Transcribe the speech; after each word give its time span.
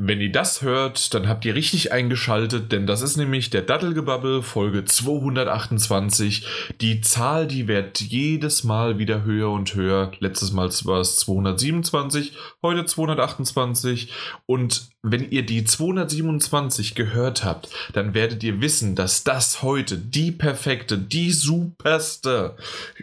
Wenn 0.00 0.20
ihr 0.20 0.30
das 0.30 0.62
hört, 0.62 1.12
dann 1.12 1.26
habt 1.26 1.44
ihr 1.44 1.56
richtig 1.56 1.90
eingeschaltet, 1.90 2.70
denn 2.70 2.86
das 2.86 3.02
ist 3.02 3.16
nämlich 3.16 3.50
der 3.50 3.62
Dattelgebabbel 3.62 4.42
Folge 4.42 4.84
228. 4.84 6.46
Die 6.80 7.00
Zahl, 7.00 7.48
die 7.48 7.66
wird 7.66 8.00
jedes 8.00 8.62
Mal 8.62 9.00
wieder 9.00 9.24
höher 9.24 9.50
und 9.50 9.74
höher. 9.74 10.12
Letztes 10.20 10.52
Mal 10.52 10.70
war 10.84 11.00
es 11.00 11.16
227, 11.16 12.32
heute 12.62 12.84
228. 12.84 14.12
Und 14.46 14.88
wenn 15.02 15.28
ihr 15.32 15.44
die 15.44 15.64
227 15.64 16.94
gehört 16.94 17.44
habt, 17.44 17.68
dann 17.92 18.14
werdet 18.14 18.44
ihr 18.44 18.60
wissen, 18.60 18.94
dass 18.94 19.24
das 19.24 19.62
heute 19.62 19.98
die 19.98 20.30
perfekte, 20.30 20.96
die 20.96 21.32
superste 21.32 22.56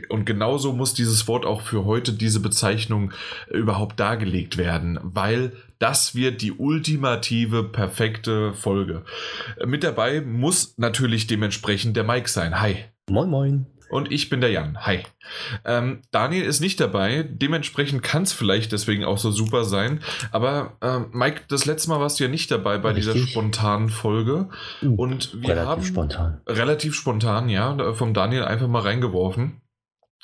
und 0.07 0.25
genauso 0.25 0.71
muss 0.71 0.93
dieses 0.93 1.27
Wort 1.27 1.45
auch 1.45 1.61
für 1.61 1.83
heute, 1.83 2.13
diese 2.13 2.39
Bezeichnung 2.39 3.11
überhaupt 3.49 3.99
dargelegt 3.99 4.57
werden, 4.57 4.99
weil 5.03 5.51
das 5.85 6.15
wird 6.15 6.41
die 6.41 6.51
ultimative, 6.51 7.63
perfekte 7.63 8.53
Folge. 8.53 9.03
Mit 9.63 9.83
dabei 9.83 10.19
muss 10.19 10.73
natürlich 10.79 11.27
dementsprechend 11.27 11.95
der 11.95 12.03
Mike 12.03 12.27
sein. 12.27 12.59
Hi. 12.59 12.77
Moin, 13.07 13.29
moin. 13.29 13.67
Und 13.91 14.11
ich 14.11 14.29
bin 14.29 14.41
der 14.41 14.49
Jan. 14.49 14.83
Hi. 14.83 15.03
Ähm, 15.63 16.01
Daniel 16.09 16.43
ist 16.43 16.59
nicht 16.59 16.79
dabei. 16.79 17.21
Dementsprechend 17.29 18.01
kann 18.01 18.23
es 18.23 18.33
vielleicht 18.33 18.71
deswegen 18.71 19.05
auch 19.05 19.19
so 19.19 19.29
super 19.29 19.63
sein. 19.63 19.99
Aber 20.31 20.75
ähm, 20.81 21.11
Mike, 21.13 21.41
das 21.49 21.67
letzte 21.67 21.89
Mal 21.89 21.99
warst 21.99 22.19
du 22.19 22.23
ja 22.23 22.31
nicht 22.31 22.49
dabei 22.49 22.79
bei 22.79 22.93
Richtig. 22.93 23.13
dieser 23.13 23.27
spontanen 23.27 23.89
Folge. 23.89 24.49
Uh, 24.81 24.95
Und 24.95 25.39
wir 25.39 25.49
relativ 25.49 25.67
haben 25.69 25.83
spontan. 25.83 26.41
relativ 26.47 26.95
spontan, 26.95 27.47
ja, 27.47 27.93
vom 27.93 28.15
Daniel 28.15 28.45
einfach 28.45 28.67
mal 28.67 28.81
reingeworfen 28.81 29.61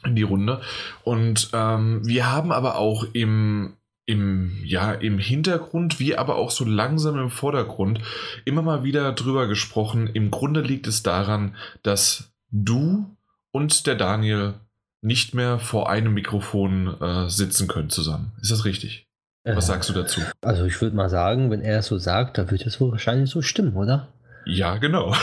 in 0.03 0.16
die 0.16 0.23
Runde. 0.23 0.62
Und 1.03 1.52
ähm, 1.53 2.02
wir 2.03 2.31
haben 2.31 2.52
aber 2.52 2.80
auch 2.80 3.05
im 3.14 3.78
im, 4.12 4.58
ja, 4.64 4.92
im 4.92 5.18
Hintergrund, 5.20 6.00
wie 6.00 6.18
aber 6.18 6.36
auch 6.36 6.52
so 6.52 6.66
langsam 6.66 7.18
im 7.18 7.30
Vordergrund 7.30 8.02
immer 8.44 8.62
mal 8.62 8.84
wieder 8.84 9.14
drüber 9.14 9.48
gesprochen. 9.48 10.08
Im 10.08 10.32
Grunde 10.32 10.62
liegt 10.62 10.86
es 10.88 11.02
daran, 11.02 11.56
dass 11.81 12.31
du 12.52 13.16
und 13.52 13.88
der 13.88 13.95
Daniel 13.95 14.56
nicht 15.02 15.34
mehr 15.34 15.59
vor 15.59 15.90
einem 15.90 16.14
Mikrofon 16.14 17.02
äh, 17.02 17.30
sitzen 17.30 17.68
können 17.68 17.90
zusammen. 17.90 18.34
Ist 18.42 18.52
das 18.52 18.66
richtig? 18.66 19.08
Was 19.44 19.64
äh, 19.64 19.68
sagst 19.68 19.90
du 19.90 19.94
dazu? 19.94 20.22
Also 20.42 20.66
ich 20.66 20.80
würde 20.81 20.96
mal 20.96 21.09
sagen, 21.09 21.50
wenn 21.50 21.62
er 21.62 21.80
es 21.80 21.88
so 21.88 21.98
sagt, 21.98 22.38
dann 22.38 22.52
wird 22.52 22.66
es 22.66 22.80
wohl 22.80 22.92
wahrscheinlich 22.92 23.30
so 23.30 23.42
stimmen, 23.42 23.75
oder? 23.75 24.09
Ja, 24.45 24.78
genau. 24.78 25.16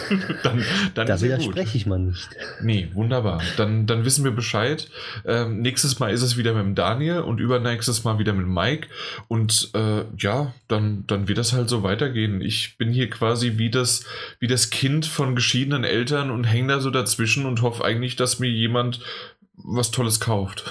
dann, 0.42 0.62
dann 0.94 1.06
da 1.06 1.20
widerspreche 1.20 1.76
ich 1.78 1.86
mal 1.86 1.98
nicht. 1.98 2.28
Nee, 2.60 2.88
wunderbar. 2.92 3.42
Dann, 3.56 3.86
dann 3.86 4.04
wissen 4.04 4.22
wir 4.22 4.32
Bescheid. 4.32 4.88
Ähm, 5.24 5.62
nächstes 5.62 5.98
Mal 5.98 6.12
ist 6.12 6.22
es 6.22 6.36
wieder 6.36 6.52
mit 6.52 6.62
dem 6.62 6.74
Daniel 6.74 7.20
und 7.20 7.40
übernächstes 7.40 8.04
Mal 8.04 8.18
wieder 8.18 8.34
mit 8.34 8.46
Mike. 8.46 8.88
Und 9.28 9.70
äh, 9.74 10.04
ja, 10.18 10.52
dann, 10.68 11.04
dann 11.06 11.26
wird 11.26 11.38
das 11.38 11.54
halt 11.54 11.70
so 11.70 11.82
weitergehen. 11.82 12.42
Ich 12.42 12.76
bin 12.76 12.92
hier 12.92 13.08
quasi 13.08 13.56
wie 13.56 13.70
das, 13.70 14.04
wie 14.40 14.46
das 14.46 14.68
Kind 14.68 15.06
von 15.06 15.34
geschiedenen 15.34 15.84
Eltern 15.84 16.30
und 16.30 16.44
hänge 16.44 16.74
da 16.74 16.80
so 16.80 16.90
dazwischen 16.90 17.46
und 17.46 17.62
hoffe 17.62 17.84
eigentlich, 17.84 18.16
dass 18.16 18.38
mir 18.40 18.50
jemand 18.50 19.00
was 19.58 19.90
Tolles 19.90 20.20
kauft. 20.20 20.64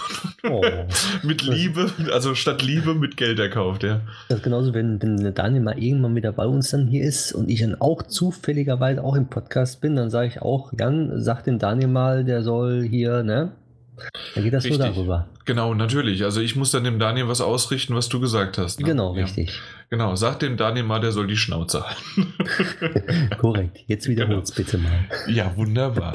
Oh. 0.43 0.61
mit 1.23 1.43
Liebe, 1.43 1.91
also 2.13 2.35
statt 2.35 2.61
Liebe 2.61 2.93
mit 2.93 3.17
Geld 3.17 3.39
erkauft, 3.39 3.83
ja. 3.83 4.01
Das 4.29 4.39
ist 4.39 4.43
genauso, 4.43 4.73
wenn, 4.73 5.01
wenn 5.01 5.33
Daniel 5.33 5.61
mal 5.61 5.77
irgendwann 5.77 6.15
wieder 6.15 6.31
bei 6.31 6.45
uns 6.45 6.69
dann 6.71 6.87
hier 6.87 7.03
ist 7.03 7.33
und 7.33 7.49
ich 7.49 7.61
dann 7.61 7.79
auch 7.81 8.03
zufälligerweise 8.03 9.03
auch 9.03 9.15
im 9.15 9.27
Podcast 9.27 9.81
bin, 9.81 9.95
dann 9.95 10.09
sage 10.09 10.27
ich 10.27 10.41
auch, 10.41 10.71
Jan, 10.79 11.21
sag 11.21 11.43
den 11.43 11.59
Daniel 11.59 11.89
mal, 11.89 12.23
der 12.23 12.43
soll 12.43 12.83
hier, 12.83 13.23
ne? 13.23 13.51
Dann 14.33 14.43
geht 14.43 14.53
das 14.53 14.63
richtig. 14.63 14.81
so 14.81 14.93
darüber. 14.93 15.29
Genau, 15.45 15.73
natürlich. 15.73 16.23
Also 16.23 16.41
ich 16.41 16.55
muss 16.55 16.71
dann 16.71 16.83
dem 16.83 16.99
Daniel 16.99 17.27
was 17.27 17.41
ausrichten, 17.41 17.95
was 17.95 18.09
du 18.09 18.19
gesagt 18.19 18.57
hast. 18.57 18.79
Ne? 18.79 18.85
Genau, 18.85 19.15
ja. 19.15 19.23
richtig. 19.23 19.59
Genau, 19.89 20.15
sag 20.15 20.39
dem 20.39 20.57
Daniel 20.57 20.83
mal, 20.83 20.99
der 20.99 21.11
soll 21.11 21.27
die 21.27 21.37
Schnauze 21.37 21.85
halten. 21.85 22.33
Korrekt, 23.37 23.79
jetzt 23.87 24.07
wiederhol's 24.07 24.53
genau. 24.53 24.65
bitte 24.65 24.77
mal. 24.79 25.09
Ja, 25.27 25.55
wunderbar. 25.55 26.13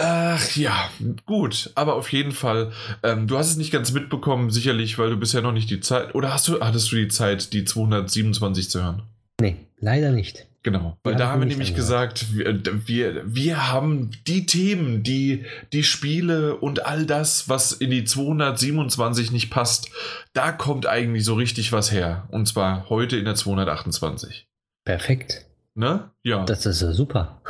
Ach 0.00 0.56
ja, 0.56 0.90
gut, 1.26 1.70
aber 1.74 1.96
auf 1.96 2.12
jeden 2.12 2.32
Fall, 2.32 2.72
ähm, 3.02 3.26
du 3.26 3.36
hast 3.36 3.50
es 3.50 3.56
nicht 3.56 3.72
ganz 3.72 3.92
mitbekommen, 3.92 4.50
sicherlich, 4.50 4.98
weil 4.98 5.10
du 5.10 5.16
bisher 5.16 5.42
noch 5.42 5.52
nicht 5.52 5.70
die 5.70 5.80
Zeit, 5.80 6.14
oder 6.14 6.32
hast 6.32 6.46
du, 6.48 6.60
hattest 6.60 6.90
du 6.92 6.96
die 6.96 7.08
Zeit, 7.08 7.52
die 7.52 7.64
227 7.64 8.70
zu 8.70 8.82
hören? 8.82 9.02
Nee, 9.40 9.56
leider 9.78 10.12
nicht. 10.12 10.46
Genau, 10.62 10.98
weil 11.04 11.16
da 11.16 11.28
haben 11.28 11.40
wir 11.40 11.46
nämlich 11.46 11.74
gesagt, 11.74 12.34
wir, 12.34 12.86
wir, 12.86 13.22
wir 13.24 13.72
haben 13.72 14.10
die 14.26 14.44
Themen, 14.44 15.02
die, 15.02 15.46
die 15.72 15.82
Spiele 15.82 16.56
und 16.56 16.84
all 16.84 17.06
das, 17.06 17.48
was 17.48 17.72
in 17.72 17.90
die 17.90 18.04
227 18.04 19.32
nicht 19.32 19.48
passt, 19.50 19.90
da 20.34 20.52
kommt 20.52 20.86
eigentlich 20.86 21.24
so 21.24 21.34
richtig 21.34 21.72
was 21.72 21.90
her. 21.92 22.28
Und 22.30 22.46
zwar 22.46 22.90
heute 22.90 23.16
in 23.16 23.24
der 23.24 23.36
228. 23.36 24.46
Perfekt. 24.84 25.49
Ne? 25.74 26.10
Ja. 26.22 26.44
Das 26.44 26.66
ist 26.66 26.82
ja 26.82 26.92
super. 26.92 27.40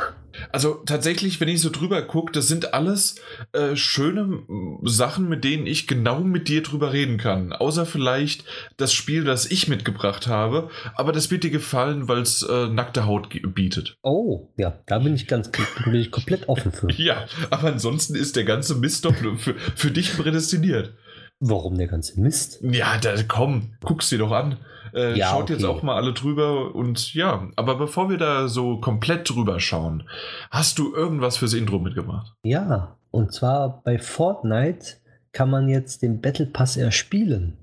Also 0.51 0.75
tatsächlich, 0.85 1.39
wenn 1.39 1.49
ich 1.49 1.61
so 1.61 1.69
drüber 1.69 2.01
gucke, 2.01 2.31
das 2.31 2.47
sind 2.47 2.73
alles 2.73 3.15
äh, 3.53 3.75
schöne 3.75 4.43
Sachen, 4.83 5.29
mit 5.29 5.43
denen 5.43 5.67
ich 5.67 5.87
genau 5.87 6.21
mit 6.21 6.47
dir 6.47 6.63
drüber 6.63 6.93
reden 6.93 7.17
kann. 7.17 7.53
Außer 7.53 7.85
vielleicht 7.85 8.45
das 8.77 8.93
Spiel, 8.93 9.23
das 9.23 9.49
ich 9.49 9.67
mitgebracht 9.67 10.27
habe. 10.27 10.69
Aber 10.95 11.11
das 11.11 11.31
wird 11.31 11.43
dir 11.43 11.51
gefallen, 11.51 12.07
weil 12.07 12.21
es 12.21 12.43
äh, 12.43 12.67
nackte 12.67 13.05
Haut 13.05 13.29
bietet. 13.53 13.97
Oh, 14.03 14.49
ja, 14.57 14.79
da 14.85 14.99
bin 14.99 15.15
ich 15.15 15.27
ganz 15.27 15.51
bin 15.51 15.95
ich 15.95 16.11
komplett 16.11 16.49
offen 16.49 16.71
für. 16.71 16.91
ja, 16.97 17.25
aber 17.49 17.69
ansonsten 17.69 18.15
ist 18.15 18.35
der 18.35 18.43
ganze 18.43 18.75
Mist 18.75 19.05
doch 19.05 19.15
für, 19.15 19.55
für 19.75 19.91
dich 19.91 20.15
prädestiniert. 20.17 20.93
Warum 21.39 21.77
der 21.77 21.87
ganze 21.87 22.21
Mist? 22.21 22.59
Ja, 22.61 22.97
da 22.99 23.15
komm, 23.27 23.73
guck's 23.83 24.09
dir 24.09 24.19
doch 24.19 24.31
an. 24.31 24.57
Äh, 24.93 25.17
ja, 25.17 25.29
schaut 25.29 25.43
okay. 25.43 25.53
jetzt 25.53 25.65
auch 25.65 25.83
mal 25.83 25.95
alle 25.95 26.13
drüber 26.13 26.75
und 26.75 27.13
ja, 27.13 27.47
aber 27.55 27.75
bevor 27.75 28.09
wir 28.09 28.17
da 28.17 28.47
so 28.47 28.77
komplett 28.77 29.29
drüber 29.29 29.59
schauen, 29.59 30.09
hast 30.49 30.79
du 30.79 30.93
irgendwas 30.93 31.37
fürs 31.37 31.53
Intro 31.53 31.79
mitgemacht? 31.79 32.33
Ja, 32.43 32.95
und 33.11 33.33
zwar 33.33 33.81
bei 33.83 33.99
Fortnite 33.99 34.97
kann 35.31 35.49
man 35.49 35.69
jetzt 35.69 36.01
den 36.01 36.21
Battle 36.21 36.45
Pass 36.45 36.77
erspielen. 36.77 37.57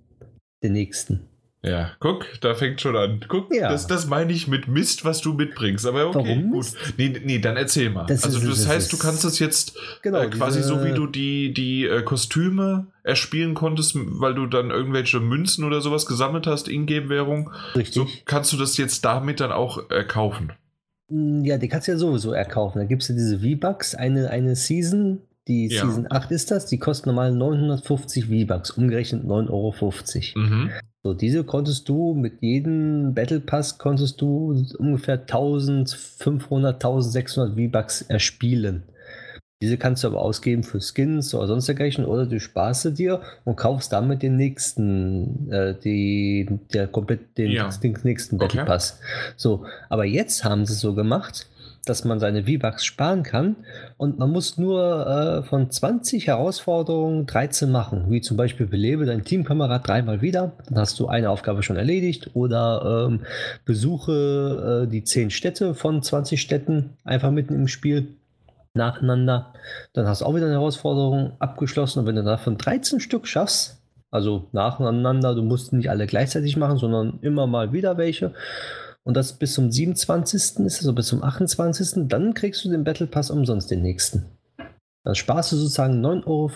Den 0.63 0.73
nächsten. 0.73 1.29
Ja, 1.63 1.91
guck, 1.99 2.25
da 2.41 2.55
fängt 2.55 2.81
schon 2.81 2.97
an. 2.97 3.21
Guck, 3.27 3.53
ja. 3.53 3.69
das, 3.69 3.89
das 3.89 4.07
meine 4.07 4.33
ich 4.33 4.47
mit 4.47 4.69
Mist, 4.69 5.05
was 5.05 5.21
du 5.21 5.33
mitbringst. 5.33 5.87
Aber 5.87 6.07
okay, 6.07 6.19
Warum 6.19 6.51
gut. 6.53 6.67
Nee, 6.97 7.21
nee, 7.25 7.39
dann 7.41 7.57
erzähl 7.57 7.91
mal. 7.91 8.07
Das 8.07 8.23
also, 8.25 8.39
ist, 8.39 8.47
das, 8.47 8.59
das 8.59 8.69
heißt, 8.69 8.93
du 8.93 8.99
kannst 8.99 9.25
das 9.25 9.41
jetzt 9.41 9.77
genau, 10.03 10.21
äh, 10.21 10.31
quasi 10.31 10.63
so, 10.63 10.85
wie 10.85 10.93
du 10.93 11.09
die, 11.09 11.53
die 11.53 11.85
äh, 11.85 12.03
Kostüme 12.03 12.87
erspielen 13.03 13.55
konntest, 13.55 13.97
weil 13.97 14.35
du 14.35 14.47
dann 14.47 14.71
irgendwelche 14.71 15.19
Münzen 15.19 15.65
oder 15.65 15.81
sowas 15.81 16.07
gesammelt 16.07 16.47
hast, 16.47 16.69
Ingame-Währung. 16.69 17.51
Richtig. 17.75 17.95
So 17.95 18.07
kannst 18.25 18.53
du 18.53 18.57
das 18.57 18.77
jetzt 18.77 19.05
damit 19.05 19.41
dann 19.41 19.51
auch 19.51 19.91
äh, 19.91 20.05
kaufen. 20.05 20.53
Mm, 21.09 21.45
ja, 21.45 21.59
die 21.59 21.69
kannst 21.69 21.89
du 21.89 21.93
ja 21.93 21.99
sowieso 21.99 22.33
erkaufen. 22.33 22.79
Da 22.79 22.85
gibt 22.85 23.03
es 23.03 23.09
ja 23.09 23.17
diese 23.17 23.41
V-Bucks, 23.41 23.97
eine, 23.97 24.31
eine 24.31 24.55
Season, 24.55 25.23
die 25.49 25.69
ja. 25.69 25.85
Season 25.85 26.07
8 26.09 26.31
ist 26.31 26.51
das, 26.51 26.67
die 26.67 26.79
kostet 26.79 27.07
normal 27.07 27.33
950 27.33 28.27
V-Bucks, 28.27 28.71
umgerechnet 28.71 29.25
9,50 29.25 30.37
Euro. 30.37 30.47
Mhm. 30.47 30.71
So, 31.05 31.15
diese 31.15 31.45
konntest 31.45 31.89
du 31.89 32.15
mit 32.15 32.43
jedem 32.43 33.15
Battle 33.15 33.41
Pass 33.41 33.79
konntest 33.79 34.21
du 34.21 34.65
ungefähr 34.79 35.21
1500, 35.21 36.75
1600 36.75 37.55
V-Bucks 37.55 38.03
erspielen. 38.03 38.83
Diese 39.61 39.77
kannst 39.77 40.05
du 40.05 40.09
aber 40.09 40.21
ausgeben 40.21 40.63
für 40.63 40.81
Skins 40.81 41.35
oder 41.35 41.49
sonst 41.49 41.67
dergleichen 41.67 42.05
oder 42.05 42.27
du 42.27 42.39
sparst 42.39 42.97
dir 42.97 43.23
und 43.45 43.57
kaufst 43.57 43.93
damit 43.93 44.23
den 44.23 44.37
nächsten, 44.37 45.51
äh, 45.51 45.75
die, 45.75 46.49
der 46.73 46.87
komplett 46.87 47.37
den, 47.37 47.51
ja. 47.51 47.69
den 47.69 47.99
nächsten 48.05 48.39
Battle 48.39 48.63
okay. 48.63 48.69
Pass. 48.69 49.01
So, 49.37 49.67
aber 49.89 50.05
jetzt 50.05 50.45
haben 50.45 50.65
sie 50.65 50.75
es 50.75 50.81
so 50.81 50.95
gemacht, 50.95 51.49
dass 51.89 52.05
man 52.05 52.21
seine 52.21 52.45
V-Bucks 52.45 52.85
sparen 52.85 53.23
kann. 53.23 53.57
Und 53.97 54.19
man 54.19 54.31
muss 54.31 54.59
nur 54.59 55.07
äh, 55.07 55.43
von 55.43 55.71
20 55.71 56.27
Herausforderungen 56.27 57.27
13 57.27 57.71
machen, 57.71 58.07
wie 58.09 58.21
zum 58.21 58.37
Beispiel 58.37 58.67
belebe 58.67 59.07
deinen 59.07 59.25
Teamkamerad 59.25 59.87
dreimal 59.87 60.21
wieder, 60.21 60.53
dann 60.69 60.79
hast 60.79 60.99
du 61.01 61.09
eine 61.09 61.31
Aufgabe 61.31 61.63
schon 61.63 61.77
erledigt. 61.77 62.31
Oder 62.35 63.09
ähm, 63.09 63.21
besuche 63.65 64.85
äh, 64.85 64.91
die 64.91 65.05
10 65.05 65.31
Städte 65.31 65.75
von 65.75 66.03
20 66.03 66.41
Städten 66.41 66.97
einfach 67.05 67.31
mitten 67.31 67.55
im 67.55 67.69
Spiel 67.69 68.09
nacheinander, 68.75 69.53
dann 69.93 70.07
hast 70.07 70.21
du 70.21 70.25
auch 70.25 70.35
wieder 70.35 70.47
eine 70.47 70.55
Herausforderung 70.55 71.33
abgeschlossen. 71.39 72.01
Und 72.01 72.07
wenn 72.07 72.17
du 72.17 72.25
davon 72.25 72.57
13 72.57 73.01
Stück 73.01 73.27
schaffst, 73.27 73.79
also 74.11 74.49
nacheinander, 74.53 75.35
du 75.35 75.43
musst 75.43 75.73
nicht 75.73 75.91
alle 75.91 76.07
gleichzeitig 76.07 76.57
machen, 76.57 76.79
sondern 76.79 77.19
immer 77.21 77.47
mal 77.47 77.73
wieder 77.73 77.99
welche 77.99 78.33
und 79.09 79.17
das 79.17 79.33
bis 79.33 79.55
zum 79.55 79.73
27. 79.73 80.67
ist, 80.67 80.81
also 80.81 80.93
bis 80.93 81.07
zum 81.07 81.23
28. 81.23 82.09
Dann 82.09 82.35
kriegst 82.35 82.63
du 82.63 82.69
den 82.69 82.85
Battle 82.85 83.07
Pass 83.07 83.31
umsonst 83.31 83.71
den 83.71 83.81
nächsten. 83.81 84.27
Dann 85.03 85.15
sparst 85.15 85.51
du 85.51 85.57
sozusagen 85.57 86.05
9,50 86.05 86.27
Euro. 86.27 86.51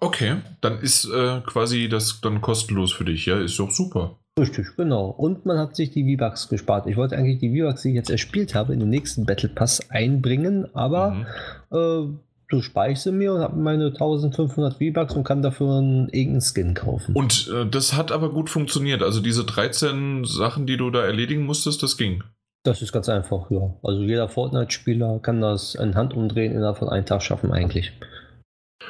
Okay, 0.00 0.36
dann 0.62 0.80
ist 0.80 1.04
äh, 1.04 1.42
quasi 1.44 1.90
das 1.90 2.22
dann 2.22 2.40
kostenlos 2.40 2.94
für 2.94 3.04
dich, 3.04 3.26
ja? 3.26 3.38
Ist 3.38 3.58
doch 3.58 3.70
super. 3.70 4.16
Richtig, 4.40 4.76
genau. 4.78 5.10
Und 5.10 5.44
man 5.44 5.58
hat 5.58 5.76
sich 5.76 5.90
die 5.90 6.16
V-Bucks 6.16 6.48
gespart. 6.48 6.86
Ich 6.86 6.96
wollte 6.96 7.18
eigentlich 7.18 7.40
die 7.40 7.54
V-Bucks, 7.54 7.82
die 7.82 7.90
ich 7.90 7.96
jetzt 7.96 8.08
erspielt 8.08 8.54
habe, 8.54 8.72
in 8.72 8.80
den 8.80 8.88
nächsten 8.88 9.26
Battle 9.26 9.50
Pass 9.50 9.90
einbringen, 9.90 10.74
aber 10.74 11.10
mhm. 11.10 11.26
äh, 11.70 12.18
du 12.52 12.60
speichst 12.60 13.04
sie 13.04 13.12
mir 13.12 13.32
und 13.32 13.40
habe 13.40 13.56
meine 13.56 13.86
1500 13.86 14.74
V-Bucks 14.74 15.14
und 15.14 15.24
kann 15.24 15.42
dafür 15.42 15.78
einen 15.78 16.08
irgendeinen 16.10 16.42
Skin 16.42 16.74
kaufen. 16.74 17.14
Und 17.14 17.50
äh, 17.52 17.66
das 17.66 17.94
hat 17.94 18.12
aber 18.12 18.30
gut 18.30 18.50
funktioniert. 18.50 19.02
Also 19.02 19.20
diese 19.20 19.44
13 19.44 20.24
Sachen, 20.24 20.66
die 20.66 20.76
du 20.76 20.90
da 20.90 21.02
erledigen 21.04 21.44
musstest, 21.44 21.82
das 21.82 21.96
ging. 21.96 22.22
Das 22.64 22.82
ist 22.82 22.92
ganz 22.92 23.08
einfach, 23.08 23.50
ja. 23.50 23.74
Also 23.82 24.02
jeder 24.02 24.28
Fortnite-Spieler 24.28 25.18
kann 25.20 25.40
das 25.40 25.74
in 25.74 25.94
Hand 25.94 26.14
umdrehen 26.14 26.52
innerhalb 26.52 26.78
von 26.78 26.88
einem 26.88 27.06
Tag 27.06 27.22
schaffen 27.22 27.52
eigentlich. 27.52 27.92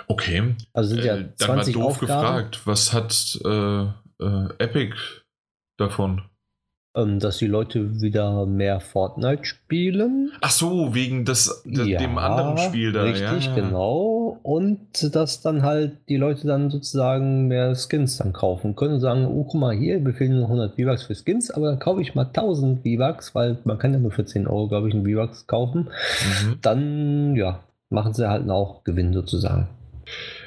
Okay. 0.08 0.56
Also 0.72 0.94
sind 0.94 1.04
ja 1.04 1.16
äh, 1.16 1.34
20 1.36 1.38
dann 1.38 1.56
mal 1.56 1.64
doof 1.72 2.02
Aufgaben. 2.02 2.22
gefragt, 2.22 2.60
was 2.66 2.92
hat 2.92 3.38
äh, 3.44 3.82
äh, 3.82 4.48
Epic 4.58 4.96
davon? 5.78 6.22
Ähm, 6.94 7.20
dass 7.20 7.38
die 7.38 7.46
Leute 7.46 8.02
wieder 8.02 8.44
mehr 8.44 8.78
Fortnite 8.78 9.46
spielen. 9.46 10.30
Ach 10.42 10.50
so, 10.50 10.94
wegen 10.94 11.24
des, 11.24 11.62
des 11.64 11.88
ja, 11.88 11.98
dem 11.98 12.18
anderen 12.18 12.58
Spiel 12.58 12.92
da. 12.92 13.04
Richtig, 13.04 13.46
ja. 13.46 13.54
genau. 13.54 14.38
Und 14.42 15.14
dass 15.14 15.40
dann 15.40 15.62
halt 15.62 15.96
die 16.10 16.18
Leute 16.18 16.46
dann 16.46 16.70
sozusagen 16.70 17.48
mehr 17.48 17.74
Skins 17.76 18.18
dann 18.18 18.34
kaufen 18.34 18.76
können 18.76 18.94
und 18.94 19.00
sagen, 19.00 19.26
oh, 19.26 19.44
guck 19.44 19.58
mal 19.58 19.74
hier, 19.74 20.04
wir 20.04 20.12
fehlen 20.12 20.34
nur 20.34 20.44
100 20.44 20.76
V-Bucks 20.76 21.04
für 21.04 21.14
Skins, 21.14 21.50
aber 21.50 21.70
dann 21.70 21.78
kaufe 21.78 22.02
ich 22.02 22.14
mal 22.14 22.26
1000 22.26 22.82
V-Bucks, 22.82 23.34
weil 23.34 23.56
man 23.64 23.78
kann 23.78 23.94
ja 23.94 23.98
nur 23.98 24.10
für 24.10 24.26
10 24.26 24.46
Euro, 24.46 24.68
glaube 24.68 24.88
ich, 24.88 24.94
einen 24.94 25.06
V-Bucks 25.06 25.46
kaufen. 25.46 25.88
Mhm. 26.44 26.58
Dann, 26.60 27.36
ja, 27.36 27.60
machen 27.88 28.12
sie 28.12 28.28
halt 28.28 28.50
auch 28.50 28.84
Gewinn 28.84 29.14
sozusagen. 29.14 29.68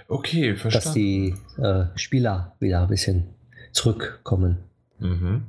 Okay, 0.07 0.55
verstanden. 0.55 0.85
Dass 0.85 0.93
die 0.93 1.35
äh, 1.59 1.85
Spieler 1.97 2.55
wieder 2.59 2.81
ein 2.81 2.87
bisschen 2.87 3.29
zurückkommen. 3.71 4.57
Mhm. 4.99 5.43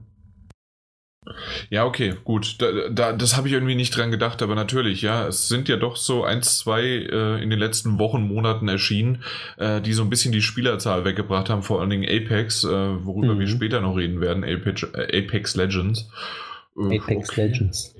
Ja, 1.70 1.84
okay, 1.84 2.14
gut. 2.24 2.60
Da, 2.60 2.88
da, 2.90 3.12
das 3.12 3.36
habe 3.36 3.48
ich 3.48 3.54
irgendwie 3.54 3.74
nicht 3.74 3.96
dran 3.96 4.10
gedacht, 4.10 4.42
aber 4.42 4.54
natürlich, 4.54 5.02
ja, 5.02 5.26
es 5.26 5.48
sind 5.48 5.68
ja 5.68 5.76
doch 5.76 5.96
so 5.96 6.24
eins, 6.24 6.58
zwei 6.58 6.82
äh, 6.82 7.42
in 7.42 7.50
den 7.50 7.58
letzten 7.58 7.98
Wochen, 7.98 8.22
Monaten 8.22 8.68
erschienen, 8.68 9.22
äh, 9.58 9.80
die 9.80 9.92
so 9.92 10.02
ein 10.02 10.10
bisschen 10.10 10.32
die 10.32 10.42
Spielerzahl 10.42 11.04
weggebracht 11.04 11.50
haben, 11.50 11.62
vor 11.62 11.80
allen 11.80 11.90
Dingen 11.90 12.04
Apex, 12.04 12.64
äh, 12.64 12.68
worüber 12.68 13.34
mhm. 13.34 13.40
wir 13.40 13.48
später 13.48 13.80
noch 13.80 13.96
reden 13.96 14.20
werden, 14.20 14.44
Apex, 14.44 14.84
äh, 14.94 15.24
Apex 15.24 15.56
Legends. 15.56 16.10
Äh, 16.78 16.98
Apex 16.98 17.30
okay. 17.30 17.46
Legends. 17.46 17.94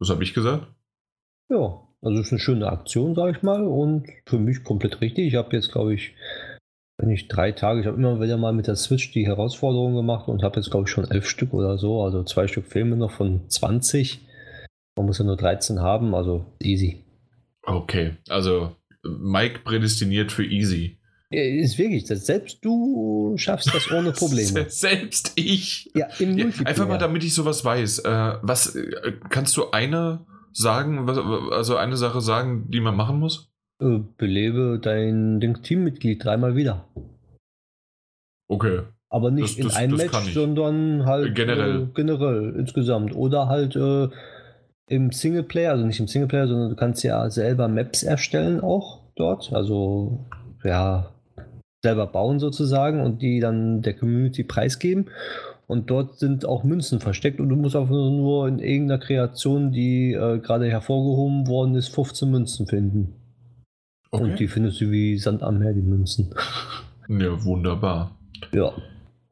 Was 0.00 0.10
habe 0.10 0.22
ich 0.22 0.34
gesagt? 0.34 0.66
Ja, 1.50 1.82
also 2.00 2.20
es 2.20 2.26
ist 2.26 2.32
eine 2.32 2.40
schöne 2.40 2.68
Aktion, 2.68 3.14
sage 3.14 3.32
ich 3.32 3.42
mal, 3.42 3.66
und 3.66 4.06
für 4.26 4.38
mich 4.38 4.62
komplett 4.62 5.00
richtig. 5.00 5.26
Ich 5.26 5.34
habe 5.34 5.54
jetzt, 5.56 5.72
glaube 5.72 5.94
ich, 5.94 6.14
ich 7.06 7.28
drei 7.28 7.52
Tage, 7.52 7.80
ich 7.80 7.86
habe 7.86 7.96
immer 7.96 8.20
wieder 8.20 8.36
mal 8.36 8.52
mit 8.52 8.66
der 8.66 8.76
Switch 8.76 9.12
die 9.12 9.26
Herausforderung 9.26 9.94
gemacht 9.94 10.28
und 10.28 10.42
habe 10.42 10.56
jetzt, 10.56 10.70
glaube 10.70 10.88
ich, 10.88 10.92
schon 10.92 11.08
elf 11.08 11.28
Stück 11.28 11.54
oder 11.54 11.78
so. 11.78 12.02
Also 12.02 12.24
zwei 12.24 12.48
Stück 12.48 12.66
Filme 12.66 12.96
noch 12.96 13.12
von 13.12 13.48
20. 13.48 14.26
Man 14.96 15.06
muss 15.06 15.18
ja 15.18 15.24
nur 15.24 15.36
13 15.36 15.80
haben, 15.80 16.14
also 16.14 16.44
easy. 16.60 17.04
Okay, 17.62 18.16
also 18.28 18.76
Mike 19.04 19.60
prädestiniert 19.64 20.32
für 20.32 20.44
easy. 20.44 20.98
Ist 21.30 21.78
wirklich, 21.78 22.06
selbst 22.06 22.64
du 22.64 23.34
schaffst 23.36 23.72
das 23.74 23.90
ohne 23.92 24.12
Probleme. 24.18 24.66
selbst 24.68 25.32
ich. 25.36 25.90
Ja, 25.94 26.08
im 26.18 26.38
ja, 26.38 26.46
Einfach 26.64 26.88
mal, 26.88 26.96
damit 26.96 27.22
ich 27.22 27.34
sowas 27.34 27.64
weiß. 27.64 28.00
Äh, 28.00 28.32
was 28.40 28.74
äh, 28.74 29.12
kannst 29.28 29.56
du 29.58 29.70
eine 29.70 30.24
sagen, 30.52 31.06
was, 31.06 31.18
also 31.52 31.76
eine 31.76 31.98
Sache 31.98 32.22
sagen, 32.22 32.70
die 32.70 32.80
man 32.80 32.96
machen 32.96 33.18
muss? 33.18 33.47
Äh, 33.80 34.00
belebe 34.16 34.78
dein, 34.80 35.40
dein 35.40 35.62
Teammitglied 35.62 36.24
dreimal 36.24 36.56
wieder. 36.56 36.84
Okay. 38.48 38.80
Aber 39.10 39.30
nicht 39.30 39.58
das, 39.58 39.58
in 39.58 39.68
das, 39.68 39.76
einem 39.76 39.96
das 39.96 40.12
Match, 40.12 40.34
sondern 40.34 41.06
halt 41.06 41.34
generell. 41.34 41.82
Äh, 41.82 41.86
generell 41.94 42.54
insgesamt. 42.58 43.14
Oder 43.14 43.48
halt 43.48 43.76
äh, 43.76 44.08
im 44.88 45.12
Singleplayer, 45.12 45.72
also 45.72 45.86
nicht 45.86 46.00
im 46.00 46.08
Singleplayer, 46.08 46.48
sondern 46.48 46.70
du 46.70 46.76
kannst 46.76 47.04
ja 47.04 47.30
selber 47.30 47.68
Maps 47.68 48.02
erstellen 48.02 48.60
auch 48.60 49.00
dort. 49.14 49.52
Also 49.52 50.26
ja, 50.64 51.10
selber 51.82 52.06
bauen 52.06 52.38
sozusagen 52.40 53.00
und 53.00 53.22
die 53.22 53.40
dann 53.40 53.82
der 53.82 53.94
Community 53.94 54.44
preisgeben. 54.44 55.06
Und 55.66 55.90
dort 55.90 56.18
sind 56.18 56.46
auch 56.46 56.64
Münzen 56.64 56.98
versteckt 56.98 57.40
und 57.40 57.50
du 57.50 57.56
musst 57.56 57.76
einfach 57.76 57.90
nur 57.90 58.48
in 58.48 58.58
irgendeiner 58.58 59.00
Kreation, 59.00 59.70
die 59.70 60.14
äh, 60.14 60.38
gerade 60.38 60.66
hervorgehoben 60.68 61.46
worden 61.46 61.74
ist, 61.74 61.94
15 61.94 62.30
Münzen 62.30 62.66
finden. 62.66 63.17
Okay. 64.10 64.24
Und 64.24 64.40
die 64.40 64.48
findest 64.48 64.80
du 64.80 64.90
wie 64.90 65.18
Sand 65.18 65.42
am 65.42 65.58
Meer, 65.58 65.72
die 65.72 65.82
Münzen. 65.82 66.34
Ja, 67.10 67.42
wunderbar. 67.42 68.18
Ja, 68.52 68.70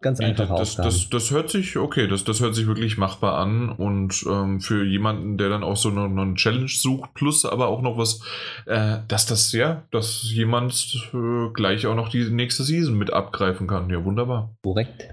ganz 0.01 0.19
einfach. 0.19 0.49
Das, 0.57 0.77
das, 0.77 1.11
das, 1.11 1.31
hört 1.31 1.51
sich, 1.51 1.77
okay, 1.77 2.09
das, 2.09 2.25
das 2.25 2.41
hört 2.41 2.55
sich 2.55 2.67
wirklich 2.67 2.97
machbar 2.97 3.37
an. 3.37 3.69
Und 3.69 4.25
ähm, 4.27 4.63
für 4.63 4.83
jemanden, 4.83 5.37
der 5.37 5.51
dann 5.51 5.63
auch 5.63 5.77
so 5.77 5.91
eine, 5.91 6.05
eine, 6.05 6.35
Challenge 6.37 6.69
sucht, 6.69 7.13
plus 7.13 7.45
aber 7.45 7.69
auch 7.69 7.83
noch 7.83 7.99
was, 7.99 8.23
äh, 8.65 8.97
dass 9.09 9.27
das, 9.27 9.53
ja, 9.53 9.83
dass 9.91 10.23
jemand 10.33 11.11
äh, 11.13 11.53
gleich 11.53 11.87
auch 11.87 11.97
noch 11.97 12.09
die 12.09 12.31
nächste 12.31 12.65
Season 12.65 12.97
mit 12.97 13.13
abgreifen 13.13 13.67
kann. 13.67 13.91
Ja, 13.91 14.03
wunderbar. 14.03 14.57
Korrekt. 14.63 15.11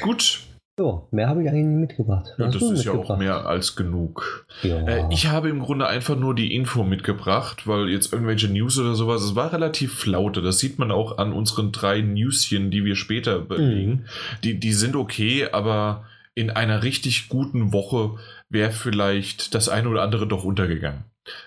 Gut, 0.00 0.40
so, 0.78 1.08
mehr 1.10 1.28
habe 1.28 1.42
ich 1.42 1.48
eigentlich 1.48 1.66
nicht 1.66 1.80
mitgebracht. 1.80 2.34
Ja, 2.38 2.46
das 2.46 2.62
ist 2.62 2.84
ja 2.84 2.92
auch 2.92 3.18
mehr 3.18 3.46
als 3.46 3.74
genug. 3.74 4.46
Ja. 4.62 4.78
Äh, 4.86 5.04
ich 5.10 5.26
habe 5.26 5.48
im 5.48 5.58
Grunde 5.58 5.88
einfach 5.88 6.16
nur 6.16 6.34
die 6.34 6.54
Info 6.54 6.84
mitgebracht, 6.84 7.66
weil 7.66 7.88
jetzt 7.88 8.12
irgendwelche 8.12 8.48
News 8.48 8.78
oder 8.78 8.94
sowas, 8.94 9.22
es 9.22 9.34
war 9.34 9.52
relativ 9.52 9.92
flaute. 9.92 10.40
Das 10.40 10.60
sieht 10.60 10.78
man 10.78 10.92
auch 10.92 11.18
an 11.18 11.32
unseren 11.32 11.72
drei 11.72 12.00
Newschen, 12.00 12.70
die 12.70 12.84
wir 12.84 12.94
später 12.94 13.40
belegen. 13.40 13.90
Mhm. 13.90 14.04
Die, 14.44 14.60
die 14.60 14.72
sind 14.72 14.94
okay, 14.94 15.48
aber 15.50 16.04
in 16.34 16.50
einer 16.50 16.84
richtig 16.84 17.28
guten 17.28 17.72
Woche 17.72 18.16
wäre 18.48 18.70
vielleicht 18.70 19.56
das 19.56 19.68
eine 19.68 19.88
oder 19.88 20.02
andere 20.02 20.28
doch 20.28 20.44
untergegangen, 20.44 21.02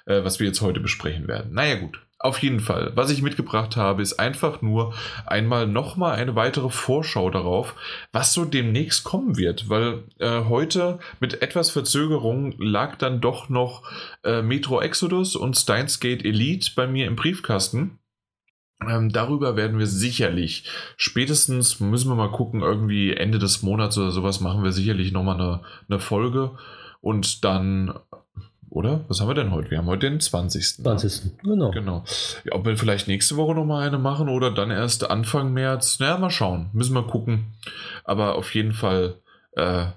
äh, 0.05 0.25
was 0.25 0.41
wir 0.41 0.47
jetzt 0.47 0.61
heute 0.61 0.81
besprechen 0.81 1.29
werden. 1.29 1.53
Naja, 1.53 1.75
gut. 1.75 2.01
Auf 2.23 2.43
jeden 2.43 2.59
Fall. 2.59 2.91
Was 2.93 3.09
ich 3.09 3.23
mitgebracht 3.23 3.75
habe, 3.75 4.03
ist 4.03 4.19
einfach 4.19 4.61
nur 4.61 4.93
einmal 5.25 5.65
nochmal 5.65 6.15
eine 6.17 6.35
weitere 6.35 6.69
Vorschau 6.69 7.31
darauf, 7.31 7.75
was 8.11 8.33
so 8.33 8.45
demnächst 8.45 9.03
kommen 9.03 9.37
wird, 9.37 9.69
weil 9.69 10.03
äh, 10.19 10.43
heute 10.43 10.99
mit 11.19 11.41
etwas 11.41 11.71
Verzögerung 11.71 12.53
lag 12.59 12.95
dann 12.97 13.21
doch 13.21 13.49
noch 13.49 13.89
äh, 14.23 14.43
Metro 14.43 14.81
Exodus 14.81 15.35
und 15.35 15.57
Steins 15.57 15.99
Gate 15.99 16.23
Elite 16.23 16.71
bei 16.75 16.85
mir 16.85 17.07
im 17.07 17.15
Briefkasten. 17.15 17.97
Ähm, 18.87 19.11
darüber 19.11 19.55
werden 19.55 19.79
wir 19.79 19.87
sicherlich 19.87 20.69
spätestens, 20.97 21.79
müssen 21.79 22.09
wir 22.09 22.15
mal 22.15 22.31
gucken, 22.31 22.61
irgendwie 22.61 23.13
Ende 23.13 23.39
des 23.39 23.63
Monats 23.63 23.97
oder 23.97 24.11
sowas 24.11 24.41
machen 24.41 24.63
wir 24.63 24.71
sicherlich 24.71 25.11
nochmal 25.11 25.41
eine, 25.41 25.61
eine 25.89 25.99
Folge 25.99 26.51
und 26.99 27.43
dann 27.43 27.99
oder? 28.71 29.03
Was 29.09 29.19
haben 29.19 29.27
wir 29.27 29.35
denn 29.35 29.51
heute? 29.51 29.69
Wir 29.69 29.77
haben 29.77 29.87
heute 29.87 30.09
den 30.09 30.19
20. 30.19 30.75
20. 30.77 31.23
Ja? 31.25 31.31
Genau. 31.43 31.71
genau. 31.71 32.03
Ja, 32.45 32.53
ob 32.53 32.65
wir 32.65 32.77
vielleicht 32.77 33.07
nächste 33.07 33.35
Woche 33.35 33.53
nochmal 33.53 33.85
eine 33.85 33.99
machen 33.99 34.29
oder 34.29 34.49
dann 34.49 34.71
erst 34.71 35.09
Anfang 35.09 35.53
März. 35.53 35.99
Naja, 35.99 36.17
mal 36.17 36.29
schauen. 36.29 36.69
Müssen 36.73 36.95
wir 36.95 37.03
gucken. 37.03 37.53
Aber 38.05 38.35
auf 38.35 38.55
jeden 38.55 38.71
Fall 38.71 39.15
äh, 39.57 39.87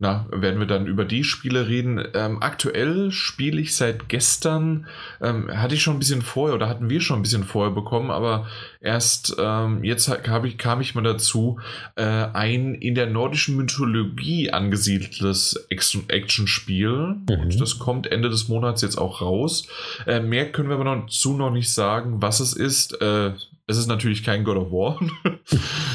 na, 0.00 0.26
werden 0.30 0.60
wir 0.60 0.66
dann 0.66 0.86
über 0.86 1.04
die 1.04 1.24
Spiele 1.24 1.66
reden. 1.66 2.06
Ähm, 2.14 2.40
aktuell 2.40 3.10
spiele 3.10 3.60
ich 3.60 3.74
seit 3.74 4.08
gestern, 4.08 4.86
ähm, 5.20 5.50
hatte 5.52 5.74
ich 5.74 5.82
schon 5.82 5.96
ein 5.96 5.98
bisschen 5.98 6.22
vorher 6.22 6.54
oder 6.54 6.68
hatten 6.68 6.88
wir 6.88 7.00
schon 7.00 7.18
ein 7.18 7.22
bisschen 7.22 7.42
vorher 7.42 7.74
bekommen, 7.74 8.12
aber 8.12 8.46
erst 8.80 9.36
ähm, 9.38 9.84
jetzt 9.84 10.10
ich, 10.44 10.58
kam 10.58 10.80
ich 10.80 10.94
mal 10.94 11.02
dazu, 11.02 11.58
äh, 11.96 12.02
ein 12.02 12.74
in 12.74 12.94
der 12.94 13.06
nordischen 13.06 13.56
Mythologie 13.56 14.50
angesiedeltes 14.50 15.66
Action-Spiel. 15.70 17.16
Mhm. 17.28 17.40
Und 17.40 17.60
das 17.60 17.78
kommt 17.78 18.06
Ende 18.06 18.30
des 18.30 18.48
Monats 18.48 18.82
jetzt 18.82 18.98
auch 18.98 19.20
raus. 19.20 19.66
Äh, 20.06 20.20
mehr 20.20 20.50
können 20.52 20.68
wir 20.68 20.76
aber 20.76 20.84
noch 20.84 21.02
dazu 21.06 21.36
noch 21.36 21.50
nicht 21.50 21.70
sagen, 21.70 22.22
was 22.22 22.40
es 22.40 22.52
ist. 22.52 23.00
Äh, 23.00 23.32
es 23.66 23.76
ist 23.76 23.86
natürlich 23.86 24.24
kein 24.24 24.44
God 24.44 24.56
of 24.56 24.72
War. 24.72 25.00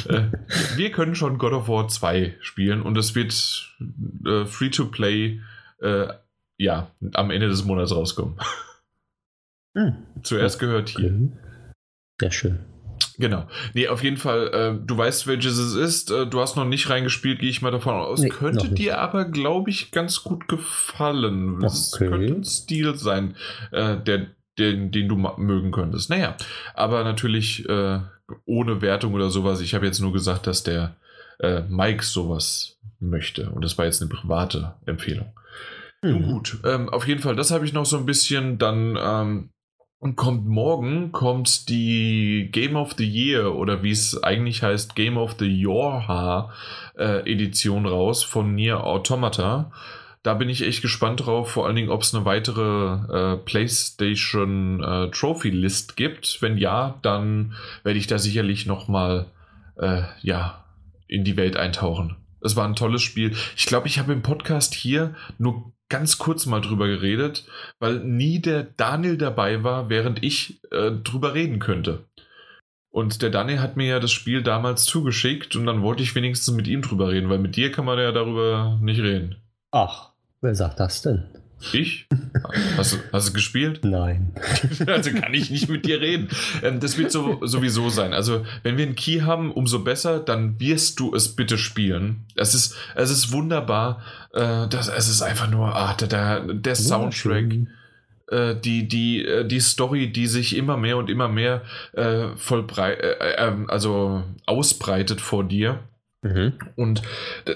Äh, 0.09 0.31
wir 0.75 0.91
können 0.91 1.15
schon 1.15 1.37
God 1.37 1.53
of 1.53 1.69
War 1.69 1.87
2 1.87 2.35
spielen 2.41 2.81
und 2.81 2.97
es 2.97 3.15
wird 3.15 3.31
äh, 4.25 4.45
Free-to-Play 4.45 5.39
äh, 5.79 6.07
ja, 6.57 6.91
am 7.13 7.31
Ende 7.31 7.47
des 7.47 7.63
Monats 7.63 7.95
rauskommen. 7.95 8.37
Hm. 9.75 9.95
Zuerst 10.23 10.59
gehört 10.59 10.89
hier. 10.89 11.31
Sehr 12.19 12.31
schön. 12.31 12.59
Genau. 13.17 13.47
Nee, 13.73 13.87
auf 13.87 14.03
jeden 14.03 14.17
Fall, 14.17 14.47
äh, 14.53 14.85
du 14.85 14.97
weißt, 14.97 15.27
welches 15.27 15.57
es 15.57 15.75
ist. 15.75 16.11
Äh, 16.11 16.27
du 16.27 16.39
hast 16.39 16.55
noch 16.55 16.65
nicht 16.65 16.89
reingespielt, 16.89 17.39
gehe 17.39 17.49
ich 17.49 17.61
mal 17.61 17.71
davon 17.71 17.95
aus. 17.95 18.19
Nee, 18.19 18.29
könnte 18.29 18.69
dir 18.69 18.99
aber, 18.99 19.25
glaube 19.25 19.69
ich, 19.69 19.91
ganz 19.91 20.23
gut 20.23 20.47
gefallen. 20.47 21.63
Es 21.63 21.93
okay. 21.93 22.07
könnte 22.07 22.33
ein 22.33 22.43
Stil 22.43 22.95
sein, 22.95 23.35
äh, 23.71 23.97
der 23.97 24.27
den, 24.57 24.91
den 24.91 25.07
du 25.07 25.15
mögen 25.15 25.71
könntest. 25.71 26.09
Naja, 26.09 26.35
aber 26.75 27.03
natürlich 27.03 27.67
äh, 27.67 27.99
ohne 28.45 28.81
Wertung 28.81 29.13
oder 29.13 29.29
sowas. 29.29 29.61
Ich 29.61 29.73
habe 29.73 29.85
jetzt 29.85 29.99
nur 29.99 30.13
gesagt, 30.13 30.47
dass 30.47 30.63
der 30.63 30.95
äh, 31.39 31.61
Mike 31.69 32.03
sowas 32.03 32.77
möchte. 32.99 33.49
Und 33.49 33.63
das 33.63 33.77
war 33.77 33.85
jetzt 33.85 34.01
eine 34.01 34.09
private 34.09 34.75
Empfehlung. 34.85 35.33
Mhm. 36.01 36.23
Gut, 36.23 36.57
ähm, 36.65 36.89
auf 36.89 37.07
jeden 37.07 37.21
Fall, 37.21 37.35
das 37.35 37.51
habe 37.51 37.65
ich 37.65 37.73
noch 37.73 37.85
so 37.85 37.97
ein 37.97 38.05
bisschen. 38.05 38.57
Dann 38.57 38.97
ähm, 39.01 39.49
kommt 40.15 40.45
morgen 40.45 41.11
kommt 41.11 41.69
die 41.69 42.49
Game 42.51 42.75
of 42.75 42.93
the 42.97 43.07
Year 43.07 43.55
oder 43.55 43.83
wie 43.83 43.91
es 43.91 44.21
eigentlich 44.21 44.61
heißt, 44.61 44.95
Game 44.95 45.17
of 45.17 45.35
the 45.39 45.45
Yorha 45.45 46.51
äh, 46.97 47.19
Edition 47.31 47.85
raus 47.85 48.23
von 48.23 48.53
Nier 48.55 48.83
Automata. 48.83 49.71
da 50.23 50.33
bin 50.33 50.49
ich 50.49 50.61
echt 50.61 50.81
gespannt 50.81 51.25
drauf, 51.25 51.51
vor 51.51 51.65
allen 51.65 51.75
Dingen, 51.75 51.89
ob 51.89 52.01
es 52.01 52.13
eine 52.13 52.25
weitere 52.25 53.33
äh, 53.33 53.37
PlayStation 53.37 54.81
äh, 54.83 55.09
Trophy 55.11 55.49
List 55.49 55.97
gibt. 55.97 56.41
Wenn 56.41 56.57
ja, 56.57 56.97
dann 57.01 57.53
werde 57.83 57.99
ich 57.99 58.07
da 58.07 58.17
sicherlich 58.17 58.65
nochmal 58.65 59.27
äh, 59.77 60.03
ja, 60.21 60.63
in 61.07 61.23
die 61.23 61.37
Welt 61.37 61.57
eintauchen. 61.57 62.15
Es 62.41 62.55
war 62.55 62.67
ein 62.67 62.75
tolles 62.75 63.01
Spiel. 63.01 63.35
Ich 63.55 63.65
glaube, 63.65 63.87
ich 63.87 63.99
habe 63.99 64.13
im 64.13 64.21
Podcast 64.21 64.73
hier 64.73 65.15
nur 65.37 65.73
ganz 65.93 66.17
kurz 66.17 66.45
mal 66.45 66.59
drüber 66.59 66.87
geredet, 66.87 67.45
weil 67.79 67.99
nie 67.99 68.41
der 68.41 68.63
Daniel 68.63 69.17
dabei 69.17 69.63
war, 69.63 69.89
während 69.89 70.23
ich 70.23 70.59
äh, 70.71 70.91
drüber 70.91 71.33
reden 71.33 71.59
könnte. 71.59 72.05
Und 72.89 73.21
der 73.21 73.29
Daniel 73.29 73.59
hat 73.59 73.77
mir 73.77 73.87
ja 73.87 73.99
das 73.99 74.11
Spiel 74.11 74.43
damals 74.43 74.85
zugeschickt 74.85 75.55
und 75.55 75.65
dann 75.65 75.81
wollte 75.81 76.03
ich 76.03 76.15
wenigstens 76.15 76.53
mit 76.55 76.67
ihm 76.67 76.81
drüber 76.81 77.09
reden, 77.09 77.29
weil 77.29 77.39
mit 77.39 77.55
dir 77.55 77.71
kann 77.71 77.85
man 77.85 77.97
ja 77.97 78.11
darüber 78.11 78.77
nicht 78.81 79.01
reden. 79.01 79.35
Ach, 79.71 80.13
Wer 80.43 80.55
sagt 80.55 80.77
das 80.81 81.01
denn? 81.01 81.23
Ich? 81.71 82.07
Hast 82.77 82.93
du, 82.93 82.97
hast 83.11 83.29
du 83.29 83.33
gespielt? 83.33 83.81
Nein. 83.83 84.33
Also 84.87 85.11
kann 85.11 85.33
ich 85.33 85.49
nicht 85.49 85.69
mit 85.69 85.85
dir 85.85 86.01
reden. 86.01 86.29
Ähm, 86.61 86.79
das 86.79 86.97
wird 86.97 87.11
so, 87.11 87.39
sowieso 87.45 87.89
sein. 87.89 88.13
Also, 88.13 88.45
wenn 88.63 88.77
wir 88.77 88.85
einen 88.85 88.95
Key 88.95 89.21
haben, 89.21 89.51
umso 89.51 89.83
besser, 89.83 90.19
dann 90.19 90.59
wirst 90.59 90.99
du 90.99 91.15
es 91.15 91.35
bitte 91.35 91.57
spielen. 91.57 92.25
Es 92.35 92.53
ist, 92.53 92.75
es 92.95 93.09
ist 93.09 93.31
wunderbar. 93.31 94.01
Äh, 94.33 94.67
das, 94.67 94.89
es 94.89 95.07
ist 95.07 95.21
einfach 95.21 95.49
nur, 95.49 95.75
ah, 95.75 95.93
der, 95.93 96.41
der 96.41 96.75
Soundtrack. 96.75 97.53
Äh, 98.29 98.55
die, 98.55 98.87
die, 98.87 99.25
äh, 99.25 99.45
die 99.45 99.59
Story, 99.59 100.11
die 100.11 100.27
sich 100.27 100.55
immer 100.55 100.77
mehr 100.77 100.97
und 100.97 101.09
immer 101.09 101.27
mehr 101.27 101.61
äh, 101.91 102.35
vollbrei 102.35 102.93
äh, 102.93 103.35
ähm, 103.37 103.69
also 103.69 104.23
ausbreitet 104.45 105.21
vor 105.21 105.43
dir. 105.43 105.79
Mhm. 106.23 106.53
Und 106.75 107.01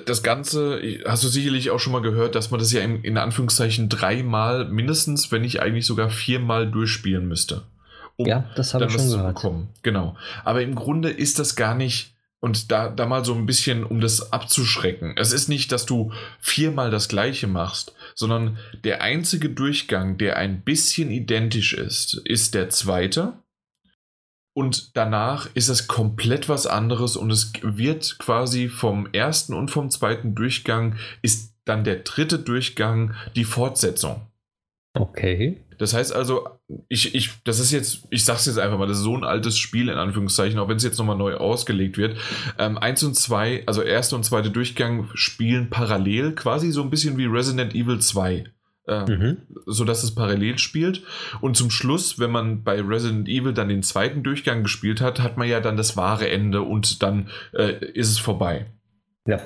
das 0.06 0.24
Ganze 0.24 0.82
hast 1.06 1.24
du 1.24 1.30
sicherlich 1.30 1.72
auch 1.72 1.80
schon 1.80 1.94
mal 1.94 2.02
gehört, 2.02 2.36
dass 2.36 2.52
man 2.52 2.60
das 2.60 2.72
ja 2.72 2.82
in, 2.82 3.02
in 3.04 3.18
Anführungszeichen 3.18 3.90
dreimal 3.90 4.66
mindestens, 4.66 5.32
wenn 5.32 5.42
nicht 5.42 5.62
eigentlich 5.62 5.86
sogar 5.86 6.10
viermal 6.10 6.70
durchspielen 6.70 7.28
müsste. 7.28 7.64
Um 8.18 8.28
ja, 8.28 8.50
das 8.56 8.74
habe 8.74 8.86
ich 8.86 8.92
schon 8.92 9.10
gehört. 9.10 9.36
Bekommen. 9.36 9.70
Genau. 9.84 10.18
Aber 10.44 10.62
im 10.62 10.76
Grunde 10.76 11.10
ist 11.10 11.40
das 11.40 11.56
gar 11.56 11.76
nicht, 11.76 12.16
und 12.40 12.72
da, 12.72 12.90
da 12.90 13.06
mal 13.06 13.24
so 13.24 13.34
ein 13.34 13.46
bisschen, 13.46 13.84
um 13.84 14.02
das 14.02 14.34
abzuschrecken. 14.34 15.16
Es 15.18 15.32
ist 15.32 15.48
nicht, 15.48 15.72
dass 15.72 15.86
du 15.86 16.12
viermal 16.40 16.92
das 16.92 17.08
gleiche 17.08 17.48
machst, 17.48 17.94
sondern 18.16 18.58
der 18.84 19.02
einzige 19.02 19.50
Durchgang, 19.50 20.18
der 20.18 20.38
ein 20.38 20.62
bisschen 20.62 21.10
identisch 21.10 21.74
ist, 21.74 22.16
ist 22.26 22.54
der 22.54 22.70
zweite 22.70 23.34
und 24.58 24.98
danach 24.98 25.48
ist 25.54 25.68
es 25.68 25.88
komplett 25.88 26.50
was 26.50 26.66
anderes 26.66 27.16
und 27.16 27.30
es 27.30 27.54
wird 27.62 28.18
quasi 28.18 28.70
vom 28.70 29.08
ersten 29.14 29.54
und 29.54 29.70
vom 29.70 29.92
zweiten 29.92 30.34
Durchgang 30.34 30.96
ist 31.22 31.54
dann 31.64 31.84
der 31.84 31.98
dritte 31.98 32.40
Durchgang 32.40 33.14
die 33.36 33.44
Fortsetzung. 33.44 34.26
Okay. 34.96 35.62
Das 35.78 35.94
heißt 35.94 36.12
also, 36.12 36.48
ich, 36.90 37.14
ich, 37.14 37.34
das 37.44 37.60
ist 37.60 37.72
jetzt, 37.72 38.08
ich 38.10 38.26
sag's 38.26 38.48
jetzt 38.48 38.58
einfach 38.58 38.80
mal, 38.80 38.88
das 38.88 38.98
ist 38.98 39.04
so 39.04 39.16
ein 39.16 39.24
altes 39.24 39.60
Spiel 39.60 39.90
in 39.90 39.98
Anführungszeichen, 40.00 40.58
auch 40.58 40.68
wenn 40.68 40.78
es 40.78 40.84
jetzt 40.84 40.98
nochmal 40.98 41.18
neu 41.18 41.36
ausgelegt 41.36 42.00
wird. 42.00 42.18
Ähm, 42.58 42.80
eins 42.80 43.04
und 43.04 43.14
zwei, 43.14 43.62
also 43.68 43.84
erster 43.84 44.16
und 44.16 44.24
zweiter 44.24 44.50
Durchgang 44.50 45.08
spielen 45.14 45.70
parallel, 45.70 46.34
quasi 46.34 46.72
so 46.72 46.82
ein 46.82 46.90
bisschen 46.90 47.16
wie 47.20 47.26
Resident 47.26 47.76
Evil 47.76 48.00
2 48.00 48.46
äh, 48.88 49.06
mhm. 49.06 49.38
sodass 49.66 50.04
es 50.04 50.16
parallel 50.16 50.58
spielt. 50.58 51.04
Und 51.42 51.58
zum 51.58 51.70
Schluss, 51.70 52.20
wenn 52.20 52.32
man 52.32 52.64
bei 52.64 52.82
Resident 52.82 53.28
Evil 53.28 53.54
dann 53.54 53.70
den 53.70 53.84
zweiten 53.84 54.24
Durchgang 54.24 54.64
gespielt 54.64 55.02
hat, 55.02 55.20
hat 55.20 55.38
man 55.38 55.48
ja 55.48 55.60
dann 55.60 55.78
das 55.78 55.98
wahre 55.98 56.30
Ende 56.30 56.62
und 56.62 57.04
dann 57.04 57.30
äh, 57.54 57.74
ist 57.94 58.10
es 58.10 58.20
vorbei. 58.20 58.68
Ja. 59.26 59.40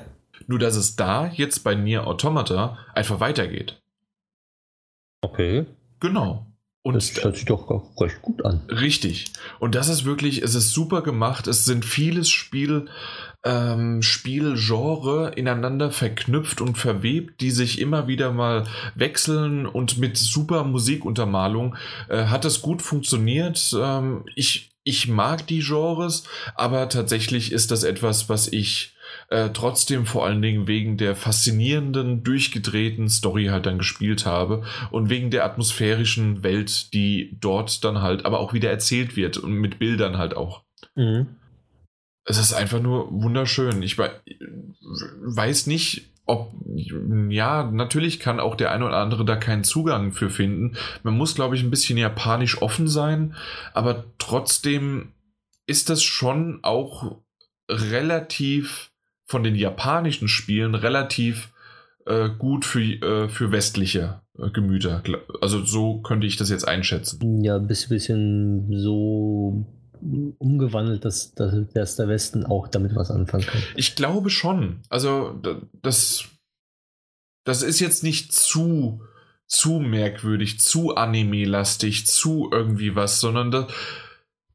Nur, 0.47 0.59
dass 0.59 0.75
es 0.75 0.95
da 0.95 1.27
jetzt 1.27 1.59
bei 1.63 1.75
Nier 1.75 2.07
Automata 2.07 2.77
einfach 2.93 3.19
weitergeht. 3.19 3.81
Okay. 5.21 5.65
Genau. 5.99 6.47
Und 6.83 6.95
das 6.95 7.23
hört 7.23 7.35
sich 7.35 7.45
doch 7.45 7.69
recht 7.99 8.21
gut 8.23 8.43
an. 8.43 8.61
Richtig. 8.67 9.31
Und 9.59 9.75
das 9.75 9.87
ist 9.87 10.03
wirklich, 10.03 10.41
es 10.41 10.55
ist 10.55 10.71
super 10.71 11.03
gemacht. 11.03 11.47
Es 11.47 11.63
sind 11.63 11.85
vieles 11.85 12.29
Spiel, 12.29 12.87
ähm, 13.43 14.01
Spielgenre 14.01 15.33
ineinander 15.35 15.91
verknüpft 15.91 16.61
und 16.61 16.77
verwebt, 16.77 17.41
die 17.41 17.51
sich 17.51 17.79
immer 17.79 18.07
wieder 18.07 18.31
mal 18.31 18.65
wechseln 18.95 19.65
und 19.65 19.97
mit 19.97 20.17
super 20.17 20.63
Musikuntermalung 20.63 21.75
äh, 22.09 22.25
hat 22.25 22.45
es 22.45 22.61
gut 22.61 22.81
funktioniert. 22.81 23.75
Ähm, 23.79 24.25
ich, 24.35 24.71
ich 24.83 25.07
mag 25.07 25.47
die 25.47 25.59
Genres, 25.59 26.23
aber 26.55 26.89
tatsächlich 26.89 27.51
ist 27.51 27.71
das 27.71 27.83
etwas, 27.83 28.29
was 28.29 28.47
ich 28.47 28.95
äh, 29.29 29.49
trotzdem 29.49 30.05
vor 30.05 30.25
allen 30.25 30.41
Dingen 30.41 30.67
wegen 30.67 30.97
der 30.97 31.15
faszinierenden, 31.15 32.23
durchgedrehten 32.23 33.09
Story 33.09 33.45
halt 33.45 33.65
dann 33.65 33.79
gespielt 33.79 34.25
habe 34.25 34.63
und 34.91 35.09
wegen 35.09 35.31
der 35.31 35.45
atmosphärischen 35.45 36.43
Welt, 36.43 36.93
die 36.93 37.37
dort 37.39 37.83
dann 37.83 38.01
halt 38.01 38.25
aber 38.25 38.39
auch 38.39 38.53
wieder 38.53 38.69
erzählt 38.69 39.15
wird 39.15 39.37
und 39.37 39.53
mit 39.53 39.79
Bildern 39.79 40.17
halt 40.17 40.35
auch. 40.35 40.63
Mhm 40.95 41.40
es 42.25 42.37
ist 42.37 42.53
einfach 42.53 42.81
nur 42.81 43.11
wunderschön. 43.11 43.81
Ich 43.83 43.97
weiß 43.97 45.67
nicht, 45.67 46.11
ob, 46.25 46.53
ja, 47.29 47.69
natürlich 47.69 48.19
kann 48.19 48.39
auch 48.39 48.55
der 48.55 48.71
eine 48.71 48.85
oder 48.85 48.97
andere 48.97 49.25
da 49.25 49.35
keinen 49.35 49.63
Zugang 49.63 50.11
für 50.11 50.29
finden. 50.29 50.77
Man 51.03 51.17
muss, 51.17 51.35
glaube 51.35 51.55
ich, 51.55 51.63
ein 51.63 51.71
bisschen 51.71 51.97
japanisch 51.97 52.61
offen 52.61 52.87
sein, 52.87 53.35
aber 53.73 54.05
trotzdem 54.17 55.13
ist 55.65 55.89
das 55.89 56.03
schon 56.03 56.59
auch 56.63 57.17
relativ 57.69 58.91
von 59.25 59.43
den 59.43 59.55
japanischen 59.55 60.27
Spielen 60.27 60.75
relativ 60.75 61.51
äh, 62.05 62.29
gut 62.29 62.65
für, 62.65 62.81
äh, 62.81 63.29
für 63.29 63.51
westliche 63.51 64.21
äh, 64.37 64.49
Gemüter. 64.49 65.03
Also 65.41 65.63
so 65.63 66.01
könnte 66.01 66.27
ich 66.27 66.37
das 66.37 66.49
jetzt 66.49 66.67
einschätzen. 66.67 67.43
Ja, 67.43 67.55
ein 67.55 67.67
bisschen 67.67 68.73
so 68.73 69.65
umgewandelt, 70.37 71.05
dass, 71.05 71.33
dass 71.33 71.95
der 71.95 72.07
Westen 72.07 72.45
auch 72.45 72.67
damit 72.67 72.95
was 72.95 73.11
anfangen 73.11 73.45
kann. 73.45 73.61
Ich 73.75 73.95
glaube 73.95 74.29
schon. 74.29 74.81
Also 74.89 75.39
das, 75.81 76.25
das 77.43 77.63
ist 77.63 77.79
jetzt 77.79 78.03
nicht 78.03 78.33
zu, 78.33 79.01
zu 79.47 79.79
merkwürdig, 79.79 80.59
zu 80.59 80.95
anime-lastig, 80.95 82.07
zu 82.07 82.49
irgendwie 82.51 82.95
was, 82.95 83.19
sondern 83.19 83.51
das, 83.51 83.67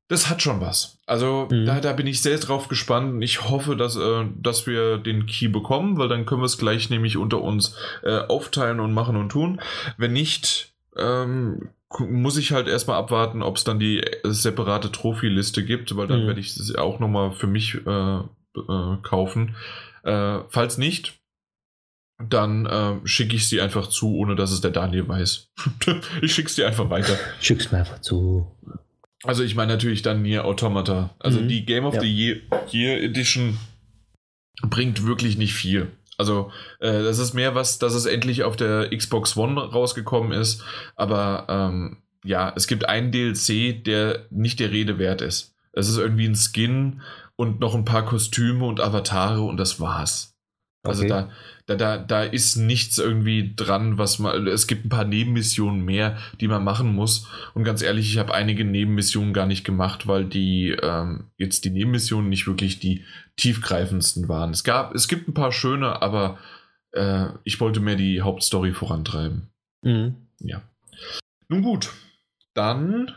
das 0.08 0.30
hat 0.30 0.40
schon 0.40 0.60
was. 0.60 0.98
Also 1.06 1.48
mhm. 1.50 1.66
da, 1.66 1.80
da 1.80 1.92
bin 1.92 2.06
ich 2.06 2.22
sehr 2.22 2.38
drauf 2.38 2.68
gespannt. 2.68 3.22
Ich 3.22 3.48
hoffe, 3.48 3.76
dass, 3.76 3.96
äh, 3.96 4.24
dass 4.40 4.66
wir 4.66 4.98
den 4.98 5.26
Key 5.26 5.48
bekommen, 5.48 5.98
weil 5.98 6.08
dann 6.08 6.26
können 6.26 6.42
wir 6.42 6.46
es 6.46 6.58
gleich 6.58 6.90
nämlich 6.90 7.16
unter 7.16 7.42
uns 7.42 7.76
äh, 8.02 8.18
aufteilen 8.18 8.80
und 8.80 8.94
machen 8.94 9.16
und 9.16 9.30
tun. 9.30 9.60
Wenn 9.98 10.12
nicht, 10.12 10.72
ähm, 10.96 11.68
muss 12.00 12.36
ich 12.36 12.52
halt 12.52 12.68
erstmal 12.68 12.98
abwarten, 12.98 13.42
ob 13.42 13.56
es 13.56 13.64
dann 13.64 13.78
die 13.78 14.04
separate 14.24 14.92
Trophy-Liste 14.92 15.64
gibt, 15.64 15.96
weil 15.96 16.06
dann 16.06 16.22
mhm. 16.22 16.26
werde 16.26 16.40
ich 16.40 16.56
es 16.56 16.74
auch 16.74 16.98
nochmal 16.98 17.32
für 17.32 17.46
mich 17.46 17.74
äh, 17.86 18.18
äh, 18.18 18.96
kaufen. 19.02 19.56
Äh, 20.02 20.40
falls 20.48 20.78
nicht, 20.78 21.14
dann 22.18 22.66
äh, 22.66 23.06
schicke 23.06 23.36
ich 23.36 23.48
sie 23.48 23.60
einfach 23.60 23.88
zu, 23.88 24.16
ohne 24.16 24.36
dass 24.36 24.52
es 24.52 24.60
der 24.60 24.70
Daniel 24.70 25.08
weiß. 25.08 25.50
ich 26.22 26.34
schicke 26.34 26.48
es 26.48 26.54
dir 26.54 26.66
einfach 26.66 26.88
weiter. 26.90 27.16
Schick's 27.40 27.70
mir 27.70 27.78
einfach 27.78 28.00
zu. 28.00 28.50
Also 29.22 29.42
ich 29.42 29.54
meine 29.54 29.72
natürlich 29.72 30.02
dann 30.02 30.22
Nier 30.22 30.44
Automata. 30.44 31.14
Also 31.18 31.40
mhm. 31.40 31.48
die 31.48 31.64
Game 31.64 31.84
of 31.84 31.94
ja. 31.94 32.00
the 32.00 32.08
Year, 32.08 32.36
Year 32.72 33.02
Edition 33.02 33.58
bringt 34.62 35.04
wirklich 35.04 35.36
nicht 35.36 35.54
viel. 35.54 35.88
Also, 36.18 36.50
äh, 36.80 37.02
das 37.02 37.18
ist 37.18 37.34
mehr 37.34 37.54
was, 37.54 37.78
dass 37.78 37.94
es 37.94 38.06
endlich 38.06 38.42
auf 38.42 38.56
der 38.56 38.90
Xbox 38.96 39.36
One 39.36 39.60
rausgekommen 39.60 40.32
ist. 40.32 40.62
Aber 40.94 41.46
ähm, 41.48 41.98
ja, 42.24 42.52
es 42.56 42.66
gibt 42.66 42.88
einen 42.88 43.12
DLC, 43.12 43.84
der 43.84 44.26
nicht 44.30 44.60
der 44.60 44.70
Rede 44.70 44.98
wert 44.98 45.20
ist. 45.20 45.54
Es 45.72 45.88
ist 45.88 45.98
irgendwie 45.98 46.26
ein 46.26 46.36
Skin 46.36 47.02
und 47.36 47.60
noch 47.60 47.74
ein 47.74 47.84
paar 47.84 48.04
Kostüme 48.04 48.64
und 48.64 48.80
Avatare 48.80 49.42
und 49.42 49.58
das 49.58 49.78
war's. 49.78 50.34
Also 50.82 51.02
okay. 51.02 51.08
da, 51.08 51.30
da, 51.66 51.74
da, 51.74 51.98
da 51.98 52.22
ist 52.22 52.56
nichts 52.56 52.98
irgendwie 52.98 53.54
dran, 53.54 53.98
was 53.98 54.20
man. 54.20 54.46
Es 54.46 54.68
gibt 54.68 54.86
ein 54.86 54.88
paar 54.88 55.04
Nebenmissionen 55.04 55.84
mehr, 55.84 56.16
die 56.40 56.46
man 56.46 56.62
machen 56.62 56.94
muss. 56.94 57.28
Und 57.54 57.64
ganz 57.64 57.82
ehrlich, 57.82 58.08
ich 58.10 58.18
habe 58.18 58.34
einige 58.34 58.64
Nebenmissionen 58.64 59.34
gar 59.34 59.46
nicht 59.46 59.64
gemacht, 59.64 60.06
weil 60.06 60.24
die 60.24 60.76
ähm, 60.80 61.24
jetzt 61.36 61.64
die 61.64 61.70
Nebenmissionen 61.70 62.28
nicht 62.28 62.46
wirklich 62.46 62.78
die 62.78 63.04
tiefgreifendsten 63.36 64.28
waren. 64.28 64.50
Es 64.50 64.62
gab, 64.62 64.94
es 64.94 65.08
gibt 65.08 65.28
ein 65.28 65.34
paar 65.34 65.50
schöne, 65.50 66.00
aber 66.02 66.38
äh, 66.92 67.26
ich 67.42 67.60
wollte 67.60 67.80
mehr 67.80 67.96
die 67.96 68.22
Hauptstory 68.22 68.72
vorantreiben. 68.72 69.48
Mhm. 69.82 70.14
Ja. 70.38 70.62
Nun 71.48 71.62
gut, 71.62 71.90
dann 72.54 73.12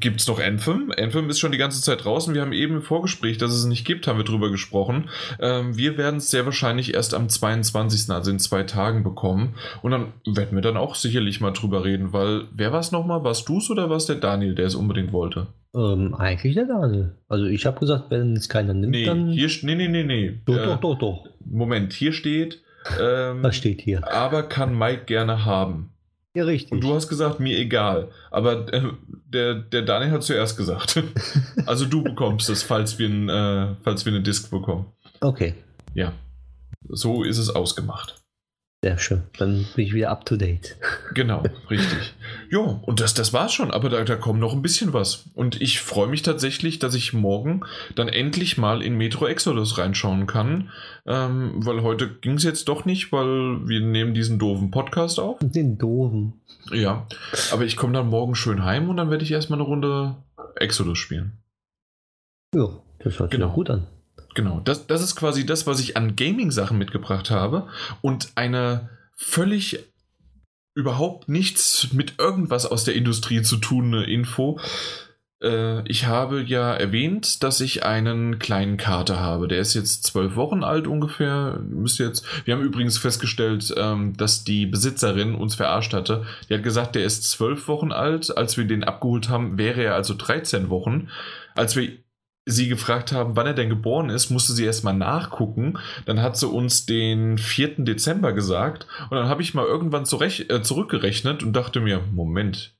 gibt 0.00 0.20
es 0.20 0.28
noch 0.28 0.40
Anthem. 0.40 0.92
Anthem 0.96 1.28
ist 1.30 1.38
schon 1.38 1.52
die 1.52 1.58
ganze 1.58 1.82
Zeit 1.82 2.04
draußen. 2.04 2.34
Wir 2.34 2.42
haben 2.42 2.52
eben 2.52 2.76
im 2.76 2.82
Vorgespräch, 2.82 3.38
dass 3.38 3.52
es 3.52 3.64
nicht 3.66 3.84
gibt, 3.84 4.06
haben 4.06 4.18
wir 4.18 4.24
drüber 4.24 4.50
gesprochen. 4.50 5.08
Ähm, 5.40 5.76
wir 5.76 5.96
werden 5.98 6.16
es 6.16 6.30
sehr 6.30 6.44
wahrscheinlich 6.44 6.94
erst 6.94 7.14
am 7.14 7.28
22., 7.28 8.10
also 8.10 8.30
in 8.30 8.38
zwei 8.38 8.62
Tagen 8.62 9.02
bekommen. 9.04 9.54
Und 9.82 9.92
dann 9.92 10.12
werden 10.26 10.54
wir 10.56 10.62
dann 10.62 10.76
auch 10.76 10.94
sicherlich 10.94 11.40
mal 11.40 11.52
drüber 11.52 11.84
reden, 11.84 12.12
weil 12.12 12.44
wer 12.52 12.72
war 12.72 12.80
es 12.80 12.92
nochmal? 12.92 13.24
Warst 13.24 13.48
du 13.48 13.58
es 13.58 13.70
oder 13.70 13.90
war 13.90 13.96
es 13.96 14.06
der 14.06 14.16
Daniel, 14.16 14.54
der 14.54 14.66
es 14.66 14.74
unbedingt 14.74 15.12
wollte? 15.12 15.48
Ähm, 15.74 16.14
eigentlich 16.14 16.54
der 16.54 16.66
Daniel. 16.66 17.16
Also 17.28 17.46
ich 17.46 17.66
habe 17.66 17.80
gesagt, 17.80 18.10
wenn 18.10 18.34
es 18.34 18.48
keiner 18.48 18.74
nimmt, 18.74 18.92
nee, 18.92 19.04
dann... 19.04 19.28
Hier, 19.30 19.48
nee, 19.62 19.74
nee, 19.74 19.88
nee, 19.88 20.04
nee. 20.04 20.40
Doch, 20.46 20.56
äh, 20.56 20.64
doch, 20.64 20.80
doch, 20.80 20.98
doch. 20.98 21.24
Moment, 21.44 21.92
hier 21.92 22.12
steht 22.12 22.62
Ähm, 23.00 23.42
Was 23.42 23.56
steht 23.56 23.80
hier? 23.82 24.06
Aber 24.12 24.44
kann 24.44 24.76
Mike 24.76 25.04
gerne 25.06 25.44
haben. 25.44 25.90
Ja, 26.36 26.44
richtig. 26.44 26.70
Und 26.70 26.82
du 26.82 26.92
hast 26.92 27.08
gesagt, 27.08 27.40
mir 27.40 27.56
egal. 27.58 28.10
Aber 28.30 28.70
äh, 28.70 28.82
der, 29.24 29.54
der 29.54 29.80
Daniel 29.80 30.10
hat 30.10 30.22
zuerst 30.22 30.58
gesagt. 30.58 31.02
also 31.66 31.86
du 31.86 32.02
bekommst 32.02 32.50
es, 32.50 32.62
falls 32.62 32.98
wir, 32.98 33.08
ein, 33.08 33.30
äh, 33.30 33.74
falls 33.82 34.04
wir 34.04 34.12
eine 34.12 34.22
Disc 34.22 34.50
bekommen. 34.50 34.84
Okay. 35.22 35.54
Ja. 35.94 36.12
So 36.90 37.22
ist 37.22 37.38
es 37.38 37.48
ausgemacht. 37.48 38.20
Sehr 38.84 38.98
schön. 38.98 39.22
Dann 39.38 39.66
bin 39.74 39.86
ich 39.86 39.94
wieder 39.94 40.10
up 40.10 40.26
to 40.26 40.36
date. 40.36 40.76
Genau, 41.14 41.42
richtig. 41.70 42.14
Ja, 42.50 42.60
und 42.60 43.00
das, 43.00 43.14
das 43.14 43.32
war's 43.32 43.52
schon, 43.52 43.70
aber 43.70 43.88
da, 43.88 44.04
da 44.04 44.16
kommt 44.16 44.40
noch 44.40 44.52
ein 44.52 44.62
bisschen 44.62 44.92
was. 44.92 45.26
Und 45.34 45.60
ich 45.60 45.80
freue 45.80 46.08
mich 46.08 46.22
tatsächlich, 46.22 46.78
dass 46.78 46.94
ich 46.94 47.12
morgen 47.12 47.62
dann 47.94 48.08
endlich 48.08 48.58
mal 48.58 48.82
in 48.82 48.96
Metro 48.96 49.26
Exodus 49.26 49.78
reinschauen 49.78 50.26
kann. 50.26 50.70
Ähm, 51.06 51.52
weil 51.56 51.82
heute 51.82 52.08
ging 52.08 52.34
es 52.34 52.44
jetzt 52.44 52.68
doch 52.68 52.84
nicht, 52.84 53.12
weil 53.12 53.66
wir 53.68 53.80
nehmen 53.80 54.14
diesen 54.14 54.38
doofen 54.38 54.70
Podcast 54.70 55.18
auf. 55.20 55.38
Den 55.40 55.78
doofen. 55.78 56.34
Ja, 56.72 57.06
aber 57.52 57.64
ich 57.64 57.76
komme 57.76 57.92
dann 57.92 58.08
morgen 58.08 58.34
schön 58.34 58.64
heim 58.64 58.88
und 58.88 58.96
dann 58.96 59.10
werde 59.10 59.24
ich 59.24 59.32
erstmal 59.32 59.58
eine 59.58 59.68
Runde 59.68 60.16
Exodus 60.56 60.98
spielen. 60.98 61.38
Ja, 62.54 62.68
das 62.98 63.18
hört 63.18 63.30
sich 63.30 63.40
genau. 63.40 63.52
gut 63.52 63.70
an. 63.70 63.86
Genau, 64.34 64.60
das, 64.60 64.86
das 64.86 65.02
ist 65.02 65.16
quasi 65.16 65.46
das, 65.46 65.66
was 65.66 65.80
ich 65.80 65.96
an 65.96 66.14
Gaming-Sachen 66.14 66.76
mitgebracht 66.76 67.30
habe 67.30 67.68
und 68.02 68.32
eine 68.34 68.90
völlig 69.16 69.80
überhaupt 70.76 71.28
nichts 71.28 71.92
mit 71.92 72.14
irgendwas 72.18 72.66
aus 72.66 72.84
der 72.84 72.94
Industrie 72.94 73.42
zu 73.42 73.56
tun 73.56 73.94
Info. 73.94 74.60
Äh, 75.42 75.88
ich 75.88 76.06
habe 76.06 76.42
ja 76.42 76.74
erwähnt, 76.74 77.42
dass 77.42 77.60
ich 77.60 77.84
einen 77.84 78.38
kleinen 78.38 78.76
Kater 78.76 79.18
habe. 79.18 79.48
Der 79.48 79.58
ist 79.58 79.74
jetzt 79.74 80.04
zwölf 80.04 80.36
Wochen 80.36 80.62
alt 80.62 80.86
ungefähr. 80.86 81.60
Müsste 81.68 82.04
jetzt. 82.04 82.24
Wir 82.44 82.54
haben 82.54 82.62
übrigens 82.62 82.98
festgestellt, 82.98 83.74
ähm, 83.76 84.16
dass 84.16 84.44
die 84.44 84.66
Besitzerin 84.66 85.34
uns 85.34 85.54
verarscht 85.54 85.94
hatte. 85.94 86.26
Die 86.48 86.54
hat 86.54 86.62
gesagt, 86.62 86.94
der 86.94 87.04
ist 87.04 87.24
zwölf 87.24 87.68
Wochen 87.68 87.90
alt. 87.90 88.36
Als 88.36 88.56
wir 88.58 88.66
den 88.66 88.84
abgeholt 88.84 89.30
haben, 89.30 89.58
wäre 89.58 89.82
er 89.82 89.94
also 89.94 90.14
13 90.14 90.68
Wochen. 90.68 91.08
Als 91.54 91.74
wir 91.74 91.90
sie 92.46 92.68
gefragt 92.68 93.10
haben, 93.10 93.34
wann 93.34 93.46
er 93.46 93.54
denn 93.54 93.68
geboren 93.68 94.08
ist, 94.08 94.30
musste 94.30 94.52
sie 94.52 94.64
erstmal 94.64 94.94
nachgucken. 94.94 95.78
Dann 96.06 96.22
hat 96.22 96.36
sie 96.36 96.46
uns 96.46 96.86
den 96.86 97.38
4. 97.38 97.84
Dezember 97.84 98.32
gesagt. 98.32 98.86
Und 99.10 99.16
dann 99.16 99.28
habe 99.28 99.42
ich 99.42 99.52
mal 99.52 99.66
irgendwann 99.66 100.06
zurecht, 100.06 100.50
äh, 100.50 100.62
zurückgerechnet 100.62 101.42
und 101.42 101.54
dachte 101.54 101.80
mir, 101.80 102.02
Moment, 102.12 102.76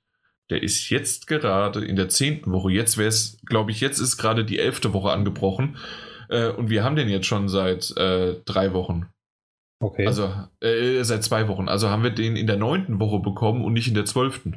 der 0.50 0.62
ist 0.62 0.88
jetzt 0.90 1.26
gerade 1.26 1.84
in 1.84 1.96
der 1.96 2.08
10. 2.08 2.42
Woche. 2.46 2.70
Jetzt 2.70 2.96
wäre 2.96 3.08
es, 3.08 3.38
glaube 3.44 3.72
ich, 3.72 3.80
jetzt 3.80 3.98
ist 3.98 4.16
gerade 4.16 4.44
die 4.44 4.60
11. 4.60 4.92
Woche 4.92 5.10
angebrochen. 5.10 5.76
Äh, 6.28 6.50
und 6.50 6.70
wir 6.70 6.84
haben 6.84 6.96
den 6.96 7.08
jetzt 7.08 7.26
schon 7.26 7.48
seit 7.48 7.96
äh, 7.96 8.36
drei 8.44 8.72
Wochen. 8.72 9.08
Okay. 9.80 10.06
Also 10.06 10.32
äh, 10.60 11.02
seit 11.02 11.24
zwei 11.24 11.48
Wochen. 11.48 11.68
Also 11.68 11.90
haben 11.90 12.04
wir 12.04 12.10
den 12.10 12.36
in 12.36 12.46
der 12.46 12.56
9. 12.56 13.00
Woche 13.00 13.18
bekommen 13.18 13.64
und 13.64 13.72
nicht 13.72 13.88
in 13.88 13.94
der 13.94 14.04
12. 14.04 14.48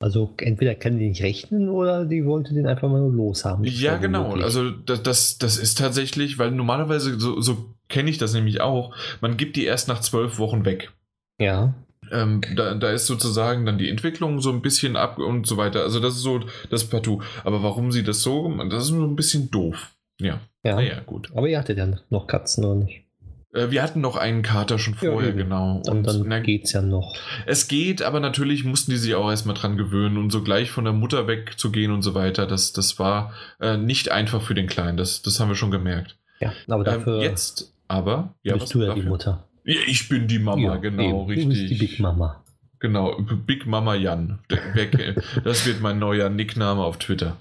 Also 0.00 0.34
entweder 0.38 0.74
kann 0.74 0.98
die 0.98 1.08
nicht 1.08 1.22
rechnen 1.22 1.68
oder 1.68 2.04
die 2.04 2.24
wollte 2.24 2.52
den 2.52 2.66
einfach 2.66 2.88
mal 2.88 3.00
nur 3.00 3.12
loshaben. 3.12 3.64
Ja, 3.64 3.96
genau. 3.96 4.28
Möglich. 4.28 4.44
Also 4.44 4.70
das, 4.70 5.02
das, 5.02 5.38
das 5.38 5.56
ist 5.56 5.78
tatsächlich, 5.78 6.38
weil 6.38 6.50
normalerweise, 6.50 7.18
so, 7.18 7.40
so 7.40 7.74
kenne 7.88 8.10
ich 8.10 8.18
das 8.18 8.34
nämlich 8.34 8.60
auch, 8.60 8.94
man 9.20 9.36
gibt 9.36 9.56
die 9.56 9.64
erst 9.64 9.88
nach 9.88 10.00
zwölf 10.00 10.38
Wochen 10.38 10.64
weg. 10.64 10.92
Ja. 11.40 11.74
Ähm, 12.10 12.42
da, 12.54 12.74
da 12.74 12.90
ist 12.90 13.06
sozusagen 13.06 13.64
dann 13.64 13.78
die 13.78 13.88
Entwicklung 13.88 14.40
so 14.40 14.50
ein 14.50 14.62
bisschen 14.62 14.96
ab 14.96 15.18
und 15.18 15.46
so 15.46 15.56
weiter. 15.56 15.82
Also 15.82 16.00
das 16.00 16.14
ist 16.14 16.22
so 16.22 16.40
das 16.70 16.84
Partout. 16.84 17.22
Aber 17.44 17.62
warum 17.62 17.92
sie 17.92 18.02
das 18.02 18.22
so, 18.22 18.52
das 18.68 18.84
ist 18.84 18.88
so 18.90 19.02
ein 19.02 19.16
bisschen 19.16 19.50
doof. 19.50 19.94
Ja. 20.20 20.40
Ja. 20.64 20.76
Naja, 20.76 21.00
gut. 21.00 21.30
Aber 21.34 21.48
ihr 21.48 21.58
hattet 21.58 21.78
ja 21.78 21.88
noch 22.10 22.26
Katzen, 22.26 22.64
oder 22.64 22.84
nicht? 22.84 23.03
Äh, 23.54 23.70
wir 23.70 23.82
hatten 23.82 24.00
noch 24.00 24.16
einen 24.16 24.42
Kater 24.42 24.78
schon 24.78 24.94
vorher, 24.94 25.30
ja, 25.30 25.36
genau. 25.36 25.80
Und 25.86 26.06
dann, 26.06 26.28
dann 26.28 26.42
geht 26.42 26.64
es 26.64 26.72
ja 26.72 26.82
noch. 26.82 27.16
Es 27.46 27.68
geht, 27.68 28.02
aber 28.02 28.20
natürlich 28.20 28.64
mussten 28.64 28.90
die 28.90 28.96
sich 28.96 29.14
auch 29.14 29.30
erstmal 29.30 29.54
dran 29.54 29.76
gewöhnen 29.76 30.18
und 30.18 30.30
so 30.30 30.42
gleich 30.42 30.70
von 30.70 30.84
der 30.84 30.92
Mutter 30.92 31.26
wegzugehen 31.28 31.92
und 31.92 32.02
so 32.02 32.14
weiter. 32.14 32.46
Das, 32.46 32.72
das 32.72 32.98
war 32.98 33.32
äh, 33.60 33.76
nicht 33.76 34.10
einfach 34.10 34.42
für 34.42 34.54
den 34.54 34.66
Kleinen, 34.66 34.96
das, 34.96 35.22
das 35.22 35.38
haben 35.40 35.48
wir 35.48 35.54
schon 35.54 35.70
gemerkt. 35.70 36.18
Ja, 36.40 36.52
aber 36.68 36.86
ähm, 36.86 36.98
dafür. 36.98 37.16
Ähm, 37.16 37.22
jetzt 37.22 37.72
aber. 37.86 38.34
Ja, 38.42 38.54
bist 38.56 38.74
du 38.74 38.80
ja 38.80 38.88
dafür? 38.88 39.02
die 39.02 39.08
Mutter. 39.08 39.48
Ja, 39.64 39.80
ich 39.86 40.08
bin 40.08 40.26
die 40.26 40.40
Mama, 40.40 40.62
ja, 40.62 40.76
genau, 40.76 41.02
eben. 41.02 41.26
richtig. 41.26 41.44
Du 41.44 41.48
bist 41.48 41.70
die 41.70 41.86
Big 41.86 42.00
Mama. 42.00 42.44
Genau, 42.80 43.16
Big 43.46 43.66
Mama 43.66 43.94
Jan. 43.94 44.40
das 45.44 45.64
wird 45.64 45.80
mein 45.80 45.98
neuer 45.98 46.28
Nickname 46.28 46.82
auf 46.82 46.98
Twitter. 46.98 47.38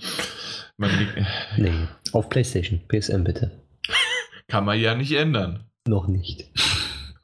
Nick 0.78 1.26
nee, 1.58 1.88
auf 2.14 2.30
PlayStation, 2.30 2.82
PSN 2.88 3.24
bitte. 3.24 3.52
Kann 4.48 4.64
man 4.64 4.80
ja 4.80 4.96
nicht 4.96 5.12
ändern. 5.12 5.66
Noch 5.88 6.08
nicht. 6.08 6.50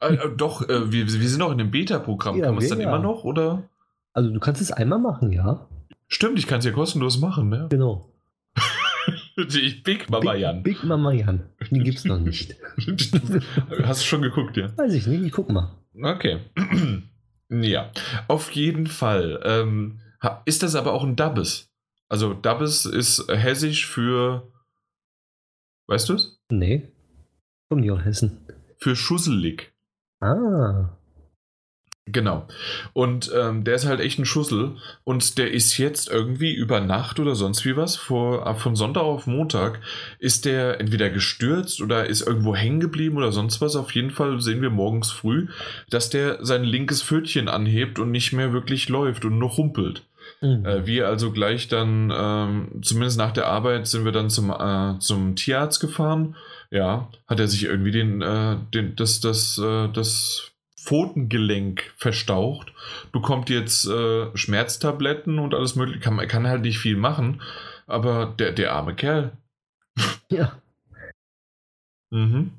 Äh, 0.00 0.14
äh, 0.14 0.36
doch, 0.36 0.68
äh, 0.68 0.92
wir, 0.92 1.06
wir 1.06 1.28
sind 1.28 1.38
noch 1.38 1.52
in 1.52 1.58
dem 1.58 1.70
Beta-Programm. 1.70 2.36
Ja, 2.36 2.46
Kann 2.46 2.54
man 2.54 2.64
es 2.64 2.70
dann 2.70 2.80
ja. 2.80 2.88
immer 2.88 2.98
noch, 2.98 3.24
oder? 3.24 3.68
Also 4.12 4.30
du 4.30 4.40
kannst 4.40 4.60
es 4.60 4.72
einmal 4.72 4.98
machen, 4.98 5.32
ja. 5.32 5.68
Stimmt, 6.08 6.38
ich 6.38 6.46
kann 6.46 6.58
es 6.58 6.64
ja 6.64 6.72
kostenlos 6.72 7.18
machen, 7.20 7.48
ne? 7.48 7.68
Genau. 7.70 8.12
Die 9.36 9.80
Big 9.82 10.10
Mama 10.10 10.32
Big, 10.32 10.40
Jan. 10.40 10.62
Big 10.62 10.84
Mama 10.84 11.12
Jan. 11.12 11.48
Die 11.70 11.78
gibt's 11.84 12.04
noch 12.04 12.18
nicht. 12.18 12.56
Hast 13.84 14.02
du 14.02 14.06
schon 14.06 14.22
geguckt, 14.22 14.56
ja? 14.56 14.76
Weiß 14.76 14.92
ich 14.92 15.06
nicht, 15.06 15.22
ich 15.22 15.32
guck 15.32 15.50
mal. 15.50 15.70
Okay. 16.02 16.40
ja, 17.48 17.90
auf 18.28 18.50
jeden 18.50 18.86
Fall. 18.86 19.40
Ähm, 19.44 20.00
ist 20.44 20.62
das 20.62 20.74
aber 20.74 20.92
auch 20.92 21.04
ein 21.04 21.16
Dubbes? 21.16 21.70
Also 22.08 22.34
Dubbes 22.34 22.84
ist 22.84 23.26
hessisch 23.28 23.86
für... 23.86 24.52
Weißt 25.86 26.08
du 26.08 26.14
es? 26.14 26.40
Nee. 26.50 26.88
Komm 27.68 27.80
nicht 27.80 27.90
aus 27.90 28.04
Hessen. 28.04 28.38
Für 28.80 28.96
Schusselig. 28.96 29.72
Ah. 30.20 30.90
Genau. 32.06 32.46
Und 32.92 33.30
ähm, 33.36 33.64
der 33.64 33.74
ist 33.74 33.86
halt 33.86 34.00
echt 34.00 34.18
ein 34.18 34.24
Schussel. 34.24 34.76
Und 35.04 35.38
der 35.38 35.52
ist 35.52 35.76
jetzt 35.78 36.10
irgendwie 36.10 36.52
über 36.52 36.80
Nacht 36.80 37.20
oder 37.20 37.34
sonst 37.34 37.64
wie 37.64 37.76
was, 37.76 37.96
vor, 37.96 38.54
von 38.56 38.74
Sonntag 38.74 39.02
auf 39.02 39.26
Montag, 39.26 39.80
ist 40.18 40.44
der 40.44 40.80
entweder 40.80 41.10
gestürzt 41.10 41.80
oder 41.80 42.06
ist 42.06 42.22
irgendwo 42.26 42.56
hängen 42.56 42.80
geblieben 42.80 43.16
oder 43.16 43.32
sonst 43.32 43.60
was. 43.60 43.76
Auf 43.76 43.94
jeden 43.94 44.10
Fall 44.10 44.40
sehen 44.40 44.62
wir 44.62 44.70
morgens 44.70 45.10
früh, 45.10 45.48
dass 45.88 46.10
der 46.10 46.44
sein 46.44 46.64
linkes 46.64 47.02
Pfötchen 47.02 47.48
anhebt 47.48 47.98
und 47.98 48.10
nicht 48.10 48.32
mehr 48.32 48.52
wirklich 48.52 48.88
läuft 48.88 49.24
und 49.24 49.38
nur 49.38 49.56
humpelt. 49.56 50.02
Mhm. 50.40 50.64
Äh, 50.64 50.86
wir 50.86 51.08
also 51.08 51.30
gleich 51.32 51.68
dann, 51.68 52.12
ähm, 52.14 52.82
zumindest 52.82 53.18
nach 53.18 53.32
der 53.32 53.46
Arbeit, 53.46 53.86
sind 53.86 54.04
wir 54.04 54.12
dann 54.12 54.30
zum, 54.30 54.50
äh, 54.50 54.98
zum 54.98 55.36
Tierarzt 55.36 55.80
gefahren 55.80 56.34
ja, 56.70 57.10
hat 57.26 57.40
er 57.40 57.48
sich 57.48 57.64
irgendwie 57.64 57.90
den, 57.90 58.22
äh, 58.22 58.56
den, 58.72 58.96
das, 58.96 59.20
das, 59.20 59.58
äh, 59.58 59.88
das 59.88 60.52
Pfotengelenk 60.78 61.92
verstaucht, 61.96 62.72
bekommt 63.12 63.50
jetzt 63.50 63.86
äh, 63.86 64.34
Schmerztabletten 64.36 65.38
und 65.38 65.54
alles 65.54 65.76
mögliche. 65.76 66.00
Kann, 66.00 66.16
kann 66.26 66.46
halt 66.46 66.62
nicht 66.62 66.78
viel 66.78 66.96
machen, 66.96 67.42
aber 67.86 68.26
der, 68.38 68.52
der 68.52 68.72
arme 68.72 68.94
Kerl. 68.94 69.32
Ja. 70.30 70.52
Mhm. 72.10 72.50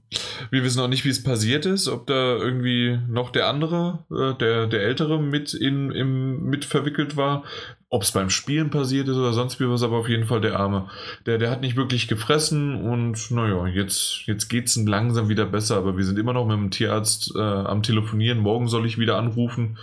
Wir 0.50 0.64
wissen 0.64 0.80
auch 0.80 0.88
nicht, 0.88 1.04
wie 1.04 1.10
es 1.10 1.24
passiert 1.24 1.66
ist, 1.66 1.90
ob 1.90 2.08
da 2.08 2.38
irgendwie 2.38 2.98
noch 3.10 3.32
der 3.32 3.48
andere, 3.48 4.06
äh, 4.10 4.34
der, 4.38 4.68
der 4.68 4.82
Ältere 4.84 5.22
mit, 5.22 5.54
in, 5.54 5.92
im, 5.92 6.46
mit 6.46 6.64
verwickelt 6.64 7.18
war. 7.18 7.44
Ob 7.90 8.04
es 8.04 8.14
beim 8.14 8.30
Spielen 8.30 8.70
passiert 8.70 9.10
ist 9.10 9.18
oder 9.18 9.34
sonst 9.34 9.60
wie 9.60 9.68
was, 9.68 9.84
aber 9.84 9.98
auf 9.98 10.08
jeden 10.08 10.26
Fall 10.26 10.40
der 10.40 10.58
Arme. 10.58 10.90
Der, 11.26 11.38
der 11.38 11.52
hat 11.52 11.60
nicht 11.60 11.76
wirklich 11.76 12.08
gefressen 12.08 12.76
und 12.76 13.30
naja, 13.32 13.68
jetzt, 13.68 14.24
jetzt 14.28 14.48
geht 14.48 14.68
es 14.68 14.78
ihm 14.78 14.88
langsam 14.88 15.28
wieder 15.28 15.46
besser, 15.46 15.76
aber 15.76 15.98
wir 15.98 16.06
sind 16.06 16.18
immer 16.18 16.32
noch 16.32 16.46
mit 16.46 16.56
dem 16.56 16.72
Tierarzt 16.72 17.34
äh, 17.36 17.42
am 17.42 17.84
Telefonieren. 17.84 18.40
Morgen 18.40 18.70
soll 18.70 18.86
ich 18.86 18.98
wieder 18.98 19.18
anrufen. 19.18 19.78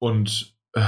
Und 0.00 0.54
äh, 0.72 0.82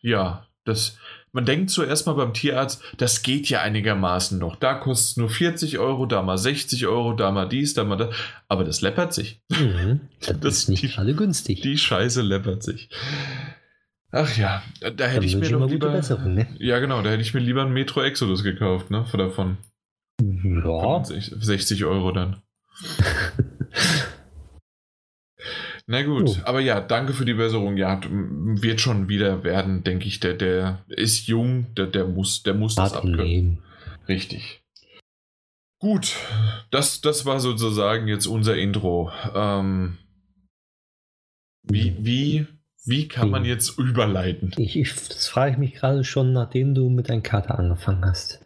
ja, 0.00 0.46
das, 0.64 0.96
man 1.32 1.46
denkt 1.46 1.70
zuerst 1.70 2.06
mal 2.06 2.12
beim 2.12 2.34
Tierarzt, 2.34 2.82
das 2.98 3.22
geht 3.22 3.48
ja 3.48 3.62
einigermaßen 3.62 4.38
noch. 4.38 4.56
Da 4.56 4.74
kostet 4.74 5.10
es 5.12 5.16
nur 5.16 5.30
40 5.30 5.78
Euro, 5.78 6.06
da 6.06 6.22
mal 6.22 6.38
60 6.38 6.86
Euro, 6.86 7.14
da 7.14 7.32
mal 7.32 7.48
dies, 7.48 7.74
da 7.74 7.84
mal 7.84 7.96
das. 7.96 8.14
Aber 8.48 8.64
das 8.64 8.82
läppert 8.82 9.14
sich. 9.14 9.40
Mhm, 9.50 10.00
das, 10.20 10.40
das, 10.40 10.54
ist 10.58 10.68
nicht 10.68 10.82
die, 10.82 10.98
alle 10.98 11.14
günstig. 11.14 11.62
Die 11.62 11.78
Scheiße 11.78 12.20
läppert 12.22 12.62
sich. 12.62 12.90
Ach 14.10 14.36
ja, 14.36 14.62
da 14.94 15.06
hätte 15.06 15.24
ich 15.24 15.36
mir 15.36 15.48
doch 15.48 15.66
lieber. 15.66 15.90
Ne? 16.26 16.46
Ja, 16.58 16.78
genau, 16.80 17.00
da 17.00 17.08
hätte 17.08 17.22
ich 17.22 17.32
mir 17.32 17.40
lieber 17.40 17.62
ein 17.62 17.72
Metro 17.72 18.02
Exodus 18.02 18.44
gekauft, 18.44 18.90
ne? 18.90 19.06
Davon. 19.10 19.56
Ja. 20.20 21.02
60 21.02 21.84
Euro 21.86 22.12
dann. 22.12 22.42
Na 25.92 26.02
gut, 26.04 26.26
oh. 26.26 26.36
aber 26.46 26.60
ja, 26.60 26.80
danke 26.80 27.12
für 27.12 27.26
die 27.26 27.34
Besserung. 27.34 27.76
Ja, 27.76 28.00
wird 28.08 28.80
schon 28.80 29.10
wieder 29.10 29.44
werden, 29.44 29.84
denke 29.84 30.08
ich. 30.08 30.20
Der, 30.20 30.32
der 30.32 30.78
ist 30.88 31.26
jung, 31.26 31.66
der, 31.74 31.86
der 31.86 32.06
muss, 32.06 32.42
der 32.42 32.54
muss 32.54 32.76
das 32.76 32.94
abkönnen. 32.94 33.58
Richtig. 34.08 34.62
Gut, 35.78 36.16
das, 36.70 37.02
das 37.02 37.26
war 37.26 37.40
sozusagen 37.40 38.08
jetzt 38.08 38.24
unser 38.24 38.56
Intro. 38.56 39.12
Ähm, 39.34 39.98
wie, 41.62 41.94
wie, 41.98 42.46
wie 42.86 43.06
kann 43.06 43.28
man 43.28 43.44
jetzt 43.44 43.78
überleiten? 43.78 44.54
Ich, 44.56 44.78
ich, 44.78 44.94
das 44.94 45.28
frage 45.28 45.52
ich 45.52 45.58
mich 45.58 45.74
gerade 45.74 46.04
schon, 46.04 46.32
nachdem 46.32 46.74
du 46.74 46.88
mit 46.88 47.10
deinem 47.10 47.22
Kater 47.22 47.58
angefangen 47.58 48.02
hast. 48.02 48.40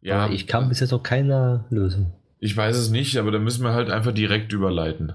Ja. 0.00 0.24
Aber 0.24 0.34
ich 0.34 0.48
kam 0.48 0.68
bis 0.68 0.80
jetzt 0.80 0.92
auch 0.92 1.04
keiner 1.04 1.64
Lösung. 1.70 2.12
Ich 2.40 2.56
weiß 2.56 2.76
es 2.76 2.90
nicht, 2.90 3.18
aber 3.18 3.30
da 3.30 3.38
müssen 3.38 3.62
wir 3.62 3.72
halt 3.72 3.88
einfach 3.88 4.12
direkt 4.12 4.52
überleiten. 4.52 5.12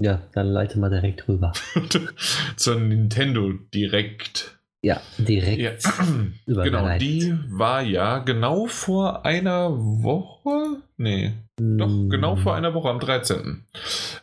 Ja, 0.00 0.22
dann 0.32 0.48
leite 0.48 0.78
mal 0.78 0.90
direkt 0.90 1.28
rüber. 1.28 1.52
Zur 2.56 2.80
Nintendo 2.80 3.52
Direkt. 3.74 4.60
Ja, 4.82 5.00
direkt. 5.18 5.60
Ja. 5.60 5.72
genau, 6.46 6.98
die 6.98 7.34
war 7.48 7.82
ja 7.82 8.18
genau 8.18 8.66
vor 8.66 9.26
einer 9.26 9.70
Woche. 9.72 10.78
Nee, 10.96 11.34
mm. 11.60 11.76
doch, 11.76 12.08
genau 12.08 12.36
vor 12.36 12.54
einer 12.54 12.72
Woche, 12.72 12.88
am 12.88 12.98
13. 12.98 13.64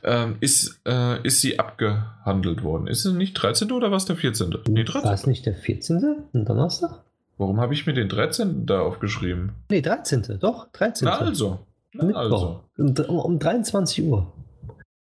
Ähm, 0.04 0.38
ist, 0.40 0.82
äh, 0.88 1.22
ist 1.22 1.42
sie 1.42 1.60
abgehandelt 1.60 2.64
worden. 2.64 2.88
Ist 2.88 3.06
es 3.06 3.14
nicht 3.14 3.34
13. 3.36 3.72
oder 3.72 3.92
was 3.92 4.06
der 4.06 4.16
14.? 4.16 4.56
Nee, 4.68 4.84
13. 4.84 5.04
War 5.04 5.14
es 5.14 5.28
nicht 5.28 5.46
der 5.46 5.54
14. 5.54 6.24
Ein 6.34 6.46
Donnerstag? 6.46 7.04
Warum 7.38 7.62
habe 7.62 7.76
ich 7.76 7.86
mir 7.86 7.94
den 7.94 8.10
13. 8.10 8.66
da 8.66 8.80
aufgeschrieben? 8.82 9.52
Nee, 9.70 9.82
13. 9.82 10.40
Doch, 10.40 10.72
13. 10.72 11.06
Na 11.06 11.20
also. 11.20 11.60
Na 11.94 12.18
also. 12.18 12.64
Um, 12.78 12.96
um 13.20 13.38
23 13.38 14.04
Uhr. 14.04 14.34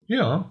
Ja. 0.06 0.50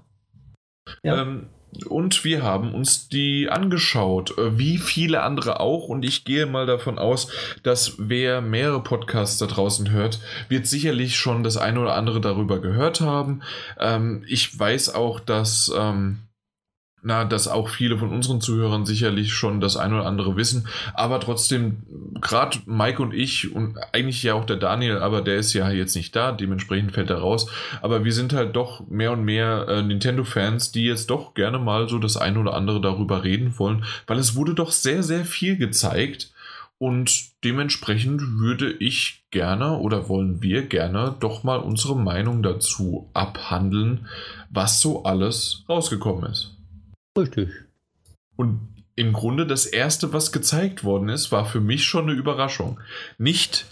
Ja. 1.03 1.21
Ähm, 1.21 1.49
und 1.87 2.25
wir 2.25 2.43
haben 2.43 2.73
uns 2.73 3.07
die 3.07 3.49
angeschaut, 3.49 4.37
äh, 4.37 4.57
wie 4.57 4.77
viele 4.77 5.23
andere 5.23 5.59
auch. 5.59 5.87
Und 5.87 6.03
ich 6.03 6.25
gehe 6.25 6.45
mal 6.45 6.65
davon 6.65 6.99
aus, 6.99 7.31
dass 7.63 7.95
wer 7.97 8.41
mehrere 8.41 8.83
Podcasts 8.83 9.37
da 9.37 9.45
draußen 9.45 9.89
hört, 9.91 10.19
wird 10.49 10.67
sicherlich 10.67 11.15
schon 11.15 11.43
das 11.43 11.57
eine 11.57 11.79
oder 11.79 11.95
andere 11.95 12.19
darüber 12.19 12.59
gehört 12.59 12.99
haben. 13.01 13.41
Ähm, 13.79 14.25
ich 14.27 14.57
weiß 14.57 14.93
auch, 14.93 15.19
dass 15.19 15.71
ähm, 15.75 16.19
na, 17.03 17.25
dass 17.25 17.47
auch 17.47 17.69
viele 17.69 17.97
von 17.97 18.09
unseren 18.09 18.41
Zuhörern 18.41 18.85
sicherlich 18.85 19.33
schon 19.33 19.59
das 19.59 19.77
ein 19.77 19.93
oder 19.93 20.05
andere 20.05 20.35
wissen, 20.35 20.67
aber 20.93 21.19
trotzdem, 21.19 21.83
gerade 22.21 22.59
Mike 22.65 23.01
und 23.01 23.13
ich 23.13 23.53
und 23.53 23.77
eigentlich 23.91 24.21
ja 24.23 24.35
auch 24.35 24.45
der 24.45 24.57
Daniel, 24.57 24.97
aber 24.97 25.21
der 25.21 25.37
ist 25.37 25.53
ja 25.53 25.71
jetzt 25.71 25.95
nicht 25.95 26.15
da, 26.15 26.31
dementsprechend 26.31 26.91
fällt 26.91 27.09
er 27.09 27.19
raus, 27.19 27.49
aber 27.81 28.03
wir 28.03 28.13
sind 28.13 28.33
halt 28.33 28.55
doch 28.55 28.87
mehr 28.87 29.11
und 29.13 29.23
mehr 29.23 29.67
äh, 29.67 29.81
Nintendo-Fans, 29.81 30.71
die 30.71 30.85
jetzt 30.85 31.09
doch 31.09 31.33
gerne 31.33 31.59
mal 31.59 31.89
so 31.89 31.97
das 31.97 32.17
ein 32.17 32.37
oder 32.37 32.53
andere 32.53 32.81
darüber 32.81 33.23
reden 33.23 33.57
wollen, 33.57 33.83
weil 34.05 34.19
es 34.19 34.35
wurde 34.35 34.53
doch 34.53 34.71
sehr, 34.71 35.01
sehr 35.01 35.25
viel 35.25 35.57
gezeigt 35.57 36.31
und 36.77 37.43
dementsprechend 37.43 38.39
würde 38.39 38.71
ich 38.71 39.23
gerne 39.29 39.77
oder 39.77 40.09
wollen 40.09 40.41
wir 40.41 40.63
gerne 40.63 41.15
doch 41.19 41.43
mal 41.43 41.59
unsere 41.59 41.95
Meinung 41.95 42.41
dazu 42.41 43.09
abhandeln, 43.13 44.07
was 44.49 44.81
so 44.81 45.03
alles 45.03 45.63
rausgekommen 45.69 46.31
ist. 46.31 46.57
Richtig. 47.17 47.49
Und 48.35 48.71
im 48.95 49.13
Grunde 49.13 49.47
das 49.47 49.65
erste, 49.65 50.13
was 50.13 50.31
gezeigt 50.31 50.83
worden 50.83 51.09
ist, 51.09 51.31
war 51.31 51.45
für 51.45 51.61
mich 51.61 51.85
schon 51.85 52.09
eine 52.09 52.17
Überraschung. 52.17 52.79
Nicht 53.17 53.65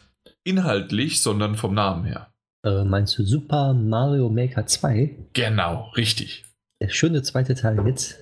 inhaltlich, 0.43 1.21
sondern 1.21 1.55
vom 1.55 1.73
Namen 1.73 2.05
her. 2.05 2.31
Äh, 2.63 2.83
meinst 2.83 3.17
du 3.17 3.23
Super 3.23 3.73
Mario 3.73 4.29
Maker 4.29 4.65
2? 4.65 5.15
Genau, 5.33 5.91
richtig. 5.95 6.45
Der 6.81 6.89
schöne 6.89 7.21
zweite 7.23 7.55
Teil 7.55 7.85
jetzt. 7.85 8.17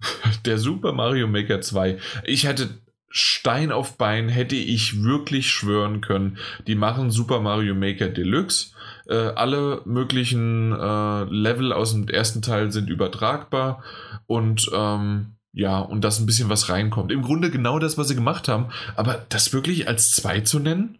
Der 0.44 0.58
Super 0.58 0.92
Mario 0.92 1.26
Maker 1.26 1.60
2. 1.60 1.98
Ich 2.24 2.46
hatte 2.46 2.68
Stein 3.08 3.70
auf 3.70 3.96
Bein, 3.96 4.28
hätte 4.28 4.56
ich 4.56 5.04
wirklich 5.04 5.50
schwören 5.50 6.00
können. 6.00 6.38
Die 6.66 6.74
machen 6.74 7.10
Super 7.10 7.40
Mario 7.40 7.74
Maker 7.74 8.08
Deluxe 8.08 8.74
äh, 9.06 9.14
alle 9.14 9.82
möglichen 9.84 10.72
äh, 10.72 11.24
Level 11.24 11.72
aus 11.72 11.92
dem 11.92 12.08
ersten 12.08 12.42
Teil 12.42 12.72
sind 12.72 12.88
übertragbar 12.88 13.82
und 14.26 14.70
ähm, 14.74 15.36
ja, 15.52 15.78
und 15.78 16.02
dass 16.02 16.18
ein 16.18 16.26
bisschen 16.26 16.48
was 16.48 16.68
reinkommt. 16.68 17.12
Im 17.12 17.22
Grunde 17.22 17.50
genau 17.50 17.78
das, 17.78 17.96
was 17.96 18.08
sie 18.08 18.16
gemacht 18.16 18.48
haben, 18.48 18.70
aber 18.96 19.24
das 19.28 19.52
wirklich 19.52 19.86
als 19.86 20.10
zwei 20.10 20.40
zu 20.40 20.58
nennen? 20.58 20.98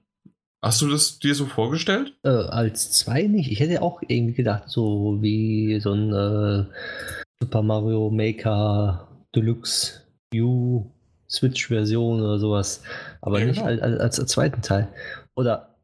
Hast 0.63 0.81
du 0.81 0.89
das 0.89 1.19
dir 1.19 1.35
so 1.35 1.45
vorgestellt? 1.45 2.15
Äh, 2.23 2.29
als 2.29 2.93
zwei 2.93 3.25
nicht. 3.25 3.53
Ich 3.53 3.61
hätte 3.61 3.83
auch 3.83 4.01
irgendwie 4.07 4.35
gedacht, 4.35 4.63
so 4.67 5.19
wie 5.21 5.79
so 5.81 5.93
ein 5.93 6.13
äh, 6.13 6.65
Super 7.41 7.63
Mario 7.63 8.11
Maker 8.11 9.09
Deluxe 9.35 10.01
U 10.35 10.87
Switch-Version 11.29 12.23
oder 12.23 12.39
sowas. 12.39 12.83
Aber 13.21 13.41
ja, 13.41 13.47
nicht 13.47 13.63
genau. 13.63 13.83
als, 13.83 14.19
als, 14.19 14.31
zweiten 14.31 14.63
Teil. 14.63 14.89
Oder 15.35 15.75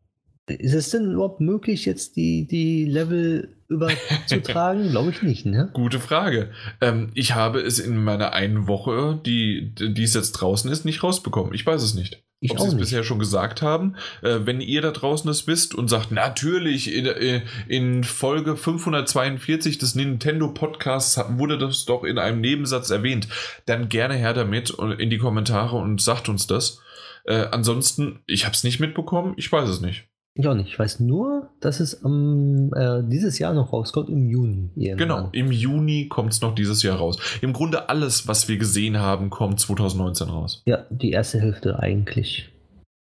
ist 0.47 0.75
es 0.75 0.91
denn 0.91 1.13
überhaupt 1.13 1.41
möglich, 1.41 1.85
jetzt 1.85 2.17
die, 2.17 2.47
die 2.47 2.85
Level 2.85 3.57
überzutragen? 3.71 4.91
Glaube 4.91 5.11
ich 5.11 5.23
nicht, 5.23 5.47
ne? 5.47 5.71
Gute 5.73 6.01
Frage. 6.01 6.51
Ähm, 6.81 7.11
ich 7.15 7.35
habe 7.35 7.61
es 7.61 7.79
in 7.79 8.03
meiner 8.03 8.33
einen 8.33 8.67
Woche, 8.67 9.19
die, 9.25 9.73
die 9.75 10.03
es 10.03 10.15
jetzt 10.15 10.33
draußen 10.33 10.71
ist, 10.71 10.85
nicht 10.85 11.03
rausbekommen. 11.03 11.55
Ich 11.55 11.65
weiß 11.65 11.83
es 11.83 11.95
nicht. 11.95 12.23
Ich 12.43 12.53
Ob 12.53 12.61
sie 12.61 12.69
es 12.69 12.77
bisher 12.77 13.05
schon 13.05 13.19
gesagt 13.19 13.61
haben. 13.61 13.97
Äh, 14.23 14.41
wenn 14.45 14.63
ihr 14.63 14.81
da 14.81 14.91
draußen 14.91 15.31
es 15.31 15.47
wisst 15.47 15.75
und 15.75 15.89
sagt, 15.89 16.11
natürlich, 16.11 16.93
in, 16.93 17.07
äh, 17.07 17.43
in, 17.69 18.03
Folge 18.03 18.57
542 18.57 19.77
des 19.77 19.95
Nintendo 19.95 20.49
Podcasts 20.49 21.21
wurde 21.37 21.59
das 21.59 21.85
doch 21.85 22.03
in 22.03 22.19
einem 22.19 22.41
Nebensatz 22.41 22.89
erwähnt, 22.89 23.29
dann 23.67 23.91
gerne 23.91 24.15
her 24.15 24.33
damit 24.33 24.71
in 24.71 25.11
die 25.11 25.19
Kommentare 25.19 25.77
und 25.77 26.01
sagt 26.01 26.31
uns 26.31 26.47
das. 26.47 26.81
Äh, 27.25 27.47
ansonsten, 27.51 28.21
ich 28.27 28.47
habe 28.47 28.55
es 28.55 28.65
nicht 28.65 28.81
mitbekommen, 28.81 29.35
ich 29.37 29.53
weiß 29.53 29.69
es 29.69 29.83
nicht. 29.83 30.10
Ich 30.35 30.47
auch 30.47 30.55
nicht. 30.55 30.69
Ich 30.69 30.79
weiß 30.79 31.01
nur, 31.01 31.51
dass 31.61 31.81
es 31.81 32.05
am, 32.05 32.73
äh, 32.75 33.03
dieses 33.03 33.39
Jahr 33.39 33.53
noch 33.53 33.73
rauskommt, 33.73 34.09
im 34.09 34.29
Juni. 34.29 34.71
Irgendwann. 34.77 34.97
Genau, 34.97 35.29
im 35.33 35.51
Juni 35.51 36.09
kommt 36.09 36.33
es 36.33 36.41
noch 36.41 36.55
dieses 36.55 36.83
Jahr 36.83 36.99
raus. 36.99 37.19
Im 37.41 37.53
Grunde 37.53 37.89
alles, 37.89 38.29
was 38.29 38.49
wir 38.49 38.57
gesehen 38.57 38.99
haben, 38.99 39.31
kommt 39.31 39.59
2019 39.59 40.29
raus. 40.29 40.63
Ja, 40.67 40.87
die 40.91 41.11
erste 41.11 41.41
Hälfte 41.41 41.81
eigentlich. 41.81 42.49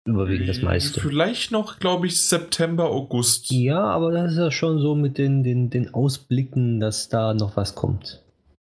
Überwiegend 0.05 0.49
das 0.49 0.63
meiste. 0.63 1.01
Vielleicht 1.01 1.51
noch, 1.51 1.81
glaube 1.81 2.07
ich, 2.07 2.23
September, 2.23 2.85
August. 2.85 3.51
Ja, 3.51 3.83
aber 3.83 4.11
das 4.13 4.33
ist 4.33 4.39
ja 4.39 4.51
schon 4.51 4.79
so 4.79 4.95
mit 4.95 5.19
den, 5.19 5.43
den, 5.43 5.69
den 5.69 5.93
Ausblicken, 5.93 6.81
dass 6.81 7.09
da 7.11 7.35
noch 7.35 7.57
was 7.57 7.75
kommt. 7.75 8.23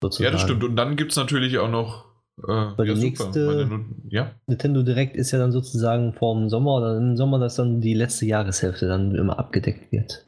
Sozusagen. 0.02 0.24
Ja, 0.24 0.30
das 0.32 0.42
stimmt. 0.42 0.64
Und 0.64 0.74
dann 0.74 0.96
gibt 0.96 1.12
es 1.12 1.16
natürlich 1.16 1.58
auch 1.58 1.70
noch 1.70 2.07
äh, 2.46 2.72
Weil 2.76 2.88
ja, 2.88 2.94
die 2.94 3.00
nächste 3.00 3.70
ja. 4.08 4.30
Nintendo 4.46 4.82
Direct 4.82 5.16
ist 5.16 5.30
ja 5.30 5.38
dann 5.38 5.52
sozusagen 5.52 6.12
vorm 6.12 6.48
Sommer 6.48 6.76
oder 6.76 6.96
im 6.96 7.16
Sommer, 7.16 7.38
dass 7.38 7.56
dann 7.56 7.80
die 7.80 7.94
letzte 7.94 8.26
Jahreshälfte 8.26 8.86
dann 8.86 9.14
immer 9.14 9.38
abgedeckt 9.38 9.90
wird. 9.92 10.26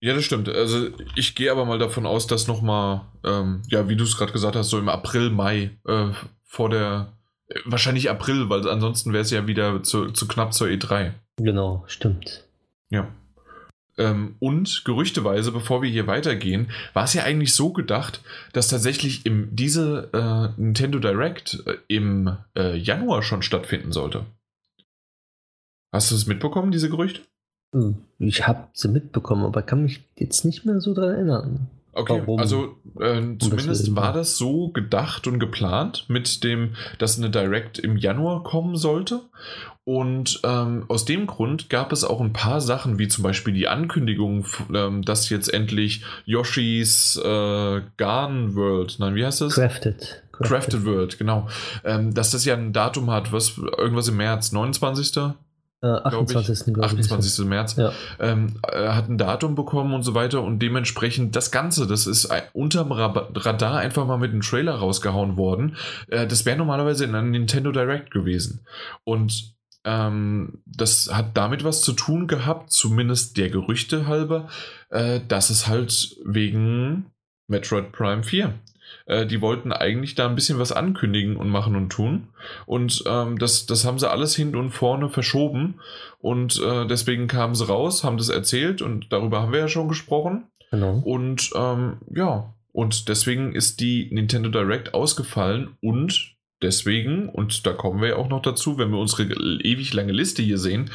Ja, 0.00 0.14
das 0.14 0.24
stimmt. 0.24 0.48
Also 0.48 0.88
ich 1.16 1.34
gehe 1.34 1.50
aber 1.50 1.64
mal 1.64 1.78
davon 1.78 2.04
aus, 2.04 2.26
dass 2.26 2.46
nochmal, 2.46 3.02
ähm, 3.24 3.62
ja, 3.68 3.88
wie 3.88 3.96
du 3.96 4.04
es 4.04 4.18
gerade 4.18 4.32
gesagt 4.32 4.54
hast, 4.54 4.68
so 4.68 4.78
im 4.78 4.88
April, 4.88 5.30
Mai 5.30 5.70
äh, 5.86 6.08
vor 6.44 6.68
der, 6.68 7.14
äh, 7.48 7.60
wahrscheinlich 7.64 8.10
April, 8.10 8.50
weil 8.50 8.68
ansonsten 8.68 9.12
wäre 9.12 9.22
es 9.22 9.30
ja 9.30 9.46
wieder 9.46 9.82
zu, 9.82 10.10
zu 10.10 10.28
knapp 10.28 10.52
zur 10.52 10.66
E3. 10.68 11.12
Genau, 11.36 11.84
stimmt. 11.86 12.44
Ja. 12.90 13.08
Ähm, 13.96 14.36
und 14.40 14.82
gerüchteweise, 14.84 15.52
bevor 15.52 15.82
wir 15.82 15.90
hier 15.90 16.06
weitergehen, 16.06 16.70
war 16.94 17.04
es 17.04 17.14
ja 17.14 17.22
eigentlich 17.22 17.54
so 17.54 17.72
gedacht, 17.72 18.22
dass 18.52 18.68
tatsächlich 18.68 19.24
im, 19.24 19.54
diese 19.54 20.10
äh, 20.12 20.60
Nintendo 20.60 20.98
Direct 20.98 21.62
äh, 21.66 21.76
im 21.88 22.36
äh, 22.56 22.76
Januar 22.76 23.22
schon 23.22 23.42
stattfinden 23.42 23.92
sollte. 23.92 24.26
Hast 25.92 26.10
du 26.10 26.16
es 26.16 26.26
mitbekommen, 26.26 26.72
diese 26.72 26.90
Gerüchte? 26.90 27.20
Hm, 27.72 27.96
ich 28.18 28.46
habe 28.48 28.68
sie 28.72 28.88
mitbekommen, 28.88 29.44
aber 29.44 29.62
kann 29.62 29.82
mich 29.82 30.02
jetzt 30.18 30.44
nicht 30.44 30.64
mehr 30.64 30.80
so 30.80 30.92
daran 30.94 31.14
erinnern. 31.14 31.70
Okay, 31.92 32.20
Warum? 32.20 32.40
also 32.40 32.76
äh, 32.98 33.22
zumindest 33.38 33.94
war 33.94 34.12
das 34.12 34.36
so 34.36 34.68
gedacht 34.68 35.28
und 35.28 35.38
geplant 35.38 36.06
mit 36.08 36.42
dem, 36.42 36.74
dass 36.98 37.18
eine 37.18 37.30
Direct 37.30 37.78
im 37.78 37.96
Januar 37.96 38.42
kommen 38.42 38.76
sollte. 38.76 39.20
Und 39.84 40.40
ähm, 40.44 40.84
aus 40.88 41.04
dem 41.04 41.26
Grund 41.26 41.68
gab 41.68 41.92
es 41.92 42.04
auch 42.04 42.20
ein 42.20 42.32
paar 42.32 42.62
Sachen, 42.62 42.98
wie 42.98 43.06
zum 43.08 43.22
Beispiel 43.22 43.52
die 43.52 43.68
Ankündigung, 43.68 44.46
ähm, 44.74 45.02
dass 45.02 45.28
jetzt 45.28 45.52
endlich 45.52 46.02
Yoshis 46.24 47.20
äh, 47.22 47.82
Garn 47.98 48.54
World, 48.54 48.96
nein, 48.98 49.14
wie 49.14 49.26
heißt 49.26 49.42
das? 49.42 49.54
Crafted. 49.54 50.22
Crafted, 50.32 50.46
Crafted 50.46 50.84
World, 50.86 51.18
genau. 51.18 51.48
Ähm, 51.84 52.14
dass 52.14 52.30
das 52.30 52.46
ja 52.46 52.54
ein 52.54 52.72
Datum 52.72 53.10
hat, 53.10 53.30
was 53.30 53.58
irgendwas 53.58 54.08
im 54.08 54.16
März, 54.16 54.52
29. 54.52 55.34
28. 55.84 56.72
Glaub 56.72 56.86
28. 56.86 57.44
März, 57.44 57.76
ja. 57.76 57.92
ähm, 58.18 58.54
äh, 58.66 58.88
hat 58.88 59.08
ein 59.10 59.18
Datum 59.18 59.54
bekommen 59.54 59.92
und 59.92 60.02
so 60.02 60.14
weiter 60.14 60.42
und 60.42 60.60
dementsprechend 60.60 61.36
das 61.36 61.50
Ganze, 61.50 61.86
das 61.86 62.06
ist 62.06 62.32
unterm 62.54 62.90
Radar 62.90 63.76
einfach 63.76 64.06
mal 64.06 64.16
mit 64.16 64.30
einem 64.30 64.40
Trailer 64.40 64.76
rausgehauen 64.76 65.36
worden. 65.36 65.76
Äh, 66.08 66.26
das 66.26 66.46
wäre 66.46 66.56
normalerweise 66.56 67.04
in 67.04 67.14
einem 67.14 67.32
Nintendo 67.32 67.70
Direct 67.70 68.10
gewesen. 68.10 68.64
Und 69.04 69.53
ähm, 69.84 70.62
das 70.66 71.10
hat 71.12 71.36
damit 71.36 71.64
was 71.64 71.82
zu 71.82 71.92
tun 71.92 72.26
gehabt, 72.26 72.72
zumindest 72.72 73.36
der 73.36 73.50
Gerüchte 73.50 74.06
halber, 74.06 74.48
äh, 74.90 75.20
dass 75.26 75.50
es 75.50 75.66
halt 75.68 76.16
wegen 76.24 77.06
Metroid 77.48 77.92
Prime 77.92 78.22
4 78.22 78.54
äh, 79.06 79.26
die 79.26 79.40
wollten 79.40 79.72
eigentlich 79.72 80.14
da 80.14 80.26
ein 80.28 80.34
bisschen 80.34 80.58
was 80.58 80.72
ankündigen 80.72 81.36
und 81.36 81.48
machen 81.48 81.76
und 81.76 81.90
tun. 81.90 82.28
Und 82.66 83.04
ähm, 83.06 83.38
das, 83.38 83.66
das 83.66 83.84
haben 83.84 83.98
sie 83.98 84.10
alles 84.10 84.34
hinten 84.34 84.56
und 84.56 84.70
vorne 84.70 85.10
verschoben. 85.10 85.80
Und 86.18 86.60
äh, 86.60 86.86
deswegen 86.86 87.26
kamen 87.26 87.54
sie 87.54 87.66
raus, 87.66 88.04
haben 88.04 88.16
das 88.16 88.28
erzählt 88.28 88.82
und 88.82 89.12
darüber 89.12 89.42
haben 89.42 89.52
wir 89.52 89.60
ja 89.60 89.68
schon 89.68 89.88
gesprochen. 89.88 90.46
Genau. 90.70 91.02
Und 91.04 91.50
ähm, 91.54 91.98
ja, 92.14 92.54
und 92.72 93.08
deswegen 93.08 93.54
ist 93.54 93.80
die 93.80 94.08
Nintendo 94.10 94.48
Direct 94.48 94.94
ausgefallen 94.94 95.76
und 95.80 96.33
deswegen, 96.62 97.28
und 97.28 97.66
da 97.66 97.72
kommen 97.72 98.00
wir 98.00 98.10
ja 98.10 98.16
auch 98.16 98.28
noch 98.28 98.42
dazu, 98.42 98.78
wenn 98.78 98.90
wir 98.90 98.98
unsere 98.98 99.24
ewig 99.62 99.92
lange 99.92 100.12
Liste 100.12 100.42
hier 100.42 100.58
sehen, 100.58 100.90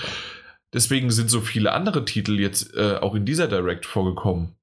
deswegen 0.74 1.12
sind 1.12 1.30
so 1.30 1.42
viele 1.42 1.72
andere 1.72 2.06
Titel 2.06 2.40
jetzt 2.40 2.76
äh, 2.76 2.98
auch 3.02 3.16
in 3.16 3.26
dieser 3.26 3.48
Direct 3.48 3.86
vorgekommen. 3.86 4.56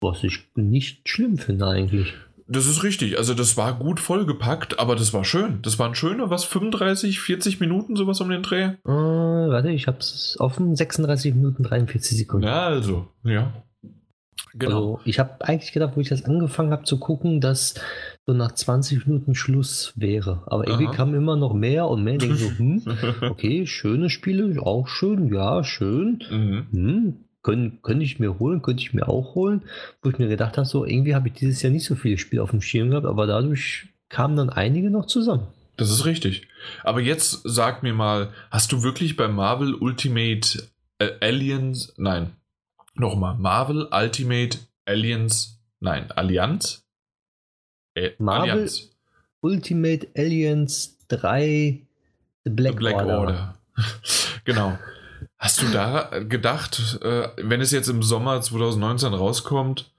Was 0.00 0.22
ich 0.22 0.48
nicht 0.54 1.08
schlimm 1.08 1.38
finde 1.38 1.66
eigentlich. 1.66 2.14
Das 2.46 2.66
ist 2.66 2.82
richtig. 2.82 3.16
Also 3.16 3.32
das 3.32 3.56
war 3.56 3.78
gut 3.78 4.00
vollgepackt, 4.00 4.78
aber 4.78 4.96
das 4.96 5.14
war 5.14 5.24
schön. 5.24 5.62
Das 5.62 5.78
waren 5.78 5.94
schöne, 5.94 6.28
was, 6.28 6.44
35, 6.44 7.20
40 7.20 7.58
Minuten, 7.58 7.96
sowas 7.96 8.20
um 8.20 8.28
den 8.28 8.42
Dreh? 8.42 8.64
Äh, 8.64 8.76
warte, 8.84 9.70
ich 9.70 9.86
hab's 9.86 10.36
offen, 10.38 10.76
36 10.76 11.34
Minuten, 11.34 11.62
43 11.62 12.18
Sekunden. 12.18 12.46
Ja, 12.46 12.66
also, 12.66 13.08
ja. 13.22 13.52
Genau. 14.52 14.76
Also 14.96 15.00
ich 15.04 15.18
habe 15.18 15.44
eigentlich 15.44 15.72
gedacht, 15.72 15.96
wo 15.96 16.00
ich 16.00 16.08
das 16.08 16.24
angefangen 16.24 16.70
habe 16.70 16.84
zu 16.84 16.98
gucken, 16.98 17.40
dass 17.40 17.74
so 18.26 18.32
nach 18.32 18.52
20 18.52 19.06
Minuten 19.06 19.34
Schluss 19.34 19.92
wäre. 19.96 20.42
Aber 20.46 20.66
irgendwie 20.66 20.86
Aha. 20.86 20.94
kam 20.94 21.14
immer 21.14 21.36
noch 21.36 21.52
mehr 21.52 21.88
und 21.88 22.04
mehr. 22.04 22.14
Ich 22.14 22.20
denke 22.20 22.36
so, 22.36 22.50
hm, 22.50 22.82
okay, 23.22 23.66
schöne 23.66 24.08
Spiele, 24.10 24.60
auch 24.62 24.88
schön, 24.88 25.32
ja, 25.32 25.62
schön. 25.62 26.22
Mhm. 26.30 26.66
Hm, 26.72 27.16
können, 27.42 27.82
könnte 27.82 28.04
ich 28.04 28.18
mir 28.18 28.38
holen, 28.38 28.62
könnte 28.62 28.82
ich 28.82 28.94
mir 28.94 29.08
auch 29.08 29.34
holen. 29.34 29.62
Wo 30.02 30.10
ich 30.10 30.18
mir 30.18 30.28
gedacht 30.28 30.56
habe, 30.56 30.66
so 30.66 30.86
irgendwie 30.86 31.14
habe 31.14 31.28
ich 31.28 31.34
dieses 31.34 31.60
Jahr 31.62 31.72
nicht 31.72 31.84
so 31.84 31.94
viele 31.94 32.18
Spiele 32.18 32.42
auf 32.42 32.50
dem 32.50 32.62
Schirm 32.62 32.90
gehabt, 32.90 33.06
aber 33.06 33.26
dadurch 33.26 33.88
kamen 34.08 34.36
dann 34.36 34.50
einige 34.50 34.90
noch 34.90 35.06
zusammen. 35.06 35.46
Das 35.76 35.90
ist 35.90 36.06
richtig. 36.06 36.48
Aber 36.82 37.00
jetzt 37.00 37.42
sag 37.44 37.82
mir 37.82 37.94
mal, 37.94 38.30
hast 38.50 38.72
du 38.72 38.82
wirklich 38.82 39.16
bei 39.16 39.28
Marvel 39.28 39.74
Ultimate 39.74 40.68
äh, 40.98 41.10
Aliens, 41.20 41.92
nein, 41.98 42.30
nochmal, 42.94 43.36
Marvel 43.36 43.88
Ultimate 43.90 44.58
Aliens, 44.86 45.60
nein, 45.80 46.10
Allianz? 46.12 46.83
Äh, 47.94 48.10
Marvel 48.18 48.50
Allianz. 48.50 48.90
Ultimate 49.40 50.08
Aliens 50.16 50.98
3 51.08 51.82
The 52.44 52.50
Black, 52.50 52.72
The 52.72 52.78
Black 52.78 52.96
Order. 52.96 53.18
Order. 53.18 53.58
genau. 54.44 54.78
Hast 55.38 55.62
du 55.62 55.66
da 55.68 56.20
gedacht, 56.20 56.98
äh, 57.02 57.28
wenn 57.36 57.60
es 57.60 57.70
jetzt 57.70 57.88
im 57.88 58.02
Sommer 58.02 58.40
2019 58.40 59.12
rauskommt, 59.12 59.92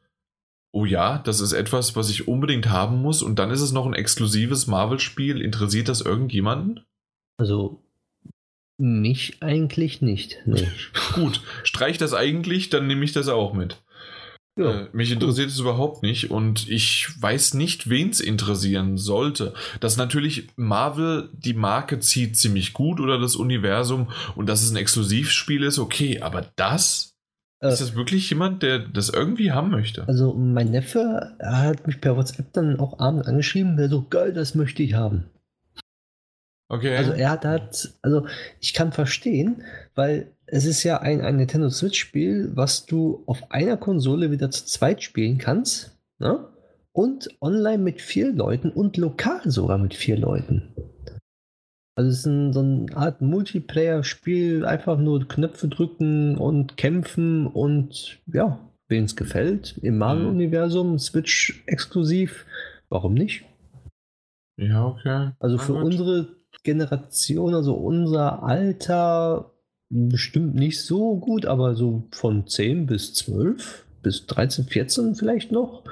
oh 0.71 0.85
ja, 0.85 1.19
das 1.19 1.39
ist 1.39 1.53
etwas, 1.53 1.95
was 1.95 2.09
ich 2.09 2.27
unbedingt 2.27 2.69
haben 2.69 3.01
muss 3.01 3.21
und 3.21 3.37
dann 3.39 3.51
ist 3.51 3.61
es 3.61 3.71
noch 3.71 3.85
ein 3.85 3.93
exklusives 3.93 4.67
Marvel-Spiel, 4.67 5.41
interessiert 5.41 5.87
das 5.87 6.01
irgendjemanden? 6.01 6.81
Also 7.37 7.81
mich 8.77 9.37
eigentlich 9.41 10.01
nicht. 10.01 10.41
Nee. 10.45 10.67
Gut, 11.13 11.41
streich 11.63 11.97
das 11.97 12.13
eigentlich, 12.13 12.69
dann 12.69 12.87
nehme 12.87 13.05
ich 13.05 13.13
das 13.13 13.27
auch 13.27 13.53
mit. 13.53 13.81
Ja, 14.57 14.81
äh, 14.81 14.87
mich 14.93 15.11
interessiert 15.11 15.49
es 15.49 15.59
überhaupt 15.59 16.01
nicht 16.01 16.31
und 16.31 16.69
ich 16.69 17.09
weiß 17.19 17.55
nicht, 17.55 17.89
wen 17.89 18.09
es 18.09 18.21
interessieren 18.21 18.97
sollte. 18.97 19.53
Dass 19.79 19.97
natürlich 19.97 20.47
Marvel 20.55 21.29
die 21.33 21.53
Marke 21.53 21.99
zieht 21.99 22.37
ziemlich 22.37 22.73
gut 22.73 22.99
oder 22.99 23.19
das 23.19 23.35
Universum 23.35 24.09
und 24.35 24.47
dass 24.47 24.63
es 24.63 24.71
ein 24.71 24.77
Exklusivspiel 24.77 25.63
ist, 25.63 25.79
okay, 25.79 26.21
aber 26.21 26.45
das 26.55 27.15
äh, 27.59 27.67
ist 27.67 27.81
das 27.81 27.95
wirklich 27.95 28.29
jemand, 28.29 28.63
der 28.63 28.79
das 28.79 29.09
irgendwie 29.09 29.51
haben 29.51 29.71
möchte? 29.71 30.07
Also 30.07 30.33
mein 30.33 30.71
Neffe 30.71 31.35
hat 31.41 31.85
mich 31.85 31.99
per 31.99 32.15
WhatsApp 32.15 32.53
dann 32.53 32.79
auch 32.79 32.99
abends 32.99 33.27
angeschrieben, 33.27 33.75
der 33.75 33.89
so 33.89 34.05
geil, 34.07 34.33
das 34.33 34.55
möchte 34.55 34.83
ich 34.83 34.93
haben. 34.93 35.25
Okay. 36.67 36.95
Also 36.95 37.11
er 37.11 37.29
hat, 37.29 37.45
hat, 37.45 37.93
also 38.01 38.25
ich 38.59 38.73
kann 38.73 38.91
verstehen, 38.91 39.63
weil 39.93 40.34
es 40.55 40.65
ist 40.65 40.83
ja 40.83 41.01
ein, 41.01 41.19
ein 41.19 41.35
Nintendo 41.35 41.69
Switch-Spiel, 41.69 42.51
was 42.53 42.85
du 42.85 43.23
auf 43.25 43.51
einer 43.51 43.75
Konsole 43.75 44.31
wieder 44.31 44.49
zu 44.51 44.65
zweit 44.65 45.03
spielen 45.03 45.37
kannst. 45.37 45.99
Ne? 46.17 46.47
Und 46.93 47.27
online 47.41 47.83
mit 47.83 48.01
vier 48.01 48.31
Leuten 48.31 48.69
und 48.69 48.95
lokal 48.95 49.41
sogar 49.51 49.77
mit 49.77 49.93
vier 49.93 50.17
Leuten. 50.17 50.73
Also 51.97 52.09
es 52.09 52.19
ist 52.19 52.25
ein, 52.25 52.53
so 52.53 52.61
eine 52.61 52.85
Art 52.95 53.21
Multiplayer-Spiel, 53.21 54.65
einfach 54.65 54.97
nur 54.97 55.27
Knöpfe 55.27 55.67
drücken 55.67 56.37
und 56.37 56.77
kämpfen 56.77 57.47
und 57.47 58.21
ja, 58.31 58.57
wen 58.87 59.03
es 59.03 59.17
gefällt, 59.17 59.77
im 59.81 59.97
Mario-Universum, 59.97 60.99
Switch 60.99 61.63
exklusiv, 61.65 62.45
warum 62.87 63.13
nicht? 63.13 63.43
Ja, 64.55 64.85
okay. 64.85 65.31
Also 65.39 65.57
für 65.57 65.73
unsere 65.73 66.29
Generation, 66.63 67.53
also 67.53 67.73
unser 67.75 68.41
Alter, 68.43 69.51
bestimmt 69.89 70.55
nicht 70.55 70.81
so 70.81 71.17
gut, 71.17 71.45
aber 71.45 71.75
so 71.75 72.07
von 72.11 72.47
10 72.47 72.85
bis 72.85 73.13
12 73.13 73.85
bis 74.01 74.25
13, 74.27 74.65
14 74.65 75.15
vielleicht 75.15 75.51
noch. 75.51 75.83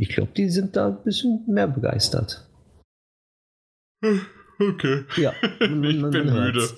Ich 0.00 0.08
glaube, 0.10 0.32
die 0.36 0.48
sind 0.48 0.76
da 0.76 0.88
ein 0.88 1.02
bisschen 1.02 1.44
mehr 1.46 1.68
begeistert. 1.68 2.48
Okay. 4.60 5.04
Ja, 5.16 5.32
man, 5.60 5.84
ich 5.84 5.96
man, 6.00 6.10
bin 6.10 6.26
man 6.26 6.44
müde. 6.44 6.68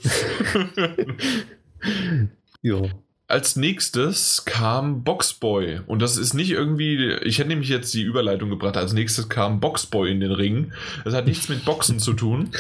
ja. 2.63 2.83
Als 3.29 3.57
nächstes 3.57 4.45
kam 4.45 5.03
Boxboy. 5.03 5.81
Und 5.87 6.01
das 6.01 6.17
ist 6.17 6.33
nicht 6.33 6.53
irgendwie. 6.53 7.13
Ich 7.25 7.39
hätte 7.39 7.49
nämlich 7.49 7.69
jetzt 7.69 7.93
die 7.93 8.03
Überleitung 8.03 8.51
gebracht. 8.51 8.77
Als 8.77 8.93
nächstes 8.93 9.29
kam 9.29 9.61
Boxboy 9.61 10.11
in 10.11 10.21
den 10.21 10.33
Ring. 10.33 10.73
Das 11.05 11.13
hat 11.13 11.27
nichts 11.27 11.49
mit 11.49 11.65
Boxen 11.65 11.99
zu 11.99 12.13
tun. 12.13 12.51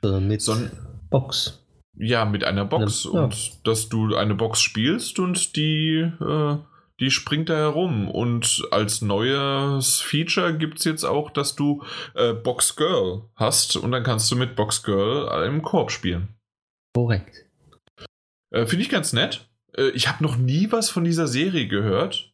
Sondern 0.00 0.28
mit 0.28 0.42
Son 0.42 0.70
Box. 1.10 1.63
Ja, 1.96 2.24
mit 2.24 2.44
einer 2.44 2.64
Box. 2.64 3.04
Ja. 3.04 3.24
Und 3.24 3.66
dass 3.66 3.88
du 3.88 4.14
eine 4.16 4.34
Box 4.34 4.60
spielst 4.60 5.18
und 5.18 5.56
die, 5.56 5.98
äh, 6.20 6.56
die 7.00 7.10
springt 7.10 7.48
da 7.48 7.56
herum. 7.56 8.10
Und 8.10 8.62
als 8.70 9.02
neues 9.02 10.00
Feature 10.00 10.56
gibt 10.56 10.78
es 10.78 10.84
jetzt 10.84 11.04
auch, 11.04 11.30
dass 11.30 11.54
du 11.54 11.82
äh, 12.14 12.32
Box 12.32 12.76
Girl 12.76 13.22
hast 13.36 13.76
und 13.76 13.92
dann 13.92 14.02
kannst 14.02 14.30
du 14.30 14.36
mit 14.36 14.56
Box 14.56 14.82
Girl 14.82 15.46
im 15.46 15.62
Korb 15.62 15.90
spielen. 15.90 16.28
Korrekt. 16.94 17.44
Äh, 18.50 18.66
Finde 18.66 18.84
ich 18.84 18.90
ganz 18.90 19.12
nett. 19.12 19.48
Äh, 19.76 19.90
ich 19.90 20.08
habe 20.08 20.22
noch 20.22 20.36
nie 20.36 20.70
was 20.70 20.90
von 20.90 21.04
dieser 21.04 21.26
Serie 21.26 21.66
gehört. 21.68 22.32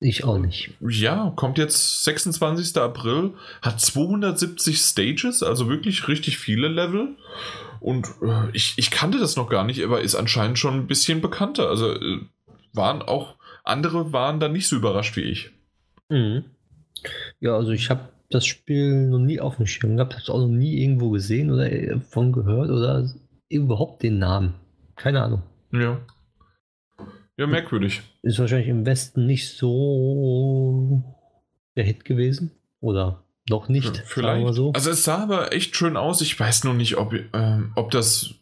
Ich 0.00 0.24
auch 0.24 0.38
nicht. 0.38 0.72
Ja, 0.80 1.32
kommt 1.36 1.58
jetzt 1.58 2.02
26. 2.02 2.76
April, 2.76 3.34
hat 3.62 3.80
270 3.80 4.80
Stages, 4.80 5.44
also 5.44 5.68
wirklich 5.68 6.08
richtig 6.08 6.38
viele 6.38 6.66
Level. 6.66 7.16
Und 7.82 8.08
äh, 8.22 8.50
ich, 8.52 8.74
ich 8.76 8.90
kannte 8.90 9.18
das 9.18 9.36
noch 9.36 9.48
gar 9.48 9.64
nicht, 9.64 9.82
aber 9.82 10.00
ist 10.00 10.14
anscheinend 10.14 10.58
schon 10.58 10.74
ein 10.74 10.86
bisschen 10.86 11.20
bekannter. 11.20 11.68
Also 11.68 11.92
äh, 11.92 12.20
waren 12.72 13.02
auch 13.02 13.36
andere 13.64 14.12
waren 14.12 14.40
da 14.40 14.48
nicht 14.48 14.68
so 14.68 14.76
überrascht 14.76 15.16
wie 15.16 15.22
ich. 15.22 15.50
Mhm. 16.08 16.44
Ja, 17.40 17.56
also 17.56 17.72
ich 17.72 17.90
habe 17.90 18.08
das 18.30 18.46
Spiel 18.46 19.08
noch 19.08 19.18
nie 19.18 19.40
auf 19.40 19.56
dem 19.56 19.66
Schirm 19.66 19.96
gehabt, 19.96 20.14
habe 20.14 20.22
es 20.22 20.30
auch 20.30 20.40
noch 20.40 20.48
nie 20.48 20.82
irgendwo 20.82 21.10
gesehen 21.10 21.50
oder 21.50 21.68
von 22.00 22.32
gehört 22.32 22.70
oder 22.70 23.08
überhaupt 23.48 24.02
den 24.02 24.18
Namen. 24.18 24.54
Keine 24.96 25.22
Ahnung. 25.22 25.42
Ja. 25.72 26.00
Ja, 27.36 27.46
merkwürdig. 27.46 28.02
Ist 28.22 28.38
wahrscheinlich 28.38 28.68
im 28.68 28.86
Westen 28.86 29.26
nicht 29.26 29.56
so 29.56 31.02
der 31.76 31.84
Hit 31.84 32.04
gewesen. 32.04 32.52
Oder 32.80 33.24
noch 33.48 33.68
nicht, 33.68 33.96
ja, 33.96 34.02
vielleicht. 34.04 34.54
So. 34.54 34.72
Also 34.72 34.90
es 34.90 35.04
sah 35.04 35.22
aber 35.22 35.52
echt 35.52 35.76
schön 35.76 35.96
aus. 35.96 36.20
Ich 36.20 36.38
weiß 36.38 36.64
nur 36.64 36.74
nicht, 36.74 36.96
ob, 36.96 37.12
äh, 37.12 37.58
ob 37.74 37.90
das. 37.90 38.34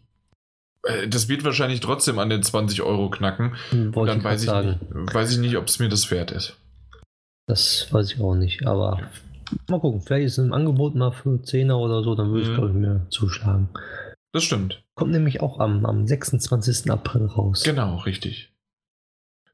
Äh, 0.86 1.08
das 1.08 1.28
wird 1.28 1.44
wahrscheinlich 1.44 1.80
trotzdem 1.80 2.18
an 2.18 2.30
den 2.30 2.42
20 2.42 2.82
Euro 2.82 3.10
knacken. 3.10 3.54
Hm, 3.70 3.92
dann 3.92 4.22
weiß, 4.22 4.44
ich 4.44 4.52
nicht, 4.52 4.78
weiß 5.14 5.32
ich 5.32 5.38
nicht, 5.38 5.56
ob 5.56 5.68
es 5.68 5.78
mir 5.78 5.88
das 5.88 6.10
wert 6.10 6.30
ist. 6.30 6.56
Das 7.46 7.92
weiß 7.92 8.12
ich 8.12 8.20
auch 8.20 8.34
nicht, 8.34 8.66
aber 8.66 9.10
mal 9.68 9.80
gucken. 9.80 10.02
Vielleicht 10.02 10.26
ist 10.26 10.38
es 10.38 10.44
ein 10.44 10.52
Angebot 10.52 10.94
mal 10.94 11.10
für 11.10 11.30
10er 11.30 11.74
oder 11.74 12.02
so, 12.02 12.14
dann 12.14 12.30
würde 12.30 12.48
ich, 12.48 12.54
glaube 12.54 12.68
ich, 12.68 12.74
mir 12.74 13.06
zuschlagen. 13.10 13.68
Das 14.32 14.44
stimmt. 14.44 14.82
Kommt 14.94 15.10
nämlich 15.10 15.40
auch 15.40 15.58
am, 15.58 15.84
am 15.86 16.06
26. 16.06 16.90
April 16.90 17.26
raus. 17.26 17.64
Genau, 17.64 17.96
richtig. 17.96 18.49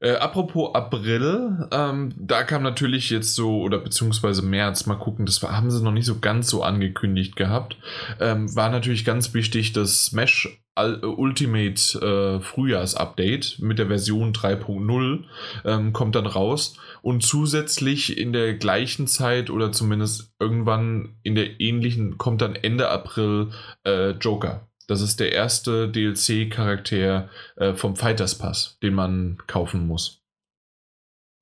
Äh, 0.00 0.16
apropos 0.16 0.74
April, 0.74 1.68
ähm, 1.72 2.12
da 2.18 2.42
kam 2.42 2.62
natürlich 2.62 3.10
jetzt 3.10 3.34
so, 3.34 3.62
oder 3.62 3.78
beziehungsweise 3.78 4.42
März, 4.42 4.86
mal 4.86 4.96
gucken, 4.96 5.24
das 5.26 5.42
war, 5.42 5.56
haben 5.56 5.70
sie 5.70 5.82
noch 5.82 5.92
nicht 5.92 6.06
so 6.06 6.18
ganz 6.18 6.48
so 6.48 6.62
angekündigt 6.62 7.36
gehabt. 7.36 7.76
Ähm, 8.20 8.54
war 8.54 8.70
natürlich 8.70 9.04
ganz 9.04 9.32
wichtig, 9.32 9.72
das 9.72 10.06
Smash 10.06 10.60
Ultimate 10.78 11.98
äh, 12.38 12.40
Frühjahrs-Update 12.40 13.60
mit 13.60 13.78
der 13.78 13.86
Version 13.86 14.34
3.0 14.34 15.24
ähm, 15.64 15.92
kommt 15.94 16.14
dann 16.14 16.26
raus 16.26 16.76
und 17.00 17.22
zusätzlich 17.22 18.18
in 18.18 18.34
der 18.34 18.54
gleichen 18.54 19.06
Zeit 19.06 19.48
oder 19.48 19.72
zumindest 19.72 20.34
irgendwann 20.38 21.16
in 21.22 21.34
der 21.34 21.60
ähnlichen 21.60 22.18
kommt 22.18 22.42
dann 22.42 22.54
Ende 22.54 22.90
April 22.90 23.52
äh, 23.84 24.10
Joker. 24.10 24.68
Das 24.86 25.00
ist 25.00 25.18
der 25.18 25.32
erste 25.32 25.88
DLC-Charakter 25.88 27.28
äh, 27.56 27.74
vom 27.74 27.96
Fighters 27.96 28.38
Pass, 28.38 28.78
den 28.82 28.94
man 28.94 29.38
kaufen 29.46 29.86
muss. 29.86 30.22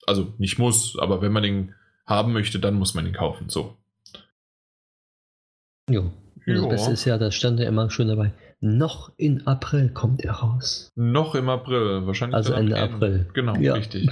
Also 0.06 0.34
nicht 0.38 0.58
muss, 0.58 0.98
aber 0.98 1.22
wenn 1.22 1.32
man 1.32 1.42
den 1.42 1.74
haben 2.06 2.32
möchte, 2.32 2.58
dann 2.58 2.74
muss 2.74 2.94
man 2.94 3.06
ihn 3.06 3.14
kaufen. 3.14 3.48
So. 3.48 3.76
Jo. 5.90 6.10
Das 6.46 6.68
Beste 6.68 6.92
ist 6.92 7.04
ja, 7.06 7.16
das 7.16 7.34
stand 7.34 7.58
ja 7.58 7.68
immer 7.68 7.90
schön 7.90 8.08
dabei. 8.08 8.32
Noch 8.60 9.12
in 9.16 9.46
April 9.46 9.90
kommt 9.90 10.22
er 10.22 10.32
raus. 10.32 10.90
Noch 10.94 11.34
im 11.34 11.48
April, 11.48 12.06
wahrscheinlich. 12.06 12.34
Also 12.34 12.52
Ende 12.54 12.78
April. 12.78 13.26
Genau, 13.34 13.56
ja. 13.56 13.74
richtig. 13.74 14.10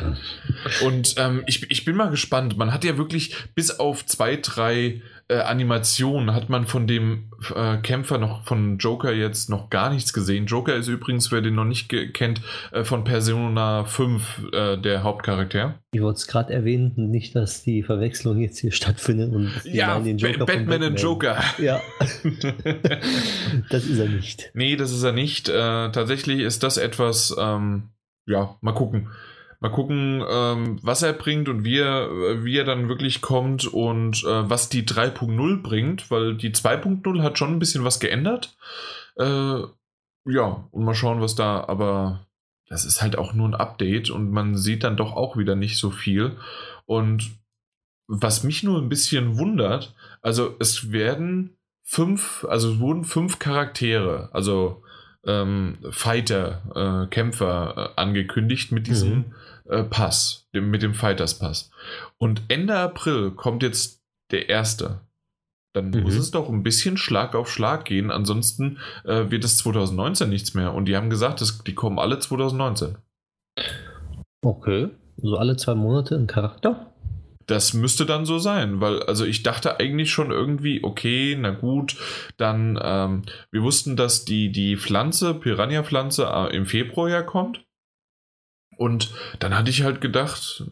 Und 0.84 1.14
ähm, 1.18 1.42
ich, 1.46 1.70
ich 1.70 1.84
bin 1.84 1.96
mal 1.96 2.10
gespannt. 2.10 2.56
Man 2.56 2.72
hat 2.72 2.84
ja 2.84 2.96
wirklich 2.98 3.34
bis 3.54 3.78
auf 3.78 4.04
zwei, 4.06 4.36
drei 4.36 5.02
äh, 5.28 5.38
Animation 5.38 6.34
hat 6.34 6.48
man 6.48 6.66
von 6.66 6.86
dem 6.86 7.30
äh, 7.54 7.76
Kämpfer 7.78 8.18
noch, 8.18 8.44
von 8.44 8.78
Joker 8.78 9.12
jetzt 9.12 9.50
noch 9.50 9.70
gar 9.70 9.90
nichts 9.90 10.12
gesehen. 10.12 10.46
Joker 10.46 10.74
ist 10.76 10.88
übrigens, 10.88 11.32
wer 11.32 11.40
den 11.40 11.54
noch 11.54 11.64
nicht 11.64 11.88
kennt, 12.14 12.40
äh, 12.70 12.84
von 12.84 13.04
Persona 13.04 13.84
5 13.84 14.50
äh, 14.52 14.76
der 14.78 15.02
Hauptcharakter. 15.02 15.78
Ich 15.92 16.00
wollte 16.00 16.18
es 16.18 16.26
gerade 16.26 16.52
erwähnen, 16.52 16.92
nicht, 16.96 17.34
dass 17.36 17.62
die 17.62 17.82
Verwechslung 17.82 18.40
jetzt 18.40 18.58
hier 18.58 18.72
stattfindet. 18.72 19.32
Und 19.32 19.50
ja, 19.64 19.98
den 20.00 20.18
Joker 20.18 20.38
ba 20.38 20.44
Batman, 20.46 20.66
Batman 20.66 20.90
und 20.92 21.00
Joker. 21.00 21.42
Ja, 21.58 21.80
das 23.70 23.84
ist 23.84 23.98
er 23.98 24.08
nicht. 24.08 24.50
Nee, 24.54 24.76
das 24.76 24.92
ist 24.92 25.02
er 25.02 25.12
nicht. 25.12 25.48
Äh, 25.48 25.52
tatsächlich 25.92 26.40
ist 26.40 26.62
das 26.62 26.76
etwas, 26.76 27.34
ähm, 27.38 27.90
ja, 28.26 28.56
mal 28.60 28.72
gucken. 28.72 29.08
Mal 29.62 29.70
gucken, 29.70 30.24
ähm, 30.28 30.80
was 30.82 31.02
er 31.02 31.12
bringt 31.12 31.48
und 31.48 31.62
wie 31.62 31.78
er, 31.78 32.42
wie 32.44 32.58
er 32.58 32.64
dann 32.64 32.88
wirklich 32.88 33.20
kommt 33.20 33.64
und 33.64 34.24
äh, 34.24 34.50
was 34.50 34.68
die 34.68 34.82
3.0 34.82 35.62
bringt, 35.62 36.10
weil 36.10 36.34
die 36.34 36.50
2.0 36.50 37.22
hat 37.22 37.38
schon 37.38 37.52
ein 37.52 37.58
bisschen 37.60 37.84
was 37.84 38.00
geändert. 38.00 38.56
Äh, 39.16 39.60
ja, 40.24 40.68
und 40.72 40.84
mal 40.84 40.96
schauen, 40.96 41.20
was 41.20 41.36
da, 41.36 41.62
aber 41.68 42.26
das 42.68 42.84
ist 42.84 43.02
halt 43.02 43.16
auch 43.16 43.34
nur 43.34 43.46
ein 43.46 43.54
Update 43.54 44.10
und 44.10 44.32
man 44.32 44.56
sieht 44.56 44.82
dann 44.82 44.96
doch 44.96 45.12
auch 45.14 45.36
wieder 45.36 45.54
nicht 45.54 45.78
so 45.78 45.90
viel. 45.90 46.36
Und 46.84 47.30
was 48.08 48.42
mich 48.42 48.64
nur 48.64 48.78
ein 48.78 48.88
bisschen 48.88 49.38
wundert, 49.38 49.94
also 50.22 50.56
es 50.58 50.90
werden 50.90 51.56
fünf, 51.84 52.44
also 52.48 52.72
es 52.72 52.80
wurden 52.80 53.04
fünf 53.04 53.38
Charaktere, 53.38 54.28
also 54.32 54.82
ähm, 55.24 55.78
Fighter, 55.90 57.04
äh, 57.04 57.06
Kämpfer 57.14 57.92
äh, 57.96 58.00
angekündigt 58.00 58.72
mit 58.72 58.88
diesem 58.88 59.14
mhm. 59.14 59.34
Äh, 59.68 59.82
Pass, 59.84 60.48
dem, 60.54 60.70
mit 60.70 60.82
dem 60.82 60.94
Fighters 60.94 61.38
Pass. 61.38 61.70
Und 62.18 62.42
Ende 62.48 62.76
April 62.76 63.32
kommt 63.32 63.62
jetzt 63.62 64.02
der 64.30 64.48
erste. 64.48 65.00
Dann 65.74 65.90
mhm. 65.90 66.02
muss 66.02 66.16
es 66.16 66.30
doch 66.30 66.48
ein 66.48 66.62
bisschen 66.62 66.96
Schlag 66.96 67.34
auf 67.34 67.50
Schlag 67.50 67.84
gehen, 67.84 68.10
ansonsten 68.10 68.78
äh, 69.04 69.30
wird 69.30 69.44
es 69.44 69.56
2019 69.58 70.28
nichts 70.28 70.54
mehr. 70.54 70.74
Und 70.74 70.86
die 70.86 70.96
haben 70.96 71.10
gesagt, 71.10 71.40
das, 71.40 71.64
die 71.64 71.74
kommen 71.74 71.98
alle 71.98 72.18
2019. 72.18 72.96
Okay, 74.44 74.90
so 75.16 75.36
alle 75.36 75.56
zwei 75.56 75.74
Monate 75.74 76.16
ein 76.16 76.26
Charakter? 76.26 76.92
Das 77.46 77.74
müsste 77.74 78.06
dann 78.06 78.24
so 78.24 78.38
sein, 78.38 78.80
weil, 78.80 79.02
also 79.02 79.24
ich 79.24 79.42
dachte 79.42 79.80
eigentlich 79.80 80.10
schon 80.10 80.30
irgendwie, 80.30 80.84
okay, 80.84 81.36
na 81.38 81.50
gut, 81.50 81.96
dann, 82.36 82.78
ähm, 82.80 83.22
wir 83.50 83.62
wussten, 83.62 83.96
dass 83.96 84.24
die, 84.24 84.52
die 84.52 84.76
Pflanze, 84.76 85.34
Piranha-Pflanze 85.34 86.24
äh, 86.32 86.56
im 86.56 86.66
Februar 86.66 87.08
ja 87.08 87.22
kommt. 87.22 87.64
Und 88.82 89.14
dann 89.38 89.56
hatte 89.56 89.70
ich 89.70 89.84
halt 89.84 90.00
gedacht, 90.00 90.64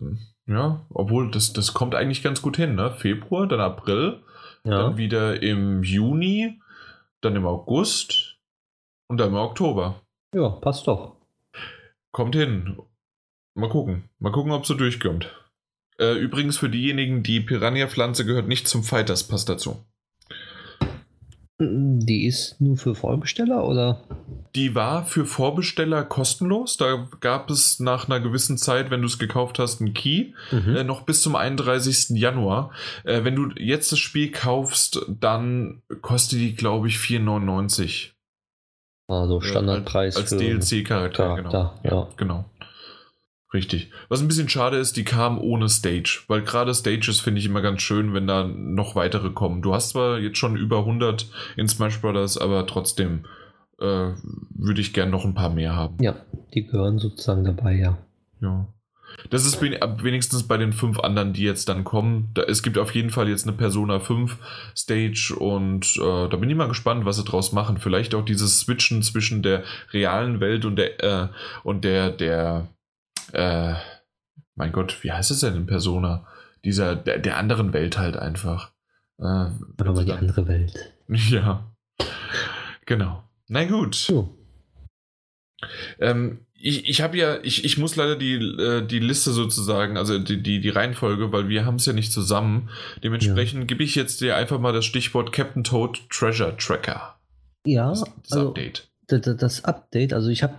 ja, 0.44 0.84
obwohl 0.90 1.30
das, 1.30 1.52
das 1.52 1.74
kommt 1.74 1.94
eigentlich 1.94 2.24
ganz 2.24 2.42
gut 2.42 2.56
hin, 2.56 2.74
ne? 2.74 2.90
Februar, 2.90 3.46
dann 3.46 3.60
April, 3.60 4.24
ja. 4.64 4.82
dann 4.82 4.96
wieder 4.96 5.40
im 5.40 5.84
Juni, 5.84 6.60
dann 7.20 7.36
im 7.36 7.46
August 7.46 8.36
und 9.06 9.18
dann 9.18 9.28
im 9.28 9.36
Oktober. 9.36 10.02
Ja, 10.34 10.48
passt 10.48 10.88
doch. 10.88 11.18
Kommt 12.10 12.34
hin. 12.34 12.82
Mal 13.54 13.68
gucken. 13.68 14.08
Mal 14.18 14.32
gucken, 14.32 14.50
ob 14.50 14.66
so 14.66 14.74
durchkommt. 14.74 15.32
Äh, 16.00 16.14
übrigens 16.14 16.58
für 16.58 16.68
diejenigen, 16.68 17.22
die 17.22 17.38
Piranha-Pflanze 17.38 18.26
gehört 18.26 18.48
nicht 18.48 18.66
zum 18.66 18.82
Fighters 18.82 19.28
Pass 19.28 19.44
dazu. 19.44 19.84
Die 21.62 22.24
ist 22.24 22.58
nur 22.58 22.78
für 22.78 22.94
Vorbesteller 22.94 23.66
oder? 23.66 24.00
Die 24.54 24.74
war 24.74 25.04
für 25.04 25.26
Vorbesteller 25.26 26.04
kostenlos. 26.04 26.78
Da 26.78 27.06
gab 27.20 27.50
es 27.50 27.80
nach 27.80 28.08
einer 28.08 28.18
gewissen 28.18 28.56
Zeit, 28.56 28.90
wenn 28.90 29.02
du 29.02 29.06
es 29.06 29.18
gekauft 29.18 29.58
hast, 29.58 29.80
einen 29.80 29.92
Key. 29.92 30.32
Mhm. 30.50 30.74
Äh, 30.74 30.84
noch 30.84 31.02
bis 31.02 31.20
zum 31.20 31.36
31. 31.36 32.18
Januar. 32.18 32.70
Äh, 33.04 33.24
wenn 33.24 33.36
du 33.36 33.50
jetzt 33.56 33.92
das 33.92 33.98
Spiel 33.98 34.32
kaufst, 34.32 35.04
dann 35.08 35.82
kostet 36.00 36.40
die, 36.40 36.54
glaube 36.54 36.88
ich, 36.88 36.96
4,99. 36.96 38.12
Also 39.06 39.40
Standardpreis. 39.40 40.16
Als, 40.16 40.32
als 40.32 40.40
DLC-Charakter, 40.40 41.36
genau. 41.36 41.52
Ja, 41.52 41.74
ja, 41.84 42.08
genau. 42.16 42.44
Richtig. 43.52 43.90
Was 44.08 44.20
ein 44.20 44.28
bisschen 44.28 44.48
schade 44.48 44.76
ist, 44.76 44.96
die 44.96 45.04
kam 45.04 45.38
ohne 45.38 45.68
Stage, 45.68 46.22
weil 46.28 46.42
gerade 46.42 46.72
Stages 46.72 47.20
finde 47.20 47.40
ich 47.40 47.46
immer 47.46 47.62
ganz 47.62 47.82
schön, 47.82 48.14
wenn 48.14 48.26
da 48.26 48.44
noch 48.44 48.94
weitere 48.94 49.30
kommen. 49.30 49.60
Du 49.60 49.74
hast 49.74 49.90
zwar 49.90 50.18
jetzt 50.18 50.38
schon 50.38 50.56
über 50.56 50.78
100 50.78 51.28
in 51.56 51.66
Smash 51.66 52.00
Brothers, 52.00 52.38
aber 52.38 52.66
trotzdem 52.66 53.24
äh, 53.80 54.12
würde 54.54 54.80
ich 54.80 54.92
gern 54.92 55.10
noch 55.10 55.24
ein 55.24 55.34
paar 55.34 55.50
mehr 55.50 55.74
haben. 55.74 55.96
Ja, 56.00 56.14
die 56.54 56.64
gehören 56.64 56.98
sozusagen 56.98 57.44
dabei, 57.44 57.74
ja. 57.74 57.98
Ja. 58.40 58.68
Das 59.30 59.44
ist 59.44 59.60
wenigstens 59.60 60.44
bei 60.44 60.56
den 60.56 60.72
fünf 60.72 61.00
anderen, 61.00 61.32
die 61.32 61.42
jetzt 61.42 61.68
dann 61.68 61.82
kommen. 61.82 62.30
Da, 62.34 62.42
es 62.42 62.62
gibt 62.62 62.78
auf 62.78 62.94
jeden 62.94 63.10
Fall 63.10 63.28
jetzt 63.28 63.46
eine 63.46 63.56
Persona 63.56 63.98
5 63.98 64.38
Stage 64.76 65.34
und 65.36 65.96
äh, 65.96 66.28
da 66.28 66.36
bin 66.36 66.48
ich 66.48 66.56
mal 66.56 66.68
gespannt, 66.68 67.04
was 67.04 67.16
sie 67.16 67.24
draus 67.24 67.50
machen. 67.52 67.78
Vielleicht 67.78 68.14
auch 68.14 68.24
dieses 68.24 68.60
Switchen 68.60 69.02
zwischen 69.02 69.42
der 69.42 69.64
realen 69.92 70.38
Welt 70.38 70.64
und 70.64 70.76
der 70.76 71.02
äh, 71.02 71.28
und 71.64 71.84
der, 71.84 72.10
der 72.10 72.68
äh, 73.32 73.74
mein 74.54 74.72
Gott, 74.72 75.02
wie 75.02 75.12
heißt 75.12 75.30
es 75.30 75.40
denn 75.40 75.56
in 75.56 75.66
Persona? 75.66 76.26
Dieser, 76.64 76.96
der, 76.96 77.18
der 77.18 77.38
anderen 77.38 77.72
Welt 77.72 77.96
halt 77.96 78.16
einfach. 78.16 78.72
Äh, 79.18 79.24
Aber 79.24 80.04
die 80.04 80.12
andere 80.12 80.46
Welt. 80.48 80.94
Ja. 81.12 81.74
Genau. 82.86 83.24
Na 83.48 83.64
gut. 83.64 83.96
So. 83.96 84.38
Ähm, 85.98 86.46
ich, 86.54 86.88
ich 86.88 87.00
habe 87.00 87.16
ja, 87.16 87.38
ich, 87.42 87.64
ich 87.64 87.78
muss 87.78 87.96
leider 87.96 88.16
die, 88.16 88.34
äh, 88.34 88.86
die 88.86 88.98
Liste 88.98 89.32
sozusagen, 89.32 89.96
also 89.96 90.18
die, 90.18 90.42
die, 90.42 90.60
die 90.60 90.68
Reihenfolge, 90.68 91.32
weil 91.32 91.48
wir 91.48 91.64
haben 91.64 91.76
es 91.76 91.86
ja 91.86 91.92
nicht 91.92 92.12
zusammen. 92.12 92.68
Dementsprechend 93.02 93.62
ja. 93.62 93.66
gebe 93.66 93.82
ich 93.82 93.94
jetzt 93.94 94.20
dir 94.20 94.36
einfach 94.36 94.60
mal 94.60 94.72
das 94.72 94.84
Stichwort 94.84 95.32
Captain 95.32 95.64
Toad 95.64 96.00
Treasure 96.10 96.56
Tracker. 96.56 97.18
Ja, 97.64 97.88
das, 97.90 98.04
das 98.04 98.32
also, 98.32 98.48
Update. 98.50 98.88
Das, 99.08 99.36
das 99.36 99.64
Update, 99.64 100.12
also 100.12 100.28
ich 100.28 100.42
habe, 100.42 100.54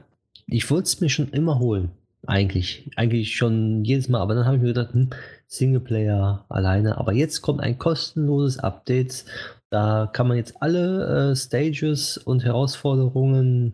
ich 0.47 0.69
wollte 0.69 0.87
es 0.87 0.99
mir 1.01 1.09
schon 1.09 1.29
immer 1.29 1.59
holen. 1.59 1.91
Eigentlich, 2.27 2.89
eigentlich 2.95 3.35
schon 3.35 3.83
jedes 3.83 4.07
Mal, 4.07 4.19
aber 4.19 4.35
dann 4.35 4.45
habe 4.45 4.57
ich 4.57 4.61
mir 4.61 4.73
gedacht, 4.73 4.93
hm, 4.93 5.09
Singleplayer 5.47 6.45
alleine. 6.49 6.97
Aber 6.97 7.13
jetzt 7.13 7.41
kommt 7.41 7.61
ein 7.61 7.77
kostenloses 7.77 8.59
Update. 8.59 9.25
Da 9.69 10.09
kann 10.11 10.27
man 10.27 10.37
jetzt 10.37 10.61
alle 10.61 11.31
äh, 11.31 11.35
Stages 11.35 12.17
und 12.17 12.43
Herausforderungen 12.43 13.73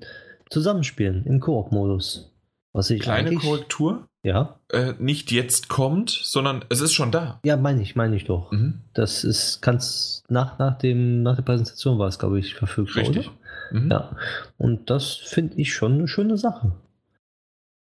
zusammenspielen 0.50 1.26
im 1.26 1.40
Koop-Modus. 1.40 2.32
Was 2.74 2.90
ich 2.90 3.02
Kleine 3.02 3.36
Korrektur? 3.36 4.08
Ja. 4.24 4.60
Äh, 4.72 4.94
nicht 5.00 5.32
jetzt 5.32 5.70
kommt, 5.70 6.10
sondern 6.10 6.66
es 6.70 6.82
ist 6.82 6.94
schon 6.94 7.12
da. 7.12 7.40
Ja, 7.46 7.58
meine 7.58 7.82
ich, 7.82 7.96
meine 7.96 8.16
ich 8.16 8.26
doch. 8.26 8.52
Mhm. 8.52 8.82
Das 8.94 9.24
ist 9.24 9.62
ganz 9.62 10.24
nach, 10.30 10.60
nach, 10.60 10.78
dem, 10.78 11.24
nach 11.24 11.36
der 11.36 11.44
Präsentation 11.44 11.98
war 11.98 12.08
es, 12.08 12.20
glaube 12.20 12.40
ich, 12.40 12.56
verfügbar. 12.56 13.04
Richtig. 13.04 13.32
Mhm. 13.72 13.90
Ja. 13.90 14.16
Und 14.58 14.90
das 14.90 15.14
finde 15.14 15.56
ich 15.58 15.74
schon 15.74 15.94
eine 15.94 16.08
schöne 16.08 16.38
Sache. 16.38 16.74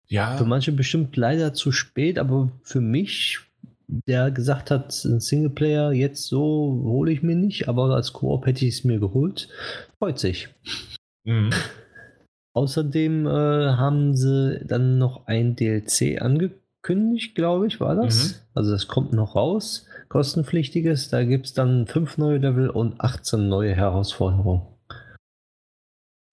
Ja. 0.09 0.37
Für 0.37 0.45
manche 0.45 0.73
bestimmt 0.73 1.17
leider 1.17 1.55
zu 1.55 1.73
spät, 1.73 2.19
aber 2.19 2.51
für 2.63 2.81
mich, 2.81 3.41
der 3.89 4.31
gesagt 4.31 4.71
hat, 4.71 5.05
ein 5.05 5.21
Singleplayer 5.21 5.93
jetzt 5.93 6.25
so 6.25 6.83
hole 6.85 7.13
ich 7.13 7.23
mir 7.23 7.37
nicht, 7.37 7.69
aber 7.69 7.95
als 7.95 8.13
Koop 8.13 8.47
hätte 8.47 8.67
ich 8.67 8.75
es 8.75 8.85
mir 8.85 8.99
geholt, 8.99 9.49
freut 9.99 10.19
sich. 10.19 10.49
Mhm. 11.25 11.51
Außerdem 12.57 13.27
äh, 13.27 13.31
haben 13.31 14.15
sie 14.15 14.61
dann 14.65 14.97
noch 14.99 15.27
ein 15.27 15.57
DLC 15.57 16.23
angekündigt, 16.23 17.35
glaube 17.35 17.67
ich, 17.67 17.81
war 17.81 17.97
das. 17.97 18.29
Mhm. 18.29 18.35
Also 18.55 18.71
das 18.71 18.87
kommt 18.87 19.13
noch 19.13 19.35
raus, 19.35 19.87
kostenpflichtiges. 20.09 21.09
Da 21.09 21.25
gibt 21.25 21.47
es 21.47 21.55
dann 21.55 21.89
fünf 21.89 22.17
neue 22.17 22.39
Level 22.39 22.71
und 22.71 23.01
18 23.01 23.49
neue 23.49 23.75
Herausforderungen. 23.75 24.63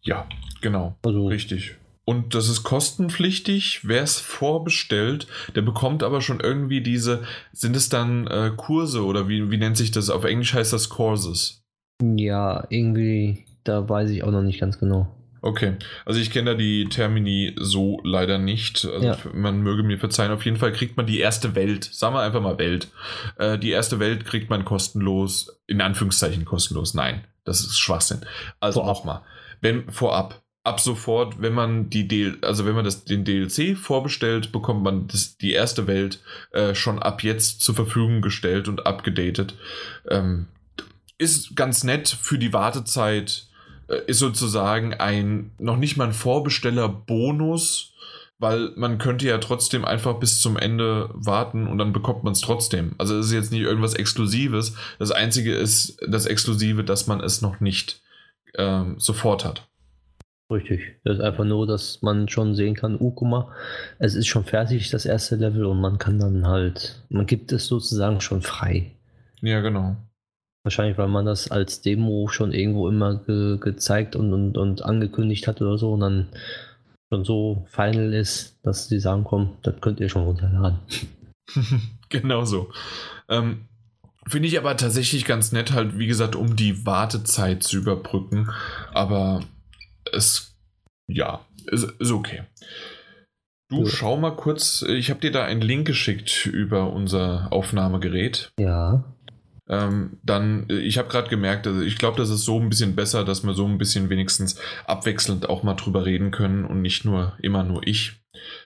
Ja, 0.03 0.27
genau. 0.61 0.95
Also, 1.03 1.27
Richtig. 1.27 1.77
Und 2.11 2.35
das 2.35 2.49
ist 2.49 2.63
kostenpflichtig. 2.63 3.87
Wer 3.87 4.03
es 4.03 4.19
vorbestellt, 4.19 5.27
der 5.55 5.61
bekommt 5.61 6.03
aber 6.03 6.19
schon 6.19 6.41
irgendwie 6.41 6.81
diese, 6.81 7.23
sind 7.53 7.73
es 7.73 7.87
dann 7.87 8.27
äh, 8.27 8.51
Kurse 8.57 9.05
oder 9.05 9.29
wie, 9.29 9.49
wie 9.49 9.57
nennt 9.57 9.77
sich 9.77 9.91
das? 9.91 10.09
Auf 10.09 10.25
Englisch 10.25 10.53
heißt 10.53 10.73
das 10.73 10.89
Courses. 10.89 11.63
Ja, 12.03 12.67
irgendwie, 12.67 13.45
da 13.63 13.87
weiß 13.87 14.09
ich 14.09 14.25
auch 14.25 14.31
noch 14.31 14.41
nicht 14.41 14.59
ganz 14.59 14.77
genau. 14.77 15.07
Okay, 15.41 15.77
also 16.05 16.19
ich 16.19 16.31
kenne 16.31 16.51
da 16.51 16.57
die 16.57 16.89
Termini 16.89 17.55
so 17.57 18.01
leider 18.03 18.37
nicht. 18.37 18.83
Also 18.83 19.05
ja. 19.05 19.17
Man 19.33 19.61
möge 19.61 19.81
mir 19.83 19.97
verzeihen. 19.97 20.33
Auf 20.33 20.43
jeden 20.43 20.57
Fall 20.57 20.73
kriegt 20.73 20.97
man 20.97 21.05
die 21.05 21.21
erste 21.21 21.55
Welt, 21.55 21.85
sagen 21.85 22.13
wir 22.13 22.23
einfach 22.23 22.41
mal 22.41 22.57
Welt. 22.57 22.89
Äh, 23.37 23.57
die 23.57 23.71
erste 23.71 23.99
Welt 23.99 24.25
kriegt 24.25 24.49
man 24.49 24.65
kostenlos, 24.65 25.61
in 25.65 25.79
Anführungszeichen 25.79 26.43
kostenlos. 26.43 26.93
Nein, 26.93 27.23
das 27.45 27.61
ist 27.61 27.79
Schwachsinn. 27.79 28.19
Also 28.59 28.85
nochmal, 28.85 29.21
wenn 29.61 29.89
vorab, 29.89 30.40
ab 30.63 30.79
sofort, 30.79 31.41
wenn 31.41 31.53
man 31.53 31.89
die 31.89 32.07
DL 32.07 32.37
also 32.41 32.65
wenn 32.65 32.75
man 32.75 32.85
das, 32.85 33.03
den 33.03 33.25
DLC 33.25 33.77
vorbestellt, 33.77 34.51
bekommt 34.51 34.83
man 34.83 35.07
das, 35.07 35.37
die 35.37 35.53
erste 35.53 35.87
Welt 35.87 36.19
äh, 36.51 36.75
schon 36.75 36.99
ab 36.99 37.23
jetzt 37.23 37.61
zur 37.61 37.75
Verfügung 37.75 38.21
gestellt 38.21 38.67
und 38.67 38.85
abgedatet. 38.85 39.55
Ähm, 40.09 40.47
ist 41.17 41.55
ganz 41.55 41.83
nett 41.83 42.09
für 42.09 42.37
die 42.37 42.53
Wartezeit, 42.53 43.47
äh, 43.87 44.01
ist 44.07 44.19
sozusagen 44.19 44.93
ein 44.93 45.51
noch 45.57 45.77
nicht 45.77 45.97
mal 45.97 46.05
ein 46.07 46.13
Vorbesteller-Bonus, 46.13 47.93
weil 48.37 48.71
man 48.75 48.97
könnte 48.97 49.27
ja 49.27 49.37
trotzdem 49.37 49.85
einfach 49.85 50.19
bis 50.19 50.41
zum 50.41 50.57
Ende 50.57 51.09
warten 51.13 51.67
und 51.67 51.77
dann 51.77 51.93
bekommt 51.93 52.23
man 52.23 52.33
es 52.33 52.41
trotzdem. 52.41 52.95
Also 52.97 53.17
es 53.17 53.27
ist 53.27 53.33
jetzt 53.33 53.51
nicht 53.51 53.61
irgendwas 53.61 53.93
Exklusives. 53.93 54.75
Das 54.97 55.11
Einzige 55.11 55.53
ist 55.53 55.97
das 56.07 56.25
Exklusive, 56.25 56.83
dass 56.83 57.05
man 57.05 57.19
es 57.19 57.41
noch 57.41 57.59
nicht 57.59 58.01
ähm, 58.57 58.95
sofort 58.99 59.45
hat. 59.45 59.70
Richtig. 60.51 60.81
Das 61.05 61.17
ist 61.17 61.23
einfach 61.23 61.45
nur, 61.45 61.65
dass 61.65 62.01
man 62.01 62.27
schon 62.27 62.55
sehen 62.55 62.75
kann, 62.75 62.97
oh, 62.97 63.11
guck 63.11 63.27
mal, 63.27 63.47
es 63.99 64.15
ist 64.15 64.27
schon 64.27 64.43
fertig, 64.43 64.89
das 64.89 65.05
erste 65.05 65.37
Level, 65.37 65.65
und 65.65 65.79
man 65.79 65.97
kann 65.97 66.19
dann 66.19 66.45
halt, 66.45 67.01
man 67.09 67.25
gibt 67.25 67.53
es 67.53 67.67
sozusagen 67.67 68.19
schon 68.19 68.41
frei. 68.41 68.91
Ja, 69.41 69.61
genau. 69.61 69.95
Wahrscheinlich, 70.63 70.97
weil 70.97 71.07
man 71.07 71.25
das 71.25 71.49
als 71.49 71.81
Demo 71.81 72.27
schon 72.27 72.51
irgendwo 72.51 72.89
immer 72.89 73.15
ge 73.15 73.57
gezeigt 73.59 74.15
und, 74.15 74.33
und, 74.33 74.57
und 74.57 74.83
angekündigt 74.83 75.47
hat 75.47 75.61
oder 75.61 75.77
so 75.77 75.93
und 75.93 76.01
dann 76.01 76.27
schon 77.11 77.23
so 77.23 77.65
final 77.69 78.13
ist, 78.13 78.59
dass 78.63 78.89
sie 78.89 78.99
sagen, 78.99 79.23
komm, 79.23 79.53
das 79.63 79.79
könnt 79.79 80.01
ihr 80.01 80.09
schon 80.09 80.25
runterladen. 80.25 80.79
genau 82.09 82.43
so. 82.43 82.69
Ähm, 83.29 83.67
Finde 84.27 84.47
ich 84.47 84.57
aber 84.59 84.77
tatsächlich 84.77 85.25
ganz 85.25 85.51
nett, 85.51 85.71
halt, 85.71 85.97
wie 85.97 86.05
gesagt, 86.05 86.35
um 86.35 86.55
die 86.55 86.85
Wartezeit 86.85 87.63
zu 87.63 87.77
überbrücken. 87.77 88.51
Aber 88.93 89.41
es, 90.11 90.55
ja, 91.07 91.45
ist, 91.67 91.83
ist 91.99 92.11
okay. 92.11 92.43
Du, 93.69 93.83
ja. 93.83 93.89
schau 93.89 94.17
mal 94.17 94.35
kurz, 94.35 94.81
ich 94.81 95.09
habe 95.09 95.21
dir 95.21 95.31
da 95.31 95.43
einen 95.43 95.61
Link 95.61 95.87
geschickt 95.87 96.45
über 96.45 96.91
unser 96.91 97.47
Aufnahmegerät. 97.51 98.51
Ja. 98.59 99.05
Ähm, 99.69 100.17
dann, 100.23 100.67
ich 100.69 100.97
habe 100.97 101.07
gerade 101.07 101.29
gemerkt, 101.29 101.65
also 101.65 101.81
ich 101.81 101.97
glaube, 101.97 102.17
das 102.17 102.29
ist 102.29 102.43
so 102.43 102.59
ein 102.59 102.67
bisschen 102.67 102.95
besser, 102.95 103.23
dass 103.23 103.43
wir 103.43 103.53
so 103.53 103.65
ein 103.65 103.77
bisschen 103.77 104.09
wenigstens 104.09 104.59
abwechselnd 104.85 105.47
auch 105.47 105.63
mal 105.63 105.75
drüber 105.75 106.05
reden 106.05 106.31
können 106.31 106.65
und 106.65 106.81
nicht 106.81 107.05
nur 107.05 107.37
immer 107.41 107.63
nur 107.63 107.87
ich. 107.87 108.20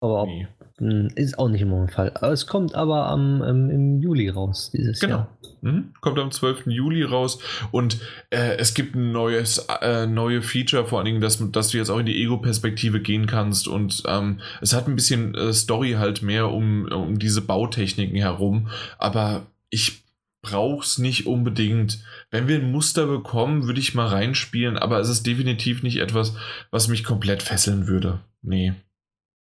Aber 0.00 0.26
nee. 0.26 0.46
Hm, 0.78 1.08
ist 1.16 1.38
auch 1.38 1.48
nicht 1.48 1.60
immer 1.60 1.86
der 1.86 1.88
Fall. 1.88 2.14
Es 2.22 2.46
kommt 2.46 2.74
aber 2.74 3.06
am, 3.08 3.42
ähm, 3.42 3.70
im 3.70 4.00
Juli 4.00 4.28
raus 4.28 4.70
dieses 4.72 5.00
genau. 5.00 5.16
Jahr. 5.16 5.38
Mhm. 5.60 5.92
Kommt 6.00 6.20
am 6.20 6.30
12. 6.30 6.66
Juli 6.66 7.02
raus 7.02 7.40
und 7.72 7.98
äh, 8.30 8.56
es 8.58 8.74
gibt 8.74 8.94
ein 8.94 9.10
neues 9.10 9.66
äh, 9.80 10.06
neue 10.06 10.40
Feature, 10.40 10.86
vor 10.86 10.98
allen 10.98 11.06
Dingen, 11.06 11.20
dass, 11.20 11.42
dass 11.50 11.70
du 11.70 11.78
jetzt 11.78 11.90
auch 11.90 11.98
in 11.98 12.06
die 12.06 12.22
Ego-Perspektive 12.22 13.00
gehen 13.00 13.26
kannst 13.26 13.66
und 13.66 14.04
ähm, 14.06 14.38
es 14.60 14.72
hat 14.72 14.86
ein 14.86 14.94
bisschen 14.94 15.34
äh, 15.34 15.52
Story 15.52 15.96
halt 15.98 16.22
mehr 16.22 16.48
um, 16.48 16.86
um 16.86 17.18
diese 17.18 17.42
Bautechniken 17.42 18.16
herum, 18.16 18.68
aber 18.98 19.46
ich 19.68 20.04
brauch's 20.42 20.98
nicht 20.98 21.26
unbedingt. 21.26 22.04
Wenn 22.30 22.46
wir 22.46 22.56
ein 22.56 22.70
Muster 22.70 23.06
bekommen, 23.06 23.66
würde 23.66 23.80
ich 23.80 23.94
mal 23.96 24.06
reinspielen, 24.06 24.78
aber 24.78 25.00
es 25.00 25.08
ist 25.08 25.26
definitiv 25.26 25.82
nicht 25.82 25.96
etwas, 25.96 26.36
was 26.70 26.86
mich 26.86 27.02
komplett 27.02 27.42
fesseln 27.42 27.88
würde. 27.88 28.20
Nee. 28.42 28.74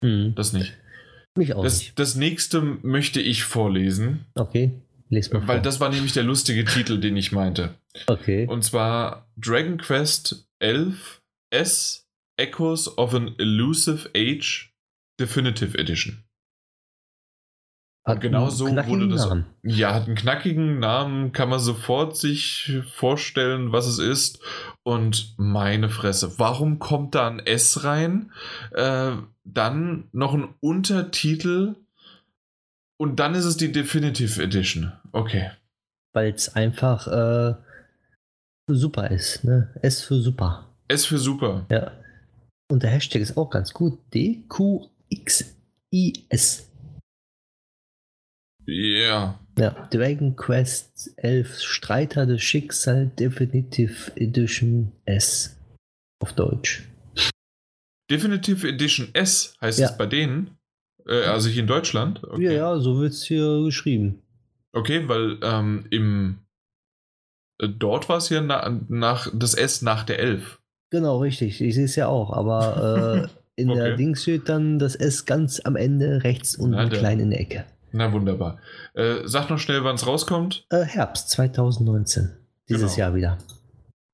Mhm. 0.02 0.34
Das 0.34 0.52
nicht. 0.52 0.74
Mich 1.36 1.54
auch 1.54 1.62
das, 1.62 1.78
nicht. 1.78 1.98
Das 1.98 2.14
nächste 2.14 2.60
möchte 2.60 3.20
ich 3.20 3.44
vorlesen. 3.44 4.26
Okay. 4.34 4.72
Les 5.08 5.30
mal 5.32 5.46
Weil 5.46 5.56
vor. 5.58 5.62
das 5.62 5.80
war 5.80 5.90
nämlich 5.90 6.12
der 6.12 6.22
lustige 6.22 6.64
Titel, 6.64 6.98
den 6.98 7.16
ich 7.16 7.32
meinte. 7.32 7.74
Okay. 8.06 8.46
Und 8.46 8.64
zwar 8.64 9.30
Dragon 9.36 9.78
Quest 9.78 10.46
11 10.60 11.20
S 11.50 12.06
Echoes 12.38 12.96
of 12.98 13.14
an 13.14 13.34
Elusive 13.38 14.10
Age 14.16 14.72
Definitive 15.20 15.76
Edition. 15.78 16.24
Hat 18.04 18.20
genau 18.20 18.50
so 18.50 18.66
wurde 18.66 19.08
das. 19.08 19.26
Namen. 19.26 19.46
Ja, 19.62 19.94
hat 19.94 20.06
einen 20.06 20.16
knackigen 20.16 20.80
Namen, 20.80 21.30
kann 21.30 21.48
man 21.48 21.60
sofort 21.60 22.16
sich 22.16 22.80
vorstellen, 22.94 23.70
was 23.70 23.86
es 23.86 23.98
ist. 24.00 24.40
Und 24.82 25.34
meine 25.36 25.88
Fresse, 25.88 26.38
warum 26.38 26.80
kommt 26.80 27.14
da 27.14 27.28
ein 27.28 27.38
S 27.38 27.84
rein? 27.84 28.32
Äh, 28.72 29.12
dann 29.44 30.08
noch 30.12 30.34
ein 30.34 30.48
Untertitel 30.58 31.76
und 32.98 33.20
dann 33.20 33.34
ist 33.34 33.44
es 33.44 33.56
die 33.56 33.70
Definitive 33.70 34.42
Edition. 34.42 34.92
Okay. 35.12 35.52
Weil 36.12 36.32
es 36.32 36.54
einfach 36.56 37.06
äh, 37.06 37.54
super 38.66 39.10
ist, 39.12 39.44
ne? 39.44 39.72
S 39.80 40.02
für 40.02 40.16
super. 40.16 40.66
S 40.88 41.06
für 41.06 41.18
super. 41.18 41.66
Ja. 41.70 41.92
Und 42.68 42.82
der 42.82 42.90
Hashtag 42.90 43.22
ist 43.22 43.36
auch 43.36 43.50
ganz 43.50 43.72
gut. 43.72 43.98
DQXIS. 44.14 45.52
Ja. 48.66 49.38
Ja, 49.58 49.88
Dragon 49.90 50.36
Quest 50.36 51.12
11 51.16 51.60
Streiter 51.60 52.26
des 52.26 52.42
Schicksal 52.42 53.10
Definitive 53.18 54.12
Edition 54.16 54.92
S. 55.04 55.58
Auf 56.20 56.32
Deutsch. 56.32 56.84
Definitive 58.10 58.66
Edition 58.68 59.08
S 59.14 59.54
heißt 59.60 59.78
ja. 59.78 59.88
es 59.88 59.96
bei 59.96 60.06
denen? 60.06 60.56
Äh, 61.06 61.24
also 61.24 61.48
hier 61.48 61.62
in 61.62 61.66
Deutschland? 61.66 62.22
Okay. 62.24 62.44
Ja, 62.44 62.52
ja, 62.52 62.78
so 62.78 63.00
wird 63.00 63.12
es 63.12 63.24
hier 63.24 63.62
geschrieben. 63.64 64.22
Okay, 64.72 65.08
weil 65.08 65.38
ähm, 65.42 65.86
im 65.90 66.38
äh, 67.58 67.68
dort 67.68 68.08
war 68.08 68.18
es 68.18 68.28
ja 68.28 68.40
na, 68.40 68.80
nach 68.88 69.28
das 69.34 69.54
S 69.54 69.82
nach 69.82 70.04
der 70.04 70.18
11. 70.18 70.60
Genau, 70.90 71.18
richtig. 71.18 71.60
Ich 71.60 71.74
sehe 71.74 71.84
es 71.84 71.96
ja 71.96 72.06
auch, 72.08 72.32
aber 72.32 73.28
äh, 73.56 73.60
in 73.60 73.70
okay. 73.70 73.80
der 73.80 73.96
Dings 73.96 74.22
steht 74.22 74.48
dann 74.48 74.78
das 74.78 74.94
S 74.94 75.24
ganz 75.24 75.60
am 75.60 75.76
Ende 75.76 76.24
rechts 76.24 76.56
unten 76.56 76.88
klein 76.90 77.20
in 77.20 77.30
der 77.30 77.40
Ecke. 77.40 77.64
Na 77.92 78.12
wunderbar. 78.12 78.58
Äh, 78.94 79.20
sag 79.24 79.50
noch 79.50 79.58
schnell, 79.58 79.84
wann 79.84 79.96
es 79.96 80.06
rauskommt. 80.06 80.66
Äh, 80.70 80.84
Herbst 80.84 81.30
2019. 81.30 82.30
Dieses 82.68 82.94
genau. 82.94 83.06
Jahr 83.06 83.14
wieder. 83.14 83.38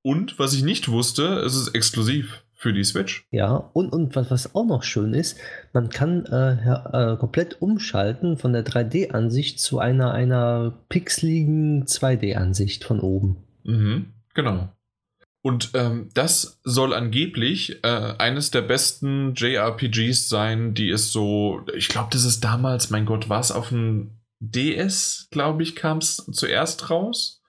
Und 0.03 0.39
was 0.39 0.53
ich 0.55 0.63
nicht 0.63 0.89
wusste, 0.89 1.41
es 1.41 1.55
ist 1.55 1.75
exklusiv 1.75 2.45
für 2.55 2.73
die 2.73 2.83
Switch. 2.83 3.25
Ja, 3.31 3.71
und, 3.73 3.93
und 3.93 4.17
was, 4.17 4.31
was 4.31 4.55
auch 4.55 4.67
noch 4.67 4.83
schön 4.83 5.15
ist, 5.15 5.39
man 5.73 5.91
kann 5.91 6.27
äh, 6.27 7.13
äh, 7.13 7.17
komplett 7.17 7.63
umschalten 7.63 8.37
von 8.37 8.53
der 8.53 8.65
3D-Ansicht 8.65 9.61
zu 9.61 9.79
einer, 9.79 10.13
einer 10.13 10.75
pixeligen 10.89 11.85
2D-Ansicht 11.85 12.85
von 12.85 12.99
oben. 12.99 13.37
Mhm, 13.63 14.07
genau. 14.35 14.71
Und 15.49 15.71
ähm, 15.73 16.11
das 16.13 16.61
soll 16.63 16.93
angeblich 16.93 17.83
äh, 17.83 18.13
eines 18.19 18.51
der 18.51 18.61
besten 18.61 19.33
JRPGs 19.35 20.29
sein, 20.29 20.75
die 20.75 20.91
es 20.91 21.11
so, 21.11 21.63
ich 21.75 21.89
glaube, 21.89 22.11
das 22.13 22.27
ist 22.27 22.45
damals, 22.45 22.91
mein 22.91 23.07
Gott, 23.07 23.31
war 23.31 23.41
es 23.41 23.51
auf 23.51 23.71
dem 23.71 24.11
DS, 24.41 25.29
glaube 25.31 25.63
ich, 25.63 25.75
kam 25.75 25.99
es 25.99 26.17
zuerst 26.33 26.91
raus. 26.91 27.41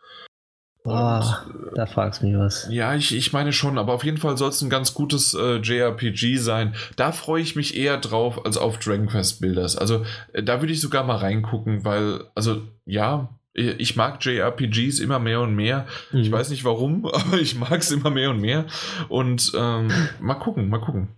Ah, 0.86 1.44
oh, 1.46 1.76
da 1.76 1.88
fragst 1.88 2.22
du 2.22 2.28
mich 2.28 2.38
was. 2.38 2.70
Ja, 2.72 2.96
ich, 2.96 3.14
ich 3.14 3.34
meine 3.34 3.52
schon, 3.52 3.78
aber 3.78 3.92
auf 3.92 4.06
jeden 4.06 4.16
Fall 4.16 4.38
soll 4.38 4.52
es 4.52 4.62
ein 4.62 4.70
ganz 4.70 4.94
gutes 4.94 5.34
äh, 5.34 5.58
JRPG 5.58 6.38
sein. 6.38 6.76
Da 6.96 7.12
freue 7.12 7.42
ich 7.42 7.58
mich 7.58 7.76
eher 7.76 7.98
drauf 7.98 8.46
als 8.46 8.56
auf 8.56 8.80
Dragon 8.80 9.08
Quest 9.08 9.42
Builders. 9.42 9.76
Also 9.76 10.06
äh, 10.32 10.42
da 10.42 10.62
würde 10.62 10.72
ich 10.72 10.80
sogar 10.80 11.04
mal 11.04 11.18
reingucken, 11.18 11.84
weil, 11.84 12.24
also 12.34 12.62
ja, 12.86 13.38
ich 13.60 13.96
mag 13.96 14.24
JRPGs 14.24 15.00
immer 15.00 15.20
mehr 15.20 15.42
und 15.42 15.56
mehr. 15.56 15.86
Mhm. 16.12 16.20
Ich 16.20 16.32
weiß 16.32 16.50
nicht 16.50 16.64
warum, 16.64 17.06
aber 17.14 17.40
ich 17.40 17.56
mag 17.56 17.80
es 17.80 17.92
immer 17.92 18.10
mehr 18.10 18.32
und 18.32 18.40
mehr. 18.40 18.66
Und 19.10 19.52
ähm, 19.56 19.92
mal 20.20 20.36
gucken, 20.36 20.70
mal 20.70 20.82
gucken. 20.82 21.10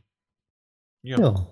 Ja. 1.03 1.19
ja. 1.19 1.47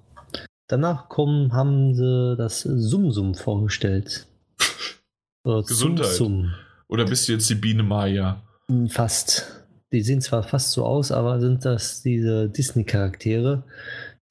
Danach 0.67 1.09
kommen, 1.09 1.53
haben 1.53 1.95
sie 1.95 2.35
das 2.37 2.61
Sumsum 2.61 3.33
vorgestellt. 3.33 4.27
Oder 5.43 5.63
Gesundheit. 5.63 6.07
Sum 6.07 6.43
-Sum. 6.43 6.51
Oder 6.87 7.05
bist 7.05 7.27
du 7.27 7.33
jetzt 7.33 7.49
die 7.49 7.55
Biene 7.55 7.83
Maya? 7.83 8.41
Hm, 8.69 8.89
fast. 8.89 9.65
Die 9.91 10.01
sehen 10.01 10.21
zwar 10.21 10.43
fast 10.43 10.71
so 10.71 10.85
aus, 10.85 11.11
aber 11.11 11.39
sind 11.39 11.65
das 11.65 12.03
diese 12.03 12.49
Disney-Charaktere. 12.49 13.63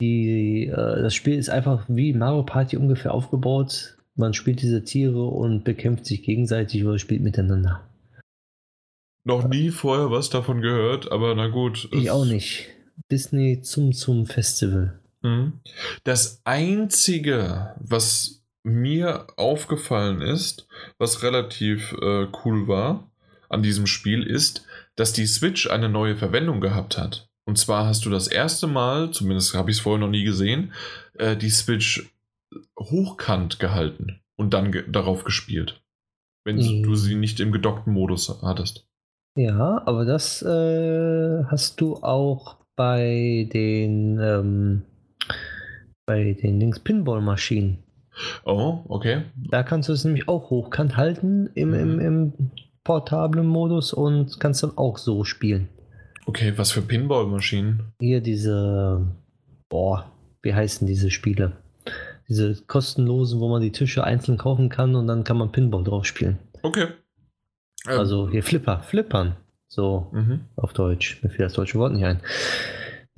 Die, 0.00 0.66
äh, 0.66 1.02
das 1.02 1.14
Spiel 1.14 1.36
ist 1.36 1.50
einfach 1.50 1.84
wie 1.88 2.12
Mario 2.12 2.44
Party 2.44 2.76
ungefähr 2.76 3.12
aufgebaut. 3.12 3.97
Man 4.18 4.34
spielt 4.34 4.62
diese 4.62 4.82
Tiere 4.82 5.24
und 5.24 5.62
bekämpft 5.62 6.04
sich 6.04 6.24
gegenseitig 6.24 6.84
oder 6.84 6.98
spielt 6.98 7.22
miteinander. 7.22 7.88
Noch 9.24 9.46
nie 9.46 9.70
vorher 9.70 10.10
was 10.10 10.28
davon 10.28 10.60
gehört, 10.60 11.12
aber 11.12 11.36
na 11.36 11.46
gut. 11.46 11.88
Ich 11.92 12.10
auch 12.10 12.24
nicht. 12.24 12.66
Disney 13.12 13.62
zum 13.62 13.92
zum 13.92 14.26
Festival. 14.26 14.98
Mhm. 15.22 15.60
Das 16.02 16.40
einzige, 16.42 17.76
was 17.78 18.42
mir 18.64 19.28
aufgefallen 19.36 20.20
ist, 20.20 20.66
was 20.98 21.22
relativ 21.22 21.92
äh, 21.92 22.26
cool 22.44 22.66
war 22.66 23.12
an 23.48 23.62
diesem 23.62 23.86
Spiel, 23.86 24.24
ist, 24.24 24.66
dass 24.96 25.12
die 25.12 25.26
Switch 25.26 25.70
eine 25.70 25.88
neue 25.88 26.16
Verwendung 26.16 26.60
gehabt 26.60 26.98
hat. 26.98 27.28
Und 27.44 27.56
zwar 27.56 27.86
hast 27.86 28.04
du 28.04 28.10
das 28.10 28.26
erste 28.26 28.66
Mal, 28.66 29.12
zumindest 29.12 29.54
habe 29.54 29.70
ich 29.70 29.76
es 29.76 29.82
vorher 29.82 30.04
noch 30.04 30.10
nie 30.10 30.24
gesehen, 30.24 30.72
äh, 31.14 31.36
die 31.36 31.50
Switch 31.50 32.10
hochkant 32.78 33.58
gehalten 33.58 34.20
und 34.36 34.54
dann 34.54 34.72
ge 34.72 34.84
darauf 34.90 35.24
gespielt. 35.24 35.82
Wenn 36.44 36.56
mhm. 36.56 36.82
du 36.82 36.94
sie 36.94 37.14
nicht 37.14 37.40
im 37.40 37.52
gedockten 37.52 37.92
Modus 37.92 38.40
hattest. 38.42 38.86
Ja, 39.36 39.82
aber 39.86 40.04
das 40.04 40.42
äh, 40.42 41.44
hast 41.44 41.80
du 41.80 41.96
auch 41.96 42.56
bei 42.76 43.48
den 43.52 44.18
ähm, 44.20 44.82
bei 46.06 46.32
den 46.32 46.58
Links 46.58 46.80
Pinball-Maschinen. 46.80 47.78
Oh, 48.44 48.80
okay. 48.88 49.22
Da 49.50 49.62
kannst 49.62 49.88
du 49.88 49.92
es 49.92 50.04
nämlich 50.04 50.26
auch 50.26 50.50
hochkant 50.50 50.96
halten 50.96 51.50
im, 51.54 51.68
mhm. 51.68 51.74
im, 51.74 52.00
im 52.00 52.32
portablen 52.82 53.46
Modus 53.46 53.92
und 53.92 54.40
kannst 54.40 54.62
dann 54.62 54.76
auch 54.76 54.98
so 54.98 55.24
spielen. 55.24 55.68
Okay, 56.26 56.54
was 56.56 56.72
für 56.72 56.82
Pinball-Maschinen? 56.82 57.92
Hier 58.00 58.20
diese, 58.20 59.06
boah, 59.68 60.10
wie 60.42 60.54
heißen 60.54 60.86
diese 60.86 61.10
Spiele? 61.10 61.52
Diese 62.28 62.54
kostenlosen, 62.66 63.40
wo 63.40 63.48
man 63.48 63.62
die 63.62 63.72
Tische 63.72 64.04
einzeln 64.04 64.38
kaufen 64.38 64.68
kann 64.68 64.94
und 64.94 65.06
dann 65.06 65.24
kann 65.24 65.38
man 65.38 65.50
Pinball 65.50 65.82
drauf 65.82 66.04
spielen. 66.04 66.38
Okay. 66.62 66.88
Ähm. 67.88 67.98
Also 67.98 68.28
hier 68.30 68.42
Flipper, 68.42 68.80
Flippern. 68.80 69.36
So 69.68 70.08
mhm. 70.12 70.40
auf 70.56 70.72
Deutsch. 70.72 71.22
Mir 71.22 71.30
fiel 71.30 71.44
das 71.44 71.52
deutsche 71.52 71.78
Wort 71.78 71.92
nicht 71.92 72.04
ein. 72.04 72.20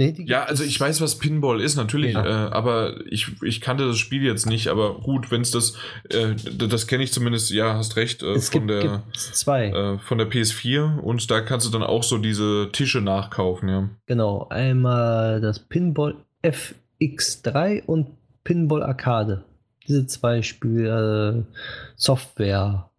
Nee, 0.00 0.14
ja, 0.24 0.44
also 0.44 0.64
ich 0.64 0.80
weiß, 0.80 1.02
was 1.02 1.18
Pinball 1.18 1.60
ist, 1.60 1.76
natürlich, 1.76 2.14
ja. 2.14 2.24
äh, 2.24 2.50
aber 2.50 2.94
ich, 3.10 3.42
ich 3.42 3.60
kannte 3.60 3.86
das 3.86 3.98
Spiel 3.98 4.22
jetzt 4.22 4.46
nicht, 4.46 4.68
aber 4.68 4.94
gut, 4.94 5.30
wenn 5.30 5.42
es 5.42 5.50
das, 5.50 5.74
äh, 6.08 6.34
das 6.56 6.86
kenne 6.86 7.04
ich 7.04 7.12
zumindest, 7.12 7.50
ja, 7.50 7.74
hast 7.74 7.96
recht, 7.96 8.22
äh, 8.22 8.40
von, 8.40 8.66
gibt, 8.66 8.70
der, 8.70 9.02
zwei. 9.12 9.66
Äh, 9.66 9.98
von 9.98 10.16
der 10.16 10.26
PS4 10.26 11.00
und 11.00 11.30
da 11.30 11.42
kannst 11.42 11.66
du 11.66 11.70
dann 11.70 11.82
auch 11.82 12.02
so 12.02 12.16
diese 12.16 12.70
Tische 12.72 13.02
nachkaufen, 13.02 13.68
ja. 13.68 13.90
Genau, 14.06 14.48
einmal 14.48 15.42
das 15.42 15.58
Pinball 15.58 16.16
FX3 16.42 17.84
und 17.84 18.06
Pinball 18.44 18.82
Arcade. 18.82 19.44
Diese 19.86 20.06
zwei 20.06 20.42
Spiele, 20.42 21.46
äh, 21.48 21.56
Software, 21.96 22.90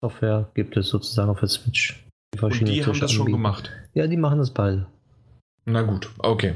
Software 0.00 0.50
gibt 0.54 0.76
es 0.76 0.88
sozusagen 0.88 1.30
auf 1.30 1.40
der 1.40 1.48
Switch. 1.48 2.04
Die 2.34 2.40
und 2.40 2.68
die 2.68 2.84
haben 2.84 3.00
das 3.00 3.12
schon 3.12 3.32
gemacht? 3.32 3.70
Ja, 3.94 4.06
die 4.06 4.16
machen 4.16 4.38
das 4.38 4.52
beide. 4.52 4.86
Na 5.70 5.82
gut, 5.82 6.08
okay. 6.18 6.54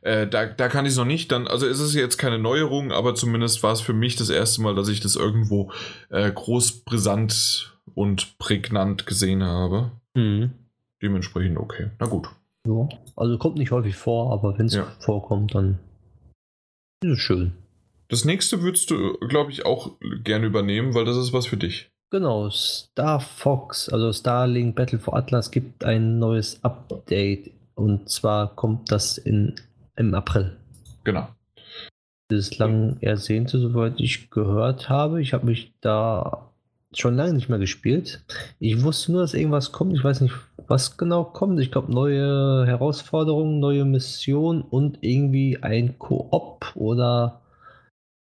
Äh, 0.00 0.26
da, 0.26 0.46
da 0.46 0.68
kann 0.68 0.86
ich 0.86 0.92
es 0.92 0.96
noch 0.98 1.04
nicht. 1.04 1.30
Dann, 1.32 1.46
also 1.46 1.66
ist 1.66 1.80
es 1.80 1.94
jetzt 1.94 2.16
keine 2.16 2.38
Neuerung, 2.38 2.92
aber 2.92 3.14
zumindest 3.14 3.62
war 3.62 3.72
es 3.72 3.82
für 3.82 3.92
mich 3.92 4.16
das 4.16 4.30
erste 4.30 4.62
Mal, 4.62 4.74
dass 4.74 4.88
ich 4.88 5.00
das 5.00 5.16
irgendwo 5.16 5.70
äh, 6.08 6.30
groß 6.30 6.84
brisant 6.84 7.76
und 7.94 8.38
prägnant 8.38 9.06
gesehen 9.06 9.42
habe. 9.42 9.90
Mhm. 10.14 10.52
Dementsprechend 11.02 11.58
okay. 11.58 11.90
Na 11.98 12.06
gut. 12.06 12.30
Ja, 12.66 12.88
also 13.16 13.36
kommt 13.36 13.56
nicht 13.56 13.70
häufig 13.70 13.96
vor, 13.96 14.32
aber 14.32 14.58
wenn 14.58 14.66
es 14.66 14.74
ja. 14.74 14.86
vorkommt, 14.98 15.54
dann 15.54 15.78
ist 17.02 17.12
es 17.12 17.18
schön. 17.18 17.52
Das 18.08 18.24
nächste 18.24 18.62
würdest 18.62 18.90
du, 18.90 19.14
glaube 19.18 19.50
ich, 19.50 19.64
auch 19.64 19.92
gerne 20.22 20.46
übernehmen, 20.46 20.94
weil 20.94 21.04
das 21.04 21.16
ist 21.16 21.32
was 21.32 21.46
für 21.46 21.56
dich. 21.56 21.90
Genau, 22.10 22.48
Star 22.50 23.18
Fox, 23.18 23.88
also 23.88 24.12
Starlink 24.12 24.76
Battle 24.76 24.98
for 24.98 25.16
Atlas 25.16 25.50
gibt 25.50 25.84
ein 25.84 26.18
neues 26.18 26.62
Update 26.62 27.50
und 27.74 28.08
zwar 28.08 28.54
kommt 28.54 28.92
das 28.92 29.18
in, 29.18 29.54
im 29.96 30.14
April. 30.14 30.56
Genau. 31.02 31.28
Das 32.28 32.56
lang 32.58 32.98
ersehnte, 33.00 33.58
soweit 33.58 33.94
ich 33.98 34.30
gehört 34.30 34.88
habe. 34.88 35.20
Ich 35.20 35.32
habe 35.32 35.46
mich 35.46 35.72
da 35.80 36.50
schon 36.92 37.16
lange 37.16 37.34
nicht 37.34 37.48
mehr 37.48 37.58
gespielt. 37.58 38.24
Ich 38.60 38.82
wusste 38.82 39.12
nur, 39.12 39.22
dass 39.22 39.34
irgendwas 39.34 39.72
kommt. 39.72 39.94
Ich 39.94 40.04
weiß 40.04 40.20
nicht, 40.20 40.34
was 40.68 40.96
genau 40.96 41.24
kommt. 41.24 41.60
Ich 41.60 41.70
glaube, 41.70 41.92
neue 41.92 42.66
Herausforderungen, 42.66 43.60
neue 43.60 43.84
Missionen 43.84 44.62
und 44.62 44.98
irgendwie 45.02 45.58
ein 45.62 45.98
Koop 45.98 46.72
oder 46.76 47.40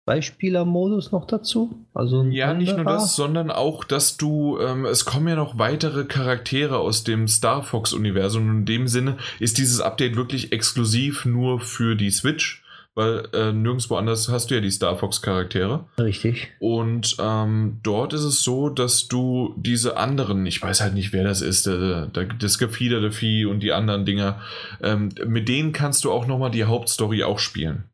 Zweispieler-Modus 0.08 1.12
noch 1.12 1.26
dazu? 1.26 1.84
Also 1.92 2.22
ja, 2.24 2.54
nicht 2.54 2.74
nur 2.74 2.86
das, 2.86 3.14
sondern 3.14 3.50
auch, 3.50 3.84
dass 3.84 4.16
du, 4.16 4.58
ähm, 4.58 4.86
es 4.86 5.04
kommen 5.04 5.28
ja 5.28 5.36
noch 5.36 5.58
weitere 5.58 6.04
Charaktere 6.04 6.78
aus 6.78 7.04
dem 7.04 7.28
Star 7.28 7.62
Fox-Universum. 7.62 8.48
Und 8.48 8.58
in 8.60 8.64
dem 8.64 8.88
Sinne 8.88 9.18
ist 9.38 9.58
dieses 9.58 9.82
Update 9.82 10.16
wirklich 10.16 10.50
exklusiv 10.52 11.26
nur 11.26 11.60
für 11.60 11.94
die 11.94 12.10
Switch, 12.10 12.64
weil 12.94 13.28
äh, 13.34 13.52
nirgendwo 13.52 13.96
anders 13.96 14.30
hast 14.30 14.50
du 14.50 14.54
ja 14.54 14.62
die 14.62 14.70
Star 14.70 14.96
Fox-Charaktere. 14.96 15.84
Richtig. 15.98 16.52
Und 16.58 17.16
ähm, 17.20 17.80
dort 17.82 18.14
ist 18.14 18.24
es 18.24 18.42
so, 18.42 18.70
dass 18.70 19.08
du 19.08 19.54
diese 19.58 19.98
anderen, 19.98 20.46
ich 20.46 20.62
weiß 20.62 20.80
halt 20.80 20.94
nicht, 20.94 21.12
wer 21.12 21.24
das 21.24 21.42
ist, 21.42 21.66
der, 21.66 22.06
der, 22.06 22.24
das 22.24 22.56
gefiederte 22.56 23.12
Vieh 23.12 23.44
und 23.44 23.60
die 23.60 23.72
anderen 23.72 24.06
Dinger, 24.06 24.40
ähm, 24.82 25.10
mit 25.26 25.50
denen 25.50 25.72
kannst 25.72 26.04
du 26.04 26.10
auch 26.10 26.26
nochmal 26.26 26.50
die 26.50 26.64
Hauptstory 26.64 27.24
auch 27.24 27.38
spielen. 27.38 27.84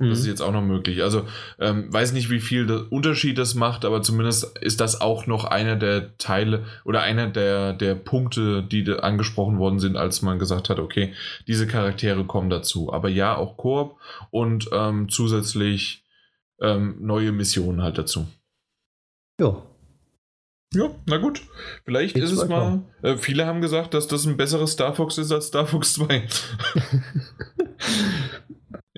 Das 0.00 0.20
ist 0.20 0.24
mhm. 0.24 0.30
jetzt 0.30 0.42
auch 0.42 0.52
noch 0.52 0.62
möglich. 0.62 1.02
Also 1.02 1.26
ähm, 1.58 1.92
weiß 1.92 2.12
nicht, 2.12 2.30
wie 2.30 2.38
viel 2.38 2.70
Unterschied 2.88 3.36
das 3.36 3.56
macht, 3.56 3.84
aber 3.84 4.00
zumindest 4.00 4.56
ist 4.58 4.80
das 4.80 5.00
auch 5.00 5.26
noch 5.26 5.44
einer 5.44 5.74
der 5.74 6.16
Teile 6.18 6.64
oder 6.84 7.02
einer 7.02 7.26
der, 7.26 7.72
der 7.72 7.96
Punkte, 7.96 8.62
die 8.62 8.88
angesprochen 8.92 9.58
worden 9.58 9.80
sind, 9.80 9.96
als 9.96 10.22
man 10.22 10.38
gesagt 10.38 10.68
hat, 10.68 10.78
okay, 10.78 11.14
diese 11.48 11.66
Charaktere 11.66 12.24
kommen 12.24 12.48
dazu. 12.48 12.92
Aber 12.92 13.08
ja, 13.08 13.36
auch 13.36 13.56
Koop 13.56 13.98
und 14.30 14.70
ähm, 14.72 15.08
zusätzlich 15.08 16.04
ähm, 16.60 16.98
neue 17.00 17.32
Missionen 17.32 17.82
halt 17.82 17.98
dazu. 17.98 18.28
Ja. 19.40 19.62
Ja, 20.74 20.90
na 21.06 21.16
gut. 21.16 21.42
Vielleicht 21.84 22.14
Geht's 22.14 22.30
ist 22.30 22.42
es 22.42 22.48
mal. 22.48 22.82
Äh, 23.02 23.16
viele 23.16 23.46
haben 23.46 23.62
gesagt, 23.62 23.94
dass 23.94 24.06
das 24.06 24.26
ein 24.26 24.36
besseres 24.36 24.72
Star 24.72 24.94
Fox 24.94 25.18
ist 25.18 25.32
als 25.32 25.46
Star 25.46 25.66
Fox 25.66 25.94
2. 25.94 26.28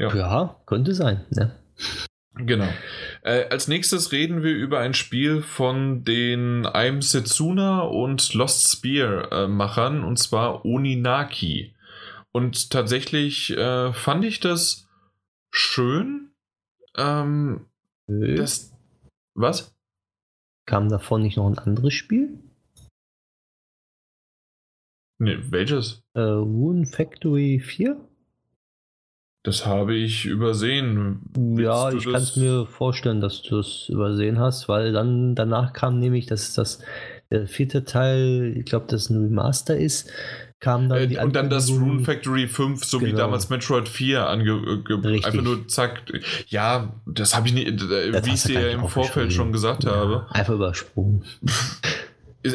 Ja, 0.00 0.14
ja 0.16 0.56
könnte 0.64 0.94
sein. 0.94 1.26
Ne? 1.30 1.54
Genau. 2.34 2.68
Äh, 3.22 3.48
als 3.50 3.68
nächstes 3.68 4.12
reden 4.12 4.42
wir 4.42 4.54
über 4.54 4.78
ein 4.78 4.94
Spiel 4.94 5.42
von 5.42 6.04
den 6.04 6.66
I'm 6.66 7.02
Setsuna 7.02 7.82
und 7.82 8.32
Lost 8.32 8.72
Spear 8.72 9.30
äh, 9.30 9.46
Machern 9.46 10.02
und 10.02 10.18
zwar 10.18 10.64
Oninaki. 10.64 11.74
Und 12.32 12.70
tatsächlich 12.70 13.50
äh, 13.50 13.92
fand 13.92 14.24
ich 14.24 14.40
das 14.40 14.88
schön. 15.50 16.30
Ähm, 16.96 17.66
das, 18.06 18.72
was? 19.34 19.76
Kam 20.66 20.88
davon 20.88 21.22
nicht 21.22 21.36
noch 21.36 21.46
ein 21.46 21.58
anderes 21.58 21.92
Spiel? 21.92 22.38
Ne, 25.18 25.52
welches? 25.52 26.02
Äh, 26.14 26.20
Rune 26.20 26.86
Factory 26.86 27.60
4? 27.60 28.00
Das 29.42 29.64
habe 29.64 29.94
ich 29.94 30.26
übersehen. 30.26 31.20
Willst 31.34 31.62
ja, 31.62 31.92
ich 31.92 32.04
kann 32.04 32.22
es 32.22 32.36
mir 32.36 32.66
vorstellen, 32.66 33.22
dass 33.22 33.42
du 33.42 33.58
es 33.58 33.88
übersehen 33.88 34.38
hast, 34.38 34.68
weil 34.68 34.92
dann 34.92 35.34
danach 35.34 35.72
kam 35.72 35.98
nämlich, 35.98 36.26
dass 36.26 36.52
das 36.52 36.80
der 37.30 37.46
vierte 37.46 37.84
Teil, 37.84 38.54
ich 38.56 38.64
glaube, 38.64 38.86
das 38.88 39.08
ein 39.08 39.22
Remaster 39.22 39.76
ist, 39.76 40.10
kam 40.58 40.88
dann 40.88 40.98
äh, 40.98 41.06
die 41.06 41.16
Und 41.16 41.34
dann 41.34 41.48
das 41.48 41.70
Rune 41.70 42.00
Factory 42.04 42.48
5, 42.48 42.84
so 42.84 42.98
genau. 42.98 43.12
wie 43.12 43.16
damals 43.16 43.48
Metroid 43.48 43.88
4 43.88 44.28
ange 44.28 44.84
äh, 44.88 45.24
einfach 45.24 45.42
nur 45.42 45.66
zack. 45.68 46.02
Ja, 46.48 47.00
das 47.06 47.34
habe 47.34 47.48
ich 47.48 47.54
nicht, 47.54 47.68
äh, 47.68 48.10
das 48.10 48.26
wie 48.26 48.34
ich 48.34 48.42
dir 48.42 48.70
im 48.70 48.88
Vorfeld 48.88 49.32
schon 49.32 49.52
gesagt 49.52 49.84
ja, 49.84 49.92
habe. 49.92 50.26
Einfach 50.30 50.54
übersprungen. 50.54 51.24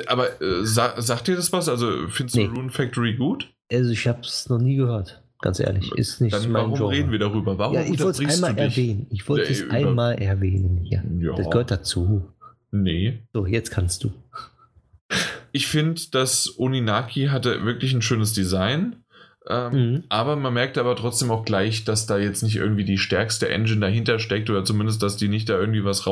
Aber 0.08 0.42
äh, 0.42 0.64
sa 0.64 1.00
sagt 1.02 1.28
dir 1.28 1.36
das 1.36 1.52
was? 1.54 1.70
Also 1.70 2.08
findest 2.10 2.36
nee. 2.36 2.48
du 2.48 2.54
Rune 2.54 2.72
Factory 2.72 3.16
gut? 3.16 3.54
Also 3.72 3.92
ich 3.92 4.08
habe 4.08 4.22
es 4.22 4.50
noch 4.50 4.60
nie 4.60 4.76
gehört. 4.76 5.24
Ganz 5.46 5.60
ehrlich, 5.60 5.92
ist 5.92 6.22
nicht 6.22 6.34
Dann 6.34 6.52
mein 6.52 6.72
warum 6.72 6.88
reden 6.88 7.12
wir 7.12 7.20
darüber? 7.20 7.60
Warum 7.60 7.76
ja, 7.76 7.84
ich 7.84 8.00
wollte 8.00 8.24
es 8.24 8.42
einmal 8.42 8.58
erwähnen. 8.58 9.06
Ich 9.12 9.30
wollte 9.30 9.52
es 9.52 9.70
einmal 9.70 10.16
erwähnen. 10.16 10.84
Ja, 10.86 11.04
ja. 11.20 11.36
Das 11.36 11.52
gehört 11.52 11.70
dazu. 11.70 12.32
Nee. 12.72 13.20
So, 13.32 13.46
jetzt 13.46 13.70
kannst 13.70 14.04
du. 14.04 14.12
Ich 15.52 15.68
finde, 15.68 16.02
dass 16.10 16.58
Oninaki 16.58 17.28
hatte 17.28 17.64
wirklich 17.64 17.94
ein 17.94 18.02
schönes 18.02 18.34
Design. 18.34 18.96
Ähm, 19.48 19.74
mhm. 19.74 20.04
Aber 20.10 20.36
man 20.36 20.52
merkt 20.52 20.80
aber 20.80 20.96
trotzdem 20.96 21.30
auch 21.30 21.46
gleich, 21.46 21.84
dass 21.84 22.08
da 22.08 22.18
jetzt 22.18 22.42
nicht 22.42 22.56
irgendwie 22.56 22.84
die 22.84 22.98
stärkste 22.98 23.48
Engine 23.48 23.82
dahinter 23.82 24.18
steckt 24.18 24.50
oder 24.50 24.66
zumindest, 24.66 25.04
dass 25.04 25.16
die 25.16 25.28
nicht 25.28 25.48
da 25.48 25.60
irgendwie 25.60 25.86
was 25.86 26.08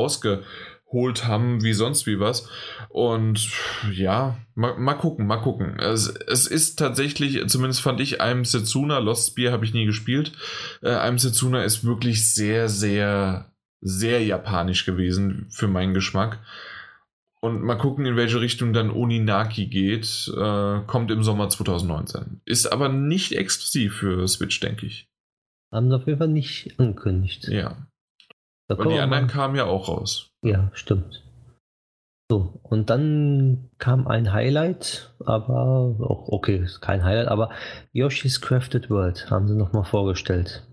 rausgeholt 0.93 1.27
haben, 1.27 1.63
wie 1.63 1.73
sonst 1.73 2.05
wie 2.07 2.19
was. 2.19 2.47
Und 2.89 3.49
ja, 3.91 4.37
mal, 4.55 4.77
mal 4.77 4.93
gucken, 4.93 5.27
mal 5.27 5.37
gucken. 5.37 5.79
Es, 5.79 6.07
es, 6.07 6.47
ist 6.47 6.77
tatsächlich, 6.77 7.47
zumindest 7.47 7.81
fand 7.81 7.99
ich, 7.99 8.21
einem 8.21 8.45
Setsuna, 8.45 8.99
Lost 8.99 9.31
Spear 9.31 9.51
habe 9.51 9.65
ich 9.65 9.73
nie 9.73 9.85
gespielt. 9.85 10.33
Äh, 10.81 10.95
einem 10.95 11.17
Setsuna 11.17 11.63
ist 11.63 11.83
wirklich 11.83 12.33
sehr, 12.33 12.69
sehr, 12.69 13.51
sehr 13.81 14.23
japanisch 14.23 14.85
gewesen 14.85 15.47
für 15.49 15.67
meinen 15.67 15.93
Geschmack. 15.93 16.39
Und 17.41 17.61
mal 17.61 17.75
gucken, 17.75 18.05
in 18.05 18.15
welche 18.15 18.39
Richtung 18.39 18.71
dann 18.71 18.89
Oninaki 18.89 19.65
geht. 19.65 20.31
Äh, 20.33 20.79
kommt 20.87 21.11
im 21.11 21.23
Sommer 21.23 21.49
2019. 21.49 22.39
Ist 22.45 22.67
aber 22.67 22.87
nicht 22.87 23.33
exklusiv 23.33 23.95
für 23.95 24.25
Switch, 24.29 24.61
denke 24.61 24.85
ich. 24.85 25.09
Haben 25.69 25.89
sie 25.89 25.95
auf 25.95 26.07
jeden 26.07 26.19
Fall 26.19 26.29
nicht 26.29 26.79
angekündigt. 26.79 27.49
Ja. 27.49 27.87
Da 28.67 28.77
Weil 28.77 28.87
die 28.87 28.99
anderen 28.99 29.27
kamen 29.27 29.55
ja 29.55 29.65
auch 29.65 29.87
raus. 29.87 30.31
Ja, 30.41 30.71
stimmt. 30.73 31.23
So, 32.31 32.59
und 32.63 32.89
dann 32.89 33.69
kam 33.77 34.07
ein 34.07 34.33
Highlight, 34.33 35.13
aber 35.25 35.95
auch, 35.99 36.29
okay, 36.29 36.57
ist 36.57 36.81
kein 36.81 37.03
Highlight, 37.03 37.27
aber 37.27 37.49
Yoshi's 37.91 38.41
Crafted 38.41 38.89
World 38.89 39.29
haben 39.29 39.47
sie 39.47 39.55
nochmal 39.55 39.83
vorgestellt. 39.83 40.65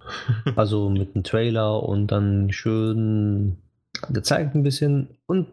also 0.56 0.88
mit 0.90 1.14
einem 1.14 1.24
Trailer 1.24 1.82
und 1.82 2.08
dann 2.08 2.50
schön 2.52 3.58
gezeigt 4.10 4.54
ein 4.54 4.62
bisschen 4.62 5.16
und 5.26 5.48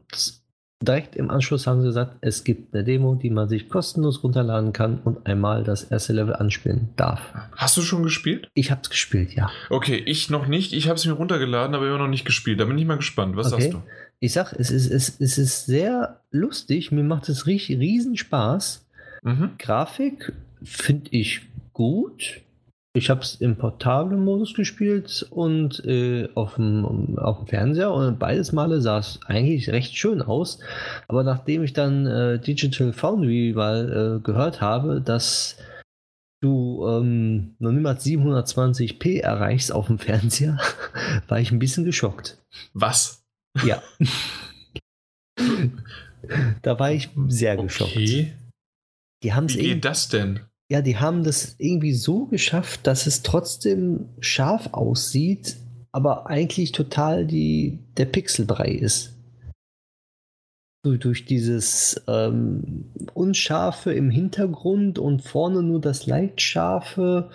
direkt 0.81 1.15
im 1.15 1.29
Anschluss 1.29 1.67
haben 1.67 1.81
sie 1.81 1.87
gesagt, 1.87 2.17
es 2.21 2.43
gibt 2.43 2.73
eine 2.73 2.83
Demo, 2.83 3.15
die 3.15 3.29
man 3.29 3.47
sich 3.47 3.69
kostenlos 3.69 4.23
runterladen 4.23 4.73
kann 4.73 4.99
und 5.03 5.25
einmal 5.25 5.63
das 5.63 5.83
erste 5.83 6.13
Level 6.13 6.35
anspielen 6.35 6.89
darf. 6.95 7.21
Hast 7.55 7.77
du 7.77 7.81
schon 7.81 8.03
gespielt? 8.03 8.49
Ich 8.53 8.71
habe 8.71 8.81
es 8.83 8.89
gespielt, 8.89 9.33
ja. 9.33 9.49
Okay, 9.69 10.01
ich 10.05 10.29
noch 10.29 10.47
nicht. 10.47 10.73
Ich 10.73 10.87
habe 10.87 10.95
es 10.95 11.05
mir 11.05 11.13
runtergeladen, 11.13 11.75
aber 11.75 11.87
immer 11.87 11.99
noch 11.99 12.07
nicht 12.07 12.25
gespielt. 12.25 12.59
Da 12.59 12.65
bin 12.65 12.77
ich 12.77 12.85
mal 12.85 12.97
gespannt. 12.97 13.35
Was 13.35 13.53
okay. 13.53 13.63
sagst 13.63 13.73
du? 13.73 13.83
Ich 14.19 14.33
sag, 14.33 14.53
es 14.53 14.69
ist, 14.69 14.89
es, 14.91 15.19
es 15.19 15.37
ist 15.37 15.65
sehr 15.65 16.21
lustig. 16.31 16.91
Mir 16.91 17.03
macht 17.03 17.29
es 17.29 17.47
riesen 17.47 18.17
Spaß. 18.17 18.85
Mhm. 19.23 19.51
Grafik 19.57 20.33
finde 20.63 21.09
ich 21.11 21.41
gut. 21.73 22.41
Ich 22.93 23.09
habe 23.09 23.21
es 23.21 23.35
im 23.35 23.55
portablen 23.55 24.23
Modus 24.23 24.53
gespielt 24.53 25.25
und 25.29 25.83
äh, 25.85 26.27
auf, 26.35 26.55
dem, 26.55 27.17
auf 27.17 27.37
dem 27.37 27.47
Fernseher 27.47 27.93
und 27.93 28.19
beides 28.19 28.51
Male 28.51 28.81
sah 28.81 28.97
es 28.99 29.19
eigentlich 29.25 29.69
recht 29.69 29.95
schön 29.95 30.21
aus. 30.21 30.59
Aber 31.07 31.23
nachdem 31.23 31.63
ich 31.63 31.71
dann 31.71 32.05
äh, 32.05 32.37
Digital 32.37 32.91
Foundry 32.91 33.53
mal 33.55 34.17
äh, 34.17 34.21
gehört 34.21 34.59
habe, 34.59 34.99
dass 34.99 35.57
du 36.41 36.85
ähm, 36.85 37.55
noch 37.59 37.71
niemals 37.71 38.05
720p 38.05 39.21
erreichst 39.21 39.71
auf 39.71 39.87
dem 39.87 39.97
Fernseher, 39.97 40.59
war 41.29 41.39
ich 41.39 41.51
ein 41.51 41.59
bisschen 41.59 41.85
geschockt. 41.85 42.43
Was? 42.73 43.23
Ja. 43.63 43.81
da 46.61 46.77
war 46.77 46.91
ich 46.91 47.09
sehr 47.27 47.53
okay. 47.53 47.63
geschockt. 47.63 47.95
Die 47.95 49.33
Wie 49.59 49.67
geht 49.67 49.85
das 49.85 50.09
denn? 50.09 50.41
Ja, 50.71 50.81
die 50.81 50.95
haben 50.95 51.25
das 51.25 51.55
irgendwie 51.57 51.91
so 51.91 52.27
geschafft, 52.27 52.87
dass 52.87 53.05
es 53.05 53.23
trotzdem 53.23 54.07
scharf 54.21 54.69
aussieht, 54.71 55.57
aber 55.91 56.27
eigentlich 56.27 56.71
total 56.71 57.27
die, 57.27 57.79
der 57.97 58.05
Pixelbrei 58.05 58.69
ist. 58.71 59.11
Durch 60.85 61.25
dieses 61.25 62.01
ähm, 62.07 62.85
Unscharfe 63.13 63.91
im 63.91 64.09
Hintergrund 64.09 64.97
und 64.97 65.23
vorne 65.23 65.61
nur 65.61 65.81
das 65.81 66.05
leicht 66.05 66.39
scharfe 66.39 67.29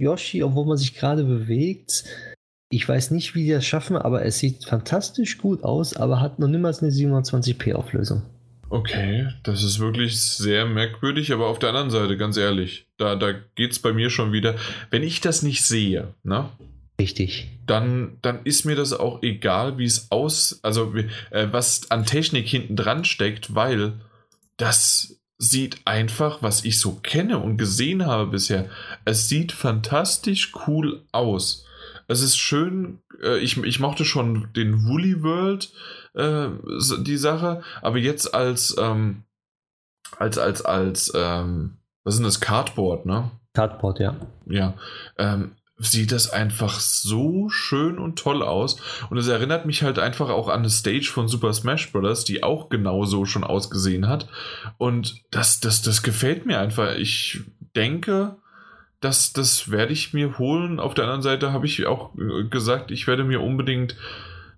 Yoshi, 0.00 0.42
obwohl 0.42 0.66
man 0.66 0.78
sich 0.78 0.94
gerade 0.94 1.22
bewegt. 1.22 2.06
Ich 2.70 2.88
weiß 2.88 3.12
nicht, 3.12 3.36
wie 3.36 3.44
die 3.44 3.52
das 3.52 3.66
schaffen, 3.66 3.96
aber 3.96 4.24
es 4.24 4.40
sieht 4.40 4.64
fantastisch 4.64 5.38
gut 5.38 5.62
aus, 5.62 5.96
aber 5.96 6.20
hat 6.20 6.40
noch 6.40 6.48
niemals 6.48 6.82
eine 6.82 6.90
720p-Auflösung. 6.90 8.22
Okay, 8.70 9.28
das 9.44 9.62
ist 9.62 9.78
wirklich 9.78 10.20
sehr 10.20 10.66
merkwürdig, 10.66 11.32
aber 11.32 11.46
auf 11.46 11.58
der 11.58 11.70
anderen 11.70 11.90
Seite, 11.90 12.18
ganz 12.18 12.36
ehrlich, 12.36 12.86
da, 12.98 13.16
da 13.16 13.32
geht 13.54 13.72
es 13.72 13.78
bei 13.78 13.92
mir 13.92 14.10
schon 14.10 14.32
wieder. 14.32 14.56
Wenn 14.90 15.02
ich 15.02 15.20
das 15.20 15.42
nicht 15.42 15.64
sehe, 15.64 16.14
ne? 16.22 16.50
Richtig. 17.00 17.48
Dann, 17.66 18.18
dann 18.22 18.44
ist 18.44 18.64
mir 18.64 18.74
das 18.74 18.92
auch 18.92 19.22
egal, 19.22 19.78
wie 19.78 19.84
es 19.84 20.10
aus, 20.10 20.60
also 20.62 20.94
äh, 20.94 21.48
was 21.50 21.90
an 21.90 22.04
Technik 22.04 22.46
hinten 22.48 22.76
dran 22.76 23.04
steckt, 23.04 23.54
weil 23.54 23.94
das 24.56 25.18
sieht 25.38 25.80
einfach, 25.84 26.42
was 26.42 26.64
ich 26.64 26.78
so 26.80 26.94
kenne 26.96 27.38
und 27.38 27.56
gesehen 27.56 28.04
habe 28.04 28.26
bisher, 28.26 28.68
es 29.04 29.28
sieht 29.28 29.52
fantastisch 29.52 30.52
cool 30.66 31.02
aus. 31.12 31.64
Es 32.08 32.20
ist 32.20 32.36
schön, 32.36 32.98
äh, 33.22 33.38
ich, 33.38 33.56
ich 33.56 33.78
mochte 33.80 34.04
schon 34.04 34.48
den 34.54 34.84
Woolly 34.86 35.22
World, 35.22 35.70
äh, 36.18 36.48
die 37.02 37.16
Sache, 37.16 37.62
aber 37.80 37.98
jetzt 37.98 38.34
als, 38.34 38.76
ähm, 38.78 39.22
als, 40.18 40.38
als, 40.38 40.62
als, 40.62 41.12
ähm, 41.14 41.78
was 42.04 42.14
ist 42.14 42.18
denn 42.18 42.24
das? 42.24 42.40
Cardboard, 42.40 43.06
ne? 43.06 43.30
Cardboard, 43.54 44.00
ja. 44.00 44.16
Ja. 44.46 44.74
Ähm, 45.16 45.52
sieht 45.78 46.10
das 46.10 46.30
einfach 46.30 46.80
so 46.80 47.48
schön 47.50 47.98
und 47.98 48.18
toll 48.18 48.42
aus. 48.42 48.80
Und 49.10 49.18
es 49.18 49.28
erinnert 49.28 49.64
mich 49.64 49.82
halt 49.82 49.98
einfach 49.98 50.28
auch 50.28 50.48
an 50.48 50.60
eine 50.60 50.70
Stage 50.70 51.10
von 51.12 51.28
Super 51.28 51.52
Smash 51.52 51.92
Bros., 51.92 52.24
die 52.24 52.42
auch 52.42 52.68
genauso 52.68 53.24
schon 53.24 53.44
ausgesehen 53.44 54.08
hat. 54.08 54.28
Und 54.76 55.22
das, 55.30 55.60
das, 55.60 55.82
das 55.82 56.02
gefällt 56.02 56.46
mir 56.46 56.58
einfach. 56.58 56.96
Ich 56.96 57.42
denke, 57.76 58.36
das, 59.00 59.32
das 59.32 59.70
werde 59.70 59.92
ich 59.92 60.12
mir 60.12 60.38
holen. 60.38 60.80
Auf 60.80 60.94
der 60.94 61.04
anderen 61.04 61.22
Seite 61.22 61.52
habe 61.52 61.66
ich 61.66 61.86
auch 61.86 62.10
äh, 62.18 62.44
gesagt, 62.44 62.90
ich 62.90 63.06
werde 63.06 63.22
mir 63.22 63.40
unbedingt 63.40 63.96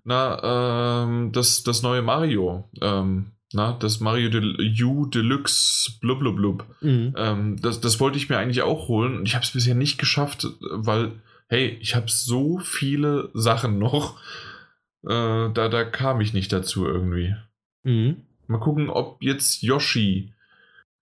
na, 0.03 1.03
ähm, 1.03 1.31
das, 1.31 1.63
das 1.63 1.81
neue 1.83 2.01
Mario, 2.01 2.69
ähm, 2.81 3.31
na, 3.53 3.73
das 3.73 3.99
Mario 3.99 4.29
De 4.29 4.83
U 4.83 5.05
Deluxe 5.05 5.91
blub 5.99 6.21
Mhm. 6.81 7.13
Ähm, 7.17 7.61
das, 7.61 7.81
das 7.81 7.99
wollte 7.99 8.17
ich 8.17 8.29
mir 8.29 8.37
eigentlich 8.37 8.61
auch 8.61 8.87
holen 8.87 9.17
und 9.17 9.27
ich 9.27 9.35
habe 9.35 9.43
es 9.43 9.51
bisher 9.51 9.75
nicht 9.75 9.97
geschafft, 9.97 10.47
weil, 10.61 11.11
hey, 11.47 11.77
ich 11.81 11.95
habe 11.95 12.09
so 12.09 12.59
viele 12.59 13.29
Sachen 13.33 13.77
noch. 13.77 14.19
Äh, 15.03 15.49
da, 15.53 15.67
da 15.67 15.83
kam 15.83 16.21
ich 16.21 16.33
nicht 16.33 16.53
dazu 16.53 16.85
irgendwie. 16.85 17.35
Mhm. 17.83 18.21
Mal 18.47 18.59
gucken, 18.59 18.89
ob 18.89 19.21
jetzt 19.21 19.61
Yoshi 19.63 20.33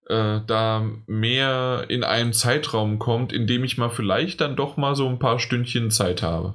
äh, 0.06 0.40
da 0.46 0.90
mehr 1.06 1.86
in 1.88 2.02
einen 2.02 2.32
Zeitraum 2.32 2.98
kommt, 2.98 3.32
in 3.32 3.46
dem 3.46 3.62
ich 3.64 3.78
mal 3.78 3.90
vielleicht 3.90 4.40
dann 4.40 4.56
doch 4.56 4.76
mal 4.76 4.96
so 4.96 5.08
ein 5.08 5.18
paar 5.18 5.38
Stündchen 5.38 5.90
Zeit 5.90 6.22
habe. 6.22 6.54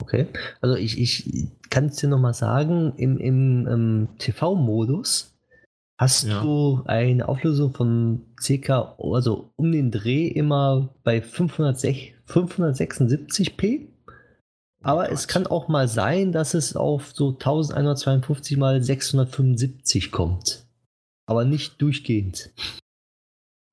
Okay, 0.00 0.26
also 0.60 0.76
ich, 0.76 0.98
ich 0.98 1.48
kann 1.70 1.86
es 1.86 1.96
dir 1.96 2.08
nochmal 2.08 2.34
sagen, 2.34 2.92
im, 2.96 3.18
im, 3.18 3.66
im 3.66 3.68
ähm, 3.68 4.08
TV-Modus 4.18 5.34
hast 5.98 6.24
ja. 6.24 6.40
du 6.40 6.82
eine 6.86 7.28
Auflösung 7.28 7.74
von 7.74 8.24
ca. 8.36 8.94
also 8.98 9.50
um 9.56 9.72
den 9.72 9.90
Dreh 9.90 10.28
immer 10.28 10.88
bei 11.02 11.20
506, 11.20 12.14
576p. 12.28 13.88
Aber 14.80 15.08
oh 15.10 15.12
es 15.12 15.26
kann 15.26 15.48
auch 15.48 15.66
mal 15.66 15.88
sein, 15.88 16.30
dass 16.30 16.54
es 16.54 16.76
auf 16.76 17.10
so 17.12 17.30
1152 17.30 18.56
mal 18.56 18.80
675 18.80 20.12
kommt. 20.12 20.64
Aber 21.26 21.44
nicht 21.44 21.82
durchgehend. 21.82 22.50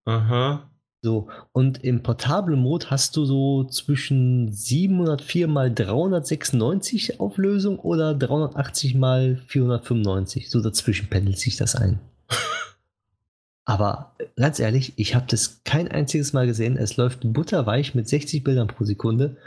Aha. 0.06 0.70
So, 1.06 1.28
und 1.52 1.84
im 1.84 2.02
portablen 2.02 2.60
Mode 2.60 2.88
hast 2.90 3.16
du 3.16 3.26
so 3.26 3.64
zwischen 3.66 4.52
704 4.52 5.48
mal 5.48 5.72
396 5.72 7.20
Auflösung 7.20 7.78
oder 7.78 8.16
380 8.16 8.96
mal 8.96 9.40
495. 9.46 10.50
So 10.50 10.62
dazwischen 10.62 11.08
pendelt 11.08 11.38
sich 11.38 11.58
das 11.58 11.76
ein. 11.76 12.00
Aber 13.66 14.16
ganz 14.36 14.60
ehrlich, 14.60 14.94
ich 14.96 15.14
habe 15.14 15.28
das 15.30 15.64
kein 15.64 15.90
einziges 15.90 16.34
Mal 16.34 16.48
gesehen. 16.48 16.76
Es 16.76 16.98
läuft 16.98 17.20
butterweich 17.22 17.94
mit 17.94 18.10
60 18.10 18.44
Bildern 18.44 18.68
pro 18.68 18.84
Sekunde. 18.84 19.38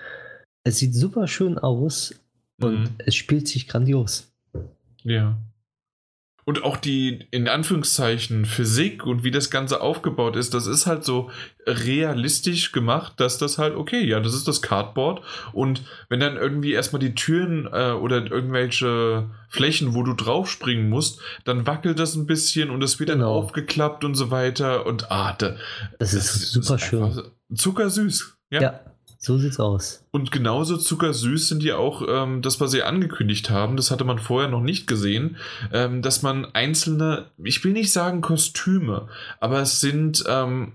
Es 0.62 0.78
sieht 0.78 0.94
super 0.94 1.26
schön 1.26 1.58
aus 1.58 2.14
und 2.60 2.82
mhm. 2.82 2.90
es 2.98 3.16
spielt 3.16 3.48
sich 3.48 3.66
grandios. 3.66 4.32
Ja. 5.02 5.36
Und 6.48 6.64
auch 6.64 6.78
die, 6.78 7.28
in 7.30 7.46
Anführungszeichen, 7.46 8.46
Physik 8.46 9.04
und 9.04 9.22
wie 9.22 9.30
das 9.30 9.50
Ganze 9.50 9.82
aufgebaut 9.82 10.34
ist, 10.34 10.54
das 10.54 10.66
ist 10.66 10.86
halt 10.86 11.04
so 11.04 11.30
realistisch 11.66 12.72
gemacht, 12.72 13.20
dass 13.20 13.36
das 13.36 13.58
halt, 13.58 13.74
okay, 13.74 14.02
ja, 14.02 14.18
das 14.18 14.32
ist 14.32 14.48
das 14.48 14.62
Cardboard. 14.62 15.20
Und 15.52 15.82
wenn 16.08 16.20
dann 16.20 16.38
irgendwie 16.38 16.72
erstmal 16.72 17.00
die 17.00 17.14
Türen 17.14 17.68
äh, 17.70 17.90
oder 17.90 18.24
irgendwelche 18.30 19.28
Flächen, 19.50 19.94
wo 19.94 20.02
du 20.02 20.14
draufspringen 20.14 20.88
musst, 20.88 21.20
dann 21.44 21.66
wackelt 21.66 21.98
das 21.98 22.14
ein 22.14 22.24
bisschen 22.24 22.70
und 22.70 22.82
es 22.82 22.98
wird 22.98 23.10
genau. 23.10 23.24
dann 23.24 23.44
aufgeklappt 23.44 24.04
und 24.04 24.14
so 24.14 24.30
weiter. 24.30 24.86
Und 24.86 25.12
ah, 25.12 25.34
da, 25.36 25.56
das, 25.98 26.12
das 26.12 26.14
ist 26.14 26.52
super 26.52 26.78
schön. 26.78 27.24
Zuckersüß. 27.54 28.38
Ja. 28.48 28.62
ja. 28.62 28.80
So 29.20 29.36
sieht's 29.36 29.58
aus. 29.58 30.04
Und 30.12 30.30
genauso 30.30 30.76
zuckersüß 30.76 31.48
sind 31.48 31.64
die 31.64 31.72
auch, 31.72 32.02
ähm, 32.08 32.40
das, 32.40 32.60
was 32.60 32.70
sie 32.70 32.84
angekündigt 32.84 33.50
haben, 33.50 33.76
das 33.76 33.90
hatte 33.90 34.04
man 34.04 34.20
vorher 34.20 34.48
noch 34.48 34.62
nicht 34.62 34.86
gesehen, 34.86 35.36
ähm, 35.72 36.02
dass 36.02 36.22
man 36.22 36.44
einzelne, 36.44 37.26
ich 37.42 37.64
will 37.64 37.72
nicht 37.72 37.92
sagen 37.92 38.20
Kostüme, 38.20 39.08
aber 39.40 39.60
es 39.60 39.80
sind 39.80 40.24
ähm, 40.28 40.74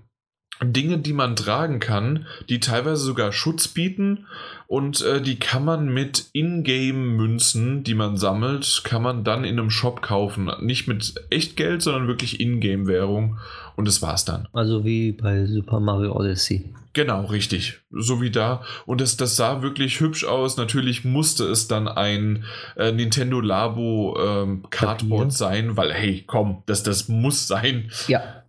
Dinge, 0.62 0.98
die 0.98 1.12
man 1.12 1.36
tragen 1.36 1.80
kann, 1.80 2.26
die 2.48 2.60
teilweise 2.60 3.02
sogar 3.02 3.32
Schutz 3.32 3.68
bieten 3.68 4.26
und 4.66 5.02
äh, 5.02 5.20
die 5.20 5.38
kann 5.38 5.64
man 5.64 5.92
mit 5.92 6.26
Ingame-Münzen, 6.32 7.84
die 7.84 7.94
man 7.94 8.16
sammelt, 8.16 8.82
kann 8.84 9.02
man 9.02 9.24
dann 9.24 9.44
in 9.44 9.58
einem 9.58 9.70
Shop 9.70 10.00
kaufen. 10.00 10.50
Nicht 10.60 10.86
mit 10.86 11.14
Echtgeld, 11.30 11.82
sondern 11.82 12.08
wirklich 12.08 12.40
Ingame-Währung 12.40 13.38
und 13.76 13.88
das 13.88 14.00
war's 14.00 14.24
dann. 14.24 14.48
Also 14.52 14.84
wie 14.84 15.12
bei 15.12 15.46
Super 15.46 15.80
Mario 15.80 16.16
Odyssey. 16.16 16.72
Genau, 16.94 17.24
richtig. 17.24 17.80
So 17.90 18.22
wie 18.22 18.30
da. 18.30 18.62
Und 18.86 19.00
das, 19.00 19.16
das 19.16 19.34
sah 19.34 19.62
wirklich 19.62 19.98
hübsch 19.98 20.24
aus. 20.24 20.56
Natürlich 20.56 21.04
musste 21.04 21.44
es 21.44 21.66
dann 21.66 21.88
ein 21.88 22.44
äh, 22.76 22.92
Nintendo 22.92 23.40
Labo 23.40 24.16
ähm, 24.16 24.62
Cardboard 24.70 25.32
sein, 25.32 25.76
weil, 25.76 25.92
hey, 25.92 26.22
komm, 26.24 26.62
das, 26.66 26.84
das 26.84 27.08
muss 27.08 27.48
sein. 27.48 27.90
Ja. 28.06 28.43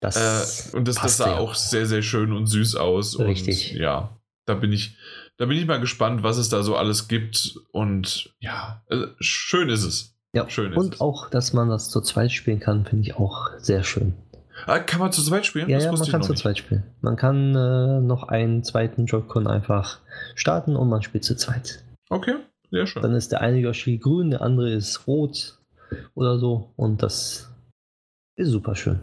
Das 0.00 0.72
äh, 0.72 0.76
und 0.76 0.88
das, 0.88 0.96
das 0.96 1.18
sah 1.18 1.28
ja. 1.28 1.38
auch 1.38 1.54
sehr, 1.54 1.86
sehr 1.86 2.02
schön 2.02 2.32
und 2.32 2.46
süß 2.46 2.76
aus. 2.76 3.18
Richtig. 3.18 3.72
Und, 3.72 3.80
ja, 3.80 4.16
da 4.46 4.54
bin 4.54 4.72
ich, 4.72 4.96
da 5.36 5.46
bin 5.46 5.58
ich 5.58 5.66
mal 5.66 5.80
gespannt, 5.80 6.22
was 6.22 6.38
es 6.38 6.48
da 6.48 6.62
so 6.62 6.76
alles 6.76 7.06
gibt. 7.06 7.54
Und 7.72 8.34
ja, 8.40 8.82
äh, 8.88 9.06
schön 9.20 9.68
ist 9.68 9.84
es. 9.84 10.16
Ja, 10.32 10.48
schön 10.48 10.72
und 10.74 10.94
es. 10.94 11.00
auch, 11.00 11.28
dass 11.28 11.52
man 11.52 11.68
das 11.68 11.90
zu 11.90 12.00
zweit 12.00 12.32
spielen 12.32 12.60
kann, 12.60 12.86
finde 12.86 13.02
ich 13.02 13.16
auch 13.16 13.50
sehr 13.58 13.82
schön. 13.82 14.14
Ah, 14.66 14.78
kann 14.78 15.00
man 15.00 15.12
zu 15.12 15.22
zweit 15.22 15.46
spielen? 15.46 15.68
Ja, 15.68 15.78
ja 15.78 15.92
man 15.92 16.06
kann 16.06 16.22
zu 16.22 16.34
zweit 16.34 16.58
spielen. 16.58 16.84
Man 17.00 17.16
kann 17.16 17.54
äh, 17.54 18.00
noch 18.00 18.24
einen 18.24 18.62
zweiten 18.62 19.06
Joy-Con 19.06 19.46
einfach 19.46 19.98
starten 20.34 20.76
und 20.76 20.88
man 20.88 21.02
spielt 21.02 21.24
zu 21.24 21.36
zweit. 21.36 21.82
Okay, 22.10 22.36
sehr 22.70 22.86
schön. 22.86 23.02
Dann 23.02 23.14
ist 23.14 23.32
der 23.32 23.40
eine 23.40 23.58
Yoshi 23.58 23.98
grün, 23.98 24.30
der 24.30 24.42
andere 24.42 24.72
ist 24.72 25.06
rot 25.06 25.58
oder 26.14 26.38
so 26.38 26.72
und 26.76 27.02
das 27.02 27.50
ist 28.36 28.50
super 28.50 28.74
schön. 28.76 29.00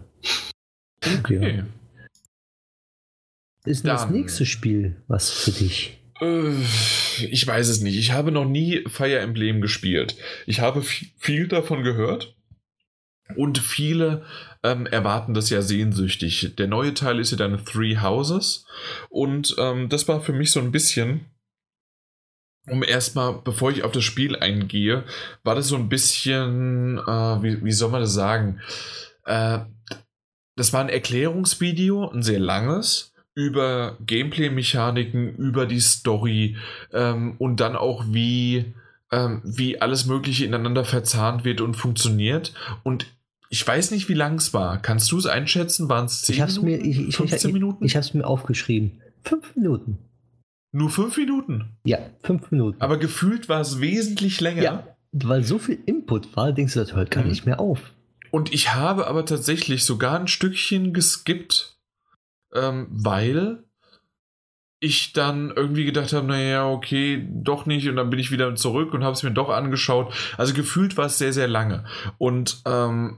Okay. 1.06 1.58
Ja. 1.58 1.66
Ist 3.66 3.86
Dann, 3.86 3.96
das 3.96 4.10
nächste 4.10 4.46
Spiel 4.46 4.96
was 5.08 5.30
für 5.30 5.52
dich? 5.52 6.00
Äh, 6.22 6.54
ich 7.30 7.46
weiß 7.46 7.68
es 7.68 7.82
nicht. 7.82 7.98
Ich 7.98 8.12
habe 8.12 8.32
noch 8.32 8.46
nie 8.46 8.84
Fire 8.88 9.20
Emblem 9.20 9.62
gespielt. 9.62 10.16
Ich 10.46 10.60
habe 10.62 10.82
viel 10.82 11.48
davon 11.48 11.84
gehört. 11.84 12.34
Und 13.36 13.58
viele 13.58 14.26
ähm, 14.64 14.86
erwarten 14.86 15.34
das 15.34 15.50
ja 15.50 15.62
sehnsüchtig. 15.62 16.56
Der 16.58 16.68
neue 16.68 16.94
Teil 16.94 17.20
ist 17.20 17.32
ja 17.32 17.38
dann 17.38 17.66
Three 17.66 17.98
Houses. 17.98 18.66
Und 19.10 19.56
ähm, 19.58 19.90
das 19.90 20.08
war 20.08 20.22
für 20.22 20.32
mich 20.34 20.52
so 20.52 20.62
ein 20.62 20.72
bisschen, 20.72 21.26
um 22.68 22.84
erstmal, 22.84 23.42
bevor 23.42 23.72
ich 23.72 23.84
auf 23.84 23.92
das 23.92 24.06
Spiel 24.06 24.38
eingehe, 24.38 25.04
war 25.44 25.56
das 25.56 25.68
so 25.68 25.76
ein 25.76 25.90
bisschen, 25.90 27.00
äh, 27.00 27.44
wie, 27.44 27.64
wie 27.64 27.72
soll 27.74 27.92
man 27.92 28.02
das 28.02 28.14
sagen? 28.14 28.62
Äh, 29.26 29.60
das 30.58 30.74
war 30.74 30.82
ein 30.82 30.90
Erklärungsvideo, 30.90 32.10
ein 32.10 32.24
sehr 32.24 32.40
langes, 32.40 33.14
über 33.36 33.98
Gameplay-Mechaniken, 34.06 35.36
über 35.36 35.68
die 35.68 35.80
Story 35.80 36.58
ähm, 36.92 37.36
und 37.38 37.60
dann 37.60 37.76
auch 37.76 38.06
wie, 38.10 38.74
ähm, 39.12 39.42
wie 39.44 39.80
alles 39.80 40.08
Mögliche 40.08 40.46
ineinander 40.46 40.84
verzahnt 40.84 41.46
wird 41.46 41.62
und 41.62 41.76
funktioniert. 41.76 42.54
Und 42.84 43.06
ich 43.50 43.66
weiß 43.66 43.92
nicht, 43.92 44.10
wie 44.10 44.16
lang 44.16 44.36
es 44.36 44.56
war. 44.56 44.82
Kannst 44.82 45.12
du 45.12 45.20
es 45.20 45.28
einschätzen? 45.28 45.88
Waren 45.88 46.06
es 46.06 46.24
10 46.24 46.34
ich 46.34 46.42
Minuten? 46.42 46.66
Mir, 46.66 46.78
ich, 46.80 47.08
ich, 47.10 47.18
15 47.18 47.50
ich, 47.50 47.54
Minuten? 47.54 47.86
Ich 47.86 47.96
habe 47.96 48.04
es 48.04 48.14
mir 48.16 48.26
aufgeschrieben. 48.26 49.00
Fünf 49.24 49.56
Minuten. 49.56 50.00
Nur 50.72 50.90
fünf 50.90 51.16
Minuten? 51.18 51.78
Ja, 51.86 52.00
fünf 52.24 52.52
Minuten. 52.52 52.82
Aber 52.82 52.98
gefühlt 52.98 53.48
war 53.50 53.62
es 53.62 53.80
wesentlich 53.80 54.42
länger. 54.42 54.64
Ja, 54.64 54.98
weil 55.12 55.44
so 55.44 55.60
viel 55.60 55.78
Input 55.86 56.36
war, 56.36 56.52
denkst 56.52 56.74
du, 56.74 56.80
das 56.80 56.94
hört 56.94 57.12
gar 57.12 57.24
mhm. 57.24 57.30
nicht 57.30 57.46
mehr 57.46 57.60
auf. 57.60 57.94
Und 58.32 58.54
ich 58.54 58.74
habe 58.74 59.08
aber 59.08 59.26
tatsächlich 59.26 59.84
sogar 59.84 60.20
ein 60.20 60.28
Stückchen 60.28 60.94
geskippt, 60.94 61.78
ähm, 62.54 62.88
weil 62.90 63.64
ich 64.80 65.14
dann 65.14 65.52
irgendwie 65.56 65.86
gedacht 65.86 66.14
habe, 66.14 66.28
naja, 66.28 66.70
okay, 66.70 67.28
doch 67.30 67.66
nicht. 67.66 67.88
Und 67.88 67.96
dann 67.96 68.10
bin 68.10 68.20
ich 68.20 68.32
wieder 68.32 68.56
zurück 68.56 68.94
und 68.94 69.04
habe 69.04 69.14
es 69.14 69.24
mir 69.24 69.32
doch 69.32 69.50
angeschaut. 69.50 70.14
Also 70.38 70.54
gefühlt 70.54 70.98
war 70.98 71.08
es 71.08 71.18
sehr, 71.18 71.34
sehr 71.34 71.48
lange. 71.48 71.86
Und 72.20 72.62
ähm, 72.66 73.18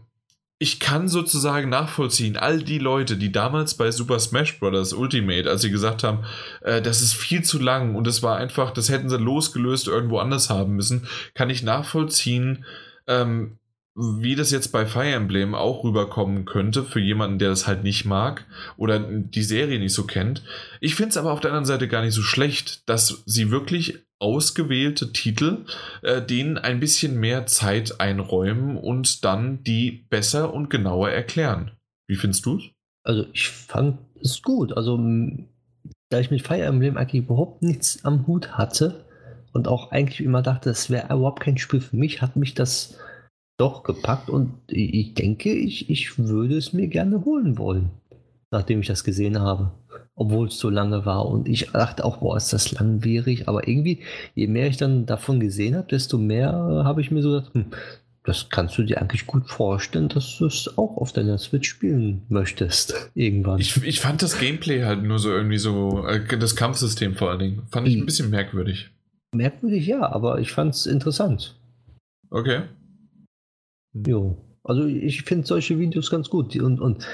ich 0.62 0.82
kann 0.82 1.08
sozusagen 1.08 1.70
nachvollziehen, 1.70 2.36
all 2.36 2.62
die 2.62 2.80
Leute, 2.80 3.16
die 3.16 3.32
damals 3.32 3.76
bei 3.76 3.92
Super 3.92 4.20
Smash 4.20 4.60
Bros. 4.60 4.92
Ultimate, 4.92 5.50
als 5.50 5.62
sie 5.62 5.72
gesagt 5.72 6.04
haben, 6.04 6.26
äh, 6.62 6.82
das 6.82 7.02
ist 7.02 7.14
viel 7.14 7.44
zu 7.44 7.60
lang 7.60 7.96
und 7.96 8.08
es 8.08 8.22
war 8.24 8.38
einfach, 8.38 8.72
das 8.72 8.90
hätten 8.90 9.10
sie 9.10 9.18
losgelöst 9.18 9.88
irgendwo 9.88 10.20
anders 10.20 10.50
haben 10.50 10.76
müssen, 10.76 11.08
kann 11.34 11.50
ich 11.50 11.64
nachvollziehen, 11.64 12.66
ähm, 13.08 13.58
wie 13.96 14.36
das 14.36 14.52
jetzt 14.52 14.70
bei 14.70 14.86
Fire 14.86 15.12
Emblem 15.12 15.56
auch 15.56 15.84
rüberkommen 15.84 16.46
könnte 16.46 16.84
für 16.84 17.00
jemanden, 17.00 17.40
der 17.40 17.50
das 17.50 17.68
halt 17.68 17.84
nicht 17.84 18.06
mag 18.06 18.46
oder 18.78 19.00
die 19.00 19.44
Serie 19.44 19.80
nicht 19.80 19.94
so 19.94 20.06
kennt. 20.06 20.44
Ich 20.80 20.96
finde 20.96 21.10
es 21.10 21.18
aber 21.18 21.34
auf 21.34 21.42
der 21.42 21.52
anderen 21.52 21.66
Seite 21.66 21.88
gar 21.88 22.04
nicht 22.04 22.14
so 22.14 22.22
schlecht, 22.22 22.88
dass 22.88 23.24
sie 23.26 23.52
wirklich 23.52 24.00
ausgewählte 24.20 25.12
Titel 25.12 25.66
äh, 26.02 26.22
denen 26.22 26.58
ein 26.58 26.80
bisschen 26.80 27.20
mehr 27.20 27.46
Zeit 27.46 28.00
einräumen 28.00 28.78
und 28.78 29.24
dann 29.24 29.64
die 29.64 30.06
besser 30.10 30.54
und 30.54 30.70
genauer 30.70 31.10
erklären. 31.10 31.72
Wie 32.08 32.16
findest 32.16 32.46
du 32.46 32.58
es? 32.58 32.64
Also 33.04 33.26
ich 33.34 33.50
fand 33.50 33.98
es 34.22 34.42
gut. 34.42 34.76
Also 34.76 34.98
da 36.10 36.20
ich 36.20 36.32
mit 36.32 36.46
Fire 36.46 36.64
Emblem 36.64 36.98
eigentlich 36.98 37.24
überhaupt 37.24 37.62
nichts 37.64 38.04
am 38.04 38.28
Hut 38.28 38.54
hatte 38.54 39.06
und 39.54 39.68
auch 39.68 39.92
eigentlich 39.92 40.22
immer 40.22 40.42
dachte, 40.42 40.70
es 40.70 40.90
wäre 40.90 41.06
überhaupt 41.06 41.40
kein 41.40 41.58
Spiel 41.58 41.82
für 41.82 41.96
mich, 41.96 42.22
hat 42.22 42.36
mich 42.36 42.54
das 42.54 42.98
doch 43.60 43.84
gepackt 43.84 44.30
und 44.30 44.52
ich 44.68 45.14
denke, 45.14 45.52
ich, 45.52 45.90
ich 45.90 46.18
würde 46.18 46.58
es 46.58 46.74
mir 46.74 46.88
gerne 46.88 47.26
holen 47.26 47.58
wollen, 47.58 47.92
nachdem 48.52 48.80
ich 48.80 48.88
das 48.88 49.04
gesehen 49.04 49.40
habe. 49.40 49.72
Obwohl 50.16 50.48
es 50.48 50.60
so 50.60 50.70
lange 50.70 51.06
war. 51.06 51.26
Und 51.28 51.48
ich 51.48 51.72
dachte 51.72 52.04
auch, 52.04 52.18
boah, 52.18 52.36
ist 52.36 52.52
das 52.52 52.72
langwierig. 52.72 53.48
Aber 53.48 53.70
irgendwie, 53.70 54.00
je 54.36 54.48
mehr 54.48 54.68
ich 54.68 54.76
dann 54.76 55.06
davon 55.06 55.40
gesehen 55.40 55.76
habe, 55.76 55.88
desto 55.88 56.18
mehr 56.18 56.52
habe 56.52 57.00
ich 57.00 57.10
mir 57.10 57.22
so 57.22 57.32
gedacht, 57.32 57.54
hm, 57.54 57.66
das 58.26 58.50
kannst 58.50 58.78
du 58.78 58.84
dir 58.84 59.02
eigentlich 59.02 59.26
gut 59.26 59.50
vorstellen, 59.50 60.10
dass 60.10 60.38
du 60.38 60.46
es 60.46 60.78
auch 60.78 60.98
auf 60.98 61.14
deiner 61.14 61.38
Switch 61.38 61.70
spielen 61.70 62.24
möchtest. 62.28 63.12
Irgendwann. 63.16 63.60
Ich, 63.60 63.82
ich 63.84 64.00
fand 64.02 64.22
das 64.22 64.40
Gameplay 64.40 64.84
halt 64.84 65.04
nur 65.04 65.20
so 65.20 65.32
irgendwie 65.32 65.58
so, 65.58 66.06
äh, 66.06 66.38
das 66.38 66.56
Kampfsystem 66.56 67.16
vor 67.16 67.30
allen 67.30 67.40
Dingen, 67.40 67.64
fand 67.72 67.88
ich 67.88 67.96
ein 67.96 68.06
bisschen 68.06 68.30
merkwürdig. 68.30 68.90
Merkwürdig, 69.34 69.88
ja, 69.88 70.12
aber 70.12 70.40
ich 70.40 70.52
fand 70.52 70.76
es 70.76 70.86
interessant. 70.86 71.56
Okay. 72.30 72.64
Jo. 73.94 74.38
Also 74.64 74.86
ich 74.86 75.24
finde 75.24 75.48
solche 75.48 75.80
Videos 75.80 76.12
ganz 76.12 76.30
gut. 76.30 76.56
Und, 76.56 76.80
und 76.80 77.06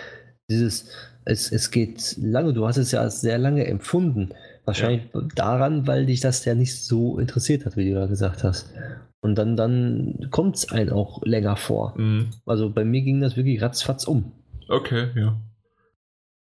dieses, 0.49 0.89
es, 1.25 1.51
es 1.51 1.71
geht 1.71 2.17
lange, 2.17 2.53
du 2.53 2.67
hast 2.67 2.77
es 2.77 2.91
ja 2.91 3.01
als 3.01 3.21
sehr 3.21 3.37
lange 3.37 3.65
empfunden. 3.65 4.29
Wahrscheinlich 4.65 5.03
ja. 5.13 5.21
daran, 5.35 5.85
weil 5.87 6.05
dich 6.07 6.21
das 6.21 6.43
ja 6.45 6.55
nicht 6.55 6.83
so 6.83 7.19
interessiert 7.19 7.65
hat, 7.65 7.77
wie 7.77 7.85
du 7.85 7.91
ja 7.91 8.07
gesagt 8.07 8.43
hast. 8.43 8.73
Und 9.21 9.35
dann, 9.35 9.55
dann 9.55 10.27
kommt 10.31 10.55
es 10.57 10.71
einem 10.71 10.93
auch 10.93 11.23
länger 11.23 11.55
vor. 11.55 11.93
Mhm. 11.97 12.29
Also 12.45 12.69
bei 12.71 12.83
mir 12.83 13.01
ging 13.01 13.21
das 13.21 13.37
wirklich 13.37 13.61
ratzfatz 13.61 14.05
um. 14.05 14.31
Okay, 14.67 15.09
ja. 15.15 15.39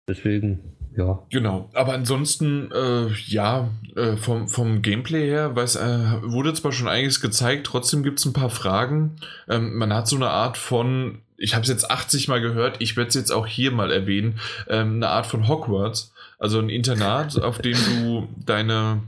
Deswegen, 0.08 0.75
ja. 0.98 1.20
Genau, 1.30 1.70
aber 1.74 1.94
ansonsten, 1.94 2.72
äh, 2.72 3.08
ja, 3.28 3.70
äh, 3.96 4.16
vom, 4.18 4.48
vom 4.48 4.82
Gameplay 4.82 5.28
her 5.28 5.56
weiß, 5.56 5.76
äh, 5.78 6.22
wurde 6.24 6.54
zwar 6.54 6.72
schon 6.72 6.88
einiges 6.88 7.22
gezeigt, 7.22 7.68
trotzdem 7.68 8.04
gibt 8.04 8.20
es 8.20 8.26
ein 8.26 8.34
paar 8.34 8.50
Fragen. 8.50 9.18
Ähm, 9.50 9.76
man 9.76 9.94
hat 9.94 10.08
so 10.08 10.16
eine 10.16 10.30
Art 10.30 10.58
von, 10.58 11.20
ich 11.38 11.54
habe 11.54 11.64
es 11.64 11.70
jetzt 11.70 11.90
80 11.90 12.28
Mal 12.28 12.42
gehört, 12.42 12.78
ich 12.80 12.96
werde 12.96 13.10
es 13.10 13.16
jetzt 13.16 13.32
auch 13.32 13.48
hier 13.48 13.72
mal 13.72 13.92
erwähnen, 13.92 14.40
ähm, 14.68 14.96
eine 14.96 15.10
Art 15.10 15.26
von 15.26 15.48
Hogwarts, 15.48 16.14
also 16.40 16.60
ein 16.60 16.70
Internat, 16.70 17.42
auf 17.42 17.60
dem 17.60 17.78
du 17.78 18.28
deine 18.46 19.02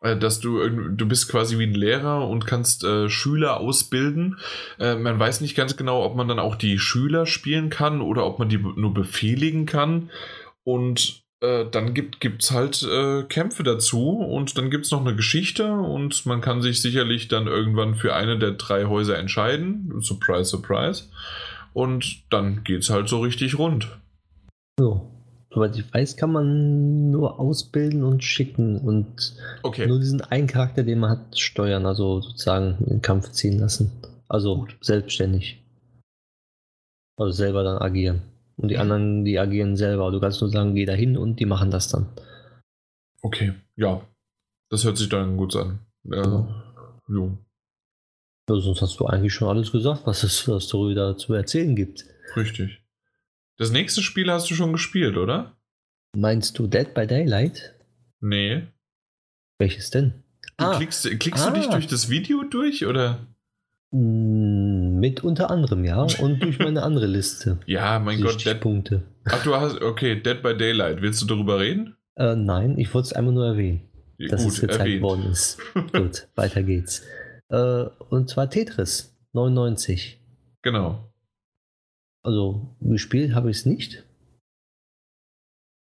äh, 0.00 0.16
dass 0.16 0.40
du 0.40 0.68
du 0.68 1.08
bist 1.08 1.30
quasi 1.30 1.58
wie 1.58 1.66
ein 1.66 1.74
Lehrer 1.74 2.28
und 2.28 2.46
kannst 2.46 2.84
äh, 2.84 3.08
Schüler 3.08 3.58
ausbilden. 3.60 4.38
Äh, 4.78 4.96
man 4.96 5.18
weiß 5.18 5.40
nicht 5.40 5.56
ganz 5.56 5.76
genau, 5.76 6.04
ob 6.04 6.16
man 6.16 6.28
dann 6.28 6.38
auch 6.38 6.56
die 6.56 6.78
Schüler 6.78 7.26
spielen 7.26 7.70
kann 7.70 8.00
oder 8.00 8.26
ob 8.26 8.38
man 8.38 8.48
die 8.48 8.58
nur 8.58 8.92
befehligen 8.92 9.66
kann. 9.66 10.10
Und 10.66 11.22
äh, 11.40 11.64
dann 11.70 11.94
gibt 11.94 12.42
es 12.42 12.50
halt 12.50 12.82
äh, 12.82 13.22
Kämpfe 13.22 13.62
dazu 13.62 14.10
und 14.10 14.58
dann 14.58 14.68
gibt 14.68 14.86
es 14.86 14.90
noch 14.90 15.00
eine 15.00 15.14
Geschichte 15.14 15.70
und 15.70 16.26
man 16.26 16.40
kann 16.40 16.60
sich 16.60 16.82
sicherlich 16.82 17.28
dann 17.28 17.46
irgendwann 17.46 17.94
für 17.94 18.14
eine 18.14 18.36
der 18.38 18.52
drei 18.52 18.86
Häuser 18.86 19.16
entscheiden. 19.16 19.92
Surprise, 20.00 20.50
surprise. 20.50 21.04
Und 21.72 22.32
dann 22.32 22.64
geht 22.64 22.82
es 22.82 22.90
halt 22.90 23.08
so 23.08 23.20
richtig 23.20 23.58
rund. 23.58 23.86
So. 24.78 25.12
Soweit 25.52 25.76
ich 25.76 25.94
weiß, 25.94 26.16
kann 26.16 26.32
man 26.32 27.10
nur 27.10 27.38
ausbilden 27.38 28.02
und 28.02 28.24
schicken 28.24 28.78
und 28.78 29.36
okay. 29.62 29.86
nur 29.86 30.00
diesen 30.00 30.20
einen 30.20 30.48
Charakter, 30.48 30.82
den 30.82 30.98
man 30.98 31.10
hat, 31.10 31.38
steuern, 31.38 31.86
also 31.86 32.20
sozusagen 32.20 32.76
in 32.80 32.86
den 32.86 33.02
Kampf 33.02 33.30
ziehen 33.30 33.58
lassen. 33.60 33.92
Also 34.28 34.56
Gut. 34.56 34.76
selbstständig. 34.80 35.62
Also 37.16 37.32
selber 37.32 37.62
dann 37.62 37.78
agieren. 37.78 38.22
Und 38.56 38.68
die 38.68 38.78
anderen, 38.78 39.24
die 39.24 39.38
agieren 39.38 39.76
selber. 39.76 40.10
Du 40.10 40.20
kannst 40.20 40.40
nur 40.40 40.50
sagen, 40.50 40.74
geh 40.74 40.86
da 40.86 40.94
hin 40.94 41.16
und 41.16 41.38
die 41.40 41.46
machen 41.46 41.70
das 41.70 41.88
dann. 41.88 42.08
Okay, 43.22 43.52
ja. 43.76 44.06
Das 44.70 44.84
hört 44.84 44.96
sich 44.96 45.08
dann 45.08 45.36
gut 45.36 45.54
an. 45.56 45.80
Äh, 46.10 46.16
ja. 46.16 46.64
Jo. 47.08 47.38
Ja, 48.48 48.60
sonst 48.60 48.80
hast 48.80 48.98
du 48.98 49.06
eigentlich 49.06 49.34
schon 49.34 49.48
alles 49.48 49.72
gesagt, 49.72 50.06
was 50.06 50.22
es 50.22 50.48
was 50.48 50.68
darüber 50.68 51.16
zu 51.16 51.34
erzählen 51.34 51.74
gibt. 51.76 52.04
Richtig. 52.36 52.82
Das 53.58 53.70
nächste 53.70 54.02
Spiel 54.02 54.30
hast 54.30 54.50
du 54.50 54.54
schon 54.54 54.72
gespielt, 54.72 55.16
oder? 55.16 55.56
Meinst 56.16 56.58
du 56.58 56.66
Dead 56.66 56.92
by 56.94 57.06
Daylight? 57.06 57.74
Nee. 58.20 58.66
Welches 59.58 59.90
denn? 59.90 60.24
Du 60.56 60.64
ah. 60.64 60.76
Klickst, 60.76 61.04
klickst 61.18 61.46
ah. 61.46 61.50
du 61.50 61.58
dich 61.58 61.68
ah. 61.68 61.72
durch 61.72 61.86
das 61.86 62.08
Video 62.08 62.42
durch, 62.44 62.86
oder? 62.86 63.26
Mit 63.98 65.24
unter 65.24 65.50
anderem, 65.50 65.84
ja. 65.84 66.06
Und 66.20 66.42
durch 66.42 66.58
meine 66.58 66.82
andere 66.82 67.06
Liste. 67.06 67.58
ja, 67.66 67.98
mein 67.98 68.20
Gott. 68.20 68.44
Dead, 68.44 68.60
Punkte. 68.60 69.02
Ach, 69.24 69.42
du 69.42 69.54
hast, 69.54 69.80
okay, 69.80 70.20
Dead 70.20 70.42
by 70.42 70.54
Daylight. 70.54 71.00
Willst 71.00 71.22
du 71.22 71.26
darüber 71.26 71.60
reden? 71.60 71.96
Äh, 72.16 72.36
nein, 72.36 72.78
ich 72.78 72.92
wollte 72.92 73.06
es 73.06 73.12
einmal 73.14 73.32
nur 73.32 73.46
erwähnen. 73.46 73.88
Ja, 74.18 74.28
dass 74.28 74.42
gut, 74.42 74.52
es 74.52 74.60
gezeigt 74.60 74.80
erwähnt. 74.80 75.02
worden 75.02 75.30
ist. 75.30 75.58
gut, 75.92 76.28
weiter 76.34 76.62
geht's. 76.62 77.06
Äh, 77.48 77.84
und 78.10 78.28
zwar 78.28 78.50
Tetris 78.50 79.16
99. 79.32 80.20
Genau. 80.62 81.12
Also 82.22 82.76
gespielt 82.80 83.34
habe 83.34 83.50
ich 83.50 83.58
es 83.58 83.66
nicht. 83.66 84.04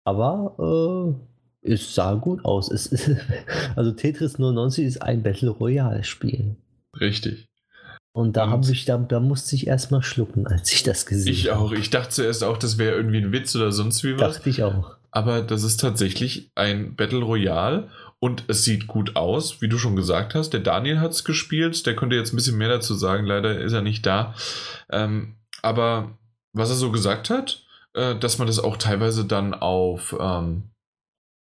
Aber 0.07 1.18
äh, 1.62 1.70
es 1.72 1.94
sah 1.94 2.14
gut 2.14 2.44
aus. 2.46 2.70
Es 2.70 2.86
ist, 2.92 3.11
also 3.76 3.92
Tetris 3.92 4.38
99 4.38 4.86
ist 4.86 5.03
ein 5.03 5.22
Battle 5.22 5.51
Royale 5.51 6.05
Spiel. 6.05 6.57
Richtig. 6.98 7.49
Und 8.12 8.36
da 8.36 8.48
habe 8.48 8.70
ich, 8.70 8.84
da, 8.84 8.98
da 8.98 9.20
musste 9.20 9.54
ich 9.54 9.66
erstmal 9.66 10.02
schlucken, 10.02 10.46
als 10.46 10.72
ich 10.72 10.82
das 10.82 11.06
gesehen 11.06 11.32
habe. 11.32 11.38
Ich 11.38 11.50
auch. 11.50 11.72
Ich 11.72 11.90
dachte 11.90 12.11
zuerst 12.11 12.42
auch, 12.42 12.56
das 12.56 12.76
wäre 12.76 12.96
irgendwie 12.96 13.18
ein 13.18 13.32
Witz 13.32 13.54
oder 13.54 13.70
sonst 13.70 14.02
wie 14.02 14.18
was. 14.18 14.36
Dachte 14.36 14.50
ich 14.50 14.62
auch. 14.62 14.96
Aber 15.12 15.42
das 15.42 15.62
ist 15.62 15.80
tatsächlich 15.80 16.50
ein 16.54 16.96
Battle 16.96 17.22
Royale 17.22 17.88
und 18.18 18.44
es 18.48 18.64
sieht 18.64 18.86
gut 18.86 19.16
aus, 19.16 19.61
wie 19.61 19.68
du 19.68 19.78
schon 19.78 19.96
gesagt 19.96 20.34
hast. 20.34 20.50
Der 20.50 20.61
Daniel 20.61 21.00
hat 21.00 21.12
es 21.12 21.24
gespielt, 21.24 21.86
der 21.86 21.96
könnte 21.96 22.16
jetzt 22.16 22.32
ein 22.32 22.36
bisschen 22.36 22.58
mehr 22.58 22.68
dazu 22.68 22.94
sagen. 22.94 23.26
Leider 23.26 23.58
ist 23.58 23.72
er 23.72 23.82
nicht 23.82 24.04
da. 24.06 24.34
Ähm, 24.90 25.36
aber 25.62 26.18
was 26.52 26.70
er 26.70 26.76
so 26.76 26.90
gesagt 26.90 27.30
hat, 27.30 27.64
äh, 27.94 28.16
dass 28.16 28.38
man 28.38 28.46
das 28.46 28.58
auch 28.58 28.76
teilweise 28.76 29.24
dann 29.24 29.54
auf 29.54 30.16
ähm, 30.18 30.70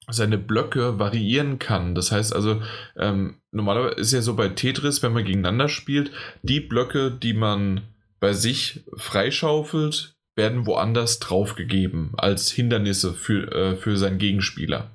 seine 0.10 0.38
Blöcke 0.38 1.00
variieren 1.00 1.60
kann. 1.60 1.96
Das 1.96 2.12
heißt 2.12 2.36
also, 2.36 2.62
ähm, 2.98 3.36
normalerweise 3.52 3.96
ist 3.96 4.14
ja 4.14 4.22
so 4.22 4.36
bei 4.36 4.50
Tetris, 4.50 5.02
wenn 5.04 5.14
man 5.14 5.26
gegeneinander 5.26 5.70
spielt, 5.70 6.12
die 6.44 6.60
Blöcke, 6.60 7.12
die 7.12 7.34
man 7.34 7.82
bei 8.20 8.34
sich 8.34 8.84
freischaufelt, 8.96 10.16
werden 10.36 10.66
woanders 10.66 11.20
draufgegeben 11.20 12.12
als 12.18 12.52
Hindernisse 12.52 13.14
für, 13.14 13.52
äh, 13.52 13.76
für 13.76 13.98
seinen 13.98 14.18
Gegenspieler. 14.18 14.92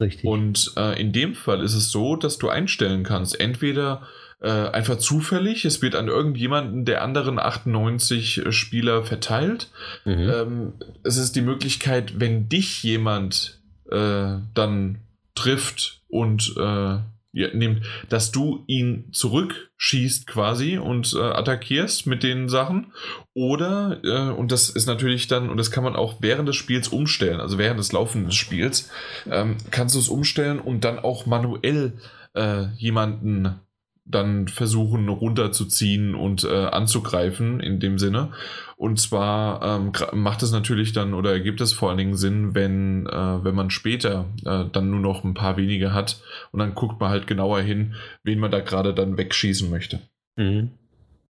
Richtig. 0.00 0.24
Und 0.24 0.72
äh, 0.76 1.00
in 1.00 1.12
dem 1.12 1.34
Fall 1.34 1.62
ist 1.62 1.74
es 1.74 1.90
so, 1.90 2.16
dass 2.16 2.38
du 2.38 2.48
einstellen 2.48 3.04
kannst, 3.04 3.38
entweder 3.38 4.06
äh, 4.40 4.50
einfach 4.50 4.98
zufällig, 4.98 5.64
es 5.64 5.80
wird 5.80 5.94
an 5.94 6.08
irgendjemanden 6.08 6.84
der 6.84 7.02
anderen 7.02 7.38
98 7.38 8.42
Spieler 8.50 9.04
verteilt. 9.04 9.70
Mhm. 10.04 10.30
Ähm, 10.30 10.72
es 11.02 11.16
ist 11.16 11.36
die 11.36 11.40
Möglichkeit, 11.40 12.20
wenn 12.20 12.48
dich 12.48 12.82
jemand 12.82 13.60
äh, 13.90 14.38
dann 14.54 15.00
trifft 15.34 16.02
und 16.08 16.54
äh, 16.56 16.98
ja, 17.36 17.48
nimmt, 17.52 17.84
dass 18.08 18.30
du 18.30 18.62
ihn 18.68 19.08
zurückschießt 19.12 20.28
quasi 20.28 20.78
und 20.78 21.14
äh, 21.14 21.20
attackierst 21.20 22.06
mit 22.06 22.22
den 22.22 22.48
Sachen. 22.48 22.92
Oder, 23.34 24.00
äh, 24.04 24.30
und 24.30 24.52
das 24.52 24.70
ist 24.70 24.86
natürlich 24.86 25.26
dann, 25.26 25.50
und 25.50 25.56
das 25.56 25.72
kann 25.72 25.82
man 25.82 25.96
auch 25.96 26.18
während 26.20 26.48
des 26.48 26.54
Spiels 26.54 26.88
umstellen, 26.88 27.40
also 27.40 27.58
während 27.58 27.80
des 27.80 27.90
laufenden 27.90 28.30
Spiels, 28.30 28.88
ähm, 29.28 29.56
kannst 29.72 29.96
du 29.96 29.98
es 29.98 30.08
umstellen 30.08 30.60
und 30.60 30.84
dann 30.84 31.00
auch 31.00 31.26
manuell 31.26 31.94
äh, 32.34 32.66
jemanden 32.76 33.60
dann 34.06 34.48
versuchen 34.48 35.08
runterzuziehen 35.08 36.14
und 36.14 36.44
äh, 36.44 36.66
anzugreifen 36.66 37.60
in 37.60 37.80
dem 37.80 37.98
Sinne. 37.98 38.32
Und 38.76 39.00
zwar 39.00 39.62
ähm, 39.62 39.92
macht 40.12 40.42
es 40.42 40.52
natürlich 40.52 40.92
dann 40.92 41.14
oder 41.14 41.32
ergibt 41.32 41.60
es 41.60 41.72
vor 41.72 41.88
allen 41.88 41.98
Dingen 41.98 42.16
Sinn, 42.16 42.54
wenn, 42.54 43.06
äh, 43.06 43.44
wenn 43.44 43.54
man 43.54 43.70
später 43.70 44.26
äh, 44.44 44.64
dann 44.70 44.90
nur 44.90 45.00
noch 45.00 45.24
ein 45.24 45.34
paar 45.34 45.56
wenige 45.56 45.94
hat 45.94 46.20
und 46.52 46.58
dann 46.58 46.74
guckt 46.74 47.00
man 47.00 47.10
halt 47.10 47.26
genauer 47.26 47.60
hin, 47.60 47.94
wen 48.22 48.40
man 48.40 48.50
da 48.50 48.60
gerade 48.60 48.92
dann 48.92 49.16
wegschießen 49.16 49.70
möchte. 49.70 50.00
Mhm. 50.36 50.72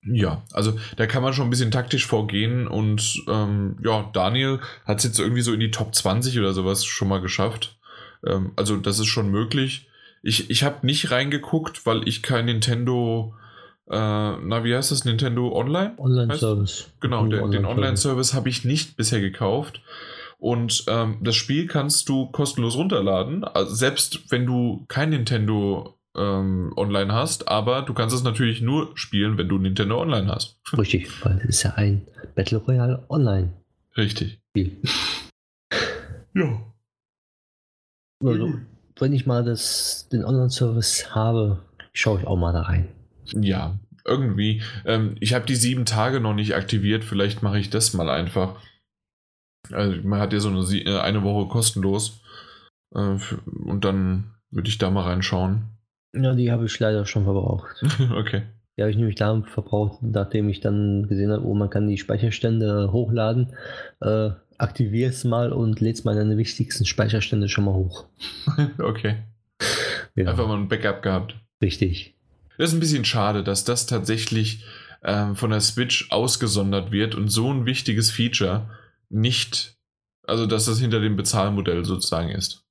Ja, 0.03 0.43
also 0.53 0.79
da 0.97 1.07
kann 1.07 1.23
man 1.23 1.35
schon 1.35 1.49
ein 1.49 1.51
bisschen 1.51 1.71
taktisch 1.71 2.07
vorgehen 2.07 2.67
und 2.67 3.23
ähm, 3.29 3.77
ja, 3.85 4.09
Daniel 4.13 4.61
hat 4.87 4.99
es 4.99 5.05
jetzt 5.05 5.19
irgendwie 5.19 5.43
so 5.43 5.53
in 5.53 5.61
die 5.61 5.71
Top 5.71 5.95
20 5.95 6.39
oder 6.39 6.53
sowas 6.53 6.85
schon 6.85 7.09
mal 7.09 7.21
geschafft. 7.21 7.79
Ähm, 8.25 8.53
also 8.57 8.77
das 8.77 8.99
ist 8.99 9.09
schon 9.09 9.31
möglich. 9.31 9.90
Ich, 10.23 10.51
ich 10.51 10.63
habe 10.63 10.85
nicht 10.87 11.11
reingeguckt, 11.11 11.87
weil 11.87 12.07
ich 12.07 12.23
kein 12.23 12.47
Nintendo, 12.47 13.35
äh, 13.89 13.97
na 13.97 14.65
wie 14.65 14.75
heißt 14.75 14.91
das, 14.91 15.05
Nintendo 15.05 15.53
Online? 15.53 15.95
Online-Service. 15.99 16.91
Genau, 17.01 17.27
den, 17.27 17.51
den 17.51 17.65
Online-Service 17.65 18.35
habe 18.35 18.49
ich 18.49 18.65
nicht 18.65 18.97
bisher 18.97 19.21
gekauft. 19.21 19.83
Und 20.39 20.85
ähm, 20.89 21.19
das 21.21 21.37
Spiel 21.37 21.67
kannst 21.67 22.09
du 22.09 22.27
kostenlos 22.27 22.75
runterladen, 22.77 23.45
also 23.45 23.75
selbst 23.75 24.31
wenn 24.31 24.47
du 24.47 24.87
kein 24.89 25.11
Nintendo 25.11 25.99
ähm, 26.17 26.73
Online 26.77 27.13
hast, 27.13 27.49
aber 27.49 27.83
du 27.83 27.95
kannst 27.95 28.15
es 28.17 28.23
natürlich 28.23 28.63
nur 28.63 28.97
spielen, 28.97 29.39
wenn 29.39 29.49
du 29.49 29.59
Nintendo 29.59 30.01
Online 30.01 30.29
hast. 30.29 30.59
Richtig, 30.77 31.09
weil 31.25 31.39
es 31.41 31.57
ist 31.57 31.63
ja 31.65 31.75
ein 31.75 32.07
Battle 32.35 32.59
Royale 32.59 33.05
Online. 33.09 33.53
Richtig. 33.97 34.41
Spiel. 34.51 34.79
ja. 36.35 36.61
Also, 38.25 38.53
wenn 39.01 39.13
ich 39.13 39.27
mal 39.27 39.45
das, 39.45 40.09
den 40.11 40.25
Online-Service 40.25 41.15
habe, 41.15 41.63
schaue 41.93 42.21
ich 42.21 42.27
auch 42.27 42.37
mal 42.37 42.53
da 42.53 42.63
rein. 42.63 42.89
Ja, 43.35 43.79
irgendwie. 44.05 44.63
Ähm, 44.85 45.17
ich 45.21 45.35
habe 45.35 45.47
die 45.47 45.55
sieben 45.55 45.85
Tage 45.85 46.21
noch 46.21 46.35
nicht 46.35 46.55
aktiviert. 46.55 47.05
Vielleicht 47.05 47.43
mache 47.43 47.59
ich 47.59 47.71
das 47.71 47.95
mal 47.95 48.11
einfach. 48.11 48.61
Also 49.71 49.97
man 50.03 50.21
hat 50.21 50.33
ja 50.33 50.41
so 50.41 50.49
eine, 50.49 50.61
äh, 50.61 51.01
eine 51.01 51.23
Woche 51.23 51.49
kostenlos. 51.49 52.21
Äh, 52.95 53.19
und 53.65 53.85
dann 53.85 54.35
würde 54.51 54.69
ich 54.69 54.79
da 54.79 54.91
mal 54.91 55.05
reinschauen. 55.05 55.63
Ja, 56.13 56.35
die 56.35 56.51
habe 56.51 56.67
ich 56.67 56.79
leider 56.79 57.07
schon 57.07 57.25
verbraucht. 57.25 57.83
okay. 58.17 58.43
Die 58.77 58.83
habe 58.83 58.91
ich 58.91 58.97
nämlich 58.97 59.17
da 59.17 59.43
verbraucht, 59.43 60.03
nachdem 60.03 60.49
ich 60.49 60.61
dann 60.61 61.07
gesehen 61.07 61.31
habe, 61.31 61.45
oh, 61.45 61.55
man 61.55 61.71
kann 61.71 61.89
die 61.89 61.99
Speicherstände 61.99 62.93
hochladen. 62.93 63.55
Äh, 64.01 64.31
aktiviere 64.61 65.11
es 65.11 65.25
mal 65.25 65.53
und 65.53 65.81
lädst 65.81 66.05
mal 66.05 66.15
deine 66.15 66.37
wichtigsten 66.37 66.85
Speicherstände 66.85 67.49
schon 67.49 67.65
mal 67.65 67.75
hoch. 67.75 68.07
okay. 68.79 69.17
Ja. 70.15 70.31
Einfach 70.31 70.47
mal 70.47 70.59
ein 70.59 70.69
Backup 70.69 71.03
gehabt. 71.03 71.37
Richtig. 71.63 72.15
Das 72.59 72.71
ist 72.71 72.77
ein 72.77 72.81
bisschen 72.81 73.05
schade, 73.05 73.43
dass 73.43 73.65
das 73.65 73.87
tatsächlich 73.87 74.65
ähm, 75.03 75.37
von 75.37 75.51
der 75.51 75.61
Switch 75.61 76.11
ausgesondert 76.11 76.93
wird 76.93 77.15
und 77.15 77.29
so 77.29 77.53
ein 77.53 77.65
wichtiges 77.65 78.11
Feature 78.11 78.69
nicht, 79.09 79.77
also 80.27 80.47
dass 80.47 80.67
das 80.67 80.79
hinter 80.79 81.01
dem 81.01 81.17
Bezahlmodell 81.17 81.85
sozusagen 81.85 82.31
ist. 82.31 82.65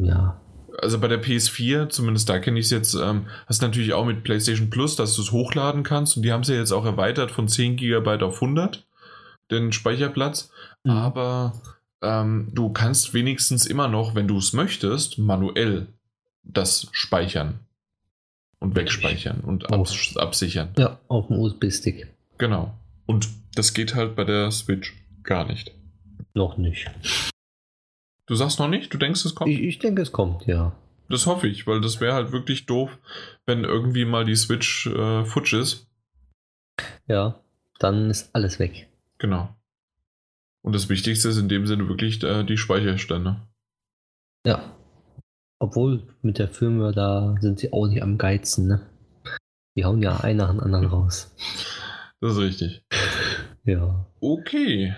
Ja. 0.00 0.40
Also 0.78 0.98
bei 0.98 1.08
der 1.08 1.22
PS4, 1.22 1.88
zumindest 1.88 2.28
da 2.28 2.38
kenne 2.38 2.58
ich 2.58 2.66
es 2.66 2.70
jetzt, 2.70 2.94
ähm, 2.94 3.26
hast 3.46 3.62
du 3.62 3.66
natürlich 3.66 3.94
auch 3.94 4.04
mit 4.04 4.24
PlayStation 4.24 4.68
Plus, 4.68 4.96
dass 4.96 5.14
du 5.14 5.22
es 5.22 5.32
hochladen 5.32 5.82
kannst 5.82 6.16
und 6.16 6.22
die 6.22 6.32
haben 6.32 6.42
es 6.42 6.48
ja 6.48 6.56
jetzt 6.56 6.72
auch 6.72 6.84
erweitert 6.84 7.30
von 7.30 7.48
10 7.48 7.76
GB 7.76 8.22
auf 8.22 8.42
100, 8.42 8.86
den 9.50 9.72
Speicherplatz. 9.72 10.50
Mhm. 10.86 10.92
Aber 10.92 11.52
ähm, 12.00 12.48
du 12.52 12.72
kannst 12.72 13.12
wenigstens 13.12 13.66
immer 13.66 13.88
noch, 13.88 14.14
wenn 14.14 14.28
du 14.28 14.38
es 14.38 14.52
möchtest, 14.52 15.18
manuell 15.18 15.88
das 16.44 16.88
speichern 16.92 17.58
und 18.60 18.76
wegspeichern 18.76 19.40
und 19.40 19.72
abs 19.72 20.16
absichern. 20.16 20.68
Ja, 20.78 21.00
auf 21.08 21.26
dem 21.26 21.40
USB-Stick. 21.40 22.06
Genau. 22.38 22.72
Und 23.06 23.28
das 23.54 23.74
geht 23.74 23.94
halt 23.94 24.14
bei 24.14 24.24
der 24.24 24.50
Switch 24.52 24.94
gar 25.24 25.44
nicht. 25.46 25.72
Noch 26.34 26.56
nicht. 26.56 26.88
Du 28.26 28.34
sagst 28.34 28.58
noch 28.58 28.68
nicht? 28.68 28.92
Du 28.92 28.98
denkst, 28.98 29.24
es 29.24 29.34
kommt? 29.34 29.50
Ich, 29.50 29.60
ich 29.60 29.78
denke, 29.78 30.02
es 30.02 30.12
kommt, 30.12 30.46
ja. 30.46 30.72
Das 31.08 31.26
hoffe 31.26 31.48
ich, 31.48 31.66
weil 31.66 31.80
das 31.80 32.00
wäre 32.00 32.14
halt 32.14 32.32
wirklich 32.32 32.66
doof, 32.66 32.98
wenn 33.44 33.64
irgendwie 33.64 34.04
mal 34.04 34.24
die 34.24 34.36
Switch 34.36 34.86
äh, 34.86 35.24
futsch 35.24 35.52
ist. 35.52 35.88
Ja, 37.08 37.40
dann 37.78 38.10
ist 38.10 38.34
alles 38.34 38.58
weg. 38.58 38.88
Genau. 39.18 39.55
Und 40.66 40.74
das 40.74 40.88
Wichtigste 40.88 41.28
ist 41.28 41.38
in 41.38 41.48
dem 41.48 41.64
Sinne 41.64 41.88
wirklich 41.88 42.20
äh, 42.24 42.42
die 42.42 42.56
Speicherstände. 42.56 43.40
Ja. 44.44 44.76
Obwohl 45.60 46.08
mit 46.22 46.38
der 46.38 46.48
Firma 46.48 46.90
da 46.90 47.36
sind 47.40 47.60
sie 47.60 47.72
auch 47.72 47.86
nicht 47.86 48.02
am 48.02 48.18
Geizen, 48.18 48.66
ne? 48.66 48.80
Die 49.76 49.84
hauen 49.84 50.02
ja 50.02 50.16
einen 50.16 50.38
nach 50.38 50.50
dem 50.50 50.58
anderen 50.58 50.86
raus. 50.86 51.32
Das 52.20 52.32
ist 52.32 52.38
richtig. 52.38 52.82
Ja. 53.62 54.06
Okay. 54.20 54.92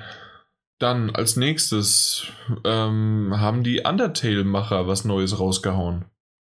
Dann 0.79 1.11
als 1.11 1.37
nächstes 1.37 2.27
ähm, 2.65 3.35
haben 3.37 3.63
die 3.63 3.81
Undertale-Macher 3.81 4.87
was 4.87 5.05
Neues 5.05 5.39
rausgehauen. 5.39 6.07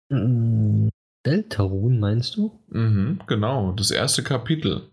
Mm, 0.10 0.88
Deltarune 1.28 2.00
meinst 2.00 2.38
du? 2.38 2.60
Mhm, 2.70 3.20
genau, 3.28 3.74
das 3.74 3.92
erste 3.92 4.24
Kapitel. 4.24 4.90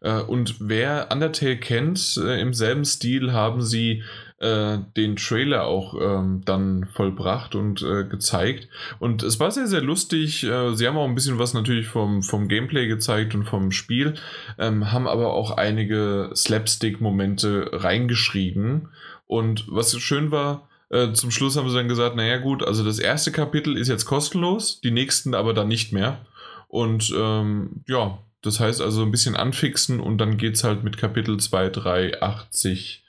Äh, 0.00 0.20
und 0.20 0.56
wer 0.60 1.08
Undertale 1.12 1.56
kennt, 1.56 2.18
äh, 2.22 2.40
im 2.40 2.54
selben 2.54 2.84
Stil 2.84 3.32
haben 3.32 3.62
sie 3.62 4.02
äh, 4.40 4.78
den 4.96 5.16
Trailer 5.16 5.64
auch 5.64 5.94
ähm, 6.00 6.42
dann 6.44 6.86
vollbracht 6.92 7.54
und 7.54 7.84
gezeigt. 8.08 8.68
Und 9.00 9.22
es 9.22 9.40
war 9.40 9.50
sehr, 9.50 9.66
sehr 9.66 9.80
lustig. 9.80 10.40
Sie 10.40 10.86
haben 10.86 10.96
auch 10.96 11.08
ein 11.08 11.14
bisschen 11.14 11.38
was 11.38 11.54
natürlich 11.54 11.88
vom, 11.88 12.22
vom 12.22 12.48
Gameplay 12.48 12.86
gezeigt 12.86 13.34
und 13.34 13.44
vom 13.44 13.72
Spiel, 13.72 14.14
ähm, 14.58 14.92
haben 14.92 15.08
aber 15.08 15.32
auch 15.32 15.52
einige 15.52 16.30
Slapstick-Momente 16.34 17.70
reingeschrieben. 17.72 18.88
Und 19.26 19.64
was 19.68 19.98
schön 19.98 20.30
war, 20.30 20.68
zum 21.12 21.30
Schluss 21.30 21.56
haben 21.58 21.68
sie 21.68 21.76
dann 21.76 21.88
gesagt, 21.88 22.16
naja 22.16 22.38
gut, 22.38 22.62
also 22.62 22.82
das 22.82 22.98
erste 22.98 23.30
Kapitel 23.30 23.76
ist 23.76 23.88
jetzt 23.88 24.06
kostenlos, 24.06 24.80
die 24.80 24.90
nächsten 24.90 25.34
aber 25.34 25.52
dann 25.52 25.68
nicht 25.68 25.92
mehr. 25.92 26.24
Und 26.68 27.12
ähm, 27.16 27.82
ja, 27.86 28.18
das 28.42 28.60
heißt 28.60 28.80
also 28.80 29.02
ein 29.02 29.10
bisschen 29.10 29.36
anfixen 29.36 30.00
und 30.00 30.18
dann 30.18 30.36
geht 30.36 30.54
es 30.54 30.64
halt 30.64 30.84
mit 30.84 30.96
Kapitel 30.96 31.38
2, 31.38 31.70
3, 31.70 32.22
80 32.22 33.04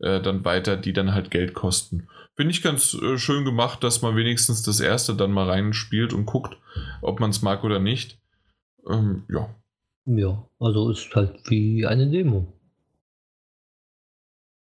äh, 0.00 0.20
dann 0.20 0.44
weiter, 0.44 0.76
die 0.76 0.92
dann 0.92 1.14
halt 1.14 1.30
Geld 1.30 1.54
kosten. 1.54 2.08
Finde 2.34 2.50
ich 2.50 2.62
ganz 2.62 2.94
äh, 2.94 3.16
schön 3.16 3.44
gemacht, 3.44 3.84
dass 3.84 4.02
man 4.02 4.16
wenigstens 4.16 4.62
das 4.62 4.80
erste 4.80 5.14
dann 5.14 5.32
mal 5.32 5.48
reinspielt 5.48 6.12
und 6.12 6.26
guckt, 6.26 6.56
ob 7.00 7.20
man 7.20 7.30
es 7.30 7.42
mag 7.42 7.64
oder 7.64 7.78
nicht. 7.78 8.18
Ähm, 8.88 9.24
ja. 9.28 9.54
Ja, 10.06 10.46
also 10.58 10.90
ist 10.90 11.14
halt 11.14 11.38
wie 11.48 11.86
eine 11.86 12.10
Demo. 12.10 12.52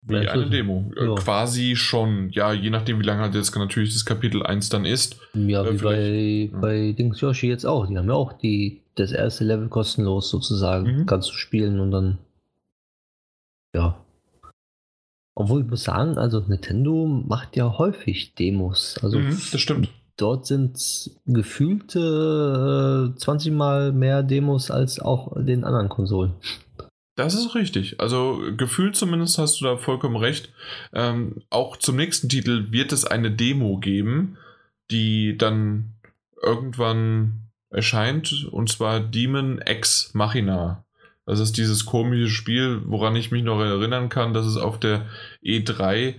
Wie 0.05 0.17
eine 0.17 0.49
Demo. 0.49 0.91
Äh, 0.97 1.05
ja. 1.05 1.15
Quasi 1.15 1.75
schon. 1.75 2.29
Ja, 2.31 2.51
je 2.51 2.69
nachdem, 2.69 2.99
wie 2.99 3.05
lange 3.05 3.21
halt 3.21 3.35
jetzt 3.35 3.55
natürlich 3.55 3.93
das 3.93 4.05
Kapitel 4.05 4.43
1 4.43 4.69
dann 4.69 4.85
ist. 4.85 5.19
Ja, 5.33 5.65
äh, 5.65 5.73
wie 5.73 5.83
bei, 5.83 6.01
ja. 6.51 6.59
bei 6.59 6.91
Dings 6.91 7.21
Yoshi 7.21 7.47
jetzt 7.47 7.65
auch. 7.65 7.87
Die 7.87 7.97
haben 7.97 8.09
ja 8.09 8.13
auch 8.13 8.33
die, 8.33 8.82
das 8.95 9.11
erste 9.11 9.43
Level 9.43 9.69
kostenlos 9.69 10.29
sozusagen. 10.29 10.99
Mhm. 10.99 11.05
Kannst 11.05 11.29
du 11.29 11.33
spielen 11.33 11.79
und 11.79 11.91
dann. 11.91 12.17
Ja. 13.75 13.97
Obwohl 15.35 15.61
ich 15.61 15.67
muss 15.67 15.83
sagen, 15.83 16.17
also 16.17 16.39
Nintendo 16.41 17.07
macht 17.07 17.55
ja 17.55 17.77
häufig 17.77 18.35
Demos. 18.35 18.97
Also 19.01 19.19
mhm, 19.19 19.29
das 19.29 19.59
stimmt. 19.59 19.89
Dort 20.15 20.45
sind 20.45 20.77
gefühlte 21.25 23.13
äh, 23.15 23.19
20 23.19 23.51
Mal 23.51 23.91
mehr 23.93 24.21
Demos 24.21 24.69
als 24.69 24.99
auch 24.99 25.33
den 25.35 25.63
anderen 25.63 25.89
Konsolen. 25.89 26.33
Das 27.15 27.33
ist 27.33 27.55
richtig. 27.55 27.99
Also 27.99 28.41
gefühlt 28.57 28.95
zumindest 28.95 29.37
hast 29.37 29.59
du 29.59 29.65
da 29.65 29.77
vollkommen 29.77 30.15
recht. 30.15 30.51
Ähm, 30.93 31.41
auch 31.49 31.77
zum 31.77 31.95
nächsten 31.95 32.29
Titel 32.29 32.71
wird 32.71 32.91
es 32.91 33.05
eine 33.05 33.31
Demo 33.31 33.77
geben, 33.77 34.37
die 34.91 35.37
dann 35.37 35.93
irgendwann 36.41 37.42
erscheint, 37.73 38.47
und 38.51 38.69
zwar 38.69 38.99
Demon 38.99 39.61
X 39.65 40.11
Machina. 40.13 40.85
Das 41.25 41.39
ist 41.39 41.57
dieses 41.57 41.85
komische 41.85 42.29
Spiel, 42.29 42.81
woran 42.85 43.15
ich 43.15 43.31
mich 43.31 43.43
noch 43.43 43.59
erinnern 43.59 44.09
kann, 44.09 44.33
dass 44.33 44.45
es 44.45 44.57
auf 44.57 44.79
der 44.79 45.05
E3 45.43 46.15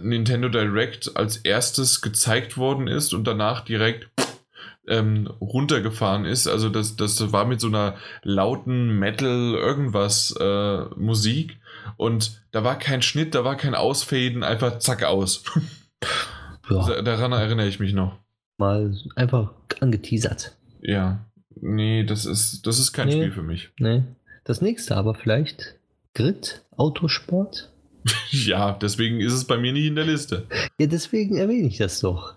Nintendo 0.00 0.48
Direct 0.48 1.16
als 1.16 1.38
erstes 1.38 2.00
gezeigt 2.00 2.56
worden 2.56 2.88
ist 2.88 3.12
und 3.12 3.24
danach 3.24 3.60
direkt 3.62 4.08
ähm, 4.86 5.26
runtergefahren 5.40 6.24
ist. 6.24 6.46
Also 6.46 6.68
das, 6.68 6.96
das 6.96 7.32
war 7.32 7.44
mit 7.44 7.60
so 7.60 7.68
einer 7.68 7.96
lauten 8.22 8.98
Metal 8.98 9.54
irgendwas 9.54 10.34
äh, 10.38 10.84
Musik 10.96 11.58
und 11.96 12.42
da 12.52 12.64
war 12.64 12.78
kein 12.78 13.02
Schnitt, 13.02 13.34
da 13.34 13.44
war 13.44 13.56
kein 13.56 13.74
Ausfaden, 13.74 14.42
einfach 14.42 14.78
zack 14.78 15.02
aus. 15.02 15.44
ja. 16.70 17.02
Daran 17.02 17.32
erinnere 17.32 17.66
ich 17.66 17.80
mich 17.80 17.92
noch. 17.92 18.18
Mal 18.56 18.94
einfach 19.16 19.50
angeteasert. 19.82 20.56
Ja. 20.80 21.24
Nee, 21.60 22.04
das 22.04 22.26
ist, 22.26 22.66
das 22.66 22.78
ist 22.78 22.92
kein 22.92 23.08
nee, 23.08 23.14
Spiel 23.14 23.32
für 23.32 23.42
mich. 23.42 23.70
Nee. 23.78 24.02
Das 24.44 24.60
nächste 24.60 24.96
aber 24.96 25.14
vielleicht 25.14 25.76
Grid, 26.14 26.62
Autosport. 26.76 27.72
ja, 28.30 28.72
deswegen 28.72 29.20
ist 29.20 29.32
es 29.32 29.46
bei 29.46 29.56
mir 29.56 29.72
nicht 29.72 29.86
in 29.86 29.96
der 29.96 30.04
Liste. 30.04 30.46
Ja, 30.78 30.86
deswegen 30.86 31.36
erwähne 31.36 31.68
ich 31.68 31.78
das 31.78 32.00
doch. 32.00 32.34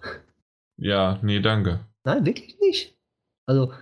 Ja, 0.77 1.19
nee, 1.21 1.41
danke. 1.41 1.81
Nein, 2.05 2.25
wirklich 2.25 2.57
nicht. 2.59 2.95
Also 3.45 3.73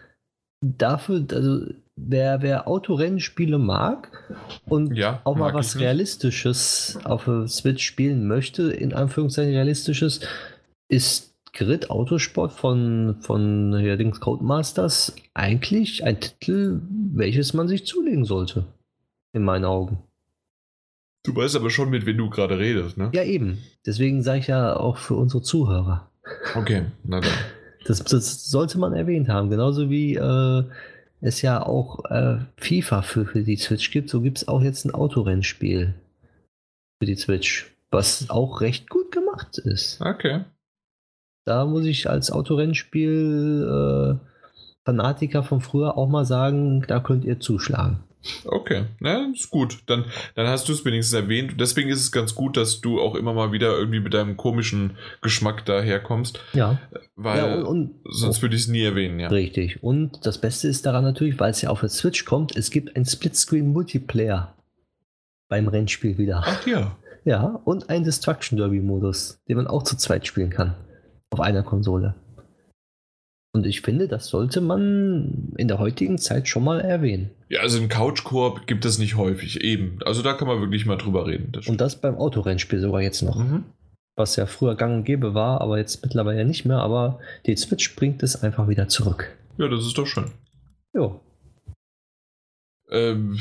dafür, 0.61 1.25
also 1.31 1.67
wer, 1.95 2.41
wer 2.41 2.67
Autorennspiele 2.67 3.59
mag 3.59 4.11
und 4.65 4.95
ja, 4.95 5.21
auch 5.23 5.35
mal 5.35 5.53
was 5.53 5.79
Realistisches 5.79 6.97
auf 7.03 7.25
der 7.25 7.47
Switch 7.47 7.85
spielen 7.85 8.27
möchte, 8.27 8.71
in 8.71 8.93
Anführungszeichen 8.93 9.53
Realistisches, 9.53 10.21
ist 10.89 11.34
Grid 11.55 11.89
Autosport 11.89 12.51
von, 12.51 13.15
von 13.21 13.73
ja, 13.79 13.95
Dings 13.95 14.19
Codemasters 14.19 15.15
eigentlich 15.33 16.03
ein 16.03 16.19
Titel, 16.19 16.81
welches 17.13 17.53
man 17.53 17.67
sich 17.67 17.85
zulegen 17.85 18.25
sollte. 18.25 18.65
In 19.33 19.43
meinen 19.43 19.65
Augen. 19.65 20.03
Du 21.23 21.35
weißt 21.35 21.55
aber 21.55 21.71
schon, 21.71 21.89
mit 21.89 22.05
wem 22.05 22.17
du 22.17 22.29
gerade 22.29 22.59
redest, 22.59 22.97
ne? 22.97 23.09
Ja, 23.13 23.23
eben. 23.23 23.57
Deswegen 23.85 24.21
sage 24.21 24.39
ich 24.39 24.47
ja 24.47 24.75
auch 24.75 24.97
für 24.97 25.15
unsere 25.15 25.41
Zuhörer. 25.41 26.11
Okay, 26.55 26.83
na 27.03 27.21
dann. 27.21 27.31
Das, 27.85 28.03
das 28.03 28.49
sollte 28.49 28.77
man 28.77 28.93
erwähnt 28.93 29.29
haben. 29.29 29.49
Genauso 29.49 29.89
wie 29.89 30.15
äh, 30.15 30.63
es 31.21 31.41
ja 31.41 31.65
auch 31.65 32.05
äh, 32.05 32.37
FIFA 32.57 33.01
für, 33.01 33.25
für 33.25 33.43
die 33.43 33.57
Switch 33.57 33.91
gibt, 33.91 34.09
so 34.09 34.21
gibt 34.21 34.39
es 34.39 34.47
auch 34.47 34.61
jetzt 34.61 34.85
ein 34.85 34.93
Autorennspiel 34.93 35.93
für 36.99 37.05
die 37.05 37.15
Switch, 37.15 37.75
was 37.91 38.29
auch 38.29 38.61
recht 38.61 38.89
gut 38.89 39.11
gemacht 39.11 39.57
ist. 39.57 40.01
Okay. 40.01 40.41
Da 41.45 41.65
muss 41.65 41.85
ich 41.85 42.09
als 42.09 42.31
Autorennspiel 42.31 44.19
äh, 44.19 44.27
Fanatiker 44.83 45.43
von 45.43 45.61
früher 45.61 45.97
auch 45.97 46.09
mal 46.09 46.25
sagen, 46.25 46.83
da 46.87 46.99
könnt 46.99 47.23
ihr 47.23 47.39
zuschlagen. 47.39 47.99
Okay, 48.45 48.85
na, 48.99 49.31
ist 49.33 49.51
gut. 49.51 49.79
Dann, 49.85 50.05
dann 50.33 50.47
hast 50.47 50.67
du 50.67 50.73
es 50.73 50.83
wenigstens 50.83 51.13
erwähnt. 51.13 51.53
Deswegen 51.59 51.89
ist 51.89 51.99
es 51.99 52.11
ganz 52.11 52.33
gut, 52.33 52.57
dass 52.57 52.81
du 52.81 52.99
auch 52.99 53.15
immer 53.15 53.33
mal 53.33 53.51
wieder 53.51 53.77
irgendwie 53.77 53.99
mit 53.99 54.13
deinem 54.13 54.35
komischen 54.37 54.97
Geschmack 55.21 55.65
daherkommst. 55.65 56.39
Ja. 56.53 56.79
Weil 57.15 57.37
ja, 57.37 57.55
und, 57.55 57.65
und, 57.65 57.95
sonst 58.09 58.41
würde 58.41 58.55
ich 58.55 58.63
es 58.63 58.67
nie 58.67 58.81
erwähnen, 58.81 59.19
ja. 59.19 59.27
Richtig. 59.27 59.83
Und 59.83 60.25
das 60.25 60.39
Beste 60.39 60.67
ist 60.67 60.85
daran 60.85 61.03
natürlich, 61.03 61.39
weil 61.39 61.51
es 61.51 61.61
ja 61.61 61.69
auf 61.69 61.81
der 61.81 61.89
Switch 61.89 62.25
kommt, 62.25 62.55
es 62.55 62.71
gibt 62.71 62.95
ein 62.95 63.05
Splitscreen-Multiplayer 63.05 64.55
beim 65.47 65.67
Rennspiel 65.67 66.17
wieder. 66.17 66.41
Ach 66.45 66.65
ja. 66.65 66.97
Ja, 67.25 67.59
und 67.63 67.89
ein 67.89 68.03
Destruction 68.03 68.57
Derby-Modus, 68.57 69.39
den 69.47 69.57
man 69.57 69.67
auch 69.67 69.83
zu 69.83 69.97
zweit 69.97 70.27
spielen 70.27 70.51
kann. 70.51 70.75
Auf 71.35 71.41
einer 71.41 71.63
Konsole. 71.63 72.15
Und 73.51 73.65
ich 73.65 73.81
finde, 73.81 74.07
das 74.07 74.27
sollte 74.27 74.61
man 74.61 75.51
in 75.57 75.67
der 75.67 75.79
heutigen 75.79 76.17
Zeit 76.17 76.47
schon 76.47 76.63
mal 76.63 76.79
erwähnen. 76.79 77.31
Ja, 77.49 77.59
also 77.59 77.77
ein 77.77 77.89
Couch-Koop 77.89 78.67
gibt 78.67 78.85
es 78.85 78.99
nicht 78.99 79.17
häufig, 79.17 79.59
eben. 79.59 79.99
Also 80.05 80.21
da 80.21 80.31
kann 80.31 80.47
man 80.47 80.61
wirklich 80.61 80.85
mal 80.85 80.95
drüber 80.95 81.27
reden. 81.27 81.49
Das 81.51 81.67
und 81.67 81.81
das 81.81 81.99
beim 81.99 82.15
Autorennspiel 82.15 82.79
sogar 82.79 83.01
jetzt 83.01 83.21
noch. 83.21 83.35
Mhm. 83.35 83.65
Was 84.15 84.37
ja 84.37 84.45
früher 84.45 84.75
gang 84.75 84.95
und 84.95 85.03
gäbe 85.03 85.33
war, 85.33 85.59
aber 85.59 85.77
jetzt 85.77 86.03
mittlerweile 86.03 86.45
nicht 86.45 86.63
mehr. 86.63 86.77
Aber 86.77 87.19
die 87.45 87.57
Switch 87.57 87.97
bringt 87.97 88.23
es 88.23 88.41
einfach 88.41 88.69
wieder 88.69 88.87
zurück. 88.87 89.35
Ja, 89.57 89.67
das 89.67 89.85
ist 89.85 89.97
doch 89.97 90.07
schön. 90.07 90.31
Jo. 90.93 91.19
Ähm, 92.89 93.39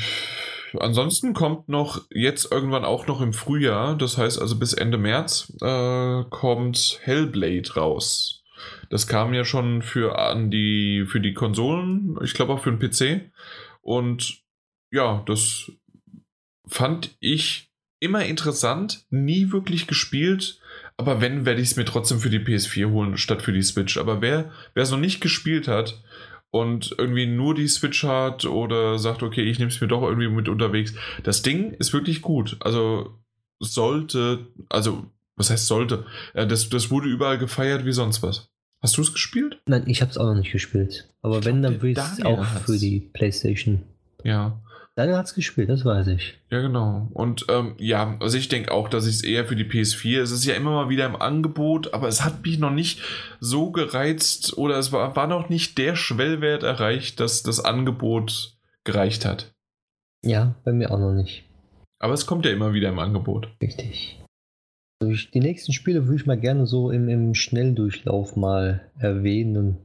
ansonsten 0.81 1.33
kommt 1.33 1.69
noch 1.69 2.03
jetzt 2.09 2.51
irgendwann 2.51 2.85
auch 2.85 3.07
noch 3.07 3.21
im 3.21 3.33
Frühjahr, 3.33 3.95
das 3.97 4.17
heißt 4.17 4.39
also 4.39 4.57
bis 4.57 4.73
Ende 4.73 4.97
März, 4.97 5.53
äh, 5.61 6.23
kommt 6.29 6.99
Hellblade 7.03 7.73
raus. 7.75 8.43
Das 8.89 9.07
kam 9.07 9.33
ja 9.33 9.45
schon 9.45 9.81
für, 9.81 10.17
an 10.17 10.49
die, 10.49 11.05
für 11.07 11.19
die 11.19 11.33
Konsolen, 11.33 12.17
ich 12.23 12.33
glaube 12.33 12.53
auch 12.53 12.63
für 12.63 12.71
den 12.71 12.79
PC. 12.79 13.31
Und 13.81 14.41
ja, 14.91 15.23
das 15.25 15.71
fand 16.67 17.15
ich 17.19 17.71
immer 17.99 18.25
interessant, 18.25 19.05
nie 19.09 19.51
wirklich 19.51 19.87
gespielt. 19.87 20.59
Aber 20.97 21.19
wenn, 21.19 21.45
werde 21.45 21.61
ich 21.61 21.71
es 21.71 21.75
mir 21.75 21.85
trotzdem 21.85 22.19
für 22.19 22.29
die 22.29 22.39
PS4 22.39 22.91
holen, 22.91 23.17
statt 23.17 23.41
für 23.41 23.51
die 23.51 23.61
Switch. 23.61 23.97
Aber 23.97 24.21
wer 24.21 24.51
es 24.73 24.91
noch 24.91 24.99
nicht 24.99 25.21
gespielt 25.21 25.67
hat 25.67 26.01
und 26.55 26.95
irgendwie 26.97 27.25
nur 27.25 27.53
die 27.53 27.67
Switch 27.67 28.05
hat 28.05 28.45
oder 28.45 28.97
sagt, 28.97 29.23
okay, 29.23 29.43
ich 29.43 29.59
nehme 29.59 29.69
es 29.69 29.81
mir 29.81 29.89
doch 29.89 30.03
irgendwie 30.03 30.29
mit 30.29 30.47
unterwegs, 30.47 30.93
das 31.21 31.41
Ding 31.41 31.71
ist 31.71 31.91
wirklich 31.91 32.21
gut. 32.21 32.55
Also 32.61 33.19
sollte, 33.59 34.47
also 34.69 35.05
was 35.35 35.49
heißt 35.49 35.67
sollte? 35.67 36.05
Äh, 36.33 36.47
das, 36.47 36.69
das 36.69 36.89
wurde 36.91 37.09
überall 37.09 37.37
gefeiert 37.37 37.85
wie 37.85 37.91
sonst 37.91 38.23
was. 38.23 38.47
Hast 38.81 38.95
du 38.95 39.01
es 39.01 39.11
gespielt? 39.11 39.59
Nein, 39.65 39.83
ich 39.87 40.01
habe 40.01 40.11
es 40.11 40.17
auch 40.17 40.27
noch 40.27 40.35
nicht 40.35 40.53
gespielt. 40.53 41.09
Aber 41.21 41.39
ich 41.39 41.45
wenn, 41.45 41.61
dann 41.61 41.81
würde 41.81 41.89
ich 41.89 41.97
es 41.97 42.23
auch 42.23 42.45
für 42.45 42.77
die 42.77 43.01
PlayStation. 43.01 43.83
Ja. 44.23 44.61
Daniel 44.97 45.17
hat 45.17 45.25
es 45.25 45.33
gespielt, 45.33 45.69
das 45.69 45.83
weiß 45.83 46.07
ich. 46.07 46.39
Ja, 46.49 46.61
genau. 46.61 47.09
Und 47.13 47.45
ähm, 47.49 47.75
ja, 47.77 48.17
also 48.21 48.37
ich 48.37 48.47
denke 48.47 48.71
auch, 48.71 48.87
dass 48.87 49.05
ich 49.05 49.15
es 49.15 49.23
eher 49.23 49.45
für 49.45 49.57
die 49.57 49.65
PS4. 49.65 50.21
Es 50.21 50.31
ist 50.31 50.45
ja 50.45 50.55
immer 50.55 50.71
mal 50.71 50.89
wieder 50.89 51.05
im 51.05 51.17
Angebot, 51.17 51.93
aber 51.93 52.07
es 52.07 52.23
hat 52.23 52.45
mich 52.45 52.59
noch 52.59 52.71
nicht 52.71 53.01
so 53.41 53.71
gereizt 53.71 54.57
oder 54.57 54.77
es 54.77 54.93
war, 54.93 55.13
war 55.17 55.27
noch 55.27 55.49
nicht 55.49 55.77
der 55.77 55.97
Schwellwert 55.97 56.63
erreicht, 56.63 57.19
dass 57.19 57.43
das 57.43 57.63
Angebot 57.63 58.57
gereicht 58.85 59.25
hat. 59.25 59.53
Ja, 60.23 60.55
bei 60.63 60.71
mir 60.71 60.91
auch 60.91 60.99
noch 60.99 61.13
nicht. 61.13 61.43
Aber 61.99 62.13
es 62.13 62.25
kommt 62.25 62.45
ja 62.45 62.51
immer 62.51 62.73
wieder 62.73 62.89
im 62.89 62.99
Angebot. 62.99 63.49
Richtig. 63.61 64.21
Die 65.03 65.39
nächsten 65.39 65.73
Spiele 65.73 66.05
würde 66.05 66.21
ich 66.21 66.25
mal 66.25 66.39
gerne 66.39 66.65
so 66.65 66.89
im, 66.89 67.09
im 67.09 67.35
Schnelldurchlauf 67.35 68.37
mal 68.37 68.89
erwähnen. 68.97 69.77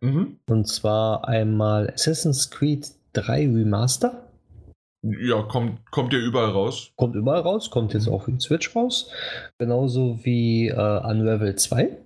Mhm. 0.00 0.38
Und 0.48 0.68
zwar 0.68 1.26
einmal 1.26 1.90
Assassin's 1.90 2.50
Creed 2.50 2.88
3 3.14 3.48
Remaster. 3.48 4.28
Ja, 5.02 5.42
kommt, 5.42 5.90
kommt 5.90 6.12
ja 6.12 6.20
überall 6.20 6.50
raus. 6.50 6.92
Kommt 6.96 7.16
überall 7.16 7.40
raus, 7.40 7.70
kommt 7.70 7.92
jetzt 7.92 8.08
auch 8.08 8.22
für 8.22 8.32
die 8.32 8.40
Switch 8.40 8.74
raus. 8.76 9.10
Genauso 9.58 10.20
wie 10.22 10.68
äh, 10.68 10.74
Unravel 10.74 11.56
2. 11.56 11.96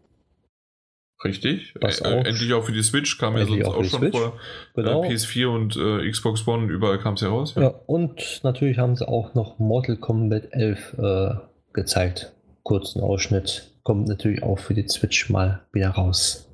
Richtig. 1.25 1.75
Was 1.81 2.03
auch 2.03 2.25
endlich 2.25 2.53
auch 2.53 2.65
für 2.65 2.73
die 2.73 2.83
Switch 2.83 3.19
kam 3.19 3.37
ja 3.37 3.47
sonst 3.47 3.65
auch, 3.65 3.77
auch 3.77 3.85
schon 3.85 4.01
Switch. 4.01 4.17
vor 4.17 4.39
genau. 4.75 5.03
äh, 5.03 5.09
PS4 5.09 5.47
und 5.47 5.77
äh, 5.77 6.11
Xbox 6.11 6.47
One, 6.47 6.71
überall 6.71 6.99
kam 6.99 7.15
es 7.15 7.23
ja 7.23 7.29
raus. 7.29 7.55
Ja. 7.55 7.63
ja. 7.63 7.75
und 7.87 8.41
natürlich 8.43 8.79
haben 8.79 8.97
sie 8.97 9.07
auch 9.07 9.35
noch 9.35 9.59
Mortal 9.59 9.97
Kombat 9.97 10.53
11 10.53 10.97
äh, 10.99 11.35
gezeigt. 11.73 12.33
Kurzen 12.63 13.01
Ausschnitt. 13.01 13.73
Kommt 13.83 14.09
natürlich 14.09 14.43
auch 14.43 14.59
für 14.59 14.75
die 14.75 14.89
Switch 14.89 15.31
mal 15.31 15.63
wieder 15.73 15.91
raus. 15.91 16.49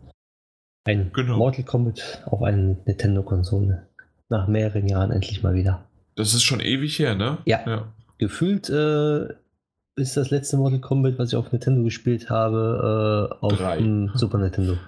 Ein 0.85 1.11
genau. 1.13 1.37
Mortal 1.37 1.65
Kombat 1.65 2.23
auf 2.27 2.43
einer 2.43 2.77
Nintendo-Konsole. 2.85 3.87
Nach 4.29 4.49
mehreren 4.49 4.89
Jahren 4.89 5.11
endlich 5.11 5.43
mal 5.43 5.55
wieder. 5.55 5.85
Das 6.15 6.35
ist 6.35 6.43
schon 6.43 6.61
ewig 6.61 6.99
her, 6.99 7.15
ne? 7.15 7.39
Ja. 7.45 7.61
ja. 7.67 7.93
Gefühlt 8.19 8.69
äh, 8.69 9.29
ist 9.97 10.17
das 10.17 10.31
letzte 10.31 10.57
Mortal 10.57 10.81
Kombat, 10.81 11.19
was 11.19 11.31
ich 11.31 11.37
auf 11.37 11.53
Nintendo 11.53 11.83
gespielt 11.83 12.31
habe, 12.31 13.31
äh, 13.41 13.45
auf 13.45 13.59
dem 13.79 14.11
Super 14.15 14.39
Nintendo. 14.39 14.79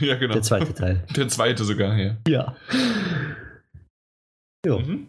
ja, 0.00 0.16
genau. 0.16 0.34
Der 0.34 0.42
zweite 0.42 0.74
Teil. 0.74 1.04
Der 1.16 1.28
zweite 1.28 1.64
sogar, 1.64 1.96
ja. 1.96 2.16
Ja. 2.28 2.56
Jo. 4.66 4.80
Mhm. 4.80 5.08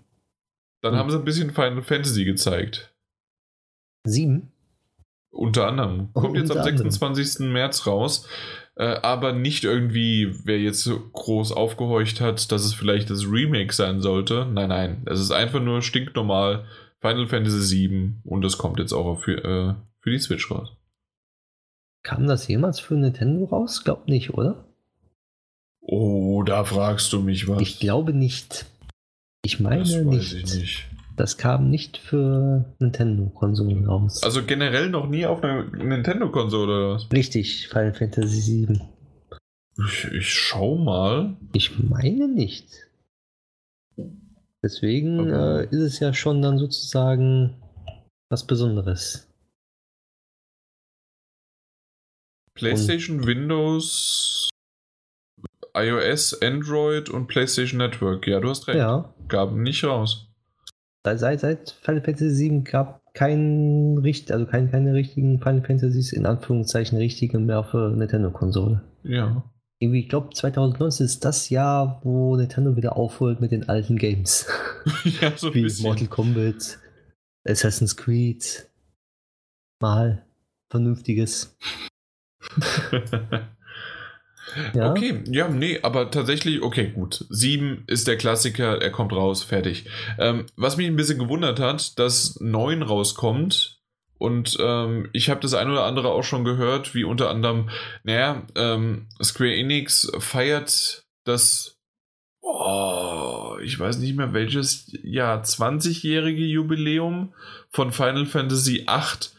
Dann 0.81 0.93
mhm. 0.93 0.97
haben 0.97 1.11
sie 1.11 1.17
ein 1.17 1.25
bisschen 1.25 1.51
Final 1.51 1.81
Fantasy 1.81 2.25
gezeigt. 2.25 2.93
Sieben? 4.05 4.51
Unter 5.35 5.67
anderem. 5.67 6.13
Kommt 6.13 6.37
oh, 6.37 6.39
jetzt 6.39 6.55
am 6.55 6.63
26. 6.63 7.41
Anderem. 7.41 7.53
März 7.53 7.85
raus. 7.85 8.27
Äh, 8.77 8.99
aber 9.01 9.33
nicht 9.33 9.63
irgendwie, 9.63 10.33
wer 10.43 10.59
jetzt 10.59 10.89
groß 11.13 11.51
aufgehorcht 11.51 12.21
hat, 12.21 12.51
dass 12.51 12.63
es 12.63 12.73
vielleicht 12.73 13.09
das 13.09 13.29
Remake 13.29 13.73
sein 13.73 14.01
sollte. 14.01 14.47
Nein, 14.51 14.69
nein. 14.69 15.03
Es 15.05 15.19
ist 15.19 15.31
einfach 15.31 15.61
nur 15.61 15.81
stinknormal 15.81 16.65
Final 17.01 17.27
Fantasy 17.27 17.89
VII 17.89 18.13
und 18.23 18.41
das 18.43 18.57
kommt 18.57 18.79
jetzt 18.79 18.93
auch 18.93 19.19
für, 19.19 19.43
äh, 19.43 19.73
für 19.99 20.11
die 20.11 20.19
Switch 20.19 20.49
raus. 20.49 20.71
Kam 22.03 22.27
das 22.27 22.47
jemals 22.47 22.79
für 22.79 22.95
Nintendo 22.95 23.45
raus? 23.45 23.83
Glaub 23.83 24.07
nicht, 24.07 24.33
oder? 24.33 24.65
Oh, 25.81 26.43
da 26.43 26.63
fragst 26.63 27.11
du 27.13 27.21
mich 27.21 27.47
was. 27.47 27.61
Ich 27.61 27.79
glaube 27.79 28.13
nicht. 28.13 28.65
Ich 29.43 29.59
meine 29.59 29.83
nicht. 30.05 30.33
Ich 30.33 30.55
nicht. 30.55 30.87
Das 31.15 31.37
kam 31.37 31.69
nicht 31.69 31.97
für 31.97 32.65
Nintendo-Konsolen 32.79 33.87
raus. 33.87 34.21
Also 34.23 34.43
generell 34.43 34.89
noch 34.89 35.07
nie 35.07 35.25
auf 35.25 35.43
einer 35.43 35.63
Nintendo-Konsole 35.63 36.73
oder 36.73 36.95
was? 36.95 37.11
Richtig, 37.11 37.69
Final 37.69 37.93
Fantasy 37.93 38.67
VII. 38.67 38.81
Ich, 39.85 40.05
ich 40.05 40.29
schau 40.29 40.75
mal. 40.75 41.37
Ich 41.53 41.79
meine 41.79 42.27
nicht. 42.27 42.67
Deswegen 44.63 45.19
okay. 45.19 45.63
äh, 45.63 45.75
ist 45.75 45.81
es 45.81 45.99
ja 45.99 46.13
schon 46.13 46.41
dann 46.41 46.57
sozusagen 46.57 47.55
was 48.29 48.45
Besonderes. 48.45 49.29
PlayStation, 52.55 53.19
und 53.19 53.27
Windows, 53.27 54.49
iOS, 55.75 56.41
Android 56.41 57.09
und 57.09 57.27
PlayStation 57.27 57.77
Network. 57.77 58.27
Ja, 58.27 58.39
du 58.39 58.49
hast 58.49 58.67
recht. 58.67 58.77
Ja. 58.77 59.13
Gab 59.27 59.53
nicht 59.53 59.83
raus. 59.83 60.24
Seit, 61.05 61.39
seit 61.39 61.71
Final 61.81 62.01
Fantasy 62.01 62.49
VII 62.49 62.61
gab 62.63 63.01
kein 63.13 63.97
also 64.29 64.45
kein, 64.45 64.69
keine 64.71 64.93
richtigen 64.93 65.39
Final 65.39 65.63
Fantasies 65.63 66.11
in 66.11 66.25
Anführungszeichen 66.25 66.97
richtige 66.97 67.39
mehr 67.39 67.63
für 67.63 67.91
Nintendo-Konsole. 67.95 68.81
Ja 69.03 69.43
irgendwie, 69.79 70.01
ich 70.01 70.09
glaube, 70.09 70.33
2019 70.33 71.05
ist 71.05 71.25
das 71.25 71.49
Jahr, 71.49 71.99
wo 72.03 72.35
Nintendo 72.35 72.75
wieder 72.75 72.95
aufholt 72.95 73.41
mit 73.41 73.51
den 73.51 73.67
alten 73.69 73.97
Games. 73.97 74.47
ja, 75.21 75.35
so 75.35 75.47
ein 75.47 75.53
Wie 75.53 75.63
bisschen. 75.63 75.83
Mortal 75.83 76.07
Kombat, 76.07 76.79
Assassin's 77.43 77.97
Creed. 77.97 78.69
Mal 79.81 80.25
vernünftiges. 80.69 81.57
ja. 84.73 84.91
Okay, 84.91 85.23
ja, 85.27 85.47
nee, 85.47 85.79
aber 85.81 86.11
tatsächlich, 86.11 86.61
okay, 86.61 86.91
gut. 86.93 87.25
Sieben 87.29 87.83
ist 87.87 88.07
der 88.07 88.17
Klassiker, 88.17 88.81
er 88.81 88.91
kommt 88.91 89.13
raus, 89.13 89.43
fertig. 89.43 89.85
Ähm, 90.19 90.45
was 90.55 90.77
mich 90.77 90.87
ein 90.87 90.95
bisschen 90.95 91.19
gewundert 91.19 91.59
hat, 91.59 91.97
dass 91.99 92.39
neun 92.39 92.81
rauskommt, 92.81 93.75
und 94.17 94.57
ähm, 94.61 95.09
ich 95.13 95.29
habe 95.29 95.41
das 95.41 95.53
ein 95.53 95.69
oder 95.69 95.83
andere 95.83 96.09
auch 96.09 96.23
schon 96.23 96.45
gehört, 96.45 96.95
wie 96.95 97.03
unter 97.03 97.29
anderem, 97.29 97.69
naja, 98.03 98.43
ähm, 98.55 99.07
Square 99.21 99.53
Enix 99.53 100.11
feiert 100.19 101.03
das, 101.25 101.77
oh, 102.41 103.57
ich 103.61 103.77
weiß 103.77 103.97
nicht 103.97 104.15
mehr 104.15 104.33
welches 104.33 104.91
Jahr, 105.03 105.43
20-jährige 105.43 106.43
Jubiläum 106.43 107.33
von 107.69 107.91
Final 107.91 108.25
Fantasy 108.25 108.85
VIII 108.87 109.34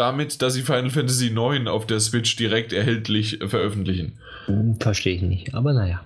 damit, 0.00 0.42
dass 0.42 0.54
sie 0.54 0.62
Final 0.62 0.90
Fantasy 0.90 1.28
IX 1.28 1.66
auf 1.68 1.86
der 1.86 2.00
Switch 2.00 2.34
direkt 2.36 2.72
erhältlich 2.72 3.38
veröffentlichen. 3.46 4.18
Hm, 4.46 4.80
verstehe 4.80 5.14
ich 5.14 5.22
nicht, 5.22 5.54
aber 5.54 5.72
naja. 5.72 6.04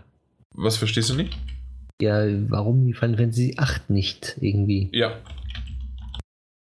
Was 0.54 0.76
verstehst 0.76 1.10
du 1.10 1.14
nicht? 1.14 1.36
Ja, 2.00 2.24
warum 2.50 2.86
die 2.86 2.92
Final 2.92 3.16
Fantasy 3.16 3.56
VIII 3.56 3.80
nicht 3.88 4.36
irgendwie? 4.40 4.90
Ja. 4.92 5.18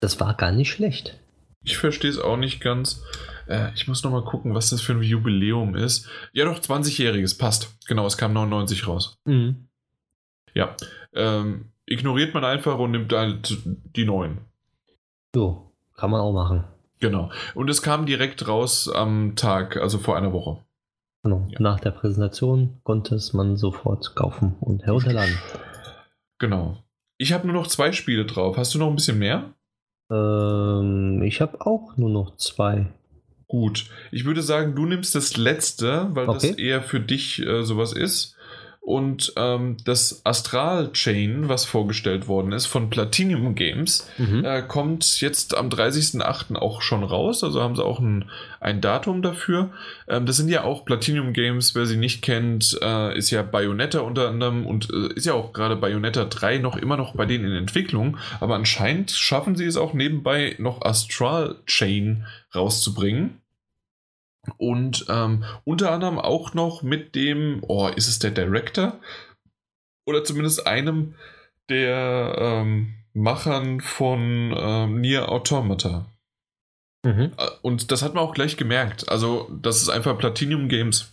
Das 0.00 0.18
war 0.20 0.34
gar 0.34 0.52
nicht 0.52 0.70
schlecht. 0.70 1.18
Ich 1.64 1.76
verstehe 1.76 2.10
es 2.10 2.18
auch 2.18 2.36
nicht 2.36 2.60
ganz. 2.60 3.02
Äh, 3.46 3.72
ich 3.74 3.88
muss 3.88 4.02
noch 4.02 4.10
mal 4.10 4.24
gucken, 4.24 4.54
was 4.54 4.70
das 4.70 4.80
für 4.80 4.92
ein 4.92 5.02
Jubiläum 5.02 5.74
ist. 5.74 6.08
Ja, 6.32 6.44
doch, 6.44 6.58
20-jähriges, 6.58 7.38
passt. 7.38 7.76
Genau, 7.86 8.06
es 8.06 8.16
kam 8.16 8.32
99 8.32 8.86
raus. 8.86 9.16
Mhm. 9.26 9.68
Ja. 10.54 10.76
Ähm, 11.12 11.72
ignoriert 11.84 12.34
man 12.34 12.44
einfach 12.44 12.78
und 12.78 12.92
nimmt 12.92 13.12
halt 13.12 13.58
die 13.64 14.04
neuen. 14.04 14.38
So, 15.34 15.72
kann 15.94 16.10
man 16.10 16.20
auch 16.20 16.32
machen. 16.32 16.64
Genau. 17.00 17.30
Und 17.54 17.70
es 17.70 17.82
kam 17.82 18.06
direkt 18.06 18.48
raus 18.48 18.88
am 18.88 19.34
Tag, 19.36 19.76
also 19.76 19.98
vor 19.98 20.16
einer 20.16 20.32
Woche. 20.32 20.58
Genau. 21.22 21.46
Ja. 21.50 21.60
Nach 21.60 21.80
der 21.80 21.90
Präsentation 21.90 22.80
konnte 22.84 23.14
es 23.14 23.32
man 23.32 23.56
sofort 23.56 24.14
kaufen 24.14 24.56
und 24.60 24.84
herunterladen. 24.84 25.36
Genau. 26.38 26.82
Ich 27.18 27.32
habe 27.32 27.46
nur 27.46 27.54
noch 27.54 27.66
zwei 27.66 27.92
Spiele 27.92 28.24
drauf. 28.24 28.56
Hast 28.56 28.74
du 28.74 28.78
noch 28.78 28.88
ein 28.88 28.94
bisschen 28.94 29.18
mehr? 29.18 29.52
Ähm, 30.10 31.22
ich 31.22 31.40
habe 31.40 31.60
auch 31.66 31.96
nur 31.96 32.10
noch 32.10 32.36
zwei. 32.36 32.86
Gut. 33.48 33.86
Ich 34.12 34.24
würde 34.24 34.42
sagen, 34.42 34.74
du 34.74 34.86
nimmst 34.86 35.14
das 35.14 35.36
letzte, 35.36 36.08
weil 36.12 36.28
okay. 36.28 36.48
das 36.50 36.58
eher 36.58 36.82
für 36.82 37.00
dich 37.00 37.44
äh, 37.44 37.64
sowas 37.64 37.92
ist. 37.92 38.36
Und 38.88 39.34
ähm, 39.36 39.76
das 39.84 40.22
Astral 40.24 40.92
Chain, 40.92 41.50
was 41.50 41.66
vorgestellt 41.66 42.26
worden 42.26 42.52
ist 42.52 42.64
von 42.64 42.88
Platinum 42.88 43.54
Games, 43.54 44.08
mhm. 44.16 44.46
äh, 44.46 44.62
kommt 44.62 45.20
jetzt 45.20 45.54
am 45.54 45.68
30.08. 45.68 46.56
auch 46.56 46.80
schon 46.80 47.04
raus. 47.04 47.44
Also 47.44 47.60
haben 47.60 47.76
sie 47.76 47.84
auch 47.84 48.00
ein, 48.00 48.30
ein 48.60 48.80
Datum 48.80 49.20
dafür. 49.20 49.68
Ähm, 50.08 50.24
das 50.24 50.38
sind 50.38 50.48
ja 50.48 50.64
auch 50.64 50.86
Platinum 50.86 51.34
Games, 51.34 51.74
wer 51.74 51.84
sie 51.84 51.98
nicht 51.98 52.22
kennt, 52.22 52.78
äh, 52.80 53.14
ist 53.14 53.30
ja 53.30 53.42
Bayonetta 53.42 54.00
unter 54.00 54.30
anderem 54.30 54.64
und 54.64 54.88
äh, 54.90 55.12
ist 55.12 55.26
ja 55.26 55.34
auch 55.34 55.52
gerade 55.52 55.76
Bayonetta 55.76 56.24
3 56.24 56.56
noch 56.56 56.78
immer 56.78 56.96
noch 56.96 57.14
bei 57.14 57.26
denen 57.26 57.44
in 57.44 57.52
Entwicklung. 57.52 58.16
Aber 58.40 58.54
anscheinend 58.54 59.10
schaffen 59.10 59.54
sie 59.54 59.66
es 59.66 59.76
auch 59.76 59.92
nebenbei 59.92 60.56
noch 60.56 60.80
Astral 60.80 61.56
Chain 61.66 62.24
rauszubringen. 62.54 63.42
Und 64.56 65.06
ähm, 65.08 65.44
unter 65.64 65.92
anderem 65.92 66.18
auch 66.18 66.54
noch 66.54 66.82
mit 66.82 67.14
dem, 67.14 67.62
oh, 67.66 67.88
ist 67.88 68.08
es 68.08 68.18
der 68.18 68.30
Director? 68.30 68.98
Oder 70.06 70.24
zumindest 70.24 70.66
einem 70.66 71.14
der 71.68 72.36
ähm, 72.38 72.94
Machern 73.12 73.80
von 73.80 74.54
ähm, 74.56 75.00
Nier 75.00 75.30
Automata. 75.30 76.06
Mhm. 77.04 77.32
Äh, 77.36 77.48
und 77.62 77.90
das 77.90 78.02
hat 78.02 78.14
man 78.14 78.24
auch 78.24 78.34
gleich 78.34 78.56
gemerkt. 78.56 79.08
Also, 79.08 79.50
das 79.60 79.82
ist 79.82 79.88
einfach 79.88 80.16
Platinum 80.18 80.68
Games. 80.68 81.12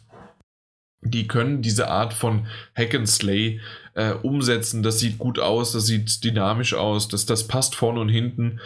Die 1.01 1.27
können 1.27 1.61
diese 1.61 1.89
Art 1.89 2.13
von 2.13 2.47
Hack 2.75 2.95
and 2.95 3.07
Slay 3.07 3.61
äh, 3.93 4.13
umsetzen. 4.13 4.81
Das 4.81 4.99
sieht 4.99 5.17
gut 5.17 5.39
aus, 5.39 5.71
das 5.71 5.85
sieht 5.85 6.23
dynamisch 6.23 6.73
aus, 6.73 7.07
das, 7.07 7.25
das 7.25 7.47
passt 7.47 7.75
vorne 7.75 7.99
und 7.99 8.09
hinten 8.09 8.59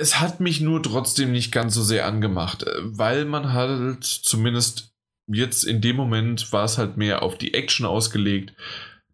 es 0.00 0.18
hat 0.18 0.40
mich 0.40 0.62
nur 0.62 0.82
trotzdem 0.82 1.30
nicht 1.30 1.52
ganz 1.52 1.74
so 1.74 1.82
sehr 1.82 2.06
angemacht, 2.06 2.62
äh, 2.62 2.70
weil 2.82 3.26
man 3.26 3.52
halt 3.52 4.02
zumindest 4.02 4.94
jetzt 5.26 5.62
in 5.62 5.80
dem 5.80 5.96
Moment 5.96 6.52
war 6.52 6.64
es 6.64 6.78
halt 6.78 6.96
mehr 6.96 7.22
auf 7.22 7.36
die 7.36 7.54
Action 7.54 7.86
ausgelegt. 7.86 8.54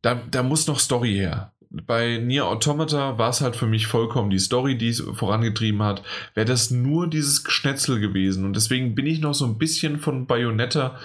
Da, 0.00 0.14
da 0.14 0.42
muss 0.42 0.66
noch 0.66 0.78
Story 0.78 1.14
her. 1.14 1.52
Bei 1.68 2.18
Nier 2.18 2.46
Automata 2.46 3.18
war 3.18 3.30
es 3.30 3.40
halt 3.40 3.56
für 3.56 3.66
mich 3.66 3.88
vollkommen 3.88 4.30
die 4.30 4.38
Story, 4.38 4.78
die 4.78 4.90
es 4.90 5.00
vorangetrieben 5.00 5.82
hat. 5.82 6.02
Wäre 6.34 6.46
das 6.46 6.70
nur 6.70 7.10
dieses 7.10 7.42
Geschnetzel 7.42 7.98
gewesen. 7.98 8.44
Und 8.44 8.54
deswegen 8.54 8.94
bin 8.94 9.06
ich 9.06 9.18
noch 9.18 9.34
so 9.34 9.44
ein 9.44 9.58
bisschen 9.58 9.98
von 9.98 10.26
Bayonetta 10.26 10.98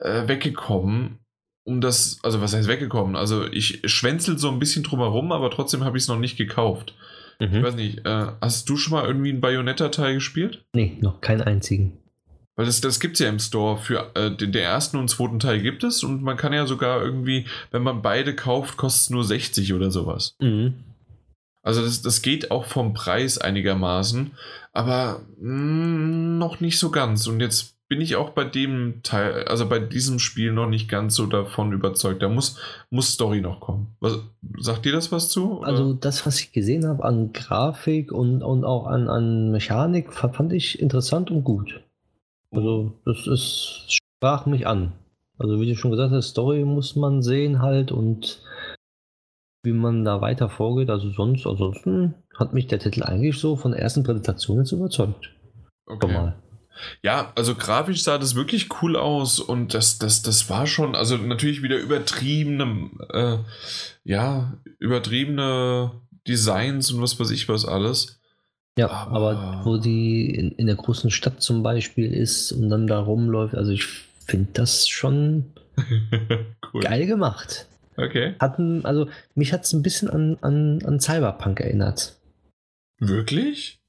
äh, 0.00 0.26
weggekommen. 0.26 1.20
Um 1.64 1.80
das, 1.80 2.18
also 2.24 2.40
was 2.40 2.52
heißt 2.52 2.66
weggekommen? 2.66 3.14
Also 3.14 3.46
ich 3.46 3.82
schwänzel 3.84 4.36
so 4.36 4.50
ein 4.50 4.58
bisschen 4.58 4.82
drumherum, 4.82 5.30
aber 5.30 5.48
trotzdem 5.50 5.84
habe 5.84 5.96
ich 5.96 6.02
es 6.02 6.08
noch 6.08 6.18
nicht 6.18 6.36
gekauft. 6.36 6.94
Mhm. 7.42 7.56
Ich 7.56 7.62
weiß 7.62 7.74
nicht, 7.74 8.06
äh, 8.06 8.26
hast 8.40 8.68
du 8.68 8.76
schon 8.76 8.92
mal 8.92 9.06
irgendwie 9.06 9.30
einen 9.30 9.40
Bayonetta-Teil 9.40 10.14
gespielt? 10.14 10.64
Nee, 10.74 10.96
noch 11.00 11.20
keinen 11.20 11.42
einzigen. 11.42 11.98
Weil 12.54 12.66
das, 12.66 12.80
das 12.80 13.00
gibt 13.00 13.14
es 13.14 13.20
ja 13.20 13.28
im 13.28 13.38
Store. 13.38 13.78
Für 13.78 14.10
äh, 14.14 14.30
den, 14.30 14.52
den, 14.52 14.62
ersten 14.62 14.98
und 14.98 15.08
zweiten 15.08 15.38
Teil 15.38 15.60
gibt 15.60 15.84
es 15.84 16.04
und 16.04 16.22
man 16.22 16.36
kann 16.36 16.52
ja 16.52 16.66
sogar 16.66 17.02
irgendwie, 17.02 17.46
wenn 17.70 17.82
man 17.82 18.02
beide 18.02 18.36
kauft, 18.36 18.76
kostet 18.76 19.02
es 19.02 19.10
nur 19.10 19.24
60 19.24 19.72
oder 19.72 19.90
sowas. 19.90 20.36
Mhm. 20.40 20.74
Also 21.62 21.82
das, 21.82 22.02
das 22.02 22.22
geht 22.22 22.50
auch 22.50 22.66
vom 22.66 22.92
Preis 22.92 23.38
einigermaßen, 23.38 24.32
aber 24.72 25.22
mh, 25.38 25.48
mm, 25.48 26.38
noch 26.38 26.60
nicht 26.60 26.78
so 26.78 26.90
ganz. 26.90 27.26
Und 27.26 27.40
jetzt 27.40 27.76
bin 27.92 28.00
ich 28.00 28.16
auch 28.16 28.30
bei 28.30 28.44
dem 28.44 29.02
Teil, 29.02 29.44
also 29.48 29.68
bei 29.68 29.78
diesem 29.78 30.18
Spiel 30.18 30.50
noch 30.50 30.66
nicht 30.66 30.88
ganz 30.88 31.14
so 31.14 31.26
davon 31.26 31.74
überzeugt. 31.74 32.22
Da 32.22 32.30
muss, 32.30 32.58
muss 32.88 33.12
Story 33.12 33.42
noch 33.42 33.60
kommen. 33.60 33.88
Was, 34.00 34.18
sagt 34.60 34.86
dir 34.86 34.92
das 34.92 35.12
was 35.12 35.28
zu? 35.28 35.58
Oder? 35.58 35.68
Also 35.68 35.92
das, 35.92 36.24
was 36.24 36.40
ich 36.40 36.52
gesehen 36.52 36.88
habe 36.88 37.04
an 37.04 37.34
Grafik 37.34 38.10
und, 38.10 38.42
und 38.42 38.64
auch 38.64 38.86
an, 38.86 39.10
an 39.10 39.50
Mechanik, 39.50 40.10
fand 40.10 40.54
ich 40.54 40.80
interessant 40.80 41.30
und 41.30 41.44
gut. 41.44 41.82
Also 42.50 42.94
das 43.04 43.26
ist, 43.26 43.88
sprach 43.90 44.46
mich 44.46 44.66
an. 44.66 44.92
Also 45.36 45.60
wie 45.60 45.68
du 45.68 45.76
schon 45.76 45.90
gesagt 45.90 46.14
hast, 46.14 46.30
Story 46.30 46.64
muss 46.64 46.96
man 46.96 47.20
sehen 47.20 47.60
halt 47.60 47.92
und 47.92 48.40
wie 49.64 49.74
man 49.74 50.02
da 50.02 50.22
weiter 50.22 50.48
vorgeht. 50.48 50.88
Also 50.88 51.10
sonst, 51.10 51.46
ansonsten 51.46 52.14
hat 52.38 52.54
mich 52.54 52.68
der 52.68 52.78
Titel 52.78 53.02
eigentlich 53.02 53.38
so 53.38 53.54
von 53.54 53.72
der 53.72 53.82
ersten 53.82 54.02
Präsentation 54.02 54.60
jetzt 54.60 54.72
überzeugt. 54.72 55.30
Okay. 55.84 56.32
Ja, 57.02 57.32
also 57.34 57.54
grafisch 57.54 58.02
sah 58.02 58.18
das 58.18 58.34
wirklich 58.34 58.68
cool 58.82 58.96
aus 58.96 59.40
und 59.40 59.74
das, 59.74 59.98
das, 59.98 60.22
das 60.22 60.50
war 60.50 60.66
schon, 60.66 60.94
also 60.94 61.16
natürlich 61.16 61.62
wieder 61.62 61.78
übertriebene, 61.78 62.90
äh, 63.12 63.38
ja, 64.04 64.54
übertriebene 64.78 65.92
Designs 66.26 66.90
und 66.92 67.02
was 67.02 67.18
weiß 67.18 67.30
ich 67.30 67.48
was 67.48 67.64
alles. 67.64 68.20
Ja, 68.78 68.88
aber, 68.88 69.16
aber 69.16 69.60
wo 69.64 69.76
die 69.76 70.34
in, 70.34 70.52
in 70.52 70.66
der 70.66 70.76
großen 70.76 71.10
Stadt 71.10 71.42
zum 71.42 71.62
Beispiel 71.62 72.12
ist 72.12 72.52
und 72.52 72.70
dann 72.70 72.86
da 72.86 73.00
rumläuft, 73.00 73.54
also 73.54 73.70
ich 73.72 73.86
finde 74.26 74.50
das 74.54 74.88
schon 74.88 75.52
cool. 76.72 76.82
geil 76.82 77.06
gemacht. 77.06 77.66
Okay. 77.96 78.34
Hatten, 78.40 78.84
also 78.86 79.08
mich 79.34 79.52
hat 79.52 79.64
es 79.64 79.72
ein 79.72 79.82
bisschen 79.82 80.08
an, 80.08 80.38
an, 80.40 80.82
an 80.84 81.00
Cyberpunk 81.00 81.60
erinnert. 81.60 82.16
Wirklich? 82.98 83.81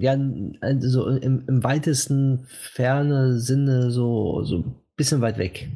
Ja, 0.00 0.18
also 0.60 1.08
im, 1.08 1.44
im 1.46 1.62
weitesten 1.62 2.46
ferne 2.46 3.38
Sinne 3.38 3.90
so, 3.90 4.42
so 4.44 4.58
ein 4.58 4.74
bisschen 4.96 5.20
weit 5.20 5.38
weg. 5.38 5.68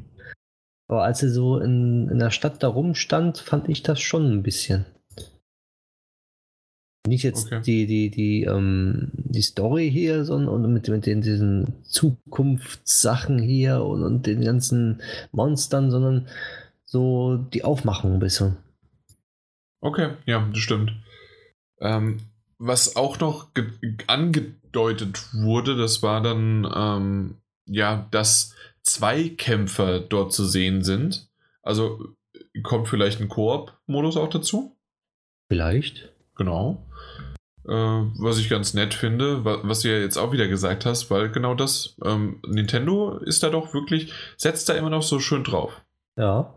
Aber 0.89 1.05
als 1.05 1.23
er 1.23 1.31
so 1.31 1.59
in, 1.59 2.09
in 2.09 2.19
der 2.19 2.31
Stadt 2.31 2.63
da 2.63 2.69
rumstand, 2.69 3.39
fand 3.39 3.69
ich 3.69 3.83
das 3.83 4.01
schon 4.01 4.33
ein 4.33 4.43
bisschen. 4.43 4.87
Nicht 7.07 7.23
jetzt 7.23 7.47
okay. 7.47 7.61
die, 7.63 7.87
die, 7.87 8.11
die, 8.11 8.45
ähm, 8.45 9.11
die 9.15 9.43
Story 9.43 9.91
hier, 9.91 10.25
sondern 10.25 10.73
mit, 10.73 10.89
mit 10.89 11.07
den, 11.07 11.23
diesen 11.23 11.85
Zukunftssachen 11.85 13.39
hier 13.39 13.85
und, 13.85 14.03
und 14.03 14.27
den 14.27 14.43
ganzen 14.43 15.01
Monstern, 15.33 15.91
sondern 15.91 16.27
so 16.85 17.37
die 17.37 17.65
Aufmachung 17.65 18.15
ein 18.15 18.19
bisschen. 18.19 18.57
Okay, 19.81 20.17
ja, 20.27 20.49
das 20.53 20.59
stimmt. 20.59 20.93
Ähm, 21.81 22.19
was 22.59 22.97
auch 22.97 23.19
noch 23.21 23.49
angedeutet 24.07 25.33
wurde, 25.33 25.77
das 25.77 26.03
war 26.03 26.21
dann, 26.21 26.71
ähm, 26.75 27.37
ja, 27.67 28.07
dass 28.11 28.55
zwei 28.83 29.29
Kämpfer 29.29 30.01
dort 30.01 30.33
zu 30.33 30.45
sehen 30.45 30.83
sind. 30.83 31.29
Also 31.63 32.05
kommt 32.63 32.89
vielleicht 32.89 33.21
ein 33.21 33.29
Koop-Modus 33.29 34.17
auch 34.17 34.31
dazu? 34.31 34.77
Vielleicht. 35.49 36.13
Genau. 36.37 36.85
Äh, 37.67 37.73
was 37.73 38.39
ich 38.39 38.49
ganz 38.49 38.75
nett 38.75 38.95
finde, 38.95 39.45
was 39.45 39.81
du 39.81 39.89
ja 39.89 39.99
jetzt 39.99 40.17
auch 40.17 40.33
wieder 40.33 40.49
gesagt 40.49 40.87
hast, 40.87 41.11
weil 41.11 41.31
genau 41.31 41.55
das, 41.55 41.97
ähm, 42.05 42.41
Nintendo 42.47 43.19
ist 43.19 43.43
da 43.43 43.51
doch 43.51 43.75
wirklich, 43.75 44.13
setzt 44.37 44.69
da 44.69 44.75
immer 44.75 44.91
noch 44.91 45.03
so 45.03 45.21
schön 45.21 45.45
drauf. 45.45 45.83
Ja. 46.17 46.55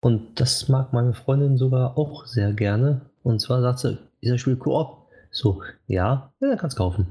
Und 0.00 0.40
das 0.40 0.68
mag 0.68 0.92
meine 0.92 1.14
Freundin 1.14 1.56
sogar 1.56 1.96
auch 1.96 2.26
sehr 2.26 2.52
gerne. 2.52 3.02
Und 3.22 3.40
zwar 3.40 3.62
sagt 3.62 3.78
sie, 3.78 3.98
dieser 4.20 4.38
Spiel 4.38 4.56
Koop 4.56 5.01
so, 5.32 5.62
ja, 5.86 6.32
ja, 6.40 6.56
kannst 6.56 6.76
kaufen. 6.76 7.06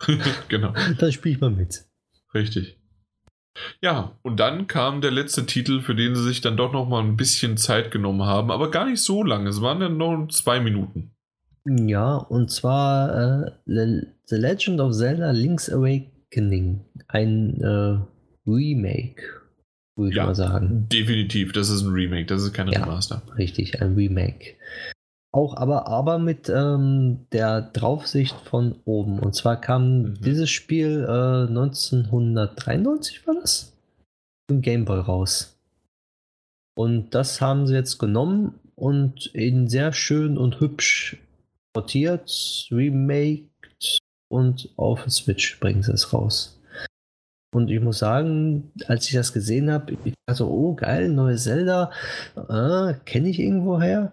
genau. 0.48 0.72
Dann 0.98 1.12
spiele 1.12 1.34
ich 1.34 1.40
mal 1.40 1.50
mit. 1.50 1.84
Richtig. 2.32 2.78
Ja, 3.80 4.16
und 4.22 4.40
dann 4.40 4.66
kam 4.66 5.00
der 5.00 5.12
letzte 5.12 5.46
Titel, 5.46 5.80
für 5.80 5.94
den 5.94 6.16
sie 6.16 6.24
sich 6.24 6.40
dann 6.40 6.56
doch 6.56 6.72
noch 6.72 6.88
mal 6.88 7.02
ein 7.02 7.16
bisschen 7.16 7.56
Zeit 7.56 7.90
genommen 7.90 8.22
haben, 8.22 8.50
aber 8.50 8.70
gar 8.70 8.86
nicht 8.86 9.00
so 9.00 9.22
lange. 9.22 9.48
Es 9.48 9.60
waren 9.60 9.78
dann 9.78 9.96
noch 9.96 10.26
zwei 10.28 10.58
Minuten. 10.58 11.12
Ja, 11.66 12.16
und 12.16 12.50
zwar 12.50 13.46
äh, 13.46 13.52
The 13.66 14.36
Legend 14.36 14.80
of 14.80 14.92
Zelda 14.92 15.30
Link's 15.30 15.70
Awakening. 15.70 16.84
Ein 17.08 17.60
äh, 17.60 17.98
Remake, 18.50 19.22
würde 19.96 20.10
ich 20.10 20.16
ja, 20.16 20.26
mal 20.26 20.34
sagen. 20.34 20.88
Definitiv, 20.92 21.52
das 21.52 21.70
ist 21.70 21.82
ein 21.82 21.92
Remake, 21.92 22.26
das 22.26 22.42
ist 22.42 22.52
kein 22.52 22.68
ja, 22.68 22.80
Remaster. 22.80 23.22
Richtig, 23.38 23.80
ein 23.80 23.94
Remake. 23.94 24.56
Auch 25.34 25.56
aber, 25.56 25.88
aber 25.88 26.20
mit 26.20 26.48
ähm, 26.48 27.26
der 27.32 27.60
Draufsicht 27.60 28.36
von 28.44 28.76
oben. 28.84 29.18
Und 29.18 29.34
zwar 29.34 29.60
kam 29.60 30.02
mhm. 30.02 30.14
dieses 30.20 30.48
Spiel 30.48 31.04
äh, 31.08 31.48
1993 31.48 33.26
war 33.26 33.34
das? 33.34 33.72
Im 34.48 34.62
Gameboy 34.62 35.00
raus. 35.00 35.58
Und 36.76 37.16
das 37.16 37.40
haben 37.40 37.66
sie 37.66 37.74
jetzt 37.74 37.98
genommen 37.98 38.60
und 38.76 39.26
in 39.34 39.66
sehr 39.66 39.92
schön 39.92 40.38
und 40.38 40.60
hübsch 40.60 41.20
portiert, 41.72 42.30
remaked 42.70 43.98
und 44.28 44.68
auf 44.76 45.10
Switch 45.10 45.58
bringen 45.58 45.82
sie 45.82 45.94
es 45.94 46.12
raus. 46.12 46.60
Und 47.52 47.72
ich 47.72 47.80
muss 47.80 47.98
sagen, 47.98 48.70
als 48.86 49.08
ich 49.08 49.14
das 49.14 49.32
gesehen 49.32 49.68
habe, 49.72 49.96
ich 50.04 50.14
dachte, 50.26 50.48
oh 50.48 50.76
geil, 50.76 51.08
neue 51.08 51.36
Zelda, 51.36 51.90
äh, 52.36 52.94
kenne 53.04 53.30
ich 53.30 53.40
irgendwoher. 53.40 54.12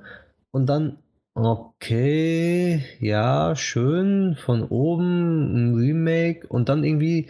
Und 0.52 0.66
dann 0.66 0.98
Okay, 1.34 2.84
ja, 3.00 3.56
schön. 3.56 4.36
Von 4.36 4.64
oben 4.64 5.54
ein 5.56 5.76
Remake 5.76 6.46
und 6.48 6.68
dann 6.68 6.84
irgendwie, 6.84 7.30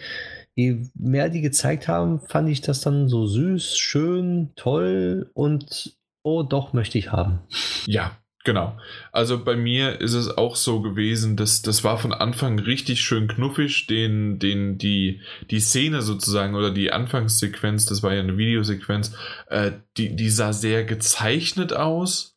je 0.55 0.85
mehr 0.95 1.29
die 1.29 1.41
gezeigt 1.41 1.87
haben, 1.87 2.19
fand 2.19 2.49
ich 2.49 2.61
das 2.61 2.81
dann 2.81 3.09
so 3.09 3.27
süß, 3.27 3.77
schön, 3.77 4.53
toll 4.55 5.29
und 5.33 5.95
oh, 6.23 6.41
doch 6.41 6.73
möchte 6.73 6.97
ich 6.97 7.11
haben. 7.11 7.41
Ja, 7.85 8.17
genau. 8.43 8.75
Also 9.11 9.43
bei 9.43 9.55
mir 9.55 10.01
ist 10.01 10.13
es 10.13 10.35
auch 10.35 10.55
so 10.55 10.81
gewesen, 10.81 11.37
dass 11.37 11.61
das 11.61 11.83
war 11.83 11.99
von 11.99 12.11
Anfang 12.11 12.57
richtig 12.57 13.01
schön 13.01 13.27
knuffig, 13.27 13.85
den, 13.85 14.39
den, 14.39 14.79
die, 14.79 15.21
die 15.51 15.59
Szene 15.59 16.01
sozusagen 16.01 16.55
oder 16.55 16.71
die 16.71 16.91
Anfangssequenz, 16.91 17.85
das 17.85 18.01
war 18.01 18.15
ja 18.15 18.21
eine 18.21 18.37
Videosequenz, 18.37 19.15
äh, 19.47 19.73
die, 19.97 20.15
die 20.15 20.29
sah 20.31 20.53
sehr 20.53 20.85
gezeichnet 20.85 21.71
aus. 21.73 22.35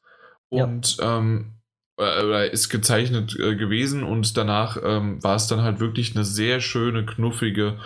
Und 0.63 0.97
ja. 0.99 1.19
ähm, 1.19 1.55
äh, 1.99 2.51
ist 2.51 2.69
gezeichnet 2.69 3.39
äh, 3.39 3.57
gewesen 3.57 4.03
und 4.03 4.37
danach 4.37 4.79
ähm, 4.83 5.23
war 5.23 5.37
es 5.37 5.47
dann 5.47 5.63
halt 5.63 5.81
wirklich 5.81 6.15
eine 6.15 6.25
sehr 6.25 6.61
schöne, 6.61 7.07
knuffige 7.07 7.79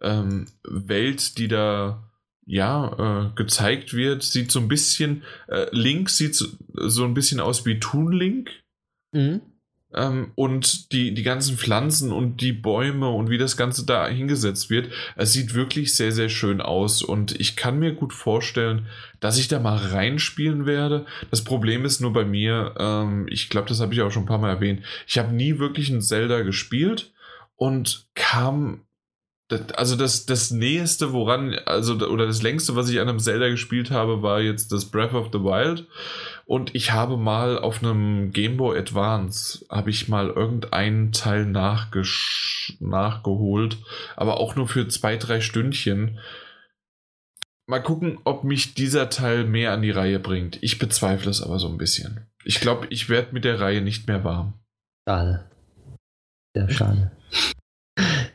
ähm, 0.00 0.46
Welt, 0.64 1.38
die 1.38 1.48
da 1.48 2.10
ja 2.44 3.30
äh, 3.30 3.34
gezeigt 3.34 3.94
wird. 3.94 4.22
Sieht 4.22 4.50
so 4.50 4.60
ein 4.60 4.68
bisschen, 4.68 5.22
äh, 5.48 5.66
Link 5.70 6.10
sieht 6.10 6.34
so, 6.34 6.46
so 6.72 7.04
ein 7.04 7.14
bisschen 7.14 7.40
aus 7.40 7.64
wie 7.64 7.78
Toon 7.78 8.12
Link. 8.12 8.50
Mhm. 9.12 9.42
Ähm, 9.94 10.32
und 10.34 10.92
die, 10.92 11.14
die 11.14 11.22
ganzen 11.22 11.56
Pflanzen 11.56 12.12
und 12.12 12.40
die 12.40 12.52
Bäume 12.52 13.08
und 13.10 13.30
wie 13.30 13.38
das 13.38 13.56
Ganze 13.56 13.84
da 13.84 14.06
hingesetzt 14.08 14.70
wird, 14.70 14.92
es 15.16 15.32
sieht 15.32 15.54
wirklich 15.54 15.94
sehr, 15.94 16.12
sehr 16.12 16.28
schön 16.28 16.60
aus. 16.60 17.02
Und 17.02 17.38
ich 17.40 17.56
kann 17.56 17.78
mir 17.78 17.92
gut 17.92 18.12
vorstellen, 18.12 18.86
dass 19.20 19.38
ich 19.38 19.48
da 19.48 19.58
mal 19.58 19.76
reinspielen 19.76 20.66
werde. 20.66 21.06
Das 21.30 21.44
Problem 21.44 21.84
ist 21.84 22.00
nur 22.00 22.12
bei 22.12 22.24
mir, 22.24 22.74
ähm, 22.78 23.26
ich 23.30 23.48
glaube, 23.48 23.68
das 23.68 23.80
habe 23.80 23.94
ich 23.94 24.02
auch 24.02 24.10
schon 24.10 24.24
ein 24.24 24.26
paar 24.26 24.38
Mal 24.38 24.50
erwähnt, 24.50 24.82
ich 25.06 25.18
habe 25.18 25.34
nie 25.34 25.58
wirklich 25.58 25.90
ein 25.90 26.02
Zelda 26.02 26.42
gespielt 26.42 27.12
und 27.56 28.06
kam 28.14 28.80
also 29.76 29.96
das, 29.96 30.26
das 30.26 30.50
Näheste, 30.50 31.12
woran, 31.12 31.54
also, 31.66 31.94
oder 31.94 32.26
das 32.26 32.42
längste, 32.42 32.76
was 32.76 32.88
ich 32.88 33.00
an 33.00 33.08
einem 33.08 33.18
Zelda 33.18 33.48
gespielt 33.48 33.90
habe, 33.90 34.22
war 34.22 34.40
jetzt 34.40 34.72
das 34.72 34.86
Breath 34.86 35.14
of 35.14 35.28
the 35.32 35.40
Wild. 35.40 35.86
Und 36.44 36.74
ich 36.74 36.92
habe 36.92 37.16
mal 37.16 37.58
auf 37.58 37.82
einem 37.82 38.32
Game 38.32 38.56
Boy 38.56 38.78
Advance, 38.78 39.64
habe 39.70 39.90
ich 39.90 40.08
mal 40.08 40.28
irgendeinen 40.28 41.12
Teil 41.12 41.46
nachgeholt, 41.46 43.78
aber 44.16 44.40
auch 44.40 44.56
nur 44.56 44.68
für 44.68 44.88
zwei, 44.88 45.16
drei 45.16 45.40
Stündchen. 45.40 46.18
Mal 47.66 47.82
gucken, 47.82 48.18
ob 48.24 48.44
mich 48.44 48.74
dieser 48.74 49.08
Teil 49.08 49.44
mehr 49.44 49.72
an 49.72 49.82
die 49.82 49.92
Reihe 49.92 50.18
bringt. 50.18 50.58
Ich 50.62 50.78
bezweifle 50.78 51.30
es 51.30 51.42
aber 51.42 51.58
so 51.58 51.68
ein 51.68 51.78
bisschen. 51.78 52.26
Ich 52.44 52.60
glaube, 52.60 52.86
ich 52.90 53.08
werde 53.08 53.32
mit 53.32 53.44
der 53.44 53.60
Reihe 53.60 53.80
nicht 53.80 54.08
mehr 54.08 54.24
warm. 54.24 54.54
Schade. 55.08 55.48
Sehr 56.54 56.70
schade. 56.70 57.12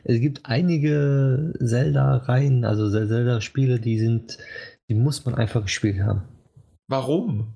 Es 0.08 0.20
gibt 0.20 0.46
einige 0.46 1.52
Zelda-Reihen, 1.62 2.64
also 2.64 2.88
Zelda-Spiele, 2.88 3.78
die 3.78 3.98
sind, 3.98 4.38
die 4.88 4.94
muss 4.94 5.26
man 5.26 5.34
einfach 5.34 5.62
gespielt 5.62 6.00
haben. 6.00 6.22
Warum? 6.86 7.52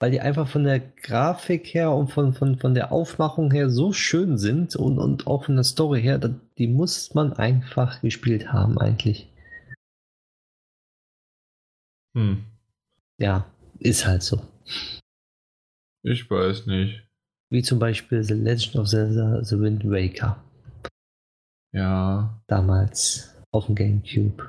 Weil 0.00 0.10
die 0.10 0.20
einfach 0.20 0.48
von 0.48 0.64
der 0.64 0.80
Grafik 0.80 1.72
her 1.72 1.92
und 1.92 2.08
von, 2.08 2.32
von, 2.32 2.58
von 2.58 2.74
der 2.74 2.90
Aufmachung 2.90 3.52
her 3.52 3.70
so 3.70 3.92
schön 3.92 4.38
sind 4.38 4.74
und, 4.74 4.98
und 4.98 5.28
auch 5.28 5.44
von 5.44 5.54
der 5.54 5.62
Story 5.62 6.02
her, 6.02 6.18
die 6.58 6.66
muss 6.66 7.14
man 7.14 7.32
einfach 7.34 8.00
gespielt 8.00 8.52
haben, 8.52 8.76
eigentlich. 8.78 9.32
Hm. 12.16 12.42
Ja, 13.18 13.46
ist 13.78 14.04
halt 14.04 14.24
so. 14.24 14.42
Ich 16.02 16.28
weiß 16.28 16.66
nicht. 16.66 17.06
Wie 17.50 17.62
zum 17.62 17.78
Beispiel 17.78 18.24
The 18.24 18.34
Legend 18.34 18.74
of 18.74 18.88
Zelda 18.88 19.44
The 19.44 19.60
Wind 19.60 19.84
Waker. 19.84 20.42
Ja. 21.72 22.40
Damals 22.46 23.34
auf 23.50 23.66
dem 23.66 23.74
Gamecube. 23.74 24.44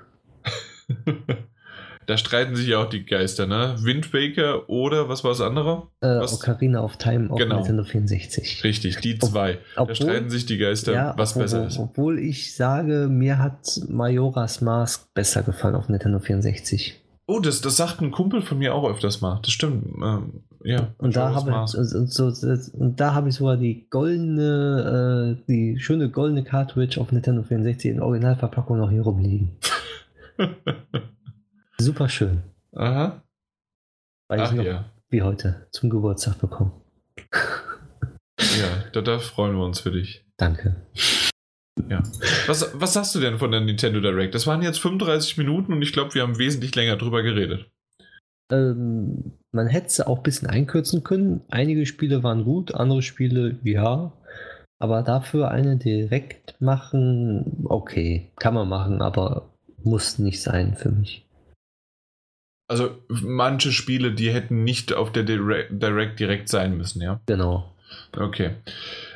da 2.06 2.18
streiten 2.18 2.56
sich 2.56 2.68
ja 2.68 2.80
auch 2.84 2.90
die 2.90 3.06
Geister, 3.06 3.48
ne? 3.48 3.76
Wind 3.80 4.14
Waker 4.14 4.68
oder 4.70 5.08
was 5.08 5.24
war 5.24 5.32
das 5.32 5.40
andere? 5.42 5.88
Äh, 6.02 6.08
was? 6.20 6.34
Ocarina 6.34 6.84
of 6.84 6.98
Time 6.98 7.30
auf 7.32 7.38
Genau. 7.40 7.56
Nintendo 7.58 7.84
64. 7.86 8.64
Richtig, 8.64 8.98
die 8.98 9.18
zwei. 9.18 9.60
da 9.76 9.82
Obwohl- 9.84 9.96
streiten 9.96 10.30
sich 10.30 10.46
die 10.46 10.58
Geister, 10.58 10.94
Ja, 10.94 11.14
was 11.18 11.32
obwohl, 11.32 11.44
besser 11.44 11.68
ist. 11.68 11.80
Obwohl 11.80 12.20
ich 12.20 12.56
sage, 12.56 13.08
mir 13.10 13.40
hat 13.40 13.80
Majora's 13.88 14.60
Mask 14.62 15.14
besser 15.14 15.44
gefallen 15.44 15.76
auf 15.76 15.88
Nintendo 15.88 16.20
64. 16.20 17.00
Oh, 17.26 17.40
das, 17.40 17.62
das 17.62 17.78
sagt 17.78 18.02
ein 18.02 18.12
Kumpel 18.12 18.42
von 18.42 18.58
mir 18.58 18.76
auch 18.76 18.90
öfters 18.90 19.22
mal. 19.22 19.40
Das 19.44 19.54
stimmt. 19.54 19.86
Ähm, 20.04 20.44
ja. 20.64 20.94
Und 20.98 21.16
da, 21.16 21.34
habe, 21.34 21.54
und, 21.54 21.68
so, 21.68 22.32
und 22.74 23.00
da 23.00 23.14
habe 23.14 23.30
ich 23.30 23.36
sogar 23.36 23.58
die 23.58 23.88
goldene, 23.90 25.38
äh, 25.40 25.46
die 25.48 25.80
schöne 25.80 26.10
goldene 26.10 26.44
Cartridge 26.44 27.00
auf 27.00 27.12
Nintendo 27.12 27.44
64 27.44 27.92
in 27.92 28.02
Originalverpackung 28.02 28.78
noch 28.78 28.90
hier 28.90 29.02
rumliegen. 29.02 29.52
Super 31.78 32.10
schön. 32.10 32.44
Aha. 32.74 33.22
Weil 34.28 34.40
ich 34.40 34.46
Ach 34.46 34.54
noch 34.54 34.64
ja. 34.64 34.86
wie 35.10 35.22
heute 35.22 35.68
zum 35.72 35.90
Geburtstag 35.90 36.40
bekommen. 36.40 36.72
Ja, 38.60 38.84
da, 38.92 39.02
da 39.02 39.20
freuen 39.20 39.56
wir 39.56 39.64
uns 39.64 39.80
für 39.80 39.92
dich. 39.92 40.26
Danke. 40.38 40.76
Ja. 41.90 42.04
Was, 42.48 42.72
was 42.74 42.94
sagst 42.94 43.16
du 43.16 43.20
denn 43.20 43.38
von 43.38 43.52
der 43.52 43.62
Nintendo 43.62 44.00
Direct? 44.00 44.36
Das 44.36 44.48
waren 44.48 44.62
jetzt 44.62 44.80
35 44.80 45.38
Minuten 45.38 45.74
und 45.74 45.82
ich 45.82 45.94
glaube, 45.94 46.14
wir 46.14 46.22
haben 46.22 46.38
wesentlich 46.38 46.76
länger 46.76 46.98
drüber 46.98 47.24
geredet. 47.24 47.72
Ähm, 48.54 49.34
man 49.52 49.68
hätte 49.68 49.88
es 49.88 50.02
auch 50.02 50.18
ein 50.18 50.24
bisschen 50.24 50.50
einkürzen 50.50 51.04
können. 51.04 51.42
Einige 51.50 51.86
Spiele 51.86 52.24
waren 52.24 52.44
gut, 52.44 52.74
andere 52.74 53.02
Spiele 53.02 53.58
ja. 53.64 54.14
Aber 54.80 55.02
dafür 55.02 55.50
eine 55.50 55.78
direkt 55.78 56.60
machen, 56.60 57.66
okay, 57.66 58.32
kann 58.38 58.54
man 58.54 58.68
machen, 58.68 59.02
aber 59.02 59.50
muss 59.84 60.20
nicht 60.20 60.42
sein 60.42 60.76
für 60.76 60.92
mich. 60.92 61.26
Also 62.68 62.98
manche 63.08 63.72
Spiele, 63.72 64.14
die 64.14 64.32
hätten 64.32 64.64
nicht 64.64 64.94
auf 64.94 65.12
der 65.12 65.24
Direct, 65.24 65.82
Direct 65.82 66.20
direkt 66.20 66.50
sein 66.50 66.78
müssen, 66.78 67.02
ja. 67.02 67.20
Genau. 67.26 67.74
Okay. 68.18 68.56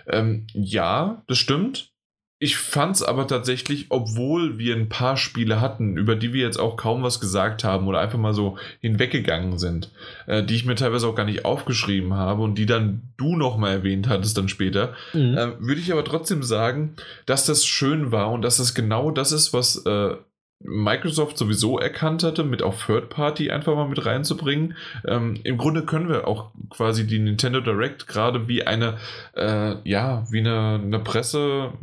Ähm, 0.07 0.47
ja, 0.53 1.23
das 1.27 1.37
stimmt. 1.37 1.91
Ich 2.39 2.57
fand 2.57 2.95
es 2.95 3.01
aber 3.03 3.25
tatsächlich, 3.27 3.87
obwohl 3.89 4.59
wir 4.59 4.75
ein 4.75 4.89
paar 4.89 5.17
Spiele 5.17 5.59
hatten, 5.59 5.97
über 5.97 6.15
die 6.15 6.33
wir 6.33 6.43
jetzt 6.43 6.59
auch 6.59 6.77
kaum 6.77 7.01
was 7.01 7.19
gesagt 7.19 7.63
haben 7.63 7.87
oder 7.87 7.99
einfach 7.99 8.19
mal 8.19 8.35
so 8.35 8.57
hinweggegangen 8.79 9.57
sind, 9.57 9.91
äh, 10.27 10.43
die 10.43 10.55
ich 10.55 10.65
mir 10.65 10.75
teilweise 10.75 11.07
auch 11.07 11.15
gar 11.15 11.25
nicht 11.25 11.45
aufgeschrieben 11.45 12.13
habe 12.13 12.43
und 12.43 12.55
die 12.55 12.67
dann 12.67 13.01
du 13.17 13.35
nochmal 13.35 13.71
erwähnt 13.77 14.07
hattest 14.07 14.37
dann 14.37 14.49
später, 14.49 14.93
Mhm. 15.13 15.35
äh, 15.35 15.59
würde 15.59 15.81
ich 15.81 15.91
aber 15.91 16.03
trotzdem 16.03 16.43
sagen, 16.43 16.95
dass 17.25 17.45
das 17.47 17.65
schön 17.65 18.11
war 18.11 18.29
und 18.31 18.43
dass 18.43 18.57
das 18.57 18.75
genau 18.75 19.09
das 19.09 19.31
ist, 19.31 19.51
was 19.53 19.83
äh, 19.87 20.15
Microsoft 20.59 21.37
sowieso 21.37 21.79
erkannt 21.79 22.23
hatte, 22.23 22.43
mit 22.43 22.61
auch 22.63 22.75
Third 22.75 23.09
Party 23.09 23.51
einfach 23.51 23.75
mal 23.75 23.87
mit 23.87 24.05
reinzubringen. 24.05 24.75
Ähm, 25.07 25.39
Im 25.43 25.57
Grunde 25.57 25.83
können 25.83 26.09
wir 26.09 26.27
auch 26.27 26.51
quasi 26.69 27.05
die 27.05 27.19
Nintendo 27.19 27.61
Direct 27.61 28.07
gerade 28.07 28.47
wie 28.47 28.65
eine, 28.65 28.97
äh, 29.35 29.75
ja, 29.89 30.25
wie 30.31 30.39
eine, 30.39 30.81
eine 30.83 30.99
Presse, 30.99 31.73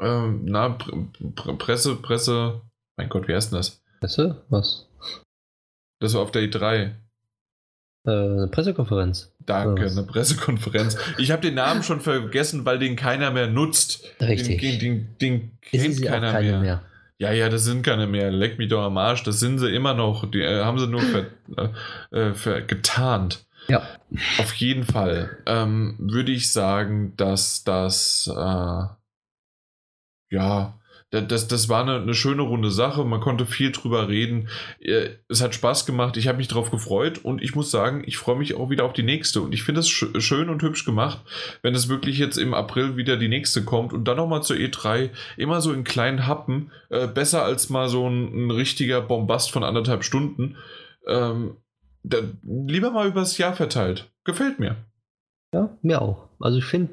ähm, 0.00 0.44
na, 0.44 0.70
Pr 0.70 0.92
Pr 1.34 1.58
Presse, 1.58 1.96
Presse, 1.96 2.60
mein 2.96 3.08
Gott, 3.08 3.28
wie 3.28 3.34
heißt 3.34 3.52
denn 3.52 3.58
das? 3.58 3.82
Du, 4.16 4.36
was? 4.48 4.88
Das 6.00 6.14
war 6.14 6.22
auf 6.22 6.30
der 6.30 6.42
E3. 6.42 6.92
Äh, 8.06 8.10
eine 8.10 8.48
Pressekonferenz. 8.48 9.34
Danke, 9.44 9.86
eine 9.86 10.02
Pressekonferenz. 10.04 10.96
Ich 11.18 11.30
habe 11.30 11.42
den 11.42 11.54
Namen 11.54 11.82
schon 11.82 12.00
vergessen, 12.00 12.64
weil 12.64 12.78
den 12.78 12.96
keiner 12.96 13.30
mehr 13.30 13.48
nutzt. 13.48 14.04
Richtig. 14.20 14.60
Den, 14.60 14.78
den, 14.78 15.18
den, 15.20 15.58
Es 15.72 15.82
kennt 15.82 16.02
keiner 16.02 16.32
keine 16.32 16.50
mehr. 16.50 16.60
mehr. 16.60 16.82
Ja, 17.18 17.32
ja, 17.32 17.48
das 17.48 17.64
sind 17.64 17.82
keine 17.82 18.06
mehr. 18.06 18.30
Leck 18.30 18.58
mich 18.58 18.68
doch 18.68 18.84
am 18.84 18.96
Arsch. 18.96 19.24
Das 19.24 19.40
sind 19.40 19.58
sie 19.58 19.74
immer 19.74 19.94
noch. 19.94 20.30
Die 20.30 20.40
äh, 20.40 20.62
haben 20.62 20.78
sie 20.78 20.86
nur 20.86 21.00
ver, 21.02 21.26
äh, 22.12 22.34
ver, 22.34 22.62
getarnt. 22.62 23.44
Ja. 23.68 23.82
Auf 24.38 24.54
jeden 24.54 24.84
Fall 24.84 25.38
ähm, 25.46 25.96
würde 25.98 26.32
ich 26.32 26.52
sagen, 26.52 27.14
dass 27.16 27.64
das 27.64 28.30
äh, 28.34 28.82
ja, 30.30 30.74
da- 31.10 31.22
das, 31.22 31.48
das 31.48 31.70
war 31.70 31.82
eine, 31.82 31.96
eine 32.02 32.12
schöne 32.12 32.42
runde 32.42 32.70
Sache. 32.70 33.02
Man 33.04 33.20
konnte 33.20 33.46
viel 33.46 33.72
drüber 33.72 34.08
reden. 34.08 34.48
Äh, 34.80 35.08
Es 35.28 35.40
hat 35.42 35.54
Spaß 35.54 35.86
gemacht. 35.86 36.18
Ich 36.18 36.28
habe 36.28 36.36
mich 36.36 36.48
drauf 36.48 36.70
gefreut 36.70 37.24
und 37.24 37.42
ich 37.42 37.54
muss 37.54 37.70
sagen, 37.70 38.02
ich 38.06 38.18
freue 38.18 38.36
mich 38.36 38.54
auch 38.54 38.68
wieder 38.68 38.84
auf 38.84 38.92
die 38.92 39.02
nächste. 39.02 39.40
Und 39.40 39.54
ich 39.54 39.62
finde 39.62 39.80
es 39.80 39.88
sch 39.88 40.04
schön 40.18 40.50
und 40.50 40.62
hübsch 40.62 40.84
gemacht, 40.84 41.20
wenn 41.62 41.74
es 41.74 41.88
wirklich 41.88 42.18
jetzt 42.18 42.36
im 42.36 42.52
April 42.52 42.96
wieder 42.98 43.16
die 43.16 43.28
nächste 43.28 43.64
kommt 43.64 43.94
und 43.94 44.04
dann 44.04 44.18
nochmal 44.18 44.42
zur 44.42 44.56
E3 44.56 45.08
immer 45.38 45.62
so 45.62 45.72
in 45.72 45.82
kleinen 45.84 46.26
Happen. 46.26 46.72
Äh, 46.90 47.06
besser 47.06 47.42
als 47.42 47.70
mal 47.70 47.88
so 47.88 48.06
ein, 48.06 48.46
ein 48.46 48.50
richtiger 48.50 49.00
Bombast 49.00 49.50
von 49.50 49.64
anderthalb 49.64 50.04
Stunden. 50.04 50.56
Ähm, 51.06 51.56
da, 52.02 52.18
lieber 52.42 52.90
mal 52.90 53.08
übers 53.08 53.38
Jahr 53.38 53.54
verteilt. 53.54 54.10
Gefällt 54.24 54.58
mir. 54.58 54.76
Ja, 55.54 55.70
mir 55.80 56.02
auch. 56.02 56.28
Also 56.38 56.58
ich 56.58 56.66
finde, 56.66 56.92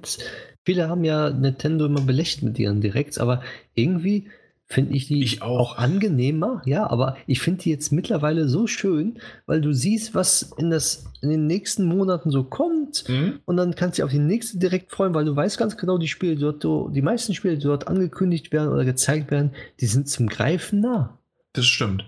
viele 0.66 0.90
haben 0.90 1.04
ja 1.06 1.30
Nintendo 1.30 1.86
immer 1.86 2.02
belächelt 2.02 2.44
mit 2.44 2.60
ihren 2.60 2.82
Directs, 2.82 3.18
aber 3.18 3.42
irgendwie 3.76 4.28
finde 4.68 4.96
ich 4.96 5.08
die 5.08 5.24
Ich 5.24 5.44
auch. 5.44 5.78
angenehmer, 5.78 6.62
ja, 6.66 6.90
aber 6.90 7.18
ich 7.28 7.40
finde 7.40 7.62
die 7.62 7.70
jetzt 7.70 7.92
mittlerweile 7.92 8.48
so 8.50 8.66
schön, 8.66 9.20
weil 9.46 9.62
du 9.62 9.72
siehst, 9.74 10.16
was 10.16 10.54
in, 10.58 10.72
das, 10.72 11.06
in 11.22 11.30
den 11.30 11.46
nächsten 11.46 11.86
Monaten 11.86 12.32
so 12.32 12.44
kommt 12.44 13.08
Mhm. 13.08 13.40
und 13.46 13.58
dann 13.58 13.76
kannst 13.76 13.98
du 13.98 14.02
dich 14.02 14.04
auf 14.06 14.12
die 14.12 14.18
nächste 14.20 14.58
direkt 14.58 14.92
freuen, 14.92 15.14
weil 15.14 15.26
du 15.26 15.36
weißt 15.36 15.60
ganz 15.60 15.78
genau, 15.78 16.00
die 16.00 16.08
Spiele, 16.08 16.36
dort, 16.36 16.64
die 16.96 17.02
meisten 17.04 17.36
Spiele, 17.36 17.58
die 17.58 17.64
dort 17.66 17.88
angekündigt 17.88 18.52
werden 18.52 18.74
oder 18.74 18.86
gezeigt 18.86 19.30
werden, 19.30 19.52
die 19.82 19.86
sind 19.86 20.10
zum 20.10 20.26
Greifen 20.28 20.80
nah. 20.82 21.20
Das 21.54 21.68
stimmt. 21.68 22.04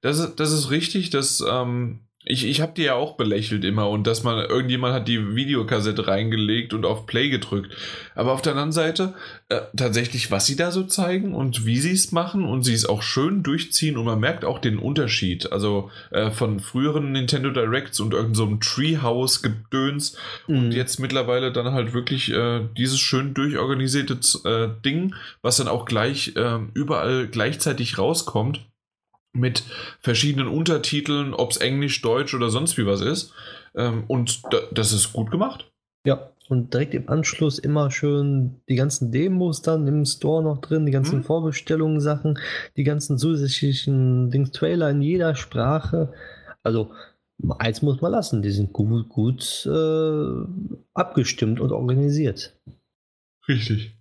Das 0.00 0.18
ist, 0.18 0.34
das 0.40 0.50
ist 0.52 0.70
richtig, 0.72 1.10
dass 1.10 1.44
ähm, 1.48 2.00
ich, 2.24 2.46
ich 2.46 2.60
habe 2.60 2.72
die 2.76 2.82
ja 2.82 2.94
auch 2.94 3.16
belächelt 3.16 3.64
immer 3.64 3.88
und 3.88 4.06
dass 4.06 4.22
man 4.22 4.44
irgendjemand 4.44 4.92
hat 4.92 5.08
die 5.08 5.34
Videokassette 5.34 6.06
reingelegt 6.06 6.74
und 6.74 6.84
auf 6.84 7.06
Play 7.06 7.30
gedrückt. 7.30 7.74
Aber 8.14 8.32
auf 8.32 8.42
der 8.42 8.52
anderen 8.52 8.72
Seite 8.72 9.14
äh, 9.48 9.60
tatsächlich, 9.74 10.30
was 10.30 10.44
sie 10.46 10.54
da 10.54 10.70
so 10.70 10.82
zeigen 10.84 11.34
und 11.34 11.64
wie 11.64 11.78
sie 11.78 11.92
es 11.92 12.12
machen 12.12 12.44
und 12.44 12.62
sie 12.62 12.74
es 12.74 12.86
auch 12.86 13.02
schön 13.02 13.42
durchziehen 13.42 13.96
und 13.96 14.04
man 14.04 14.20
merkt 14.20 14.44
auch 14.44 14.58
den 14.58 14.78
Unterschied. 14.78 15.50
Also 15.50 15.90
äh, 16.10 16.30
von 16.30 16.60
früheren 16.60 17.12
Nintendo 17.12 17.50
Directs 17.50 18.00
und 18.00 18.12
irgendeinem 18.12 18.34
so 18.34 18.44
einem 18.46 18.60
Treehouse-Gedöns 18.60 20.16
und 20.46 20.66
Mhm. 20.66 20.72
jetzt 20.72 21.00
mittlerweile 21.00 21.52
dann 21.52 21.72
halt 21.72 21.94
wirklich 21.94 22.30
äh, 22.32 22.60
dieses 22.76 23.00
schön 23.00 23.32
durchorganisierte 23.34 24.18
äh, 24.44 24.68
Ding, 24.84 25.14
was 25.40 25.56
dann 25.56 25.68
auch 25.68 25.86
gleich 25.86 26.36
äh, 26.36 26.58
überall 26.74 27.28
gleichzeitig 27.28 27.98
rauskommt 27.98 28.60
mit 29.32 29.62
verschiedenen 30.00 30.48
Untertiteln, 30.48 31.34
ob 31.34 31.50
es 31.52 31.56
Englisch, 31.58 32.02
Deutsch 32.02 32.34
oder 32.34 32.50
sonst 32.50 32.76
wie 32.78 32.86
was 32.86 33.00
ist. 33.00 33.32
Ähm, 33.74 34.04
und 34.08 34.42
da, 34.52 34.60
das 34.72 34.92
ist 34.92 35.12
gut 35.12 35.30
gemacht. 35.30 35.70
Ja, 36.06 36.32
und 36.48 36.74
direkt 36.74 36.94
im 36.94 37.08
Anschluss 37.08 37.58
immer 37.58 37.90
schön 37.90 38.60
die 38.68 38.74
ganzen 38.74 39.12
Demos 39.12 39.62
dann 39.62 39.86
im 39.86 40.04
Store 40.04 40.42
noch 40.42 40.60
drin, 40.60 40.84
die 40.86 40.92
ganzen 40.92 41.18
Mhm. 41.18 41.24
Vorbestellungen, 41.24 42.00
Sachen, 42.00 42.38
die 42.76 42.84
ganzen 42.84 43.18
zusätzlichen 43.18 44.30
Dings, 44.30 44.50
Trailer 44.50 44.90
in 44.90 45.02
jeder 45.02 45.36
Sprache. 45.36 46.12
Also, 46.64 46.92
eins 47.58 47.82
muss 47.82 48.00
man 48.00 48.12
lassen, 48.12 48.42
die 48.42 48.50
sind 48.50 48.72
gut, 48.72 49.08
gut 49.08 49.64
äh, 49.66 50.72
abgestimmt 50.94 51.60
und 51.60 51.70
organisiert. 51.70 52.58
Richtig. 53.46 53.96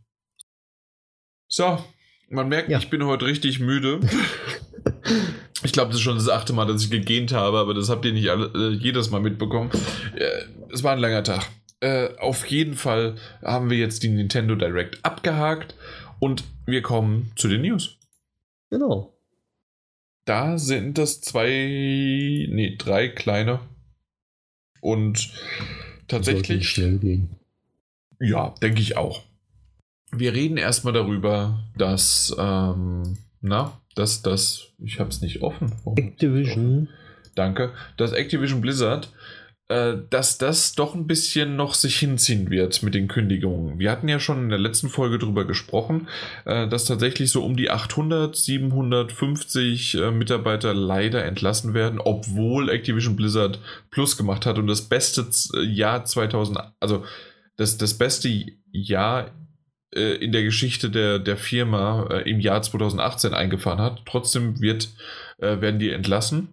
So, 1.47 1.79
man 2.29 2.47
merkt, 2.49 2.69
Ja. 2.69 2.77
ich 2.79 2.89
bin 2.89 3.03
heute 3.05 3.25
richtig 3.25 3.59
müde. 3.59 3.99
Ich 5.61 5.73
glaube, 5.73 5.89
das 5.89 5.97
ist 5.97 6.03
schon 6.03 6.15
das 6.15 6.29
achte 6.29 6.53
Mal, 6.53 6.65
dass 6.65 6.81
ich 6.83 6.89
gegähnt 6.89 7.33
habe, 7.33 7.57
aber 7.57 7.73
das 7.73 7.89
habt 7.89 8.05
ihr 8.05 8.13
nicht 8.13 8.29
alle, 8.29 8.45
äh, 8.55 8.69
jedes 8.73 9.09
Mal 9.09 9.19
mitbekommen. 9.19 9.69
Äh, 10.15 10.45
es 10.71 10.83
war 10.83 10.93
ein 10.93 10.99
langer 10.99 11.21
Tag. 11.23 11.49
Äh, 11.81 12.15
auf 12.17 12.45
jeden 12.45 12.75
Fall 12.75 13.15
haben 13.43 13.69
wir 13.69 13.77
jetzt 13.77 14.03
die 14.03 14.07
Nintendo 14.07 14.55
Direct 14.55 15.03
abgehakt 15.03 15.75
und 16.19 16.45
wir 16.65 16.81
kommen 16.81 17.33
zu 17.35 17.49
den 17.49 17.63
News. 17.63 17.97
Genau. 18.69 19.13
Da 20.23 20.57
sind 20.57 20.97
das 20.97 21.19
zwei, 21.19 21.49
nee, 22.49 22.75
drei 22.77 23.09
kleine. 23.09 23.59
Und 24.79 25.29
tatsächlich, 26.07 26.69
schnell 26.69 26.99
gehen. 26.99 27.31
ja, 28.21 28.53
denke 28.61 28.79
ich 28.81 28.95
auch. 28.95 29.23
Wir 30.11 30.33
reden 30.33 30.57
erstmal 30.57 30.93
darüber, 30.93 31.59
dass, 31.77 32.35
ähm, 32.37 33.17
na, 33.41 33.79
dass 33.95 34.21
das, 34.21 34.67
ich 34.79 34.99
habe 34.99 35.09
es 35.09 35.21
nicht 35.21 35.41
offen. 35.41 35.71
Warum 35.83 35.97
hab's 35.97 35.97
nicht 35.97 36.03
offen? 36.03 36.07
Activision. 36.07 36.89
Danke. 37.35 37.71
Dass 37.97 38.11
Activision 38.11 38.61
Blizzard 38.61 39.09
äh, 39.69 39.97
dass 40.09 40.39
das 40.39 40.73
doch 40.73 40.95
ein 40.95 41.05
bisschen 41.05 41.55
noch 41.55 41.75
sich 41.75 41.99
hinziehen 41.99 42.49
wird 42.49 42.81
mit 42.81 42.95
den 42.95 43.07
Kündigungen. 43.07 43.77
Wir 43.77 43.91
hatten 43.91 44.09
ja 44.09 44.19
schon 44.19 44.45
in 44.45 44.49
der 44.49 44.57
letzten 44.57 44.89
Folge 44.89 45.19
darüber 45.19 45.45
gesprochen, 45.45 46.07
äh, 46.45 46.67
dass 46.67 46.85
tatsächlich 46.85 47.29
so 47.29 47.45
um 47.45 47.55
die 47.55 47.69
800, 47.69 48.35
750 48.35 49.93
äh, 49.93 50.09
Mitarbeiter 50.09 50.73
leider 50.73 51.23
entlassen 51.23 51.75
werden, 51.75 51.99
obwohl 51.99 52.69
Activision 52.69 53.15
Blizzard 53.15 53.59
Plus 53.91 54.17
gemacht 54.17 54.47
hat 54.47 54.57
und 54.57 54.65
das 54.65 54.89
beste 54.89 55.27
Jahr 55.61 56.03
2000, 56.03 56.57
also 56.79 57.05
das, 57.55 57.77
das 57.77 57.95
beste 57.95 58.47
Jahr 58.71 59.29
in 59.91 60.31
der 60.31 60.43
Geschichte 60.43 60.89
der, 60.89 61.17
der 61.17 61.35
Firma 61.35 62.21
im 62.25 62.39
Jahr 62.39 62.61
2018 62.61 63.33
eingefahren 63.33 63.79
hat. 63.79 64.03
Trotzdem 64.05 64.61
wird, 64.61 64.89
werden 65.39 65.79
die 65.79 65.89
entlassen. 65.89 66.49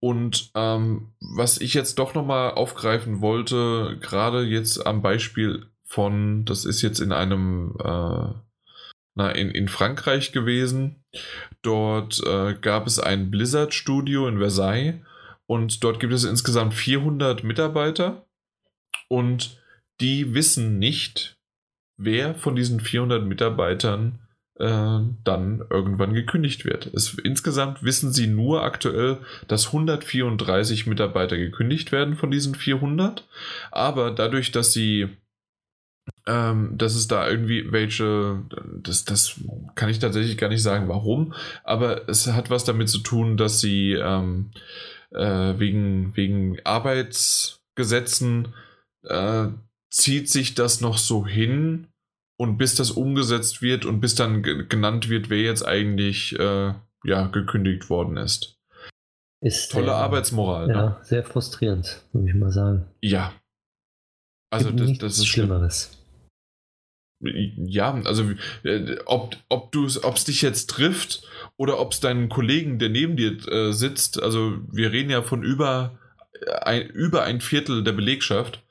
Und 0.00 0.50
ähm, 0.54 1.12
was 1.20 1.60
ich 1.60 1.74
jetzt 1.74 1.98
doch 1.98 2.14
nochmal 2.14 2.52
aufgreifen 2.52 3.20
wollte, 3.20 3.98
gerade 4.00 4.42
jetzt 4.42 4.86
am 4.86 5.02
Beispiel 5.02 5.66
von, 5.84 6.44
das 6.44 6.64
ist 6.64 6.82
jetzt 6.82 7.00
in 7.00 7.12
einem, 7.12 7.74
äh, 7.80 8.32
na, 9.14 9.30
in, 9.30 9.50
in 9.50 9.68
Frankreich 9.68 10.30
gewesen. 10.30 11.02
Dort 11.62 12.22
äh, 12.24 12.54
gab 12.60 12.86
es 12.86 13.00
ein 13.00 13.30
Blizzard-Studio 13.30 14.28
in 14.28 14.38
Versailles 14.38 15.00
und 15.46 15.82
dort 15.82 15.98
gibt 15.98 16.12
es 16.12 16.24
insgesamt 16.24 16.74
400 16.74 17.42
Mitarbeiter 17.42 18.26
und 19.08 19.60
die 20.00 20.32
wissen 20.34 20.78
nicht, 20.78 21.37
wer 21.98 22.34
von 22.34 22.56
diesen 22.56 22.80
400 22.80 23.24
Mitarbeitern 23.24 24.20
äh, 24.58 25.00
dann 25.24 25.64
irgendwann 25.70 26.14
gekündigt 26.14 26.64
wird. 26.64 26.86
Es, 26.86 27.14
insgesamt 27.14 27.82
wissen 27.82 28.12
sie 28.12 28.26
nur 28.26 28.62
aktuell, 28.62 29.18
dass 29.46 29.66
134 29.68 30.86
Mitarbeiter 30.86 31.36
gekündigt 31.36 31.92
werden 31.92 32.16
von 32.16 32.30
diesen 32.30 32.54
400. 32.54 33.26
Aber 33.70 34.10
dadurch, 34.10 34.52
dass 34.52 34.72
sie 34.72 35.08
ähm, 36.26 36.76
dass 36.76 36.94
es 36.94 37.08
da 37.08 37.28
irgendwie 37.28 37.70
welche, 37.72 38.42
das, 38.82 39.04
das 39.04 39.40
kann 39.74 39.88
ich 39.88 39.98
tatsächlich 39.98 40.38
gar 40.38 40.48
nicht 40.48 40.62
sagen, 40.62 40.88
warum, 40.88 41.34
aber 41.64 42.08
es 42.08 42.26
hat 42.26 42.50
was 42.50 42.64
damit 42.64 42.88
zu 42.88 42.98
tun, 42.98 43.36
dass 43.36 43.60
sie 43.60 43.92
ähm, 43.92 44.50
äh, 45.10 45.58
wegen, 45.58 46.16
wegen 46.16 46.58
Arbeitsgesetzen 46.64 48.54
äh, 49.04 49.48
zieht 49.90 50.28
sich 50.28 50.54
das 50.54 50.80
noch 50.80 50.98
so 50.98 51.26
hin, 51.26 51.88
und 52.38 52.56
bis 52.56 52.74
das 52.74 52.92
umgesetzt 52.92 53.62
wird 53.62 53.84
und 53.84 54.00
bis 54.00 54.14
dann 54.14 54.42
genannt 54.42 55.08
wird, 55.08 55.28
wer 55.28 55.42
jetzt 55.42 55.66
eigentlich 55.66 56.38
äh, 56.38 56.72
ja, 57.04 57.26
gekündigt 57.26 57.90
worden 57.90 58.16
ist. 58.16 58.56
Ist 59.40 59.72
Tolle 59.72 59.86
sehr, 59.86 59.94
Arbeitsmoral. 59.94 60.68
Ja, 60.70 60.82
ne? 60.82 60.96
sehr 61.02 61.24
frustrierend, 61.24 62.02
würde 62.12 62.28
ich 62.28 62.34
mal 62.34 62.50
sagen. 62.50 62.86
Ja. 63.00 63.32
Also 64.50 64.70
das, 64.70 64.98
das 64.98 65.18
ist 65.18 65.26
Schlimmeres. 65.26 65.90
Ja, 67.20 68.00
also 68.04 68.30
äh, 68.62 68.96
ob, 69.04 69.36
ob 69.48 69.72
du 69.72 69.88
ob 70.02 70.16
es 70.16 70.24
dich 70.24 70.40
jetzt 70.40 70.70
trifft 70.70 71.28
oder 71.56 71.80
ob 71.80 71.92
es 71.92 72.00
deinen 72.00 72.28
Kollegen, 72.28 72.78
der 72.78 72.88
neben 72.88 73.16
dir 73.16 73.32
äh, 73.48 73.72
sitzt, 73.72 74.22
also 74.22 74.58
wir 74.70 74.92
reden 74.92 75.10
ja 75.10 75.22
von 75.22 75.42
über 75.42 75.98
ein, 76.62 76.86
über 76.86 77.24
ein 77.24 77.40
Viertel 77.40 77.82
der 77.82 77.92
Belegschaft. 77.92 78.64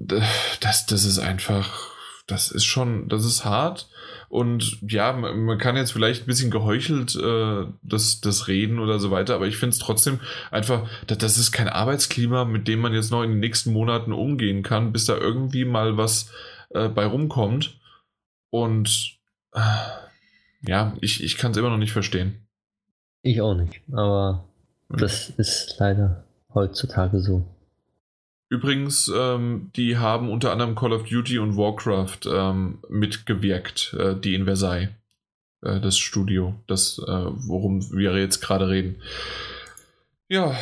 Das, 0.00 0.86
das 0.86 1.04
ist 1.04 1.18
einfach 1.18 1.90
das 2.30 2.50
ist 2.50 2.64
schon, 2.64 3.08
das 3.08 3.24
ist 3.24 3.44
hart. 3.44 3.88
Und 4.28 4.78
ja, 4.88 5.12
man 5.12 5.58
kann 5.58 5.76
jetzt 5.76 5.92
vielleicht 5.92 6.22
ein 6.22 6.26
bisschen 6.26 6.50
geheuchelt 6.50 7.16
äh, 7.16 7.66
das, 7.82 8.20
das 8.20 8.46
reden 8.46 8.78
oder 8.78 9.00
so 9.00 9.10
weiter, 9.10 9.34
aber 9.34 9.48
ich 9.48 9.56
finde 9.56 9.74
es 9.74 9.80
trotzdem 9.80 10.20
einfach, 10.52 10.88
das, 11.08 11.18
das 11.18 11.38
ist 11.38 11.50
kein 11.50 11.68
Arbeitsklima, 11.68 12.44
mit 12.44 12.68
dem 12.68 12.78
man 12.78 12.94
jetzt 12.94 13.10
noch 13.10 13.24
in 13.24 13.30
den 13.30 13.40
nächsten 13.40 13.72
Monaten 13.72 14.12
umgehen 14.12 14.62
kann, 14.62 14.92
bis 14.92 15.06
da 15.06 15.16
irgendwie 15.16 15.64
mal 15.64 15.96
was 15.96 16.30
äh, 16.70 16.88
bei 16.88 17.06
rumkommt. 17.06 17.80
Und 18.50 19.18
äh, 19.52 19.60
ja, 20.62 20.96
ich, 21.00 21.24
ich 21.24 21.36
kann 21.36 21.50
es 21.50 21.56
immer 21.56 21.70
noch 21.70 21.78
nicht 21.78 21.92
verstehen. 21.92 22.46
Ich 23.22 23.40
auch 23.40 23.54
nicht, 23.54 23.82
aber 23.92 24.44
das 24.88 25.30
ist 25.30 25.76
leider 25.78 26.24
heutzutage 26.54 27.20
so. 27.20 27.44
Übrigens, 28.50 29.10
ähm, 29.14 29.70
die 29.76 29.96
haben 29.96 30.28
unter 30.28 30.50
anderem 30.50 30.74
Call 30.74 30.92
of 30.92 31.04
Duty 31.04 31.38
und 31.38 31.56
Warcraft 31.56 32.26
ähm, 32.26 32.80
mitgewirkt, 32.88 33.94
äh, 33.96 34.16
die 34.16 34.34
in 34.34 34.44
Versailles. 34.44 34.88
Äh, 35.62 35.80
das 35.80 35.96
Studio, 35.96 36.56
das, 36.66 36.98
äh, 36.98 37.06
worum 37.06 37.80
wir 37.92 38.18
jetzt 38.18 38.40
gerade 38.40 38.68
reden. 38.68 38.96
Ja, 40.28 40.56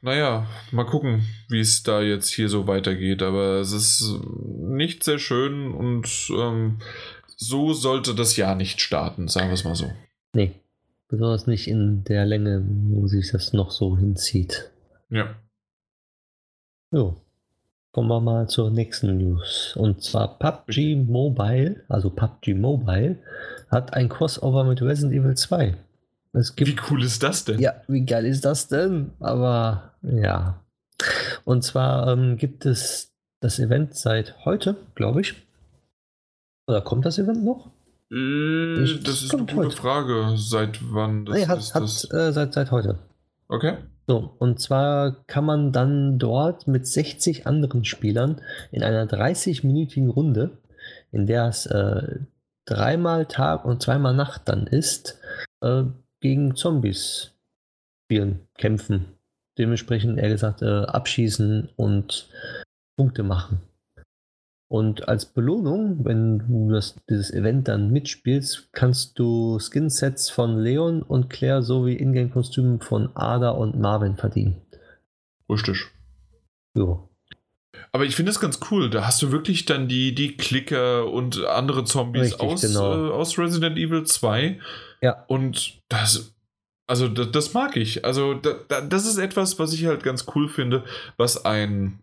naja, 0.00 0.48
mal 0.72 0.84
gucken, 0.84 1.26
wie 1.48 1.60
es 1.60 1.84
da 1.84 2.02
jetzt 2.02 2.28
hier 2.28 2.48
so 2.48 2.66
weitergeht. 2.66 3.22
Aber 3.22 3.60
es 3.60 3.70
ist 3.70 4.18
nicht 4.58 5.04
sehr 5.04 5.20
schön 5.20 5.72
und 5.72 6.08
ähm, 6.30 6.78
so 7.36 7.72
sollte 7.72 8.16
das 8.16 8.36
Jahr 8.36 8.56
nicht 8.56 8.80
starten, 8.80 9.28
sagen 9.28 9.46
wir 9.46 9.54
es 9.54 9.64
mal 9.64 9.76
so. 9.76 9.92
Nee, 10.32 10.54
besonders 11.06 11.46
nicht 11.46 11.68
in 11.68 12.02
der 12.02 12.26
Länge, 12.26 12.64
wo 12.66 13.06
sich 13.06 13.30
das 13.30 13.52
noch 13.52 13.70
so 13.70 13.96
hinzieht. 13.96 14.72
Ja. 15.08 15.36
Jo. 16.90 17.16
Kommen 17.98 18.10
wir 18.10 18.20
mal 18.20 18.48
zur 18.48 18.70
nächsten 18.70 19.16
News. 19.16 19.74
Und 19.74 20.04
zwar 20.04 20.38
PUBG 20.38 20.94
Mobile, 20.94 21.82
also 21.88 22.10
PUBG 22.10 22.54
Mobile, 22.54 23.16
hat 23.72 23.92
ein 23.92 24.08
Crossover 24.08 24.62
mit 24.62 24.80
Resident 24.80 25.14
Evil 25.14 25.36
2. 25.36 25.76
Es 26.32 26.54
gibt, 26.54 26.70
wie 26.70 26.76
cool 26.88 27.02
ist 27.02 27.24
das 27.24 27.44
denn? 27.44 27.58
Ja, 27.58 27.74
wie 27.88 28.04
geil 28.06 28.24
ist 28.24 28.44
das 28.44 28.68
denn? 28.68 29.10
Aber 29.18 29.94
ja. 30.02 30.62
Und 31.44 31.64
zwar 31.64 32.06
ähm, 32.12 32.36
gibt 32.36 32.66
es 32.66 33.10
das 33.40 33.58
Event 33.58 33.96
seit 33.96 34.44
heute, 34.44 34.76
glaube 34.94 35.22
ich. 35.22 35.34
Oder 36.68 36.82
kommt 36.82 37.04
das 37.04 37.18
Event 37.18 37.44
noch? 37.44 37.72
Ich, 38.10 39.02
das 39.02 39.24
ist 39.24 39.34
eine 39.34 39.42
gute 39.42 39.56
heute. 39.56 39.76
Frage. 39.76 40.34
Seit 40.36 40.78
wann? 40.92 41.24
Das 41.24 41.34
nee, 41.34 41.46
hat, 41.48 41.58
ist 41.58 41.74
hat 41.74 41.82
das? 41.82 42.08
Äh, 42.12 42.32
seit, 42.32 42.54
seit 42.54 42.70
heute. 42.70 43.00
Okay. 43.48 43.78
So, 44.08 44.34
und 44.38 44.58
zwar 44.58 45.22
kann 45.26 45.44
man 45.44 45.70
dann 45.70 46.18
dort 46.18 46.66
mit 46.66 46.86
60 46.86 47.46
anderen 47.46 47.84
Spielern 47.84 48.40
in 48.72 48.82
einer 48.82 49.06
30-minütigen 49.06 50.08
Runde, 50.08 50.56
in 51.12 51.26
der 51.26 51.48
es 51.48 51.66
äh, 51.66 52.20
dreimal 52.64 53.26
Tag 53.26 53.66
und 53.66 53.82
zweimal 53.82 54.14
Nacht 54.14 54.48
dann 54.48 54.66
ist, 54.66 55.20
äh, 55.60 55.84
gegen 56.20 56.56
Zombies 56.56 57.32
spielen, 58.06 58.48
kämpfen. 58.56 59.04
Dementsprechend, 59.58 60.18
eher 60.18 60.30
gesagt, 60.30 60.62
äh, 60.62 60.84
abschießen 60.84 61.68
und 61.76 62.30
Punkte 62.96 63.22
machen. 63.22 63.60
Und 64.70 65.08
als 65.08 65.24
Belohnung, 65.24 66.04
wenn 66.04 66.40
du 66.40 66.70
das, 66.70 66.96
dieses 67.08 67.32
Event 67.32 67.68
dann 67.68 67.90
mitspielst, 67.90 68.68
kannst 68.72 69.18
du 69.18 69.58
Skinsets 69.58 70.28
von 70.28 70.58
Leon 70.58 71.02
und 71.02 71.30
Claire 71.30 71.62
sowie 71.62 71.96
Ingame-Kostümen 71.96 72.80
von 72.80 73.16
Ada 73.16 73.50
und 73.50 73.80
Marvin 73.80 74.18
verdienen. 74.18 74.60
Richtig. 75.48 75.86
Jo. 76.74 77.08
Aber 77.92 78.04
ich 78.04 78.14
finde 78.14 78.30
das 78.30 78.40
ganz 78.40 78.60
cool. 78.70 78.90
Da 78.90 79.06
hast 79.06 79.22
du 79.22 79.32
wirklich 79.32 79.64
dann 79.64 79.88
die, 79.88 80.14
die 80.14 80.36
Klicker 80.36 81.10
und 81.10 81.42
andere 81.46 81.84
Zombies 81.84 82.32
Richtig, 82.34 82.40
aus, 82.40 82.60
genau. 82.60 83.08
äh, 83.08 83.10
aus 83.10 83.38
Resident 83.38 83.78
Evil 83.78 84.04
2. 84.04 84.60
Ja. 85.00 85.24
Und 85.28 85.80
das, 85.88 86.34
also 86.86 87.08
das, 87.08 87.30
das 87.30 87.54
mag 87.54 87.76
ich. 87.76 88.04
Also 88.04 88.34
da, 88.34 88.82
das 88.82 89.06
ist 89.06 89.16
etwas, 89.16 89.58
was 89.58 89.72
ich 89.72 89.86
halt 89.86 90.02
ganz 90.02 90.26
cool 90.34 90.48
finde, 90.48 90.84
was 91.16 91.46
ein 91.46 92.00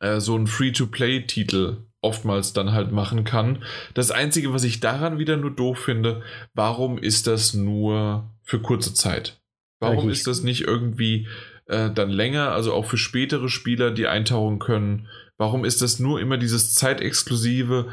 äh, 0.00 0.20
so 0.20 0.36
ein 0.36 0.46
Free-to-Play-Titel 0.46 1.78
oftmals 2.00 2.52
dann 2.52 2.72
halt 2.72 2.92
machen 2.92 3.24
kann. 3.24 3.64
Das 3.94 4.10
Einzige, 4.10 4.52
was 4.52 4.62
ich 4.62 4.80
daran 4.80 5.18
wieder 5.18 5.36
nur 5.36 5.50
doof 5.50 5.78
finde, 5.78 6.22
warum 6.52 6.98
ist 6.98 7.26
das 7.26 7.54
nur 7.54 8.30
für 8.42 8.60
kurze 8.60 8.92
Zeit? 8.94 9.40
Warum 9.80 10.08
ist 10.08 10.26
das 10.26 10.42
nicht 10.42 10.62
irgendwie 10.62 11.28
äh, 11.66 11.90
dann 11.90 12.10
länger, 12.10 12.52
also 12.52 12.72
auch 12.72 12.86
für 12.86 12.96
spätere 12.96 13.48
Spieler, 13.48 13.90
die 13.90 14.06
eintauchen 14.06 14.58
können? 14.58 15.08
Warum 15.36 15.64
ist 15.64 15.82
das 15.82 15.98
nur 15.98 16.20
immer 16.20 16.36
dieses 16.38 16.74
zeitexklusive? 16.74 17.88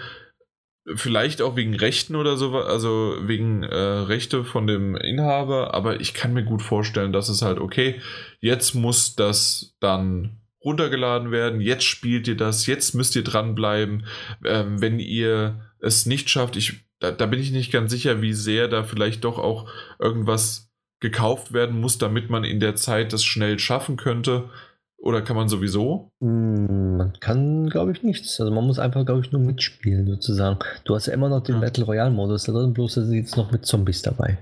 Vielleicht 0.96 1.42
auch 1.42 1.56
wegen 1.56 1.76
Rechten 1.76 2.16
oder 2.16 2.38
so, 2.38 2.58
also 2.58 3.16
wegen 3.22 3.64
äh, 3.64 3.76
Rechte 3.76 4.44
von 4.44 4.68
dem 4.68 4.96
Inhaber, 4.96 5.74
aber 5.74 6.02
ich 6.02 6.14
kann 6.14 6.34
mir 6.34 6.44
gut 6.44 6.62
vorstellen, 6.62 7.14
dass 7.14 7.30
es 7.30 7.42
halt, 7.42 7.60
okay, 7.60 8.02
jetzt 8.40 8.74
muss 8.74 9.16
das 9.16 9.76
dann 9.80 10.41
runtergeladen 10.64 11.32
werden. 11.32 11.62
Jetzt 11.62 11.84
spielt 11.84 12.28
ihr 12.28 12.38
das, 12.38 12.66
jetzt 12.68 12.94
müsst 12.94 13.16
ihr 13.16 13.24
dranbleiben. 13.24 14.06
Ähm, 14.46 14.82
wenn 14.82 15.00
ihr 15.00 15.62
es 15.80 16.06
nicht 16.06 16.30
schafft, 16.30 16.56
ich, 16.56 16.86
da, 17.00 17.12
da, 17.12 17.26
bin 17.26 17.40
ich 17.40 17.52
nicht 17.52 17.72
ganz 17.72 17.92
sicher, 17.92 18.22
wie 18.22 18.34
sehr 18.34 18.68
da 18.68 18.84
vielleicht 18.84 19.24
doch 19.24 19.40
auch 19.40 19.68
irgendwas 20.00 20.72
gekauft 21.00 21.52
werden 21.52 21.80
muss, 21.80 21.98
damit 21.98 22.30
man 22.30 22.44
in 22.44 22.60
der 22.60 22.76
Zeit 22.76 23.12
das 23.12 23.24
schnell 23.24 23.58
schaffen 23.60 23.98
könnte. 23.98 24.50
Oder 24.98 25.24
kann 25.24 25.36
man 25.36 25.50
sowieso? 25.50 26.12
Hm, 26.22 26.98
man 26.98 27.14
kann, 27.20 27.70
glaube 27.70 27.92
ich, 27.92 28.04
nichts. 28.04 28.40
Also 28.40 28.54
man 28.54 28.68
muss 28.68 28.78
einfach, 28.78 29.04
glaube 29.04 29.22
ich, 29.22 29.32
nur 29.32 29.42
mitspielen, 29.42 30.06
sozusagen. 30.06 30.60
Du 30.84 30.94
hast 30.94 31.08
ja 31.08 31.14
immer 31.14 31.28
noch 31.28 31.42
den 31.42 31.56
ja. 31.56 31.62
Battle 31.62 31.86
Royale-Modus 31.86 32.44
drin, 32.44 32.74
bloß 32.74 32.98
ist 32.98 33.12
jetzt 33.12 33.36
noch 33.36 33.52
mit 33.52 33.66
Zombies 33.66 34.04
dabei. 34.04 34.38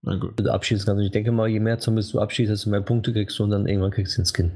Na 0.00 0.16
gut. 0.16 0.40
Du 0.40 0.50
abschießen 0.50 0.86
kannst. 0.86 1.00
Und 1.00 1.04
ich 1.04 1.12
denke 1.12 1.30
mal, 1.30 1.46
je 1.46 1.60
mehr 1.60 1.78
Zombies 1.78 2.08
du 2.08 2.20
abschießt, 2.20 2.50
desto 2.50 2.70
mehr 2.70 2.80
Punkte 2.80 3.12
kriegst 3.12 3.38
du 3.38 3.44
und 3.44 3.50
dann 3.50 3.66
irgendwann 3.66 3.90
kriegst 3.90 4.16
du 4.16 4.22
den 4.22 4.26
Skin. 4.26 4.52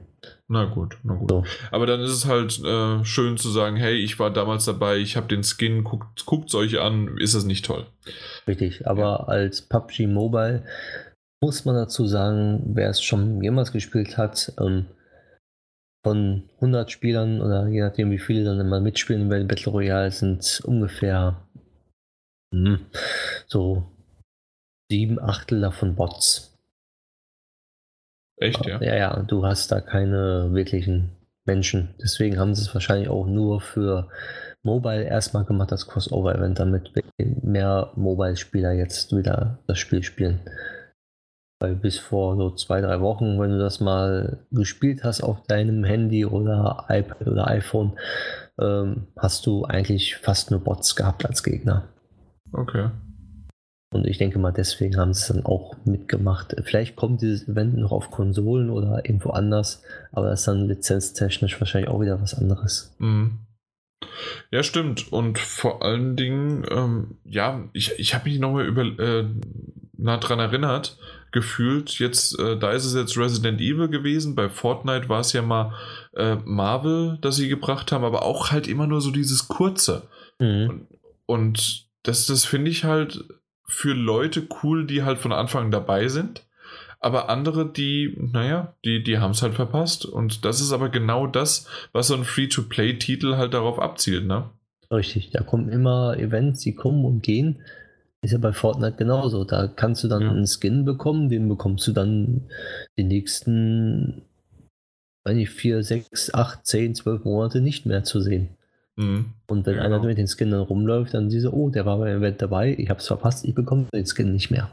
Na 0.48 0.66
gut, 0.66 0.98
na 1.02 1.14
gut. 1.14 1.30
So. 1.30 1.44
Aber 1.70 1.86
dann 1.86 2.00
ist 2.00 2.10
es 2.10 2.26
halt 2.26 2.62
äh, 2.64 3.04
schön 3.04 3.36
zu 3.36 3.50
sagen, 3.50 3.76
hey, 3.76 3.96
ich 3.96 4.18
war 4.18 4.30
damals 4.30 4.64
dabei, 4.64 4.98
ich 4.98 5.16
habe 5.16 5.28
den 5.28 5.42
Skin, 5.42 5.84
guckt 5.84 6.48
es 6.48 6.54
euch 6.54 6.78
an, 6.80 7.16
ist 7.18 7.34
das 7.34 7.44
nicht 7.44 7.64
toll? 7.64 7.86
Richtig, 8.46 8.86
aber 8.86 9.02
ja. 9.02 9.16
als 9.24 9.62
PUBG 9.62 10.06
Mobile 10.06 10.64
muss 11.42 11.64
man 11.64 11.74
dazu 11.74 12.06
sagen, 12.06 12.62
wer 12.74 12.90
es 12.90 13.02
schon 13.02 13.42
jemals 13.42 13.72
gespielt 13.72 14.16
hat, 14.16 14.52
ähm, 14.60 14.86
von 16.04 16.48
100 16.56 16.90
Spielern 16.90 17.40
oder 17.40 17.68
je 17.68 17.80
nachdem 17.80 18.10
wie 18.10 18.18
viele 18.18 18.44
dann 18.44 18.60
immer 18.60 18.80
mitspielen 18.80 19.28
bei 19.28 19.42
Battle 19.44 19.72
Royale 19.72 20.10
sind 20.10 20.60
ungefähr 20.64 21.46
mh, 22.52 22.70
hm, 22.70 22.86
so 23.46 23.84
sieben 24.90 25.18
Achtel 25.20 25.60
davon 25.60 25.94
Bots. 25.94 26.51
Echt, 28.42 28.66
ja? 28.66 28.80
Ja, 28.82 28.96
ja, 28.96 29.22
du 29.22 29.46
hast 29.46 29.70
da 29.70 29.80
keine 29.80 30.48
wirklichen 30.52 31.12
Menschen. 31.44 31.94
Deswegen 32.02 32.38
haben 32.38 32.54
sie 32.54 32.62
es 32.62 32.74
wahrscheinlich 32.74 33.08
auch 33.08 33.26
nur 33.26 33.60
für 33.60 34.08
Mobile 34.62 35.04
erstmal 35.04 35.44
gemacht, 35.44 35.72
das 35.72 35.86
Crossover-Event, 35.86 36.58
damit 36.58 36.92
mehr 37.18 37.92
Mobile-Spieler 37.94 38.72
jetzt 38.72 39.16
wieder 39.16 39.58
das 39.66 39.78
Spiel 39.78 40.02
spielen. 40.02 40.40
Weil 41.60 41.76
bis 41.76 41.98
vor 41.98 42.36
so 42.36 42.50
zwei, 42.50 42.80
drei 42.80 43.00
Wochen, 43.00 43.40
wenn 43.40 43.50
du 43.50 43.58
das 43.58 43.80
mal 43.80 44.38
gespielt 44.50 45.04
hast 45.04 45.22
auf 45.22 45.42
deinem 45.44 45.84
Handy 45.84 46.26
oder 46.26 46.86
iPad 46.88 47.26
oder 47.28 47.48
iPhone, 47.48 47.92
ähm, 48.60 49.06
hast 49.16 49.46
du 49.46 49.64
eigentlich 49.64 50.16
fast 50.16 50.50
nur 50.50 50.60
Bots 50.60 50.96
gehabt 50.96 51.24
als 51.24 51.44
Gegner. 51.44 51.88
Okay. 52.52 52.90
Und 53.92 54.06
ich 54.06 54.18
denke 54.18 54.38
mal, 54.38 54.52
deswegen 54.52 54.96
haben 54.96 55.12
sie 55.12 55.20
es 55.20 55.28
dann 55.28 55.44
auch 55.44 55.76
mitgemacht. 55.84 56.56
Vielleicht 56.64 56.96
kommt 56.96 57.20
dieses 57.20 57.46
Event 57.46 57.76
noch 57.76 57.92
auf 57.92 58.10
Konsolen 58.10 58.70
oder 58.70 59.04
irgendwo 59.04 59.30
anders, 59.30 59.82
aber 60.12 60.30
das 60.30 60.40
ist 60.40 60.48
dann 60.48 60.66
lizenztechnisch 60.66 61.60
wahrscheinlich 61.60 61.90
auch 61.90 62.00
wieder 62.00 62.20
was 62.20 62.34
anderes. 62.34 62.94
Mhm. 62.98 63.38
Ja, 64.50 64.62
stimmt. 64.62 65.12
Und 65.12 65.38
vor 65.38 65.82
allen 65.82 66.16
Dingen, 66.16 66.64
ähm, 66.70 67.18
ja, 67.24 67.68
ich, 67.72 67.92
ich 67.98 68.14
habe 68.14 68.28
mich 68.28 68.38
nochmal 68.38 68.66
über 68.66 68.82
äh, 68.82 69.26
nah 69.96 70.16
dran 70.16 70.40
erinnert, 70.40 70.98
gefühlt, 71.30 71.98
jetzt, 71.98 72.38
äh, 72.38 72.58
da 72.58 72.72
ist 72.72 72.84
es 72.84 72.94
jetzt 72.94 73.16
Resident 73.16 73.60
Evil 73.60 73.88
gewesen, 73.88 74.34
bei 74.34 74.48
Fortnite 74.48 75.08
war 75.08 75.20
es 75.20 75.32
ja 75.32 75.42
mal 75.42 75.72
äh, 76.14 76.36
Marvel, 76.44 77.18
das 77.22 77.36
sie 77.36 77.48
gebracht 77.48 77.92
haben, 77.92 78.04
aber 78.04 78.22
auch 78.22 78.50
halt 78.50 78.68
immer 78.68 78.86
nur 78.86 79.00
so 79.00 79.10
dieses 79.10 79.48
kurze. 79.48 80.08
Mhm. 80.38 80.68
Und, 80.68 80.86
und 81.26 81.86
das, 82.02 82.26
das 82.26 82.44
finde 82.44 82.70
ich 82.70 82.84
halt 82.84 83.24
für 83.72 83.94
Leute 83.94 84.46
cool, 84.62 84.86
die 84.86 85.02
halt 85.02 85.18
von 85.18 85.32
Anfang 85.32 85.70
dabei 85.70 86.08
sind. 86.08 86.44
Aber 87.00 87.30
andere, 87.30 87.72
die, 87.72 88.16
naja, 88.20 88.74
die, 88.84 89.02
die 89.02 89.18
haben 89.18 89.32
es 89.32 89.42
halt 89.42 89.54
verpasst. 89.54 90.04
Und 90.04 90.44
das 90.44 90.60
ist 90.60 90.72
aber 90.72 90.88
genau 90.88 91.26
das, 91.26 91.66
was 91.92 92.08
so 92.08 92.14
ein 92.14 92.24
Free-to-Play-Titel 92.24 93.36
halt 93.36 93.54
darauf 93.54 93.80
abzielt, 93.80 94.26
ne? 94.26 94.50
Richtig, 94.90 95.30
da 95.30 95.42
kommen 95.42 95.70
immer 95.70 96.16
Events, 96.18 96.60
die 96.60 96.74
kommen 96.74 97.04
und 97.04 97.22
gehen. 97.22 97.62
Ist 98.20 98.32
ja 98.32 98.38
bei 98.38 98.52
Fortnite 98.52 98.96
genauso. 98.98 99.42
Da 99.42 99.66
kannst 99.66 100.04
du 100.04 100.08
dann 100.08 100.22
ja. 100.22 100.30
einen 100.30 100.46
Skin 100.46 100.84
bekommen, 100.84 101.28
den 101.28 101.48
bekommst 101.48 101.88
du 101.88 101.92
dann 101.92 102.42
die 102.98 103.04
nächsten, 103.04 104.22
weiß 105.24 105.34
nicht, 105.34 105.50
vier, 105.50 105.82
sechs, 105.82 106.32
acht, 106.32 106.66
zehn, 106.66 106.94
zwölf 106.94 107.24
Monate 107.24 107.62
nicht 107.62 107.86
mehr 107.86 108.04
zu 108.04 108.20
sehen. 108.20 108.50
Mhm. 108.96 109.32
Und 109.46 109.66
wenn 109.66 109.76
ja, 109.76 109.82
einer 109.82 109.96
genau. 109.96 110.08
mit 110.08 110.18
den 110.18 110.28
Skin 110.28 110.50
dann 110.50 110.60
rumläuft, 110.60 111.14
dann 111.14 111.30
siehst 111.30 111.46
du, 111.46 111.52
oh, 111.52 111.70
der 111.70 111.86
war 111.86 111.98
beim 111.98 112.18
Event 112.18 112.42
dabei, 112.42 112.74
ich 112.76 112.90
hab's 112.90 113.06
verpasst, 113.06 113.44
ich 113.44 113.54
bekomme 113.54 113.86
den 113.92 114.06
Skin 114.06 114.32
nicht 114.32 114.50
mehr. 114.50 114.70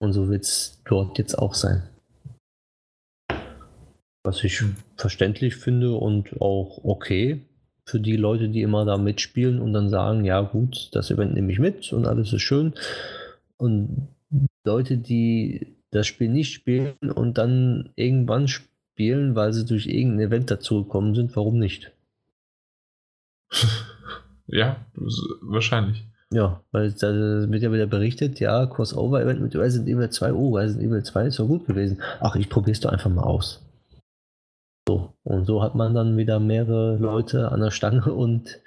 Und 0.00 0.12
so 0.12 0.28
wird 0.28 0.44
es 0.44 0.80
dort 0.84 1.18
jetzt 1.18 1.38
auch 1.38 1.54
sein. 1.54 1.82
Was 4.24 4.42
ich 4.42 4.60
mhm. 4.62 4.76
verständlich 4.96 5.56
finde 5.56 5.94
und 5.94 6.40
auch 6.40 6.84
okay 6.84 7.42
für 7.86 8.00
die 8.00 8.16
Leute, 8.16 8.48
die 8.48 8.62
immer 8.62 8.84
da 8.84 8.96
mitspielen 8.96 9.60
und 9.60 9.72
dann 9.74 9.90
sagen, 9.90 10.24
ja 10.24 10.40
gut, 10.40 10.88
das 10.92 11.10
Event 11.10 11.34
nehme 11.34 11.52
ich 11.52 11.58
mit 11.58 11.92
und 11.92 12.06
alles 12.06 12.32
ist 12.32 12.42
schön. 12.42 12.72
Und 13.58 14.08
Leute, 14.64 14.96
die 14.96 15.76
das 15.90 16.06
Spiel 16.06 16.28
nicht 16.28 16.52
spielen 16.52 16.94
und 17.14 17.38
dann 17.38 17.90
irgendwann 17.94 18.48
spielen, 18.48 19.34
weil 19.34 19.52
sie 19.52 19.66
durch 19.66 19.86
irgendein 19.86 20.28
Event 20.28 20.50
dazugekommen 20.50 21.14
sind, 21.14 21.36
warum 21.36 21.58
nicht? 21.58 21.92
Ja, 24.46 24.76
wahrscheinlich. 25.42 26.04
Ja, 26.30 26.60
weil 26.72 26.90
da 26.92 27.12
wird 27.12 27.62
ja 27.62 27.72
wieder 27.72 27.86
berichtet, 27.86 28.40
ja, 28.40 28.66
Crossover-Event 28.66 29.40
mit 29.40 29.54
Resident 29.54 29.88
Evil 29.88 30.10
2, 30.10 30.32
oh, 30.32 30.56
Resident 30.56 30.90
Evil 30.90 31.02
2 31.02 31.26
ist 31.26 31.36
so 31.36 31.46
gut 31.46 31.66
gewesen. 31.66 32.02
Ach, 32.20 32.34
ich 32.34 32.50
probiere 32.50 32.72
es 32.72 32.80
doch 32.80 32.90
einfach 32.90 33.10
mal 33.10 33.22
aus. 33.22 33.64
So, 34.88 35.14
und 35.22 35.46
so 35.46 35.62
hat 35.62 35.74
man 35.74 35.94
dann 35.94 36.16
wieder 36.16 36.40
mehrere 36.40 36.96
Leute 36.96 37.52
an 37.52 37.60
der 37.60 37.70
Stange 37.70 38.12
und 38.12 38.60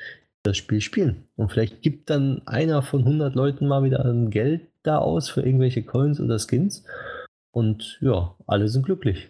das 0.43 0.57
Spiel 0.57 0.81
spielen. 0.81 1.27
Und 1.35 1.51
vielleicht 1.51 1.81
gibt 1.81 2.09
dann 2.09 2.41
einer 2.47 2.81
von 2.81 3.01
100 3.01 3.35
Leuten 3.35 3.67
mal 3.67 3.83
wieder 3.83 4.05
ein 4.05 4.29
Geld 4.29 4.61
da 4.83 4.99
aus 4.99 5.29
für 5.29 5.41
irgendwelche 5.41 5.83
Coins 5.83 6.21
oder 6.21 6.39
Skins. 6.39 6.85
Und 7.51 7.97
ja, 8.01 8.35
alle 8.45 8.69
sind 8.69 8.85
glücklich. 8.85 9.29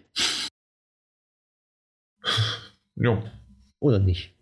Ja. 2.94 3.22
Oder 3.80 3.98
nicht? 3.98 4.34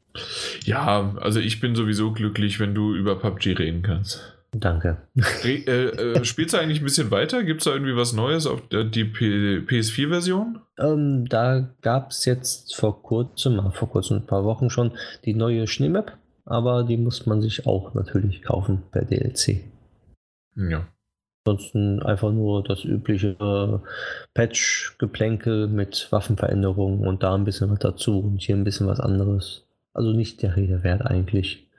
Ja, 0.67 1.15
also 1.21 1.39
ich 1.39 1.61
bin 1.61 1.75
sowieso 1.75 2.13
glücklich, 2.13 2.59
wenn 2.59 2.75
du 2.75 2.95
über 2.95 3.17
PUBG 3.17 3.53
reden 3.53 3.83
kannst. 3.83 4.37
Danke. 4.53 4.97
Re 5.45 5.53
äh, 5.67 6.19
äh, 6.19 6.25
spielst 6.25 6.55
du 6.55 6.59
eigentlich 6.59 6.81
ein 6.81 6.85
bisschen 6.85 7.11
weiter? 7.11 7.45
Gibt 7.45 7.61
es 7.61 7.65
da 7.65 7.73
irgendwie 7.73 7.97
was 7.97 8.13
Neues 8.13 8.47
auf 8.47 8.67
der, 8.69 8.85
die 8.85 9.05
PS4-Version? 9.05 10.61
Ähm, 10.79 11.29
da 11.29 11.69
gab 11.83 12.11
es 12.11 12.25
jetzt 12.25 12.75
vor 12.75 13.03
kurzem, 13.03 13.73
vor 13.73 13.91
kurzem, 13.91 14.19
ein 14.19 14.27
paar 14.27 14.45
Wochen 14.45 14.71
schon, 14.71 14.93
die 15.25 15.35
neue 15.35 15.67
Schneemap, 15.67 16.17
aber 16.45 16.85
die 16.85 16.97
muss 16.97 17.27
man 17.27 17.43
sich 17.43 17.67
auch 17.67 17.95
natürlich 17.95 18.43
kaufen 18.43 18.83
per 18.91 19.05
DLC. 19.05 19.65
Ja. 20.57 20.87
Ansonsten 21.45 22.03
einfach 22.03 22.33
nur 22.33 22.65
das 22.65 22.85
übliche 22.85 23.37
äh, 23.39 23.89
Patch-Geplänkel 24.35 25.69
mit 25.69 26.09
Waffenveränderungen 26.11 27.07
und 27.07 27.23
da 27.23 27.35
ein 27.35 27.45
bisschen 27.45 27.71
was 27.71 27.79
dazu 27.79 28.19
und 28.19 28.43
hier 28.43 28.57
ein 28.57 28.65
bisschen 28.65 28.89
was 28.89 28.99
anderes. 28.99 29.66
Also 29.97 30.13
nicht 30.13 30.43
der 30.43 30.57
Rede 30.57 30.83
wert 30.83 31.07
eigentlich. 31.07 31.71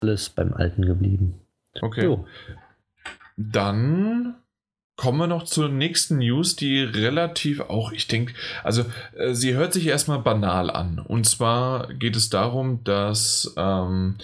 Alles 0.00 0.30
beim 0.30 0.54
Alten 0.54 0.86
geblieben. 0.86 1.40
Okay. 1.82 2.04
Jo. 2.04 2.26
Dann 3.36 4.36
kommen 4.96 5.18
wir 5.18 5.26
noch 5.26 5.42
zur 5.42 5.68
nächsten 5.68 6.18
News, 6.18 6.56
die 6.56 6.80
relativ 6.80 7.60
auch, 7.60 7.92
ich 7.92 8.08
denke, 8.08 8.32
also 8.62 8.86
äh, 9.14 9.34
sie 9.34 9.52
hört 9.52 9.74
sich 9.74 9.86
erstmal 9.86 10.20
banal 10.20 10.70
an. 10.70 10.98
Und 10.98 11.26
zwar 11.26 11.92
geht 11.92 12.16
es 12.16 12.30
darum, 12.30 12.82
dass 12.82 13.52
ähm, 13.58 14.16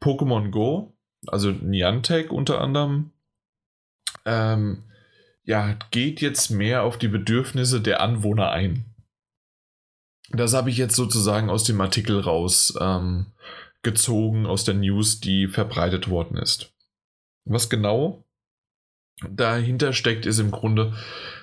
Pokémon 0.00 0.50
Go, 0.50 0.96
also 1.28 1.52
Niantic 1.52 2.32
unter 2.32 2.60
anderem, 2.60 3.12
ähm, 4.24 4.82
ja, 5.44 5.76
geht 5.92 6.20
jetzt 6.20 6.50
mehr 6.50 6.82
auf 6.82 6.98
die 6.98 7.08
Bedürfnisse 7.08 7.80
der 7.80 8.00
Anwohner 8.00 8.50
ein. 8.50 8.93
Das 10.34 10.54
habe 10.54 10.70
ich 10.70 10.76
jetzt 10.76 10.96
sozusagen 10.96 11.50
aus 11.50 11.64
dem 11.64 11.80
Artikel 11.80 12.20
raus 12.20 12.74
ähm, 12.80 13.26
aus 14.46 14.64
der 14.64 14.74
News, 14.74 15.20
die 15.20 15.46
verbreitet 15.46 16.08
worden 16.08 16.38
ist. 16.38 16.72
Was 17.44 17.68
genau 17.68 18.24
dahinter 19.30 19.92
steckt, 19.92 20.24
ist 20.24 20.38
im 20.38 20.50
Grunde, 20.50 20.94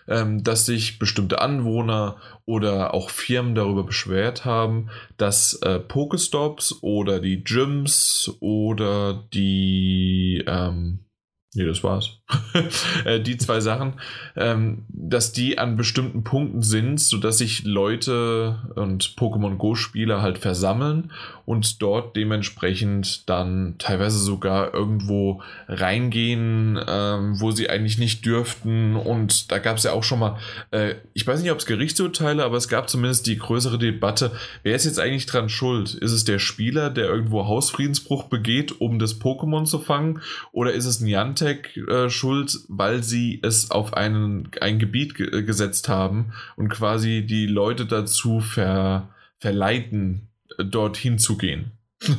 ähm, 0.07 0.43
dass 0.43 0.65
sich 0.65 0.97
bestimmte 0.97 1.39
Anwohner 1.39 2.17
oder 2.45 2.95
auch 2.95 3.11
Firmen 3.11 3.53
darüber 3.53 3.83
beschwert 3.83 4.43
haben, 4.43 4.89
dass 5.17 5.53
äh, 5.61 5.79
Pokestops 5.79 6.79
oder 6.81 7.19
die 7.19 7.43
Gyms 7.43 8.31
oder 8.39 9.13
die 9.31 10.43
ähm, 10.47 11.05
Nee, 11.53 11.65
das 11.65 11.83
war's. 11.83 12.20
Äh, 13.05 13.19
die 13.21 13.37
zwei 13.37 13.61
Sachen, 13.61 13.93
ähm, 14.35 14.83
dass 14.89 15.31
die 15.31 15.57
an 15.57 15.77
bestimmten 15.77 16.23
Punkten 16.23 16.61
sind, 16.61 16.99
sodass 16.99 17.37
sich 17.37 17.63
Leute 17.63 18.59
und 18.75 19.15
Pokémon 19.17 19.55
Go-Spieler 19.55 20.21
halt 20.21 20.37
versammeln 20.37 21.11
und 21.45 21.81
dort 21.81 22.15
dementsprechend 22.15 23.29
dann 23.29 23.75
teilweise 23.77 24.19
sogar 24.19 24.73
irgendwo 24.73 25.41
reingehen, 25.67 26.79
ähm, 26.87 27.39
wo 27.39 27.51
sie 27.51 27.69
eigentlich 27.69 27.97
nicht 27.97 28.25
dürften. 28.25 28.95
Und 28.95 29.51
da 29.51 29.59
gab 29.59 29.77
es 29.77 29.83
ja 29.83 29.93
auch 29.93 30.03
schon 30.03 30.19
mal, 30.19 30.37
äh, 30.71 30.95
ich 31.13 31.25
weiß 31.25 31.41
nicht, 31.41 31.51
ob 31.51 31.59
es 31.59 31.65
Gerichtsurteile, 31.65 32.43
aber 32.43 32.57
es 32.57 32.67
gab 32.67 32.89
zumindest 32.89 33.27
die 33.27 33.37
größere 33.37 33.77
Debatte, 33.77 34.31
wer 34.63 34.75
ist 34.75 34.85
jetzt 34.85 34.99
eigentlich 34.99 35.25
dran 35.25 35.49
schuld? 35.49 35.93
Ist 35.93 36.11
es 36.11 36.23
der 36.23 36.39
Spieler, 36.39 36.89
der 36.89 37.05
irgendwo 37.05 37.45
Hausfriedensbruch 37.47 38.25
begeht, 38.25 38.79
um 38.79 38.99
das 38.99 39.19
Pokémon 39.19 39.65
zu 39.65 39.79
fangen? 39.79 40.21
Oder 40.51 40.73
ist 40.73 40.85
es 40.85 41.01
Niantic 41.01 41.75
äh, 41.75 42.09
schuld, 42.21 42.59
weil 42.67 43.01
sie 43.03 43.39
es 43.43 43.71
auf 43.71 43.93
einen, 43.93 44.49
ein 44.61 44.77
Gebiet 44.77 45.15
ge 45.15 45.27
äh, 45.39 45.43
gesetzt 45.43 45.89
haben 45.89 46.33
und 46.55 46.69
quasi 46.69 47.25
die 47.25 47.47
Leute 47.47 47.85
dazu 47.85 48.39
ver 48.39 49.09
verleiten, 49.39 50.29
dorthin 50.57 51.17
zu 51.17 51.35
gehen. 51.35 51.71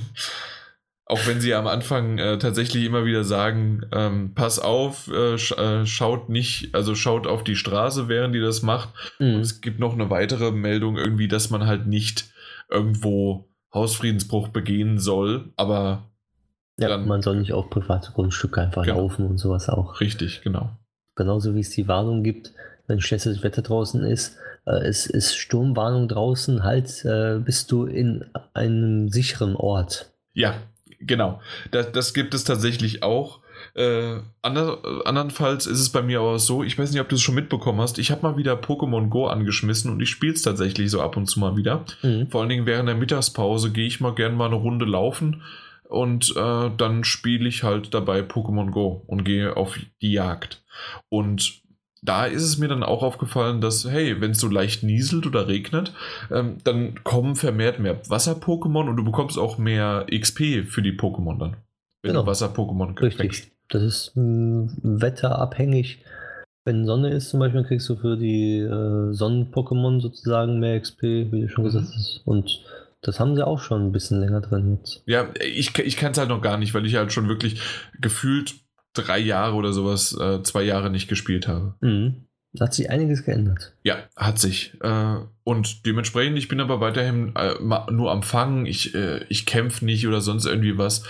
Auch 1.05 1.27
wenn 1.27 1.41
sie 1.41 1.55
am 1.55 1.67
Anfang 1.67 2.19
äh, 2.19 2.39
tatsächlich 2.39 2.85
immer 2.85 3.05
wieder 3.05 3.23
sagen, 3.23 3.83
ähm, 3.93 4.33
pass 4.35 4.59
auf, 4.59 5.09
äh, 5.09 5.39
sch 5.39 5.53
äh, 5.53 5.85
schaut 5.87 6.29
nicht, 6.31 6.75
also 6.75 6.95
schaut 6.95 7.27
auf 7.27 7.45
die 7.45 7.57
Straße, 7.57 8.09
während 8.09 8.35
die 8.35 8.41
das 8.41 8.63
macht. 8.63 8.89
Mhm. 9.19 9.37
Und 9.37 9.41
es 9.43 9.61
gibt 9.61 9.79
noch 9.79 9.93
eine 9.93 10.11
weitere 10.11 10.51
Meldung 10.51 10.97
irgendwie, 10.97 11.29
dass 11.29 11.51
man 11.51 11.67
halt 11.67 11.87
nicht 11.87 12.33
irgendwo 12.71 13.49
Hausfriedensbruch 13.75 14.49
begehen 14.49 14.99
soll, 14.99 15.53
aber 15.57 16.12
ja, 16.79 16.89
dann, 16.89 17.07
man 17.07 17.23
soll 17.23 17.37
nicht 17.37 17.53
auf 17.53 17.71
private 17.71 18.13
Grundstücke 18.13 18.61
einfach 18.61 18.85
genau. 18.85 18.99
laufen 18.99 19.27
und 19.27 19.39
sowas 19.39 19.69
auch. 19.69 20.01
Richtig, 20.01 20.43
genau. 20.43 20.71
Genauso 21.15 21.55
wie 21.55 21.61
es 21.61 21.71
die 21.71 21.89
Warnung 21.89 22.23
gibt, 22.23 22.53
wenn 22.87 23.01
schlechtes 23.01 23.43
Wetter 23.43 23.63
draußen 23.63 24.03
ist, 24.05 24.37
äh, 24.67 24.87
es 24.87 25.07
ist 25.07 25.37
Sturmwarnung 25.37 26.09
draußen, 26.09 26.65
halt 26.65 27.05
äh, 27.05 27.39
bist 27.39 27.71
du 27.73 27.85
in 27.85 28.25
einem 28.55 29.09
sicheren 29.11 29.57
Ort. 29.57 30.13
Ja, 30.33 30.55
genau. 31.01 31.41
Das, 31.71 31.93
das 31.93 32.15
gibt 32.15 32.35
es 32.35 32.45
tatsächlich 32.45 33.03
auch. 33.03 33.41
Äh, 33.75 34.19
ander, 34.43 34.79
andernfalls 35.05 35.67
ist 35.67 35.79
es 35.79 35.91
bei 35.91 36.03
mir 36.03 36.21
aber 36.21 36.39
so, 36.39 36.63
ich 36.65 36.79
weiß 36.79 36.91
nicht, 36.91 37.01
ob 37.01 37.09
du 37.09 37.15
es 37.15 37.23
schon 37.23 37.35
mitbekommen 37.35 37.81
hast, 37.81 37.99
ich 37.99 38.11
habe 38.11 38.23
mal 38.23 38.37
wieder 38.37 38.55
Pokémon 38.55 39.09
Go 39.09 39.29
angeschmissen 39.29 39.91
und 39.91 40.01
ich 40.01 40.11
spiele 40.11 40.33
es 40.33 40.43
tatsächlich 40.43 40.91
so 40.91 41.01
ab 41.01 41.17
und 41.17 41.27
zu 41.27 41.39
mal 41.39 41.57
wieder. 41.57 41.85
Mhm. 42.03 42.29
Vor 42.29 42.41
allen 42.41 42.51
Dingen 42.51 42.67
während 42.67 42.89
der 42.89 42.97
Mittagspause 42.97 43.71
gehe 43.71 43.87
ich 43.87 44.01
mal 44.01 44.15
gerne 44.15 44.35
mal 44.35 44.47
eine 44.47 44.57
Runde 44.57 44.85
laufen 44.85 45.43
und 45.93 46.35
äh, 46.37 46.71
dann 46.77 47.05
spiele 47.05 47.49
ich 47.49 47.63
halt 47.63 47.93
dabei 47.93 48.21
Pokémon 48.21 48.71
Go 48.71 49.03
und 49.07 49.25
gehe 49.25 49.57
auf 49.57 49.79
die 50.01 50.13
Jagd. 50.13 50.65
Und 51.09 51.63
da 52.03 52.25
ist 52.25 52.43
es 52.43 52.59
mir 52.59 52.69
dann 52.69 52.83
auch 52.83 53.03
aufgefallen, 53.03 53.61
dass, 53.61 53.89
hey, 53.89 54.21
wenn 54.21 54.33
es 54.33 54.41
so 54.41 54.49
leicht 54.49 54.83
nieselt 54.83 55.27
oder 55.27 55.47
regnet, 55.47 55.93
ähm, 56.31 56.57
dann 56.65 57.05
kommen 57.05 57.37
vermehrt 57.37 57.79
mehr 57.79 58.01
Wasser-Pokémon 58.09 58.89
und 58.89 58.97
du 58.97 59.05
bekommst 59.05 59.39
auch 59.39 59.59
mehr 59.59 60.07
XP 60.11 60.65
für 60.67 60.83
die 60.83 60.99
Pokémon 60.99 61.39
dann. 61.39 61.57
Wenn 62.03 62.13
genau. 62.13 62.23
du 62.23 62.27
Wasser-Pokémon 62.27 62.95
kriegst. 62.95 63.21
Richtig. 63.21 63.53
Das 63.69 63.83
ist 63.83 64.17
äh, 64.17 64.21
wetterabhängig. 64.21 66.05
Wenn 66.65 66.87
Sonne 66.87 67.11
ist 67.11 67.29
zum 67.29 67.41
Beispiel, 67.41 67.65
kriegst 67.65 67.89
du 67.89 67.97
für 67.97 68.17
die 68.17 68.59
äh, 68.59 69.13
Sonnen-Pokémon 69.13 70.01
sozusagen 70.01 70.59
mehr 70.59 70.81
XP, 70.81 71.03
wie 71.03 71.43
du 71.43 71.49
schon 71.49 71.65
mhm. 71.65 71.69
gesagt 71.69 71.89
hast. 71.95 72.23
Und 72.25 72.65
das 73.03 73.19
haben 73.19 73.35
sie 73.35 73.47
auch 73.47 73.61
schon 73.61 73.87
ein 73.87 73.93
bisschen 73.93 74.21
länger 74.21 74.41
drin 74.41 74.79
jetzt. 74.79 75.03
Ja, 75.07 75.29
ich, 75.41 75.77
ich 75.79 75.97
kann 75.97 76.13
es 76.13 76.19
halt 76.19 76.29
noch 76.29 76.41
gar 76.41 76.57
nicht, 76.57 76.73
weil 76.73 76.87
ich 76.87 76.95
halt 76.95 77.13
schon 77.13 77.29
wirklich 77.29 77.61
gefühlt 78.01 78.55
drei 78.95 79.19
Jahre 79.19 79.57
oder 79.57 79.73
sowas, 79.73 80.17
äh, 80.19 80.43
zwei 80.43 80.63
Jahre 80.63 80.89
nicht 80.89 81.09
gespielt 81.09 81.49
habe. 81.49 81.75
Mhm. 81.81 82.27
Hat 82.61 82.75
sich 82.75 82.91
einiges 82.91 83.25
geändert. 83.25 83.75
Ja, 83.83 83.97
hat 84.15 84.39
sich. 84.39 84.79
Äh, 84.83 85.17
und 85.43 85.87
dementsprechend, 85.87 86.39
ich 86.39 86.49
bin 86.49 86.61
aber 86.61 86.81
weiterhin 86.81 87.35
äh, 87.35 87.55
nur 87.91 88.11
am 88.11 88.23
Fangen. 88.23 88.67
Ich, 88.67 88.95
äh, 88.95 89.25
ich 89.29 89.47
kämpfe 89.47 89.85
nicht 89.85 90.07
oder 90.07 90.21
sonst 90.21 90.45
irgendwie 90.45 90.77
was. 90.77 91.03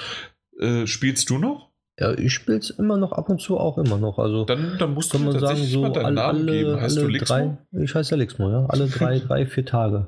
Äh, 0.60 0.86
spielst 0.86 1.28
du 1.30 1.38
noch? 1.38 1.72
Ja, 1.98 2.16
ich 2.16 2.32
spiele 2.32 2.58
es 2.58 2.70
immer 2.70 2.96
noch 2.96 3.12
ab 3.12 3.28
und 3.28 3.40
zu 3.40 3.58
auch 3.58 3.76
immer 3.76 3.98
noch. 3.98 4.18
Also 4.18 4.44
dann, 4.44 4.76
dann 4.78 4.94
musst 4.94 5.12
du 5.12 5.18
mir 5.18 5.32
tatsächlich 5.32 5.72
sagen, 5.72 5.92
so 5.94 6.00
alle, 6.00 6.14
Namen 6.14 6.46
geben. 6.46 6.80
Heißt 6.80 6.96
alle 6.96 7.06
du 7.06 7.12
Lixmo? 7.12 7.58
Drei, 7.70 7.82
ich 7.82 7.94
heiße 7.94 8.16
Lixmo, 8.16 8.50
ja. 8.50 8.66
Alle 8.66 8.86
drei, 8.86 9.18
drei, 9.26 9.44
vier 9.44 9.66
Tage. 9.66 10.06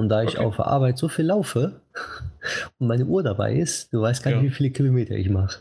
Und 0.00 0.08
da 0.08 0.22
ich 0.22 0.38
okay. 0.38 0.46
auf 0.46 0.56
der 0.56 0.66
Arbeit 0.66 0.96
so 0.96 1.08
viel 1.08 1.26
laufe 1.26 1.82
und 2.78 2.86
meine 2.86 3.04
Uhr 3.04 3.22
dabei 3.22 3.54
ist, 3.54 3.92
du 3.92 4.00
weißt 4.00 4.22
gar 4.22 4.30
nicht, 4.30 4.42
ja. 4.42 4.48
wie 4.48 4.54
viele 4.54 4.70
Kilometer 4.70 5.14
ich 5.14 5.28
mache. 5.28 5.60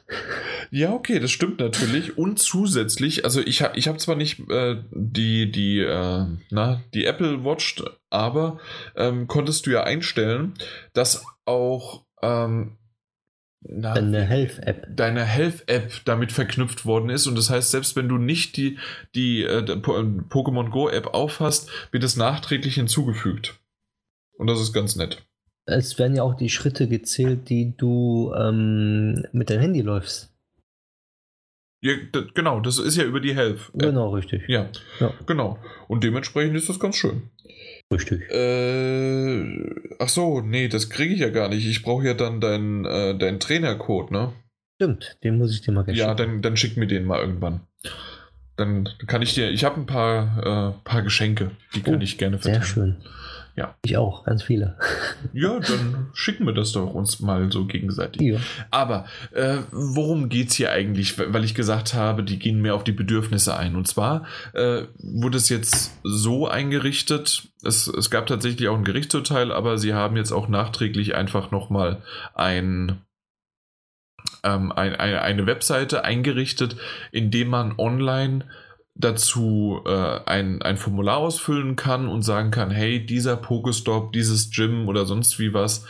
Ja, 0.72 0.94
okay, 0.94 1.20
das 1.20 1.32
stimmt 1.32 1.60
natürlich. 1.60 2.18
Und 2.18 2.40
zusätzlich, 2.40 3.26
also 3.26 3.42
ich 3.42 3.62
habe 3.62 3.78
ich 3.78 3.90
hab 3.90 4.00
zwar 4.00 4.16
nicht 4.16 4.50
äh, 4.50 4.78
die, 4.92 5.52
die, 5.52 5.80
äh, 5.80 6.26
na, 6.52 6.82
die 6.94 7.04
Apple 7.04 7.44
Watch, 7.44 7.84
aber 8.10 8.60
ähm, 8.96 9.28
konntest 9.28 9.66
du 9.66 9.72
ja 9.72 9.84
einstellen, 9.84 10.54
dass 10.94 11.26
auch 11.44 12.06
ähm, 12.22 12.78
na, 13.62 13.94
deine 13.94 14.22
Health-App. 14.22 14.88
Deine 14.96 15.26
Health-App 15.26 15.92
damit 16.06 16.32
verknüpft 16.32 16.86
worden 16.86 17.10
ist. 17.10 17.28
Und 17.28 17.38
das 17.38 17.50
heißt, 17.50 17.72
selbst 17.72 17.98
wenn 17.98 18.08
du 18.08 18.18
nicht 18.18 18.56
die, 18.56 18.78
die 19.16 19.44
äh, 19.44 19.60
Pokémon 19.60 20.70
Go-App 20.70 21.08
aufhast, 21.08 21.70
wird 21.92 22.06
es 22.06 22.16
nachträglich 22.16 22.76
hinzugefügt. 22.76 23.60
Und 24.40 24.48
das 24.48 24.62
ist 24.62 24.74
ganz 24.74 24.96
nett. 24.96 25.22
Es 25.66 26.00
werden 26.00 26.16
ja 26.16 26.24
auch 26.24 26.34
die 26.34 26.50
Schritte 26.50 26.88
gezählt, 26.88 27.50
die 27.50 27.76
du 27.78 28.34
ähm, 28.36 29.26
mit 29.34 29.50
deinem 29.50 29.62
Handy 29.62 29.82
läufst. 29.82 30.34
Ja, 31.82 31.94
genau, 32.34 32.60
das 32.60 32.80
ist 32.80 32.98
ja 32.98 33.04
über 33.04 33.20
die 33.20 33.36
Health. 33.36 33.72
Genau, 33.74 34.10
richtig. 34.10 34.48
Ja, 34.48 34.70
ja, 35.00 35.14
genau. 35.26 35.60
Und 35.88 36.04
dementsprechend 36.04 36.56
ist 36.56 36.68
das 36.68 36.80
ganz 36.80 36.96
schön. 36.96 37.30
Richtig. 37.94 38.30
Äh, 38.32 39.96
ach 40.00 40.10
so, 40.10 40.42
nee, 40.42 40.68
das 40.68 40.90
kriege 40.90 41.14
ich 41.14 41.20
ja 41.20 41.30
gar 41.30 41.50
nicht. 41.50 41.66
Ich 41.66 41.84
brauche 41.84 42.06
ja 42.06 42.14
dann 42.14 42.42
deinen 42.42 42.86
äh, 42.86 43.18
dein 43.18 43.40
Trainercode, 43.40 44.12
ne? 44.12 44.34
Stimmt, 44.76 45.18
den 45.24 45.38
muss 45.38 45.54
ich 45.54 45.62
dir 45.62 45.72
mal 45.72 45.84
gerne 45.84 46.00
Ja, 46.00 46.14
dann, 46.14 46.42
dann 46.42 46.56
schick 46.56 46.78
mir 46.78 46.88
den 46.88 47.06
mal 47.06 47.20
irgendwann. 47.20 47.62
Dann 48.56 48.90
kann 49.08 49.22
ich 49.22 49.34
dir, 49.34 49.50
ich 49.50 49.64
habe 49.64 49.80
ein 49.80 49.86
paar, 49.86 50.76
äh, 50.78 50.84
paar 50.84 51.02
Geschenke, 51.02 51.52
die 51.76 51.82
kann 51.82 51.96
oh, 51.96 52.02
ich 52.02 52.18
gerne 52.18 52.40
verteilen. 52.40 52.62
Sehr 52.62 52.70
schön. 52.70 52.98
Ja. 53.60 53.76
Ich 53.84 53.98
auch, 53.98 54.24
ganz 54.24 54.42
viele. 54.42 54.78
Ja, 55.34 55.60
dann 55.60 56.08
schicken 56.14 56.46
wir 56.46 56.54
das 56.54 56.72
doch 56.72 56.94
uns 56.94 57.20
mal 57.20 57.52
so 57.52 57.66
gegenseitig. 57.66 58.22
Ja. 58.22 58.40
Aber 58.72 59.06
äh, 59.34 59.58
worum 59.72 60.30
geht 60.30 60.50
es 60.50 60.56
hier 60.56 60.72
eigentlich? 60.72 61.20
Weil 61.20 61.44
ich 61.44 61.56
gesagt 61.56 61.94
habe, 61.94 62.24
die 62.24 62.40
gehen 62.40 62.62
mehr 62.62 62.74
auf 62.74 62.86
die 62.86 62.94
Bedürfnisse 62.94 63.58
ein. 63.58 63.76
Und 63.76 63.86
zwar 63.86 64.26
äh, 64.54 64.84
wurde 64.98 65.38
es 65.38 65.50
jetzt 65.50 65.92
so 66.04 66.48
eingerichtet, 66.48 67.50
es, 67.62 67.88
es 67.88 68.10
gab 68.10 68.28
tatsächlich 68.28 68.70
auch 68.70 68.78
ein 68.78 68.86
Gerichtsurteil, 68.86 69.52
aber 69.52 69.78
sie 69.78 69.94
haben 69.94 70.16
jetzt 70.16 70.32
auch 70.32 70.48
nachträglich 70.48 71.16
einfach 71.16 71.52
nochmal 71.52 72.02
ein 72.34 73.02
ähm, 74.44 74.72
ein, 74.72 74.96
ein, 74.96 75.16
eine 75.16 75.46
Webseite 75.48 76.06
eingerichtet, 76.06 76.78
in 77.12 77.30
dem 77.30 77.50
man 77.50 77.74
online 77.78 78.46
dazu 79.00 79.82
äh, 79.86 80.20
ein, 80.26 80.62
ein 80.62 80.78
Formular 80.78 81.18
ausfüllen 81.18 81.78
kann 81.78 82.08
und 82.08 82.22
sagen 82.22 82.52
kann, 82.52 82.70
hey, 82.70 83.04
dieser 83.04 83.38
Pokestop, 83.38 84.12
dieses 84.12 84.52
Gym 84.52 84.90
oder 84.90 85.06
sonst 85.06 85.40
wie 85.40 85.54
was, 85.54 85.86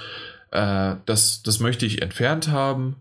äh, 0.52 0.95
das, 1.06 1.41
das 1.41 1.60
möchte 1.60 1.88
ich 1.88 2.03
entfernt 2.03 2.49
haben. 2.49 2.98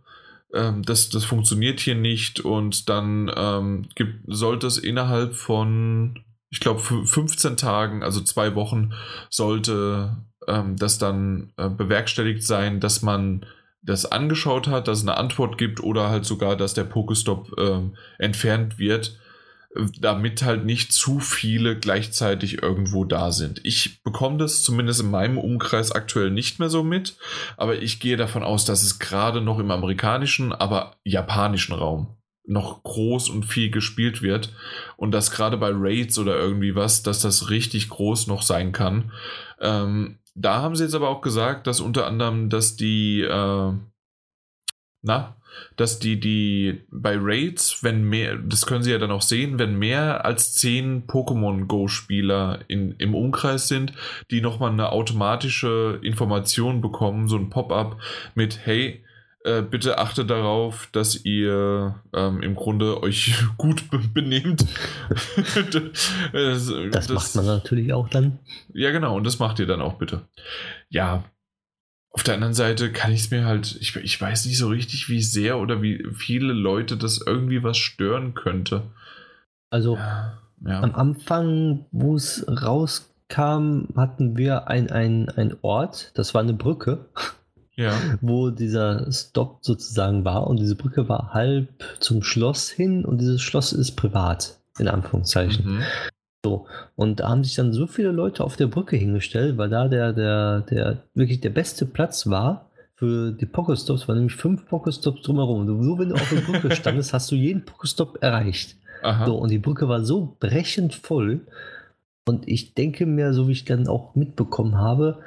Ähm, 0.54 0.82
das, 0.82 1.10
das 1.10 1.26
funktioniert 1.26 1.78
hier 1.78 1.94
nicht 1.94 2.40
und 2.40 2.88
dann 2.88 3.30
ähm, 3.36 3.86
gibt, 3.94 4.20
sollte 4.26 4.66
es 4.66 4.78
innerhalb 4.78 5.34
von, 5.34 6.18
ich 6.48 6.60
glaube, 6.60 6.80
15 6.80 7.58
Tagen, 7.58 8.02
also 8.02 8.22
zwei 8.22 8.54
Wochen, 8.54 8.94
sollte 9.28 10.16
ähm, 10.46 10.76
das 10.76 10.96
dann 10.96 11.52
äh, 11.58 11.68
bewerkstelligt 11.68 12.44
sein, 12.44 12.80
dass 12.80 13.02
man 13.02 13.44
das 13.82 14.06
angeschaut 14.06 14.68
hat, 14.68 14.88
dass 14.88 14.98
es 15.00 15.04
eine 15.06 15.18
Antwort 15.18 15.58
gibt 15.58 15.80
oder 15.80 16.08
halt 16.08 16.24
sogar, 16.24 16.56
dass 16.56 16.72
der 16.72 16.84
Pokestop 16.84 17.58
ähm, 17.58 17.94
entfernt 18.18 18.78
wird 18.78 19.18
damit 20.00 20.42
halt 20.42 20.64
nicht 20.64 20.92
zu 20.92 21.20
viele 21.20 21.78
gleichzeitig 21.78 22.62
irgendwo 22.62 23.04
da 23.04 23.32
sind. 23.32 23.60
Ich 23.64 24.02
bekomme 24.02 24.38
das 24.38 24.62
zumindest 24.62 25.00
in 25.00 25.10
meinem 25.10 25.38
Umkreis 25.38 25.92
aktuell 25.92 26.30
nicht 26.30 26.58
mehr 26.58 26.70
so 26.70 26.82
mit, 26.82 27.16
aber 27.56 27.80
ich 27.80 28.00
gehe 28.00 28.16
davon 28.16 28.42
aus, 28.42 28.64
dass 28.64 28.82
es 28.82 28.98
gerade 28.98 29.40
noch 29.40 29.58
im 29.58 29.70
amerikanischen, 29.70 30.52
aber 30.52 30.96
japanischen 31.04 31.74
Raum 31.74 32.18
noch 32.48 32.82
groß 32.82 33.28
und 33.28 33.44
viel 33.44 33.70
gespielt 33.70 34.22
wird 34.22 34.54
und 34.96 35.12
dass 35.12 35.30
gerade 35.30 35.58
bei 35.58 35.70
Raids 35.70 36.18
oder 36.18 36.38
irgendwie 36.38 36.74
was, 36.74 37.02
dass 37.02 37.20
das 37.20 37.50
richtig 37.50 37.90
groß 37.90 38.26
noch 38.26 38.40
sein 38.40 38.72
kann. 38.72 39.12
Ähm, 39.60 40.18
da 40.34 40.62
haben 40.62 40.74
sie 40.74 40.84
jetzt 40.84 40.94
aber 40.94 41.10
auch 41.10 41.20
gesagt, 41.20 41.66
dass 41.66 41.80
unter 41.80 42.06
anderem, 42.06 42.48
dass 42.48 42.76
die, 42.76 43.20
äh, 43.20 43.72
na, 45.02 45.36
dass 45.76 45.98
die, 45.98 46.18
die 46.20 46.82
bei 46.90 47.16
Raids, 47.18 47.82
wenn 47.82 48.04
mehr, 48.04 48.36
das 48.36 48.66
können 48.66 48.82
sie 48.82 48.90
ja 48.90 48.98
dann 48.98 49.10
auch 49.10 49.22
sehen, 49.22 49.58
wenn 49.58 49.78
mehr 49.78 50.24
als 50.24 50.54
zehn 50.54 51.06
Pokémon 51.06 51.66
Go-Spieler 51.66 52.60
im 52.68 53.14
Umkreis 53.14 53.68
sind, 53.68 53.92
die 54.30 54.40
nochmal 54.40 54.72
eine 54.72 54.92
automatische 54.92 55.98
Information 56.02 56.80
bekommen, 56.80 57.28
so 57.28 57.36
ein 57.36 57.50
Pop-up 57.50 57.98
mit, 58.34 58.60
hey, 58.64 59.04
äh, 59.44 59.62
bitte 59.62 59.98
achte 59.98 60.26
darauf, 60.26 60.88
dass 60.92 61.24
ihr 61.24 62.02
ähm, 62.12 62.42
im 62.42 62.54
Grunde 62.54 63.02
euch 63.02 63.34
gut 63.56 63.84
benehmt. 64.12 64.66
das, 65.70 65.70
das, 66.32 66.72
das 66.90 67.08
macht 67.08 67.34
man 67.36 67.46
natürlich 67.46 67.92
auch 67.92 68.08
dann. 68.08 68.40
Ja, 68.74 68.90
genau, 68.90 69.16
und 69.16 69.24
das 69.24 69.38
macht 69.38 69.58
ihr 69.58 69.66
dann 69.66 69.80
auch 69.80 69.94
bitte. 69.94 70.22
Ja, 70.88 71.24
auf 72.18 72.24
der 72.24 72.34
anderen 72.34 72.54
Seite 72.54 72.90
kann 72.90 73.12
ich 73.12 73.20
es 73.20 73.30
mir 73.30 73.44
halt, 73.44 73.78
ich, 73.80 73.94
ich 73.94 74.20
weiß 74.20 74.46
nicht 74.46 74.58
so 74.58 74.66
richtig, 74.66 75.08
wie 75.08 75.22
sehr 75.22 75.56
oder 75.56 75.82
wie 75.82 76.04
viele 76.16 76.52
Leute 76.52 76.96
das 76.96 77.20
irgendwie 77.24 77.62
was 77.62 77.78
stören 77.78 78.34
könnte. 78.34 78.82
Also 79.70 79.94
ja, 79.94 80.36
ja. 80.66 80.80
am 80.80 80.96
Anfang, 80.96 81.86
wo 81.92 82.16
es 82.16 82.44
rauskam, 82.48 83.84
hatten 83.94 84.36
wir 84.36 84.66
ein, 84.66 84.90
ein, 84.90 85.28
ein 85.28 85.56
Ort, 85.62 86.10
das 86.14 86.34
war 86.34 86.42
eine 86.42 86.54
Brücke, 86.54 87.06
ja. 87.76 87.92
wo 88.20 88.50
dieser 88.50 89.12
Stop 89.12 89.58
sozusagen 89.60 90.24
war 90.24 90.48
und 90.48 90.58
diese 90.58 90.74
Brücke 90.74 91.08
war 91.08 91.32
halb 91.32 91.68
zum 92.00 92.24
Schloss 92.24 92.68
hin 92.68 93.04
und 93.04 93.20
dieses 93.20 93.42
Schloss 93.42 93.72
ist 93.72 93.92
privat, 93.92 94.58
in 94.80 94.88
Anführungszeichen. 94.88 95.76
Mhm. 95.76 95.82
So, 96.44 96.66
und 96.94 97.20
da 97.20 97.28
haben 97.28 97.42
sich 97.42 97.56
dann 97.56 97.72
so 97.72 97.86
viele 97.86 98.12
Leute 98.12 98.44
auf 98.44 98.56
der 98.56 98.68
Brücke 98.68 98.96
hingestellt, 98.96 99.58
weil 99.58 99.70
da 99.70 99.88
der, 99.88 100.12
der, 100.12 100.60
der 100.60 101.02
wirklich 101.14 101.40
der 101.40 101.50
beste 101.50 101.84
Platz 101.84 102.28
war 102.28 102.68
für 102.98 103.30
die 103.30 103.46
Pokestops 103.46 104.08
waren 104.08 104.16
nämlich 104.16 104.34
fünf 104.34 104.66
Pokestops 104.66 105.22
drumherum. 105.22 105.64
Nur 105.66 106.00
wenn 106.00 106.08
du 106.08 106.16
auf 106.16 106.30
der 106.30 106.40
Brücke 106.40 106.70
standest, 106.74 107.14
hast 107.14 107.30
du 107.30 107.36
jeden 107.36 107.64
Pokestop 107.64 108.18
erreicht. 108.20 108.76
Aha. 109.02 109.24
So, 109.24 109.36
und 109.36 109.52
die 109.52 109.60
Brücke 109.60 109.88
war 109.88 110.04
so 110.04 110.36
brechend 110.40 110.94
voll. 110.94 111.46
Und 112.26 112.48
ich 112.48 112.74
denke 112.74 113.06
mir, 113.06 113.32
so 113.32 113.46
wie 113.46 113.52
ich 113.52 113.64
dann 113.64 113.86
auch 113.86 114.16
mitbekommen 114.16 114.78
habe, 114.78 115.20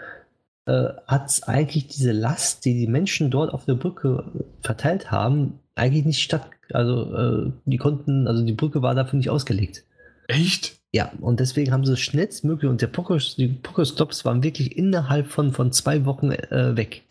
äh, 0.65 0.89
hat 1.07 1.29
es 1.29 1.43
eigentlich 1.43 1.87
diese 1.87 2.11
Last, 2.11 2.65
die 2.65 2.73
die 2.73 2.87
Menschen 2.87 3.31
dort 3.31 3.53
auf 3.53 3.63
der 3.63 3.75
Brücke 3.75 4.25
verteilt 4.59 5.09
haben, 5.09 5.59
eigentlich 5.73 6.03
nicht 6.03 6.21
statt. 6.21 6.49
Also, 6.73 7.15
äh, 7.15 7.51
die 7.63 7.77
konnten, 7.77 8.27
also 8.27 8.43
die 8.43 8.51
Brücke 8.51 8.81
war 8.81 8.95
dafür 8.95 9.15
nicht 9.15 9.29
ausgelegt. 9.29 9.85
Echt? 10.27 10.80
Ja, 10.93 11.11
und 11.21 11.39
deswegen 11.39 11.71
haben 11.71 11.85
sie 11.85 11.93
es 11.93 12.01
schnellstmöglich 12.01 12.69
und 12.69 12.81
der 12.81 12.87
Poker, 12.87 13.17
die 13.37 13.47
Pokestops 13.47 14.25
waren 14.25 14.43
wirklich 14.43 14.77
innerhalb 14.77 15.27
von, 15.27 15.53
von 15.53 15.71
zwei 15.71 16.05
Wochen 16.05 16.31
äh, 16.31 16.75
weg. 16.75 17.03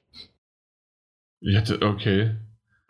Ja, 1.40 1.62
okay. 1.80 2.34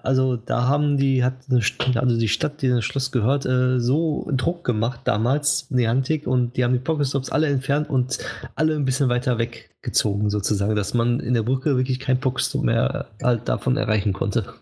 Also 0.02 0.36
da 0.36 0.66
haben 0.66 0.96
die, 0.96 1.22
hat 1.22 1.34
eine, 1.48 1.60
also 2.00 2.18
die 2.18 2.28
Stadt, 2.28 2.62
die 2.62 2.68
das 2.68 2.84
Schloss 2.84 3.12
gehört, 3.12 3.46
äh, 3.46 3.78
so 3.78 4.28
Druck 4.32 4.64
gemacht 4.64 5.00
damals, 5.04 5.70
Neantik, 5.70 6.26
und 6.26 6.56
die 6.56 6.64
haben 6.64 6.72
die 6.72 6.78
Pokestops 6.78 7.30
alle 7.30 7.48
entfernt 7.48 7.88
und 7.88 8.18
alle 8.54 8.74
ein 8.74 8.84
bisschen 8.84 9.08
weiter 9.08 9.38
weggezogen 9.38 10.30
sozusagen, 10.30 10.74
dass 10.74 10.94
man 10.94 11.20
in 11.20 11.34
der 11.34 11.42
Brücke 11.42 11.76
wirklich 11.76 12.00
kein 12.00 12.18
Pokestop 12.18 12.64
mehr 12.64 13.10
halt 13.22 13.48
davon 13.48 13.76
erreichen 13.76 14.12
konnte. 14.12 14.54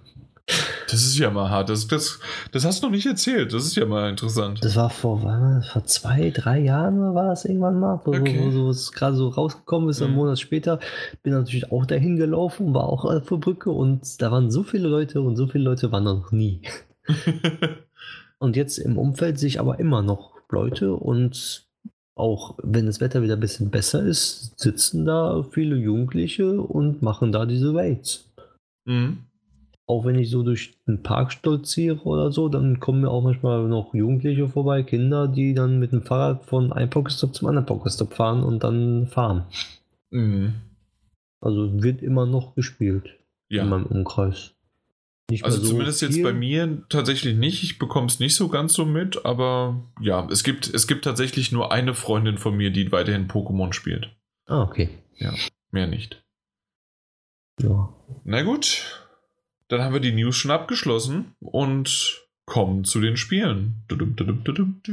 Das 0.91 1.03
ist 1.03 1.19
ja 1.19 1.31
mal 1.31 1.51
hart. 1.51 1.69
Das, 1.69 1.87
das, 1.87 2.19
das 2.51 2.65
hast 2.65 2.83
du 2.83 2.87
noch 2.87 2.93
nicht 2.93 3.07
erzählt. 3.07 3.53
Das 3.53 3.65
ist 3.65 3.77
ja 3.77 3.85
mal 3.85 4.09
interessant. 4.09 4.65
Das 4.65 4.75
war 4.75 4.89
vor, 4.89 5.23
war 5.23 5.63
vor 5.63 5.85
zwei, 5.85 6.31
drei 6.31 6.61
Jahren 6.61 7.15
war 7.15 7.27
das 7.27 7.45
irgendwann 7.45 7.79
mal, 7.79 8.01
wo, 8.05 8.13
okay. 8.13 8.41
wo, 8.41 8.65
wo 8.65 8.71
es 8.71 8.93
gerade 8.93 9.15
so 9.15 9.29
rausgekommen 9.29 9.91
ist, 9.91 10.01
mhm. 10.01 10.07
einen 10.07 10.17
Monat 10.17 10.39
später. 10.41 10.81
Bin 11.23 11.35
natürlich 11.35 11.71
auch 11.71 11.85
dahin 11.85 12.17
gelaufen, 12.17 12.73
war 12.73 12.85
auch 12.85 13.05
auf 13.05 13.29
der 13.29 13.37
Brücke 13.37 13.71
und 13.71 14.21
da 14.23 14.31
waren 14.31 14.51
so 14.51 14.63
viele 14.63 14.89
Leute 14.89 15.21
und 15.21 15.37
so 15.37 15.47
viele 15.47 15.65
Leute 15.65 15.93
waren 15.93 16.05
noch 16.05 16.33
nie. 16.33 16.63
und 18.39 18.57
jetzt 18.57 18.79
im 18.79 18.97
Umfeld 18.97 19.39
sich 19.39 19.61
aber 19.61 19.79
immer 19.79 20.01
noch 20.01 20.33
Leute 20.51 20.95
und 20.95 21.67
auch 22.15 22.57
wenn 22.63 22.87
das 22.87 23.01
Wetter 23.01 23.23
wieder 23.23 23.35
ein 23.35 23.41
bisschen 23.41 23.71
besser 23.71 24.03
ist, 24.03 24.59
sitzen 24.59 25.05
da 25.05 25.45
viele 25.51 25.77
Jugendliche 25.77 26.61
und 26.61 27.03
machen 27.03 27.31
da 27.31 27.45
diese 27.45 27.75
Raids. 27.75 28.33
Mhm 28.87 29.28
auch 29.89 30.05
wenn 30.05 30.19
ich 30.19 30.29
so 30.29 30.43
durch 30.43 30.75
den 30.87 31.03
Park 31.03 31.33
stolziere 31.33 32.03
oder 32.05 32.31
so, 32.31 32.51
dann 32.51 32.79
kommen 32.79 33.01
mir 33.01 33.11
auch 33.11 33.23
manchmal 33.23 33.67
noch 33.67 33.95
Jugendliche 33.95 34.47
vorbei, 34.47 34.83
Kinder, 34.83 35.27
die 35.27 35.55
dann 35.55 35.79
mit 35.79 35.93
dem 35.93 36.03
Fahrrad 36.03 36.45
von 36.45 36.75
einem 36.75 36.91
Pokestop 36.91 37.35
zum 37.35 37.49
anderen 37.49 37.65
Pokestop 37.65 38.13
fahren 38.13 38.43
und 38.43 38.63
dann 38.63 39.07
fahren. 39.07 39.47
Mhm. 40.11 40.57
Also 41.41 41.83
wird 41.83 42.03
immer 42.03 42.27
noch 42.27 42.55
gespielt 42.55 43.17
ja. 43.49 43.63
in 43.63 43.71
meinem 43.71 43.87
Umkreis. 43.87 44.53
Nicht 45.31 45.45
also 45.45 45.59
so 45.59 45.69
zumindest 45.69 46.01
viel. 46.01 46.11
jetzt 46.11 46.23
bei 46.23 46.35
mir 46.35 46.83
tatsächlich 46.91 47.35
nicht. 47.35 47.63
Ich 47.63 47.79
bekomme 47.79 48.09
es 48.09 48.21
nicht 48.21 48.35
so 48.35 48.49
ganz 48.49 48.75
so 48.75 48.85
mit, 48.85 49.25
aber 49.25 49.83
ja, 50.03 50.29
es 50.31 50.45
gibt, 50.45 50.69
es 50.69 50.87
gibt 50.87 51.05
tatsächlich 51.07 51.51
nur 51.51 51.73
eine 51.73 51.95
Freundin 51.95 52.37
von 52.37 52.55
mir, 52.55 52.71
die 52.71 52.93
weiterhin 52.93 53.27
Pokémon 53.27 53.73
spielt. 53.73 54.15
Ah, 54.47 54.63
okay. 54.63 54.91
Ja, 55.17 55.33
mehr 55.71 55.87
nicht. 55.87 56.23
Ja. 57.61 57.89
Na 58.25 58.43
gut, 58.43 59.08
dann 59.69 59.83
haben 59.83 59.93
wir 59.93 60.01
die 60.01 60.13
News 60.13 60.37
schon 60.37 60.51
abgeschlossen 60.51 61.35
und 61.41 62.29
kommen 62.49 62.85
zu 62.85 63.01
den 63.01 63.17
Spielen. 63.17 63.85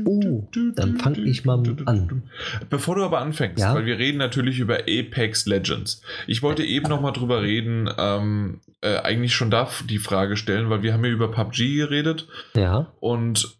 Oh, 0.05 0.47
dann 0.75 0.97
fange 0.97 1.21
ich 1.21 1.45
mal 1.45 1.63
an. 1.85 2.23
Bevor 2.69 2.95
du 2.95 3.03
aber 3.03 3.19
anfängst, 3.19 3.59
ja? 3.59 3.73
weil 3.73 3.85
wir 3.85 3.97
reden 3.97 4.17
natürlich 4.17 4.59
über 4.59 4.79
Apex 4.81 5.45
Legends. 5.45 6.01
Ich 6.27 6.43
wollte 6.43 6.63
eben 6.63 6.89
noch 6.89 7.01
mal 7.01 7.13
drüber 7.13 7.41
reden, 7.41 7.89
ähm, 7.97 8.59
äh, 8.81 8.97
eigentlich 8.97 9.33
schon 9.33 9.49
da 9.49 9.69
die 9.89 9.99
Frage 9.99 10.35
stellen, 10.35 10.69
weil 10.69 10.83
wir 10.83 10.93
haben 10.93 11.05
ja 11.05 11.11
über 11.11 11.31
PUBG 11.31 11.77
geredet. 11.77 12.27
Ja. 12.55 12.93
Und 12.99 13.57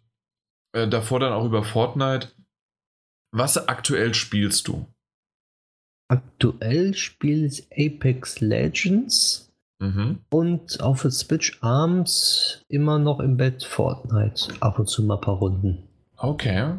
äh, 0.72 0.86
davor 0.86 1.18
dann 1.18 1.32
auch 1.32 1.46
über 1.46 1.64
Fortnite. 1.64 2.28
Was 3.32 3.68
aktuell 3.68 4.14
spielst 4.14 4.68
du? 4.68 4.86
Aktuell 6.08 6.94
spiele 6.94 7.46
ich 7.46 7.66
Apex 7.72 8.40
Legends. 8.40 9.45
Mhm. 9.78 10.20
Und 10.30 10.80
auf 10.80 11.02
der 11.02 11.10
Switch 11.10 11.58
abends 11.62 12.62
immer 12.68 12.98
noch 12.98 13.20
im 13.20 13.36
Bett 13.36 13.64
Fortnite. 13.64 14.54
Ab 14.60 14.78
und 14.78 14.88
zu 14.88 15.02
mal 15.02 15.16
ein 15.16 15.20
paar 15.20 15.36
Runden. 15.36 15.88
Okay. 16.16 16.74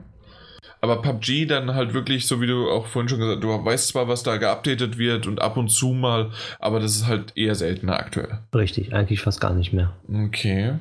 Aber 0.82 1.02
PUBG 1.02 1.46
dann 1.48 1.74
halt 1.74 1.94
wirklich, 1.94 2.28
so 2.28 2.40
wie 2.42 2.48
du 2.48 2.70
auch 2.70 2.86
vorhin 2.86 3.10
schon 3.10 3.20
gesagt 3.20 3.44
hast, 3.44 3.44
du 3.44 3.66
weißt 3.66 3.88
zwar, 3.90 4.08
was 4.08 4.24
da 4.24 4.38
geupdatet 4.38 4.98
wird 4.98 5.28
und 5.28 5.42
ab 5.42 5.58
und 5.58 5.70
zu 5.70 5.90
mal, 5.90 6.32
aber 6.60 6.80
das 6.80 6.96
ist 6.96 7.08
halt 7.08 7.36
eher 7.36 7.56
seltener 7.56 7.98
aktuell. 7.98 8.40
Richtig, 8.54 8.94
eigentlich 8.94 9.22
fast 9.22 9.42
gar 9.42 9.54
nicht 9.54 9.74
mehr. 9.74 9.96
Okay. 10.08 10.78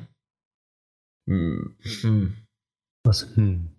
Hm. 1.27 1.75
hm. 2.01 2.33
Was? 3.03 3.35
Hm. 3.35 3.69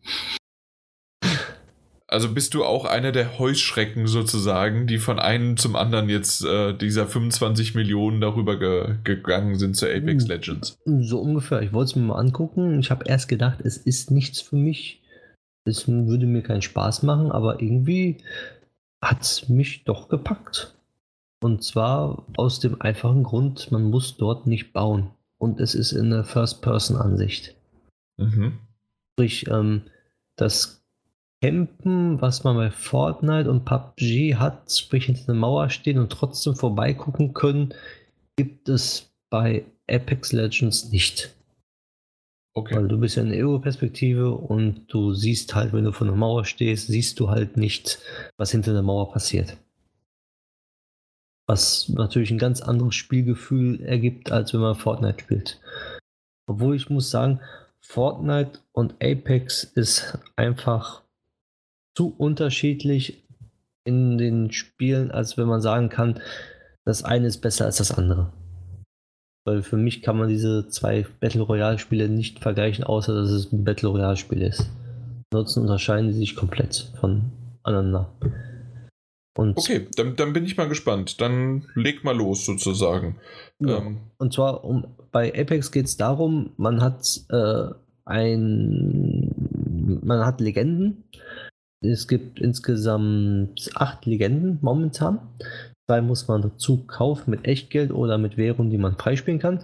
Also 2.11 2.33
bist 2.33 2.55
du 2.55 2.65
auch 2.65 2.87
einer 2.87 3.13
der 3.13 3.39
Heuschrecken 3.39 4.07
sozusagen, 4.07 4.87
die 4.87 4.97
von 4.97 5.19
einem 5.19 5.59
zum 5.59 5.77
anderen 5.77 6.09
jetzt 6.09 6.43
äh, 6.43 6.73
dieser 6.73 7.07
25 7.07 7.75
Millionen 7.75 8.23
darüber 8.23 8.59
ge 8.59 8.97
gegangen 9.05 9.59
sind 9.59 9.77
zu 9.77 9.87
Apex 9.87 10.25
hm. 10.25 10.31
Legends? 10.31 10.79
So 10.87 11.21
ungefähr. 11.21 11.61
Ich 11.61 11.75
wollte 11.75 11.91
es 11.91 11.97
mir 11.97 12.07
mal 12.07 12.19
angucken. 12.19 12.81
Ich 12.81 12.91
habe 12.91 13.05
erst 13.07 13.29
gedacht, 13.29 13.61
es 13.63 13.77
ist 13.77 14.11
nichts 14.11 14.41
für 14.41 14.57
mich. 14.57 15.03
Es 15.67 15.87
würde 15.87 16.25
mir 16.25 16.43
keinen 16.43 16.63
Spaß 16.63 17.03
machen, 17.03 17.31
aber 17.31 17.61
irgendwie 17.61 18.17
hat 19.05 19.21
es 19.21 19.51
mich 19.51 19.85
doch 19.85 20.09
gepackt. 20.09 20.75
Und 21.43 21.63
zwar 21.63 22.25
aus 22.39 22.59
dem 22.59 22.81
einfachen 22.81 23.23
Grund, 23.23 23.71
man 23.71 23.85
muss 23.85 24.17
dort 24.17 24.47
nicht 24.47 24.73
bauen. 24.73 25.11
Und 25.37 25.61
es 25.61 25.75
ist 25.75 25.93
in 25.93 26.09
der 26.09 26.25
First-Person-Ansicht. 26.25 27.55
Mhm. 28.17 28.59
Sprich, 29.13 29.47
ähm, 29.49 29.83
das 30.37 30.78
Campen, 31.43 32.21
was 32.21 32.43
man 32.43 32.57
bei 32.57 32.71
Fortnite 32.71 33.51
und 33.51 33.65
PUBG 33.65 34.35
hat, 34.37 34.73
sprich 34.73 35.07
hinter 35.07 35.29
einer 35.29 35.39
Mauer 35.39 35.71
stehen 35.71 35.99
und 35.99 36.11
trotzdem 36.11 36.57
vorbeigucken 36.57 37.33
können, 37.33 37.75
gibt 38.37 38.69
es 38.69 39.13
bei 39.31 39.65
Apex 39.89 40.33
Legends 40.33 40.91
nicht. 40.91 41.35
Okay. 42.55 42.75
Weil 42.75 42.89
du 42.89 42.99
bist 42.99 43.15
ja 43.17 43.23
in 43.23 43.29
der 43.29 43.39
Ego-Perspektive 43.39 44.33
und 44.33 44.87
du 44.89 45.15
siehst 45.15 45.55
halt, 45.55 45.73
wenn 45.73 45.85
du 45.85 45.93
vor 45.93 46.09
einer 46.09 46.17
Mauer 46.17 46.45
stehst, 46.45 46.89
siehst 46.89 47.21
du 47.21 47.31
halt 47.31 47.57
nicht, 47.57 48.01
was 48.37 48.51
hinter 48.51 48.73
der 48.73 48.83
Mauer 48.83 49.13
passiert. 49.13 49.57
Was 51.47 51.89
natürlich 51.89 52.33
ein 52.33 52.39
ganz 52.39 52.61
anderes 52.61 52.97
Spielgefühl 52.97 53.81
ergibt, 53.83 54.33
als 54.33 54.53
wenn 54.53 54.61
man 54.61 54.75
Fortnite 54.75 55.23
spielt. 55.23 55.61
Obwohl 56.49 56.75
ich 56.75 56.91
muss 56.91 57.11
sagen, 57.11 57.41
Fortnite 57.81 58.59
und 58.73 58.95
Apex 58.95 59.63
ist 59.63 60.19
einfach 60.35 61.03
zu 61.99 62.15
unterschiedlich 62.17 63.25
in 63.83 64.19
den 64.19 64.53
Spielen, 64.53 65.11
als 65.11 65.37
wenn 65.37 65.49
man 65.49 65.61
sagen 65.61 65.89
kann, 65.89 66.21
das 66.85 67.03
eine 67.03 67.27
ist 67.27 67.39
besser 67.39 67.65
als 67.65 67.79
das 67.79 67.91
andere. 67.91 68.33
Weil 69.45 69.63
für 69.63 69.77
mich 69.77 70.01
kann 70.01 70.17
man 70.17 70.29
diese 70.29 70.69
zwei 70.69 71.05
Battle 71.19 71.43
Royale 71.43 71.81
Spiele 71.81 72.09
nicht 72.09 72.39
vergleichen, 72.39 72.85
außer 72.85 73.13
dass 73.17 73.31
es 73.31 73.51
ein 73.53 73.65
Battle 73.65 73.89
Royale 73.89 74.17
Spiel 74.17 74.43
ist. 74.43 74.71
Ansonsten 75.33 75.63
unterscheiden 75.63 76.13
sie 76.13 76.21
sich 76.21 76.37
komplett 76.37 76.89
voneinander. 77.01 78.13
Und 79.37 79.59
okay, 79.59 79.89
dann, 79.97 80.15
dann, 80.15 80.33
bin 80.33 80.45
ich 80.45 80.57
mal 80.57 80.69
gespannt. 80.69 81.21
Dann 81.21 81.67
leg 81.75 82.05
mal 82.05 82.17
los 82.17 82.45
sozusagen. 82.45 83.17
Ja. 83.59 83.79
Ähm. 83.79 83.99
Und 84.19 84.33
zwar 84.33 84.63
um, 84.63 84.87
bei 85.11 85.35
Apex 85.37 85.73
geht 85.73 85.87
es 85.87 85.97
darum, 85.97 86.53
man 86.59 86.81
hat 86.81 87.23
äh, 87.31 87.71
ein 88.05 89.35
man 90.03 90.25
hat 90.25 90.41
Legenden 90.41 91.05
es 91.81 92.09
gibt 92.09 92.41
insgesamt 92.41 93.71
acht 93.75 94.07
Legenden 94.07 94.59
momentan. 94.61 95.21
Zwei 95.87 96.01
muss 96.01 96.29
man 96.29 96.43
dazu 96.43 96.85
kaufen 96.87 97.31
mit 97.31 97.47
Echtgeld 97.47 97.93
oder 97.93 98.19
mit 98.19 98.37
Währung, 98.37 98.71
die 98.71 98.79
man 98.79 98.97
freispielen 98.97 99.39
kann. 99.39 99.61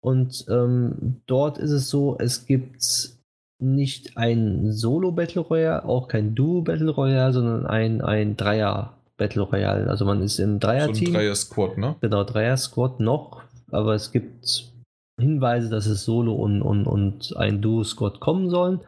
Und 0.00 0.46
ähm, 0.48 1.22
dort 1.26 1.58
ist 1.58 1.72
es 1.72 1.88
so, 1.88 2.16
es 2.18 2.46
gibt 2.46 3.16
nicht 3.58 4.16
ein 4.16 4.70
Solo-Battle 4.70 5.42
Royale, 5.42 5.84
auch 5.84 6.08
kein 6.08 6.34
Duo-Battle 6.34 6.90
Royale, 6.90 7.32
sondern 7.32 7.66
ein, 7.66 8.02
ein 8.02 8.36
Dreier-Battle 8.36 9.42
Royale. 9.42 9.88
Also 9.88 10.04
man 10.04 10.22
ist 10.22 10.38
im 10.38 10.60
Dreier-Team. 10.60 11.06
So 11.06 11.12
ein 11.12 11.14
Dreier-Squad, 11.14 11.78
ne? 11.78 11.96
Genau, 12.00 12.22
Dreier-Squad 12.22 13.00
noch, 13.00 13.42
aber 13.72 13.94
es 13.94 14.12
gibt 14.12 14.70
Hinweise, 15.18 15.70
dass 15.70 15.86
es 15.86 16.04
Solo 16.04 16.34
und, 16.34 16.62
und, 16.62 16.86
und 16.86 17.36
ein 17.36 17.62
Duo-Squad 17.62 18.20
kommen 18.20 18.50
sollen. 18.50 18.80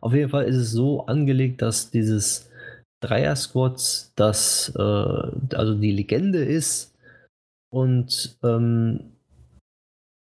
Auf 0.00 0.14
jeden 0.14 0.30
Fall 0.30 0.44
ist 0.44 0.56
es 0.56 0.70
so 0.70 1.06
angelegt, 1.06 1.60
dass 1.60 1.90
dieses 1.90 2.50
Dreier-Squad 3.00 4.12
das, 4.14 4.72
äh, 4.76 4.80
also 4.80 5.74
die 5.74 5.90
Legende 5.90 6.44
ist 6.44 6.94
und 7.70 8.36
ähm, 8.44 9.00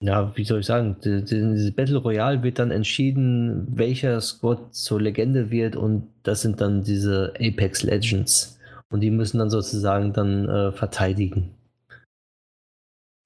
ja, 0.01 0.35
wie 0.35 0.43
soll 0.43 0.59
ich 0.59 0.65
sagen, 0.65 0.97
dieses 1.01 1.73
Battle 1.73 1.97
Royale 1.97 2.43
wird 2.43 2.59
dann 2.59 2.71
entschieden, 2.71 3.67
welcher 3.69 4.19
Squad 4.19 4.75
zur 4.75 4.99
Legende 4.99 5.49
wird 5.49 5.75
und 5.75 6.09
das 6.23 6.41
sind 6.41 6.59
dann 6.59 6.83
diese 6.83 7.33
Apex 7.39 7.83
Legends 7.83 8.59
und 8.89 8.99
die 9.01 9.11
müssen 9.11 9.37
dann 9.37 9.49
sozusagen 9.49 10.11
dann 10.11 10.49
äh, 10.49 10.71
verteidigen. 10.73 11.51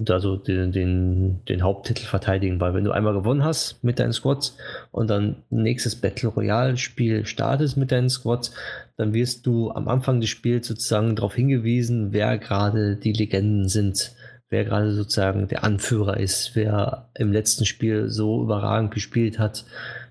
Also 0.05 0.37
den, 0.37 0.71
den, 0.71 1.43
den 1.45 1.63
Haupttitel 1.63 2.03
verteidigen, 2.03 2.59
weil 2.59 2.73
wenn 2.75 2.83
du 2.83 2.91
einmal 2.91 3.13
gewonnen 3.13 3.43
hast 3.43 3.83
mit 3.83 3.99
deinen 3.99 4.13
Squads 4.13 4.55
und 4.91 5.09
dann 5.09 5.37
nächstes 5.49 5.95
Battle 5.95 6.29
Royale 6.29 6.77
Spiel 6.77 7.25
startest 7.25 7.77
mit 7.77 7.91
deinen 7.91 8.09
Squads, 8.09 8.53
dann 8.95 9.13
wirst 9.13 9.47
du 9.47 9.71
am 9.71 9.87
Anfang 9.87 10.21
des 10.21 10.29
Spiels 10.29 10.67
sozusagen 10.67 11.15
darauf 11.15 11.33
hingewiesen, 11.33 12.13
wer 12.13 12.37
gerade 12.37 12.95
die 12.95 13.13
Legenden 13.13 13.69
sind, 13.69 14.13
wer 14.49 14.65
gerade 14.65 14.93
sozusagen 14.93 15.47
der 15.47 15.63
Anführer 15.63 16.17
ist, 16.17 16.55
wer 16.55 17.09
im 17.15 17.31
letzten 17.31 17.65
Spiel 17.65 18.09
so 18.09 18.43
überragend 18.43 18.93
gespielt 18.93 19.39
hat, 19.39 19.65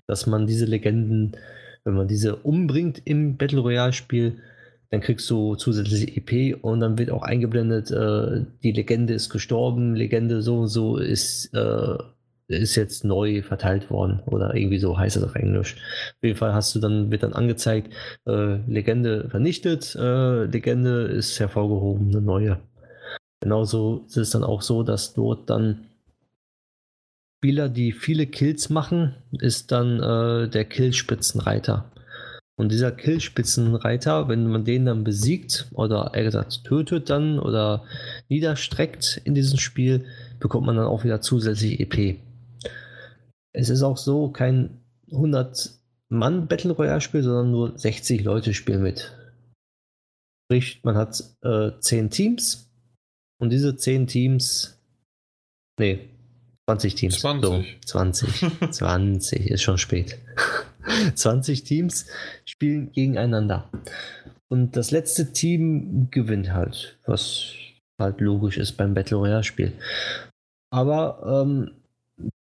dass 0.05 0.27
man 0.27 0.47
diese 0.47 0.65
Legenden, 0.65 1.37
wenn 1.85 1.93
man 1.93 2.09
diese 2.09 2.35
umbringt 2.35 3.01
im 3.05 3.37
Battle 3.37 3.59
Royale 3.59 3.93
Spiel, 3.93 4.39
dann 4.89 5.01
kriegst 5.01 5.29
du 5.29 5.55
zusätzliche 5.55 6.07
EP 6.15 6.63
und 6.63 6.79
dann 6.79 6.97
wird 6.97 7.11
auch 7.11 7.23
eingeblendet, 7.23 7.91
äh, 7.91 8.45
die 8.63 8.71
Legende 8.71 9.13
ist 9.13 9.29
gestorben, 9.29 9.95
Legende 9.95 10.41
so 10.41 10.59
und 10.59 10.67
so 10.67 10.97
ist, 10.97 11.53
äh, 11.53 11.97
ist 12.47 12.75
jetzt 12.75 13.03
neu 13.03 13.41
verteilt 13.41 13.89
worden 13.89 14.21
oder 14.25 14.55
irgendwie 14.55 14.79
so 14.79 14.97
heißt 14.97 15.17
es 15.17 15.23
auf 15.23 15.35
Englisch. 15.35 15.75
Auf 15.75 16.23
jeden 16.23 16.37
Fall 16.37 16.53
hast 16.53 16.73
du 16.75 16.79
dann, 16.79 17.11
wird 17.11 17.23
dann 17.23 17.33
angezeigt, 17.33 17.93
äh, 18.25 18.55
Legende 18.67 19.29
vernichtet, 19.29 19.95
äh, 19.95 20.45
Legende 20.45 21.03
ist 21.03 21.39
hervorgehoben, 21.39 22.09
eine 22.09 22.21
neue. 22.21 22.59
Genauso 23.41 24.05
ist 24.07 24.17
es 24.17 24.29
dann 24.31 24.43
auch 24.43 24.61
so, 24.61 24.83
dass 24.83 25.13
dort 25.13 25.49
dann 25.49 25.87
Spieler, 27.39 27.69
die 27.69 27.91
viele 27.91 28.25
Kills 28.25 28.69
machen, 28.69 29.15
ist 29.39 29.71
dann 29.71 30.01
äh, 30.01 30.49
der 30.49 30.65
Killspitzenreiter. 30.65 31.91
Und 32.59 32.71
dieser 32.71 32.91
Killspitzenreiter, 32.91 34.27
wenn 34.29 34.47
man 34.47 34.65
den 34.65 34.85
dann 34.85 35.03
besiegt 35.03 35.67
oder 35.73 36.11
er 36.13 36.23
gesagt 36.23 36.63
tötet 36.63 37.09
dann 37.09 37.37
oder 37.37 37.83
niederstreckt 38.29 39.21
in 39.25 39.35
diesem 39.35 39.59
Spiel, 39.59 40.05
bekommt 40.39 40.65
man 40.65 40.75
dann 40.75 40.87
auch 40.87 41.03
wieder 41.03 41.21
zusätzlich 41.21 41.79
EP. 41.79 42.17
Es 43.53 43.69
ist 43.69 43.83
auch 43.83 43.97
so 43.97 44.29
kein 44.29 44.81
100 45.11 45.71
Mann 46.09 46.47
Battle 46.47 46.71
Royale 46.71 47.01
Spiel, 47.01 47.21
sondern 47.21 47.51
nur 47.51 47.77
60 47.77 48.23
Leute 48.23 48.55
spielen 48.55 48.81
mit. 48.81 49.15
Sprich, 50.45 50.79
man 50.83 50.95
hat 50.95 51.23
äh, 51.43 51.71
10 51.79 52.09
Teams 52.09 52.71
und 53.39 53.51
diese 53.51 53.75
10 53.75 54.07
Teams, 54.07 54.79
nee, 55.79 56.09
20 56.67 56.95
Teams. 56.95 57.19
20. 57.19 57.49
So, 57.49 57.63
20. 57.85 58.71
20 58.71 59.47
ist 59.51 59.61
schon 59.61 59.77
spät. 59.77 60.17
20 61.15 61.63
Teams 61.63 62.07
spielen 62.45 62.91
gegeneinander. 62.91 63.69
Und 64.49 64.77
das 64.77 64.91
letzte 64.91 65.33
Team 65.33 66.07
gewinnt 66.11 66.53
halt, 66.53 66.97
was 67.05 67.53
halt 67.99 68.21
logisch 68.21 68.57
ist 68.57 68.73
beim 68.73 68.93
Battle 68.93 69.17
Royale 69.17 69.43
Spiel. 69.43 69.73
Aber 70.69 71.43
ähm, 71.43 71.71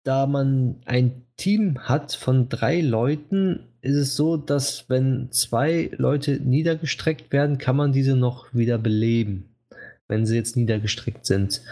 da 0.05 0.27
man 0.27 0.77
ein 0.85 1.23
Team 1.37 1.79
hat 1.81 2.15
von 2.15 2.49
drei 2.49 2.81
Leuten, 2.81 3.61
ist 3.81 3.97
es 3.97 4.17
so, 4.17 4.37
dass 4.37 4.89
wenn 4.89 5.31
zwei 5.33 5.91
Leute 5.97 6.39
niedergestreckt 6.41 7.33
werden, 7.33 7.59
kann 7.59 7.77
man 7.77 7.93
diese 7.93 8.17
noch 8.17 8.55
wieder 8.55 8.79
beleben, 8.79 9.49
wenn 10.09 10.25
sie 10.25 10.37
jetzt 10.37 10.57
niedergestreckt 10.57 11.27
sind. 11.27 11.63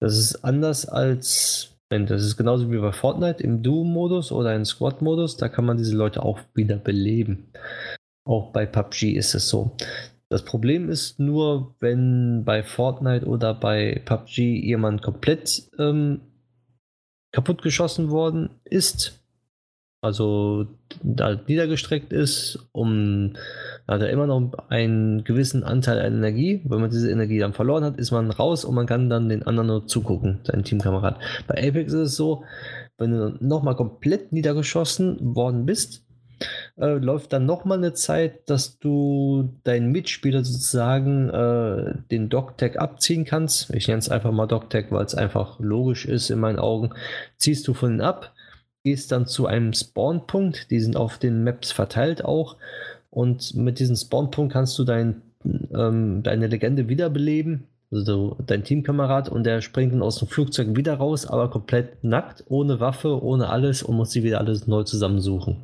Das 0.00 0.18
ist 0.18 0.44
anders 0.44 0.86
als 0.86 1.73
das 2.00 2.22
ist 2.22 2.36
genauso 2.36 2.70
wie 2.70 2.78
bei 2.78 2.92
Fortnite 2.92 3.42
im 3.42 3.62
Duo-Modus 3.62 4.32
oder 4.32 4.54
im 4.54 4.64
Squad-Modus. 4.64 5.36
Da 5.36 5.48
kann 5.48 5.64
man 5.64 5.76
diese 5.76 5.96
Leute 5.96 6.22
auch 6.22 6.38
wieder 6.54 6.76
beleben. 6.76 7.50
Auch 8.26 8.52
bei 8.52 8.66
PUBG 8.66 9.12
ist 9.12 9.34
es 9.34 9.48
so. 9.48 9.76
Das 10.28 10.44
Problem 10.44 10.88
ist 10.88 11.20
nur, 11.20 11.74
wenn 11.80 12.44
bei 12.44 12.62
Fortnite 12.62 13.26
oder 13.26 13.54
bei 13.54 14.02
PUBG 14.04 14.64
jemand 14.64 15.02
komplett 15.02 15.70
ähm, 15.78 16.20
kaputt 17.32 17.62
geschossen 17.62 18.10
worden 18.10 18.50
ist, 18.64 19.23
also 20.04 20.66
da 21.02 21.34
niedergestreckt 21.46 22.12
ist, 22.12 22.68
um 22.72 23.32
hat 23.88 24.02
er 24.02 24.10
immer 24.10 24.26
noch 24.26 24.52
einen 24.68 25.24
gewissen 25.24 25.64
Anteil 25.64 25.98
an 25.98 26.14
Energie. 26.14 26.60
Wenn 26.64 26.80
man 26.80 26.90
diese 26.90 27.10
Energie 27.10 27.38
dann 27.38 27.54
verloren 27.54 27.84
hat, 27.84 27.96
ist 27.96 28.10
man 28.10 28.30
raus 28.30 28.64
und 28.64 28.74
man 28.74 28.86
kann 28.86 29.08
dann 29.08 29.30
den 29.30 29.44
anderen 29.44 29.68
nur 29.68 29.86
zugucken, 29.86 30.40
seinen 30.44 30.64
Teamkamerad. 30.64 31.18
Bei 31.46 31.54
Apex 31.56 31.92
ist 31.94 32.00
es 32.00 32.16
so, 32.16 32.44
wenn 32.98 33.12
du 33.12 33.36
nochmal 33.40 33.76
komplett 33.76 34.32
niedergeschossen 34.32 35.34
worden 35.34 35.64
bist, 35.64 36.04
äh, 36.78 36.98
läuft 36.98 37.32
dann 37.32 37.46
nochmal 37.46 37.78
eine 37.78 37.94
Zeit, 37.94 38.50
dass 38.50 38.78
du 38.78 39.54
deinen 39.64 39.90
Mitspieler 39.90 40.44
sozusagen 40.44 41.30
äh, 41.30 41.94
den 42.10 42.28
Dog-Tag 42.28 42.78
abziehen 42.78 43.24
kannst. 43.24 43.72
Ich 43.74 43.88
nenne 43.88 44.00
es 44.00 44.10
einfach 44.10 44.32
mal 44.32 44.46
Dog-Tag, 44.46 44.90
weil 44.90 45.04
es 45.04 45.14
einfach 45.14 45.58
logisch 45.60 46.04
ist 46.04 46.30
in 46.30 46.40
meinen 46.40 46.58
Augen. 46.58 46.90
Ziehst 47.38 47.66
du 47.68 47.74
von 47.74 47.92
ihnen 47.92 48.00
ab, 48.00 48.34
gehst 48.84 49.10
dann 49.10 49.26
zu 49.26 49.46
einem 49.46 49.72
Spawnpunkt, 49.72 50.70
die 50.70 50.78
sind 50.78 50.96
auf 50.96 51.18
den 51.18 51.42
Maps 51.42 51.72
verteilt 51.72 52.24
auch. 52.24 52.56
Und 53.10 53.54
mit 53.56 53.78
diesem 53.78 53.96
Spawnpunkt 53.96 54.52
kannst 54.52 54.78
du 54.78 54.84
dein, 54.84 55.22
ähm, 55.74 56.22
deine 56.22 56.46
Legende 56.46 56.88
wiederbeleben, 56.88 57.64
also 57.90 58.36
dein 58.46 58.62
Teamkamerad, 58.62 59.28
und 59.28 59.44
der 59.44 59.62
springt 59.62 59.92
dann 59.92 60.02
aus 60.02 60.18
dem 60.18 60.28
Flugzeug 60.28 60.76
wieder 60.76 60.94
raus, 60.94 61.26
aber 61.26 61.48
komplett 61.48 62.04
nackt, 62.04 62.44
ohne 62.48 62.78
Waffe, 62.78 63.22
ohne 63.22 63.48
alles 63.48 63.82
und 63.82 63.96
muss 63.96 64.10
sie 64.10 64.22
wieder 64.22 64.38
alles 64.38 64.66
neu 64.66 64.82
zusammensuchen. 64.82 65.56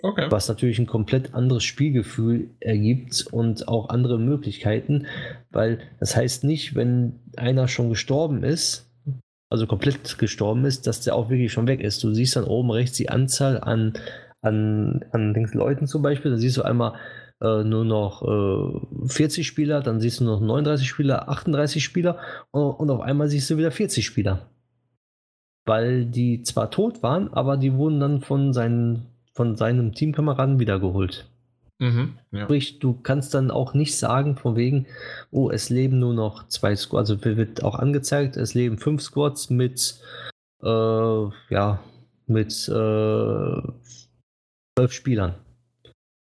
Okay. 0.00 0.26
Was 0.30 0.48
natürlich 0.48 0.78
ein 0.78 0.86
komplett 0.86 1.34
anderes 1.34 1.64
Spielgefühl 1.64 2.50
ergibt 2.60 3.26
und 3.30 3.68
auch 3.68 3.88
andere 3.88 4.18
Möglichkeiten, 4.18 5.06
weil 5.50 5.78
das 5.98 6.14
heißt 6.16 6.44
nicht, 6.44 6.74
wenn 6.74 7.20
einer 7.36 7.68
schon 7.68 7.88
gestorben 7.88 8.44
ist, 8.44 8.86
also 9.54 9.66
komplett 9.68 10.18
gestorben 10.18 10.64
ist, 10.64 10.86
dass 10.86 11.00
der 11.00 11.14
auch 11.14 11.30
wirklich 11.30 11.52
schon 11.52 11.68
weg 11.68 11.80
ist. 11.80 12.02
Du 12.02 12.12
siehst 12.12 12.34
dann 12.34 12.44
oben 12.44 12.70
rechts 12.72 12.96
die 12.96 13.08
Anzahl 13.08 13.60
an, 13.60 13.94
an, 14.42 15.04
an 15.12 15.32
Leuten 15.52 15.86
zum 15.86 16.02
Beispiel. 16.02 16.32
Da 16.32 16.36
siehst 16.36 16.56
du 16.56 16.62
einmal 16.62 16.94
äh, 17.40 17.62
nur 17.62 17.84
noch 17.84 18.22
äh, 18.22 19.08
40 19.08 19.46
Spieler, 19.46 19.80
dann 19.80 20.00
siehst 20.00 20.20
du 20.20 20.24
noch 20.24 20.40
39 20.40 20.88
Spieler, 20.88 21.28
38 21.28 21.84
Spieler 21.84 22.18
und, 22.50 22.62
und 22.62 22.90
auf 22.90 23.00
einmal 23.00 23.28
siehst 23.28 23.48
du 23.48 23.56
wieder 23.56 23.70
40 23.70 24.04
Spieler. 24.04 24.50
Weil 25.64 26.04
die 26.04 26.42
zwar 26.42 26.70
tot 26.70 27.02
waren, 27.02 27.32
aber 27.32 27.56
die 27.56 27.74
wurden 27.74 28.00
dann 28.00 28.20
von, 28.20 28.52
seinen, 28.52 29.06
von 29.32 29.56
seinem 29.56 29.92
Teamkameraden 29.92 30.58
wiedergeholt. 30.58 31.30
Mhm, 31.80 32.18
ja. 32.30 32.44
Sprich, 32.44 32.78
du 32.78 32.94
kannst 32.94 33.34
dann 33.34 33.50
auch 33.50 33.74
nicht 33.74 33.96
sagen, 33.98 34.36
von 34.36 34.56
wegen, 34.56 34.86
oh, 35.30 35.50
es 35.50 35.70
leben 35.70 35.98
nur 35.98 36.14
noch 36.14 36.46
zwei 36.48 36.76
Squads, 36.76 37.10
also 37.10 37.24
wird 37.24 37.64
auch 37.64 37.74
angezeigt, 37.74 38.36
es 38.36 38.54
leben 38.54 38.78
fünf 38.78 39.02
Squads 39.02 39.50
mit, 39.50 40.00
äh, 40.62 40.66
ja, 41.50 41.82
mit 42.26 42.68
äh, 42.68 43.62
zwölf 44.76 44.92
Spielern. 44.92 45.34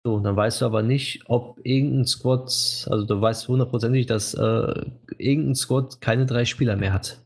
So, 0.05 0.19
dann 0.19 0.37
weißt 0.37 0.63
du 0.63 0.67
aber 0.67 0.83
nicht, 0.83 1.25
ob 1.27 1.61
irgendein 1.63 2.07
Squad, 2.07 2.87
also 2.91 3.05
du 3.05 3.21
weißt 3.21 3.49
hundertprozentig, 3.49 4.07
dass 4.07 4.33
äh, 4.35 4.87
irgendein 5.19 5.55
Squad 5.55 6.01
keine 6.01 6.25
drei 6.27 6.45
Spieler 6.47 6.77
mehr 6.77 6.93
hat. 6.93 7.21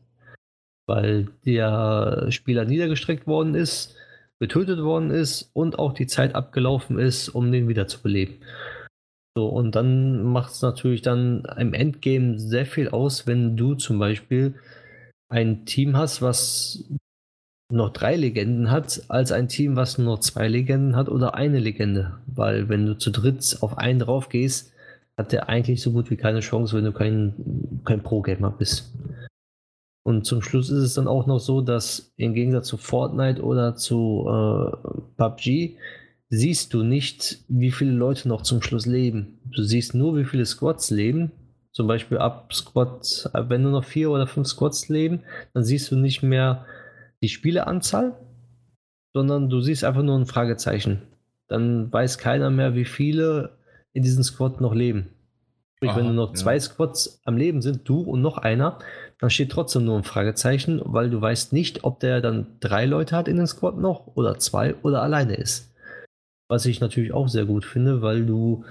Weil 0.87 1.29
der 1.45 2.27
Spieler 2.31 2.65
niedergestreckt 2.65 3.27
worden 3.27 3.55
ist, 3.55 3.95
getötet 4.39 4.79
worden 4.81 5.11
ist 5.11 5.49
und 5.53 5.79
auch 5.79 5.93
die 5.93 6.07
Zeit 6.07 6.35
abgelaufen 6.35 6.99
ist, 6.99 7.29
um 7.29 7.51
den 7.51 7.67
wiederzubeleben. 7.67 8.35
So, 9.37 9.47
und 9.47 9.75
dann 9.75 10.23
macht 10.23 10.53
es 10.53 10.61
natürlich 10.61 11.01
dann 11.01 11.43
im 11.57 11.73
Endgame 11.73 12.39
sehr 12.39 12.65
viel 12.65 12.89
aus, 12.89 13.27
wenn 13.27 13.57
du 13.57 13.75
zum 13.75 13.99
Beispiel 13.99 14.55
ein 15.29 15.65
Team 15.65 15.97
hast, 15.97 16.21
was 16.21 16.85
noch 17.71 17.91
drei 17.91 18.15
Legenden 18.15 18.71
hat, 18.71 19.03
als 19.09 19.31
ein 19.31 19.47
Team, 19.47 19.75
was 19.75 19.97
nur 19.97 20.21
zwei 20.21 20.47
Legenden 20.47 20.95
hat 20.95 21.09
oder 21.09 21.35
eine 21.35 21.59
Legende. 21.59 22.19
Weil 22.27 22.69
wenn 22.69 22.85
du 22.85 22.97
zu 22.97 23.11
dritt 23.11 23.57
auf 23.61 23.77
einen 23.77 23.99
drauf 23.99 24.29
gehst, 24.29 24.71
hat 25.17 25.31
der 25.31 25.49
eigentlich 25.49 25.81
so 25.81 25.91
gut 25.91 26.09
wie 26.11 26.17
keine 26.17 26.41
Chance, 26.41 26.75
wenn 26.75 26.85
du 26.85 26.91
kein, 26.91 27.81
kein 27.83 28.03
Pro-Gamer 28.03 28.51
bist. 28.51 28.93
Und 30.05 30.23
zum 30.23 30.43
Schluss 30.43 30.69
ist 30.69 30.83
es 30.83 30.93
dann 30.93 31.07
auch 31.07 31.25
noch 31.25 31.39
so, 31.39 31.61
dass 31.61 32.13
im 32.15 32.35
Gegensatz 32.35 32.67
zu 32.67 32.77
Fortnite 32.77 33.41
oder 33.41 33.75
zu 33.75 34.23
äh, 34.27 35.01
PUBG 35.17 35.77
siehst 36.29 36.75
du 36.75 36.83
nicht, 36.83 37.39
wie 37.47 37.71
viele 37.71 37.93
Leute 37.93 38.27
noch 38.27 38.43
zum 38.43 38.61
Schluss 38.61 38.85
leben. 38.85 39.39
Du 39.45 39.63
siehst 39.63 39.95
nur, 39.95 40.15
wie 40.15 40.25
viele 40.25 40.45
Squads 40.45 40.91
leben. 40.91 41.31
Zum 41.71 41.87
Beispiel 41.87 42.19
ab 42.19 42.53
Squad, 42.53 43.31
wenn 43.33 43.63
nur 43.63 43.71
noch 43.71 43.83
vier 43.83 44.11
oder 44.11 44.27
fünf 44.27 44.47
Squads 44.47 44.89
leben, 44.89 45.23
dann 45.55 45.63
siehst 45.63 45.89
du 45.89 45.95
nicht 45.95 46.21
mehr 46.21 46.67
die 47.23 47.29
Spieleanzahl, 47.29 48.15
sondern 49.11 49.49
du 49.49 49.59
siehst 49.59 49.83
einfach 49.83 50.03
nur 50.03 50.19
ein 50.19 50.27
Fragezeichen. 50.27 51.01
Dann 51.47 51.91
weiß 51.91 52.19
keiner 52.19 52.51
mehr, 52.51 52.75
wie 52.75 52.85
viele 52.85 53.57
in 53.91 54.03
diesem 54.03 54.23
Squad 54.23 54.61
noch 54.61 54.75
leben. 54.75 55.15
Sprich, 55.77 55.89
Aha, 55.89 55.97
wenn 55.97 56.05
nur 56.05 56.13
noch 56.13 56.29
ja. 56.29 56.35
zwei 56.35 56.59
Squads 56.59 57.21
am 57.25 57.37
Leben 57.37 57.63
sind, 57.63 57.89
du 57.89 58.01
und 58.01 58.21
noch 58.21 58.37
einer, 58.37 58.77
dann 59.19 59.29
steht 59.29 59.51
trotzdem 59.51 59.85
nur 59.85 59.97
ein 59.97 60.03
Fragezeichen, 60.03 60.81
weil 60.83 61.09
du 61.09 61.21
weißt 61.21 61.53
nicht, 61.53 61.83
ob 61.83 61.99
der 61.99 62.21
dann 62.21 62.47
drei 62.59 62.85
Leute 62.85 63.15
hat 63.15 63.27
in 63.27 63.37
dem 63.37 63.47
Squad 63.47 63.77
noch 63.77 64.07
oder 64.15 64.37
zwei 64.39 64.75
oder 64.83 65.01
alleine 65.01 65.35
ist. 65.35 65.73
Was 66.49 66.65
ich 66.65 66.81
natürlich 66.81 67.13
auch 67.13 67.27
sehr 67.27 67.45
gut 67.45 67.65
finde, 67.65 68.01
weil 68.01 68.25
du 68.25 68.65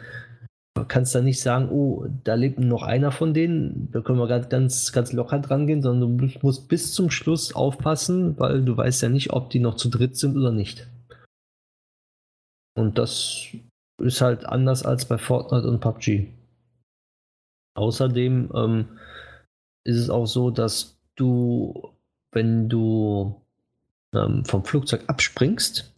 kannst 0.89 1.15
da 1.15 1.21
nicht 1.21 1.41
sagen, 1.41 1.71
oh, 1.71 2.07
da 2.25 2.35
lebt 2.35 2.59
noch 2.59 2.83
einer 2.83 3.13
von 3.13 3.33
denen, 3.33 3.91
da 3.93 4.01
können 4.01 4.19
wir 4.19 4.27
ganz, 4.27 4.93
ganz 4.93 5.13
locker 5.13 5.39
dran 5.39 5.67
gehen, 5.67 5.83
sondern 5.83 6.19
du 6.19 6.29
musst 6.43 6.69
bis 6.69 6.93
zum 6.93 7.11
Schluss 7.11 7.55
aufpassen, 7.55 8.39
weil 8.39 8.63
du 8.63 8.77
weißt 8.77 9.03
ja 9.03 9.09
nicht, 9.09 9.33
ob 9.33 9.51
die 9.51 9.61
noch 9.61 9.77
zu 9.77 9.89
dritt 9.89 10.17
sind 10.17 10.37
oder 10.37 10.51
nicht. 10.51 10.89
Und 12.77 12.99
das 12.99 13.47
ist 14.03 14.21
halt 14.21 14.45
anders 14.45 14.85
als 14.85 15.07
bei 15.07 15.17
Fortnite 15.17 15.69
und 15.69 15.81
PUBG. 15.81 16.29
Außerdem 17.77 18.51
ähm, 18.55 18.89
ist 19.85 19.99
es 19.99 20.11
auch 20.11 20.27
so, 20.27 20.51
dass 20.51 20.97
du, 21.17 21.91
wenn 22.33 22.69
du 22.69 23.41
ähm, 24.15 24.45
vom 24.45 24.65
Flugzeug 24.65 25.05
abspringst, 25.07 25.93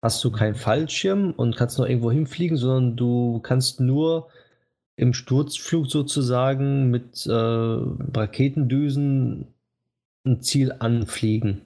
hast 0.00 0.22
du 0.22 0.30
keinen 0.30 0.54
Fallschirm 0.54 1.32
und 1.32 1.56
kannst 1.56 1.78
noch 1.78 1.86
irgendwo 1.86 2.12
hinfliegen, 2.12 2.56
sondern 2.56 2.96
du 2.96 3.40
kannst 3.40 3.80
nur 3.80 4.28
im 4.96 5.12
Sturzflug 5.12 5.88
sozusagen 5.88 6.90
mit 6.90 7.26
äh, 7.26 7.32
Raketendüsen 7.32 9.48
ein 10.24 10.42
Ziel 10.42 10.74
anfliegen. 10.78 11.62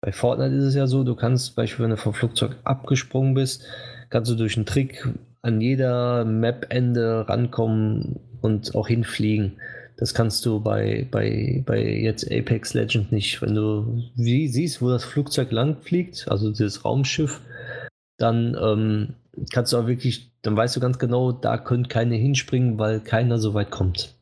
Bei 0.00 0.12
Fortnite 0.12 0.54
ist 0.54 0.64
es 0.64 0.74
ja 0.74 0.86
so, 0.86 1.04
du 1.04 1.14
kannst 1.14 1.54
beispielsweise, 1.54 1.84
wenn 1.84 1.96
du 1.96 2.02
vom 2.02 2.14
Flugzeug 2.14 2.56
abgesprungen 2.64 3.34
bist, 3.34 3.64
kannst 4.10 4.30
du 4.30 4.34
durch 4.34 4.56
einen 4.56 4.66
Trick 4.66 5.08
an 5.42 5.60
jeder 5.60 6.24
Map-Ende 6.24 7.28
rankommen 7.28 8.18
und 8.40 8.74
auch 8.74 8.88
hinfliegen. 8.88 9.60
Das 10.02 10.14
kannst 10.14 10.44
du 10.46 10.58
bei, 10.58 11.06
bei, 11.08 11.62
bei 11.64 11.80
jetzt 11.80 12.28
Apex 12.28 12.74
Legend 12.74 13.12
nicht. 13.12 13.40
Wenn 13.40 13.54
du 13.54 14.02
wie 14.16 14.48
siehst, 14.48 14.82
wo 14.82 14.88
das 14.88 15.04
Flugzeug 15.04 15.52
lang 15.52 15.76
fliegt, 15.80 16.26
also 16.28 16.50
dieses 16.50 16.84
Raumschiff, 16.84 17.40
dann 18.18 18.56
ähm, 18.60 19.14
kannst 19.52 19.72
du 19.72 19.76
auch 19.76 19.86
wirklich, 19.86 20.32
dann 20.42 20.56
weißt 20.56 20.74
du 20.74 20.80
ganz 20.80 20.98
genau, 20.98 21.30
da 21.30 21.56
können 21.56 21.86
keine 21.86 22.16
hinspringen, 22.16 22.80
weil 22.80 22.98
keiner 22.98 23.38
so 23.38 23.54
weit 23.54 23.70
kommt. 23.70 24.16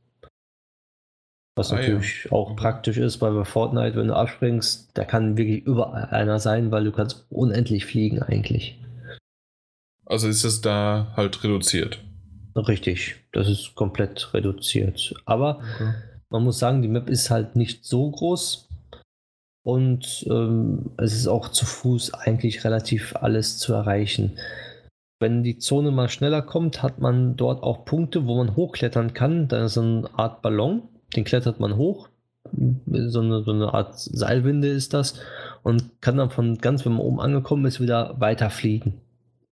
Was 1.57 1.73
ah, 1.73 1.77
natürlich 1.77 2.25
ja. 2.25 2.33
auch 2.33 2.51
mhm. 2.51 2.57
praktisch 2.57 2.99
ist, 2.99 3.23
weil 3.23 3.33
bei 3.33 3.47
Fortnite, 3.47 3.97
wenn 3.97 4.09
du 4.09 4.17
abspringst, 4.17 4.91
da 4.93 5.07
kann 5.07 5.39
wirklich 5.39 5.65
überall 5.65 6.11
einer 6.11 6.41
sein, 6.41 6.71
weil 6.71 6.85
du 6.85 6.93
kannst 6.93 7.25
unendlich 7.31 7.87
fliegen 7.87 8.21
eigentlich. 8.23 8.79
Also 10.05 10.29
ist 10.29 10.45
es 10.45 10.61
da 10.61 11.15
halt 11.17 11.43
reduziert. 11.43 12.01
Richtig, 12.57 13.17
das 13.33 13.49
ist 13.49 13.75
komplett 13.75 14.35
reduziert. 14.35 15.15
Aber 15.25 15.59
okay. 15.59 15.95
man 16.31 16.45
muss 16.45 16.59
sagen, 16.59 16.83
die 16.83 16.89
Map 16.89 17.09
ist 17.09 17.31
halt 17.31 17.57
nicht 17.57 17.85
so 17.85 18.11
groß 18.11 18.69
und 19.63 20.27
ähm, 20.29 20.91
es 20.97 21.15
ist 21.15 21.29
auch 21.29 21.49
zu 21.49 21.67
Fuß 21.67 22.15
eigentlich 22.15 22.65
relativ 22.65 23.15
alles 23.17 23.59
zu 23.59 23.73
erreichen. 23.73 24.39
Wenn 25.21 25.43
die 25.43 25.59
Zone 25.59 25.91
mal 25.91 26.09
schneller 26.09 26.43
kommt, 26.43 26.83
hat 26.83 26.99
man 26.99 27.37
dort 27.37 27.63
auch 27.63 27.85
Punkte, 27.85 28.27
wo 28.27 28.37
man 28.37 28.57
hochklettern 28.57 29.13
kann. 29.13 29.49
Da 29.49 29.67
ist 29.67 29.75
so 29.75 29.83
eine 29.83 30.09
Art 30.15 30.41
Ballon, 30.41 30.83
den 31.15 31.25
klettert 31.25 31.61
man 31.61 31.77
hoch. 31.77 32.09
So 32.87 33.21
eine, 33.21 33.43
so 33.45 33.53
eine 33.53 33.75
Art 33.75 33.99
Seilwinde 33.99 34.69
ist 34.69 34.95
das 34.95 35.21
und 35.63 36.01
kann 36.01 36.17
dann 36.17 36.31
von 36.31 36.57
ganz, 36.57 36.87
wenn 36.87 36.93
man 36.93 37.03
oben 37.03 37.21
angekommen 37.21 37.67
ist, 37.67 37.81
wieder 37.81 38.19
weiterfliegen 38.19 38.95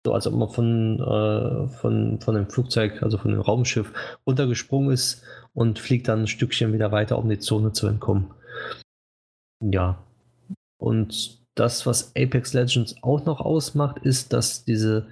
so 0.09 0.15
als 0.15 0.27
ob 0.27 0.35
man 0.35 0.49
von, 0.49 1.01
äh, 1.01 1.69
von, 1.69 2.19
von 2.19 2.35
dem 2.35 2.49
Flugzeug, 2.49 3.03
also 3.03 3.19
von 3.19 3.31
dem 3.31 3.43
Raumschiff 3.43 3.93
runtergesprungen 4.27 4.91
ist 4.91 5.23
und 5.53 5.79
fliegt 5.79 6.09
dann 6.09 6.21
ein 6.21 6.27
Stückchen 6.27 6.73
wieder 6.73 6.93
weiter, 6.93 7.19
um 7.19 7.29
die 7.29 7.39
Zone 7.39 7.73
zu 7.73 7.87
entkommen. 7.87 8.31
Ja. 9.63 10.03
Und 10.81 11.43
das, 11.55 11.85
was 11.85 12.17
Apex 12.17 12.55
Legends 12.55 12.97
auch 13.03 13.27
noch 13.27 13.41
ausmacht, 13.41 13.99
ist, 13.99 14.33
dass 14.33 14.65
diese, 14.65 15.09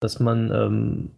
dass 0.00 0.20
man 0.20 0.52
ähm, 0.52 1.10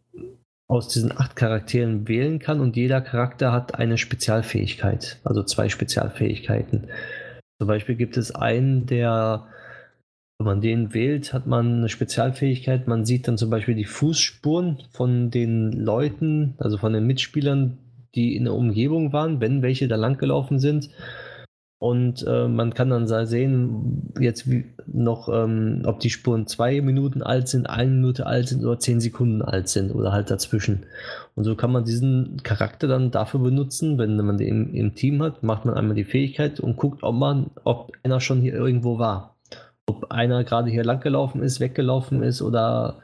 aus 0.66 0.88
diesen 0.88 1.12
acht 1.12 1.36
Charakteren 1.36 2.08
wählen 2.08 2.38
kann 2.38 2.60
und 2.60 2.74
jeder 2.74 3.02
Charakter 3.02 3.52
hat 3.52 3.74
eine 3.74 3.98
Spezialfähigkeit, 3.98 5.18
also 5.24 5.42
zwei 5.42 5.68
Spezialfähigkeiten. 5.68 6.88
Zum 7.60 7.68
Beispiel 7.68 7.96
gibt 7.96 8.16
es 8.16 8.34
einen, 8.34 8.86
der 8.86 9.46
wenn 10.38 10.46
man 10.46 10.60
den 10.60 10.94
wählt, 10.94 11.32
hat 11.32 11.46
man 11.46 11.78
eine 11.78 11.88
Spezialfähigkeit. 11.88 12.86
Man 12.86 13.04
sieht 13.04 13.26
dann 13.26 13.36
zum 13.36 13.50
Beispiel 13.50 13.74
die 13.74 13.84
Fußspuren 13.84 14.78
von 14.92 15.30
den 15.30 15.72
Leuten, 15.72 16.54
also 16.58 16.78
von 16.78 16.92
den 16.92 17.08
Mitspielern, 17.08 17.78
die 18.14 18.36
in 18.36 18.44
der 18.44 18.54
Umgebung 18.54 19.12
waren, 19.12 19.40
wenn 19.40 19.62
welche 19.62 19.88
da 19.88 19.96
langgelaufen 19.96 20.60
sind. 20.60 20.90
Und 21.80 22.24
äh, 22.26 22.46
man 22.48 22.72
kann 22.74 22.90
dann 22.90 23.06
sehen, 23.26 24.12
jetzt 24.20 24.48
noch, 24.86 25.28
ähm, 25.28 25.82
ob 25.84 26.00
die 26.00 26.10
Spuren 26.10 26.46
zwei 26.46 26.80
Minuten 26.80 27.22
alt 27.22 27.48
sind, 27.48 27.68
eine 27.68 27.90
Minute 27.90 28.26
alt 28.26 28.48
sind 28.48 28.64
oder 28.64 28.78
zehn 28.78 29.00
Sekunden 29.00 29.42
alt 29.42 29.68
sind 29.68 29.92
oder 29.92 30.12
halt 30.12 30.30
dazwischen. 30.30 30.86
Und 31.34 31.44
so 31.44 31.56
kann 31.56 31.72
man 31.72 31.84
diesen 31.84 32.42
Charakter 32.44 32.86
dann 32.86 33.10
dafür 33.10 33.40
benutzen, 33.40 33.98
wenn 33.98 34.16
man 34.16 34.38
den 34.38 34.48
im, 34.48 34.74
im 34.74 34.94
Team 34.94 35.22
hat, 35.22 35.42
macht 35.42 35.64
man 35.64 35.74
einmal 35.74 35.94
die 35.96 36.04
Fähigkeit 36.04 36.58
und 36.58 36.76
guckt, 36.76 37.02
ob 37.02 37.14
man, 37.14 37.50
ob 37.62 37.92
einer 38.02 38.20
schon 38.20 38.40
hier 38.40 38.54
irgendwo 38.54 38.98
war 38.98 39.37
ob 39.88 40.10
einer 40.10 40.44
gerade 40.44 40.70
hier 40.70 40.84
langgelaufen 40.84 41.42
ist, 41.42 41.60
weggelaufen 41.60 42.22
ist 42.22 42.42
oder 42.42 42.98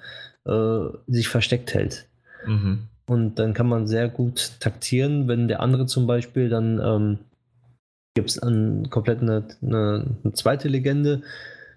äh, 0.44 0.80
sich 1.06 1.28
versteckt 1.28 1.74
hält. 1.74 2.06
Mhm. 2.46 2.88
Und 3.06 3.38
dann 3.38 3.54
kann 3.54 3.68
man 3.68 3.86
sehr 3.86 4.08
gut 4.08 4.52
taktieren, 4.60 5.28
wenn 5.28 5.48
der 5.48 5.60
andere 5.60 5.86
zum 5.86 6.06
Beispiel 6.06 6.48
dann 6.48 6.80
ähm, 6.82 7.18
gibt 8.14 8.30
es 8.30 8.40
komplett 8.90 9.20
eine, 9.20 9.44
eine, 9.62 10.06
eine, 10.22 10.32
zweite 10.32 10.68
Legende. 10.68 11.22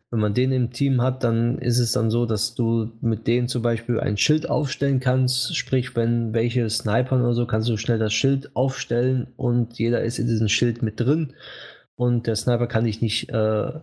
Wenn 0.09 0.21
man 0.21 0.33
den 0.33 0.53
im 0.53 0.71
Team 0.71 1.01
hat, 1.01 1.25
dann 1.25 1.57
ist 1.57 1.79
es 1.79 1.91
dann 1.91 2.09
so, 2.09 2.25
dass 2.25 2.55
du 2.55 2.91
mit 3.01 3.27
denen 3.27 3.49
zum 3.49 3.61
Beispiel 3.61 3.99
ein 3.99 4.15
Schild 4.15 4.49
aufstellen 4.49 5.01
kannst. 5.01 5.57
Sprich, 5.57 5.97
wenn 5.97 6.33
welche 6.33 6.69
Snipern 6.69 7.23
oder 7.23 7.33
so, 7.33 7.45
kannst 7.45 7.67
du 7.67 7.75
schnell 7.75 7.99
das 7.99 8.13
Schild 8.13 8.55
aufstellen 8.55 9.27
und 9.35 9.77
jeder 9.77 10.01
ist 10.03 10.19
in 10.19 10.27
diesem 10.27 10.47
Schild 10.47 10.81
mit 10.81 10.99
drin 10.99 11.33
und 11.97 12.27
der 12.27 12.35
Sniper 12.35 12.67
kann 12.67 12.85
dich 12.85 13.01
nicht 13.01 13.29
äh, 13.29 13.33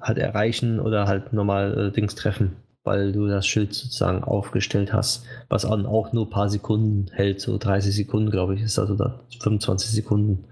halt 0.01 0.19
erreichen 0.19 0.81
oder 0.81 1.07
halt 1.07 1.33
normal 1.33 1.89
äh, 1.89 1.93
Dings 1.93 2.15
treffen, 2.15 2.57
weil 2.85 3.13
du 3.13 3.27
das 3.27 3.47
Schild 3.47 3.75
sozusagen 3.75 4.23
aufgestellt 4.23 4.93
hast, 4.93 5.27
was 5.49 5.63
dann 5.63 5.85
auch 5.85 6.13
nur 6.13 6.27
ein 6.27 6.31
paar 6.31 6.49
Sekunden 6.49 7.11
hält, 7.13 7.41
so 7.41 7.59
30 7.59 7.95
Sekunden, 7.95 8.31
glaube 8.31 8.55
ich, 8.55 8.63
ist 8.63 8.79
also 8.79 8.95
da 8.95 9.21
25 9.41 9.91
Sekunden. 9.91 10.45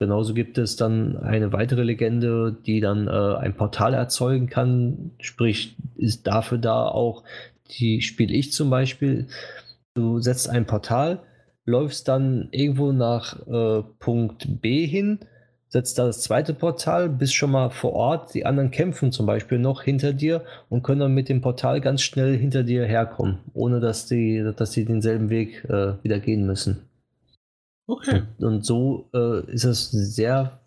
Genauso 0.00 0.34
gibt 0.34 0.58
es 0.58 0.76
dann 0.76 1.16
eine 1.16 1.52
weitere 1.52 1.84
Legende, 1.84 2.56
die 2.66 2.80
dann 2.80 3.06
äh, 3.06 3.36
ein 3.36 3.56
Portal 3.56 3.94
erzeugen 3.94 4.48
kann, 4.48 5.12
sprich, 5.20 5.76
ist 5.96 6.26
dafür 6.26 6.58
da 6.58 6.86
auch, 6.88 7.22
die 7.78 8.00
spiele 8.00 8.34
ich 8.34 8.52
zum 8.52 8.68
Beispiel. 8.70 9.28
Du 9.94 10.20
setzt 10.20 10.48
ein 10.48 10.66
Portal, 10.66 11.20
läufst 11.64 12.08
dann 12.08 12.48
irgendwo 12.50 12.92
nach 12.92 13.46
äh, 13.46 13.82
Punkt 13.98 14.60
B 14.60 14.86
hin, 14.86 15.20
setzt 15.68 15.98
da 15.98 16.06
das 16.06 16.22
zweite 16.22 16.54
Portal, 16.54 17.08
bist 17.08 17.34
schon 17.34 17.50
mal 17.50 17.70
vor 17.70 17.92
Ort. 17.92 18.34
Die 18.34 18.46
anderen 18.46 18.70
kämpfen 18.70 19.12
zum 19.12 19.26
Beispiel 19.26 19.58
noch 19.58 19.82
hinter 19.82 20.12
dir 20.12 20.44
und 20.68 20.82
können 20.82 21.00
dann 21.00 21.14
mit 21.14 21.28
dem 21.28 21.40
Portal 21.40 21.80
ganz 21.80 22.02
schnell 22.02 22.36
hinter 22.36 22.62
dir 22.62 22.84
herkommen, 22.86 23.38
ohne 23.54 23.80
dass 23.80 24.06
die, 24.06 24.50
dass 24.56 24.70
die 24.70 24.84
denselben 24.84 25.30
Weg 25.30 25.64
äh, 25.64 26.02
wieder 26.02 26.20
gehen 26.20 26.46
müssen. 26.46 26.88
Okay. 27.86 28.22
Und, 28.38 28.44
und 28.46 28.64
so 28.64 29.08
äh, 29.14 29.50
ist 29.50 29.64
es 29.64 29.90
sehr, 29.90 30.60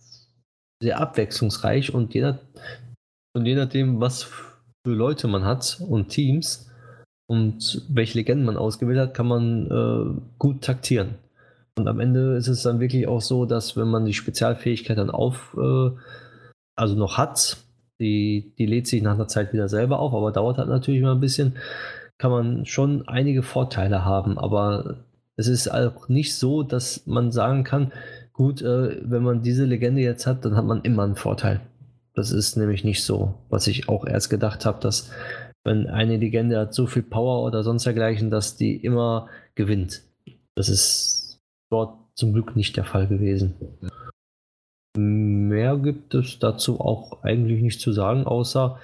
sehr 0.81 0.99
abwechslungsreich 0.99 1.93
und 1.93 2.13
je, 2.13 2.21
nach, 2.21 2.37
und 3.33 3.45
je 3.45 3.55
nachdem, 3.55 3.99
was 3.99 4.23
für 4.23 4.93
Leute 4.93 5.27
man 5.27 5.45
hat 5.45 5.81
und 5.87 6.09
Teams 6.09 6.69
und 7.27 7.85
welche 7.89 8.17
Legenden 8.17 8.45
man 8.45 8.57
ausgewählt 8.57 8.99
hat, 8.99 9.13
kann 9.13 9.27
man 9.27 9.67
äh, 9.67 10.21
gut 10.37 10.61
taktieren. 10.63 11.15
Und 11.77 11.87
am 11.87 11.99
Ende 11.99 12.35
ist 12.35 12.47
es 12.47 12.63
dann 12.63 12.79
wirklich 12.79 13.07
auch 13.07 13.21
so, 13.21 13.45
dass 13.45 13.77
wenn 13.77 13.87
man 13.87 14.05
die 14.05 14.13
Spezialfähigkeit 14.13 14.97
dann 14.97 15.09
auf, 15.09 15.55
äh, 15.57 15.91
also 16.75 16.95
noch 16.95 17.17
hat, 17.17 17.57
die, 17.99 18.53
die 18.57 18.65
lädt 18.65 18.87
sich 18.87 19.01
nach 19.01 19.13
einer 19.13 19.27
Zeit 19.27 19.53
wieder 19.53 19.69
selber 19.69 19.99
auf, 19.99 20.13
aber 20.13 20.31
dauert 20.31 20.57
halt 20.57 20.69
natürlich 20.69 21.01
mal 21.01 21.13
ein 21.13 21.21
bisschen, 21.21 21.55
kann 22.17 22.31
man 22.31 22.65
schon 22.65 23.07
einige 23.07 23.43
Vorteile 23.43 24.03
haben. 24.03 24.37
Aber 24.37 24.97
es 25.37 25.47
ist 25.47 25.69
auch 25.69 26.09
nicht 26.09 26.35
so, 26.35 26.63
dass 26.63 27.05
man 27.07 27.31
sagen 27.31 27.63
kann, 27.63 27.91
gut, 28.33 28.61
äh, 28.61 28.97
wenn 29.03 29.23
man 29.23 29.41
diese 29.41 29.65
Legende 29.65 30.01
jetzt 30.01 30.27
hat, 30.27 30.43
dann 30.45 30.55
hat 30.55 30.65
man 30.65 30.81
immer 30.81 31.03
einen 31.03 31.15
Vorteil. 31.15 31.61
Das 32.13 32.31
ist 32.31 32.57
nämlich 32.57 32.83
nicht 32.83 33.03
so, 33.03 33.35
was 33.49 33.67
ich 33.67 33.87
auch 33.87 34.05
erst 34.05 34.29
gedacht 34.29 34.65
habe, 34.65 34.79
dass 34.81 35.09
wenn 35.63 35.87
eine 35.87 36.17
Legende 36.17 36.59
hat 36.59 36.73
so 36.73 36.87
viel 36.87 37.03
Power 37.03 37.43
oder 37.43 37.63
sonst 37.63 37.85
dergleichen, 37.85 38.29
dass 38.29 38.57
die 38.57 38.75
immer 38.75 39.27
gewinnt. 39.55 40.01
Das 40.55 40.69
ist 40.69 41.20
dort 41.71 41.97
zum 42.15 42.33
Glück 42.33 42.55
nicht 42.55 42.77
der 42.77 42.85
Fall 42.85 43.07
gewesen. 43.07 43.55
Mehr 44.97 45.77
gibt 45.77 46.13
es 46.13 46.39
dazu 46.39 46.81
auch 46.81 47.23
eigentlich 47.23 47.61
nicht 47.61 47.79
zu 47.79 47.93
sagen, 47.93 48.25
außer, 48.25 48.79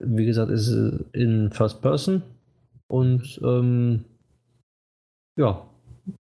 wie 0.00 0.26
gesagt, 0.26 0.50
ist 0.50 0.68
es 0.68 1.04
in 1.12 1.52
First 1.52 1.80
Person 1.80 2.22
und 2.90 3.40
ähm, 3.44 4.04
ja, 5.38 5.64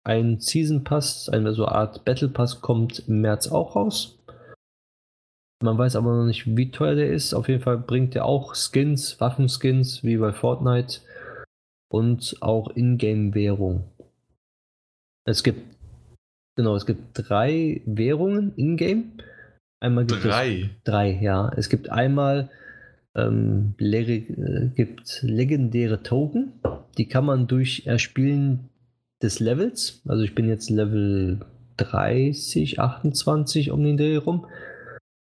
ein 0.03 0.39
Season 0.39 0.83
Pass, 0.83 1.29
eine 1.29 1.53
so 1.53 1.67
Art 1.67 2.03
Battle 2.05 2.29
Pass 2.29 2.61
kommt 2.61 3.07
im 3.07 3.21
März 3.21 3.47
auch 3.47 3.75
raus. 3.75 4.17
Man 5.61 5.77
weiß 5.77 5.95
aber 5.95 6.17
noch 6.17 6.25
nicht, 6.25 6.57
wie 6.57 6.71
teuer 6.71 6.95
der 6.95 7.11
ist. 7.11 7.33
Auf 7.33 7.47
jeden 7.47 7.61
Fall 7.61 7.77
bringt 7.77 8.15
er 8.15 8.25
auch 8.25 8.53
Skins, 8.55 9.21
Waffenskins, 9.21 10.03
wie 10.03 10.17
bei 10.17 10.33
Fortnite 10.33 10.99
und 11.89 12.35
auch 12.41 12.75
Ingame-Währung. 12.75 13.85
Es 15.25 15.43
gibt, 15.43 15.72
genau, 16.55 16.75
es 16.75 16.85
gibt 16.85 17.01
drei 17.13 17.81
Währungen 17.85 18.53
in-game. 18.55 19.13
Einmal 19.79 20.05
gibt 20.05 20.23
drei? 20.23 20.61
Es, 20.61 20.83
drei, 20.83 21.19
ja. 21.21 21.51
Es 21.55 21.69
gibt 21.69 21.89
einmal 21.89 22.49
ähm, 23.15 23.75
äh, 23.79 24.69
gibt 24.75 25.21
legendäre 25.21 26.01
Token, 26.03 26.53
die 26.97 27.07
kann 27.07 27.25
man 27.25 27.47
durch 27.47 27.85
Erspielen 27.85 28.69
des 29.21 29.39
Levels, 29.39 30.01
also 30.07 30.23
ich 30.23 30.35
bin 30.35 30.47
jetzt 30.47 30.69
Level 30.69 31.39
30, 31.77 32.79
28 32.79 33.71
um 33.71 33.83
den 33.83 33.97
Dreh 33.97 34.17
rum, 34.17 34.47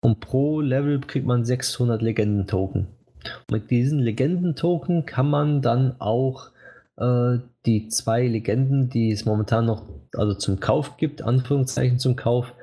und 0.03 0.19
pro 0.19 0.61
Level 0.61 0.99
kriegt 0.99 1.25
man 1.25 1.45
600 1.45 2.01
Legenden-Token. 2.01 2.87
Mit 3.51 3.69
diesen 3.69 3.99
Legenden-Token 3.99 5.05
kann 5.05 5.29
man 5.29 5.61
dann 5.61 5.99
auch 5.99 6.50
äh, 7.01 7.39
die 7.65 7.87
zwei 7.87 8.27
Legenden, 8.27 8.89
die 8.89 9.11
es 9.11 9.25
momentan 9.25 9.65
noch 9.65 9.83
also 10.13 10.35
zum 10.35 10.59
Kauf 10.59 10.97
gibt, 10.97 11.21
Anführungszeichen 11.21 11.99
zum 11.99 12.15
Kauf, 12.15 12.53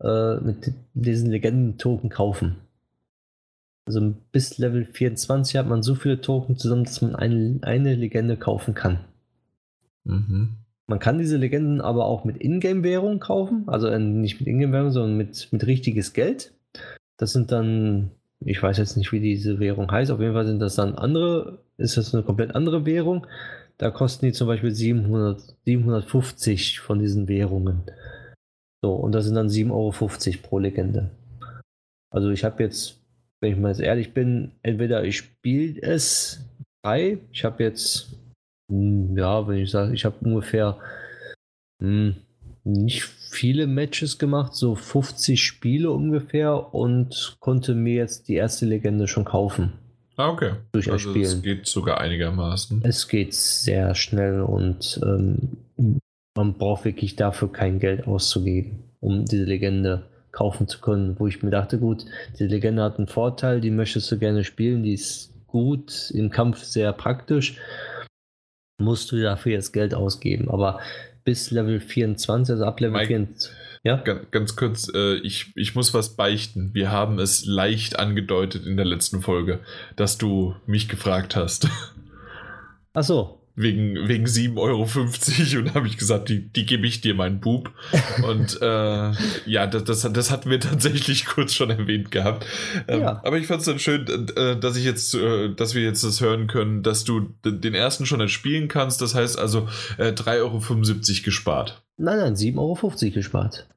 äh, 0.00 0.36
mit 0.36 0.72
diesen 0.94 1.30
Legenden-Token 1.30 2.08
kaufen. 2.10 2.56
Also 3.84 4.14
bis 4.30 4.58
Level 4.58 4.84
24 4.84 5.56
hat 5.56 5.68
man 5.68 5.82
so 5.82 5.94
viele 5.94 6.20
Token 6.20 6.56
zusammen, 6.56 6.84
dass 6.84 7.02
man 7.02 7.14
ein, 7.16 7.62
eine 7.62 7.94
Legende 7.94 8.36
kaufen 8.36 8.74
kann. 8.74 9.00
Mhm. 10.04 10.56
Man 10.86 10.98
kann 10.98 11.18
diese 11.18 11.36
Legenden 11.36 11.80
aber 11.80 12.06
auch 12.06 12.24
mit 12.24 12.40
Ingame-Währung 12.40 13.18
kaufen, 13.18 13.64
also 13.66 13.96
nicht 13.98 14.40
mit 14.40 14.48
Ingame-Währung, 14.48 14.90
sondern 14.90 15.16
mit, 15.16 15.48
mit 15.50 15.66
richtiges 15.66 16.12
Geld. 16.12 16.52
Das 17.16 17.32
sind 17.32 17.52
dann, 17.52 18.10
ich 18.40 18.62
weiß 18.62 18.78
jetzt 18.78 18.96
nicht, 18.96 19.12
wie 19.12 19.20
diese 19.20 19.58
Währung 19.58 19.90
heißt, 19.90 20.10
auf 20.10 20.20
jeden 20.20 20.34
Fall 20.34 20.46
sind 20.46 20.60
das 20.60 20.76
dann 20.76 20.94
andere, 20.94 21.58
ist 21.76 21.96
das 21.96 22.14
eine 22.14 22.22
komplett 22.22 22.54
andere 22.54 22.86
Währung. 22.86 23.26
Da 23.82 23.90
kosten 23.90 24.26
die 24.26 24.32
zum 24.32 24.46
Beispiel 24.46 24.70
700, 24.70 25.56
750 25.64 26.80
von 26.80 27.00
diesen 27.00 27.26
Währungen. 27.26 27.82
So, 28.82 28.94
und 28.94 29.12
das 29.12 29.24
sind 29.24 29.34
dann 29.34 29.48
7,50 29.48 29.70
Euro 29.72 30.42
pro 30.42 30.58
Legende. 30.58 31.10
Also 32.10 32.30
ich 32.30 32.44
habe 32.44 32.62
jetzt 32.62 33.02
wenn 33.42 33.52
ich 33.52 33.58
mal 33.58 33.70
jetzt 33.70 33.80
ehrlich 33.80 34.14
bin, 34.14 34.52
entweder 34.62 35.02
ich 35.04 35.16
spiele 35.16 35.82
es 35.82 36.48
frei, 36.80 37.18
ich 37.32 37.44
habe 37.44 37.64
jetzt, 37.64 38.14
hm, 38.70 39.18
ja, 39.18 39.46
wenn 39.48 39.58
ich 39.58 39.70
sage, 39.70 39.92
ich 39.94 40.04
habe 40.04 40.16
ungefähr 40.24 40.78
mh, 41.80 42.14
hm, 42.14 42.16
nicht 42.64 43.02
viele 43.02 43.66
Matches 43.66 44.18
gemacht, 44.18 44.54
so 44.54 44.76
50 44.76 45.42
Spiele 45.42 45.90
ungefähr 45.90 46.72
und 46.72 47.36
konnte 47.40 47.74
mir 47.74 47.94
jetzt 47.94 48.28
die 48.28 48.36
erste 48.36 48.64
Legende 48.64 49.08
schon 49.08 49.24
kaufen. 49.24 49.72
Ah, 50.22 50.28
okay. 50.28 50.52
Durch 50.70 50.90
also 50.90 51.10
Spielen. 51.10 51.24
Es 51.24 51.42
geht 51.42 51.66
sogar 51.66 52.00
einigermaßen. 52.00 52.82
Es 52.84 53.08
geht 53.08 53.34
sehr 53.34 53.96
schnell 53.96 54.40
und 54.40 55.00
ähm, 55.02 55.56
man 56.36 56.54
braucht 56.54 56.84
wirklich 56.84 57.16
dafür 57.16 57.50
kein 57.50 57.80
Geld 57.80 58.06
auszugeben, 58.06 58.84
um 59.00 59.24
diese 59.24 59.44
Legende 59.44 60.06
kaufen 60.30 60.68
zu 60.68 60.80
können, 60.80 61.18
wo 61.18 61.26
ich 61.26 61.42
mir 61.42 61.50
dachte, 61.50 61.78
gut, 61.78 62.06
die 62.38 62.46
Legende 62.46 62.84
hat 62.84 62.98
einen 62.98 63.08
Vorteil, 63.08 63.60
die 63.60 63.72
möchtest 63.72 64.12
du 64.12 64.18
gerne 64.18 64.44
spielen, 64.44 64.84
die 64.84 64.94
ist 64.94 65.32
gut, 65.48 66.12
im 66.12 66.30
Kampf 66.30 66.62
sehr 66.62 66.92
praktisch, 66.92 67.58
musst 68.80 69.10
du 69.10 69.20
dafür 69.20 69.52
jetzt 69.52 69.72
Geld 69.72 69.92
ausgeben, 69.92 70.48
aber 70.48 70.78
bis 71.24 71.50
Level 71.50 71.80
24, 71.80 72.52
also 72.52 72.64
ab 72.64 72.80
Level 72.80 73.00
Mike, 73.00 73.08
24. 73.08 73.50
Ja? 73.82 73.96
Ganz, 73.96 74.30
ganz 74.30 74.56
kurz, 74.56 74.90
äh, 74.94 75.14
ich, 75.16 75.52
ich 75.56 75.74
muss 75.74 75.92
was 75.94 76.16
beichten. 76.16 76.70
Wir 76.72 76.90
haben 76.90 77.18
es 77.18 77.44
leicht 77.44 77.98
angedeutet 77.98 78.66
in 78.66 78.76
der 78.76 78.86
letzten 78.86 79.22
Folge, 79.22 79.60
dass 79.96 80.18
du 80.18 80.54
mich 80.66 80.88
gefragt 80.88 81.36
hast. 81.36 81.68
Ach 82.94 83.02
so 83.02 83.41
wegen, 83.54 84.08
wegen 84.08 84.24
7,50 84.24 84.56
Euro 84.58 85.60
und 85.60 85.74
habe 85.74 85.86
ich 85.86 85.98
gesagt, 85.98 86.28
die, 86.28 86.40
die 86.48 86.64
gebe 86.64 86.86
ich 86.86 87.00
dir, 87.00 87.14
mein 87.14 87.40
Bub. 87.40 87.70
Und 88.26 88.58
äh, 88.62 89.12
ja, 89.46 89.66
das, 89.66 89.84
das, 89.84 90.12
das 90.12 90.30
hatten 90.30 90.50
wir 90.50 90.60
tatsächlich 90.60 91.24
kurz 91.26 91.52
schon 91.52 91.70
erwähnt 91.70 92.10
gehabt. 92.10 92.46
Ähm, 92.88 93.02
ja. 93.02 93.20
Aber 93.24 93.38
ich 93.38 93.46
fand 93.46 93.60
es 93.60 93.66
dann 93.66 93.78
schön, 93.78 94.06
äh, 94.36 94.58
dass 94.58 94.76
ich 94.76 94.84
jetzt, 94.84 95.14
äh, 95.14 95.54
dass 95.54 95.74
wir 95.74 95.82
jetzt 95.82 96.02
das 96.04 96.20
hören 96.20 96.46
können, 96.46 96.82
dass 96.82 97.04
du 97.04 97.34
den 97.44 97.74
ersten 97.74 98.06
schon 98.06 98.26
spielen 98.28 98.68
kannst. 98.68 99.02
Das 99.02 99.14
heißt 99.14 99.38
also 99.38 99.68
äh, 99.98 100.12
3,75 100.12 100.40
Euro 100.40 101.24
gespart. 101.24 101.82
Nein, 101.96 102.18
nein, 102.18 102.34
7,50 102.34 102.58
Euro 102.58 102.92
gespart. 103.14 103.68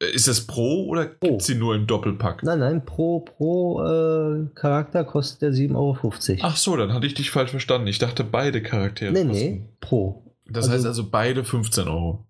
Ist 0.00 0.28
das 0.28 0.46
pro 0.46 0.86
oder 0.86 1.10
oh. 1.20 1.28
gibt 1.28 1.42
es 1.42 1.46
sie 1.46 1.54
nur 1.54 1.74
im 1.74 1.86
Doppelpack? 1.86 2.42
Nein, 2.42 2.60
nein, 2.60 2.84
pro, 2.86 3.20
pro 3.20 3.82
äh, 3.84 4.46
Charakter 4.54 5.04
kostet 5.04 5.42
der 5.42 5.50
7,50 5.52 5.74
Euro. 5.74 6.14
Ach 6.40 6.56
so, 6.56 6.74
dann 6.76 6.94
hatte 6.94 7.06
ich 7.06 7.12
dich 7.12 7.30
falsch 7.30 7.50
verstanden. 7.50 7.86
Ich 7.86 7.98
dachte, 7.98 8.24
beide 8.24 8.62
Charaktere. 8.62 9.12
Nee, 9.12 9.26
kosten. 9.26 9.44
nee, 9.44 9.68
pro. 9.80 10.24
Das 10.46 10.64
also, 10.64 10.74
heißt 10.74 10.86
also 10.86 11.10
beide 11.10 11.44
15 11.44 11.86
Euro. 11.86 12.26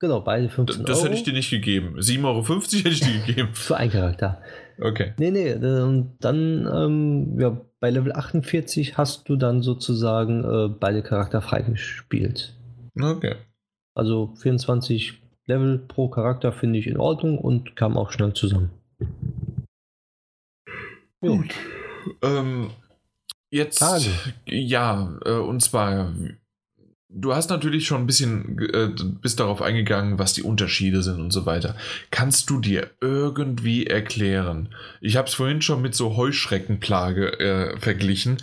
Genau, 0.00 0.20
beide 0.20 0.50
15 0.50 0.80
Euro. 0.80 0.86
Das 0.86 1.02
hätte 1.02 1.14
ich 1.14 1.22
dir 1.22 1.32
nicht 1.32 1.48
gegeben. 1.48 1.98
7,50 1.98 2.24
Euro 2.24 2.44
hätte 2.44 2.88
ich 2.90 3.00
dir 3.00 3.20
gegeben. 3.26 3.48
Für 3.54 3.78
einen 3.78 3.90
Charakter. 3.90 4.42
Okay. 4.78 5.14
Nee, 5.18 5.30
nee, 5.30 5.54
und 5.54 6.16
dann, 6.20 6.68
ähm, 6.70 7.40
ja, 7.40 7.58
bei 7.80 7.88
Level 7.88 8.12
48 8.12 8.98
hast 8.98 9.30
du 9.30 9.36
dann 9.36 9.62
sozusagen 9.62 10.44
äh, 10.44 10.68
beide 10.68 11.02
Charakter 11.02 11.40
freigespielt. 11.40 12.54
Okay. 13.00 13.36
Also 13.94 14.34
24 14.36 15.23
Level 15.46 15.78
pro 15.78 16.08
Charakter 16.08 16.52
finde 16.52 16.78
ich 16.78 16.86
in 16.86 16.96
Ordnung 16.96 17.38
und 17.38 17.76
kam 17.76 17.96
auch 17.96 18.10
schnell 18.10 18.32
zusammen. 18.32 18.70
Gut. 21.20 21.54
Ähm, 22.22 22.70
jetzt, 23.50 23.78
Frage. 23.78 24.10
ja, 24.46 25.18
äh, 25.24 25.32
und 25.32 25.60
zwar, 25.60 26.12
du 27.08 27.34
hast 27.34 27.50
natürlich 27.50 27.86
schon 27.86 28.02
ein 28.02 28.06
bisschen, 28.06 28.58
äh, 28.58 28.90
bist 29.20 29.40
darauf 29.40 29.62
eingegangen, 29.62 30.18
was 30.18 30.34
die 30.34 30.42
Unterschiede 30.42 31.02
sind 31.02 31.20
und 31.20 31.30
so 31.30 31.46
weiter. 31.46 31.76
Kannst 32.10 32.50
du 32.50 32.60
dir 32.60 32.90
irgendwie 33.00 33.86
erklären? 33.86 34.74
Ich 35.00 35.16
habe 35.16 35.28
es 35.28 35.34
vorhin 35.34 35.62
schon 35.62 35.82
mit 35.82 35.94
so 35.94 36.16
Heuschreckenplage 36.16 37.38
äh, 37.40 37.78
verglichen 37.80 38.38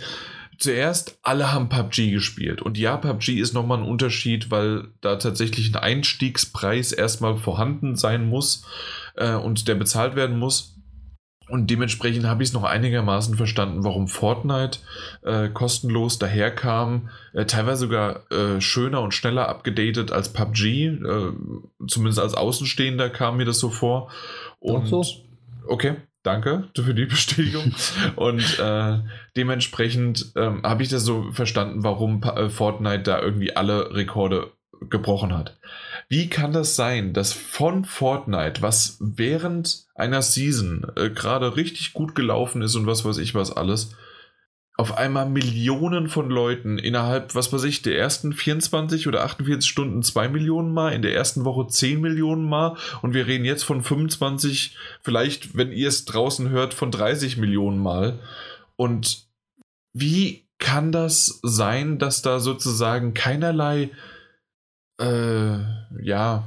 zuerst, 0.62 1.18
alle 1.22 1.52
haben 1.52 1.68
PUBG 1.68 2.10
gespielt. 2.10 2.62
Und 2.62 2.78
ja, 2.78 2.96
PUBG 2.96 3.40
ist 3.40 3.52
nochmal 3.52 3.78
ein 3.78 3.88
Unterschied, 3.88 4.50
weil 4.50 4.88
da 5.00 5.16
tatsächlich 5.16 5.74
ein 5.74 5.76
Einstiegspreis 5.76 6.92
erstmal 6.92 7.36
vorhanden 7.36 7.96
sein 7.96 8.28
muss 8.28 8.66
äh, 9.16 9.34
und 9.34 9.68
der 9.68 9.74
bezahlt 9.74 10.16
werden 10.16 10.38
muss. 10.38 10.76
Und 11.48 11.68
dementsprechend 11.68 12.24
habe 12.24 12.42
ich 12.42 12.48
es 12.48 12.54
noch 12.54 12.64
einigermaßen 12.64 13.36
verstanden, 13.36 13.84
warum 13.84 14.08
Fortnite 14.08 14.78
äh, 15.22 15.48
kostenlos 15.48 16.18
daherkam, 16.18 17.10
äh, 17.34 17.44
teilweise 17.44 17.80
sogar 17.80 18.30
äh, 18.32 18.60
schöner 18.60 19.02
und 19.02 19.12
schneller 19.12 19.48
abgedatet 19.48 20.12
als 20.12 20.32
PUBG. 20.32 20.86
Äh, 20.86 21.32
zumindest 21.88 22.20
als 22.20 22.34
Außenstehender 22.34 23.10
kam 23.10 23.36
mir 23.36 23.44
das 23.44 23.58
so 23.58 23.68
vor. 23.68 24.10
Und 24.60 24.86
so. 24.86 25.04
okay. 25.66 25.96
Danke 26.22 26.68
für 26.76 26.94
die 26.94 27.06
Bestätigung. 27.06 27.74
und 28.16 28.58
äh, 28.58 28.98
dementsprechend 29.36 30.32
ähm, 30.36 30.62
habe 30.62 30.82
ich 30.82 30.88
das 30.88 31.04
so 31.04 31.32
verstanden, 31.32 31.82
warum 31.82 32.22
äh, 32.22 32.48
Fortnite 32.48 33.02
da 33.02 33.20
irgendwie 33.20 33.56
alle 33.56 33.94
Rekorde 33.94 34.52
gebrochen 34.88 35.36
hat. 35.36 35.56
Wie 36.08 36.28
kann 36.28 36.52
das 36.52 36.76
sein, 36.76 37.12
dass 37.12 37.32
von 37.32 37.84
Fortnite, 37.84 38.62
was 38.62 38.98
während 39.00 39.86
einer 39.94 40.22
Season 40.22 40.86
äh, 40.96 41.10
gerade 41.10 41.56
richtig 41.56 41.92
gut 41.92 42.14
gelaufen 42.14 42.62
ist 42.62 42.74
und 42.74 42.86
was 42.86 43.04
weiß 43.04 43.18
ich 43.18 43.34
was 43.34 43.50
alles, 43.56 43.94
auf 44.76 44.96
einmal 44.96 45.28
Millionen 45.28 46.08
von 46.08 46.30
Leuten 46.30 46.78
innerhalb, 46.78 47.34
was 47.34 47.52
weiß 47.52 47.64
ich, 47.64 47.82
der 47.82 47.98
ersten 47.98 48.32
24 48.32 49.06
oder 49.06 49.22
48 49.24 49.68
Stunden 49.68 50.02
2 50.02 50.28
Millionen 50.28 50.72
Mal, 50.72 50.92
in 50.92 51.02
der 51.02 51.14
ersten 51.14 51.44
Woche 51.44 51.66
10 51.66 52.00
Millionen 52.00 52.48
Mal 52.48 52.76
und 53.02 53.12
wir 53.12 53.26
reden 53.26 53.44
jetzt 53.44 53.64
von 53.64 53.82
25, 53.82 54.76
vielleicht, 55.02 55.56
wenn 55.56 55.72
ihr 55.72 55.88
es 55.88 56.06
draußen 56.06 56.48
hört, 56.48 56.72
von 56.72 56.90
30 56.90 57.36
Millionen 57.36 57.78
Mal. 57.78 58.18
Und 58.76 59.26
wie 59.92 60.46
kann 60.58 60.90
das 60.90 61.40
sein, 61.42 61.98
dass 61.98 62.22
da 62.22 62.40
sozusagen 62.40 63.14
keinerlei, 63.14 63.90
äh, 64.98 65.58
ja, 66.00 66.44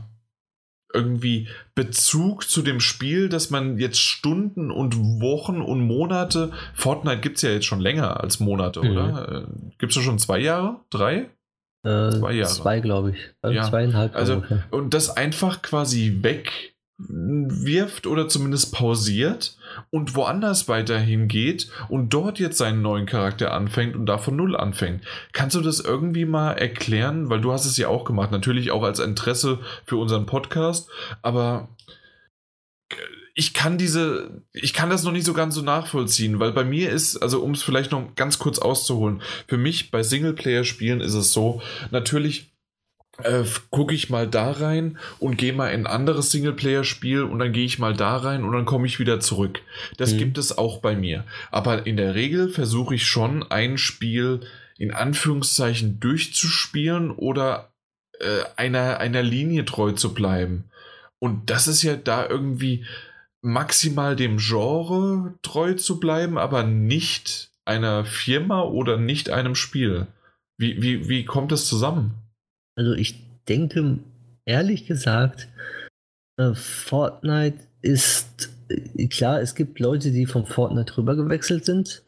irgendwie 0.95 1.47
Bezug 1.75 2.49
zu 2.49 2.61
dem 2.61 2.79
Spiel, 2.79 3.29
dass 3.29 3.49
man 3.49 3.77
jetzt 3.77 3.99
Stunden 3.99 4.71
und 4.71 4.95
Wochen 5.21 5.61
und 5.61 5.81
Monate, 5.81 6.51
Fortnite 6.73 7.19
gibt 7.19 7.37
es 7.37 7.41
ja 7.43 7.51
jetzt 7.51 7.65
schon 7.65 7.81
länger 7.81 8.21
als 8.21 8.39
Monate, 8.39 8.81
mhm. 8.81 8.91
oder? 8.91 9.43
Äh, 9.43 9.71
gibt 9.77 9.95
es 9.95 10.01
schon 10.01 10.19
zwei 10.19 10.39
Jahre? 10.39 10.77
Drei? 10.89 11.29
Äh, 11.83 12.09
zwei 12.11 12.33
Jahre. 12.33 12.51
Zwei, 12.51 12.79
glaube 12.79 13.11
ich. 13.11 13.17
Also 13.41 13.55
ja. 13.55 13.63
Zweieinhalb. 13.63 14.15
Also, 14.15 14.43
und 14.71 14.93
das 14.93 15.15
einfach 15.15 15.61
quasi 15.61 16.19
weg 16.21 16.74
wirft 16.97 18.07
oder 18.07 18.29
zumindest 18.29 18.73
pausiert 18.73 19.57
und 19.89 20.15
woanders 20.15 20.69
weiterhin 20.69 21.27
geht 21.27 21.69
und 21.89 22.13
dort 22.13 22.39
jetzt 22.39 22.57
seinen 22.57 22.81
neuen 22.81 23.05
Charakter 23.05 23.53
anfängt 23.53 23.95
und 23.95 24.05
da 24.05 24.17
von 24.17 24.37
Null 24.37 24.55
anfängt. 24.55 25.03
Kannst 25.33 25.55
du 25.55 25.61
das 25.61 25.81
irgendwie 25.81 26.25
mal 26.25 26.53
erklären? 26.53 27.29
Weil 27.29 27.41
du 27.41 27.51
hast 27.51 27.65
es 27.65 27.75
ja 27.75 27.89
auch 27.89 28.05
gemacht, 28.05 28.31
natürlich 28.31 28.71
auch 28.71 28.83
als 28.83 28.99
Interesse 28.99 29.59
für 29.85 29.97
unseren 29.97 30.25
Podcast, 30.25 30.89
aber 31.21 31.67
ich 33.37 33.53
kann 33.53 33.77
diese, 33.77 34.41
ich 34.53 34.73
kann 34.73 34.89
das 34.89 35.03
noch 35.03 35.11
nicht 35.11 35.25
so 35.25 35.33
ganz 35.33 35.55
so 35.55 35.61
nachvollziehen, 35.61 36.39
weil 36.39 36.53
bei 36.53 36.63
mir 36.63 36.89
ist, 36.89 37.17
also 37.17 37.41
um 37.41 37.51
es 37.51 37.63
vielleicht 37.63 37.91
noch 37.91 38.15
ganz 38.15 38.39
kurz 38.39 38.59
auszuholen, 38.59 39.21
für 39.47 39.57
mich 39.57 39.91
bei 39.91 40.01
Singleplayer-Spielen 40.01 41.01
ist 41.01 41.13
es 41.15 41.33
so, 41.33 41.61
natürlich 41.91 42.54
äh, 43.23 43.43
gucke 43.69 43.93
ich 43.93 44.09
mal 44.09 44.27
da 44.27 44.51
rein 44.51 44.97
und 45.19 45.37
gehe 45.37 45.53
mal 45.53 45.69
in 45.69 45.81
ein 45.81 45.93
anderes 45.93 46.31
Singleplayer-Spiel 46.31 47.23
und 47.23 47.39
dann 47.39 47.53
gehe 47.53 47.65
ich 47.65 47.79
mal 47.79 47.95
da 47.95 48.17
rein 48.17 48.43
und 48.43 48.53
dann 48.53 48.65
komme 48.65 48.87
ich 48.87 48.99
wieder 48.99 49.19
zurück. 49.19 49.61
Das 49.97 50.13
mhm. 50.13 50.17
gibt 50.17 50.37
es 50.37 50.57
auch 50.57 50.79
bei 50.79 50.95
mir. 50.95 51.23
Aber 51.51 51.85
in 51.85 51.97
der 51.97 52.15
Regel 52.15 52.49
versuche 52.49 52.95
ich 52.95 53.05
schon 53.05 53.43
ein 53.43 53.77
Spiel 53.77 54.41
in 54.77 54.93
Anführungszeichen 54.93 55.99
durchzuspielen 55.99 57.11
oder 57.11 57.71
äh, 58.19 58.43
einer, 58.57 58.99
einer 58.99 59.23
Linie 59.23 59.65
treu 59.65 59.93
zu 59.93 60.13
bleiben. 60.13 60.65
Und 61.19 61.49
das 61.49 61.67
ist 61.67 61.81
ja 61.81 61.95
da 61.95 62.27
irgendwie 62.27 62.85
maximal 63.41 64.15
dem 64.15 64.37
Genre 64.37 65.35
treu 65.41 65.73
zu 65.73 65.99
bleiben, 65.99 66.37
aber 66.37 66.63
nicht 66.63 67.51
einer 67.63 68.03
Firma 68.05 68.63
oder 68.63 68.97
nicht 68.97 69.29
einem 69.29 69.55
Spiel. 69.55 70.07
Wie, 70.57 70.81
wie, 70.81 71.09
wie 71.09 71.25
kommt 71.25 71.51
das 71.51 71.65
zusammen? 71.65 72.24
Also 72.75 72.93
ich 72.93 73.15
denke, 73.47 73.99
ehrlich 74.45 74.85
gesagt, 74.85 75.47
äh, 76.37 76.53
Fortnite 76.53 77.59
ist 77.81 78.49
äh, 78.69 79.07
klar, 79.07 79.41
es 79.41 79.55
gibt 79.55 79.79
Leute, 79.79 80.11
die 80.11 80.25
von 80.25 80.45
Fortnite 80.45 80.97
rüber 80.97 81.15
gewechselt 81.15 81.65
sind, 81.65 82.03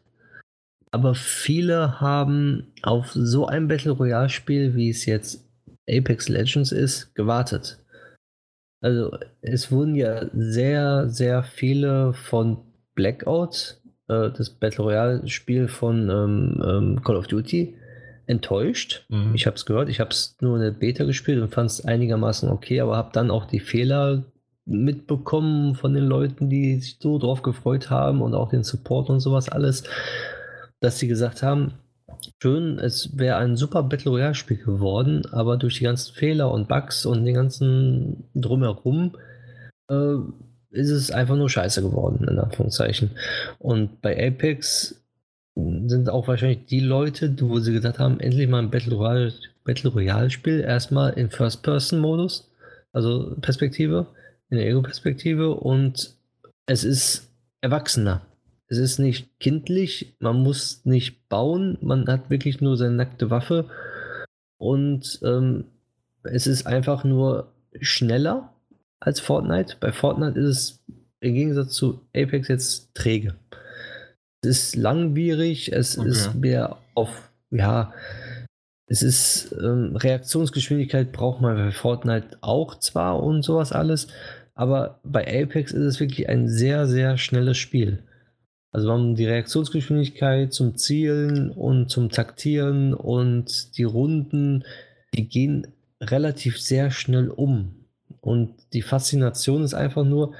aber 0.91 1.15
viele 1.15 1.99
haben 1.99 2.67
auf 2.81 3.11
so 3.13 3.45
ein 3.45 3.67
Battle 3.67 3.91
Royale 3.91 4.29
Spiel, 4.29 4.75
wie 4.75 4.89
es 4.89 5.05
jetzt 5.05 5.43
Apex 5.89 6.27
Legends 6.27 6.71
ist, 6.71 7.13
gewartet. 7.15 7.79
Also 8.81 9.17
es 9.41 9.71
wurden 9.71 9.95
ja 9.95 10.29
sehr, 10.33 11.09
sehr 11.09 11.43
viele 11.43 12.13
von 12.13 12.57
Blackout, 12.95 13.79
äh, 14.07 14.29
das 14.31 14.49
Battle 14.49 14.83
Royale 14.83 15.27
Spiel 15.27 15.67
von 15.67 16.09
ähm, 16.09 16.63
ähm, 16.63 17.03
Call 17.03 17.17
of 17.17 17.27
Duty, 17.27 17.75
enttäuscht. 18.27 19.05
Mhm. 19.09 19.33
Ich 19.33 19.47
habe 19.47 19.55
es 19.55 19.65
gehört, 19.65 19.89
ich 19.89 19.99
habe 19.99 20.11
es 20.11 20.35
nur 20.41 20.57
in 20.57 20.61
der 20.61 20.71
Beta 20.71 21.05
gespielt 21.05 21.41
und 21.41 21.53
fand 21.53 21.71
es 21.71 21.83
einigermaßen 21.83 22.49
okay, 22.49 22.81
aber 22.81 22.95
habe 22.95 23.09
dann 23.13 23.31
auch 23.31 23.45
die 23.45 23.59
Fehler 23.59 24.23
mitbekommen 24.65 25.75
von 25.75 25.93
den 25.93 26.05
Leuten, 26.05 26.49
die 26.49 26.79
sich 26.79 26.97
so 26.99 27.17
drauf 27.17 27.41
gefreut 27.41 27.89
haben 27.89 28.21
und 28.21 28.35
auch 28.35 28.49
den 28.49 28.63
Support 28.63 29.09
und 29.09 29.21
sowas 29.21 29.47
alles, 29.47 29.83
dass 30.81 30.99
sie 30.99 31.07
gesagt 31.07 31.41
haben, 31.41 31.73
schön, 32.41 32.77
es 32.77 33.17
wäre 33.17 33.37
ein 33.37 33.55
super 33.55 33.83
Battle 33.83 34.11
Royale 34.11 34.35
Spiel 34.35 34.57
geworden, 34.57 35.23
aber 35.31 35.55
durch 35.55 35.77
die 35.77 35.85
ganzen 35.85 36.13
Fehler 36.13 36.51
und 36.51 36.67
Bugs 36.67 37.05
und 37.05 37.23
den 37.23 37.35
ganzen 37.35 38.25
drumherum 38.35 39.15
äh, 39.89 40.15
ist 40.71 40.89
es 40.89 41.11
einfach 41.11 41.37
nur 41.37 41.49
scheiße 41.49 41.81
geworden, 41.81 42.27
in 42.27 42.37
Anführungszeichen. 42.37 43.11
Und 43.59 44.01
bei 44.01 44.27
Apex 44.27 45.01
sind 45.87 46.09
auch 46.09 46.27
wahrscheinlich 46.27 46.65
die 46.65 46.79
Leute, 46.79 47.35
wo 47.41 47.59
sie 47.59 47.73
gesagt 47.73 47.97
haben, 47.99 48.19
endlich 48.19 48.47
mal 48.47 48.59
ein 48.59 48.69
Battle 48.69 48.95
Royale, 48.95 49.33
Battle 49.63 49.89
Royale 49.89 50.29
Spiel, 50.29 50.59
erstmal 50.59 51.13
in 51.13 51.31
First-Person-Modus, 51.31 52.49
also 52.93 53.35
Perspektive, 53.41 54.07
in 54.49 54.57
der 54.57 54.67
Ego-Perspektive 54.67 55.55
und 55.55 56.15
es 56.67 56.83
ist 56.83 57.29
erwachsener. 57.61 58.21
Es 58.67 58.77
ist 58.77 58.99
nicht 58.99 59.39
kindlich, 59.39 60.15
man 60.19 60.43
muss 60.43 60.81
nicht 60.85 61.27
bauen, 61.29 61.77
man 61.81 62.07
hat 62.07 62.29
wirklich 62.29 62.61
nur 62.61 62.77
seine 62.77 62.95
nackte 62.95 63.31
Waffe 63.31 63.65
und 64.57 65.19
ähm, 65.23 65.65
es 66.23 66.45
ist 66.45 66.67
einfach 66.67 67.03
nur 67.03 67.51
schneller 67.79 68.53
als 68.99 69.19
Fortnite. 69.19 69.77
Bei 69.79 69.91
Fortnite 69.91 70.39
ist 70.39 70.45
es 70.45 70.83
im 71.19 71.33
Gegensatz 71.33 71.73
zu 71.73 72.01
Apex 72.13 72.47
jetzt 72.47 72.93
träge 72.93 73.35
ist 74.47 74.75
langwierig, 74.75 75.71
es 75.71 75.97
okay. 75.97 76.09
ist 76.09 76.33
mehr 76.33 76.77
auf, 76.95 77.31
ja, 77.51 77.93
es 78.87 79.03
ist 79.03 79.53
ähm, 79.61 79.95
Reaktionsgeschwindigkeit 79.95 81.11
braucht 81.11 81.41
man 81.41 81.55
bei 81.57 81.71
Fortnite 81.71 82.37
auch 82.41 82.79
zwar 82.79 83.21
und 83.21 83.43
sowas 83.43 83.71
alles, 83.73 84.07
aber 84.55 84.99
bei 85.03 85.21
Apex 85.21 85.71
ist 85.71 85.83
es 85.83 85.99
wirklich 85.99 86.29
ein 86.29 86.47
sehr, 86.47 86.87
sehr 86.87 87.17
schnelles 87.17 87.57
Spiel. 87.57 88.03
Also 88.71 88.87
wir 88.87 88.93
haben 88.93 89.15
die 89.15 89.25
Reaktionsgeschwindigkeit 89.25 90.53
zum 90.53 90.77
Zielen 90.77 91.51
und 91.51 91.89
zum 91.89 92.09
Taktieren 92.09 92.93
und 92.93 93.77
die 93.77 93.83
Runden, 93.83 94.63
die 95.13 95.27
gehen 95.27 95.67
relativ 96.01 96.59
sehr 96.59 96.91
schnell 96.91 97.29
um. 97.29 97.75
Und 98.21 98.55
die 98.73 98.81
Faszination 98.81 99.63
ist 99.63 99.73
einfach 99.73 100.05
nur, 100.05 100.33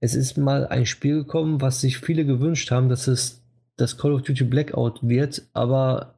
es 0.00 0.14
ist 0.14 0.36
mal 0.36 0.66
ein 0.66 0.86
Spiel 0.86 1.16
gekommen, 1.16 1.60
was 1.60 1.80
sich 1.80 1.98
viele 1.98 2.26
gewünscht 2.26 2.70
haben, 2.70 2.88
dass 2.88 3.06
es 3.06 3.43
das 3.76 3.96
Call 3.98 4.12
of 4.12 4.22
Duty 4.22 4.44
Blackout 4.44 5.00
wird, 5.02 5.42
aber 5.52 6.14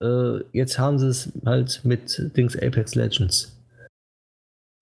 äh, 0.00 0.40
jetzt 0.52 0.78
haben 0.78 0.98
sie 0.98 1.08
es 1.08 1.32
halt 1.44 1.80
mit 1.84 2.36
Dings 2.36 2.56
Apex 2.56 2.94
Legends. 2.94 3.56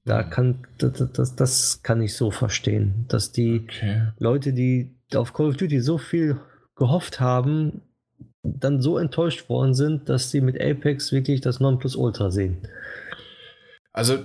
Da 0.05 0.23
hm. 0.23 0.31
kann 0.31 0.59
das, 0.79 1.13
das, 1.13 1.37
das 1.37 1.83
kann 1.83 2.03
ich 2.03 2.15
so 2.15 2.31
verstehen, 2.31 3.07
dass 3.09 3.33
die 3.33 3.61
okay. 3.65 4.09
Leute, 4.19 4.53
die 4.53 4.95
auf 5.15 5.33
Call 5.33 5.49
of 5.49 5.57
Duty 5.57 5.81
so 5.81 5.99
viel 5.99 6.39
gehofft 6.77 7.21
haben, 7.21 7.83
dann 8.43 8.83
so 8.83 8.99
enttäuscht 8.99 9.49
worden 9.49 9.75
sind, 9.75 10.09
dass 10.09 10.31
sie 10.31 10.41
mit 10.41 10.61
Apex 10.61 11.13
wirklich 11.13 11.41
das 11.41 11.61
Nonplusultra 11.61 12.31
sehen. 12.31 12.59
Also, 13.97 14.19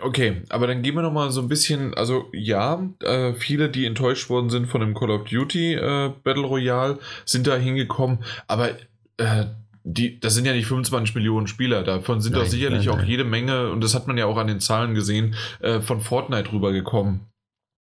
okay, 0.00 0.42
aber 0.48 0.68
dann 0.68 0.82
gehen 0.82 0.94
wir 0.94 1.02
nochmal 1.02 1.32
so 1.32 1.40
ein 1.40 1.48
bisschen, 1.48 1.92
also 1.94 2.26
ja, 2.32 2.88
äh, 3.02 3.32
viele, 3.32 3.68
die 3.68 3.84
enttäuscht 3.84 4.30
worden 4.30 4.48
sind 4.48 4.68
von 4.68 4.80
dem 4.80 4.94
Call 4.94 5.10
of 5.10 5.24
Duty 5.24 5.74
äh, 5.74 6.12
Battle 6.22 6.44
Royale, 6.44 7.00
sind 7.24 7.48
da 7.48 7.56
hingekommen, 7.56 8.20
aber 8.46 8.70
äh, 9.16 9.46
die, 9.82 10.20
das 10.20 10.36
sind 10.36 10.44
ja 10.44 10.52
nicht 10.52 10.68
25 10.68 11.16
Millionen 11.16 11.48
Spieler, 11.48 11.82
davon 11.82 12.20
sind 12.20 12.34
nein, 12.34 12.42
doch 12.42 12.48
sicherlich 12.48 12.86
nein, 12.86 12.94
nein. 12.94 13.04
auch 13.04 13.08
jede 13.08 13.24
Menge, 13.24 13.72
und 13.72 13.82
das 13.82 13.96
hat 13.96 14.06
man 14.06 14.16
ja 14.16 14.26
auch 14.26 14.36
an 14.36 14.46
den 14.46 14.60
Zahlen 14.60 14.94
gesehen, 14.94 15.34
äh, 15.58 15.80
von 15.80 16.00
Fortnite 16.00 16.52
rübergekommen. 16.52 17.22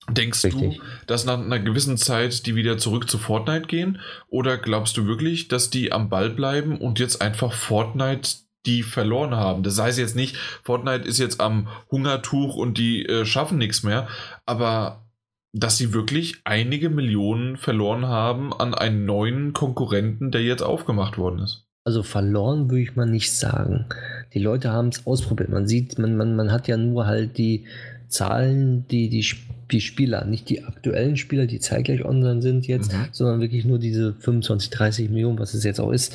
Denkst 0.10 0.46
Richtig. 0.46 0.78
du, 0.78 0.84
dass 1.08 1.26
nach 1.26 1.40
einer 1.40 1.60
gewissen 1.60 1.98
Zeit 1.98 2.46
die 2.46 2.56
wieder 2.56 2.78
zurück 2.78 3.10
zu 3.10 3.18
Fortnite 3.18 3.66
gehen? 3.66 4.00
Oder 4.28 4.58
glaubst 4.58 4.96
du 4.98 5.08
wirklich, 5.08 5.48
dass 5.48 5.72
die 5.72 5.92
am 5.92 6.10
Ball 6.10 6.30
bleiben 6.30 6.78
und 6.78 7.00
jetzt 7.00 7.22
einfach 7.22 7.52
Fortnite 7.54 8.45
die 8.66 8.84
verloren 8.84 9.36
haben. 9.36 9.64
Das 9.64 9.80
heißt 9.80 9.98
jetzt 10.00 10.16
nicht, 10.16 10.38
Fortnite 10.64 11.08
ist 11.08 11.20
jetzt 11.20 11.42
am 11.42 11.68
Hungertuch 11.92 12.56
und 12.56 12.78
die 12.78 13.06
äh, 13.06 13.26
schaffen 13.26 13.58
nichts 13.58 13.84
mehr, 13.84 14.08
aber 14.46 15.06
dass 15.54 15.78
sie 15.78 15.94
wirklich 15.94 16.42
einige 16.44 16.90
Millionen 16.90 17.56
verloren 17.56 18.08
haben 18.08 18.54
an 18.54 18.74
einen 18.74 19.06
neuen 19.06 19.54
Konkurrenten, 19.54 20.32
der 20.32 20.44
jetzt 20.44 20.62
aufgemacht 20.62 21.18
worden 21.18 21.40
ist. 21.40 21.66
Also 21.86 22.04
verloren 22.04 22.70
würde 22.70 22.82
ich 22.82 22.96
mal 22.96 23.06
nicht 23.06 23.32
sagen. 23.32 23.86
Die 24.34 24.40
Leute 24.40 24.72
haben 24.72 24.90
es 24.90 25.08
ausprobiert. 25.08 25.50
Man 25.50 25.68
sieht, 25.68 25.98
man, 25.98 26.18
man, 26.18 26.36
man 26.36 26.52
hat 26.52 26.68
ja 26.68 26.76
nur 26.76 27.06
halt 27.06 27.38
die 27.38 27.66
Zahlen, 28.10 28.86
die, 28.90 29.08
die, 29.08 29.26
die 29.72 29.82
Spieler, 29.82 30.26
nicht 30.26 30.50
die 30.50 30.64
aktuellen 30.64 31.16
Spieler, 31.16 31.46
die 31.46 31.60
zeitgleich 31.60 32.04
online 32.04 32.42
sind 32.42 32.68
jetzt, 32.68 32.92
mhm. 32.92 33.08
sondern 33.12 33.40
wirklich 33.40 33.66
nur 33.66 33.80
diese 33.80 34.14
25, 34.14 34.72
30 34.72 35.10
Millionen, 35.10 35.40
was 35.40 35.54
es 35.54 35.64
jetzt 35.64 35.80
auch 35.80 35.92
ist 35.92 36.14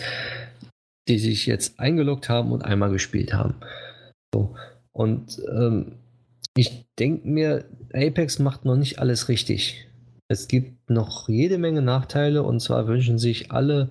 die 1.11 1.19
sich 1.19 1.47
jetzt 1.47 1.79
eingeloggt 1.79 2.29
haben 2.29 2.53
und 2.53 2.65
einmal 2.65 2.91
gespielt 2.91 3.35
haben. 3.35 3.57
So. 4.33 4.55
Und 4.93 5.41
ähm, 5.51 5.97
ich 6.57 6.87
denke 6.99 7.29
mir, 7.29 7.65
Apex 7.93 8.39
macht 8.39 8.65
noch 8.65 8.77
nicht 8.77 8.99
alles 8.99 9.29
richtig. 9.29 9.87
Es 10.29 10.47
gibt 10.47 10.89
noch 10.89 11.29
jede 11.29 11.59
Menge 11.59 11.83
Nachteile 11.83 12.43
und 12.45 12.61
zwar 12.61 12.87
wünschen 12.87 13.19
sich 13.19 13.51
alle 13.51 13.91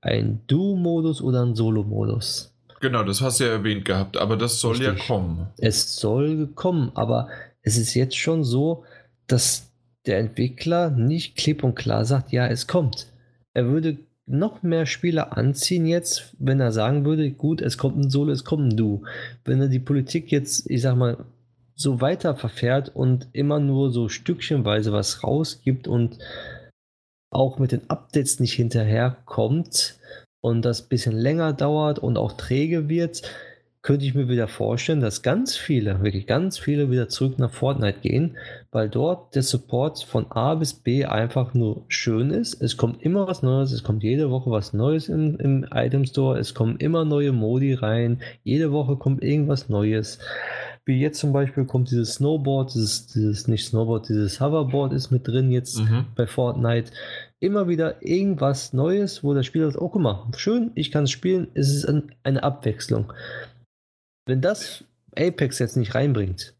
einen 0.00 0.40
Duo-Modus 0.46 1.20
oder 1.20 1.42
einen 1.42 1.56
Solo-Modus. 1.56 2.54
Genau, 2.80 3.02
das 3.02 3.20
hast 3.20 3.40
du 3.40 3.44
ja 3.44 3.50
erwähnt 3.50 3.84
gehabt, 3.84 4.16
aber 4.16 4.36
das 4.36 4.60
soll 4.60 4.76
Richtig. 4.76 4.98
ja 4.98 5.04
kommen. 5.06 5.48
Es 5.58 5.96
soll 5.96 6.46
kommen, 6.54 6.92
aber 6.94 7.28
es 7.62 7.76
ist 7.76 7.94
jetzt 7.94 8.16
schon 8.16 8.42
so, 8.42 8.84
dass 9.26 9.70
der 10.06 10.18
Entwickler 10.18 10.90
nicht 10.90 11.36
klipp 11.36 11.62
und 11.62 11.74
klar 11.74 12.06
sagt, 12.06 12.32
ja, 12.32 12.46
es 12.46 12.66
kommt. 12.66 13.08
Er 13.52 13.66
würde 13.66 13.98
noch 14.30 14.62
mehr 14.62 14.86
Spieler 14.86 15.36
anziehen 15.36 15.86
jetzt, 15.86 16.34
wenn 16.38 16.60
er 16.60 16.72
sagen 16.72 17.04
würde, 17.04 17.30
gut, 17.30 17.60
es 17.60 17.76
kommt 17.76 17.98
ein 17.98 18.10
Solo, 18.10 18.32
es 18.32 18.44
kommt 18.44 18.72
ein 18.72 18.76
Du. 18.76 19.02
Wenn 19.44 19.60
er 19.60 19.68
die 19.68 19.80
Politik 19.80 20.30
jetzt, 20.30 20.70
ich 20.70 20.82
sag 20.82 20.96
mal, 20.96 21.24
so 21.74 22.00
weiter 22.00 22.36
verfährt 22.36 22.94
und 22.94 23.28
immer 23.32 23.58
nur 23.58 23.90
so 23.90 24.08
stückchenweise 24.08 24.92
was 24.92 25.24
rausgibt 25.24 25.88
und 25.88 26.18
auch 27.32 27.58
mit 27.58 27.72
den 27.72 27.88
Updates 27.88 28.38
nicht 28.38 28.52
hinterherkommt 28.52 29.98
und 30.42 30.64
das 30.64 30.82
bisschen 30.82 31.16
länger 31.16 31.52
dauert 31.52 31.98
und 31.98 32.18
auch 32.18 32.32
träge 32.32 32.88
wird, 32.88 33.22
könnte 33.82 34.04
ich 34.04 34.14
mir 34.14 34.28
wieder 34.28 34.46
vorstellen, 34.46 35.00
dass 35.00 35.22
ganz 35.22 35.56
viele, 35.56 36.02
wirklich 36.02 36.26
ganz 36.26 36.58
viele 36.58 36.90
wieder 36.90 37.08
zurück 37.08 37.38
nach 37.38 37.50
Fortnite 37.50 38.00
gehen, 38.00 38.36
weil 38.70 38.90
dort 38.90 39.34
der 39.34 39.42
Support 39.42 40.04
von 40.04 40.30
A 40.30 40.54
bis 40.54 40.74
B 40.74 41.06
einfach 41.06 41.54
nur 41.54 41.84
schön 41.88 42.30
ist. 42.30 42.60
Es 42.60 42.76
kommt 42.76 43.02
immer 43.02 43.26
was 43.26 43.42
Neues, 43.42 43.72
es 43.72 43.82
kommt 43.82 44.02
jede 44.02 44.30
Woche 44.30 44.50
was 44.50 44.74
Neues 44.74 45.08
in, 45.08 45.36
im 45.36 45.66
Item 45.72 46.04
Store, 46.04 46.38
es 46.38 46.52
kommen 46.52 46.76
immer 46.76 47.06
neue 47.06 47.32
Modi 47.32 47.72
rein, 47.72 48.20
jede 48.44 48.70
Woche 48.70 48.96
kommt 48.96 49.24
irgendwas 49.24 49.70
Neues. 49.70 50.18
Wie 50.84 51.00
jetzt 51.00 51.20
zum 51.20 51.32
Beispiel 51.32 51.64
kommt 51.64 51.90
dieses 51.90 52.14
Snowboard, 52.14 52.74
dieses, 52.74 53.06
dieses 53.06 53.48
nicht 53.48 53.64
Snowboard, 53.64 54.08
dieses 54.10 54.40
Hoverboard 54.40 54.92
ist 54.92 55.10
mit 55.10 55.26
drin 55.26 55.50
jetzt 55.50 55.78
mhm. 55.78 56.06
bei 56.16 56.26
Fortnite 56.26 56.92
immer 57.38 57.68
wieder 57.68 58.02
irgendwas 58.02 58.74
Neues, 58.74 59.24
wo 59.24 59.32
der 59.32 59.42
Spieler 59.42 59.70
sagt, 59.70 59.82
oh 59.82 59.88
guck 59.88 60.02
mal, 60.02 60.26
schön, 60.36 60.70
ich 60.74 60.90
kann 60.90 61.04
es 61.04 61.10
spielen, 61.10 61.48
es 61.54 61.74
ist 61.74 61.90
eine 62.22 62.42
Abwechslung. 62.42 63.12
Wenn 64.30 64.40
das 64.40 64.84
Apex 65.16 65.58
jetzt 65.58 65.76
nicht 65.76 65.96
reinbringt, 65.96 66.54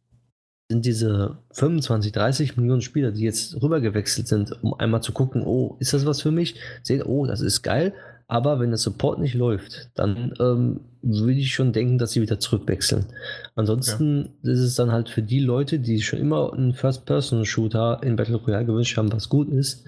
sind 0.68 0.84
diese 0.84 1.38
25, 1.52 2.10
30 2.10 2.56
Millionen 2.56 2.80
Spieler, 2.80 3.12
die 3.12 3.22
jetzt 3.22 3.62
rübergewechselt 3.62 4.26
sind, 4.26 4.60
um 4.64 4.74
einmal 4.74 5.02
zu 5.02 5.12
gucken, 5.12 5.44
oh, 5.44 5.76
ist 5.78 5.92
das 5.92 6.04
was 6.04 6.20
für 6.20 6.32
mich? 6.32 6.56
Sehen, 6.82 7.04
oh, 7.04 7.26
das 7.26 7.40
ist 7.40 7.62
geil. 7.62 7.94
Aber 8.26 8.58
wenn 8.58 8.70
der 8.70 8.78
Support 8.78 9.20
nicht 9.20 9.34
läuft, 9.34 9.90
dann 9.94 10.34
ähm, 10.40 10.80
würde 11.00 11.38
ich 11.38 11.54
schon 11.54 11.72
denken, 11.72 11.98
dass 11.98 12.10
sie 12.10 12.22
wieder 12.22 12.40
zurückwechseln. 12.40 13.06
Ansonsten 13.54 14.22
okay. 14.40 14.50
ist 14.50 14.58
es 14.58 14.74
dann 14.74 14.90
halt 14.90 15.08
für 15.08 15.22
die 15.22 15.40
Leute, 15.40 15.78
die 15.78 16.02
schon 16.02 16.18
immer 16.18 16.52
einen 16.52 16.74
First-Person-Shooter 16.74 18.00
in 18.02 18.16
Battle 18.16 18.34
Royale 18.34 18.66
gewünscht 18.66 18.96
haben, 18.96 19.12
was 19.12 19.28
gut 19.28 19.48
ist, 19.48 19.84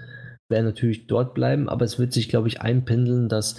werden 0.48 0.66
natürlich 0.66 1.08
dort 1.08 1.34
bleiben. 1.34 1.68
Aber 1.68 1.84
es 1.84 1.98
wird 1.98 2.12
sich, 2.12 2.28
glaube 2.28 2.46
ich, 2.46 2.60
einpendeln, 2.60 3.28
dass 3.28 3.56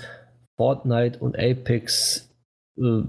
Fortnite 0.55 1.19
und 1.19 1.37
Apex 1.37 2.29
äh, 2.77 3.01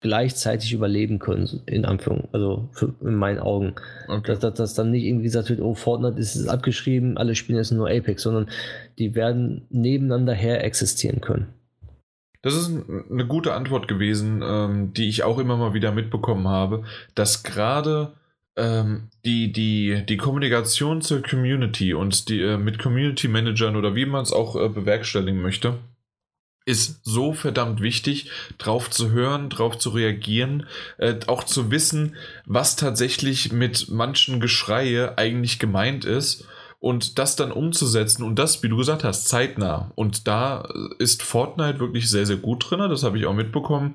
gleichzeitig 0.00 0.72
überleben 0.72 1.18
können, 1.18 1.60
in 1.66 1.84
Anführung, 1.84 2.28
also 2.32 2.68
für, 2.72 2.94
in 3.00 3.14
meinen 3.14 3.40
Augen. 3.40 3.74
Okay. 4.06 4.22
Dass, 4.26 4.38
dass, 4.40 4.54
dass, 4.54 4.74
dann 4.74 4.90
nicht 4.90 5.04
irgendwie 5.04 5.24
gesagt 5.24 5.50
wird, 5.50 5.60
oh, 5.60 5.74
Fortnite 5.74 6.18
ist, 6.18 6.46
abgeschrieben, 6.48 7.18
alle 7.18 7.34
spielen 7.34 7.58
jetzt 7.58 7.72
nur 7.72 7.90
Apex, 7.90 8.22
sondern 8.22 8.48
die 8.98 9.14
werden 9.14 9.66
nebeneinander 9.70 10.34
her 10.34 10.64
existieren 10.64 11.20
können. 11.20 11.48
Das 12.42 12.54
ist 12.54 12.70
eine 13.10 13.26
gute 13.26 13.54
Antwort 13.54 13.88
gewesen, 13.88 14.42
ähm, 14.44 14.92
die 14.92 15.08
ich 15.08 15.24
auch 15.24 15.38
immer 15.38 15.56
mal 15.56 15.74
wieder 15.74 15.90
mitbekommen 15.90 16.46
habe, 16.46 16.84
dass 17.16 17.42
gerade 17.42 18.12
ähm, 18.56 19.08
die, 19.24 19.52
die, 19.52 20.04
die 20.08 20.16
Kommunikation 20.16 21.02
zur 21.02 21.22
Community 21.22 21.94
und 21.94 22.28
die 22.28 22.40
äh, 22.40 22.56
mit 22.56 22.78
Community 22.78 23.26
Managern 23.26 23.74
oder 23.74 23.96
wie 23.96 24.06
man 24.06 24.22
es 24.22 24.32
auch 24.32 24.54
äh, 24.54 24.68
bewerkstelligen 24.68 25.42
möchte, 25.42 25.78
ist 26.68 27.00
so 27.02 27.32
verdammt 27.32 27.80
wichtig, 27.80 28.30
drauf 28.58 28.90
zu 28.90 29.10
hören, 29.10 29.48
drauf 29.48 29.78
zu 29.78 29.88
reagieren, 29.88 30.66
äh, 30.98 31.14
auch 31.26 31.44
zu 31.44 31.70
wissen, 31.70 32.16
was 32.44 32.76
tatsächlich 32.76 33.52
mit 33.52 33.88
manchen 33.88 34.38
Geschreie 34.38 35.16
eigentlich 35.16 35.58
gemeint 35.58 36.04
ist 36.04 36.46
und 36.80 37.18
das 37.18 37.34
dann 37.34 37.50
umzusetzen 37.50 38.22
und 38.22 38.38
das, 38.38 38.62
wie 38.62 38.68
du 38.68 38.76
gesagt 38.76 39.02
hast, 39.02 39.28
zeitnah. 39.28 39.90
Und 39.96 40.28
da 40.28 40.68
ist 40.98 41.22
Fortnite 41.22 41.80
wirklich 41.80 42.08
sehr, 42.08 42.24
sehr 42.24 42.36
gut 42.36 42.70
drin, 42.70 42.78
das 42.88 43.02
habe 43.02 43.18
ich 43.18 43.26
auch 43.26 43.34
mitbekommen. 43.34 43.94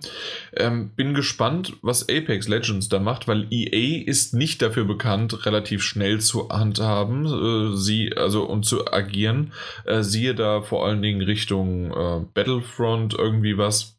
Ähm, 0.53 0.89
bin 0.89 1.13
gespannt, 1.13 1.77
was 1.81 2.09
Apex 2.09 2.49
Legends 2.49 2.89
da 2.89 2.99
macht, 2.99 3.27
weil 3.27 3.47
EA 3.51 4.03
ist 4.05 4.33
nicht 4.33 4.61
dafür 4.61 4.83
bekannt, 4.83 5.45
relativ 5.45 5.81
schnell 5.81 6.19
zu 6.19 6.49
handhaben, 6.49 7.25
äh, 7.25 7.77
sie, 7.77 8.15
also 8.17 8.43
und 8.43 8.65
zu 8.65 8.91
agieren. 8.91 9.53
Äh, 9.85 10.03
siehe 10.03 10.35
da 10.35 10.61
vor 10.61 10.85
allen 10.85 11.01
Dingen 11.01 11.21
Richtung 11.21 11.91
äh, 11.91 12.25
Battlefront 12.33 13.13
irgendwie 13.13 13.57
was. 13.57 13.97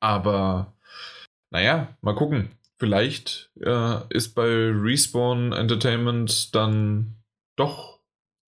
Aber 0.00 0.74
naja, 1.50 1.94
mal 2.00 2.14
gucken. 2.14 2.50
Vielleicht 2.78 3.50
äh, 3.60 3.98
ist 4.08 4.34
bei 4.34 4.48
Respawn 4.48 5.52
Entertainment 5.52 6.54
dann 6.54 7.21
doch 7.62 7.92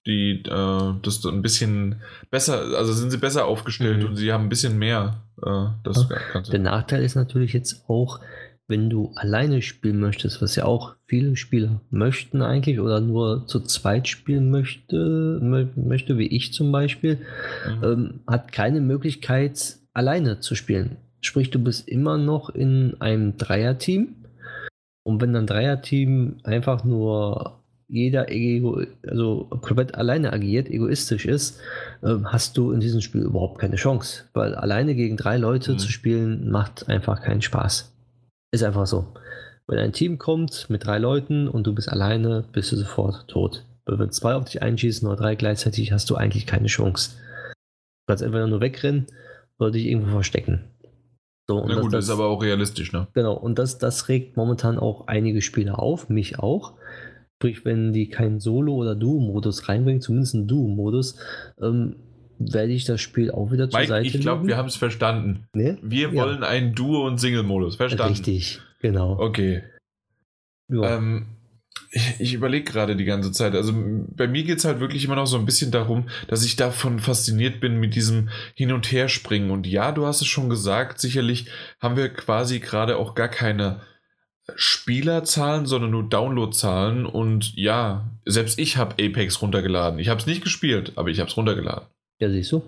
die 0.07 0.43
äh, 0.47 0.95
das 1.03 1.25
ein 1.25 1.43
bisschen 1.43 1.97
besser, 2.31 2.77
also 2.77 2.93
sind 2.93 3.11
sie 3.11 3.19
besser 3.19 3.47
aufgestellt 3.47 4.03
mhm. 4.03 4.09
und 4.09 4.17
sie 4.17 4.33
haben 4.33 4.45
ein 4.45 4.49
bisschen 4.51 4.79
mehr. 4.79 5.23
Äh, 5.43 5.67
das 5.83 6.07
ja. 6.35 6.41
Der 6.41 6.59
Nachteil 6.59 7.03
ist 7.03 7.15
natürlich 7.15 7.53
jetzt 7.53 7.85
auch, 7.89 8.21
wenn 8.67 8.91
du 8.91 9.13
alleine 9.17 9.63
spielen 9.63 10.01
möchtest, 10.01 10.43
was 10.43 10.57
ja 10.57 10.65
auch 10.65 10.95
viele 11.07 11.37
Spieler 11.37 11.81
möchten 11.91 12.43
eigentlich 12.43 12.81
oder 12.81 13.01
nur 13.01 13.47
zu 13.47 13.61
zweit 13.61 14.09
spielen 14.09 14.51
möchte, 14.51 15.41
möchte 15.75 16.19
wie 16.19 16.29
ich 16.29 16.53
zum 16.53 16.71
Beispiel, 16.71 17.19
mhm. 17.67 17.85
ähm, 17.85 18.21
hat 18.27 18.53
keine 18.53 18.81
Möglichkeit 18.81 19.77
alleine 19.95 20.41
zu 20.41 20.55
spielen. 20.55 20.97
Sprich, 21.21 21.51
du 21.51 21.59
bist 21.59 21.89
immer 21.89 22.19
noch 22.19 22.51
in 22.51 23.01
einem 23.01 23.39
Dreierteam 23.39 24.17
und 25.03 25.23
wenn 25.23 25.35
ein 25.37 25.47
Dreierteam 25.47 26.39
einfach 26.45 26.85
nur 26.85 27.64
jeder 27.95 28.29
ego, 28.29 28.83
also 29.07 29.49
komplett 29.61 29.95
alleine 29.95 30.33
agiert, 30.33 30.69
egoistisch 30.69 31.27
ist, 31.27 31.61
äh, 32.03 32.17
hast 32.25 32.57
du 32.57 32.73
in 32.73 32.81
diesem 32.81 33.01
Spiel 33.01 33.23
überhaupt 33.23 33.61
keine 33.61 33.77
Chance. 33.77 34.25
Weil 34.33 34.57
alleine 34.57 34.97
gegen 34.97 35.17
drei 35.17 35.37
Leute 35.37 35.73
mhm. 35.73 35.79
zu 35.79 35.91
spielen, 35.93 36.51
macht 36.51 36.89
einfach 36.89 37.23
keinen 37.23 37.41
Spaß. 37.41 37.93
Ist 38.51 38.65
einfach 38.65 38.89
so. 38.89 39.15
Wenn 39.69 39.79
ein 39.79 39.93
Team 39.93 40.19
kommt 40.19 40.69
mit 40.69 40.85
drei 40.85 40.99
Leuten 40.99 41.47
und 41.47 41.67
du 41.67 41.75
bist 41.75 41.89
alleine, 41.89 42.45
bist 42.53 42.73
du 42.73 42.77
sofort 42.77 43.29
tot. 43.29 43.65
Weil 43.87 44.01
wenn 44.01 44.11
zwei 44.11 44.35
auf 44.35 44.45
dich 44.45 44.61
einschießen 44.61 45.07
oder 45.07 45.17
drei 45.17 45.37
gleichzeitig, 45.37 45.93
hast 45.93 46.11
du 46.11 46.17
eigentlich 46.17 46.47
keine 46.47 46.67
Chance. 46.67 47.13
Du 47.17 48.13
kannst 48.13 48.25
entweder 48.25 48.49
nur 48.49 48.61
wegrennen 48.61 49.07
oder 49.59 49.71
dich 49.71 49.87
irgendwo 49.87 50.11
verstecken. 50.11 50.65
So, 51.47 51.59
und 51.59 51.69
Na 51.69 51.75
gut, 51.75 51.87
das, 51.87 51.93
das 51.93 52.05
ist 52.07 52.11
aber 52.11 52.27
auch 52.27 52.43
realistisch, 52.43 52.93
ne? 52.93 53.07
Genau, 53.13 53.35
und 53.35 53.59
das, 53.59 53.79
das 53.79 54.09
regt 54.09 54.37
momentan 54.37 54.79
auch 54.79 55.07
einige 55.07 55.43
Spieler 55.43 55.79
auf, 55.79 56.09
mich 56.09 56.39
auch. 56.39 56.73
Sprich, 57.45 57.67
wenn 57.67 57.93
die 57.93 58.09
keinen 58.09 58.41
Solo- 58.41 58.77
oder 58.77 58.95
Duo-Modus 58.95 59.69
reinbringen, 59.69 60.01
zumindest 60.01 60.35
einen 60.35 60.49
Duo-Modus, 60.49 61.19
ähm, 61.61 61.97
werde 62.39 62.73
ich 62.73 62.87
das 62.87 63.03
Spiel 63.03 63.31
auch 63.31 63.53
wieder 63.53 63.69
zur 63.69 63.81
Mike, 63.81 63.91
Seite 63.91 64.07
Ich 64.07 64.19
glaube, 64.19 64.47
wir 64.47 64.57
haben 64.57 64.69
es 64.69 64.77
verstanden. 64.77 65.47
Nee? 65.53 65.77
Wir 65.83 66.09
ja. 66.09 66.15
wollen 66.15 66.43
einen 66.43 66.75
Duo- 66.75 67.07
und 67.07 67.19
Single-Modus. 67.19 67.77
Verstanden. 67.77 68.15
Richtig, 68.15 68.63
genau. 68.81 69.19
Okay. 69.21 69.63
Ja. 70.73 70.97
Ähm, 70.97 71.27
ich, 71.91 72.15
ich 72.19 72.33
überlege 72.33 72.65
gerade 72.65 72.97
die 72.97 73.05
ganze 73.05 73.31
Zeit. 73.31 73.55
Also 73.55 73.75
bei 73.77 74.27
mir 74.27 74.45
geht 74.45 74.57
es 74.57 74.65
halt 74.65 74.81
wirklich 74.81 75.05
immer 75.05 75.17
noch 75.17 75.27
so 75.27 75.37
ein 75.37 75.45
bisschen 75.45 75.71
darum, 75.71 76.09
dass 76.29 76.47
ich 76.47 76.57
davon 76.57 76.99
fasziniert 76.99 77.61
bin 77.61 77.79
mit 77.79 77.95
diesem 77.95 78.31
Hin- 78.55 78.73
und 78.73 78.91
Herspringen. 78.91 79.51
Und 79.51 79.67
ja, 79.67 79.93
du 79.93 80.07
hast 80.07 80.23
es 80.23 80.29
schon 80.29 80.49
gesagt, 80.49 80.99
sicherlich 80.99 81.51
haben 81.79 81.99
wir 81.99 82.09
quasi 82.09 82.61
gerade 82.61 82.97
auch 82.97 83.15
gar 83.15 83.29
keine 83.29 83.83
Spielerzahlen, 84.57 85.67
sondern 85.67 85.91
nur 85.91 86.09
Downloadzahlen. 86.09 87.07
Und 87.07 87.55
ja, 87.57 88.05
selbst 88.25 88.59
ich 88.59 88.77
habe 88.77 88.95
Apex 89.03 89.41
runtergeladen. 89.41 89.99
Ich 89.99 90.09
habe 90.09 90.21
es 90.21 90.27
nicht 90.27 90.43
gespielt, 90.43 90.93
aber 90.97 91.09
ich 91.09 91.21
habe 91.21 91.31
es 91.31 91.37
runtergeladen. 91.37 91.87
Ja, 92.21 92.31
siehst 92.31 92.53
du. 92.53 92.63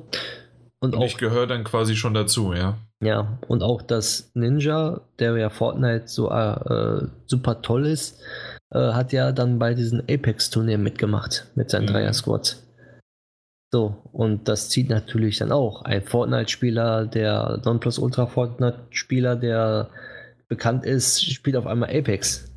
Und, 0.80 0.94
und 0.94 1.02
ich 1.02 1.16
gehöre 1.16 1.46
dann 1.46 1.64
quasi 1.64 1.96
schon 1.96 2.14
dazu, 2.14 2.52
ja. 2.52 2.78
Ja, 3.02 3.38
und 3.48 3.62
auch 3.62 3.82
das 3.82 4.30
Ninja, 4.34 5.02
der 5.18 5.36
ja 5.36 5.50
Fortnite 5.50 6.08
so 6.08 6.30
äh, 6.30 7.06
super 7.26 7.60
toll 7.62 7.86
ist, 7.86 8.20
äh, 8.72 8.92
hat 8.92 9.12
ja 9.12 9.32
dann 9.32 9.58
bei 9.58 9.74
diesen 9.74 10.00
Apex-Turnieren 10.00 10.82
mitgemacht 10.82 11.46
mit 11.54 11.70
seinen 11.70 11.84
mhm. 11.84 11.90
Dreier-Squads. 11.90 12.62
So, 13.72 13.96
und 14.12 14.48
das 14.48 14.70
zieht 14.70 14.88
natürlich 14.88 15.38
dann 15.38 15.52
auch. 15.52 15.82
Ein 15.82 16.02
Fortnite-Spieler, 16.02 17.06
der 17.06 17.60
Nonplus-Ultra-Fortnite-Spieler, 17.64 19.36
der 19.36 19.90
bekannt 20.48 20.84
ist, 20.84 21.24
spielt 21.24 21.56
auf 21.56 21.66
einmal 21.66 21.90
Apex. 21.90 22.52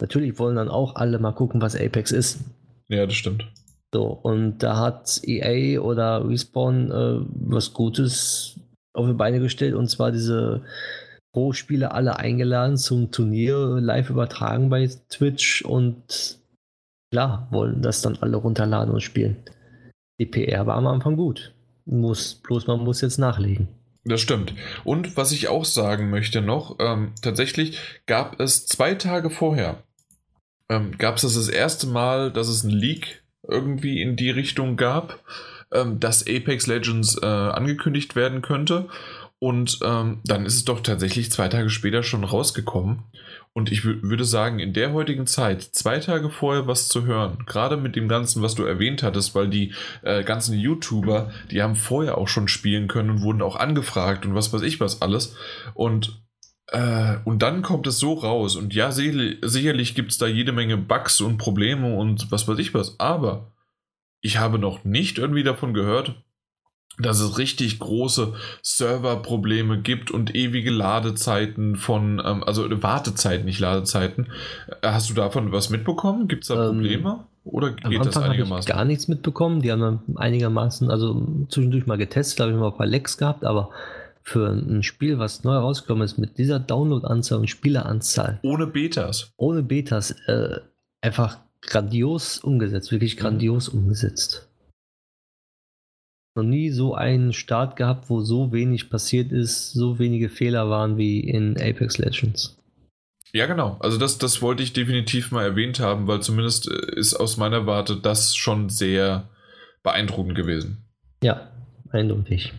Natürlich 0.00 0.38
wollen 0.38 0.56
dann 0.56 0.68
auch 0.68 0.96
alle 0.96 1.18
mal 1.18 1.32
gucken, 1.32 1.60
was 1.60 1.76
Apex 1.76 2.12
ist. 2.12 2.40
Ja, 2.88 3.04
das 3.04 3.14
stimmt. 3.14 3.46
So, 3.92 4.06
und 4.06 4.58
da 4.58 4.78
hat 4.78 5.20
EA 5.24 5.80
oder 5.80 6.28
Respawn 6.28 6.90
äh, 6.90 7.26
was 7.34 7.72
Gutes 7.72 8.60
auf 8.92 9.06
die 9.06 9.14
Beine 9.14 9.40
gestellt 9.40 9.74
und 9.74 9.88
zwar 9.88 10.12
diese 10.12 10.62
Pro-Spieler 11.32 11.94
alle 11.94 12.18
eingeladen 12.18 12.76
zum 12.76 13.10
Turnier 13.10 13.78
live 13.80 14.10
übertragen 14.10 14.70
bei 14.70 14.90
Twitch 15.08 15.62
und 15.64 16.38
klar, 17.10 17.48
wollen 17.50 17.80
das 17.82 18.02
dann 18.02 18.18
alle 18.20 18.36
runterladen 18.36 18.92
und 18.92 19.02
spielen. 19.02 19.36
Die 20.20 20.26
PR 20.26 20.66
war 20.66 20.76
am 20.76 20.86
Anfang 20.86 21.16
gut. 21.16 21.54
Muss, 21.86 22.34
bloß 22.34 22.66
man 22.66 22.80
muss 22.80 23.00
jetzt 23.00 23.18
nachlegen. 23.18 23.68
Das 24.08 24.22
stimmt. 24.22 24.54
Und 24.84 25.18
was 25.18 25.32
ich 25.32 25.48
auch 25.48 25.66
sagen 25.66 26.08
möchte 26.08 26.40
noch, 26.40 26.76
ähm, 26.80 27.12
tatsächlich 27.20 27.78
gab 28.06 28.40
es 28.40 28.66
zwei 28.66 28.94
Tage 28.94 29.28
vorher, 29.28 29.82
ähm, 30.70 30.96
gab 30.96 31.16
es 31.16 31.22
das, 31.22 31.34
das 31.34 31.48
erste 31.48 31.86
Mal, 31.86 32.32
dass 32.32 32.48
es 32.48 32.64
ein 32.64 32.70
Leak 32.70 33.22
irgendwie 33.46 34.00
in 34.00 34.16
die 34.16 34.30
Richtung 34.30 34.78
gab, 34.78 35.22
ähm, 35.72 36.00
dass 36.00 36.26
Apex 36.26 36.66
Legends 36.66 37.18
äh, 37.22 37.26
angekündigt 37.26 38.16
werden 38.16 38.40
könnte. 38.40 38.88
Und 39.40 39.78
ähm, 39.84 40.20
dann 40.24 40.46
ist 40.46 40.56
es 40.56 40.64
doch 40.64 40.80
tatsächlich 40.80 41.30
zwei 41.30 41.48
Tage 41.48 41.68
später 41.68 42.02
schon 42.02 42.24
rausgekommen. 42.24 43.04
Und 43.58 43.72
ich 43.72 43.82
würde 43.84 44.24
sagen, 44.24 44.60
in 44.60 44.72
der 44.72 44.92
heutigen 44.92 45.26
Zeit, 45.26 45.62
zwei 45.62 45.98
Tage 45.98 46.30
vorher 46.30 46.68
was 46.68 46.86
zu 46.86 47.06
hören, 47.06 47.38
gerade 47.44 47.76
mit 47.76 47.96
dem 47.96 48.06
Ganzen, 48.06 48.40
was 48.40 48.54
du 48.54 48.62
erwähnt 48.62 49.02
hattest, 49.02 49.34
weil 49.34 49.48
die 49.48 49.74
äh, 50.02 50.22
ganzen 50.22 50.56
YouTuber, 50.56 51.32
die 51.50 51.60
haben 51.60 51.74
vorher 51.74 52.18
auch 52.18 52.28
schon 52.28 52.46
spielen 52.46 52.86
können 52.86 53.10
und 53.10 53.22
wurden 53.22 53.42
auch 53.42 53.56
angefragt 53.56 54.24
und 54.24 54.36
was 54.36 54.52
weiß 54.52 54.62
ich 54.62 54.78
was 54.78 55.02
alles. 55.02 55.34
Und 55.74 56.22
äh, 56.68 57.16
und 57.24 57.42
dann 57.42 57.62
kommt 57.62 57.88
es 57.88 57.98
so 57.98 58.12
raus. 58.12 58.54
Und 58.54 58.74
ja, 58.74 58.92
sicherlich 58.92 59.96
gibt 59.96 60.12
es 60.12 60.18
da 60.18 60.28
jede 60.28 60.52
Menge 60.52 60.76
Bugs 60.76 61.20
und 61.20 61.38
Probleme 61.38 61.96
und 61.96 62.30
was 62.30 62.46
weiß 62.46 62.60
ich 62.60 62.74
was. 62.74 63.00
Aber 63.00 63.50
ich 64.20 64.38
habe 64.38 64.60
noch 64.60 64.84
nicht 64.84 65.18
irgendwie 65.18 65.42
davon 65.42 65.74
gehört, 65.74 66.14
dass 66.98 67.20
es 67.20 67.38
richtig 67.38 67.78
große 67.78 68.34
Serverprobleme 68.62 69.80
gibt 69.80 70.10
und 70.10 70.34
ewige 70.34 70.70
Ladezeiten 70.70 71.76
von, 71.76 72.20
ähm, 72.24 72.42
also 72.44 72.66
Wartezeiten, 72.82 73.44
nicht 73.44 73.60
Ladezeiten. 73.60 74.28
Äh, 74.82 74.88
hast 74.88 75.10
du 75.10 75.14
davon 75.14 75.52
was 75.52 75.70
mitbekommen? 75.70 76.28
Gibt 76.28 76.44
es 76.44 76.48
da 76.48 76.68
ähm, 76.68 76.76
Probleme? 76.76 77.10
Ähm, 77.10 77.24
Oder 77.44 77.72
geht 77.72 78.04
das 78.04 78.16
einigermaßen? 78.16 78.68
Ich 78.68 78.74
gar 78.74 78.84
nichts 78.84 79.08
mitbekommen. 79.08 79.62
Die 79.62 79.70
haben 79.70 80.00
einigermaßen, 80.16 80.90
also 80.90 81.26
zwischendurch 81.48 81.86
mal 81.86 81.98
getestet, 81.98 82.40
habe 82.40 82.52
ich 82.52 82.58
mal 82.58 82.70
ein 82.70 82.76
paar 82.76 82.86
Lecks 82.86 83.16
gehabt, 83.16 83.44
aber 83.44 83.70
für 84.22 84.48
ein 84.50 84.82
Spiel, 84.82 85.18
was 85.18 85.44
neu 85.44 85.56
rausgekommen 85.56 86.04
ist, 86.04 86.18
mit 86.18 86.36
dieser 86.36 86.58
Download-Anzahl 86.58 87.38
und 87.38 87.48
Spieleranzahl. 87.48 88.40
Ohne 88.42 88.66
Betas. 88.66 89.32
Ohne 89.38 89.62
Betas. 89.62 90.10
Äh, 90.26 90.60
einfach 91.00 91.38
grandios 91.62 92.38
umgesetzt, 92.38 92.92
wirklich 92.92 93.16
grandios 93.16 93.68
umgesetzt. 93.68 94.47
Noch 96.38 96.44
nie 96.44 96.70
so 96.70 96.94
einen 96.94 97.32
Start 97.32 97.74
gehabt, 97.74 98.08
wo 98.08 98.20
so 98.20 98.52
wenig 98.52 98.90
passiert 98.90 99.32
ist, 99.32 99.72
so 99.72 99.98
wenige 99.98 100.28
Fehler 100.28 100.70
waren 100.70 100.96
wie 100.96 101.18
in 101.18 101.60
Apex 101.60 101.98
Legends. 101.98 102.56
Ja, 103.32 103.46
genau. 103.46 103.76
Also 103.80 103.98
das, 103.98 104.18
das 104.18 104.40
wollte 104.40 104.62
ich 104.62 104.72
definitiv 104.72 105.32
mal 105.32 105.42
erwähnt 105.42 105.80
haben, 105.80 106.06
weil 106.06 106.22
zumindest 106.22 106.70
äh, 106.70 106.94
ist 106.96 107.14
aus 107.14 107.38
meiner 107.38 107.66
Warte 107.66 107.96
das 107.96 108.36
schon 108.36 108.68
sehr 108.68 109.28
beeindruckend 109.82 110.36
gewesen. 110.36 110.84
Ja, 111.24 111.50
eindeutig. 111.90 112.52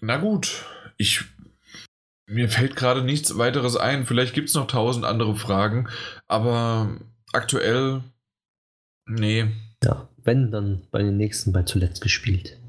Na 0.00 0.16
gut, 0.16 0.64
ich 0.96 1.26
mir 2.26 2.48
fällt 2.48 2.74
gerade 2.74 3.02
nichts 3.02 3.38
weiteres 3.38 3.76
ein. 3.76 4.04
Vielleicht 4.04 4.34
gibt 4.34 4.48
es 4.48 4.56
noch 4.56 4.66
tausend 4.66 5.04
andere 5.04 5.36
Fragen, 5.36 5.88
aber 6.26 6.96
aktuell, 7.32 8.02
nee. 9.06 9.46
Ja, 9.84 10.08
wenn, 10.24 10.50
dann 10.50 10.82
bei 10.90 11.04
den 11.04 11.16
nächsten 11.16 11.52
bei 11.52 11.62
zuletzt 11.62 12.00
gespielt. 12.00 12.59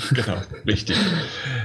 genau, 0.14 0.42
richtig. 0.66 0.96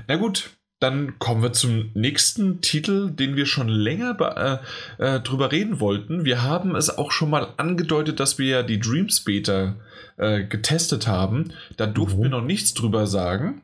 Na 0.08 0.16
gut, 0.16 0.52
dann 0.80 1.18
kommen 1.18 1.42
wir 1.42 1.54
zum 1.54 1.92
nächsten 1.96 2.62
Titel, 2.62 3.12
den 3.12 3.36
wir 3.36 3.46
schon 3.46 3.68
länger 3.68 4.62
äh, 5.00 5.16
äh, 5.16 5.20
drüber 5.20 5.52
reden 5.52 5.80
wollten. 5.80 6.24
Wir 6.24 6.44
haben 6.44 6.76
es 6.76 6.96
auch 6.96 7.12
schon 7.12 7.30
mal 7.30 7.54
angedeutet, 7.58 8.20
dass 8.20 8.38
wir 8.38 8.48
ja 8.48 8.64
die 8.64 8.80
Dreams 8.80 9.24
Beta 9.24 9.76
äh, 10.18 10.44
getestet 10.44 11.08
haben. 11.08 11.54
Da 11.78 11.88
durften 11.88 12.20
mhm. 12.20 12.24
wir 12.24 12.30
noch 12.30 12.44
nichts 12.44 12.74
drüber 12.74 13.08
sagen. 13.08 13.64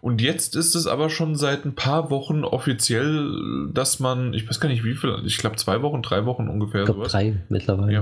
Und 0.00 0.20
jetzt 0.20 0.54
ist 0.54 0.76
es 0.76 0.86
aber 0.86 1.10
schon 1.10 1.34
seit 1.34 1.64
ein 1.64 1.74
paar 1.74 2.10
Wochen 2.10 2.44
offiziell, 2.44 3.70
dass 3.72 3.98
man, 3.98 4.32
ich 4.32 4.48
weiß 4.48 4.60
gar 4.60 4.68
nicht 4.68 4.84
wie 4.84 4.94
viel, 4.94 5.22
ich 5.24 5.38
glaube 5.38 5.56
zwei 5.56 5.82
Wochen, 5.82 6.02
drei 6.02 6.24
Wochen 6.24 6.48
ungefähr. 6.48 6.82
Ich 6.82 6.86
glaube 6.86 7.08
drei 7.08 7.42
mittlerweile. 7.48 7.92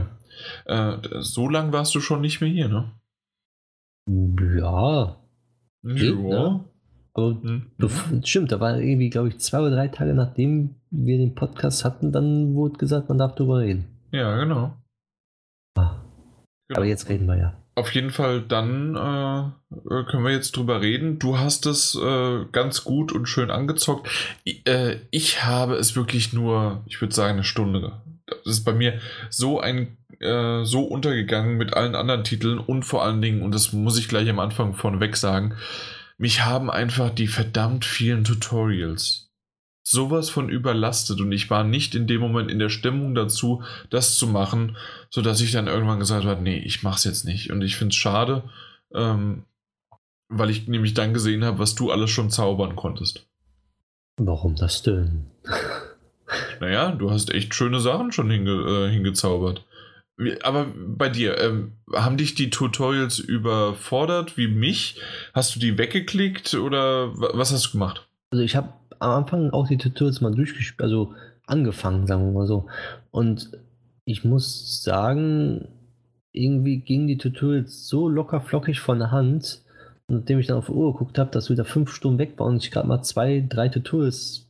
Ja. 0.66 0.94
Äh, 0.94 0.98
so 1.20 1.48
lange 1.48 1.72
warst 1.72 1.94
du 1.94 2.00
schon 2.00 2.20
nicht 2.20 2.40
mehr 2.40 2.50
hier, 2.50 2.68
ne? 2.68 2.92
Ja. 4.58 5.19
Geht, 5.82 6.02
ja. 6.02 6.14
Ne? 6.14 6.64
Aber 7.12 7.34
mhm. 7.34 8.22
stimmt, 8.24 8.52
da 8.52 8.60
war 8.60 8.78
irgendwie, 8.78 9.10
glaube 9.10 9.28
ich, 9.28 9.38
zwei 9.38 9.60
oder 9.60 9.70
drei 9.72 9.88
Tage 9.88 10.14
nachdem 10.14 10.76
wir 10.90 11.18
den 11.18 11.34
Podcast 11.34 11.84
hatten, 11.84 12.12
dann 12.12 12.54
wurde 12.54 12.78
gesagt, 12.78 13.08
man 13.08 13.18
darf 13.18 13.34
drüber 13.34 13.60
reden. 13.60 13.86
Ja, 14.12 14.36
genau. 14.36 14.76
Ah. 15.76 16.02
genau. 16.68 16.80
Aber 16.80 16.84
jetzt 16.84 17.08
reden 17.08 17.26
wir 17.26 17.36
ja. 17.36 17.56
Auf 17.76 17.94
jeden 17.94 18.10
Fall, 18.10 18.42
dann 18.42 18.94
äh, 18.94 20.04
können 20.04 20.24
wir 20.24 20.32
jetzt 20.32 20.56
drüber 20.56 20.80
reden. 20.82 21.18
Du 21.18 21.38
hast 21.38 21.66
es 21.66 21.94
äh, 21.94 22.44
ganz 22.52 22.84
gut 22.84 23.12
und 23.12 23.26
schön 23.26 23.50
angezockt. 23.50 24.08
Ich, 24.44 24.66
äh, 24.66 25.00
ich 25.10 25.44
habe 25.44 25.76
es 25.76 25.96
wirklich 25.96 26.32
nur, 26.32 26.82
ich 26.86 27.00
würde 27.00 27.14
sagen, 27.14 27.34
eine 27.34 27.44
Stunde. 27.44 28.02
Das 28.26 28.38
ist 28.44 28.64
bei 28.64 28.74
mir 28.74 29.00
so 29.30 29.60
ein 29.60 29.96
äh, 30.20 30.64
so 30.64 30.82
untergegangen 30.82 31.56
mit 31.56 31.74
allen 31.74 31.94
anderen 31.94 32.24
Titeln 32.24 32.58
und 32.58 32.84
vor 32.84 33.04
allen 33.04 33.20
Dingen, 33.20 33.42
und 33.42 33.54
das 33.54 33.72
muss 33.72 33.98
ich 33.98 34.08
gleich 34.08 34.28
am 34.30 34.38
Anfang 34.38 34.74
vorneweg 34.74 35.16
sagen, 35.16 35.54
mich 36.18 36.44
haben 36.44 36.70
einfach 36.70 37.10
die 37.10 37.28
verdammt 37.28 37.84
vielen 37.84 38.24
Tutorials 38.24 39.30
sowas 39.90 40.30
von 40.30 40.48
überlastet 40.48 41.20
und 41.20 41.32
ich 41.32 41.50
war 41.50 41.64
nicht 41.64 41.94
in 41.94 42.06
dem 42.06 42.20
Moment 42.20 42.50
in 42.50 42.60
der 42.60 42.68
Stimmung 42.68 43.14
dazu, 43.14 43.62
das 43.90 44.16
zu 44.16 44.28
machen, 44.28 44.76
sodass 45.10 45.40
ich 45.40 45.50
dann 45.50 45.66
irgendwann 45.66 45.98
gesagt 45.98 46.26
habe, 46.26 46.42
nee, 46.42 46.58
ich 46.58 46.82
mach's 46.82 47.04
jetzt 47.04 47.24
nicht. 47.24 47.50
Und 47.50 47.62
ich 47.62 47.76
finde 47.76 47.90
es 47.90 47.96
schade, 47.96 48.44
ähm, 48.94 49.44
weil 50.28 50.50
ich 50.50 50.68
nämlich 50.68 50.94
dann 50.94 51.12
gesehen 51.12 51.44
habe, 51.44 51.58
was 51.58 51.74
du 51.74 51.90
alles 51.90 52.10
schon 52.10 52.30
zaubern 52.30 52.76
konntest. 52.76 53.26
Warum 54.16 54.54
das 54.54 54.82
denn? 54.82 55.26
naja, 56.60 56.92
du 56.92 57.10
hast 57.10 57.32
echt 57.32 57.54
schöne 57.54 57.80
Sachen 57.80 58.12
schon 58.12 58.30
hinge 58.30 58.52
äh, 58.52 58.92
hingezaubert. 58.92 59.64
Aber 60.42 60.66
bei 60.74 61.08
dir, 61.08 61.38
ähm, 61.38 61.72
haben 61.94 62.16
dich 62.16 62.34
die 62.34 62.50
Tutorials 62.50 63.18
überfordert 63.18 64.36
wie 64.36 64.48
mich? 64.48 65.00
Hast 65.34 65.54
du 65.54 65.60
die 65.60 65.78
weggeklickt 65.78 66.54
oder 66.54 67.16
was 67.16 67.52
hast 67.52 67.66
du 67.66 67.72
gemacht? 67.72 68.08
Also 68.32 68.44
ich 68.44 68.56
habe 68.56 68.72
am 68.98 69.10
Anfang 69.10 69.50
auch 69.50 69.68
die 69.68 69.78
Tutorials 69.78 70.20
mal 70.20 70.34
durchgespielt, 70.34 70.82
also 70.82 71.14
angefangen, 71.46 72.06
sagen 72.06 72.26
wir 72.26 72.32
mal 72.32 72.46
so. 72.46 72.66
Und 73.10 73.50
ich 74.04 74.24
muss 74.24 74.82
sagen, 74.82 75.68
irgendwie 76.32 76.78
gingen 76.78 77.08
die 77.08 77.18
Tutorials 77.18 77.88
so 77.88 78.08
locker 78.08 78.40
flockig 78.40 78.80
von 78.80 78.98
der 78.98 79.10
Hand, 79.10 79.62
nachdem 80.08 80.38
ich 80.38 80.46
dann 80.46 80.58
auf 80.58 80.66
die 80.66 80.72
Uhr 80.72 80.92
geguckt 80.92 81.18
habe, 81.18 81.30
dass 81.30 81.50
wieder 81.50 81.64
fünf 81.64 81.92
Stunden 81.92 82.18
weg 82.18 82.34
war 82.36 82.46
und 82.46 82.62
ich 82.62 82.70
gerade 82.70 82.88
mal 82.88 83.02
zwei, 83.02 83.44
drei 83.48 83.68
Tutorials 83.68 84.48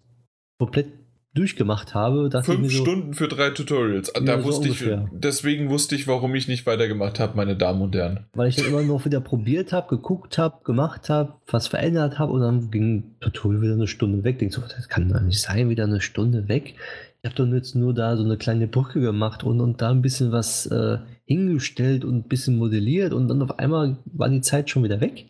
komplett 0.58 0.99
durchgemacht 1.34 1.94
habe. 1.94 2.28
Fünf 2.42 2.72
so, 2.72 2.82
Stunden 2.82 3.14
für 3.14 3.28
drei 3.28 3.50
Tutorials. 3.50 4.12
Da 4.12 4.20
ja, 4.20 4.44
wusste 4.44 4.68
so 4.68 4.74
ich, 4.74 4.98
deswegen 5.12 5.70
wusste 5.70 5.94
ich, 5.94 6.08
warum 6.08 6.34
ich 6.34 6.48
nicht 6.48 6.66
weitergemacht 6.66 7.20
habe, 7.20 7.36
meine 7.36 7.56
Damen 7.56 7.82
und 7.82 7.94
Herren. 7.94 8.26
Weil 8.34 8.48
ich 8.48 8.56
dann 8.56 8.66
immer 8.66 8.82
noch 8.82 9.04
wieder 9.04 9.20
probiert 9.20 9.72
habe, 9.72 9.88
geguckt 9.96 10.38
habe, 10.38 10.64
gemacht 10.64 11.08
habe, 11.08 11.34
was 11.46 11.68
verändert 11.68 12.18
habe 12.18 12.32
und 12.32 12.40
dann 12.40 12.70
ging 12.70 13.14
Tutorial 13.20 13.62
wieder 13.62 13.74
eine 13.74 13.86
Stunde 13.86 14.24
weg. 14.24 14.38
Denk 14.40 14.52
so, 14.52 14.60
das 14.60 14.88
kann 14.88 15.08
doch 15.08 15.20
nicht 15.20 15.40
sein, 15.40 15.68
wieder 15.68 15.84
eine 15.84 16.00
Stunde 16.00 16.48
weg. 16.48 16.74
Ich 17.22 17.30
habe 17.30 17.36
doch 17.36 17.54
jetzt 17.54 17.76
nur 17.76 17.94
da 17.94 18.16
so 18.16 18.24
eine 18.24 18.38
kleine 18.38 18.66
Brücke 18.66 19.00
gemacht 19.00 19.44
und, 19.44 19.60
und 19.60 19.82
da 19.82 19.90
ein 19.90 20.02
bisschen 20.02 20.32
was 20.32 20.66
äh, 20.66 20.98
hingestellt 21.26 22.04
und 22.04 22.16
ein 22.16 22.28
bisschen 22.28 22.56
modelliert 22.56 23.12
und 23.12 23.28
dann 23.28 23.42
auf 23.42 23.58
einmal 23.58 23.98
war 24.06 24.28
die 24.28 24.40
Zeit 24.40 24.70
schon 24.70 24.82
wieder 24.82 25.00
weg. 25.00 25.26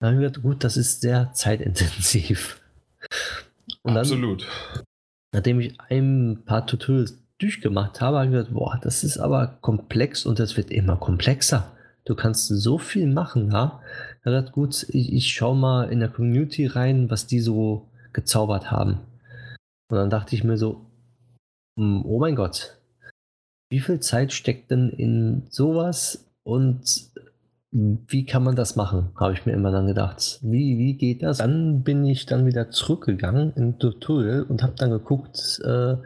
Dann 0.00 0.14
habe 0.14 0.22
ich 0.22 0.28
gedacht, 0.28 0.42
gut, 0.42 0.64
das 0.64 0.76
ist 0.76 1.00
sehr 1.00 1.32
zeitintensiv. 1.34 2.60
Und 3.84 3.96
Absolut. 3.96 4.48
nachdem 5.32 5.60
ich 5.60 5.78
ein 5.80 6.42
paar 6.44 6.66
Tutorials 6.66 7.18
durchgemacht 7.38 8.00
habe, 8.00 8.18
habe 8.18 8.26
ich 8.26 8.32
gedacht, 8.32 8.54
boah, 8.54 8.80
das 8.82 9.04
ist 9.04 9.18
aber 9.18 9.58
komplex 9.60 10.24
und 10.24 10.38
das 10.38 10.56
wird 10.56 10.70
immer 10.70 10.96
komplexer. 10.96 11.70
Du 12.04 12.14
kannst 12.14 12.48
so 12.48 12.78
viel 12.78 13.06
machen, 13.06 13.50
ja. 13.52 13.80
Er 14.22 14.36
hat 14.36 14.52
gut, 14.52 14.86
ich, 14.90 15.12
ich 15.12 15.32
schaue 15.32 15.56
mal 15.56 15.90
in 15.90 16.00
der 16.00 16.08
Community 16.08 16.66
rein, 16.66 17.10
was 17.10 17.26
die 17.26 17.40
so 17.40 17.88
gezaubert 18.12 18.70
haben. 18.70 19.00
Und 19.90 19.98
dann 19.98 20.10
dachte 20.10 20.34
ich 20.34 20.44
mir 20.44 20.56
so, 20.56 20.86
hm, 21.78 22.04
oh 22.06 22.18
mein 22.18 22.36
Gott, 22.36 22.78
wie 23.70 23.80
viel 23.80 24.00
Zeit 24.00 24.32
steckt 24.32 24.70
denn 24.70 24.90
in 24.90 25.46
sowas 25.50 26.30
und 26.42 27.10
wie 27.74 28.24
kann 28.24 28.44
man 28.44 28.54
das 28.54 28.76
machen, 28.76 29.10
habe 29.16 29.32
ich 29.32 29.46
mir 29.46 29.52
immer 29.52 29.72
dann 29.72 29.88
gedacht. 29.88 30.38
Wie, 30.42 30.78
wie 30.78 30.96
geht 30.96 31.24
das? 31.24 31.38
Dann 31.38 31.82
bin 31.82 32.04
ich 32.04 32.24
dann 32.24 32.46
wieder 32.46 32.70
zurückgegangen 32.70 33.52
in 33.56 33.80
Tutorial 33.80 34.44
und 34.44 34.62
habe 34.62 34.74
dann 34.76 34.90
geguckt, 34.90 35.60
äh, 35.64 35.96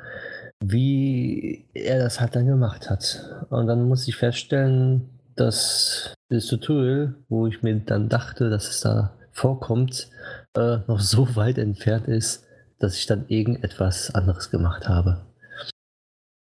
wie 0.64 1.66
er 1.74 1.98
das 1.98 2.20
halt 2.20 2.36
dann 2.36 2.46
gemacht 2.46 2.88
hat. 2.88 3.46
Und 3.50 3.66
dann 3.66 3.86
muss 3.86 4.08
ich 4.08 4.16
feststellen, 4.16 5.10
dass 5.36 6.14
das 6.30 6.46
Tutorial, 6.46 7.16
wo 7.28 7.46
ich 7.46 7.62
mir 7.62 7.78
dann 7.80 8.08
dachte, 8.08 8.48
dass 8.48 8.70
es 8.70 8.80
da 8.80 9.12
vorkommt, 9.30 10.08
äh, 10.56 10.78
noch 10.86 11.00
so 11.00 11.28
weit 11.36 11.58
entfernt 11.58 12.08
ist, 12.08 12.46
dass 12.78 12.96
ich 12.96 13.04
dann 13.04 13.26
irgendetwas 13.28 14.14
anderes 14.14 14.50
gemacht 14.50 14.88
habe. 14.88 15.26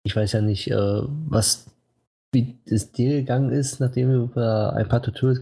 Ich 0.03 0.17
weiß 0.17 0.33
ja 0.33 0.41
nicht, 0.41 0.71
äh, 0.71 1.03
was 1.29 1.70
wie 2.33 2.59
es 2.67 2.93
dir 2.93 3.21
gegangen 3.21 3.51
ist, 3.51 3.81
nachdem 3.81 4.13
du 4.13 4.41
ein 4.41 4.89
paar 4.89 5.03
Tutorials 5.03 5.41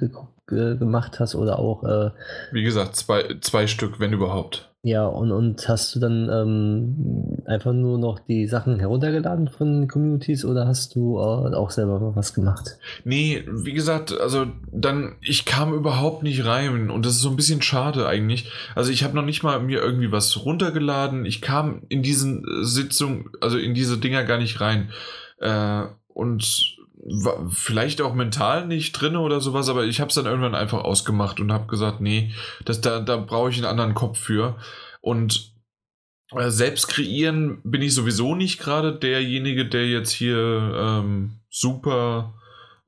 äh, 0.51 0.77
gemacht 0.77 1.21
hast 1.21 1.35
oder 1.35 1.59
auch. 1.59 1.85
Äh, 1.85 2.11
Wie 2.53 2.63
gesagt, 2.63 2.97
zwei, 2.97 3.37
zwei 3.41 3.67
Stück, 3.67 4.01
wenn 4.01 4.13
überhaupt. 4.13 4.71
Ja, 4.83 5.07
und, 5.07 5.33
und 5.33 5.69
hast 5.69 5.95
du 5.95 6.01
dann 6.01 6.31
ähm, 6.33 7.43
einfach 7.47 7.73
nur 7.73 7.99
noch 7.99 8.21
die 8.21 8.47
Sachen 8.47 8.79
heruntergeladen 8.79 9.49
von 9.49 9.81
den 9.81 9.89
Communities 9.89 10.45
oder 10.45 10.67
hast 10.67 10.95
du 10.95 11.19
äh, 11.19 11.55
auch 11.55 11.71
selber 11.71 12.15
was 12.15 12.33
gemacht? 12.33 12.79
Nee, 13.05 13.45
wie 13.51 13.73
gesagt, 13.73 14.19
also 14.19 14.47
dann, 14.71 15.17
ich 15.21 15.45
kam 15.45 15.75
überhaupt 15.75 16.23
nicht 16.23 16.47
rein 16.47 16.91
und 16.91 17.05
das 17.05 17.15
ist 17.15 17.23
so 17.23 17.29
ein 17.29 17.37
bisschen 17.37 17.61
schade 17.61 18.07
eigentlich. 18.07 18.51
Also 18.77 18.93
ich 18.93 19.03
habe 19.03 19.17
noch 19.17 19.25
nicht 19.25 19.43
mal 19.43 19.61
mir 19.61 19.83
irgendwie 19.83 20.13
was 20.13 20.45
runtergeladen. 20.45 21.27
Ich 21.27 21.43
kam 21.43 21.83
in 21.89 22.03
diesen 22.03 22.45
Sitzungen, 22.63 23.31
also 23.41 23.59
in 23.59 23.75
diese 23.75 23.99
Dinger 23.99 24.25
gar 24.25 24.39
nicht 24.39 24.61
rein. 24.61 24.91
Äh, 25.41 25.83
und 26.07 26.78
vielleicht 27.51 28.01
auch 28.01 28.15
mental 28.15 28.67
nicht 28.67 28.93
drin 28.93 29.17
oder 29.17 29.41
sowas, 29.41 29.69
aber 29.69 29.85
ich 29.85 30.01
habe 30.01 30.09
es 30.09 30.15
dann 30.15 30.27
irgendwann 30.27 30.55
einfach 30.55 30.85
ausgemacht 30.85 31.41
und 31.41 31.53
habe 31.53 31.67
gesagt, 31.67 32.01
nee, 32.01 32.33
das, 32.65 32.81
da, 32.81 33.01
da 33.01 33.17
brauche 33.17 33.51
ich 33.51 33.57
einen 33.57 33.67
anderen 33.67 33.95
Kopf 33.95 34.19
für. 34.19 34.57
Und 35.01 35.53
äh, 36.33 36.51
selbst 36.51 36.89
kreieren 36.89 37.61
bin 37.65 37.83
ich 37.83 37.95
sowieso 37.95 38.35
nicht 38.35 38.59
gerade 38.59 38.95
derjenige, 38.95 39.67
der 39.67 39.89
jetzt 39.89 40.11
hier 40.11 40.37
ähm, 40.37 41.41
super, 41.49 42.35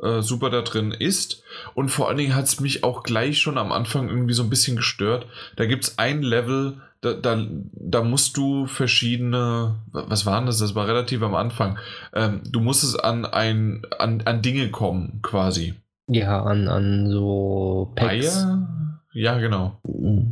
äh, 0.00 0.20
super 0.20 0.50
da 0.50 0.62
drin 0.62 0.92
ist. 0.92 1.42
Und 1.74 1.88
vor 1.88 2.08
allen 2.08 2.18
Dingen 2.18 2.34
hat 2.34 2.44
es 2.44 2.60
mich 2.60 2.84
auch 2.84 3.02
gleich 3.02 3.38
schon 3.38 3.58
am 3.58 3.72
Anfang 3.72 4.08
irgendwie 4.08 4.34
so 4.34 4.42
ein 4.42 4.50
bisschen 4.50 4.76
gestört. 4.76 5.26
Da 5.56 5.66
gibt 5.66 5.84
es 5.84 5.98
ein 5.98 6.22
Level, 6.22 6.80
da, 7.00 7.14
da, 7.14 7.46
da 7.72 8.02
musst 8.02 8.36
du 8.36 8.66
verschiedene, 8.66 9.76
was 9.92 10.26
waren 10.26 10.46
das? 10.46 10.58
Das 10.58 10.74
war 10.74 10.86
relativ 10.86 11.22
am 11.22 11.34
Anfang. 11.34 11.78
Ähm, 12.14 12.42
du 12.50 12.60
musstest 12.60 13.02
an 13.02 13.24
ein, 13.24 13.82
an, 13.98 14.22
an 14.24 14.42
Dinge 14.42 14.70
kommen, 14.70 15.20
quasi. 15.22 15.74
Ja, 16.08 16.42
an, 16.42 16.68
an 16.68 17.10
so 17.10 17.92
Packs. 17.94 18.36
Eier? 18.36 18.68
Ja, 19.12 19.38
genau. 19.38 19.80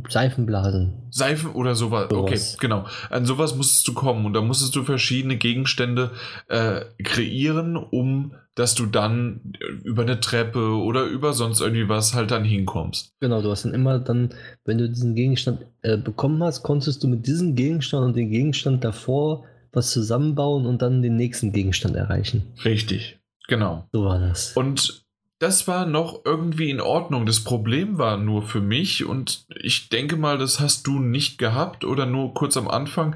Seifenblasen. 0.07 1.07
Seifen 1.09 1.51
oder 1.51 1.75
sowas. 1.75 2.07
sowas. 2.09 2.53
Okay, 2.53 2.57
genau. 2.61 2.85
An 3.09 3.25
sowas 3.25 3.55
musstest 3.55 3.87
du 3.87 3.93
kommen 3.93 4.25
und 4.25 4.33
da 4.33 4.41
musstest 4.41 4.75
du 4.75 4.83
verschiedene 4.83 5.35
Gegenstände 5.35 6.11
äh, 6.47 6.81
kreieren, 7.03 7.75
um 7.75 8.35
dass 8.59 8.75
du 8.75 8.85
dann 8.85 9.53
über 9.83 10.01
eine 10.01 10.19
Treppe 10.19 10.75
oder 10.75 11.05
über 11.05 11.31
sonst 11.31 11.61
irgendwie 11.61 11.87
was 11.87 12.13
halt 12.13 12.31
dann 12.31 12.43
hinkommst. 12.43 13.13
Genau, 13.21 13.41
du 13.41 13.49
hast 13.49 13.63
dann 13.63 13.73
immer 13.73 13.99
dann, 13.99 14.33
wenn 14.65 14.77
du 14.77 14.89
diesen 14.89 15.15
Gegenstand 15.15 15.65
äh, 15.81 15.95
bekommen 15.95 16.43
hast, 16.43 16.61
konntest 16.61 17.01
du 17.01 17.07
mit 17.07 17.25
diesem 17.25 17.55
Gegenstand 17.55 18.05
und 18.05 18.17
dem 18.17 18.29
Gegenstand 18.29 18.83
davor 18.83 19.45
was 19.71 19.91
zusammenbauen 19.91 20.65
und 20.65 20.81
dann 20.81 21.01
den 21.01 21.15
nächsten 21.15 21.53
Gegenstand 21.53 21.95
erreichen. 21.95 22.43
Richtig, 22.65 23.19
genau. 23.47 23.87
So 23.93 24.03
war 24.03 24.19
das. 24.19 24.57
Und 24.57 25.05
das 25.37 25.69
war 25.69 25.85
noch 25.85 26.25
irgendwie 26.25 26.69
in 26.69 26.81
Ordnung. 26.81 27.25
Das 27.25 27.41
Problem 27.45 27.97
war 27.97 28.17
nur 28.17 28.41
für 28.41 28.59
mich 28.59 29.05
und 29.05 29.45
ich 29.55 29.87
denke 29.87 30.17
mal, 30.17 30.37
das 30.37 30.59
hast 30.59 30.85
du 30.85 30.99
nicht 30.99 31.37
gehabt 31.37 31.85
oder 31.85 32.05
nur 32.05 32.33
kurz 32.33 32.57
am 32.57 32.67
Anfang. 32.67 33.15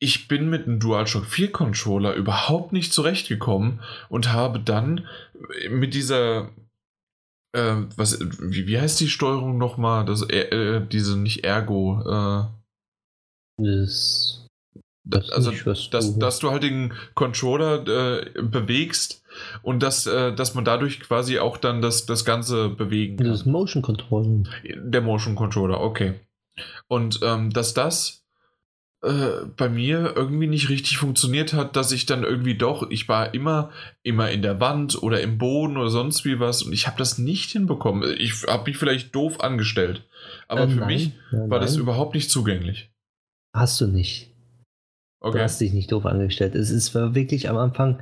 Ich 0.00 0.28
bin 0.28 0.48
mit 0.48 0.66
einem 0.66 0.78
DualShock 0.78 1.26
4 1.26 1.50
Controller 1.50 2.14
überhaupt 2.14 2.72
nicht 2.72 2.92
zurechtgekommen 2.92 3.80
und 4.08 4.32
habe 4.32 4.60
dann 4.60 5.06
mit 5.70 5.94
dieser 5.94 6.50
äh, 7.52 7.76
was 7.96 8.20
wie, 8.20 8.66
wie 8.66 8.78
heißt 8.78 9.00
die 9.00 9.08
Steuerung 9.08 9.58
nochmal? 9.58 10.04
Das 10.04 10.22
äh, 10.22 10.80
diese 10.86 11.18
nicht 11.18 11.44
Ergo 11.44 12.02
äh, 12.02 12.58
das, 13.58 14.46
das 15.04 15.30
also 15.30 15.50
nicht, 15.50 15.66
dass, 15.66 16.18
dass 16.18 16.38
du 16.38 16.50
halt 16.50 16.62
den 16.62 16.92
Controller 17.14 17.86
äh, 17.86 18.42
bewegst 18.42 19.24
und 19.62 19.82
dass, 19.82 20.06
äh, 20.06 20.34
dass 20.34 20.54
man 20.54 20.64
dadurch 20.64 21.00
quasi 21.00 21.38
auch 21.38 21.56
dann 21.56 21.82
das, 21.82 22.06
das 22.06 22.24
Ganze 22.24 22.68
bewegen 22.68 23.16
kann. 23.16 23.26
Das 23.26 23.46
Motion 23.46 23.82
Controller. 23.82 24.44
Der 24.64 25.00
Motion 25.00 25.34
Controller, 25.34 25.80
okay. 25.80 26.14
Und 26.88 27.20
ähm, 27.22 27.50
dass 27.50 27.74
das 27.74 28.24
äh, 29.02 29.46
bei 29.56 29.68
mir 29.68 30.14
irgendwie 30.16 30.48
nicht 30.48 30.68
richtig 30.70 30.98
funktioniert 30.98 31.52
hat, 31.52 31.76
dass 31.76 31.92
ich 31.92 32.06
dann 32.06 32.24
irgendwie 32.24 32.56
doch, 32.56 32.90
ich 32.90 33.08
war 33.08 33.32
immer, 33.32 33.70
immer 34.02 34.30
in 34.30 34.42
der 34.42 34.60
Wand 34.60 35.00
oder 35.02 35.20
im 35.20 35.38
Boden 35.38 35.76
oder 35.76 35.90
sonst 35.90 36.24
wie 36.24 36.40
was 36.40 36.62
und 36.62 36.72
ich 36.72 36.86
habe 36.86 36.98
das 36.98 37.16
nicht 37.16 37.50
hinbekommen. 37.52 38.16
Ich 38.18 38.44
habe 38.48 38.68
mich 38.68 38.76
vielleicht 38.76 39.14
doof 39.14 39.40
angestellt, 39.40 40.04
aber 40.48 40.62
äh, 40.62 40.68
für 40.68 40.80
nein, 40.80 40.88
mich 40.88 41.12
ja, 41.30 41.38
war 41.38 41.46
nein. 41.48 41.60
das 41.60 41.76
überhaupt 41.76 42.14
nicht 42.14 42.30
zugänglich. 42.30 42.90
Hast 43.54 43.80
du 43.80 43.86
nicht. 43.86 44.34
Okay. 45.20 45.38
Du 45.38 45.44
hast 45.44 45.60
dich 45.60 45.72
nicht 45.72 45.92
doof 45.92 46.06
angestellt. 46.06 46.54
Es 46.54 46.70
ist 46.70 46.94
wirklich 46.94 47.48
am 47.48 47.56
Anfang, 47.56 48.00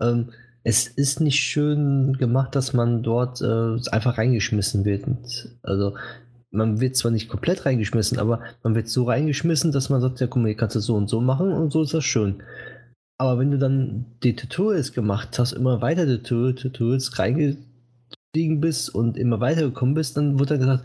ähm, 0.00 0.32
es 0.62 0.88
ist 0.88 1.20
nicht 1.20 1.40
schön 1.40 2.14
gemacht, 2.18 2.54
dass 2.54 2.72
man 2.72 3.02
dort 3.02 3.40
äh, 3.40 3.78
einfach 3.90 4.18
reingeschmissen 4.18 4.84
wird. 4.84 5.04
Also 5.62 5.96
man 6.50 6.80
wird 6.80 6.96
zwar 6.96 7.10
nicht 7.10 7.28
komplett 7.28 7.64
reingeschmissen, 7.64 8.18
aber 8.18 8.40
man 8.62 8.74
wird 8.74 8.88
so 8.88 9.04
reingeschmissen, 9.04 9.72
dass 9.72 9.88
man 9.88 10.00
sagt, 10.00 10.20
ja 10.20 10.26
guck 10.26 10.42
mal, 10.42 10.48
hier 10.48 10.56
kannst 10.56 10.76
du 10.76 10.80
so 10.80 10.96
und 10.96 11.08
so 11.08 11.20
machen 11.20 11.52
und 11.52 11.72
so 11.72 11.82
ist 11.82 11.94
das 11.94 12.04
schön. 12.04 12.42
Aber 13.18 13.38
wenn 13.38 13.50
du 13.50 13.58
dann 13.58 14.06
die 14.22 14.34
Tutorials 14.34 14.92
gemacht 14.92 15.38
hast, 15.38 15.52
immer 15.52 15.82
weiter 15.82 16.06
die 16.06 16.22
Tutorials 16.22 17.18
reingestiegen 17.18 18.60
bist 18.60 18.94
und 18.94 19.16
immer 19.16 19.40
weiter 19.40 19.62
gekommen 19.62 19.94
bist, 19.94 20.16
dann 20.16 20.38
wird 20.38 20.50
dann 20.50 20.60
gesagt, 20.60 20.84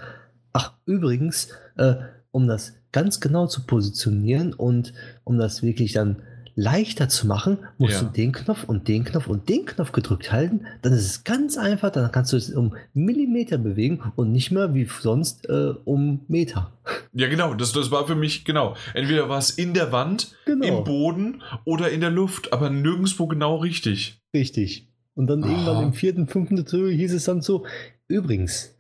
ach 0.53 0.73
übrigens, 0.85 1.49
äh, 1.77 1.95
um 2.31 2.47
das 2.47 2.73
ganz 2.91 3.19
genau 3.19 3.47
zu 3.47 3.65
positionieren 3.65 4.53
und 4.53 4.93
um 5.23 5.37
das 5.37 5.63
wirklich 5.63 5.93
dann 5.93 6.21
leichter 6.55 7.09
zu 7.09 7.27
machen, 7.27 7.59
musst 7.77 8.01
ja. 8.01 8.03
du 8.03 8.13
den 8.13 8.31
Knopf 8.31 8.63
und 8.63 8.87
den 8.87 9.03
Knopf 9.03 9.27
und 9.27 9.49
den 9.49 9.65
Knopf 9.65 9.91
gedrückt 9.91 10.31
halten. 10.31 10.65
Dann 10.81 10.93
ist 10.93 11.05
es 11.05 11.23
ganz 11.23 11.57
einfach, 11.57 11.91
dann 11.91 12.11
kannst 12.11 12.33
du 12.33 12.37
es 12.37 12.53
um 12.53 12.75
Millimeter 12.93 13.57
bewegen 13.57 14.01
und 14.15 14.31
nicht 14.31 14.51
mehr 14.51 14.73
wie 14.73 14.85
sonst 14.85 15.47
äh, 15.49 15.73
um 15.83 16.21
Meter. 16.27 16.71
Ja, 17.17 17.29
genau, 17.29 17.53
das, 17.53 17.71
das 17.71 17.91
war 17.91 18.05
für 18.07 18.15
mich, 18.15 18.43
genau. 18.43 18.75
Entweder 18.93 19.29
war 19.29 19.37
es 19.37 19.49
in 19.51 19.73
der 19.73 19.93
Wand, 19.93 20.35
genau. 20.45 20.79
im 20.79 20.83
Boden 20.83 21.41
oder 21.63 21.89
in 21.89 22.01
der 22.01 22.11
Luft, 22.11 22.51
aber 22.51 22.69
nirgendwo 22.69 23.25
genau 23.27 23.55
richtig. 23.55 24.21
Richtig. 24.33 24.89
Und 25.13 25.27
dann 25.27 25.41
Aha. 25.41 25.49
irgendwann 25.49 25.83
im 25.83 25.93
vierten, 25.93 26.27
fünften 26.27 26.57
Tutorial 26.57 26.91
hieß 26.91 27.13
es 27.13 27.23
dann 27.23 27.41
so, 27.41 27.65
übrigens, 28.09 28.75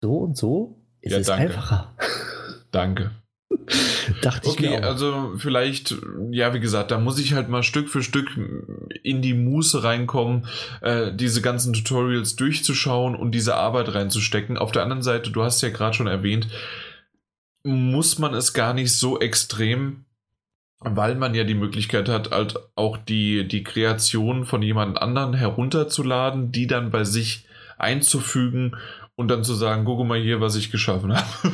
so 0.00 0.16
und 0.16 0.34
so 0.36 0.82
ist 1.02 1.12
ja, 1.12 1.18
es 1.18 1.26
danke. 1.26 1.44
einfacher. 1.44 1.94
Danke. 2.70 3.10
Dachte 4.20 4.48
ich 4.48 4.54
okay, 4.54 4.76
also 4.78 5.34
vielleicht, 5.38 5.96
ja, 6.30 6.54
wie 6.54 6.60
gesagt, 6.60 6.90
da 6.90 6.98
muss 6.98 7.18
ich 7.18 7.34
halt 7.34 7.48
mal 7.48 7.62
Stück 7.62 7.88
für 7.88 8.02
Stück 8.02 8.30
in 9.02 9.22
die 9.22 9.34
Muße 9.34 9.84
reinkommen, 9.84 10.46
äh, 10.80 11.12
diese 11.14 11.40
ganzen 11.40 11.72
Tutorials 11.72 12.36
durchzuschauen 12.36 13.14
und 13.14 13.32
diese 13.32 13.56
Arbeit 13.56 13.94
reinzustecken. 13.94 14.58
Auf 14.58 14.72
der 14.72 14.82
anderen 14.82 15.02
Seite, 15.02 15.30
du 15.30 15.42
hast 15.42 15.62
ja 15.62 15.70
gerade 15.70 15.94
schon 15.94 16.06
erwähnt, 16.06 16.48
muss 17.64 18.18
man 18.18 18.34
es 18.34 18.52
gar 18.52 18.74
nicht 18.74 18.92
so 18.92 19.18
extrem, 19.20 20.04
weil 20.80 21.14
man 21.14 21.34
ja 21.34 21.44
die 21.44 21.54
Möglichkeit 21.54 22.08
hat, 22.08 22.30
halt 22.30 22.56
auch 22.74 22.98
die, 22.98 23.48
die 23.48 23.62
Kreation 23.62 24.44
von 24.44 24.62
jemand 24.62 25.00
anderen 25.00 25.32
herunterzuladen, 25.34 26.52
die 26.52 26.66
dann 26.66 26.90
bei 26.90 27.04
sich 27.04 27.46
einzufügen 27.78 28.76
und 29.16 29.28
dann 29.28 29.44
zu 29.44 29.54
sagen, 29.54 29.84
guck 29.84 30.06
mal 30.06 30.20
hier, 30.20 30.40
was 30.40 30.56
ich 30.56 30.70
geschaffen 30.70 31.14
habe. 31.16 31.52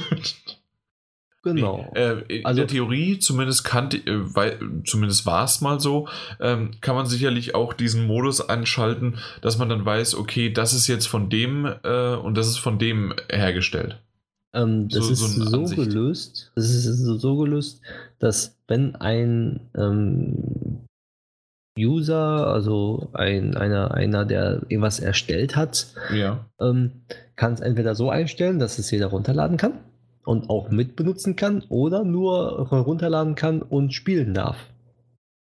Genau. 1.43 1.91
Äh, 1.95 2.21
in 2.29 2.45
also, 2.45 2.59
der 2.59 2.67
Theorie, 2.67 3.19
zumindest 3.19 3.65
kannte, 3.65 3.97
äh, 3.97 4.35
weil, 4.35 4.59
zumindest 4.85 5.25
war 5.25 5.45
es 5.45 5.63
mal 5.63 5.81
so, 5.81 6.07
ähm, 6.39 6.73
kann 6.83 6.95
man 6.95 7.07
sicherlich 7.07 7.55
auch 7.55 7.73
diesen 7.73 8.07
Modus 8.07 8.47
einschalten, 8.47 9.19
dass 9.41 9.57
man 9.57 9.71
dann 9.71 9.85
weiß, 9.85 10.17
okay, 10.17 10.53
das 10.53 10.75
ist 10.75 10.87
jetzt 10.87 11.07
von 11.07 11.31
dem 11.31 11.67
äh, 11.83 12.15
und 12.15 12.37
das 12.37 12.49
ist 12.49 12.59
von 12.59 12.79
dem 12.79 13.15
hergestellt. 13.31 13.99
Ähm, 14.53 14.89
das 14.89 15.07
so, 15.07 15.13
ist 15.13 15.19
so, 15.37 15.67
so 15.67 15.77
gelöst, 15.77 16.53
das 16.57 16.67
ist 16.67 16.97
so 16.99 17.37
gelöst, 17.39 17.81
dass 18.19 18.59
wenn 18.69 18.97
ein 18.97 19.61
ähm, 19.75 20.85
User, 21.79 22.49
also 22.49 23.09
ein, 23.15 23.57
einer, 23.57 23.95
einer, 23.95 24.27
der 24.27 24.61
irgendwas 24.69 25.01
erstellt 25.01 25.57
hat, 25.57 25.87
ja. 26.13 26.45
ähm, 26.61 26.91
kann 27.37 27.55
es 27.55 27.61
entweder 27.61 27.95
so 27.95 28.11
einstellen, 28.11 28.59
dass 28.59 28.79
es 28.79 28.91
jeder 28.91 29.07
runterladen 29.07 29.57
kann 29.57 29.79
und 30.31 30.49
auch 30.49 30.71
mitbenutzen 30.71 31.35
kann 31.35 31.65
oder 31.71 32.05
nur 32.05 32.69
herunterladen 32.71 33.35
kann 33.35 33.63
und 33.63 33.93
spielen 33.93 34.33
darf. 34.33 34.57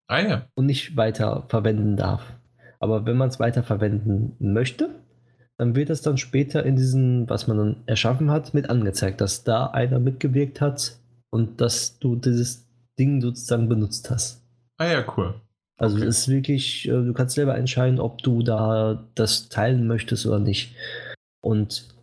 Ah 0.07 0.19
ja. 0.19 0.47
Und 0.55 0.65
nicht 0.65 0.97
weiter 0.97 1.45
verwenden 1.47 1.95
darf. 1.95 2.33
Aber 2.79 3.05
wenn 3.05 3.15
man 3.15 3.29
es 3.29 3.39
weiter 3.39 3.61
verwenden 3.61 4.35
möchte, 4.39 4.89
dann 5.57 5.75
wird 5.75 5.91
es 5.91 6.01
dann 6.01 6.17
später 6.17 6.65
in 6.65 6.75
diesen, 6.75 7.29
was 7.29 7.45
man 7.45 7.57
dann 7.57 7.75
erschaffen 7.85 8.31
hat, 8.31 8.55
mit 8.55 8.71
angezeigt, 8.71 9.21
dass 9.21 9.43
da 9.43 9.67
einer 9.67 9.99
mitgewirkt 9.99 10.59
hat 10.59 10.97
und 11.29 11.61
dass 11.61 11.99
du 11.99 12.15
dieses 12.15 12.67
Ding 12.97 13.21
sozusagen 13.21 13.69
benutzt 13.69 14.09
hast. 14.09 14.41
Ah 14.77 14.87
ja, 14.87 15.05
cool. 15.15 15.35
Also 15.77 15.97
okay. 15.97 16.07
es 16.07 16.21
ist 16.21 16.29
wirklich, 16.29 16.87
äh, 16.87 16.93
du 16.93 17.13
kannst 17.13 17.35
selber 17.35 17.55
entscheiden, 17.55 17.99
ob 17.99 18.23
du 18.23 18.41
da 18.41 19.07
das 19.13 19.49
teilen 19.49 19.85
möchtest 19.85 20.25
oder 20.25 20.39
nicht. 20.39 20.73
Und 21.41 21.93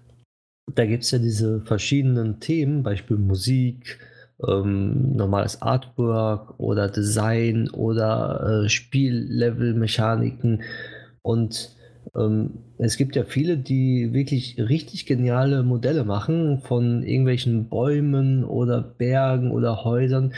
da 0.74 0.84
gibt 0.84 1.05
es 1.05 1.10
ja 1.10 1.18
diese 1.18 1.60
verschiedenen 1.60 2.40
Themen, 2.40 2.82
Beispiel 2.82 3.16
Musik, 3.16 3.98
ähm, 4.47 5.16
normales 5.16 5.62
Artwork 5.62 6.59
oder 6.59 6.88
Design 6.88 7.70
oder 7.70 8.64
äh, 8.64 8.68
Spiellevel-Mechaniken. 8.68 10.62
Und 11.22 11.74
ähm, 12.14 12.51
es 12.78 12.97
gibt 12.97 13.16
ja 13.16 13.24
viele, 13.24 13.56
die 13.56 14.12
wirklich 14.12 14.56
richtig 14.59 15.06
geniale 15.06 15.62
Modelle 15.62 16.05
machen 16.05 16.60
von 16.60 17.02
irgendwelchen 17.02 17.68
Bäumen 17.68 18.44
oder 18.44 18.82
Bergen 18.82 19.51
oder 19.51 19.84
Häusern. 19.84 20.34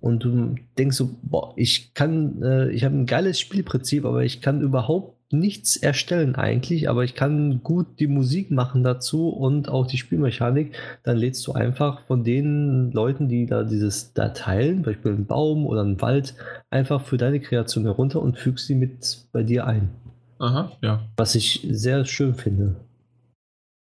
Und 0.00 0.24
du 0.24 0.54
denkst 0.76 0.96
so, 0.96 1.10
boah, 1.22 1.54
ich 1.56 1.94
kann, 1.94 2.42
äh, 2.42 2.70
ich 2.70 2.84
habe 2.84 2.96
ein 2.96 3.06
geiles 3.06 3.40
Spielprinzip, 3.40 4.04
aber 4.04 4.24
ich 4.24 4.40
kann 4.40 4.60
überhaupt 4.60 5.17
nichts 5.30 5.76
erstellen 5.76 6.36
eigentlich, 6.36 6.88
aber 6.88 7.04
ich 7.04 7.14
kann 7.14 7.62
gut 7.62 7.86
die 7.98 8.06
Musik 8.06 8.50
machen 8.50 8.82
dazu 8.82 9.28
und 9.28 9.68
auch 9.68 9.86
die 9.86 9.98
Spielmechanik. 9.98 10.72
Dann 11.02 11.18
lädst 11.18 11.46
du 11.46 11.52
einfach 11.52 12.00
von 12.06 12.24
den 12.24 12.90
Leuten, 12.92 13.28
die 13.28 13.46
da 13.46 13.62
dieses 13.64 14.14
da 14.14 14.30
teilen, 14.30 14.82
Beispiel 14.82 15.12
einen 15.12 15.26
Baum 15.26 15.66
oder 15.66 15.82
einen 15.82 16.00
Wald, 16.00 16.34
einfach 16.70 17.02
für 17.02 17.18
deine 17.18 17.40
Kreation 17.40 17.84
herunter 17.84 18.22
und 18.22 18.38
fügst 18.38 18.66
sie 18.66 18.74
mit 18.74 19.26
bei 19.32 19.42
dir 19.42 19.66
ein. 19.66 19.90
Aha, 20.38 20.72
ja. 20.82 21.02
Was 21.16 21.34
ich 21.34 21.66
sehr 21.70 22.04
schön 22.06 22.34
finde. 22.34 22.76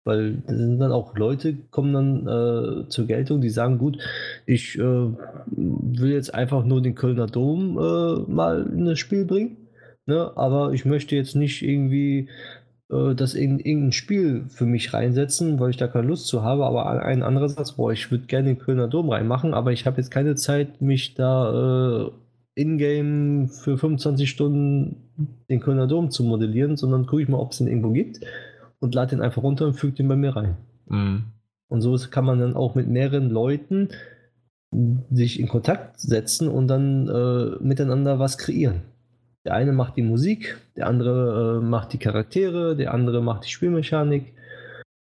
Weil 0.06 0.42
da 0.48 0.56
sind 0.56 0.80
dann 0.80 0.94
auch 0.94 1.18
Leute, 1.18 1.54
kommen 1.70 1.94
dann 1.94 2.22
äh, 2.22 2.90
zur 2.90 3.06
Geltung, 3.06 3.42
die 3.42 3.50
sagen, 3.50 3.78
gut, 3.78 3.98
ich 4.46 4.80
äh, 4.80 4.82
will 4.82 6.12
jetzt 6.12 6.34
einfach 6.34 6.64
nur 6.64 6.82
den 6.82 6.96
Kölner 6.96 7.28
Dom 7.28 7.78
äh, 7.78 8.32
mal 8.32 8.66
in 8.74 8.86
das 8.86 8.98
Spiel 8.98 9.26
bringen 9.26 9.67
Ne? 10.08 10.32
Aber 10.36 10.74
ich 10.74 10.86
möchte 10.86 11.16
jetzt 11.16 11.36
nicht 11.36 11.62
irgendwie 11.62 12.30
äh, 12.90 13.14
das 13.14 13.34
in 13.34 13.60
irgendein 13.60 13.92
Spiel 13.92 14.46
für 14.50 14.66
mich 14.66 14.94
reinsetzen, 14.94 15.60
weil 15.60 15.70
ich 15.70 15.78
da 15.78 15.88
keine 15.88 16.08
Lust 16.08 16.28
zu 16.28 16.44
habe. 16.44 16.66
Aber 16.66 16.86
ein 17.04 17.24
anderer 17.24 17.50
Satz, 17.50 17.74
boah, 17.74 17.92
ich 17.92 18.10
würde 18.10 18.26
gerne 18.26 18.48
den 18.48 18.60
Kölner 18.60 18.88
Dom 18.88 19.10
reinmachen, 19.10 19.54
aber 19.54 19.72
ich 19.72 19.86
habe 19.86 19.98
jetzt 19.98 20.10
keine 20.12 20.36
Zeit, 20.36 20.82
mich 20.82 21.16
da 21.16 22.08
äh, 22.08 22.12
in-game 22.56 23.50
für 23.50 23.78
25 23.78 24.30
Stunden 24.30 25.12
den 25.50 25.60
Kölner 25.60 25.88
Dom 25.88 26.10
zu 26.10 26.24
modellieren, 26.24 26.78
sondern 26.78 27.06
gucke 27.06 27.22
ich 27.22 27.28
mal, 27.28 27.38
ob 27.38 27.52
es 27.52 27.60
den 27.60 27.68
irgendwo 27.68 27.92
gibt 27.92 28.22
und 28.80 28.96
lade 28.96 29.12
den 29.12 29.22
einfach 29.22 29.44
runter 29.44 29.66
und 29.68 29.76
füge 29.76 29.94
den 29.94 30.08
bei 30.08 30.16
mir 30.16 30.36
rein. 30.36 30.58
Mhm. 30.88 31.26
Und 31.68 31.82
so 31.82 31.98
kann 32.10 32.26
man 32.26 32.40
dann 32.40 32.56
auch 32.56 32.76
mit 32.76 32.88
mehreren 32.88 33.30
Leuten 33.30 33.90
sich 35.12 35.40
in 35.40 35.48
Kontakt 35.48 36.00
setzen 36.00 36.48
und 36.48 36.68
dann 36.68 37.08
äh, 37.08 37.64
miteinander 37.64 38.20
was 38.20 38.38
kreieren. 38.38 38.82
Der 39.48 39.54
eine 39.54 39.72
macht 39.72 39.96
die 39.96 40.02
Musik, 40.02 40.58
der 40.76 40.88
andere 40.88 41.62
äh, 41.62 41.66
macht 41.66 41.94
die 41.94 42.00
Charaktere, 42.00 42.76
der 42.76 42.94
andere 42.94 43.22
macht 43.22 43.46
die 43.46 43.50
Spielmechanik. 43.50 44.34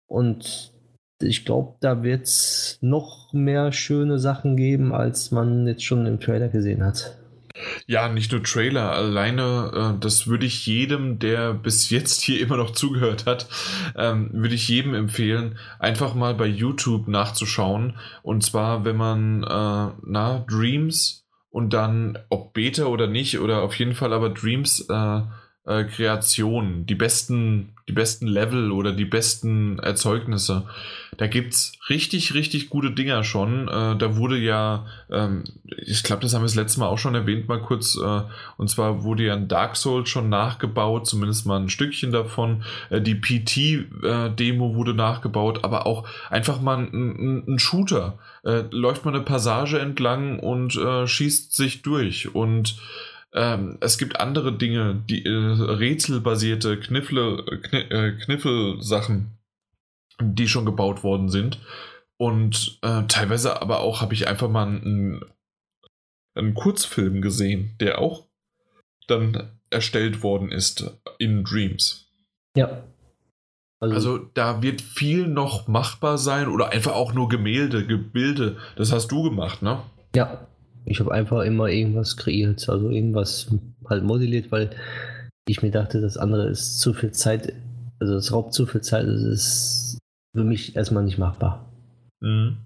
Und 0.05 0.73
ich 1.19 1.43
glaube, 1.43 1.77
da 1.80 2.03
wird 2.03 2.26
es 2.26 2.77
noch 2.81 3.34
mehr 3.34 3.72
schöne 3.72 4.19
Sachen 4.19 4.55
geben, 4.55 4.93
als 4.93 5.31
man 5.31 5.65
jetzt 5.65 5.84
schon 5.84 6.05
im 6.05 6.19
Trailer 6.19 6.49
gesehen 6.49 6.85
hat. 6.85 7.18
Ja, 7.88 8.09
nicht 8.09 8.31
nur 8.31 8.43
Trailer, 8.43 8.91
alleine, 8.91 9.95
äh, 9.95 9.99
das 9.99 10.27
würde 10.27 10.45
ich 10.45 10.68
jedem, 10.68 11.18
der 11.18 11.55
bis 11.55 11.89
jetzt 11.89 12.22
hier 12.22 12.39
immer 12.39 12.57
noch 12.57 12.73
zugehört 12.73 13.26
hat, 13.26 13.47
ähm, 13.95 14.30
würde 14.34 14.53
ich 14.53 14.68
jedem 14.68 14.93
empfehlen, 14.93 15.57
einfach 15.80 16.14
mal 16.14 16.35
bei 16.35 16.45
YouTube 16.45 17.07
nachzuschauen. 17.07 17.95
Und 18.22 18.43
zwar, 18.43 18.85
wenn 18.85 18.97
man, 18.97 19.41
äh, 19.41 19.93
na, 20.05 20.45
Dreams 20.47 21.16
und 21.49 21.73
dann, 21.73 22.17
ob 22.29 22.53
Beta 22.53 22.85
oder 22.85 23.07
nicht, 23.07 23.39
oder 23.39 23.61
auf 23.61 23.77
jeden 23.77 23.95
Fall 23.95 24.13
aber 24.13 24.29
Dreams, 24.29 24.87
äh, 24.89 25.21
äh, 25.68 25.84
Kreationen, 25.84 26.85
die 26.85 26.95
besten, 26.95 27.69
die 27.88 27.94
besten 27.94 28.26
Level 28.26 28.72
oder 28.72 28.94
die 28.94 29.06
besten 29.06 29.80
Erzeugnisse. 29.80 30.64
Da 31.18 31.27
gibt 31.27 31.53
es 31.53 31.73
richtig, 31.89 32.34
richtig 32.34 32.69
gute 32.69 32.91
Dinger 32.91 33.23
schon. 33.23 33.68
Äh, 33.68 33.98
da 33.98 34.15
wurde 34.15 34.38
ja, 34.38 34.85
ähm, 35.11 35.44
ich 35.77 36.03
glaube, 36.03 36.22
das 36.22 36.34
haben 36.34 36.41
wir 36.41 36.48
das 36.48 36.56
letzte 36.56 36.80
Mal 36.80 36.88
auch 36.88 36.98
schon 36.98 37.15
erwähnt, 37.15 37.48
mal 37.48 37.61
kurz, 37.61 37.98
äh, 37.98 38.22
und 38.57 38.69
zwar 38.69 39.03
wurde 39.03 39.26
ja 39.26 39.34
ein 39.34 39.48
Dark 39.48 39.76
Souls 39.76 40.10
schon 40.10 40.30
nachgebaut, 40.30 41.06
zumindest 41.06 41.45
mal 41.45 41.60
ein 41.60 41.69
Stückchen 41.69 42.11
davon. 42.11 42.64
Äh, 42.89 43.02
die 43.02 43.15
PT-Demo 43.15 44.76
wurde 44.76 44.94
nachgebaut, 44.94 45.64
aber 45.64 45.85
auch 45.85 46.07
einfach 46.30 46.61
mal 46.61 46.77
ein, 46.77 46.94
ein, 46.94 47.44
ein 47.48 47.60
Shooter. 47.60 48.18
Äh, 48.45 48.64
läuft 48.72 49.03
man 49.03 49.15
eine 49.15 49.23
Passage 49.23 49.80
entlang 49.80 50.39
und 50.39 50.77
äh, 50.77 51.07
schießt 51.07 51.53
sich 51.53 51.81
durch 51.81 52.34
und 52.34 52.77
ähm, 53.33 53.77
es 53.81 53.97
gibt 53.97 54.19
andere 54.19 54.57
Dinge, 54.57 55.03
die 55.09 55.25
äh, 55.25 55.29
rätselbasierte 55.29 56.79
Kniffle, 56.79 57.43
Kni 57.63 57.79
äh, 57.81 58.11
Kniffelsachen, 58.13 59.37
die 60.21 60.47
schon 60.47 60.65
gebaut 60.65 61.03
worden 61.03 61.29
sind. 61.29 61.59
Und 62.17 62.79
äh, 62.81 63.03
teilweise 63.07 63.61
aber 63.61 63.81
auch 63.81 64.01
habe 64.01 64.13
ich 64.13 64.27
einfach 64.27 64.49
mal 64.49 64.67
einen, 64.67 65.21
einen 66.35 66.53
Kurzfilm 66.55 67.21
gesehen, 67.21 67.75
der 67.79 67.99
auch 67.99 68.25
dann 69.07 69.51
erstellt 69.69 70.23
worden 70.23 70.51
ist 70.51 70.91
in 71.19 71.43
Dreams. 71.43 72.11
Ja. 72.55 72.83
Also, 73.79 73.95
also, 73.95 74.17
da 74.33 74.63
wird 74.63 74.81
viel 74.81 75.27
noch 75.27 75.67
machbar 75.67 76.17
sein 76.17 76.47
oder 76.47 76.69
einfach 76.69 76.93
auch 76.93 77.13
nur 77.13 77.29
Gemälde, 77.29 77.85
Gebilde. 77.85 78.57
Das 78.75 78.91
hast 78.91 79.11
du 79.11 79.21
gemacht, 79.21 79.61
ne? 79.61 79.83
Ja. 80.15 80.47
Ich 80.88 80.99
habe 80.99 81.11
einfach 81.11 81.41
immer 81.41 81.68
irgendwas 81.68 82.15
kreiert, 82.15 82.68
also 82.69 82.89
irgendwas 82.89 83.47
halt 83.89 84.03
modelliert, 84.03 84.51
weil 84.51 84.69
ich 85.47 85.61
mir 85.61 85.72
dachte, 85.72 86.01
das 86.01 86.18
andere 86.18 86.47
ist 86.47 86.80
zu 86.80 86.93
viel 86.93 87.11
Zeit, 87.11 87.53
also 87.99 88.15
es 88.15 88.31
raubt 88.31 88.53
zu 88.53 88.65
viel 88.65 88.81
Zeit, 88.81 89.05
es 89.05 89.23
ist 89.23 89.99
für 90.35 90.43
mich 90.43 90.76
erstmal 90.76 91.03
nicht 91.03 91.18
machbar. 91.18 91.72
Mhm. 92.22 92.57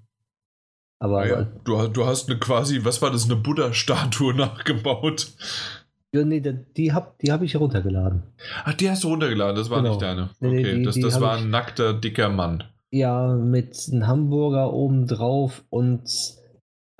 Aber 0.99 1.27
ja, 1.27 1.47
du, 1.63 1.87
du 1.87 2.05
hast 2.05 2.29
eine 2.29 2.37
quasi, 2.37 2.85
was 2.85 3.01
war 3.01 3.11
das, 3.11 3.25
eine 3.25 3.35
Buddha-Statue 3.35 4.33
nachgebaut? 4.35 5.31
Ja, 6.13 6.23
nee, 6.23 6.41
die 6.41 6.93
habe 6.93 7.13
die 7.21 7.31
hab 7.31 7.41
ich 7.41 7.53
heruntergeladen. 7.53 8.23
Ach, 8.65 8.73
die 8.73 8.89
hast 8.89 9.03
du 9.03 9.07
runtergeladen, 9.07 9.55
das 9.55 9.69
war 9.69 9.77
genau. 9.77 9.91
nicht 9.91 10.01
deine. 10.01 10.29
Okay, 10.39 10.51
nee, 10.51 10.75
die, 10.75 10.83
das, 10.83 10.99
das 10.99 11.19
war 11.19 11.37
ein 11.37 11.49
nackter, 11.49 11.93
dicker 11.93 12.29
Mann. 12.29 12.65
Ja, 12.91 13.33
mit 13.33 13.89
einem 13.91 14.05
Hamburger 14.05 14.73
oben 14.73 15.07
drauf 15.07 15.63
und 15.69 16.03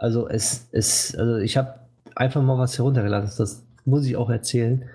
also 0.01 0.27
es 0.27 0.67
ist, 0.71 1.15
also 1.15 1.37
ich 1.37 1.57
habe 1.57 1.75
einfach 2.15 2.41
mal 2.41 2.57
was 2.57 2.77
heruntergeladen, 2.77 3.29
das 3.37 3.63
muss 3.85 4.05
ich 4.05 4.15
auch 4.15 4.31
erzählen. 4.31 4.85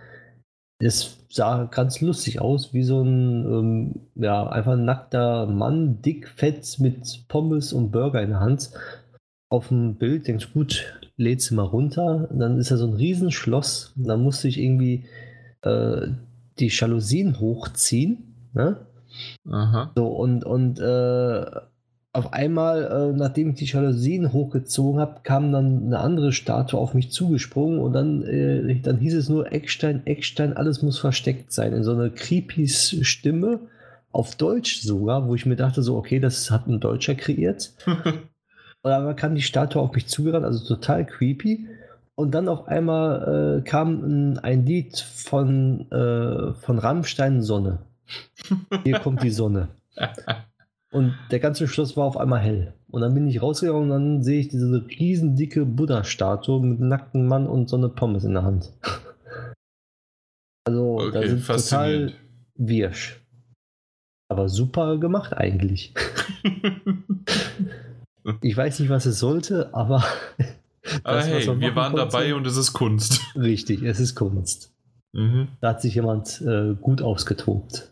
Es 0.78 1.24
sah 1.30 1.64
ganz 1.66 2.00
lustig 2.00 2.40
aus, 2.40 2.74
wie 2.74 2.82
so 2.82 3.02
ein, 3.02 3.46
ähm, 3.46 3.94
ja, 4.16 4.48
einfach 4.48 4.72
ein 4.72 4.84
nackter 4.84 5.46
Mann, 5.46 6.02
dick, 6.02 6.28
fett, 6.28 6.80
mit 6.80 7.28
Pommes 7.28 7.72
und 7.72 7.92
Burger 7.92 8.20
in 8.20 8.30
der 8.30 8.40
Hand. 8.40 8.70
Auf 9.48 9.68
dem 9.68 9.94
Bild 9.94 10.26
denkst 10.26 10.48
du, 10.48 10.52
gut, 10.52 11.00
lädst 11.16 11.50
du 11.50 11.54
mal 11.54 11.62
runter. 11.62 12.28
dann 12.32 12.58
ist 12.58 12.72
da 12.72 12.76
so 12.76 12.88
ein 12.88 12.94
Riesenschloss. 12.94 13.94
dann 13.94 14.22
musste 14.22 14.48
ich 14.48 14.58
irgendwie 14.58 15.06
äh, 15.62 16.08
die 16.58 16.68
Jalousien 16.68 17.38
hochziehen. 17.38 18.50
Ne? 18.54 18.86
Aha. 19.48 19.92
So, 19.96 20.08
und, 20.08 20.44
und 20.44 20.80
äh, 20.80 21.46
auf 22.16 22.32
einmal, 22.32 22.84
äh, 22.84 23.16
nachdem 23.16 23.50
ich 23.50 23.56
die 23.56 23.66
Jalousien 23.66 24.32
hochgezogen 24.32 25.00
habe, 25.00 25.20
kam 25.22 25.52
dann 25.52 25.84
eine 25.86 25.98
andere 25.98 26.32
Statue 26.32 26.80
auf 26.80 26.94
mich 26.94 27.10
zugesprungen 27.10 27.78
und 27.78 27.92
dann, 27.92 28.22
äh, 28.22 28.80
dann 28.80 28.98
hieß 28.98 29.14
es 29.14 29.28
nur 29.28 29.52
Eckstein, 29.52 30.00
Eckstein, 30.06 30.56
alles 30.56 30.82
muss 30.82 30.98
versteckt 30.98 31.52
sein. 31.52 31.74
In 31.74 31.84
so 31.84 31.92
einer 31.92 32.08
creepy 32.08 32.68
Stimme, 32.68 33.60
auf 34.12 34.34
Deutsch 34.34 34.80
sogar, 34.80 35.28
wo 35.28 35.34
ich 35.34 35.44
mir 35.44 35.56
dachte, 35.56 35.82
so, 35.82 35.94
okay, 35.96 36.18
das 36.18 36.50
hat 36.50 36.66
ein 36.66 36.80
Deutscher 36.80 37.14
kreiert. 37.14 37.74
und 37.86 38.90
dann 38.90 39.14
kam 39.14 39.34
die 39.34 39.42
Statue 39.42 39.82
auf 39.82 39.92
mich 39.94 40.06
zugerannt, 40.06 40.46
also 40.46 40.66
total 40.66 41.04
creepy. 41.04 41.66
Und 42.14 42.34
dann 42.34 42.48
auf 42.48 42.66
einmal 42.66 43.58
äh, 43.58 43.68
kam 43.68 44.38
ein, 44.42 44.64
Lied 44.64 44.98
von, 44.98 45.90
äh, 45.92 46.54
von 46.54 46.78
Rammstein 46.78 47.42
Sonne. 47.42 47.80
Hier 48.84 49.00
kommt 49.00 49.22
die 49.22 49.30
Sonne. 49.30 49.68
Und 50.92 51.14
der 51.30 51.40
ganze 51.40 51.68
Schloss 51.68 51.96
war 51.96 52.04
auf 52.04 52.16
einmal 52.16 52.40
hell. 52.40 52.74
Und 52.88 53.00
dann 53.00 53.14
bin 53.14 53.26
ich 53.26 53.42
rausgegangen 53.42 53.82
und 53.82 53.90
dann 53.90 54.22
sehe 54.22 54.40
ich 54.40 54.48
diese 54.48 54.86
riesen 54.86 55.36
dicke 55.36 55.66
Buddha-Statue 55.66 56.64
mit 56.64 56.78
einem 56.78 56.88
nackten 56.88 57.26
Mann 57.26 57.46
und 57.46 57.68
so 57.68 57.76
eine 57.76 57.88
Pommes 57.88 58.24
in 58.24 58.34
der 58.34 58.44
Hand. 58.44 58.72
Also, 60.64 61.00
okay, 61.00 61.10
da 61.12 61.26
sind 61.26 61.46
total 61.46 62.12
wirsch. 62.54 63.20
Aber 64.28 64.48
super 64.48 64.98
gemacht 64.98 65.36
eigentlich. 65.36 65.92
ich 68.42 68.56
weiß 68.56 68.80
nicht, 68.80 68.88
was 68.88 69.06
es 69.06 69.18
sollte, 69.18 69.74
aber. 69.74 69.98
aber 71.04 71.16
das, 71.16 71.28
hey, 71.28 71.60
wir 71.60 71.76
waren 71.76 71.92
konnte, 71.92 72.10
dabei 72.10 72.34
und 72.34 72.46
es 72.46 72.56
ist 72.56 72.72
Kunst. 72.72 73.20
Richtig, 73.36 73.82
es 73.82 74.00
ist 74.00 74.14
Kunst. 74.14 74.72
Mhm. 75.12 75.48
Da 75.60 75.70
hat 75.70 75.82
sich 75.82 75.94
jemand 75.94 76.40
äh, 76.42 76.74
gut 76.74 77.02
ausgetobt. 77.02 77.90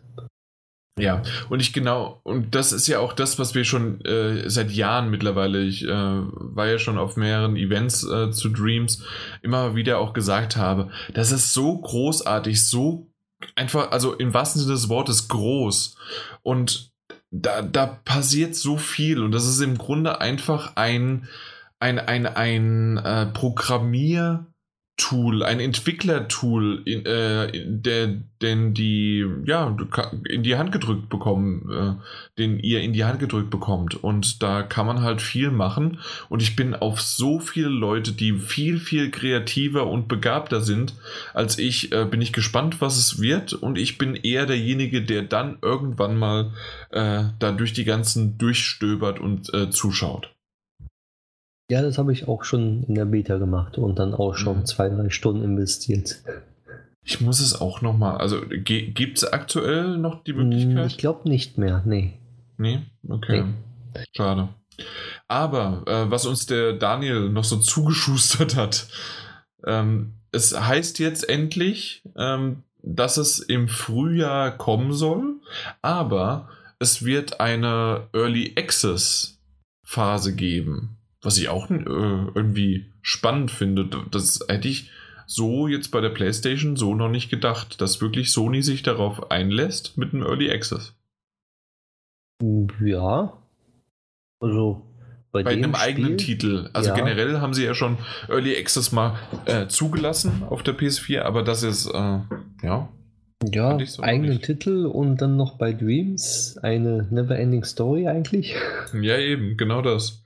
Ja, 0.97 1.23
und 1.49 1.61
ich 1.61 1.73
genau, 1.73 2.21
und 2.23 2.55
das 2.55 2.73
ist 2.73 2.87
ja 2.87 3.01
auch 3.01 3.15
das, 3.15 3.41
was 3.41 3.57
wir 3.57 3.65
schon 3.65 4.01
äh, 4.05 4.49
seit 4.49 4.71
Jahren 4.71 5.11
mittlerweile, 5.11 5.61
ich 5.63 5.83
äh, 5.85 5.89
war 5.89 6.69
ja 6.69 6.79
schon 6.79 6.99
auf 6.99 7.17
mehreren 7.17 7.57
Events 7.57 8.05
äh, 8.05 8.31
zu 8.31 8.49
Dreams, 8.49 9.03
immer 9.43 9.75
wieder 9.75 9.99
auch 9.99 10.13
gesagt 10.13 10.57
habe, 10.57 10.91
das 11.13 11.33
ist 11.33 11.53
so 11.53 11.77
großartig, 11.79 12.65
so 12.65 13.11
einfach, 13.57 13.91
also 13.91 14.15
im 14.15 14.33
wahrsten 14.35 14.63
Sinne 14.63 14.75
des 14.75 14.89
Wortes 14.89 15.27
groß. 15.27 15.97
Und 16.43 16.93
da, 17.33 17.63
da 17.63 17.87
passiert 17.87 18.55
so 18.55 18.77
viel 18.77 19.21
und 19.21 19.33
das 19.33 19.47
ist 19.47 19.61
im 19.61 19.77
Grunde 19.77 20.21
einfach 20.21 20.77
ein, 20.77 21.29
ein, 21.81 21.99
ein, 21.99 22.27
ein, 22.27 22.97
ein 22.97 22.97
äh, 22.99 23.27
Programmier- 23.33 24.47
Tool, 24.97 25.43
ein 25.43 25.59
Entwicklertool, 25.59 26.83
in, 26.85 27.05
äh, 27.05 27.51
der, 27.67 28.15
den 28.41 28.75
die, 28.75 29.27
ja, 29.45 29.77
in 30.29 30.45
die 30.45 30.57
Hand 30.57 30.71
gedrückt 30.71 31.09
bekommen, 31.09 31.69
äh, 31.69 32.39
den 32.39 32.61
ihr 32.61 32.81
in 32.81 32.93
die 32.93 33.05
Hand 33.05 33.19
gedrückt 33.19 33.51
bekommt. 33.51 34.03
Und 34.05 34.41
da 34.41 34.63
kann 34.63 34.87
man 34.87 35.03
halt 35.03 35.21
viel 35.21 35.51
machen. 35.51 35.99
Und 36.29 36.43
ich 36.43 36.55
bin 36.55 36.77
auf 36.77 37.01
so 37.01 37.41
viele 37.41 37.69
Leute, 37.69 38.13
die 38.13 38.35
viel, 38.35 38.79
viel 38.79 39.11
kreativer 39.11 39.89
und 39.89 40.07
begabter 40.07 40.61
sind 40.61 40.95
als 41.33 41.59
ich, 41.59 41.91
äh, 41.91 42.05
bin 42.05 42.23
ich 42.23 42.33
gespannt, 42.33 42.81
was 42.81 42.97
es 42.97 43.21
wird. 43.21 43.53
Und 43.53 43.79
ich 43.79 43.99
bin 43.99 44.15
eher 44.15 44.47
derjenige, 44.47 45.03
der 45.03 45.23
dann 45.23 45.59
irgendwann 45.61 46.17
mal 46.17 46.53
äh, 46.91 47.25
da 47.41 47.51
durch 47.51 47.73
die 47.73 47.85
ganzen 47.85 48.39
durchstöbert 48.39 49.19
und 49.19 49.53
äh, 49.53 49.71
zuschaut. 49.71 50.34
Ja, 51.71 51.81
das 51.83 51.97
habe 51.99 52.13
ich 52.13 52.29
auch 52.29 52.45
schon 52.45 52.85
in 52.85 52.95
der 52.95 53.07
Beta 53.07 53.39
gemacht 53.39 53.79
und 53.79 53.99
dann 53.99 54.15
auch 54.15 54.37
schon 54.37 54.59
mhm. 54.59 54.67
zwei, 54.67 54.89
drei 54.89 55.09
Stunden 55.11 55.43
investiert. 55.43 56.23
Ich 57.03 57.21
muss 57.21 57.41
es 57.41 57.61
auch 57.61 57.83
noch 57.83 57.97
mal, 57.97 58.17
also 58.17 58.41
gibt 58.49 59.19
es 59.19 59.25
aktuell 59.25 59.99
noch 59.99 60.25
die 60.25 60.33
Möglichkeit? 60.33 60.87
Ich 60.87 60.99
glaube 60.99 61.29
nicht 61.29 61.59
mehr, 61.59 61.83
nee. 61.85 62.15
Nee? 62.57 62.81
Okay. 63.09 63.45
Nee. 63.45 64.05
Schade. 64.17 64.49
Aber 65.29 65.83
äh, 65.87 66.11
was 66.11 66.27
uns 66.27 66.47
der 66.47 66.73
Daniel 66.75 67.29
noch 67.29 67.45
so 67.45 67.59
zugeschustert 67.59 68.57
hat, 68.57 68.89
ähm, 69.67 70.15
es 70.33 70.59
heißt 70.59 70.99
jetzt 70.99 71.29
endlich, 71.29 72.03
ähm, 72.17 72.65
dass 72.83 73.17
es 73.17 73.39
im 73.39 73.69
Frühjahr 73.69 74.51
kommen 74.51 74.93
soll, 74.93 75.41
aber 75.81 76.49
es 76.79 77.05
wird 77.05 77.41
eine 77.41 78.09
Early 78.13 78.55
Access 78.57 79.39
Phase 79.85 80.35
geben. 80.35 80.97
Was 81.25 81.39
ich 81.39 81.49
auch 81.49 81.71
äh, 81.71 81.75
irgendwie 81.77 82.87
spannend 83.03 83.51
finde, 83.51 83.89
das 84.11 84.45
hätte 84.49 84.69
ich 84.69 84.91
so 85.27 85.69
jetzt 85.69 85.91
bei 85.91 86.01
der 86.01 86.11
PlayStation 86.11 86.77
so 86.77 86.95
noch 86.95 87.09
nicht 87.09 87.31
gedacht, 87.31 87.81
dass 87.81 88.01
wirklich 88.01 88.31
Sony 88.31 88.63
sich 88.63 88.83
darauf 88.83 89.31
einlässt 89.31 89.97
mit 89.97 90.13
einem 90.13 90.23
Early 90.23 90.51
Access. 90.51 90.95
Ja. 92.83 93.33
Also 94.41 94.83
bei, 95.33 95.43
bei 95.43 95.51
einem 95.53 95.75
Spiel? 95.75 95.89
eigenen 95.89 96.19
Titel. 96.19 96.71
Also 96.73 96.91
ja. 96.91 96.95
generell 96.95 97.41
haben 97.41 97.55
sie 97.55 97.65
ja 97.65 97.75
schon 97.75 97.99
Early 98.29 98.57
Access 98.57 98.93
mal 98.93 99.19
äh, 99.47 99.67
zugelassen 99.67 100.43
auf 100.49 100.63
der 100.63 100.77
PS4, 100.77 101.23
aber 101.23 101.43
das 101.43 101.63
ist, 101.63 101.87
äh, 101.87 102.19
ja. 102.63 102.89
Ja, 103.43 103.79
so 103.85 104.03
eigenen 104.03 104.41
Titel 104.41 104.87
und 104.87 105.21
dann 105.21 105.37
noch 105.37 105.59
bei 105.59 105.73
Dreams 105.73 106.57
eine 106.63 107.07
Neverending 107.11 107.65
Story 107.65 108.07
eigentlich. 108.07 108.55
Ja, 108.95 109.19
eben, 109.19 109.57
genau 109.57 109.83
das. 109.83 110.23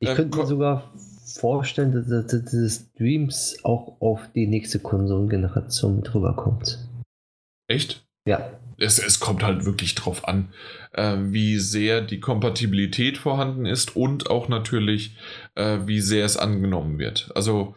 Ich 0.00 0.08
äh, 0.08 0.14
könnte 0.14 0.38
mir 0.38 0.46
sogar 0.46 0.92
vorstellen, 1.26 1.92
dass, 1.92 2.26
dass, 2.26 2.44
dass 2.50 2.92
Dreams 2.94 3.58
auch 3.62 4.00
auf 4.00 4.20
die 4.34 4.46
nächste 4.46 4.78
Konsolengeneration 4.78 5.96
mit 5.96 6.12
rüberkommt. 6.14 6.78
Echt? 7.68 8.04
Ja. 8.26 8.50
Es, 8.78 8.98
es 8.98 9.20
kommt 9.20 9.42
halt 9.42 9.66
wirklich 9.66 9.94
drauf 9.94 10.26
an, 10.26 10.52
äh, 10.92 11.16
wie 11.18 11.58
sehr 11.58 12.00
die 12.00 12.18
Kompatibilität 12.18 13.18
vorhanden 13.18 13.66
ist 13.66 13.94
und 13.94 14.30
auch 14.30 14.48
natürlich, 14.48 15.16
äh, 15.54 15.80
wie 15.84 16.00
sehr 16.00 16.24
es 16.24 16.38
angenommen 16.38 16.98
wird. 16.98 17.30
Also, 17.34 17.74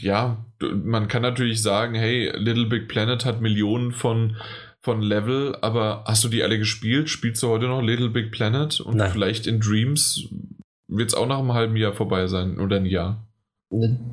ja, 0.00 0.46
man 0.60 1.08
kann 1.08 1.22
natürlich 1.22 1.62
sagen, 1.62 1.96
hey, 1.96 2.30
Little 2.36 2.66
Big 2.66 2.86
Planet 2.86 3.24
hat 3.24 3.40
Millionen 3.40 3.90
von, 3.90 4.36
von 4.78 5.02
Level, 5.02 5.56
aber 5.62 6.04
hast 6.06 6.22
du 6.22 6.28
die 6.28 6.44
alle 6.44 6.58
gespielt? 6.58 7.10
Spielst 7.10 7.42
du 7.42 7.48
heute 7.48 7.66
noch 7.66 7.82
Little 7.82 8.10
Big 8.10 8.30
Planet? 8.30 8.78
Und 8.78 8.98
Nein. 8.98 9.10
vielleicht 9.10 9.48
in 9.48 9.58
Dreams 9.58 10.28
wird 10.88 11.10
es 11.10 11.14
auch 11.14 11.26
nach 11.26 11.38
einem 11.38 11.52
halben 11.52 11.76
Jahr 11.76 11.92
vorbei 11.92 12.26
sein 12.26 12.58
oder 12.58 12.76
ein 12.76 12.86
Jahr? 12.86 13.26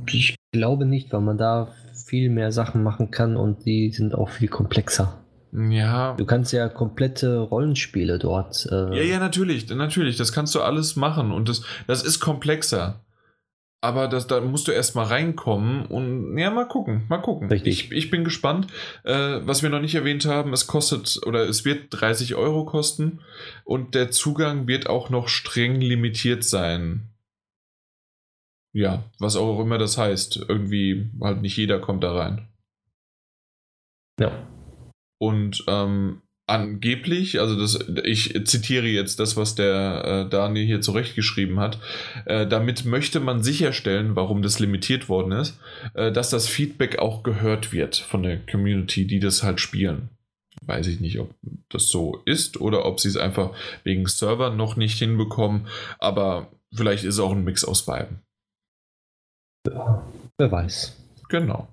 Ich 0.08 0.36
glaube 0.52 0.86
nicht, 0.86 1.12
weil 1.14 1.22
man 1.22 1.38
da 1.38 1.70
viel 1.94 2.30
mehr 2.30 2.52
Sachen 2.52 2.84
machen 2.84 3.10
kann 3.10 3.38
und 3.38 3.66
die 3.66 3.92
sind 3.92 4.14
auch 4.14 4.30
viel 4.30 4.50
komplexer. 4.50 5.22
Ja. 5.54 6.14
Du 6.16 6.26
kannst 6.26 6.52
ja 6.52 6.68
komplette 6.68 7.40
Rollenspiele 7.40 8.20
dort. 8.20 8.68
Äh 8.70 8.98
ja, 8.98 9.04
ja, 9.04 9.20
natürlich, 9.20 9.70
natürlich. 9.70 10.18
Das 10.18 10.34
kannst 10.34 10.54
du 10.54 10.62
alles 10.62 10.98
machen 10.98 11.32
und 11.32 11.48
das, 11.48 11.62
das 11.88 12.04
ist 12.04 12.20
komplexer. 12.20 13.05
Aber 13.82 14.08
das, 14.08 14.26
da 14.26 14.42
musst 14.42 14.68
du 14.68 14.72
erst 14.72 14.96
mal 14.96 15.06
reinkommen 15.06 15.86
und 15.86 16.38
ja, 16.38 16.50
mal 16.50 16.68
gucken, 16.68 17.06
mal 17.08 17.20
gucken. 17.20 17.50
Richtig. 17.50 17.92
Ich, 17.92 17.92
ich 17.92 18.10
bin 18.10 18.24
gespannt. 18.24 18.68
Äh, 19.04 19.42
was 19.44 19.62
wir 19.62 19.70
noch 19.70 19.82
nicht 19.82 19.94
erwähnt 19.94 20.26
haben, 20.26 20.54
es 20.54 20.66
kostet 20.66 21.22
oder 21.26 21.48
es 21.48 21.66
wird 21.66 21.88
30 21.92 22.36
Euro 22.36 22.66
kosten 22.66 23.22
und 23.64 23.94
der 23.94 24.10
Zugang 24.10 24.68
wird 24.68 24.90
auch 24.90 25.10
noch 25.10 25.28
streng 25.28 25.80
limitiert 25.82 26.44
sein. 26.44 27.10
Ja, 28.74 29.04
was 29.20 29.36
auch 29.36 29.60
immer 29.62 29.78
das 29.78 29.98
heißt. 29.98 30.46
Irgendwie 30.48 31.12
halt 31.22 31.42
nicht 31.42 31.56
jeder 31.56 31.80
kommt 31.80 32.04
da 32.04 32.14
rein. 32.14 32.48
Ja. 34.20 34.48
Und 35.18 35.64
ähm, 35.68 36.22
angeblich, 36.48 37.40
also 37.40 37.60
das, 37.60 37.80
ich 38.04 38.46
zitiere 38.46 38.88
jetzt 38.88 39.20
das, 39.20 39.36
was 39.36 39.56
der 39.56 40.26
äh, 40.26 40.30
Daniel 40.30 40.66
hier 40.66 40.82
zurechtgeschrieben 40.82 41.60
hat, 41.60 41.80
äh, 42.26 42.46
damit 42.46 42.86
möchte 42.86 43.20
man 43.20 43.42
sicherstellen, 43.42 44.16
warum 44.16 44.42
das 44.42 44.60
limitiert 44.60 45.10
worden 45.10 45.32
ist, 45.32 45.60
äh, 45.96 46.12
dass 46.12 46.30
das 46.30 46.48
Feedback 46.48 47.00
auch 47.00 47.24
gehört 47.24 47.74
wird 47.74 47.96
von 47.96 48.24
der 48.24 48.38
Community, 48.38 49.08
die 49.08 49.20
das 49.20 49.44
halt 49.44 49.60
spielen. 49.60 50.10
Weiß 50.66 50.88
ich 50.88 51.00
nicht, 51.00 51.20
ob 51.20 51.34
das 51.70 51.90
so 51.90 52.22
ist 52.26 52.62
oder 52.62 52.86
ob 52.86 53.00
sie 53.00 53.10
es 53.10 53.18
einfach 53.18 53.52
wegen 53.84 54.08
Server 54.08 54.52
noch 54.52 54.76
nicht 54.76 55.00
hinbekommen, 55.00 55.68
aber 56.00 56.52
vielleicht 56.74 57.04
ist 57.04 57.16
es 57.16 57.20
auch 57.20 57.32
ein 57.32 57.44
Mix 57.44 57.66
aus 57.66 57.86
beiden. 57.86 58.22
Ja, 59.68 60.04
wer 60.38 60.52
weiß. 60.52 60.96
Genau. 61.28 61.68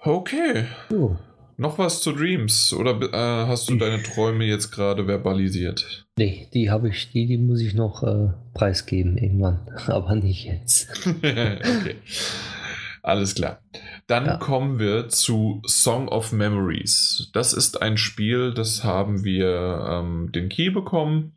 Okay. 0.00 0.66
Uh. 0.90 1.16
Noch 1.56 1.78
was 1.78 2.00
zu 2.00 2.12
Dreams 2.12 2.72
oder 2.72 3.00
äh, 3.00 3.46
hast 3.46 3.68
du 3.68 3.76
deine 3.76 4.02
Träume 4.02 4.44
jetzt 4.44 4.70
gerade 4.70 5.04
verbalisiert? 5.04 6.06
Nee, 6.18 6.48
die 6.52 6.70
habe 6.70 6.88
ich, 6.88 7.10
die, 7.10 7.26
die 7.26 7.38
muss 7.38 7.60
ich 7.60 7.74
noch 7.74 8.02
äh, 8.02 8.32
preisgeben 8.54 9.18
irgendwann, 9.18 9.60
aber 9.86 10.14
nicht 10.14 10.44
jetzt. 10.44 10.88
okay. 11.06 11.96
Alles 13.02 13.34
klar. 13.34 13.60
Dann 14.06 14.26
ja. 14.26 14.36
kommen 14.36 14.78
wir 14.78 15.08
zu 15.08 15.60
Song 15.66 16.08
of 16.08 16.32
Memories. 16.32 17.30
Das 17.32 17.52
ist 17.52 17.82
ein 17.82 17.96
Spiel, 17.96 18.54
das 18.54 18.84
haben 18.84 19.24
wir 19.24 19.86
ähm, 19.90 20.30
den 20.32 20.48
Key 20.48 20.70
bekommen. 20.70 21.32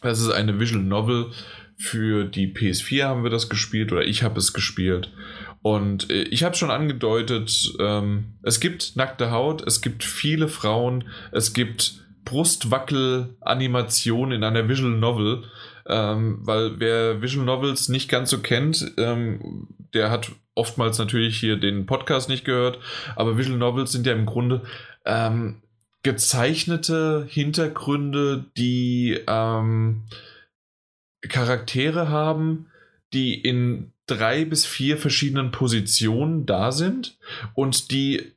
Das 0.00 0.20
ist 0.20 0.30
eine 0.30 0.58
Visual 0.58 0.82
Novel. 0.82 1.32
Für 1.76 2.24
die 2.24 2.52
PS4 2.52 3.04
haben 3.04 3.22
wir 3.22 3.30
das 3.30 3.48
gespielt 3.48 3.92
oder 3.92 4.06
ich 4.06 4.22
habe 4.22 4.38
es 4.38 4.52
gespielt. 4.52 5.12
Und 5.62 6.10
äh, 6.10 6.22
ich 6.22 6.44
habe 6.44 6.56
schon 6.56 6.70
angedeutet, 6.70 7.74
ähm, 7.78 8.34
es 8.42 8.60
gibt 8.60 8.96
nackte 8.96 9.30
Haut, 9.30 9.66
es 9.66 9.80
gibt 9.80 10.04
viele 10.04 10.48
Frauen, 10.48 11.08
es 11.32 11.52
gibt 11.52 12.04
Brustwackel-Animationen 12.24 14.32
in 14.32 14.44
einer 14.44 14.68
Visual 14.68 14.92
Novel. 14.92 15.44
Ähm, 15.86 16.40
weil 16.42 16.78
wer 16.78 17.22
Visual 17.22 17.44
Novels 17.44 17.88
nicht 17.88 18.08
ganz 18.08 18.30
so 18.30 18.38
kennt, 18.38 18.92
ähm, 18.96 19.66
der 19.92 20.10
hat 20.10 20.30
oftmals 20.54 20.98
natürlich 20.98 21.40
hier 21.40 21.56
den 21.56 21.86
Podcast 21.86 22.28
nicht 22.28 22.44
gehört, 22.44 22.78
aber 23.16 23.38
Visual 23.38 23.58
Novels 23.58 23.90
sind 23.92 24.06
ja 24.06 24.12
im 24.12 24.26
Grunde 24.26 24.62
ähm, 25.04 25.62
gezeichnete 26.02 27.26
Hintergründe, 27.28 28.46
die 28.56 29.20
ähm, 29.26 30.04
Charaktere 31.28 32.08
haben, 32.08 32.66
die 33.12 33.34
in 33.34 33.92
drei 34.10 34.44
bis 34.44 34.66
vier 34.66 34.96
verschiedenen 34.96 35.50
Positionen 35.50 36.46
da 36.46 36.72
sind 36.72 37.18
und 37.54 37.90
die 37.90 38.32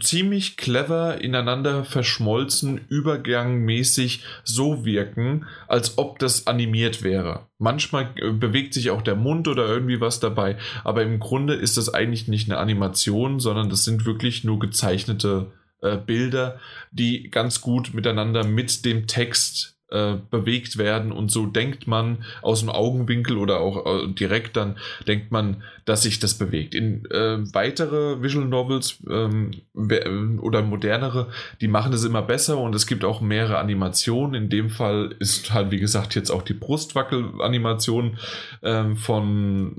ziemlich 0.00 0.56
clever 0.56 1.20
ineinander 1.20 1.84
verschmolzen, 1.84 2.80
übergangmäßig 2.88 4.24
so 4.44 4.84
wirken, 4.84 5.46
als 5.68 5.98
ob 5.98 6.18
das 6.18 6.46
animiert 6.46 7.02
wäre. 7.02 7.46
Manchmal 7.58 8.10
äh, 8.16 8.30
bewegt 8.30 8.74
sich 8.74 8.90
auch 8.90 9.02
der 9.02 9.16
Mund 9.16 9.48
oder 9.48 9.66
irgendwie 9.66 10.00
was 10.00 10.20
dabei, 10.20 10.56
aber 10.84 11.02
im 11.02 11.18
Grunde 11.18 11.54
ist 11.54 11.76
das 11.76 11.92
eigentlich 11.92 12.28
nicht 12.28 12.50
eine 12.50 12.58
Animation, 12.58 13.40
sondern 13.40 13.68
das 13.68 13.84
sind 13.84 14.06
wirklich 14.06 14.44
nur 14.44 14.58
gezeichnete 14.58 15.52
äh, 15.80 15.96
Bilder, 15.96 16.58
die 16.90 17.28
ganz 17.30 17.60
gut 17.60 17.92
miteinander 17.92 18.44
mit 18.44 18.84
dem 18.84 19.06
Text 19.06 19.76
äh, 19.92 20.16
bewegt 20.30 20.78
werden 20.78 21.12
und 21.12 21.30
so 21.30 21.46
denkt 21.46 21.86
man 21.86 22.24
aus 22.40 22.60
dem 22.60 22.70
Augenwinkel 22.70 23.36
oder 23.36 23.60
auch 23.60 23.86
äh, 23.86 24.08
direkt 24.08 24.56
dann 24.56 24.78
denkt 25.06 25.30
man, 25.30 25.62
dass 25.84 26.02
sich 26.02 26.18
das 26.18 26.34
bewegt. 26.34 26.74
In 26.74 27.04
äh, 27.10 27.38
weitere 27.52 28.22
Visual 28.22 28.46
Novels 28.46 28.98
ähm, 29.10 29.50
oder 29.74 30.62
modernere, 30.62 31.28
die 31.60 31.68
machen 31.68 31.92
es 31.92 32.04
immer 32.04 32.22
besser 32.22 32.58
und 32.58 32.74
es 32.74 32.86
gibt 32.86 33.04
auch 33.04 33.20
mehrere 33.20 33.58
Animationen. 33.58 34.34
In 34.34 34.48
dem 34.48 34.70
Fall 34.70 35.14
ist 35.18 35.52
halt 35.52 35.70
wie 35.70 35.80
gesagt 35.80 36.14
jetzt 36.14 36.30
auch 36.30 36.42
die 36.42 36.54
Brustwackel-Animation 36.54 38.18
ähm, 38.62 38.96
von 38.96 39.76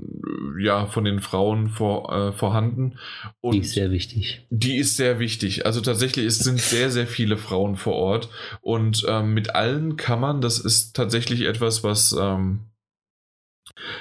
ja 0.60 0.86
von 0.86 1.04
den 1.04 1.20
Frauen 1.20 1.68
vor, 1.68 2.12
äh, 2.12 2.32
vorhanden. 2.32 2.98
Und 3.40 3.54
die 3.54 3.60
ist 3.60 3.72
sehr 3.72 3.90
wichtig. 3.90 4.46
Die 4.50 4.76
ist 4.76 4.96
sehr 4.96 5.18
wichtig. 5.18 5.66
Also 5.66 5.80
tatsächlich 5.80 6.26
es 6.26 6.38
sind 6.38 6.60
sehr 6.60 6.90
sehr 6.90 7.06
viele 7.06 7.36
Frauen 7.36 7.76
vor 7.76 7.94
Ort 7.94 8.28
und 8.60 9.04
ähm, 9.08 9.34
mit 9.34 9.54
allen 9.54 9.96
kann 10.04 10.20
man. 10.20 10.42
Das 10.42 10.58
ist 10.58 10.94
tatsächlich 10.94 11.42
etwas, 11.46 11.82
was, 11.82 12.12
ähm, 12.12 12.60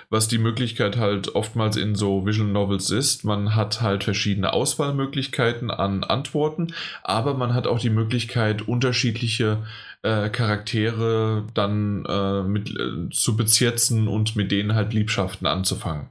was 0.09 0.27
die 0.27 0.37
Möglichkeit 0.37 0.97
halt 0.97 1.33
oftmals 1.33 1.77
in 1.77 1.95
so 1.95 2.25
Visual 2.25 2.49
Novels 2.49 2.89
ist. 2.89 3.23
Man 3.23 3.55
hat 3.55 3.81
halt 3.81 4.03
verschiedene 4.03 4.51
Auswahlmöglichkeiten 4.51 5.71
an 5.71 6.03
Antworten, 6.03 6.73
aber 7.03 7.35
man 7.35 7.53
hat 7.53 7.67
auch 7.67 7.79
die 7.79 7.89
Möglichkeit, 7.89 8.67
unterschiedliche 8.67 9.65
äh, 10.01 10.29
Charaktere 10.29 11.47
dann 11.53 12.03
äh, 12.05 12.43
mit, 12.43 12.77
äh, 12.77 13.09
zu 13.09 13.37
bezirzen 13.37 14.09
und 14.09 14.35
mit 14.35 14.51
denen 14.51 14.75
halt 14.75 14.91
Liebschaften 14.91 15.47
anzufangen. 15.47 16.09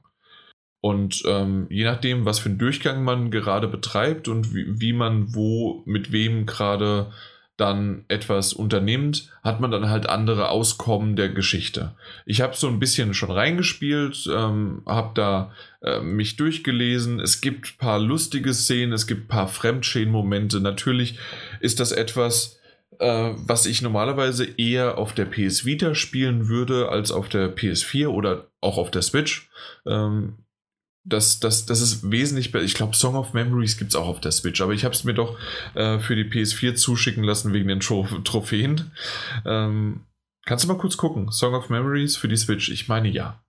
Und 0.80 1.22
ähm, 1.26 1.66
je 1.68 1.84
nachdem, 1.84 2.24
was 2.24 2.38
für 2.38 2.48
einen 2.48 2.58
Durchgang 2.58 3.04
man 3.04 3.30
gerade 3.30 3.68
betreibt 3.68 4.26
und 4.26 4.54
wie, 4.54 4.80
wie 4.80 4.94
man 4.94 5.34
wo 5.34 5.82
mit 5.84 6.12
wem 6.12 6.46
gerade 6.46 7.12
dann 7.62 8.04
etwas 8.08 8.52
unternimmt, 8.52 9.30
hat 9.44 9.60
man 9.60 9.70
dann 9.70 9.88
halt 9.88 10.08
andere 10.08 10.48
Auskommen 10.48 11.14
der 11.14 11.28
Geschichte. 11.28 11.94
Ich 12.26 12.40
habe 12.40 12.56
so 12.56 12.66
ein 12.66 12.80
bisschen 12.80 13.14
schon 13.14 13.30
reingespielt, 13.30 14.28
ähm, 14.28 14.82
habe 14.84 15.12
da 15.14 15.52
äh, 15.80 16.00
mich 16.00 16.34
durchgelesen. 16.34 17.20
Es 17.20 17.40
gibt 17.40 17.78
paar 17.78 18.00
lustige 18.00 18.52
Szenen, 18.52 18.92
es 18.92 19.06
gibt 19.06 19.28
paar 19.28 19.46
Fremdschämen-Momente. 19.46 20.58
Natürlich 20.58 21.20
ist 21.60 21.78
das 21.78 21.92
etwas, 21.92 22.58
äh, 22.98 23.30
was 23.36 23.66
ich 23.66 23.80
normalerweise 23.80 24.44
eher 24.44 24.98
auf 24.98 25.12
der 25.12 25.26
PS 25.26 25.64
Vita 25.64 25.94
spielen 25.94 26.48
würde 26.48 26.88
als 26.88 27.12
auf 27.12 27.28
der 27.28 27.54
PS4 27.54 28.08
oder 28.08 28.48
auch 28.60 28.76
auf 28.76 28.90
der 28.90 29.02
Switch. 29.02 29.48
Ähm, 29.86 30.38
das, 31.04 31.40
das, 31.40 31.66
das 31.66 31.80
ist 31.80 32.10
wesentlich 32.10 32.52
besser. 32.52 32.64
Ich 32.64 32.74
glaube, 32.74 32.96
Song 32.96 33.16
of 33.16 33.32
Memories 33.32 33.76
gibt 33.76 33.90
es 33.90 33.96
auch 33.96 34.06
auf 34.06 34.20
der 34.20 34.32
Switch, 34.32 34.60
aber 34.60 34.72
ich 34.72 34.84
habe 34.84 34.94
es 34.94 35.04
mir 35.04 35.14
doch 35.14 35.36
äh, 35.74 35.98
für 35.98 36.14
die 36.14 36.24
PS4 36.24 36.74
zuschicken 36.74 37.24
lassen 37.24 37.52
wegen 37.52 37.68
den 37.68 37.80
Tro 37.80 38.06
Trophäen. 38.24 38.92
Ähm, 39.44 40.00
kannst 40.46 40.64
du 40.64 40.68
mal 40.68 40.78
kurz 40.78 40.96
gucken? 40.96 41.30
Song 41.32 41.54
of 41.54 41.70
Memories 41.70 42.16
für 42.16 42.28
die 42.28 42.36
Switch? 42.36 42.68
Ich 42.68 42.88
meine 42.88 43.08
ja. 43.08 43.42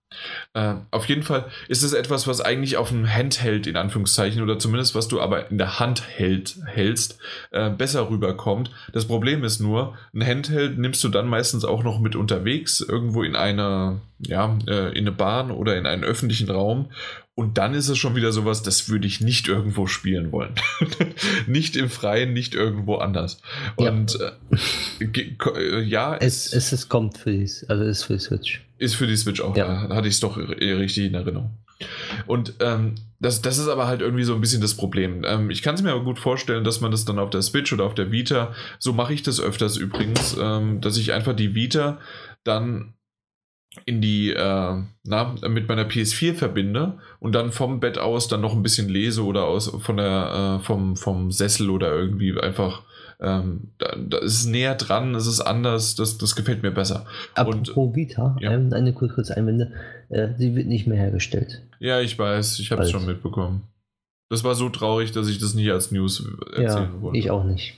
Äh, 0.54 0.76
auf 0.92 1.06
jeden 1.06 1.24
Fall 1.24 1.46
ist 1.68 1.84
es 1.84 1.94
etwas, 1.94 2.28
was 2.28 2.42
eigentlich 2.42 2.78
auf 2.78 2.90
dem 2.90 3.12
Handheld 3.12 3.68
in 3.68 3.76
Anführungszeichen 3.76 4.42
oder 4.44 4.60
zumindest 4.60 4.94
was 4.94 5.08
du 5.08 5.20
aber 5.20 5.50
in 5.50 5.58
der 5.58 5.80
Hand 5.80 6.04
hält, 6.08 6.58
hältst, 6.66 7.18
äh, 7.52 7.70
besser 7.70 8.10
rüberkommt. 8.10 8.72
Das 8.94 9.06
Problem 9.06 9.44
ist 9.44 9.60
nur, 9.60 9.98
ein 10.14 10.26
Handheld 10.26 10.78
nimmst 10.78 11.04
du 11.04 11.10
dann 11.10 11.28
meistens 11.28 11.66
auch 11.66 11.84
noch 11.84 12.00
mit 12.00 12.16
unterwegs, 12.16 12.80
irgendwo 12.82 13.24
in 13.24 13.36
einer, 13.36 14.02
ja, 14.20 14.58
äh, 14.68 14.90
in 14.90 15.00
eine 15.00 15.12
Bahn 15.12 15.52
oder 15.52 15.78
in 15.78 15.86
einen 15.86 16.04
öffentlichen 16.04 16.50
Raum 16.50 16.92
und 17.36 17.58
dann 17.58 17.74
ist 17.74 17.90
es 17.90 17.98
schon 17.98 18.16
wieder 18.16 18.32
sowas, 18.32 18.62
das 18.62 18.90
würde 18.90 19.08
ich 19.08 19.20
nicht 19.20 19.48
irgendwo 19.48 19.88
spielen 19.88 20.32
wollen. 20.32 20.54
nicht 21.48 21.76
im 21.76 21.90
Freien, 21.90 22.32
nicht 22.34 22.54
irgendwo 22.54 22.96
anders. 22.96 23.42
Und 23.76 24.20
ja, 24.20 24.32
äh, 25.00 25.40
äh, 25.56 25.82
ja 25.82 26.16
es, 26.16 26.54
es, 26.54 26.72
es, 26.72 26.90
kommt 26.90 27.18
für 27.18 27.32
die, 27.32 27.50
also 27.68 27.84
ist 27.84 28.04
für 28.04 28.14
die 28.14 28.20
Switch. 28.20 28.62
Ist 28.78 28.96
für 28.96 29.08
die 29.08 29.18
Switch 29.18 29.42
auch, 29.42 29.58
ja. 29.58 29.90
hatte 29.90 30.08
ich 30.08 30.16
es 30.16 30.20
doch 30.20 30.38
richtig 30.38 31.06
in 31.06 31.16
Erinnerung. 31.16 31.58
Und 32.28 32.54
ähm, 32.60 32.96
das, 33.20 33.42
das 33.42 33.58
ist 33.58 33.68
aber 33.68 33.88
halt 33.88 34.02
irgendwie 34.02 34.24
so 34.24 34.36
ein 34.36 34.42
bisschen 34.42 34.62
das 34.62 34.76
Problem. 34.76 35.24
Ähm, 35.26 35.50
ich 35.50 35.64
kann 35.64 35.74
es 35.74 35.82
mir 35.82 35.92
aber 35.92 36.04
gut 36.04 36.20
vorstellen, 36.20 36.64
dass 36.64 36.82
man 36.82 36.92
das 36.92 37.04
dann 37.04 37.18
auf 37.18 37.32
der 37.32 37.42
Switch 37.42 37.74
oder 37.74 37.86
auf 37.86 37.96
der 37.96 38.12
Vita, 38.12 38.54
so 38.78 38.94
mache 38.94 39.14
ich 39.14 39.24
das 39.24 39.42
öfters 39.42 39.78
übrigens, 39.78 40.38
ähm, 40.40 40.82
dass 40.82 40.98
ich 40.98 41.14
einfach 41.14 41.36
die 41.36 41.56
Vita 41.56 42.00
dann 42.44 42.94
in 43.86 44.02
die, 44.02 44.32
äh, 44.32 44.84
na, 45.04 45.36
mit 45.48 45.68
meiner 45.68 45.86
PS4 45.86 46.36
verbinde 46.36 47.00
und 47.20 47.34
dann 47.34 47.52
vom 47.52 47.80
Bett 47.80 47.98
aus 47.98 48.28
dann 48.28 48.42
noch 48.42 48.54
ein 48.54 48.64
bisschen 48.64 48.90
lese 48.90 49.24
oder 49.24 49.46
aus 49.46 49.68
von 49.68 49.98
der, 49.98 50.60
äh, 50.60 50.64
vom, 50.64 50.96
vom 50.96 51.32
Sessel 51.32 51.70
oder 51.70 51.94
irgendwie 51.94 52.40
einfach, 52.40 52.84
ähm, 53.20 53.72
da, 53.80 53.96
da 53.96 54.18
ist 54.20 54.34
es 54.34 54.46
näher 54.46 54.76
dran, 54.76 55.16
es 55.16 55.28
ist 55.28 55.42
anders, 55.42 55.96
das, 55.96 56.18
das 56.18 56.36
gefällt 56.36 56.62
mir 56.62 56.72
besser. 56.72 57.06
Apropos 57.36 57.70
und, 57.70 57.96
Vita, 57.96 58.38
ja. 58.40 58.52
ähm, 58.52 58.72
eine 58.74 58.94
kurze, 58.94 59.16
kurze 59.16 59.38
Einwende, 59.38 59.72
äh, 60.10 60.30
sie 60.38 60.56
wird 60.56 60.68
nicht 60.68 60.88
mehr 60.88 60.98
hergestellt. 60.98 61.64
Ja, 61.80 62.00
ich 62.00 62.18
weiß, 62.18 62.60
ich 62.60 62.72
habe 62.72 62.84
es 62.84 62.92
schon 62.92 63.06
mitbekommen. 63.06 63.64
Das 64.30 64.44
war 64.44 64.56
so 64.56 64.70
traurig, 64.70 65.12
dass 65.12 65.28
ich 65.28 65.40
das 65.40 65.54
nie 65.54 65.70
als 65.70 65.92
News 65.92 66.28
erzählen 66.56 66.90
ja, 66.94 67.02
wollte. 67.02 67.18
Ich 67.18 67.30
auch 67.30 67.44
nicht. 67.44 67.76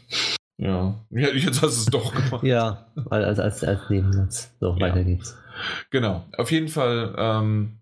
Ja, 0.57 0.95
jetzt 1.09 1.61
hast 1.61 1.61
du 1.61 1.67
es 1.67 1.85
doch 1.85 2.14
gemacht. 2.14 2.43
ja, 2.43 2.85
als, 3.09 3.40
als, 3.40 3.64
als 3.64 3.90
Nebensatz. 3.90 4.51
So, 4.59 4.75
ja. 4.75 4.80
weiter 4.80 5.03
geht's. 5.03 5.38
Genau, 5.90 6.25
auf 6.38 6.51
jeden 6.51 6.67
Fall 6.67 7.16
ähm, 7.17 7.80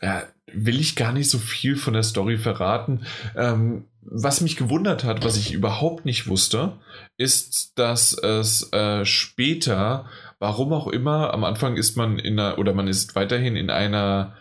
ja, 0.00 0.22
will 0.46 0.80
ich 0.80 0.96
gar 0.96 1.12
nicht 1.12 1.30
so 1.30 1.38
viel 1.38 1.76
von 1.76 1.94
der 1.94 2.02
Story 2.02 2.38
verraten. 2.38 3.06
Ähm, 3.36 3.84
was 4.02 4.40
mich 4.40 4.56
gewundert 4.56 5.04
hat, 5.04 5.24
was 5.24 5.36
ich 5.36 5.52
überhaupt 5.52 6.06
nicht 6.06 6.26
wusste, 6.26 6.78
ist, 7.18 7.78
dass 7.78 8.12
es 8.14 8.72
äh, 8.72 9.04
später, 9.04 10.06
warum 10.38 10.72
auch 10.72 10.88
immer, 10.88 11.34
am 11.34 11.44
Anfang 11.44 11.76
ist 11.76 11.96
man 11.96 12.18
in 12.18 12.38
einer, 12.38 12.58
oder 12.58 12.72
man 12.72 12.88
ist 12.88 13.14
weiterhin 13.14 13.56
in 13.56 13.70
einer 13.70 14.36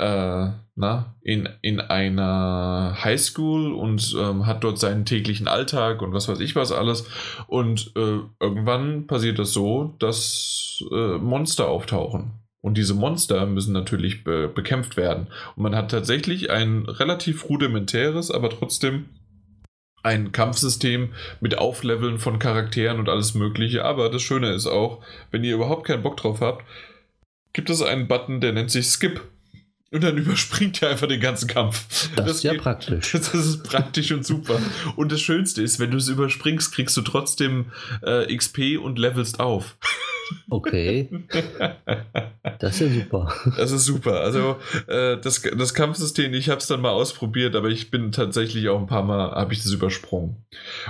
äh, 0.00 0.50
na, 0.76 1.14
in, 1.22 1.48
in 1.60 1.80
einer 1.80 2.96
Highschool 3.04 3.72
und 3.72 4.16
ähm, 4.18 4.46
hat 4.46 4.64
dort 4.64 4.78
seinen 4.78 5.04
täglichen 5.04 5.46
Alltag 5.46 6.00
und 6.00 6.12
was 6.14 6.28
weiß 6.28 6.40
ich 6.40 6.56
was 6.56 6.72
alles. 6.72 7.04
Und 7.46 7.92
äh, 7.96 8.20
irgendwann 8.40 9.06
passiert 9.06 9.38
das 9.38 9.52
so, 9.52 9.94
dass 9.98 10.82
äh, 10.90 11.18
Monster 11.18 11.68
auftauchen. 11.68 12.32
Und 12.62 12.76
diese 12.76 12.94
Monster 12.94 13.46
müssen 13.46 13.72
natürlich 13.72 14.24
be 14.24 14.48
bekämpft 14.48 14.96
werden. 14.96 15.28
Und 15.56 15.62
man 15.62 15.74
hat 15.74 15.90
tatsächlich 15.90 16.50
ein 16.50 16.84
relativ 16.86 17.48
rudimentäres, 17.48 18.30
aber 18.30 18.50
trotzdem 18.50 19.06
ein 20.02 20.32
Kampfsystem 20.32 21.10
mit 21.40 21.58
Aufleveln 21.58 22.18
von 22.18 22.38
Charakteren 22.38 22.98
und 22.98 23.08
alles 23.08 23.34
Mögliche. 23.34 23.84
Aber 23.84 24.10
das 24.10 24.22
Schöne 24.22 24.52
ist 24.52 24.66
auch, 24.66 25.02
wenn 25.30 25.44
ihr 25.44 25.54
überhaupt 25.54 25.86
keinen 25.86 26.02
Bock 26.02 26.16
drauf 26.16 26.40
habt, 26.40 26.64
gibt 27.52 27.70
es 27.70 27.82
einen 27.82 28.08
Button, 28.08 28.40
der 28.40 28.52
nennt 28.52 28.70
sich 28.70 28.86
Skip. 28.86 29.20
Und 29.92 30.04
dann 30.04 30.16
überspringt 30.18 30.82
er 30.82 30.90
einfach 30.90 31.08
den 31.08 31.20
ganzen 31.20 31.48
Kampf. 31.48 32.10
Das, 32.14 32.26
das 32.26 32.36
ist 32.36 32.42
ja 32.44 32.52
geht, 32.52 32.62
praktisch. 32.62 33.12
Das 33.12 33.34
ist 33.34 33.64
praktisch 33.64 34.12
und 34.12 34.24
super. 34.24 34.60
Und 34.96 35.12
das 35.12 35.20
Schönste 35.20 35.62
ist, 35.62 35.78
wenn 35.78 35.90
du 35.90 35.96
es 35.96 36.08
überspringst, 36.08 36.72
kriegst 36.72 36.96
du 36.96 37.02
trotzdem 37.02 37.66
äh, 38.02 38.34
XP 38.34 38.78
und 38.82 38.98
levelst 38.98 39.40
auf. 39.40 39.76
Okay. 40.48 41.08
Das 42.60 42.74
ist 42.74 42.80
ja 42.80 43.00
super. 43.00 43.34
Das 43.56 43.72
ist 43.72 43.84
super. 43.84 44.20
Also 44.20 44.58
äh, 44.86 45.18
das, 45.18 45.42
das 45.42 45.74
Kampfsystem, 45.74 46.32
ich 46.34 46.48
habe 46.48 46.60
es 46.60 46.68
dann 46.68 46.80
mal 46.80 46.90
ausprobiert, 46.90 47.56
aber 47.56 47.68
ich 47.68 47.90
bin 47.90 48.12
tatsächlich 48.12 48.68
auch 48.68 48.78
ein 48.78 48.86
paar 48.86 49.02
Mal, 49.02 49.32
habe 49.32 49.52
ich 49.52 49.64
das 49.64 49.72
übersprungen. 49.72 50.36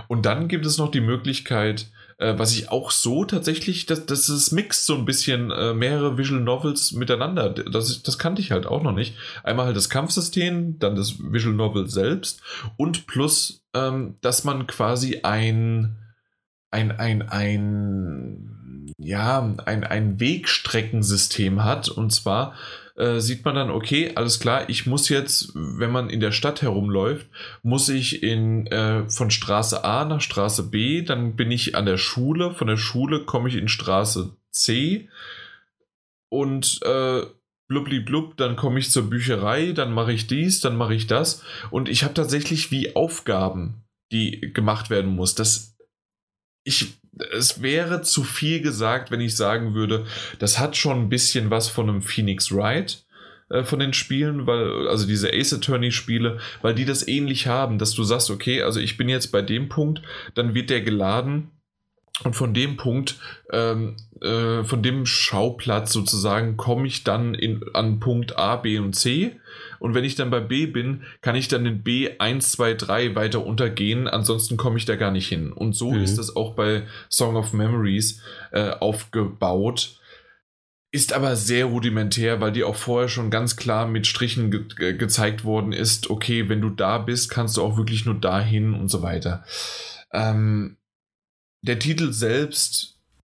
Und 0.08 0.26
dann 0.26 0.46
gibt 0.48 0.66
es 0.66 0.76
noch 0.76 0.90
die 0.90 1.00
Möglichkeit, 1.00 1.86
äh, 2.20 2.38
was 2.38 2.52
ich 2.52 2.70
auch 2.70 2.90
so 2.90 3.24
tatsächlich, 3.24 3.86
das, 3.86 4.04
das 4.04 4.28
ist 4.28 4.52
Mix 4.52 4.84
so 4.84 4.94
ein 4.94 5.06
bisschen 5.06 5.50
äh, 5.50 5.72
mehrere 5.72 6.18
Visual 6.18 6.40
Novels 6.40 6.92
miteinander. 6.92 7.48
Das, 7.50 8.02
das 8.02 8.18
kannte 8.18 8.42
ich 8.42 8.52
halt 8.52 8.66
auch 8.66 8.82
noch 8.82 8.92
nicht. 8.92 9.16
Einmal 9.42 9.66
halt 9.66 9.76
das 9.76 9.88
Kampfsystem, 9.88 10.78
dann 10.78 10.96
das 10.96 11.18
Visual 11.18 11.54
Novel 11.54 11.88
selbst 11.88 12.42
und 12.76 13.06
plus, 13.06 13.64
ähm, 13.74 14.16
dass 14.20 14.44
man 14.44 14.66
quasi 14.66 15.20
ein, 15.22 15.96
ein, 16.70 16.92
ein, 16.92 17.22
ein, 17.22 18.94
ja, 18.98 19.54
ein, 19.64 19.84
ein 19.84 20.20
Wegstreckensystem 20.20 21.64
hat. 21.64 21.88
Und 21.88 22.12
zwar 22.12 22.54
äh, 23.00 23.20
sieht 23.20 23.44
man 23.44 23.54
dann, 23.54 23.70
okay, 23.70 24.12
alles 24.14 24.40
klar, 24.40 24.68
ich 24.68 24.86
muss 24.86 25.08
jetzt, 25.08 25.52
wenn 25.54 25.90
man 25.90 26.10
in 26.10 26.20
der 26.20 26.32
Stadt 26.32 26.60
herumläuft, 26.60 27.26
muss 27.62 27.88
ich 27.88 28.22
in, 28.22 28.66
äh, 28.66 29.08
von 29.08 29.30
Straße 29.30 29.82
A 29.84 30.04
nach 30.04 30.20
Straße 30.20 30.68
B, 30.70 31.02
dann 31.02 31.34
bin 31.34 31.50
ich 31.50 31.74
an 31.74 31.86
der 31.86 31.96
Schule, 31.96 32.52
von 32.52 32.66
der 32.66 32.76
Schule 32.76 33.24
komme 33.24 33.48
ich 33.48 33.56
in 33.56 33.68
Straße 33.68 34.36
C 34.50 35.08
und 36.28 36.80
äh, 36.82 37.22
blubli 37.68 38.00
blub, 38.00 38.36
dann 38.36 38.56
komme 38.56 38.78
ich 38.78 38.90
zur 38.90 39.08
Bücherei, 39.08 39.72
dann 39.72 39.92
mache 39.92 40.12
ich 40.12 40.26
dies, 40.26 40.60
dann 40.60 40.76
mache 40.76 40.94
ich 40.94 41.06
das 41.06 41.42
und 41.70 41.88
ich 41.88 42.04
habe 42.04 42.14
tatsächlich 42.14 42.70
wie 42.70 42.94
Aufgaben, 42.94 43.82
die 44.12 44.52
gemacht 44.52 44.90
werden 44.90 45.14
muss. 45.14 45.34
Das 45.34 45.76
ich 46.64 46.99
es 47.32 47.62
wäre 47.62 48.02
zu 48.02 48.22
viel 48.22 48.60
gesagt, 48.60 49.10
wenn 49.10 49.20
ich 49.20 49.36
sagen 49.36 49.74
würde, 49.74 50.06
das 50.38 50.58
hat 50.58 50.76
schon 50.76 51.02
ein 51.02 51.08
bisschen 51.08 51.50
was 51.50 51.68
von 51.68 51.88
einem 51.88 52.02
Phoenix 52.02 52.52
Wright 52.52 53.04
äh, 53.50 53.64
von 53.64 53.78
den 53.78 53.92
Spielen, 53.92 54.46
weil, 54.46 54.88
also 54.88 55.06
diese 55.06 55.32
Ace 55.32 55.54
Attorney 55.54 55.92
Spiele, 55.92 56.38
weil 56.62 56.74
die 56.74 56.84
das 56.84 57.06
ähnlich 57.06 57.46
haben, 57.46 57.78
dass 57.78 57.92
du 57.92 58.04
sagst, 58.04 58.30
okay, 58.30 58.62
also 58.62 58.80
ich 58.80 58.96
bin 58.96 59.08
jetzt 59.08 59.32
bei 59.32 59.42
dem 59.42 59.68
Punkt, 59.68 60.02
dann 60.34 60.54
wird 60.54 60.70
der 60.70 60.80
geladen 60.80 61.50
und 62.24 62.34
von 62.34 62.54
dem 62.54 62.76
Punkt, 62.76 63.18
ähm, 63.52 63.96
äh, 64.20 64.64
von 64.64 64.82
dem 64.82 65.06
Schauplatz 65.06 65.92
sozusagen, 65.92 66.56
komme 66.56 66.86
ich 66.86 67.04
dann 67.04 67.34
in, 67.34 67.62
an 67.74 68.00
Punkt 68.00 68.38
A, 68.38 68.56
B 68.56 68.78
und 68.78 68.94
C 68.94 69.40
und 69.80 69.94
wenn 69.94 70.04
ich 70.04 70.14
dann 70.14 70.30
bei 70.30 70.40
B 70.40 70.66
bin, 70.66 71.02
kann 71.22 71.34
ich 71.34 71.48
dann 71.48 71.64
den 71.64 71.82
B 71.82 72.10
1, 72.18 72.52
2, 72.52 72.74
3 72.74 73.14
weiter 73.14 73.44
untergehen. 73.44 74.06
Ansonsten 74.06 74.56
komme 74.56 74.76
ich 74.76 74.84
da 74.84 74.94
gar 74.94 75.10
nicht 75.10 75.26
hin. 75.26 75.52
Und 75.52 75.74
so 75.74 75.92
mhm. 75.92 76.02
ist 76.02 76.18
das 76.18 76.36
auch 76.36 76.54
bei 76.54 76.86
Song 77.08 77.34
of 77.34 77.52
Memories 77.54 78.20
äh, 78.52 78.70
aufgebaut. 78.70 79.96
Ist 80.92 81.14
aber 81.14 81.34
sehr 81.34 81.64
rudimentär, 81.66 82.40
weil 82.40 82.52
die 82.52 82.62
auch 82.62 82.76
vorher 82.76 83.08
schon 83.08 83.30
ganz 83.30 83.56
klar 83.56 83.86
mit 83.86 84.06
Strichen 84.06 84.50
ge 84.50 84.92
gezeigt 84.96 85.44
worden 85.44 85.72
ist, 85.72 86.10
okay, 86.10 86.48
wenn 86.48 86.60
du 86.60 86.68
da 86.68 86.98
bist, 86.98 87.30
kannst 87.30 87.56
du 87.56 87.62
auch 87.62 87.76
wirklich 87.76 88.04
nur 88.04 88.16
dahin 88.16 88.74
und 88.74 88.88
so 88.88 89.00
weiter. 89.00 89.44
Ähm, 90.12 90.76
der 91.62 91.78
Titel 91.78 92.12
selbst 92.12 92.96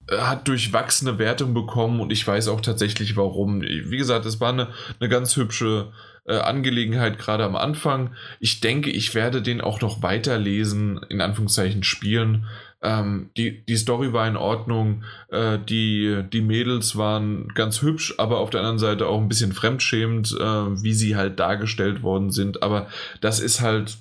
äh, 0.08 0.18
hat 0.18 0.48
durchwachsene 0.48 1.20
Wertung 1.20 1.54
bekommen 1.54 2.00
und 2.00 2.12
ich 2.12 2.26
weiß 2.26 2.48
auch 2.48 2.62
tatsächlich 2.62 3.18
warum. 3.18 3.62
Wie 3.62 3.98
gesagt, 3.98 4.26
es 4.26 4.40
war 4.40 4.54
eine, 4.54 4.70
eine 5.00 5.10
ganz 5.10 5.36
hübsche 5.36 5.92
äh, 6.26 6.38
Angelegenheit 6.38 7.18
gerade 7.18 7.44
am 7.44 7.56
Anfang. 7.56 8.16
Ich 8.40 8.60
denke, 8.60 8.90
ich 8.90 9.16
werde 9.16 9.42
den 9.42 9.62
auch 9.62 9.82
noch 9.82 10.04
weiterlesen, 10.04 11.02
in 11.10 11.22
Anführungszeichen 11.22 11.84
spielen. 11.84 12.48
Ähm, 12.84 13.30
die, 13.38 13.64
die 13.66 13.78
Story 13.78 14.12
war 14.12 14.28
in 14.28 14.38
Ordnung, 14.38 15.04
äh, 15.30 15.60
die, 15.60 16.24
die 16.32 16.42
Mädels 16.42 16.96
waren 16.96 17.48
ganz 17.50 17.82
hübsch, 17.82 18.16
aber 18.18 18.40
auf 18.40 18.50
der 18.50 18.62
anderen 18.62 18.80
Seite 18.80 19.08
auch 19.08 19.20
ein 19.20 19.30
bisschen 19.30 19.54
fremdschämend, 19.54 20.36
äh, 20.40 20.44
wie 20.84 20.94
sie 20.94 21.16
halt 21.16 21.40
dargestellt 21.40 22.02
worden 22.02 22.32
sind. 22.32 22.64
Aber 22.64 22.88
das 23.20 23.40
ist 23.40 23.62
halt, 23.62 23.98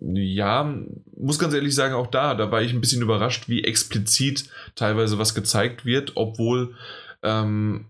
ja, 0.00 0.74
muss 1.16 1.38
ganz 1.38 1.54
ehrlich 1.54 1.74
sagen, 1.74 1.94
auch 1.94 2.06
da, 2.06 2.34
da 2.34 2.50
war 2.50 2.62
ich 2.62 2.72
ein 2.72 2.80
bisschen 2.80 3.02
überrascht, 3.02 3.48
wie 3.48 3.64
explizit 3.64 4.48
teilweise 4.74 5.18
was 5.18 5.34
gezeigt 5.34 5.84
wird, 5.84 6.12
obwohl 6.14 6.74
ähm, 7.22 7.86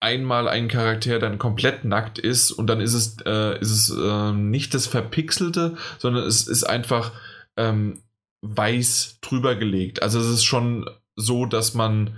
einmal 0.00 0.48
ein 0.48 0.68
Charakter 0.68 1.18
dann 1.18 1.38
komplett 1.38 1.84
nackt 1.84 2.18
ist 2.18 2.50
und 2.50 2.66
dann 2.66 2.80
ist 2.80 2.94
es, 2.94 3.16
äh, 3.26 3.58
ist 3.60 3.70
es 3.70 3.90
äh, 3.90 4.32
nicht 4.32 4.74
das 4.74 4.86
Verpixelte, 4.86 5.76
sondern 5.98 6.24
es 6.24 6.46
ist 6.46 6.64
einfach 6.64 7.12
ähm, 7.56 8.02
weiß 8.42 9.18
drüber 9.20 9.56
gelegt. 9.56 10.02
Also 10.02 10.20
es 10.20 10.28
ist 10.28 10.44
schon 10.44 10.88
so, 11.16 11.46
dass 11.46 11.74
man 11.74 12.16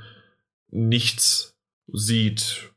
nichts 0.71 1.57
sieht, 1.93 2.71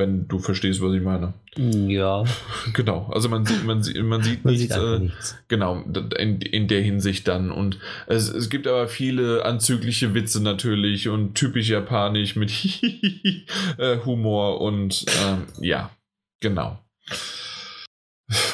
wenn 0.00 0.26
du 0.26 0.40
verstehst, 0.40 0.80
was 0.80 0.92
ich 0.94 1.02
meine. 1.02 1.34
Ja. 1.56 2.24
Genau, 2.72 3.08
also 3.12 3.28
man 3.28 3.44
sieht, 3.44 3.64
man 3.64 3.82
sieht, 3.82 4.02
man 4.02 4.22
sieht, 4.22 4.44
man 4.44 4.54
nichts, 4.54 4.74
sieht 4.74 4.82
äh, 4.82 4.98
nichts. 4.98 5.36
Genau, 5.48 5.82
in, 6.18 6.40
in 6.40 6.66
der 6.66 6.82
Hinsicht 6.82 7.28
dann. 7.28 7.50
Und 7.50 7.78
es, 8.06 8.28
es 8.28 8.50
gibt 8.50 8.66
aber 8.66 8.88
viele 8.88 9.44
anzügliche 9.44 10.14
Witze 10.14 10.42
natürlich 10.42 11.08
und 11.08 11.34
typisch 11.34 11.68
japanisch 11.68 12.36
mit 12.36 12.50
äh, 13.78 13.98
Humor 14.04 14.60
und 14.60 15.04
ähm, 15.22 15.46
ja, 15.60 15.90
genau. 16.40 16.78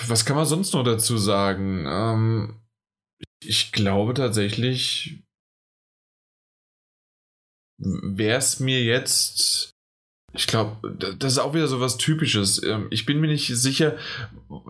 Was 0.06 0.24
kann 0.24 0.36
man 0.36 0.46
sonst 0.46 0.74
noch 0.74 0.84
dazu 0.84 1.16
sagen? 1.16 1.84
Ähm, 1.86 2.54
ich 3.44 3.72
glaube 3.72 4.14
tatsächlich, 4.14 5.22
wäre 7.78 8.38
es 8.38 8.60
mir 8.60 8.82
jetzt 8.82 9.75
ich 10.36 10.46
glaube, 10.46 10.94
das 11.18 11.32
ist 11.32 11.38
auch 11.38 11.54
wieder 11.54 11.66
so 11.66 11.80
was 11.80 11.96
Typisches. 11.96 12.62
Ähm, 12.62 12.86
ich 12.90 13.06
bin 13.06 13.20
mir 13.20 13.28
nicht 13.28 13.48
sicher, 13.56 13.96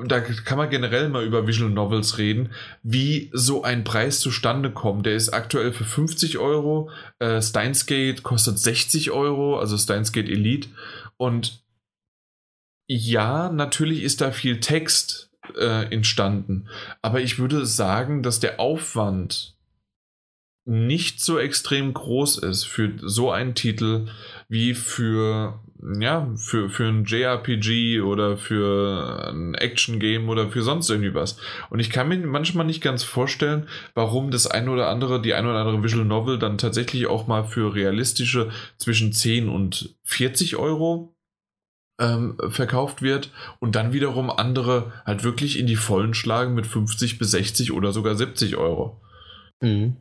da 0.07 0.20
kann 0.20 0.59
man 0.59 0.70
generell 0.70 1.09
mal 1.09 1.25
über 1.25 1.47
Visual 1.47 1.70
Novels 1.70 2.19
reden, 2.19 2.51
wie 2.83 3.31
so 3.33 3.62
ein 3.62 3.85
Preis 3.85 4.20
zustande 4.20 4.70
kommt. 4.70 5.07
Der 5.07 5.17
ist 5.17 5.31
aktuell 5.31 5.73
für 5.73 5.85
50 5.85 6.39
Euro. 6.39 6.91
Äh, 7.19 7.43
Steins 7.43 7.86
Gate 7.86 8.23
kostet 8.23 8.59
60 8.59 9.11
Euro, 9.11 9.59
also 9.59 9.77
Steins 9.77 10.12
Gate 10.12 10.28
Elite. 10.28 10.69
Und 11.17 11.62
ja, 12.89 13.51
natürlich 13.51 14.03
ist 14.03 14.20
da 14.20 14.31
viel 14.31 14.61
Text 14.61 15.31
äh, 15.57 15.93
entstanden. 15.93 16.69
Aber 17.03 17.20
ich 17.20 17.39
würde 17.39 17.67
sagen, 17.67 18.23
dass 18.23 18.41
der 18.41 18.61
Aufwand 18.61 19.57
nicht 20.67 21.20
so 21.20 21.39
extrem 21.39 21.95
groß 21.95 22.39
ist 22.39 22.65
für 22.65 22.93
so 23.01 23.31
einen 23.31 23.55
Titel 23.55 24.09
wie 24.49 24.75
für 24.75 25.60
ja, 26.00 26.33
für, 26.36 26.70
für 26.70 26.84
ein 26.84 27.05
JRPG 27.05 28.00
oder 28.00 28.36
für 28.36 29.28
ein 29.31 29.55
Action-Game 29.55 30.28
oder 30.28 30.49
für 30.49 30.62
sonst 30.62 30.91
irgendwie 30.91 31.15
was. 31.15 31.39
Und 31.70 31.81
ich 31.81 31.91
kann 31.91 32.08
mir 32.08 32.18
manchmal 32.18 32.66
nicht 32.66 32.81
ganz 32.81 33.02
vorstellen, 33.05 33.68
warum 33.94 34.31
das 34.31 34.47
ein 34.47 34.68
oder 34.68 34.89
andere, 34.89 35.20
die 35.20 35.34
ein 35.34 35.47
oder 35.47 35.58
andere 35.58 35.83
Visual 35.83 36.05
Novel 36.05 36.39
dann 36.39 36.58
tatsächlich 36.58 37.07
auch 37.07 37.26
mal 37.26 37.44
für 37.44 37.75
realistische 37.75 38.50
zwischen 38.78 39.12
10 39.12 39.49
und 39.49 39.94
40 40.05 40.57
Euro 40.57 41.15
ähm, 42.00 42.36
verkauft 42.49 43.02
wird 43.02 43.31
und 43.60 43.75
dann 43.75 43.92
wiederum 43.92 44.31
andere 44.31 44.92
halt 45.05 45.25
wirklich 45.25 45.58
in 45.58 45.66
die 45.66 45.76
Vollen 45.76 46.15
schlagen 46.15 46.55
mit 46.55 46.66
50 46.66 47.18
bis 47.18 47.31
60 47.31 47.73
oder 47.73 47.92
sogar 47.92 48.16
70 48.16 48.57
Euro. 48.57 49.00
Mhm. 49.60 49.97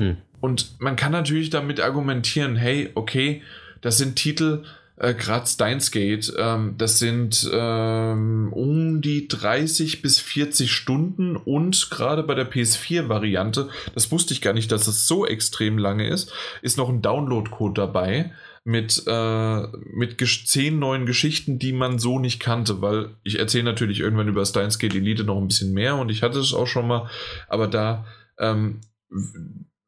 Hm. 0.00 0.16
Und 0.40 0.80
man 0.80 0.96
kann 0.96 1.12
natürlich 1.12 1.50
damit 1.50 1.80
argumentieren, 1.80 2.56
hey, 2.56 2.90
okay, 2.94 3.42
das 3.80 3.98
sind 3.98 4.16
Titel, 4.16 4.64
äh, 5.00 5.14
gerade 5.14 5.46
Steins 5.46 5.90
Gate, 5.90 6.32
ähm, 6.38 6.74
das 6.76 6.98
sind 6.98 7.48
ähm, 7.52 8.52
um 8.52 9.00
die 9.00 9.28
30 9.28 10.02
bis 10.02 10.20
40 10.20 10.70
Stunden 10.70 11.36
und 11.36 11.90
gerade 11.90 12.22
bei 12.22 12.34
der 12.34 12.50
PS4-Variante, 12.50 13.70
das 13.94 14.12
wusste 14.12 14.34
ich 14.34 14.42
gar 14.42 14.52
nicht, 14.52 14.70
dass 14.70 14.86
es 14.86 15.06
so 15.06 15.26
extrem 15.26 15.78
lange 15.78 16.06
ist, 16.06 16.32
ist 16.60 16.76
noch 16.76 16.90
ein 16.90 17.00
Download-Code 17.00 17.80
dabei 17.80 18.32
mit, 18.62 19.02
äh, 19.06 19.62
mit 19.94 20.20
zehn 20.20 20.78
neuen 20.78 21.06
Geschichten, 21.06 21.58
die 21.58 21.72
man 21.72 21.98
so 21.98 22.18
nicht 22.18 22.38
kannte, 22.38 22.82
weil 22.82 23.08
ich 23.22 23.38
erzähle 23.38 23.64
natürlich 23.64 24.00
irgendwann 24.00 24.28
über 24.28 24.44
Steins 24.44 24.78
Gate 24.78 24.94
Elite 24.94 25.24
noch 25.24 25.38
ein 25.38 25.48
bisschen 25.48 25.72
mehr 25.72 25.96
und 25.96 26.10
ich 26.10 26.22
hatte 26.22 26.38
es 26.38 26.52
auch 26.52 26.66
schon 26.66 26.86
mal, 26.86 27.08
aber 27.48 27.68
da 27.68 28.04
ähm, 28.38 28.80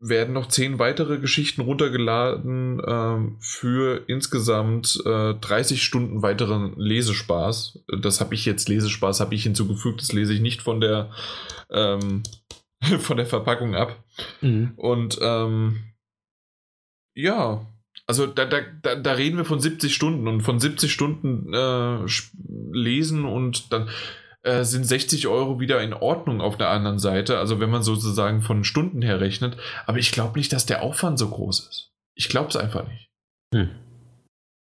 werden 0.05 0.35
noch 0.35 0.49
zehn 0.49 0.81
weitere 0.81 1.19
Geschichten 1.19 1.61
runtergeladen 1.61 2.83
ähm, 2.85 3.37
für 3.41 4.03
insgesamt 4.09 5.01
äh, 5.07 5.35
30 5.35 5.83
Stunden 5.83 6.23
weiteren 6.23 6.75
Lesespaß. 6.77 7.85
Das 8.01 8.21
habe 8.21 8.35
ich 8.35 8.45
jetzt 8.45 8.69
Lesespaß 8.69 9.21
habe 9.21 9.35
ich 9.37 9.45
hinzugefügt. 9.45 10.01
Das 10.01 10.13
lese 10.13 10.35
ich 10.35 10.41
nicht 10.41 10.61
von 10.61 10.81
der 10.81 11.11
ähm, 11.71 12.25
von 12.99 13.17
der 13.17 13.27
Verpackung 13.27 13.77
ab. 13.77 14.03
Mhm. 14.41 14.73
Und 14.77 15.19
ähm, 15.23 15.85
ja, 17.15 17.65
also 18.07 18.27
da, 18.27 18.45
da, 18.45 18.61
da, 18.83 18.97
da, 18.97 19.13
reden 19.13 19.37
wir 19.37 19.45
von 19.45 19.61
70 19.61 19.95
Stunden 19.95 20.27
und 20.27 20.41
von 20.41 20.59
70 20.59 20.93
Stunden 20.93 21.55
äh, 21.55 21.99
lesen 22.73 23.25
und 23.25 23.73
dann 23.73 23.89
äh, 24.43 24.65
sind 24.65 24.85
60 24.85 25.29
Euro 25.29 25.61
wieder 25.61 25.81
in 25.83 25.93
Ordnung 25.93 26.41
auf 26.41 26.57
der 26.57 26.71
anderen 26.71 26.99
Seite. 26.99 27.39
Also 27.39 27.61
wenn 27.61 27.71
man 27.71 27.83
sozusagen 27.83 28.43
von 28.43 28.65
Stunden 28.65 29.03
her 29.03 29.21
rechnet. 29.21 29.57
Aber 29.87 29.99
ich 29.99 30.13
glaube 30.13 30.39
nicht, 30.39 30.53
dass 30.53 30.67
der 30.67 30.83
Aufwand 30.83 31.19
so 31.19 31.29
groß 31.29 31.69
ist. 31.69 31.91
Ich 32.15 32.29
glaube 32.29 32.49
es 32.49 32.57
einfach 32.57 32.87
nicht. 32.87 33.09
Hm. 33.55 33.71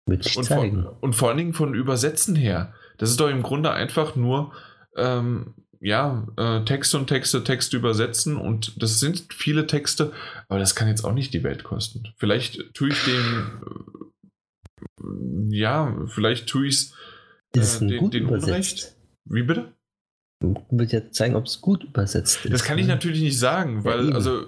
Wird 0.07 0.27
ich 0.27 0.37
und, 0.37 0.45
zeigen. 0.45 0.83
Vor, 0.83 0.99
und 1.01 1.15
vor 1.15 1.29
allen 1.29 1.39
Dingen 1.39 1.55
von 1.55 1.75
Übersetzen 1.75 2.37
her. 2.37 2.75
Das 2.99 3.11
ist 3.11 3.21
doch 3.21 3.29
im 3.29 3.43
Grunde 3.43 3.71
einfach 3.71 4.17
nur 4.17 4.53
ähm, 4.97 5.55
ja, 5.81 6.27
äh, 6.39 6.65
Texte 6.65 6.97
und 6.97 7.09
Texte, 7.09 7.45
Texte 7.45 7.77
übersetzen 7.77 8.39
und 8.39 8.83
das 8.83 9.01
sind 9.01 9.27
viele 9.35 9.67
Texte, 9.67 10.13
aber 10.49 10.59
das 10.59 10.75
kann 10.75 10.89
jetzt 10.89 11.05
auch 11.05 11.13
nicht 11.13 11.35
die 11.35 11.43
Welt 11.43 11.63
kosten. 11.63 12.09
Vielleicht 12.17 12.73
tue 12.73 12.89
ich 12.89 13.05
dem, 13.05 13.61
äh, 14.99 15.55
ja, 15.55 15.95
vielleicht 16.07 16.47
tue 16.47 16.69
ich 16.69 16.93
es 17.55 17.83
äh, 17.83 17.87
den, 17.87 18.11
den 18.11 18.27
Unrecht. 18.27 18.94
Wie 19.25 19.43
bitte? 19.43 19.73
Will 20.71 20.89
ja 20.91 21.11
zeigen, 21.11 21.37
ob 21.37 21.47
es 21.47 21.61
gut 21.61 21.85
übersetzt 21.85 22.45
ist. 22.45 22.53
Das 22.53 22.65
kann 22.65 22.79
ich 22.79 22.87
ne? 22.87 22.93
natürlich 22.93 23.23
nicht 23.23 23.39
sagen, 23.39 23.85
weil, 23.85 24.11
ja, 24.11 24.15
also, 24.15 24.45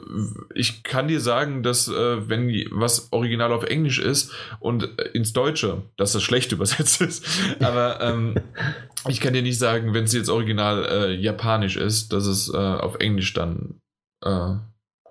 ich 0.55 0.83
kann 0.83 1.09
dir 1.09 1.21
sagen, 1.21 1.63
dass, 1.63 1.89
äh, 1.89 2.29
wenn 2.29 2.49
was 2.71 3.13
original 3.13 3.53
auf 3.53 3.65
Englisch 3.65 3.99
ist 3.99 4.33
und 4.61 4.99
äh, 4.99 5.09
ins 5.15 5.33
Deutsche, 5.33 5.83
dass 5.97 6.13
das 6.13 6.23
schlecht 6.23 6.53
übersetzt 6.53 7.01
ist. 7.01 7.25
Aber 7.61 8.01
ähm, 8.01 8.35
ich 9.09 9.21
kann 9.21 9.33
dir 9.33 9.43
nicht 9.43 9.59
sagen, 9.59 9.95
wenn 9.95 10.05
es 10.05 10.13
jetzt 10.13 10.29
original 10.29 10.85
äh, 10.85 11.15
japanisch 11.15 11.77
ist, 11.77 12.13
dass 12.13 12.27
es 12.27 12.53
äh, 12.53 12.57
auf 12.57 12.97
Englisch 12.97 13.33
dann 13.33 13.81
äh, 14.23 14.57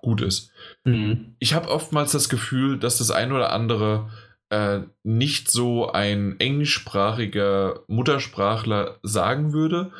gut 0.02 0.22
ist. 0.22 0.52
Mhm. 0.84 1.35
Ich 1.40 1.53
habe 1.56 1.69
oftmals 1.69 2.11
das 2.11 2.30
Gefühl, 2.30 2.77
dass 2.77 3.00
das 3.00 3.11
ein 3.11 3.32
oder 3.32 3.52
andere 3.52 4.10
äh, 4.49 4.82
nicht 5.03 5.49
so 5.49 5.91
ein 5.91 6.40
englischsprachiger 6.40 7.82
Muttersprachler 7.88 8.99
sagen 9.03 9.53
würde. 9.53 9.91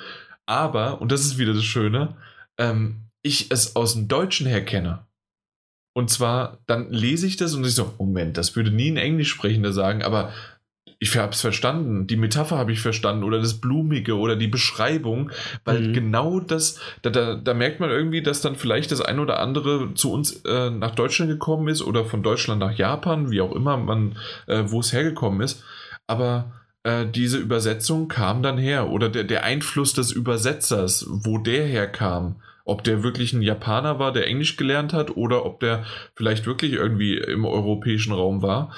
Aber, 0.46 1.02
und 1.02 1.12
das 1.12 1.22
ist 1.22 1.38
wieder 1.38 1.54
das 1.54 1.64
Schöne, 1.64 2.16
ähm, 2.58 3.02
ich 3.24 3.52
es 3.52 3.76
aus 3.76 3.94
dem 3.94 4.08
Deutschen 4.08 4.46
her 4.46 4.64
kenne. 4.64 5.06
Und 5.98 6.10
zwar, 6.10 6.60
dann 6.68 6.92
lese 6.92 7.26
ich 7.26 7.38
das 7.38 7.54
und 7.54 7.66
ich 7.66 7.74
so, 7.74 7.94
Moment, 7.98 8.38
das 8.38 8.56
würde 8.56 8.70
nie 8.70 8.92
ein 8.92 8.98
Englischsprechender 8.98 9.72
sagen, 9.72 10.04
aber 10.04 10.34
ich 11.00 11.18
habe 11.18 11.32
es 11.32 11.42
verstanden, 11.42 12.08
die 12.08 12.16
Metapher 12.16 12.58
habe 12.58 12.72
ich 12.72 12.80
verstanden 12.80 13.24
oder 13.24 13.40
das 13.40 13.56
Blumige 13.56 14.18
oder 14.18 14.36
die 14.36 14.48
Beschreibung, 14.48 15.32
weil 15.64 15.80
mhm. 15.80 15.94
genau 15.94 16.40
das, 16.40 16.80
da, 17.02 17.10
da, 17.10 17.36
da, 17.36 17.54
merkt 17.54 17.80
man 17.80 17.90
irgendwie, 17.90 18.22
dass 18.22 18.42
dann 18.42 18.56
vielleicht 18.56 18.92
das 18.92 19.02
ein 19.02 19.20
oder 19.20 19.40
andere 19.40 19.94
zu 19.94 20.12
uns 20.12 20.44
äh, 20.46 20.70
nach 20.70 20.96
Deutschland 20.96 21.32
gekommen 21.32 21.68
ist 21.68 21.82
oder 21.82 22.06
von 22.06 22.24
Deutschland 22.24 22.60
nach 22.60 22.74
Japan, 22.74 23.32
wie 23.32 23.42
auch 23.42 23.54
immer 23.54 23.78
man, 23.78 24.18
äh, 24.48 24.64
wo 24.68 24.80
es 24.80 24.94
hergekommen 24.94 25.42
ist. 25.42 25.64
Aber 26.08 26.54
äh, 26.84 27.06
diese 27.06 27.38
Übersetzung 27.38 28.08
kam 28.08 28.42
dann 28.42 28.58
her 28.58 28.90
oder 28.90 29.10
der, 29.10 29.26
der 29.26 29.44
Einfluss 29.44 29.94
des 29.94 30.12
Übersetzers, 30.12 31.06
wo 31.10 31.38
der 31.38 31.66
herkam 31.66 32.36
ob 32.68 32.84
der 32.84 33.04
wirklich 33.04 33.32
ein 33.32 33.44
Japaner 33.44 34.00
war, 34.00 34.12
der 34.12 34.26
Englisch 34.26 34.58
gelernt 34.58 34.92
hat, 34.92 35.16
oder 35.16 35.46
ob 35.46 35.60
der 35.60 35.86
vielleicht 36.16 36.48
wirklich 36.48 36.74
irgendwie 36.74 37.16
im 37.16 37.46
europäischen 37.46 38.12
Raum 38.12 38.42
war 38.42 38.74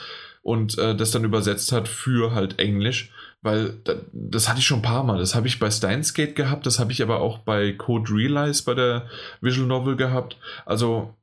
und 0.47 0.77
äh, 0.77 0.95
das 0.95 1.11
dann 1.11 1.25
übersetzt 1.25 1.73
hat 1.73 1.89
für 1.89 2.33
halt 2.33 2.57
Englisch. 2.57 3.11
Weil 3.41 3.73
das, 3.83 3.97
das 4.13 4.47
hatte 4.47 4.59
ich 4.59 4.65
schon 4.65 4.79
ein 4.79 4.83
paar 4.83 5.03
Mal. 5.03 5.19
Das 5.19 5.35
habe 5.35 5.45
ich 5.45 5.59
bei 5.59 5.69
Steins 5.69 6.13
Gate 6.13 6.37
gehabt, 6.37 6.65
das 6.65 6.79
habe 6.79 6.93
ich 6.93 7.03
aber 7.03 7.19
auch 7.19 7.39
bei 7.39 7.73
Code 7.73 8.09
Realize 8.13 8.63
bei 8.63 8.73
der 8.73 9.07
Visual 9.41 9.67
Novel 9.67 9.97
gehabt. 9.97 10.37
Also, 10.65 11.13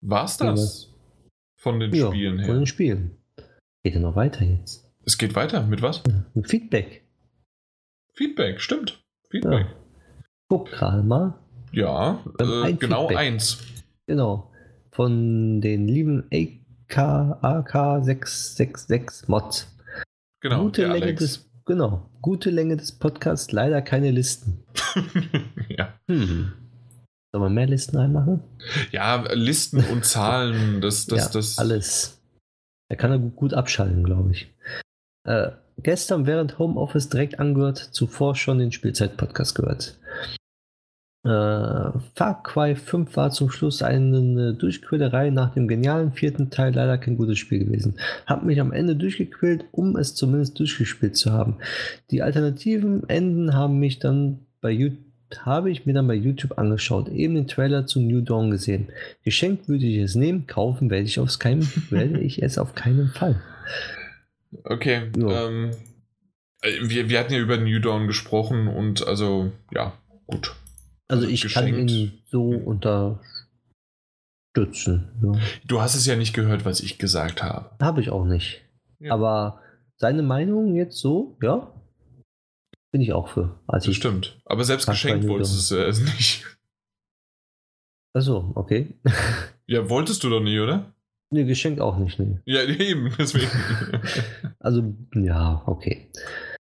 war's 0.00 0.36
das 0.36 0.84
ja. 0.84 0.90
von 1.56 1.80
den 1.80 1.92
ja, 1.92 2.08
Spielen 2.08 2.38
her. 2.38 2.46
Von 2.46 2.56
den 2.56 2.66
Spielen. 2.66 3.21
Geht 3.84 3.94
ja 3.94 4.00
noch 4.00 4.14
weiter 4.14 4.44
jetzt. 4.44 4.88
Es 5.04 5.18
geht 5.18 5.34
weiter. 5.34 5.66
Mit 5.66 5.82
was? 5.82 6.04
Mit 6.34 6.48
Feedback. 6.48 7.02
Feedback, 8.14 8.60
stimmt. 8.60 9.02
Feedback. 9.28 9.66
Ja. 9.66 9.72
Guck 10.48 10.70
gerade 10.70 11.02
mal. 11.02 11.34
Ja, 11.72 12.22
äh, 12.38 12.62
ein 12.66 12.78
genau 12.78 13.08
Feedback. 13.08 13.26
eins. 13.26 13.58
Genau. 14.06 14.52
Von 14.92 15.60
den 15.60 15.88
lieben 15.88 16.28
AK666 16.30 19.24
Mods. 19.28 19.74
Genau. 20.40 20.62
Gute 20.64 20.82
Länge 20.82 21.06
Alex. 21.06 21.18
des, 21.20 21.50
genau. 21.64 22.08
Gute 22.20 22.50
Länge 22.50 22.76
des 22.76 22.92
Podcasts, 22.92 23.50
leider 23.50 23.82
keine 23.82 24.12
Listen. 24.12 24.62
ja. 25.68 25.92
Hm. 26.08 26.52
Sollen 27.32 27.44
wir 27.44 27.50
mehr 27.50 27.66
Listen 27.66 27.96
einmachen? 27.96 28.42
Ja, 28.92 29.24
Listen 29.32 29.82
und 29.90 30.04
Zahlen, 30.04 30.80
das, 30.82 31.06
das, 31.06 31.24
ja, 31.24 31.30
das. 31.32 31.58
Alles. 31.58 32.21
Er 32.92 32.96
kann 32.98 33.10
er 33.10 33.18
gut 33.18 33.54
abschalten, 33.54 34.04
glaube 34.04 34.32
ich. 34.32 34.52
Äh, 35.24 35.52
gestern 35.78 36.26
während 36.26 36.58
Homeoffice 36.58 37.08
direkt 37.08 37.40
angehört, 37.40 37.78
zuvor 37.78 38.36
schon 38.36 38.58
den 38.58 38.70
Spielzeit-Podcast 38.70 39.54
gehört. 39.54 39.98
Äh, 41.24 41.30
Far 42.14 42.42
Cry 42.42 42.74
5 42.74 43.16
war 43.16 43.30
zum 43.30 43.50
Schluss 43.50 43.82
eine 43.82 44.52
Durchquälerei 44.52 45.30
nach 45.30 45.54
dem 45.54 45.68
genialen 45.68 46.12
vierten 46.12 46.50
Teil 46.50 46.74
leider 46.74 46.98
kein 46.98 47.16
gutes 47.16 47.38
Spiel 47.38 47.60
gewesen. 47.64 47.98
Hab 48.26 48.42
mich 48.42 48.60
am 48.60 48.72
Ende 48.72 48.94
durchgequält, 48.94 49.64
um 49.72 49.96
es 49.96 50.14
zumindest 50.14 50.58
durchgespielt 50.58 51.16
zu 51.16 51.32
haben. 51.32 51.56
Die 52.10 52.20
alternativen 52.20 53.08
Enden 53.08 53.54
haben 53.54 53.78
mich 53.78 54.00
dann 54.00 54.40
bei 54.60 54.70
YouTube 54.70 55.11
habe 55.40 55.70
ich 55.70 55.86
mir 55.86 55.94
dann 55.94 56.06
bei 56.06 56.14
YouTube 56.14 56.58
angeschaut, 56.58 57.08
eben 57.08 57.34
den 57.34 57.48
Trailer 57.48 57.86
zu 57.86 58.00
New 58.00 58.20
Dawn 58.20 58.50
gesehen. 58.50 58.88
Geschenkt 59.24 59.68
würde 59.68 59.86
ich 59.86 59.98
es 59.98 60.14
nehmen, 60.14 60.46
kaufen 60.46 60.90
werde 60.90 61.06
ich, 61.06 61.18
aufs 61.18 61.38
keinen, 61.38 61.62
werde 61.90 62.20
ich 62.20 62.42
es 62.42 62.58
auf 62.58 62.74
keinen 62.74 63.08
Fall. 63.08 63.40
Okay, 64.64 65.10
ja. 65.16 65.48
ähm, 65.48 65.70
äh, 66.62 66.78
wir, 66.82 67.08
wir 67.08 67.18
hatten 67.18 67.32
ja 67.32 67.38
über 67.38 67.56
New 67.56 67.80
Dawn 67.80 68.06
gesprochen 68.06 68.68
und 68.68 69.06
also, 69.06 69.52
ja, 69.72 69.94
gut. 70.26 70.54
Also, 71.08 71.22
also 71.24 71.28
ich 71.28 71.42
geschenkt. 71.42 71.76
kann 71.76 71.88
ihn 71.88 72.12
so 72.30 72.50
unterstützen. 72.50 73.20
Ja. 75.22 75.32
Du 75.66 75.80
hast 75.80 75.94
es 75.94 76.06
ja 76.06 76.16
nicht 76.16 76.34
gehört, 76.34 76.64
was 76.64 76.80
ich 76.80 76.98
gesagt 76.98 77.42
habe. 77.42 77.70
Habe 77.80 78.00
ich 78.00 78.10
auch 78.10 78.24
nicht. 78.24 78.62
Ja. 78.98 79.14
Aber 79.14 79.60
seine 79.96 80.22
Meinung 80.22 80.74
jetzt 80.74 80.98
so, 80.98 81.36
ja, 81.42 81.72
bin 82.92 83.00
ich 83.00 83.12
auch 83.12 83.28
für. 83.28 83.58
Also 83.66 83.92
stimmt. 83.92 84.38
Aber 84.44 84.64
selbst 84.64 84.86
geschenkt 84.86 85.26
wolltest 85.26 85.70
du 85.70 85.76
es 85.76 85.98
äh, 85.98 86.02
nicht. 86.12 86.46
Achso, 88.14 88.52
okay. 88.54 88.94
ja, 89.66 89.88
wolltest 89.88 90.22
du 90.22 90.30
doch 90.30 90.40
nie, 90.40 90.60
oder? 90.60 90.92
Nee, 91.30 91.44
geschenkt 91.44 91.80
auch 91.80 91.96
nicht, 91.96 92.18
nee. 92.18 92.38
Ja, 92.44 92.62
eben, 92.64 93.12
deswegen. 93.18 93.48
also, 94.60 94.94
ja, 95.14 95.62
okay. 95.66 96.10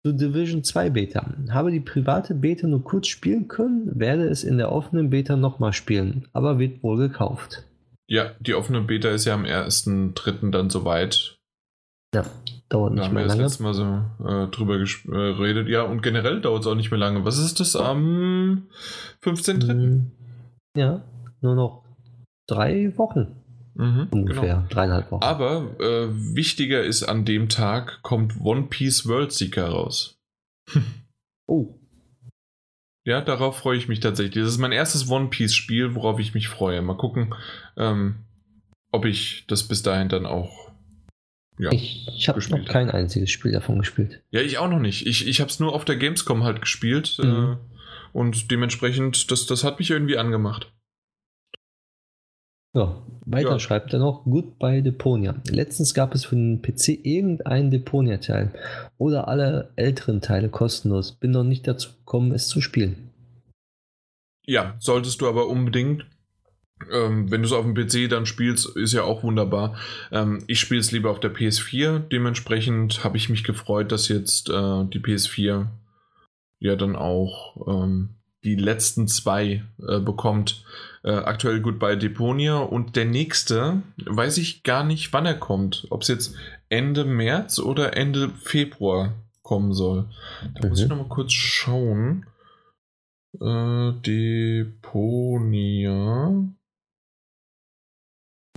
Zu 0.03 0.13
Division 0.13 0.63
2 0.63 0.89
Beta. 0.89 1.35
Habe 1.49 1.71
die 1.71 1.79
private 1.79 2.33
Beta 2.33 2.65
nur 2.65 2.83
kurz 2.83 3.07
spielen 3.07 3.47
können, 3.47 3.99
werde 3.99 4.27
es 4.27 4.43
in 4.43 4.57
der 4.57 4.71
offenen 4.71 5.11
Beta 5.11 5.35
nochmal 5.35 5.73
spielen, 5.73 6.27
aber 6.33 6.57
wird 6.57 6.81
wohl 6.81 6.97
gekauft. 6.97 7.67
Ja, 8.07 8.31
die 8.39 8.55
offene 8.55 8.81
Beta 8.81 9.09
ist 9.09 9.25
ja 9.25 9.35
am 9.35 9.43
1.3. 9.43 10.49
dann 10.49 10.69
soweit. 10.71 11.37
Ja, 12.15 12.25
dauert 12.69 12.93
nicht 12.93 13.07
da 13.07 13.11
mehr 13.11 13.25
lange. 13.25 13.27
Da 13.27 13.33
haben 13.33 13.39
wir 13.39 13.43
das 13.43 13.59
letzte 13.59 13.63
Mal 13.63 13.73
so 13.73 14.27
äh, 14.27 14.47
drüber 14.47 14.77
geredet. 14.77 15.67
Äh, 15.67 15.71
ja, 15.71 15.83
und 15.83 16.01
generell 16.01 16.41
dauert 16.41 16.61
es 16.61 16.67
auch 16.67 16.75
nicht 16.75 16.91
mehr 16.91 16.99
lange. 16.99 17.25
Was 17.25 17.37
ist 17.37 17.59
das 17.59 17.75
am 17.75 18.67
15.3.? 19.23 19.69
Hm, 19.69 20.11
ja, 20.75 21.01
nur 21.41 21.55
noch 21.55 21.83
drei 22.47 22.97
Wochen. 22.97 23.35
Mhm, 23.75 24.07
Ungefähr, 24.09 24.55
genau. 24.55 24.67
dreieinhalb 24.69 25.11
Wochen. 25.11 25.23
Aber 25.23 25.75
äh, 25.79 26.07
wichtiger 26.35 26.83
ist, 26.83 27.03
an 27.03 27.25
dem 27.25 27.47
Tag 27.47 28.01
kommt 28.01 28.41
One 28.41 28.63
Piece 28.63 29.07
World 29.07 29.31
Seeker 29.31 29.69
raus. 29.69 30.19
oh. 31.47 31.75
Ja, 33.05 33.21
darauf 33.21 33.59
freue 33.59 33.77
ich 33.77 33.87
mich 33.87 33.99
tatsächlich. 33.99 34.43
Das 34.43 34.51
ist 34.51 34.57
mein 34.57 34.71
erstes 34.71 35.09
One 35.09 35.27
Piece 35.27 35.53
Spiel, 35.53 35.93
worauf 35.93 36.19
ich 36.19 36.33
mich 36.33 36.47
freue. 36.47 36.81
Mal 36.81 36.97
gucken, 36.97 37.35
ähm, 37.77 38.25
ob 38.91 39.05
ich 39.05 39.45
das 39.47 39.67
bis 39.67 39.83
dahin 39.83 40.09
dann 40.09 40.25
auch 40.25 40.66
ja, 41.57 41.71
ich 41.71 42.07
ich 42.15 42.29
habe 42.29 42.39
noch 42.49 42.65
kein 42.65 42.89
einziges 42.89 43.31
Spiel 43.31 43.51
davon 43.51 43.79
gespielt. 43.79 44.23
Ja, 44.31 44.41
ich 44.41 44.57
auch 44.57 44.69
noch 44.69 44.79
nicht. 44.79 45.07
Ich, 45.07 45.27
ich 45.27 45.39
habe 45.39 45.49
es 45.49 45.59
nur 45.59 45.73
auf 45.73 45.85
der 45.85 45.97
Gamescom 45.97 46.43
halt 46.43 46.61
gespielt 46.61 47.17
mhm. 47.21 47.57
äh, 47.57 48.17
und 48.17 48.51
dementsprechend, 48.51 49.31
das, 49.31 49.45
das 49.45 49.63
hat 49.63 49.79
mich 49.79 49.89
irgendwie 49.89 50.17
angemacht. 50.17 50.71
Ja, 52.73 53.01
weiter 53.25 53.51
ja. 53.51 53.59
schreibt 53.59 53.93
er 53.93 53.99
noch, 53.99 54.23
Goodbye 54.25 54.83
Deponia. 54.83 55.41
Letztens 55.49 55.95
gab 55.95 56.13
es 56.13 56.25
für 56.25 56.35
den 56.35 56.61
PC 56.61 56.89
irgendeinen 57.03 57.71
Deponia-Teil 57.71 58.53
oder 58.99 59.27
alle 59.27 59.71
älteren 59.77 60.21
Teile 60.21 60.49
kostenlos. 60.49 61.13
Bin 61.13 61.31
noch 61.31 61.43
nicht 61.43 61.67
dazu 61.67 61.89
gekommen, 61.97 62.33
es 62.33 62.47
zu 62.47 62.61
spielen. 62.61 63.09
Ja, 64.45 64.75
solltest 64.79 65.21
du 65.21 65.27
aber 65.27 65.47
unbedingt. 65.47 66.05
Ähm, 66.91 67.31
wenn 67.31 67.41
du 67.41 67.47
es 67.47 67.53
auf 67.53 67.65
dem 67.65 67.73
PC 67.73 68.09
dann 68.09 68.25
spielst, 68.25 68.75
ist 68.75 68.93
ja 68.93 69.03
auch 69.03 69.23
wunderbar. 69.23 69.75
Ähm, 70.11 70.43
ich 70.47 70.59
spiele 70.59 70.79
es 70.79 70.91
lieber 70.91 71.09
auf 71.11 71.19
der 71.19 71.33
PS4. 71.33 71.99
Dementsprechend 71.99 73.03
habe 73.03 73.17
ich 73.17 73.29
mich 73.29 73.43
gefreut, 73.43 73.91
dass 73.91 74.07
jetzt 74.07 74.49
äh, 74.49 74.85
die 74.85 74.99
PS4 74.99 75.67
ja 76.59 76.75
dann 76.75 76.95
auch 76.95 77.67
ähm, 77.67 78.15
die 78.43 78.55
letzten 78.55 79.07
zwei 79.07 79.63
äh, 79.87 79.99
bekommt. 79.99 80.63
Äh, 81.03 81.11
aktuell 81.11 81.61
Goodbye 81.61 81.97
Deponia 81.97 82.57
und 82.57 82.95
der 82.95 83.05
nächste 83.05 83.81
weiß 84.05 84.37
ich 84.37 84.63
gar 84.63 84.83
nicht, 84.83 85.13
wann 85.13 85.25
er 85.25 85.35
kommt. 85.35 85.87
Ob 85.89 86.01
es 86.03 86.07
jetzt 86.07 86.35
Ende 86.69 87.05
März 87.05 87.59
oder 87.59 87.95
Ende 87.97 88.29
Februar 88.29 89.13
kommen 89.41 89.73
soll. 89.73 90.05
Da 90.55 90.63
mhm. 90.63 90.69
muss 90.69 90.79
ich 90.79 90.85
mhm. 90.85 90.97
noch 90.97 91.03
mal 91.03 91.09
kurz 91.09 91.33
schauen. 91.33 92.25
Äh, 93.39 93.93
Deponia. 94.05 95.53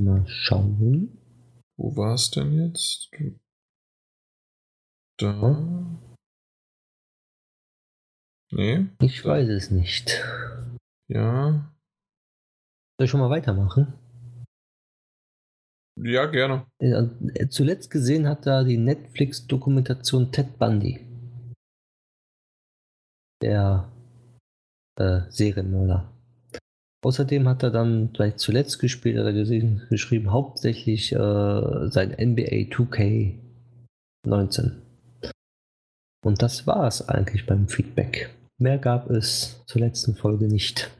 Mal 0.01 0.27
schauen. 0.27 1.19
Wo 1.77 1.95
war 1.95 2.15
es 2.15 2.31
denn 2.31 2.53
jetzt? 2.53 3.11
Da. 5.19 6.01
Nee. 8.51 8.87
Ich 9.03 9.23
weiß 9.23 9.49
es 9.51 9.71
nicht. 9.71 10.23
Ja. 11.09 11.75
Soll 12.97 13.05
ich 13.05 13.11
schon 13.11 13.21
mal 13.21 13.29
weitermachen? 13.29 13.93
Ja, 15.97 16.25
gerne. 16.27 16.67
Äh, 16.79 17.49
zuletzt 17.49 17.91
gesehen 17.91 18.27
hat 18.27 18.47
er 18.47 18.65
die 18.65 18.79
Netflix-Dokumentation 18.79 20.33
Ted 20.33 20.59
Bundy. 20.59 21.07
Der 23.43 23.93
äh, 24.97 25.31
Serienmörder. 25.31 26.11
Außerdem 27.03 27.49
hat 27.49 27.63
er 27.63 27.71
dann 27.71 28.13
gleich 28.13 28.37
zuletzt 28.37 28.79
gespielt, 28.79 29.19
hat 29.19 29.25
er 29.25 29.33
gesehen, 29.33 29.87
geschrieben, 29.89 30.33
hauptsächlich 30.33 31.13
äh, 31.13 31.17
sein 31.17 32.11
NBA 32.11 32.69
2K19. 32.71 34.73
Und 36.23 36.43
das 36.43 36.67
war 36.67 36.87
es 36.87 37.09
eigentlich 37.09 37.47
beim 37.47 37.69
Feedback. 37.69 38.29
Mehr 38.59 38.77
gab 38.77 39.09
es 39.09 39.65
zur 39.67 39.81
letzten 39.81 40.15
Folge 40.15 40.47
nicht. 40.47 40.91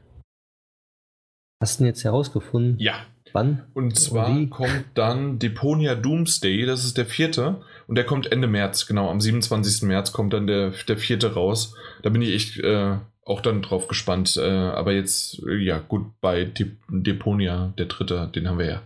Hast 1.61 1.79
du 1.79 1.83
denn 1.83 1.93
jetzt 1.93 2.03
herausgefunden? 2.03 2.79
Ja. 2.79 3.05
Wann? 3.33 3.63
Und 3.73 3.97
zwar 3.97 4.35
Wie? 4.35 4.49
kommt 4.49 4.85
dann 4.95 5.39
Deponia 5.39 5.95
Doomsday, 5.95 6.65
das 6.65 6.83
ist 6.83 6.97
der 6.97 7.05
vierte. 7.05 7.61
Und 7.87 7.95
der 7.95 8.05
kommt 8.05 8.29
Ende 8.31 8.47
März, 8.47 8.87
genau. 8.87 9.09
Am 9.09 9.21
27. 9.21 9.83
März 9.83 10.11
kommt 10.11 10.33
dann 10.33 10.47
der, 10.47 10.71
der 10.87 10.97
vierte 10.97 11.35
raus. 11.35 11.75
Da 12.01 12.09
bin 12.09 12.23
ich 12.23 12.33
echt 12.33 12.59
äh, 12.59 12.97
auch 13.25 13.41
dann 13.41 13.61
drauf 13.61 13.87
gespannt. 13.87 14.37
Äh, 14.37 14.49
aber 14.49 14.93
jetzt, 14.93 15.41
äh, 15.47 15.57
ja, 15.57 15.79
gut, 15.79 16.05
bei 16.21 16.45
De 16.45 16.71
Deponia, 16.89 17.73
der 17.77 17.85
dritte, 17.85 18.29
den 18.33 18.47
haben 18.47 18.59
wir 18.59 18.65
ja 18.65 18.81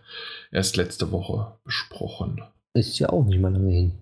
erst 0.51 0.77
letzte 0.77 1.11
Woche 1.11 1.57
besprochen. 1.63 2.41
Ist 2.73 2.99
ja 2.99 3.09
auch 3.09 3.25
nicht 3.25 3.39
mal 3.39 3.53
lange 3.53 3.71
hin. 3.71 3.93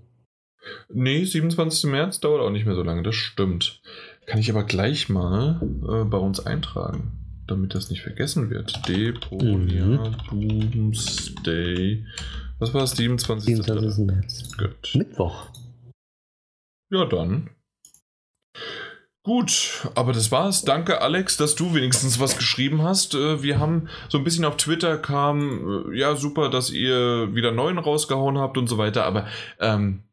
Nee, 0.90 1.24
27. 1.26 1.92
März 1.92 2.20
dauert 2.20 2.42
auch 2.42 2.50
nicht 2.50 2.66
mehr 2.66 2.76
so 2.76 2.84
lange, 2.84 3.04
das 3.04 3.16
stimmt. 3.16 3.82
Kann 4.26 4.40
ich 4.40 4.50
aber 4.50 4.64
gleich 4.64 5.10
mal 5.10 5.62
äh, 5.62 6.06
bei 6.06 6.18
uns 6.18 6.46
eintragen, 6.46 7.12
damit 7.48 7.76
das 7.76 7.90
nicht 7.90 8.02
vergessen 8.02 8.50
wird. 8.50 8.88
Deponia 8.88 10.16
mhm. 10.32 10.72
Doomsday. 10.72 12.06
Was 12.60 12.74
war 12.74 12.82
das? 12.82 12.92
27. 12.92 13.58
27. 13.58 14.06
März. 14.06 14.58
Gut. 14.58 14.96
Mittwoch. 14.96 15.50
Ja, 16.90 17.06
dann. 17.06 17.50
Gut, 19.26 19.90
aber 19.96 20.12
das 20.12 20.32
war's. 20.32 20.64
Danke, 20.64 21.02
Alex, 21.02 21.38
dass 21.38 21.56
du 21.56 21.74
wenigstens 21.74 22.20
was 22.20 22.36
geschrieben 22.36 22.82
hast. 22.82 23.16
Äh, 23.16 23.42
wir 23.42 23.58
haben 23.58 23.88
so 24.10 24.18
ein 24.18 24.26
bisschen 24.26 24.44
auf 24.44 24.58
Twitter 24.58 24.98
kam, 24.98 25.92
äh, 25.92 25.98
ja, 25.98 26.16
super, 26.18 26.50
dass 26.50 26.70
ihr 26.70 27.34
wieder 27.34 27.54
neuen 27.54 27.78
rausgehauen 27.78 28.38
habt 28.38 28.58
und 28.58 28.68
so 28.68 28.78
weiter, 28.78 29.06
aber 29.06 29.26
ähm, 29.62 30.04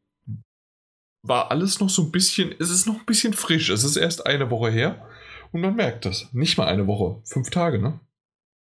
war 1.22 1.50
alles 1.50 1.80
noch 1.80 1.90
so 1.90 2.02
ein 2.02 2.12
bisschen, 2.12 2.54
es 2.60 2.70
ist 2.70 2.86
noch 2.86 3.00
ein 3.00 3.04
bisschen 3.04 3.32
frisch. 3.32 3.68
Es 3.70 3.82
ist 3.82 3.96
erst 3.96 4.26
eine 4.26 4.48
Woche 4.48 4.70
her 4.70 5.04
und 5.50 5.60
man 5.60 5.74
merkt 5.74 6.04
das. 6.04 6.32
Nicht 6.32 6.56
mal 6.56 6.68
eine 6.68 6.86
Woche, 6.86 7.20
fünf 7.24 7.50
Tage, 7.50 7.80
ne? 7.80 7.98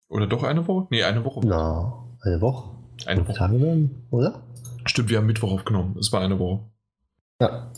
Oder 0.10 0.28
doch 0.28 0.44
eine 0.44 0.68
Woche? 0.68 0.88
Nee, 0.92 1.04
eine 1.04 1.24
Woche. 1.24 1.40
Na, 1.46 2.06
eine 2.22 2.42
Woche. 2.42 2.70
Eine 3.06 3.24
fünf 3.24 3.30
Woche. 3.30 3.38
Tage 3.38 3.90
oder? 4.12 4.44
Stimmt, 4.86 5.10
wir 5.10 5.18
haben 5.20 5.26
Mittwoch 5.26 5.54
aufgenommen. 5.54 5.98
Es 5.98 6.12
war 6.12 6.20
eine 6.20 6.38
Woche. 6.38 6.66
Ja. 7.42 7.72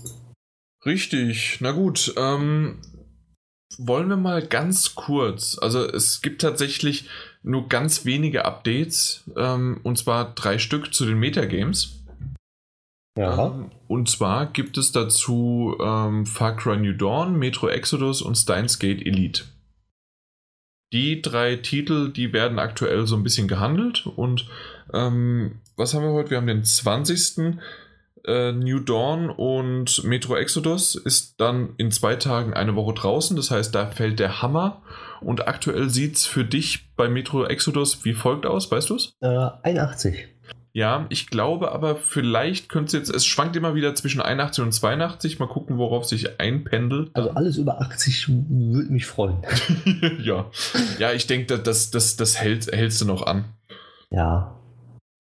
Richtig. 0.85 1.57
Na 1.61 1.72
gut. 1.72 2.14
Ähm, 2.17 2.80
wollen 3.77 4.09
wir 4.09 4.17
mal 4.17 4.45
ganz 4.45 4.95
kurz. 4.95 5.57
Also 5.59 5.85
es 5.85 6.22
gibt 6.22 6.41
tatsächlich 6.41 7.09
nur 7.43 7.67
ganz 7.67 8.05
wenige 8.05 8.45
Updates. 8.45 9.23
Ähm, 9.35 9.80
und 9.83 9.97
zwar 9.97 10.33
drei 10.35 10.57
Stück 10.57 10.93
zu 10.93 11.05
den 11.05 11.19
Metagames. 11.19 12.03
Ja. 13.17 13.47
Ähm, 13.47 13.72
und 13.88 14.09
zwar 14.09 14.47
gibt 14.47 14.77
es 14.77 14.91
dazu 14.91 15.77
ähm, 15.81 16.25
Far 16.25 16.55
Cry 16.55 16.77
New 16.77 16.93
Dawn, 16.93 17.38
Metro 17.38 17.67
Exodus 17.67 18.22
und 18.22 18.35
Steins 18.35 18.80
Gate 18.80 19.05
Elite. 19.05 19.43
Die 20.93 21.22
drei 21.22 21.55
Titel, 21.57 22.11
die 22.11 22.31
werden 22.31 22.59
aktuell 22.59 23.07
so 23.07 23.15
ein 23.15 23.23
bisschen 23.23 23.47
gehandelt. 23.47 24.05
Und 24.05 24.47
ähm, 24.93 25.59
was 25.75 25.93
haben 25.93 26.03
wir 26.03 26.11
heute? 26.11 26.31
Wir 26.31 26.38
haben 26.38 26.47
den 26.47 26.64
20. 26.64 27.57
Äh, 28.28 28.52
New 28.52 28.80
Dawn 28.80 29.30
und 29.30 30.04
Metro 30.04 30.36
Exodus 30.36 30.95
ist 30.95 31.40
dann 31.40 31.74
in 31.78 31.92
zwei 31.92 32.16
Tagen 32.16 32.54
eine 32.54 32.76
Woche 32.76 32.94
draußen. 32.94 33.36
Das 33.36 33.52
heißt, 33.52 33.74
da 33.74 33.88
fällt 33.88 34.20
der 34.20 34.42
Hammer. 34.42 34.82
Und 35.22 35.48
aktuell 35.48 35.90
sieht 35.90 36.18
es 36.18 36.26
für 36.26 36.44
dich 36.44 36.94
bei 36.95 37.08
Metro 37.08 37.45
Exodus 37.45 38.06
wie 38.06 38.14
folgt 38.14 38.45
aus, 38.45 38.70
weißt 38.72 38.90
du 38.90 38.95
es? 38.95 39.14
Äh, 39.22 39.50
81. 39.64 40.28
Ja, 40.76 41.06
ich 41.08 41.30
glaube 41.30 41.72
aber, 41.72 41.95
vielleicht 41.95 42.68
könnte 42.68 42.98
es 42.98 43.08
jetzt, 43.08 43.16
es 43.16 43.26
schwankt 43.26 43.56
immer 43.56 43.76
wieder 43.76 43.95
zwischen 43.95 44.20
81 44.20 44.62
und 44.62 44.74
82. 44.74 45.40
Mal 45.40 45.48
gucken, 45.48 45.78
worauf 45.78 46.04
sich 46.04 46.38
einpendelt. 46.42 47.12
Also 47.14 47.30
alles 47.32 47.56
über 47.56 47.80
80 47.80 48.28
würde 48.28 48.92
mich 48.92 49.06
freuen. 49.06 49.38
ja. 50.22 50.52
Ja, 51.00 51.14
ich 51.14 51.28
denke, 51.28 51.60
das, 51.60 51.92
das, 51.92 52.18
das 52.18 52.42
hält, 52.42 52.68
hältst 52.68 53.00
du 53.00 53.06
noch 53.06 53.26
an. 53.26 53.45
Ja. 54.12 54.60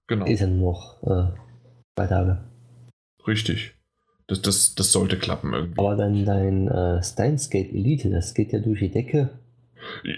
Genau. 0.07 0.25
Ist 0.25 0.41
ja 0.41 0.47
noch 0.47 1.01
äh, 1.03 1.31
zwei 1.97 2.07
Tage. 2.07 2.43
Richtig. 3.27 3.73
Das, 4.27 4.41
das, 4.41 4.75
das 4.75 4.91
sollte 4.91 5.17
klappen 5.17 5.53
irgendwie. 5.53 5.79
Aber 5.79 5.95
dann 5.95 6.25
dein 6.25 6.67
äh, 6.67 7.03
Steins 7.03 7.47
Elite, 7.47 8.09
das 8.09 8.33
geht 8.33 8.53
ja 8.53 8.59
durch 8.59 8.79
die 8.79 8.89
Decke. 8.89 9.29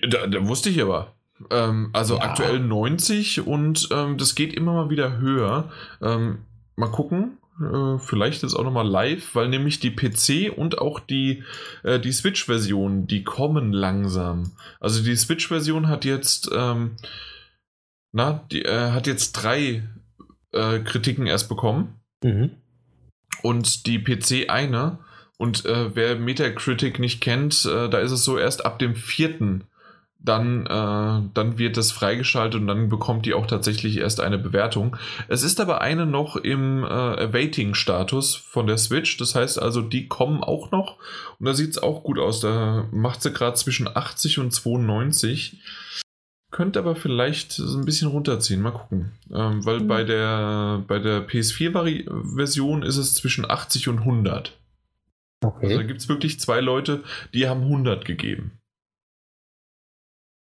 Da, 0.10 0.28
da 0.28 0.48
wusste 0.48 0.70
ich 0.70 0.82
aber. 0.82 1.14
Ähm, 1.52 1.90
also 1.94 2.16
ja. 2.16 2.22
aktuell 2.22 2.60
90 2.60 3.46
und 3.46 3.90
ähm, 3.92 4.18
das 4.18 4.36
geht 4.36 4.54
immer 4.54 4.74
mal 4.74 4.90
wieder 4.90 5.18
höher. 5.20 5.72
Ähm, 6.02 6.40
mal 6.76 6.90
gucken. 6.90 7.38
Äh, 7.60 7.98
vielleicht 8.00 8.44
ist 8.44 8.56
auch 8.56 8.64
nochmal 8.64 8.88
live, 8.88 9.36
weil 9.36 9.50
nämlich 9.50 9.80
die 9.80 9.92
PC 9.92 10.56
und 10.56 10.80
auch 10.80 11.00
die, 11.00 11.44
äh, 11.84 12.00
die 12.00 12.12
Switch-Version, 12.12 13.08
die 13.08 13.24
kommen 13.24 13.74
langsam. 13.74 14.52
Also 14.80 15.04
die 15.04 15.16
Switch-Version 15.16 15.88
hat 15.88 16.06
jetzt, 16.06 16.50
ähm, 16.54 16.96
na, 18.12 18.46
die 18.52 18.64
äh, 18.64 18.92
hat 18.92 19.08
jetzt 19.08 19.34
drei 19.34 19.84
äh, 20.54 20.80
Kritiken 20.80 21.28
erst 21.28 21.50
bekommen. 21.50 21.96
Mhm. 22.24 22.52
Und 23.42 23.86
die 23.86 24.00
PC 24.00 24.50
eine. 24.50 25.00
Und 25.38 25.66
äh, 25.66 25.96
wer 25.96 26.16
Metacritic 26.16 27.00
nicht 27.00 27.22
kennt, 27.22 27.66
äh, 27.66 27.90
da 27.90 28.00
ist 28.00 28.12
es 28.12 28.24
so 28.24 28.38
erst 28.38 28.66
ab 28.66 28.80
dem 28.80 28.96
vierten 28.96 29.66
dann, 30.20 30.66
äh, 30.66 31.30
dann 31.34 31.58
wird 31.58 31.78
das 31.78 31.92
freigeschaltet 31.92 32.62
und 32.62 32.68
dann 32.68 32.90
bekommt 32.90 33.26
die 33.26 33.34
auch 33.34 33.48
tatsächlich 33.48 33.98
erst 33.98 34.20
eine 34.20 34.38
Bewertung. 34.38 34.98
Es 35.28 35.44
ist 35.44 35.60
aber 35.60 35.82
eine 35.82 36.06
noch 36.06 36.36
im 36.36 36.84
äh, 36.84 36.88
Awaiting-Status 36.88 38.36
von 38.36 38.68
der 38.68 38.78
Switch. 38.78 39.18
Das 39.18 39.36
heißt 39.36 39.62
also, 39.62 39.82
die 39.82 40.08
kommen 40.08 40.44
auch 40.44 40.72
noch. 40.72 40.98
Und 41.40 41.46
da 41.46 41.54
sieht 41.54 41.72
es 41.72 41.78
auch 41.78 42.04
gut 42.04 42.20
aus. 42.20 42.40
Da 42.40 42.88
macht 42.92 43.22
sie 43.22 43.32
gerade 43.32 43.56
zwischen 43.56 43.88
80 43.88 44.40
und 44.40 44.52
92. 44.52 45.58
Könnte 46.50 46.80
aber 46.80 46.96
vielleicht 46.96 47.52
so 47.52 47.78
ein 47.78 47.86
bisschen 47.86 48.08
runterziehen. 48.08 48.62
Mal 48.62 48.72
gucken. 48.72 49.12
Ähm, 49.34 49.66
weil 49.66 49.82
mhm. 49.82 49.88
bei 49.88 50.04
der, 50.04 50.84
bei 50.88 51.00
der 51.00 51.28
PS4-Version 51.28 52.84
ist 52.84 52.98
es 52.98 53.16
zwischen 53.16 53.50
80 53.50 53.90
und 53.90 54.00
100. 54.00 54.58
Okay. 55.44 55.66
Also 55.66 55.78
da 55.78 55.84
gibt 55.84 56.00
es 56.00 56.10
wirklich 56.10 56.40
zwei 56.40 56.62
Leute, 56.62 57.04
die 57.34 57.48
haben 57.48 57.64
100 57.64 58.06
gegeben. 58.06 58.58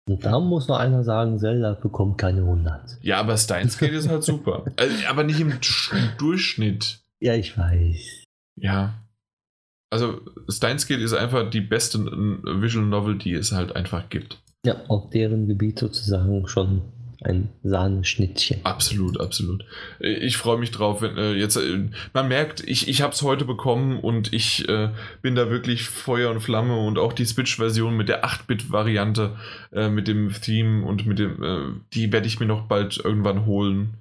Da 0.06 0.38
muss 0.38 0.68
noch 0.68 0.78
einer 0.78 1.02
sagen, 1.02 1.38
Zelda 1.38 1.72
bekommt 1.72 2.18
keine 2.18 2.42
100. 2.42 2.98
Ja, 3.00 3.20
aber 3.20 3.38
Steins 3.38 3.78
Gate 3.78 3.92
ist 3.92 4.08
halt 4.08 4.22
super. 4.22 4.66
Also, 4.76 4.94
aber 5.08 5.24
nicht 5.24 5.40
im 5.40 5.54
Durchschnitt. 6.18 7.00
Ja, 7.20 7.34
ich 7.34 7.56
weiß. 7.56 8.24
Ja. 8.56 8.94
Also 9.90 10.20
Steins 10.48 10.86
Gate 10.86 11.00
ist 11.00 11.14
einfach 11.14 11.48
die 11.48 11.62
beste 11.62 11.98
Visual 12.00 12.84
Novel, 12.84 13.16
die 13.16 13.32
es 13.32 13.52
halt 13.52 13.74
einfach 13.74 14.10
gibt. 14.10 14.42
Ja, 14.64 14.80
auf 14.88 15.10
deren 15.10 15.46
Gebiet 15.46 15.78
sozusagen 15.78 16.48
schon 16.48 16.82
ein 17.24 17.48
Sahnenschnittchen. 17.62 18.60
Absolut, 18.64 19.20
absolut. 19.20 19.64
Ich 19.98 20.36
freue 20.36 20.58
mich 20.58 20.70
drauf, 20.70 21.02
wenn 21.02 21.16
äh, 21.16 21.32
jetzt, 21.32 21.56
äh, 21.56 21.88
man 22.12 22.28
merkt, 22.28 22.60
ich, 22.66 22.88
ich 22.88 23.02
habe 23.02 23.14
es 23.14 23.22
heute 23.22 23.44
bekommen 23.44 23.98
und 23.98 24.32
ich 24.32 24.68
äh, 24.68 24.90
bin 25.22 25.34
da 25.34 25.50
wirklich 25.50 25.88
Feuer 25.88 26.30
und 26.30 26.40
Flamme 26.40 26.76
und 26.76 26.98
auch 26.98 27.12
die 27.12 27.24
Switch-Version 27.24 27.96
mit 27.96 28.08
der 28.08 28.24
8-Bit-Variante, 28.24 29.36
äh, 29.72 29.88
mit 29.88 30.06
dem 30.06 30.32
Theme 30.32 30.84
und 30.84 31.06
mit 31.06 31.18
dem, 31.18 31.42
äh, 31.42 31.80
die 31.94 32.12
werde 32.12 32.26
ich 32.26 32.40
mir 32.40 32.46
noch 32.46 32.66
bald 32.66 32.98
irgendwann 33.02 33.46
holen. 33.46 33.98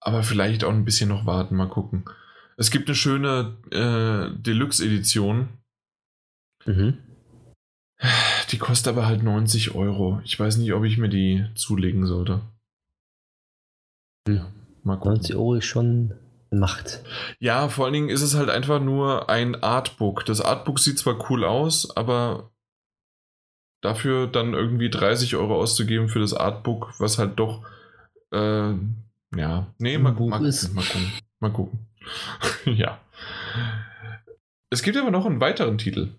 Aber 0.00 0.22
vielleicht 0.22 0.64
auch 0.64 0.72
ein 0.72 0.84
bisschen 0.84 1.08
noch 1.08 1.26
warten, 1.26 1.56
mal 1.56 1.68
gucken. 1.68 2.04
Es 2.56 2.70
gibt 2.70 2.88
eine 2.88 2.96
schöne 2.96 3.56
äh, 3.70 4.36
Deluxe-Edition. 4.38 5.48
Mhm. 6.66 6.98
Die 8.50 8.58
kostet 8.58 8.88
aber 8.92 9.06
halt 9.06 9.22
90 9.22 9.74
Euro. 9.74 10.20
Ich 10.24 10.38
weiß 10.38 10.56
nicht, 10.56 10.72
ob 10.72 10.84
ich 10.84 10.98
mir 10.98 11.08
die 11.08 11.46
zulegen 11.54 12.06
sollte. 12.06 12.40
Ja, 14.28 14.50
mal 14.82 14.96
gucken. 14.96 15.14
90 15.14 15.36
Euro 15.36 15.54
ist 15.54 15.64
schon 15.66 16.14
Macht. 16.50 17.02
Ja, 17.38 17.70
vor 17.70 17.86
allen 17.86 17.94
Dingen 17.94 18.08
ist 18.10 18.20
es 18.20 18.34
halt 18.34 18.50
einfach 18.50 18.78
nur 18.78 19.30
ein 19.30 19.62
Artbook. 19.62 20.26
Das 20.26 20.42
Artbook 20.42 20.80
sieht 20.80 20.98
zwar 20.98 21.30
cool 21.30 21.44
aus, 21.44 21.96
aber 21.96 22.50
dafür 23.80 24.26
dann 24.26 24.52
irgendwie 24.52 24.90
30 24.90 25.34
Euro 25.36 25.58
auszugeben 25.58 26.10
für 26.10 26.20
das 26.20 26.34
Artbook, 26.34 26.92
was 26.98 27.18
halt 27.18 27.38
doch, 27.38 27.66
äh, 28.32 28.74
ja, 29.34 29.66
nee, 29.78 29.96
mal, 29.96 30.12
mal, 30.12 30.14
gucken, 30.14 30.30
mal 30.30 30.84
gucken. 30.84 31.12
Mal 31.40 31.52
gucken. 31.52 31.86
ja. 32.66 33.00
Es 34.68 34.82
gibt 34.82 34.98
aber 34.98 35.10
noch 35.10 35.24
einen 35.24 35.40
weiteren 35.40 35.78
Titel. 35.78 36.10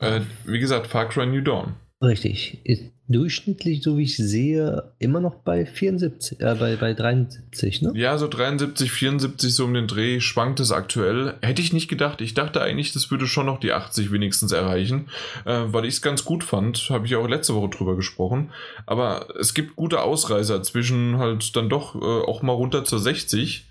Äh, 0.00 0.20
wie 0.44 0.58
gesagt, 0.58 0.86
Far 0.86 1.08
Cry 1.08 1.26
New 1.26 1.42
Dawn. 1.42 1.74
Richtig. 2.02 2.60
Ist 2.64 2.92
durchschnittlich, 3.08 3.82
so 3.82 3.96
wie 3.96 4.02
ich 4.02 4.16
sehe, 4.16 4.92
immer 4.98 5.20
noch 5.20 5.36
bei 5.36 5.64
74, 5.64 6.40
äh, 6.40 6.54
bei, 6.58 6.76
bei 6.76 6.92
73, 6.92 7.82
ne? 7.82 7.92
Ja, 7.94 8.18
so 8.18 8.28
73, 8.28 8.90
74, 8.90 9.54
so 9.54 9.64
um 9.64 9.74
den 9.74 9.86
Dreh 9.86 10.20
schwankt 10.20 10.60
es 10.60 10.72
aktuell. 10.72 11.34
Hätte 11.40 11.62
ich 11.62 11.72
nicht 11.72 11.88
gedacht. 11.88 12.20
Ich 12.20 12.34
dachte 12.34 12.60
eigentlich, 12.60 12.92
das 12.92 13.10
würde 13.10 13.26
schon 13.26 13.46
noch 13.46 13.60
die 13.60 13.72
80 13.72 14.10
wenigstens 14.12 14.52
erreichen, 14.52 15.08
äh, 15.44 15.62
weil 15.66 15.84
ich 15.84 15.94
es 15.94 16.02
ganz 16.02 16.24
gut 16.24 16.44
fand. 16.44 16.90
Habe 16.90 17.06
ich 17.06 17.16
auch 17.16 17.28
letzte 17.28 17.54
Woche 17.54 17.70
drüber 17.70 17.96
gesprochen. 17.96 18.50
Aber 18.86 19.28
es 19.38 19.54
gibt 19.54 19.76
gute 19.76 20.00
Ausreißer 20.02 20.62
zwischen 20.62 21.18
halt 21.18 21.54
dann 21.56 21.68
doch 21.68 21.94
äh, 21.94 21.98
auch 21.98 22.42
mal 22.42 22.52
runter 22.52 22.84
zur 22.84 22.98
60 22.98 23.66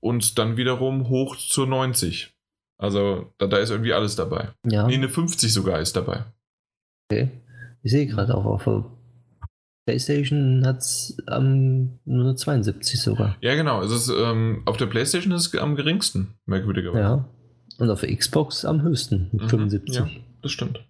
und 0.00 0.38
dann 0.38 0.56
wiederum 0.56 1.08
hoch 1.08 1.36
zur 1.36 1.66
90. 1.66 2.32
Also 2.82 3.32
da, 3.38 3.46
da 3.46 3.58
ist 3.58 3.70
irgendwie 3.70 3.92
alles 3.92 4.16
dabei. 4.16 4.48
Ja. 4.66 4.86
Nee, 4.88 4.94
eine 4.94 5.08
50 5.08 5.52
sogar 5.52 5.78
ist 5.78 5.94
dabei. 5.94 6.24
Okay. 7.08 7.30
Ich 7.84 7.92
sehe 7.92 8.06
gerade 8.06 8.34
auch 8.34 8.44
auf 8.44 8.64
der 8.64 8.84
PlayStation 9.86 10.66
hat 10.66 10.78
es 10.78 11.16
ähm, 11.30 11.98
nur 12.04 12.24
eine 12.24 12.34
72 12.34 13.00
sogar. 13.00 13.36
Ja, 13.40 13.54
genau. 13.54 13.82
Es 13.82 13.92
ist, 13.92 14.08
ähm, 14.08 14.62
auf 14.64 14.76
der 14.76 14.86
PlayStation 14.86 15.32
ist 15.32 15.54
es 15.54 15.60
am 15.60 15.76
geringsten, 15.76 16.34
merkwürdigerweise. 16.46 17.00
Ja. 17.02 17.28
Und 17.78 17.90
auf 17.90 18.00
der 18.00 18.16
Xbox 18.16 18.64
am 18.64 18.82
höchsten 18.82 19.28
mit 19.32 19.42
Mhm, 19.42 19.48
75. 19.48 19.94
Ja, 19.94 20.08
das 20.42 20.50
stimmt. 20.52 20.84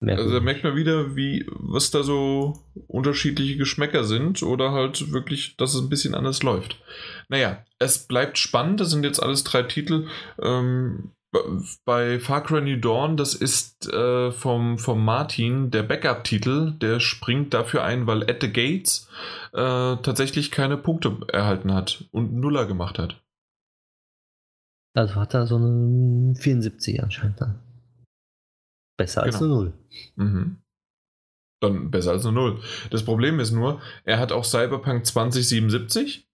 Merkwürdig. 0.00 0.26
Also 0.26 0.38
da 0.38 0.44
merkt 0.44 0.64
man 0.64 0.76
wieder, 0.76 1.16
wie, 1.16 1.46
was 1.48 1.90
da 1.90 2.02
so 2.02 2.64
unterschiedliche 2.86 3.56
Geschmäcker 3.56 4.04
sind 4.04 4.42
oder 4.42 4.72
halt 4.72 5.12
wirklich, 5.12 5.56
dass 5.56 5.74
es 5.74 5.80
ein 5.80 5.88
bisschen 5.88 6.14
anders 6.14 6.42
läuft. 6.42 6.78
Naja, 7.28 7.64
es 7.78 8.06
bleibt 8.06 8.38
spannend, 8.38 8.80
das 8.80 8.90
sind 8.90 9.04
jetzt 9.04 9.22
alles 9.22 9.42
drei 9.44 9.62
Titel. 9.62 10.06
Ähm, 10.40 11.12
bei 11.84 12.18
Far 12.18 12.42
Cry 12.42 12.60
New 12.60 12.78
Dawn, 12.78 13.16
das 13.16 13.34
ist 13.34 13.92
äh, 13.92 14.30
vom, 14.32 14.78
vom 14.78 15.04
Martin 15.04 15.70
der 15.70 15.82
Backup-Titel, 15.82 16.72
der 16.72 17.00
springt 17.00 17.52
dafür 17.52 17.84
ein, 17.84 18.06
weil 18.06 18.22
At 18.22 18.42
the 18.42 18.52
Gates 18.52 19.08
äh, 19.52 19.96
tatsächlich 19.96 20.50
keine 20.50 20.76
Punkte 20.76 21.16
erhalten 21.32 21.72
hat 21.72 22.04
und 22.10 22.34
Nuller 22.34 22.66
gemacht 22.66 22.98
hat. 22.98 23.22
also 24.94 25.14
hat 25.16 25.34
er 25.34 25.46
so 25.46 25.56
eine 25.56 26.34
74 26.36 27.02
anscheinend 27.02 27.40
dann. 27.40 27.65
Besser 28.96 29.22
als 29.22 29.38
Genau. 29.38 29.60
eine 29.60 29.64
0. 29.64 29.72
Mhm. 30.16 30.56
Dann 31.60 31.90
besser 31.90 32.12
als 32.12 32.24
eine 32.24 32.34
Null. 32.34 32.60
Das 32.90 33.04
Problem 33.04 33.40
ist 33.40 33.50
nur, 33.50 33.80
er 34.04 34.18
hat 34.18 34.32
auch 34.32 34.44
Cyberpunk 34.44 35.06
2077 35.06 36.28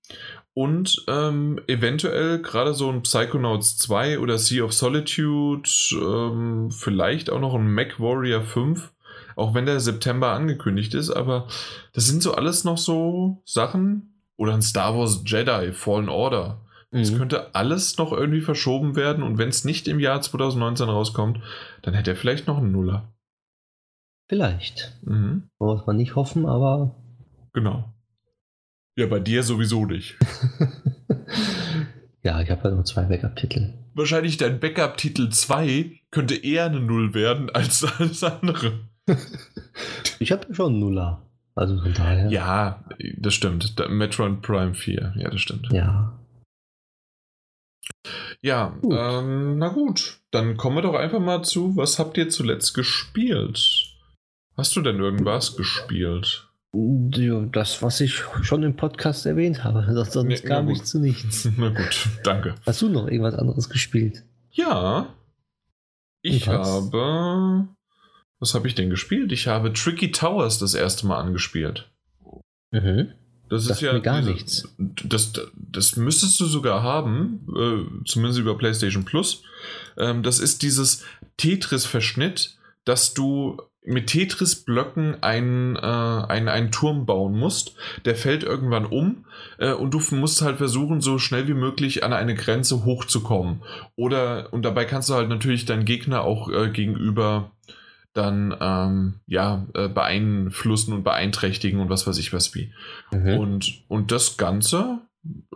und 0.55 1.05
ähm, 1.09 1.61
eventuell 1.67 2.43
gerade 2.43 2.75
so 2.75 2.91
ein 2.91 3.03
Psychonauts 3.03 3.79
2 3.79 4.19
oder 4.19 4.37
Sea 4.39 4.65
of 4.65 4.73
Solitude, 4.73 5.69
ähm, 5.95 6.71
vielleicht 6.71 7.31
auch 7.31 7.41
noch 7.41 7.55
ein 7.55 7.73
Mac 7.73 8.01
Warrior 8.01 8.43
5, 8.43 8.93
auch 9.37 9.55
wenn 9.55 9.65
der 9.65 9.81
September 9.81 10.33
angekündigt 10.33 10.93
ist, 10.95 11.11
aber 11.11 11.47
das 11.95 12.07
sind 12.07 12.23
so 12.23 12.35
alles 12.35 12.65
noch 12.65 12.79
so 12.79 13.41
Sachen 13.45 14.21
oder 14.37 14.55
ein 14.55 14.63
Star 14.63 14.97
Wars 14.99 15.23
Jedi 15.25 15.73
Fallen 15.73 16.09
Order. 16.09 16.61
Es 16.95 17.11
Mhm. 17.11 17.19
könnte 17.19 17.55
alles 17.55 17.97
noch 17.99 18.13
irgendwie 18.13 18.43
verschoben 18.43 18.95
werden 18.97 19.23
und 19.25 19.39
wenn 19.39 19.49
es 19.49 19.65
nicht 19.65 19.89
im 19.89 19.99
Jahr 19.99 20.21
2019 20.21 20.89
rauskommt, 20.89 21.41
dann 21.83 21.95
hätte 21.95 22.11
er 22.13 22.17
vielleicht 22.17 22.47
noch 22.47 22.59
einen 22.59 22.71
Nuller. 22.71 23.13
Vielleicht. 24.29 24.97
Mhm. 25.03 25.49
Muss 25.59 25.87
man 25.87 25.97
nicht 25.97 26.15
hoffen, 26.17 26.47
aber 26.47 26.95
Genau. 27.55 27.93
Ja, 28.97 29.07
bei 29.07 29.21
dir 29.21 29.43
sowieso 29.43 29.85
nicht. 29.87 30.17
ja, 32.23 32.41
ich 32.41 32.51
habe 32.51 32.69
ja 32.69 32.75
nur 32.75 32.85
zwei 32.85 33.05
Backup-Titel. 33.05 33.73
Wahrscheinlich 33.95 34.37
dein 34.37 34.61
Backup-Titel 34.61 35.29
2 35.31 36.01
könnte 36.11 36.35
eher 36.35 36.67
eine 36.67 36.81
Null 36.81 37.15
werden 37.15 37.51
als 37.51 37.85
alles 37.99 38.23
andere. 38.25 38.81
Ich 40.19 40.33
habe 40.33 40.47
ja 40.49 40.55
schon 40.55 40.73
einen 40.73 40.81
Nuller. 40.81 41.23
Also 41.55 41.79
von 41.79 41.93
daher. 41.93 42.31
Ja, 42.31 42.85
das 43.19 43.35
stimmt. 43.35 43.75
Metroid 43.91 44.41
Prime 44.41 44.75
4. 44.75 45.15
Ja, 45.17 45.31
das 45.31 45.41
stimmt. 45.41 45.69
Ja. 45.73 46.19
Ja, 48.41 48.77
Gut. 48.81 48.95
Ähm, 48.99 49.59
na 49.59 49.69
gut. 49.69 50.19
Dann 50.31 50.57
kommen 50.57 50.77
wir 50.77 50.83
doch 50.83 50.95
einfach 50.95 51.21
mal 51.21 51.43
zu, 51.43 51.77
was 51.77 51.99
habt 51.99 52.17
ihr 52.19 52.29
zuletzt 52.29 52.75
gespielt? 52.75 53.61
Hast 54.57 54.75
du 54.77 54.81
denn 54.83 54.99
irgendwas 54.99 55.57
gespielt? 55.57 56.49
Ja, 56.75 57.41
Das, 57.53 57.83
was 57.83 58.01
ich 58.01 58.23
schon 58.43 58.63
im 58.63 58.77
Podcast 58.77 59.27
erwähnt 59.27 59.63
habe. 59.63 59.85
Sonst 60.11 60.43
Ja, 60.43 60.49
kam 60.49 60.69
ich 60.71 60.83
zu 60.85 60.99
nichts. 60.99 61.49
Na 61.57 61.69
gut, 61.69 62.09
danke. 62.25 62.55
Hast 62.65 62.83
du 62.83 62.89
noch 62.89 63.07
irgendwas 63.07 63.35
anderes 63.35 63.69
gespielt? 63.69 64.25
Ja. 64.51 65.15
Ich 66.23 66.47
was? 66.49 66.67
habe. 66.69 67.69
Was 68.39 68.55
habe 68.55 68.67
ich 68.69 68.75
denn 68.75 68.91
gespielt? 68.91 69.33
Ich 69.33 69.47
habe 69.47 69.73
Tricky 69.73 70.11
Towers 70.11 70.59
das 70.59 70.75
erste 70.75 71.07
Mal 71.07 71.19
angespielt. 71.21 71.91
Mhm. 72.71 73.13
Das 73.53 73.63
ist 73.65 73.69
Sagt 73.69 73.81
ja 73.83 73.93
mir 73.93 74.01
gar 74.01 74.21
diese- 74.21 74.31
nichts. 74.33 74.69
Das, 74.79 75.33
das 75.55 75.97
müsstest 75.97 76.41
du 76.41 76.47
sogar 76.47 76.83
haben, 76.83 77.47
äh, 77.55 78.05
zumindest 78.07 78.41
über 78.41 78.57
PlayStation 78.57 79.05
Plus. 79.05 79.43
Ähm, 79.99 80.23
das 80.23 80.39
ist 80.39 80.63
dieses 80.63 81.05
Tetris-Verschnitt, 81.37 82.57
dass 82.87 83.13
du 83.15 83.61
mit 83.85 84.07
Tetris-Blöcken 84.07 85.23
einen, 85.23 85.77
äh, 85.77 85.81
einen, 85.81 86.49
einen 86.49 86.71
Turm 86.71 87.05
bauen 87.05 87.37
musst. 87.39 87.75
Der 88.07 88.15
fällt 88.15 88.43
irgendwann 88.43 88.87
um 88.87 89.27
äh, 89.59 89.73
und 89.73 89.93
du 89.93 90.01
musst 90.13 90.41
halt 90.41 90.57
versuchen, 90.57 91.01
so 91.03 91.19
schnell 91.19 91.47
wie 91.47 91.55
möglich 91.55 92.05
an 92.05 92.13
eine 92.15 92.35
Grenze 92.35 92.85
hochzukommen. 92.87 93.63
Oder, 93.97 94.53
und 94.53 94.63
dabei 94.63 94.85
kannst 94.87 95.11
du 95.11 95.15
halt 95.15 95.29
natürlich 95.29 95.67
deinen 95.67 95.85
Gegner 95.85 96.23
auch 96.23 96.49
äh, 96.49 96.71
gegenüber 96.71 97.51
dann 98.13 98.55
ähm, 98.61 99.15
ja, 99.27 99.67
äh, 99.75 99.89
beeinflussen 99.89 100.93
und 100.93 101.03
beeinträchtigen 101.03 101.81
und 101.81 101.89
was 101.89 102.07
weiß 102.07 102.19
ich 102.19 102.33
was 102.33 102.55
wie. 102.55 102.73
Mhm. 103.11 103.39
Und, 103.39 103.85
und 103.89 104.13
das 104.13 104.37
Ganze, 104.37 104.99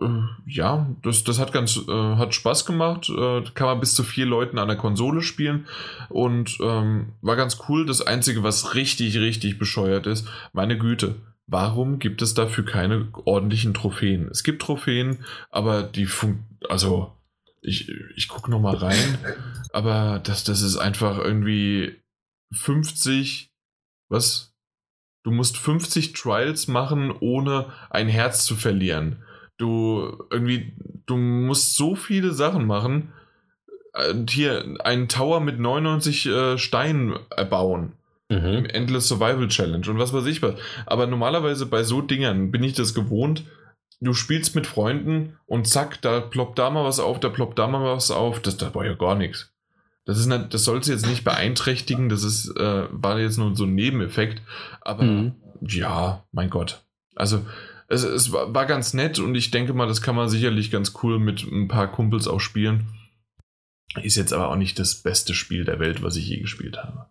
äh, 0.01 0.07
ja, 0.47 0.87
das, 1.03 1.25
das 1.25 1.39
hat 1.39 1.53
ganz, 1.53 1.77
äh, 1.77 2.17
hat 2.17 2.35
Spaß 2.35 2.65
gemacht. 2.65 3.11
Äh, 3.11 3.43
kann 3.55 3.67
man 3.67 3.81
bis 3.81 3.95
zu 3.95 4.03
vier 4.03 4.27
Leuten 4.27 4.59
an 4.59 4.69
der 4.69 4.77
Konsole 4.77 5.23
spielen 5.23 5.67
und 6.09 6.59
ähm, 6.63 7.13
war 7.21 7.37
ganz 7.37 7.59
cool. 7.69 7.85
Das 7.85 8.01
Einzige, 8.01 8.43
was 8.43 8.75
richtig, 8.75 9.19
richtig 9.19 9.59
bescheuert 9.59 10.07
ist, 10.07 10.27
meine 10.53 10.79
Güte, 10.79 11.17
warum 11.47 11.99
gibt 11.99 12.23
es 12.23 12.35
dafür 12.35 12.65
keine 12.65 13.09
ordentlichen 13.25 13.75
Trophäen? 13.75 14.29
Es 14.31 14.45
gibt 14.45 14.63
Trophäen, 14.63 15.19
aber 15.51 15.83
die 15.83 16.07
fun 16.07 16.45
also 16.69 17.13
ich, 17.63 17.91
ich 18.15 18.29
gucke 18.29 18.51
noch 18.51 18.61
mal 18.61 18.77
rein, 18.77 19.19
aber 19.73 20.21
das, 20.23 20.45
das 20.45 20.63
ist 20.63 20.77
einfach 20.77 21.19
irgendwie 21.19 21.97
50, 22.53 23.51
was? 24.09 24.55
Du 25.25 25.31
musst 25.33 25.57
50 25.59 26.13
Trials 26.13 26.69
machen, 26.69 27.13
ohne 27.19 27.73
ein 27.91 28.09
Herz 28.09 28.45
zu 28.45 28.55
verlieren. 28.55 29.25
Du 29.59 30.25
irgendwie, 30.31 30.75
du 31.07 31.17
musst 31.17 31.75
so 31.77 31.97
viele 31.97 32.33
Sachen 32.33 32.67
machen. 32.67 33.13
Und 34.11 34.31
hier 34.31 34.77
einen 34.85 35.09
Tower 35.09 35.41
mit 35.41 35.59
99 35.59 36.27
äh, 36.27 36.59
Steinen 36.59 37.19
erbauen. 37.31 37.95
Mhm. 38.29 38.67
Endless 38.67 39.09
Survival 39.09 39.49
Challenge 39.49 39.89
und 39.89 39.99
was 39.99 40.13
weiß 40.13 40.27
ich 40.27 40.43
was. 40.43 40.55
Aber 40.85 41.07
normalerweise 41.07 41.67
bei 41.67 41.83
so 41.83 42.03
Dingern 42.03 42.51
bin 42.51 42.63
ich 42.63 42.75
das 42.75 42.95
gewohnt. 42.95 43.45
Du 44.01 44.13
spielst 44.13 44.55
mit 44.55 44.67
Freunden 44.67 45.39
und 45.47 45.67
zack, 45.67 46.03
da 46.03 46.21
ploppt 46.21 46.59
da 46.59 46.71
mal 46.71 46.85
was 46.85 47.01
auf, 47.01 47.19
da 47.21 47.31
ploppt 47.31 47.59
da 47.59 47.67
mal 47.67 47.85
was 47.85 48.11
auf. 48.11 48.41
Das, 48.41 48.57
das 48.57 48.75
war 48.75 48.85
ja 48.85 48.95
gar 48.95 49.15
nichts. 49.15 49.56
Das, 50.07 50.19
ist 50.19 50.27
nicht, 50.27 50.55
das 50.55 50.65
sollte 50.65 50.91
jetzt 50.91 51.07
nicht 51.07 51.25
beeinträchtigen, 51.25 52.09
das 52.09 52.23
ist, 52.23 52.49
äh, 52.57 52.85
war 52.91 53.19
jetzt 53.21 53.37
nur 53.39 53.55
so 53.55 53.65
ein 53.65 53.75
Nebeneffekt. 53.75 54.41
Aber 54.81 55.03
Mhm. 55.03 55.35
ja, 55.61 56.25
mein 56.33 56.49
Gott. 56.49 56.83
Also, 57.15 57.45
es, 57.89 58.03
es 58.05 58.33
war, 58.33 58.55
war 58.55 58.67
ganz 58.67 58.95
nett 58.95 59.19
und 59.19 59.35
ich 59.35 59.51
denke 59.51 59.75
mal, 59.75 59.87
das 59.87 60.01
kann 60.03 60.17
man 60.17 60.29
sicherlich 60.29 60.71
ganz 60.71 60.95
cool 61.03 61.19
mit 61.19 61.43
ein 61.43 61.69
paar 61.69 61.91
Kumpels 61.93 62.27
auch 62.29 62.41
spielen. 62.41 62.87
Ist 64.03 64.17
jetzt 64.17 64.33
aber 64.33 64.51
auch 64.51 64.57
nicht 64.57 64.79
das 64.79 65.03
beste 65.03 65.35
Spiel 65.35 65.65
der 65.65 65.79
Welt, 65.79 66.03
was 66.03 66.17
ich 66.17 66.29
je 66.29 66.41
gespielt 66.41 66.77
habe. 66.79 67.07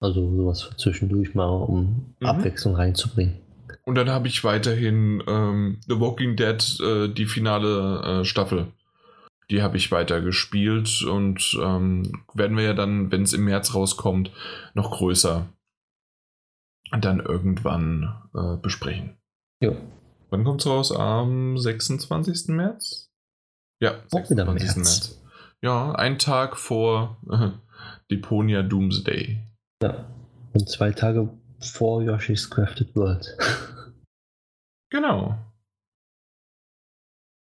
Also 0.00 0.34
sowas 0.36 0.62
für 0.62 0.76
zwischendurch 0.76 1.34
mal, 1.34 1.46
um 1.48 2.14
Mhm. 2.20 2.26
Abwechslung 2.26 2.76
reinzubringen. 2.76 3.36
Und 3.84 3.94
dann 3.96 4.10
habe 4.10 4.28
ich 4.28 4.44
weiterhin 4.44 5.22
ähm, 5.26 5.80
The 5.88 5.98
Walking 5.98 6.36
Dead, 6.36 6.80
äh, 6.80 7.08
die 7.08 7.26
finale 7.26 8.20
äh, 8.20 8.24
Staffel. 8.24 8.68
Die 9.50 9.62
habe 9.62 9.76
ich 9.76 9.90
weiter 9.90 10.20
gespielt 10.20 11.02
und 11.02 11.58
ähm, 11.62 12.24
werden 12.34 12.56
wir 12.56 12.64
ja 12.64 12.74
dann, 12.74 13.10
wenn 13.10 13.22
es 13.22 13.32
im 13.32 13.44
März 13.44 13.74
rauskommt, 13.74 14.30
noch 14.74 14.90
größer 14.90 15.48
dann 17.00 17.20
irgendwann 17.20 18.22
äh, 18.34 18.56
besprechen. 18.56 19.16
Jo. 19.62 19.76
Wann 20.30 20.44
kommt's 20.44 20.66
raus? 20.66 20.92
Am 20.92 21.56
26. 21.56 22.48
März? 22.48 23.10
Ja, 23.80 24.02
Auch 24.12 24.30
wieder 24.30 24.44
März. 24.50 25.22
Ja, 25.62 25.92
ein 25.92 26.18
Tag 26.18 26.56
vor 26.56 27.18
äh, 27.30 27.50
Deponia 28.10 28.62
Doomsday. 28.62 29.42
Ja. 29.82 30.06
Und 30.52 30.68
zwei 30.68 30.92
Tage 30.92 31.28
vor 31.60 32.02
Yoshi's 32.02 32.50
Crafted 32.50 32.94
World. 32.94 33.36
Genau. 34.90 35.36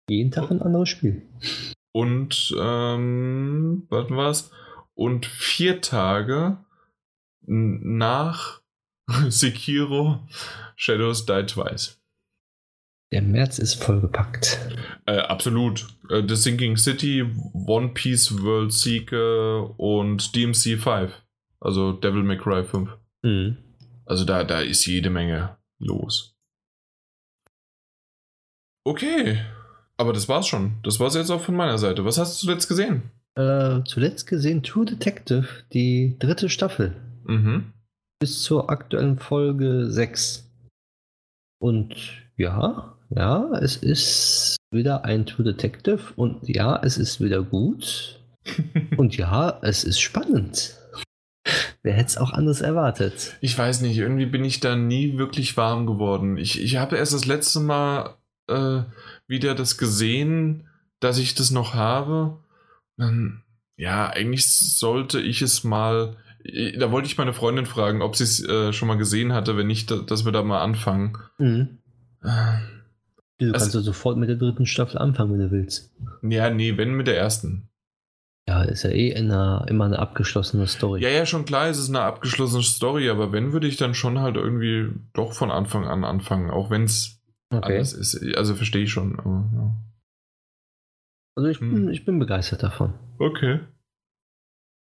Jeden 0.09 0.31
Tag 0.31 0.51
ein 0.51 0.61
anderes 0.61 0.89
Spiel. 0.89 1.27
Und, 1.91 2.55
ähm, 2.57 3.85
was 3.89 4.09
war's? 4.09 4.51
Und 4.93 5.25
vier 5.25 5.81
Tage 5.81 6.57
nach 7.41 8.61
Sekiro 9.29 10.27
Shadows 10.75 11.25
Die 11.25 11.45
Twice. 11.45 12.01
Der 13.11 13.21
März 13.21 13.59
ist 13.59 13.83
vollgepackt. 13.83 14.57
Äh, 15.05 15.17
absolut. 15.17 15.85
Äh, 16.09 16.23
The 16.25 16.35
Sinking 16.35 16.77
City, 16.77 17.23
One 17.53 17.89
Piece 17.89 18.41
World 18.41 18.71
Seeker 18.71 19.77
und 19.77 20.33
DMC 20.33 20.77
5. 20.77 21.11
Also 21.59 21.91
Devil 21.91 22.23
May 22.23 22.37
Cry 22.37 22.63
5. 22.63 22.89
Mhm. 23.23 23.57
Also 24.05 24.23
da, 24.23 24.45
da 24.45 24.61
ist 24.61 24.85
jede 24.85 25.09
Menge 25.09 25.57
los. 25.79 26.37
Okay. 28.85 29.39
Aber 30.01 30.13
das 30.13 30.27
war's 30.27 30.47
schon. 30.47 30.77
Das 30.81 30.99
war's 30.99 31.13
jetzt 31.13 31.29
auch 31.29 31.41
von 31.41 31.55
meiner 31.55 31.77
Seite. 31.77 32.03
Was 32.03 32.17
hast 32.17 32.33
du 32.33 32.47
zuletzt 32.47 32.67
gesehen? 32.67 33.03
Äh, 33.35 33.81
zuletzt 33.85 34.25
gesehen 34.25 34.63
True 34.63 34.83
Detective, 34.83 35.47
die 35.73 36.15
dritte 36.17 36.49
Staffel. 36.49 36.95
Mhm. 37.25 37.71
Bis 38.19 38.41
zur 38.41 38.71
aktuellen 38.71 39.19
Folge 39.19 39.91
6. 39.91 40.49
Und 41.59 41.93
ja, 42.35 42.97
ja, 43.11 43.51
es 43.61 43.77
ist 43.77 44.57
wieder 44.71 45.05
ein 45.05 45.27
True 45.27 45.45
Detective 45.45 45.99
und 46.15 46.49
ja, 46.49 46.81
es 46.81 46.97
ist 46.97 47.21
wieder 47.21 47.43
gut. 47.43 48.19
und 48.97 49.15
ja, 49.17 49.59
es 49.61 49.83
ist 49.83 50.01
spannend. 50.01 50.79
Wer 51.83 51.93
hätte 51.93 52.07
es 52.07 52.17
auch 52.17 52.33
anders 52.33 52.61
erwartet? 52.61 53.37
Ich 53.41 53.55
weiß 53.55 53.81
nicht, 53.81 53.97
irgendwie 53.97 54.25
bin 54.25 54.43
ich 54.45 54.61
da 54.61 54.75
nie 54.75 55.19
wirklich 55.19 55.55
warm 55.57 55.85
geworden. 55.85 56.37
Ich, 56.37 56.59
ich 56.59 56.77
habe 56.77 56.97
erst 56.97 57.13
das 57.13 57.25
letzte 57.25 57.59
Mal 57.59 58.15
äh, 58.51 58.81
wieder 59.31 59.55
das 59.55 59.79
gesehen, 59.79 60.67
dass 60.99 61.17
ich 61.17 61.33
das 61.33 61.49
noch 61.49 61.73
habe. 61.73 62.37
Dann, 62.97 63.41
ja, 63.77 64.07
eigentlich 64.07 64.47
sollte 64.47 65.19
ich 65.19 65.41
es 65.41 65.63
mal. 65.63 66.17
Da 66.77 66.91
wollte 66.91 67.07
ich 67.07 67.17
meine 67.17 67.33
Freundin 67.33 67.65
fragen, 67.65 68.01
ob 68.01 68.15
sie 68.15 68.23
es 68.23 68.43
äh, 68.43 68.73
schon 68.73 68.87
mal 68.87 68.97
gesehen 68.97 69.33
hatte, 69.33 69.57
wenn 69.57 69.67
nicht, 69.67 69.91
dass 69.91 70.25
wir 70.25 70.31
da 70.31 70.43
mal 70.43 70.61
anfangen. 70.61 71.17
Mhm. 71.37 71.79
Äh, 72.23 72.59
du 73.39 73.51
kannst 73.51 73.67
also, 73.67 73.81
sofort 73.81 74.17
mit 74.17 74.29
der 74.29 74.37
dritten 74.37 74.65
Staffel 74.65 74.97
anfangen, 74.97 75.33
wenn 75.33 75.39
du 75.39 75.51
willst. 75.51 75.91
Ja, 76.21 76.49
nee, 76.49 76.77
wenn 76.77 76.93
mit 76.93 77.07
der 77.07 77.17
ersten. 77.17 77.69
Ja, 78.47 78.63
ist 78.63 78.83
ja 78.83 78.89
eh 78.89 79.15
eine, 79.15 79.65
immer 79.69 79.85
eine 79.85 79.99
abgeschlossene 79.99 80.67
Story. 80.67 81.01
Ja, 81.01 81.09
ja, 81.09 81.25
schon 81.25 81.45
klar, 81.45 81.67
es 81.67 81.77
ist 81.77 81.89
eine 81.89 82.01
abgeschlossene 82.01 82.63
Story, 82.63 83.09
aber 83.09 83.31
wenn, 83.31 83.53
würde 83.53 83.67
ich 83.67 83.77
dann 83.77 83.93
schon 83.93 84.19
halt 84.19 84.35
irgendwie 84.35 84.89
doch 85.13 85.33
von 85.33 85.51
Anfang 85.51 85.85
an 85.85 86.03
anfangen, 86.03 86.49
auch 86.49 86.71
wenn 86.71 86.83
es 86.83 87.20
okay. 87.51 87.73
anders 87.73 87.93
ist. 87.93 88.21
Also 88.35 88.55
verstehe 88.55 88.83
ich 88.83 88.91
schon, 88.91 89.19
aber 89.19 89.49
ja. 89.53 89.75
Also 91.35 91.49
ich 91.49 91.59
bin, 91.59 91.71
hm. 91.71 91.89
ich 91.89 92.05
bin 92.05 92.19
begeistert 92.19 92.63
davon. 92.63 92.93
Okay. 93.17 93.59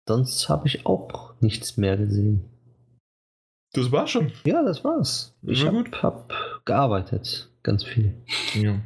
Sonst 0.08 0.48
habe 0.48 0.66
ich 0.66 0.86
auch 0.86 1.40
nichts 1.40 1.76
mehr 1.76 1.96
gesehen. 1.96 2.44
Das 3.72 3.90
war 3.90 4.06
schon. 4.06 4.32
Ja, 4.44 4.62
das 4.62 4.84
war's. 4.84 5.36
Ich 5.42 5.66
habe 5.66 5.84
hab 6.02 6.32
gearbeitet, 6.64 7.50
ganz 7.62 7.84
viel. 7.84 8.14
Ja. 8.54 8.80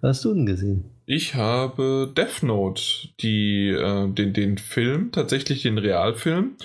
Was 0.00 0.16
hast 0.16 0.24
du 0.24 0.34
denn 0.34 0.46
gesehen? 0.46 0.90
Ich 1.06 1.34
habe 1.34 2.12
Death 2.16 2.42
Note, 2.42 2.82
die, 3.20 3.68
äh, 3.68 4.12
den, 4.12 4.32
den 4.32 4.58
Film, 4.58 5.12
tatsächlich 5.12 5.62
den 5.62 5.78
Realfilm, 5.78 6.56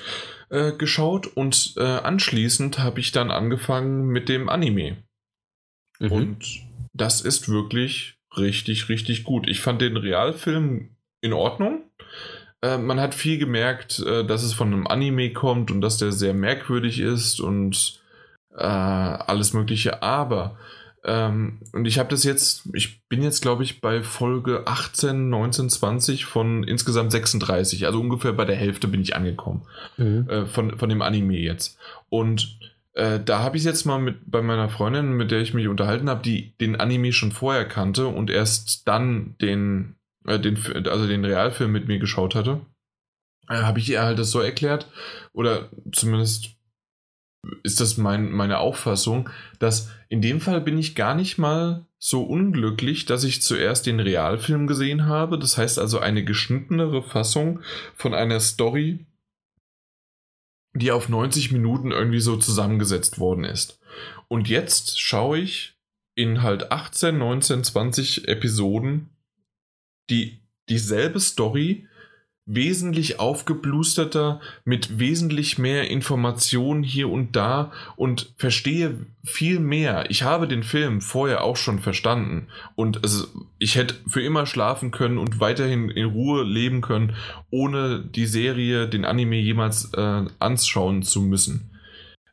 äh, 0.49 0.71
geschaut 0.73 1.27
und 1.27 1.73
äh, 1.77 1.83
anschließend 1.83 2.79
habe 2.79 2.99
ich 2.99 3.11
dann 3.11 3.31
angefangen 3.31 4.07
mit 4.07 4.29
dem 4.29 4.49
Anime. 4.49 4.97
Mhm. 5.99 6.11
Und 6.11 6.45
das 6.93 7.21
ist 7.21 7.49
wirklich 7.49 8.17
richtig, 8.37 8.89
richtig 8.89 9.23
gut. 9.23 9.47
Ich 9.47 9.61
fand 9.61 9.81
den 9.81 9.97
Realfilm 9.97 10.89
in 11.21 11.33
Ordnung. 11.33 11.83
Äh, 12.61 12.77
man 12.77 12.99
hat 12.99 13.13
viel 13.13 13.37
gemerkt, 13.37 13.99
äh, 13.99 14.25
dass 14.25 14.43
es 14.43 14.53
von 14.53 14.73
einem 14.73 14.87
Anime 14.87 15.33
kommt 15.33 15.71
und 15.71 15.81
dass 15.81 15.97
der 15.97 16.11
sehr 16.11 16.33
merkwürdig 16.33 16.99
ist 16.99 17.39
und 17.39 18.01
äh, 18.55 18.63
alles 18.63 19.53
Mögliche. 19.53 20.01
Aber 20.01 20.57
ähm, 21.05 21.59
und 21.71 21.85
ich 21.85 21.99
habe 21.99 22.09
das 22.09 22.23
jetzt, 22.23 22.67
ich 22.73 23.07
bin 23.07 23.21
jetzt, 23.21 23.41
glaube 23.41 23.63
ich, 23.63 23.79
bei 23.79 24.01
Folge 24.01 24.63
18, 24.65 25.29
19, 25.29 25.69
20 25.69 26.25
von 26.25 26.63
insgesamt 26.63 27.11
36. 27.11 27.85
Also 27.85 27.99
ungefähr 27.99 28.33
bei 28.33 28.45
der 28.45 28.55
Hälfte 28.55 28.87
bin 28.87 29.01
ich 29.01 29.15
angekommen. 29.15 29.61
Mhm. 29.97 30.27
Äh, 30.27 30.45
von, 30.47 30.77
von 30.77 30.89
dem 30.89 31.03
Anime 31.03 31.37
jetzt. 31.37 31.77
Und 32.09 32.57
äh, 32.95 33.19
da 33.19 33.39
habe 33.39 33.57
ich 33.57 33.61
es 33.61 33.65
jetzt 33.65 33.85
mal 33.85 33.99
mit 33.99 34.31
bei 34.31 34.41
meiner 34.41 34.69
Freundin, 34.69 35.13
mit 35.13 35.29
der 35.29 35.41
ich 35.41 35.53
mich 35.53 35.67
unterhalten 35.67 36.09
habe, 36.09 36.23
die 36.23 36.57
den 36.57 36.77
Anime 36.77 37.11
schon 37.11 37.33
vorher 37.33 37.65
kannte 37.65 38.07
und 38.07 38.29
erst 38.29 38.87
dann 38.87 39.35
den, 39.41 39.95
äh, 40.25 40.39
den, 40.39 40.57
also 40.87 41.05
den 41.05 41.25
Realfilm 41.25 41.71
mit 41.73 41.87
mir 41.87 41.99
geschaut 41.99 42.35
hatte. 42.35 42.61
Äh, 43.49 43.63
habe 43.63 43.79
ich 43.79 43.89
ihr 43.89 44.01
halt 44.01 44.17
das 44.17 44.31
so 44.31 44.39
erklärt, 44.39 44.89
oder 45.33 45.69
zumindest 45.91 46.55
ist 47.63 47.81
das 47.81 47.97
mein, 47.97 48.31
meine 48.31 48.59
Auffassung, 48.59 49.29
dass 49.59 49.91
in 50.07 50.21
dem 50.21 50.39
Fall 50.39 50.61
bin 50.61 50.77
ich 50.77 50.95
gar 50.95 51.15
nicht 51.15 51.37
mal 51.37 51.85
so 51.99 52.23
unglücklich, 52.23 53.05
dass 53.05 53.23
ich 53.25 53.41
zuerst 53.41 53.85
den 53.85 53.99
Realfilm 53.99 54.67
gesehen 54.67 55.05
habe. 55.05 55.37
Das 55.37 55.57
heißt 55.57 55.79
also 55.79 55.99
eine 55.99 56.23
geschnittenere 56.23 57.03
Fassung 57.03 57.59
von 57.95 58.13
einer 58.13 58.39
Story, 58.39 59.05
die 60.75 60.91
auf 60.91 61.09
90 61.09 61.51
Minuten 61.51 61.91
irgendwie 61.91 62.19
so 62.19 62.37
zusammengesetzt 62.37 63.17
worden 63.19 63.43
ist. 63.45 63.79
Und 64.27 64.49
jetzt 64.49 64.99
schaue 64.99 65.39
ich 65.39 65.77
in 66.15 66.41
halt 66.41 66.71
18, 66.71 67.17
19, 67.17 67.63
20 67.63 68.27
Episoden 68.27 69.09
die 70.09 70.39
dieselbe 70.69 71.19
Story 71.19 71.87
wesentlich 72.45 73.19
aufgeblusterter, 73.19 74.39
mit 74.65 74.99
wesentlich 74.99 75.57
mehr 75.57 75.89
Informationen 75.89 76.83
hier 76.83 77.09
und 77.09 77.35
da 77.35 77.71
und 77.95 78.33
verstehe 78.37 79.07
viel 79.23 79.59
mehr. 79.59 80.09
Ich 80.11 80.23
habe 80.23 80.47
den 80.47 80.63
Film 80.63 81.01
vorher 81.01 81.43
auch 81.43 81.57
schon 81.57 81.79
verstanden 81.79 82.47
und 82.75 83.03
es, 83.03 83.27
ich 83.57 83.75
hätte 83.75 83.95
für 84.07 84.21
immer 84.21 84.45
schlafen 84.45 84.91
können 84.91 85.17
und 85.17 85.39
weiterhin 85.39 85.89
in 85.89 86.05
Ruhe 86.05 86.43
leben 86.43 86.81
können, 86.81 87.15
ohne 87.49 87.99
die 87.99 88.27
Serie, 88.27 88.87
den 88.87 89.05
Anime 89.05 89.37
jemals 89.37 89.91
äh, 89.93 90.25
anschauen 90.37 91.01
zu 91.01 91.21
müssen. 91.21 91.71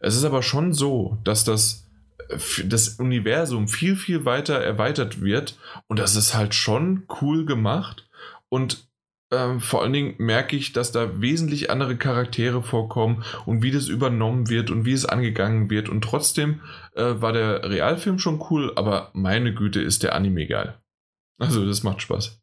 Es 0.01 0.15
ist 0.15 0.25
aber 0.25 0.43
schon 0.43 0.75
so, 0.75 1.19
dass 1.25 1.45
das 1.45 1.83
das 2.65 2.89
Universum 2.99 3.69
viel, 3.69 3.97
viel 3.97 4.25
weiter 4.25 4.55
erweitert 4.55 5.21
wird 5.21 5.59
und 5.87 5.99
das 5.99 6.17
ist 6.17 6.35
halt 6.35 6.55
schon 6.55 7.03
cool 7.21 7.45
gemacht 7.45 8.09
und 8.49 8.87
ähm, 9.33 9.61
vor 9.61 9.83
allen 9.83 9.93
Dingen 9.93 10.15
merke 10.19 10.57
ich, 10.57 10.73
dass 10.73 10.93
da 10.93 11.21
wesentlich 11.21 11.71
andere 11.71 11.97
Charaktere 11.97 12.63
vorkommen 12.63 13.25
und 13.47 13.63
wie 13.63 13.71
das 13.71 13.89
übernommen 13.89 14.49
wird 14.49 14.71
und 14.71 14.85
wie 14.85 14.93
es 14.93 15.07
angegangen 15.07 15.71
wird. 15.71 15.89
Und 15.89 16.03
trotzdem 16.03 16.61
äh, 16.95 17.15
war 17.17 17.33
der 17.33 17.69
Realfilm 17.69 18.19
schon 18.19 18.45
cool, 18.51 18.73
aber 18.77 19.11
meine 19.15 19.55
Güte 19.55 19.81
ist 19.81 20.03
der 20.03 20.15
Anime 20.15 20.47
geil. 20.47 20.75
Also 21.39 21.67
das 21.67 21.83
macht 21.83 22.03
Spaß. 22.03 22.41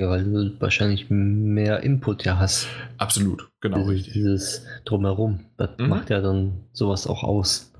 Ja, 0.00 0.08
weil 0.08 0.24
du 0.24 0.60
wahrscheinlich 0.60 1.10
mehr 1.10 1.82
Input 1.82 2.24
ja 2.24 2.38
hast. 2.38 2.66
Absolut, 2.96 3.50
genau 3.60 3.78
dieses, 3.78 3.90
richtig. 3.90 4.12
Dieses 4.14 4.66
Drumherum, 4.84 5.40
das 5.58 5.70
mhm. 5.78 5.88
macht 5.88 6.10
ja 6.10 6.20
dann 6.20 6.64
sowas 6.72 7.06
auch 7.06 7.24
aus. 7.24 7.72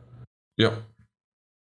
Ja, 0.56 0.72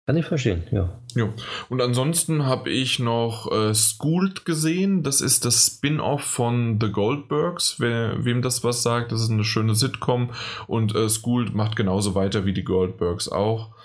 kann 0.07 0.17
ich 0.17 0.25
verstehen, 0.25 0.63
ja. 0.71 0.99
ja. 1.15 1.29
Und 1.69 1.81
ansonsten 1.81 2.45
habe 2.45 2.69
ich 2.71 2.99
noch 2.99 3.51
äh, 3.51 3.73
Schooled 3.75 4.45
gesehen. 4.45 5.03
Das 5.03 5.21
ist 5.21 5.45
das 5.45 5.67
Spin-off 5.67 6.21
von 6.23 6.79
The 6.81 6.91
Goldbergs. 6.91 7.79
Wer, 7.79 8.25
wem 8.25 8.41
das 8.41 8.63
was 8.63 8.81
sagt, 8.81 9.11
das 9.11 9.21
ist 9.21 9.29
eine 9.29 9.43
schöne 9.43 9.75
Sitcom. 9.75 10.31
Und 10.67 10.95
äh, 10.95 11.07
Schooled 11.07 11.53
macht 11.53 11.75
genauso 11.75 12.15
weiter 12.15 12.45
wie 12.45 12.53
die 12.53 12.63
Goldbergs 12.63 13.29
auch. 13.29 13.75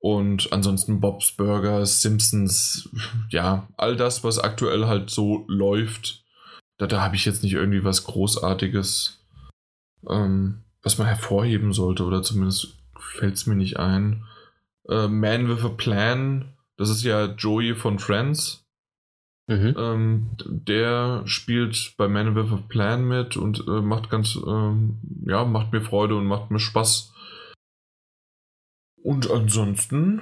Und 0.00 0.52
ansonsten 0.52 1.00
Bob's 1.00 1.32
Burgers, 1.32 2.00
Simpsons, 2.00 2.88
ja, 3.30 3.68
all 3.76 3.94
das, 3.94 4.24
was 4.24 4.38
aktuell 4.38 4.86
halt 4.86 5.10
so 5.10 5.44
läuft. 5.48 6.24
Da, 6.78 6.86
da 6.86 7.02
habe 7.02 7.16
ich 7.16 7.24
jetzt 7.24 7.42
nicht 7.42 7.54
irgendwie 7.54 7.84
was 7.84 8.04
Großartiges, 8.04 9.24
ähm, 10.08 10.62
was 10.82 10.96
man 10.96 11.08
hervorheben 11.08 11.74
sollte. 11.74 12.04
Oder 12.04 12.22
zumindest 12.22 12.74
fällt 12.98 13.34
es 13.34 13.46
mir 13.46 13.56
nicht 13.56 13.78
ein 13.78 14.24
äh, 14.88 15.08
Man 15.08 15.48
with 15.48 15.64
a 15.64 15.68
Plan, 15.68 16.52
das 16.76 16.90
ist 16.90 17.02
ja 17.02 17.26
Joey 17.26 17.74
von 17.74 17.98
Friends. 17.98 18.64
Mhm. 19.46 19.74
Ähm, 19.78 20.30
der 20.46 21.22
spielt 21.26 21.94
bei 21.96 22.06
Man 22.06 22.34
with 22.34 22.52
a 22.52 22.62
Plan 22.68 23.06
mit 23.08 23.36
und 23.36 23.64
äh, 23.66 23.80
macht 23.80 24.10
ganz, 24.10 24.36
ähm, 24.36 24.98
ja, 25.24 25.44
macht 25.44 25.72
mir 25.72 25.80
Freude 25.80 26.16
und 26.16 26.26
macht 26.26 26.50
mir 26.50 26.60
Spaß. 26.60 27.14
Und 29.02 29.30
ansonsten 29.30 30.20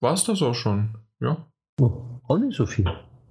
war 0.00 0.14
es 0.14 0.24
das 0.24 0.42
auch 0.42 0.54
schon, 0.54 0.98
ja. 1.20 1.46
Oh, 1.80 2.20
auch 2.26 2.38
nicht 2.38 2.56
so 2.56 2.66
viel. 2.66 2.90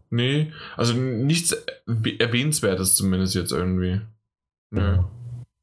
Nee, 0.10 0.54
also 0.78 0.94
nichts 0.94 1.52
Erwähnenswertes 1.86 2.96
zumindest 2.96 3.36
jetzt 3.36 3.52
irgendwie. 3.52 4.02
Nö. 4.72 4.82
Ja. 4.82 5.12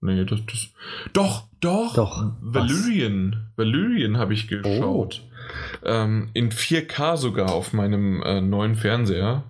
Nee, 0.05 0.27
das, 0.27 0.41
das. 0.45 0.69
Doch, 1.15 1.49
doch. 1.61 1.95
Doch. 1.95 2.33
Valyrian. 2.43 3.49
Was? 3.57 3.65
Valyrian 3.65 4.19
habe 4.19 4.35
ich 4.35 4.49
geschaut. 4.49 5.23
Oh. 5.23 5.89
Ähm, 5.89 6.29
in 6.35 6.51
4K 6.51 7.17
sogar 7.17 7.51
auf 7.53 7.73
meinem 7.73 8.23
äh, 8.23 8.43
neuen 8.43 8.75
Fernseher. 8.75 9.45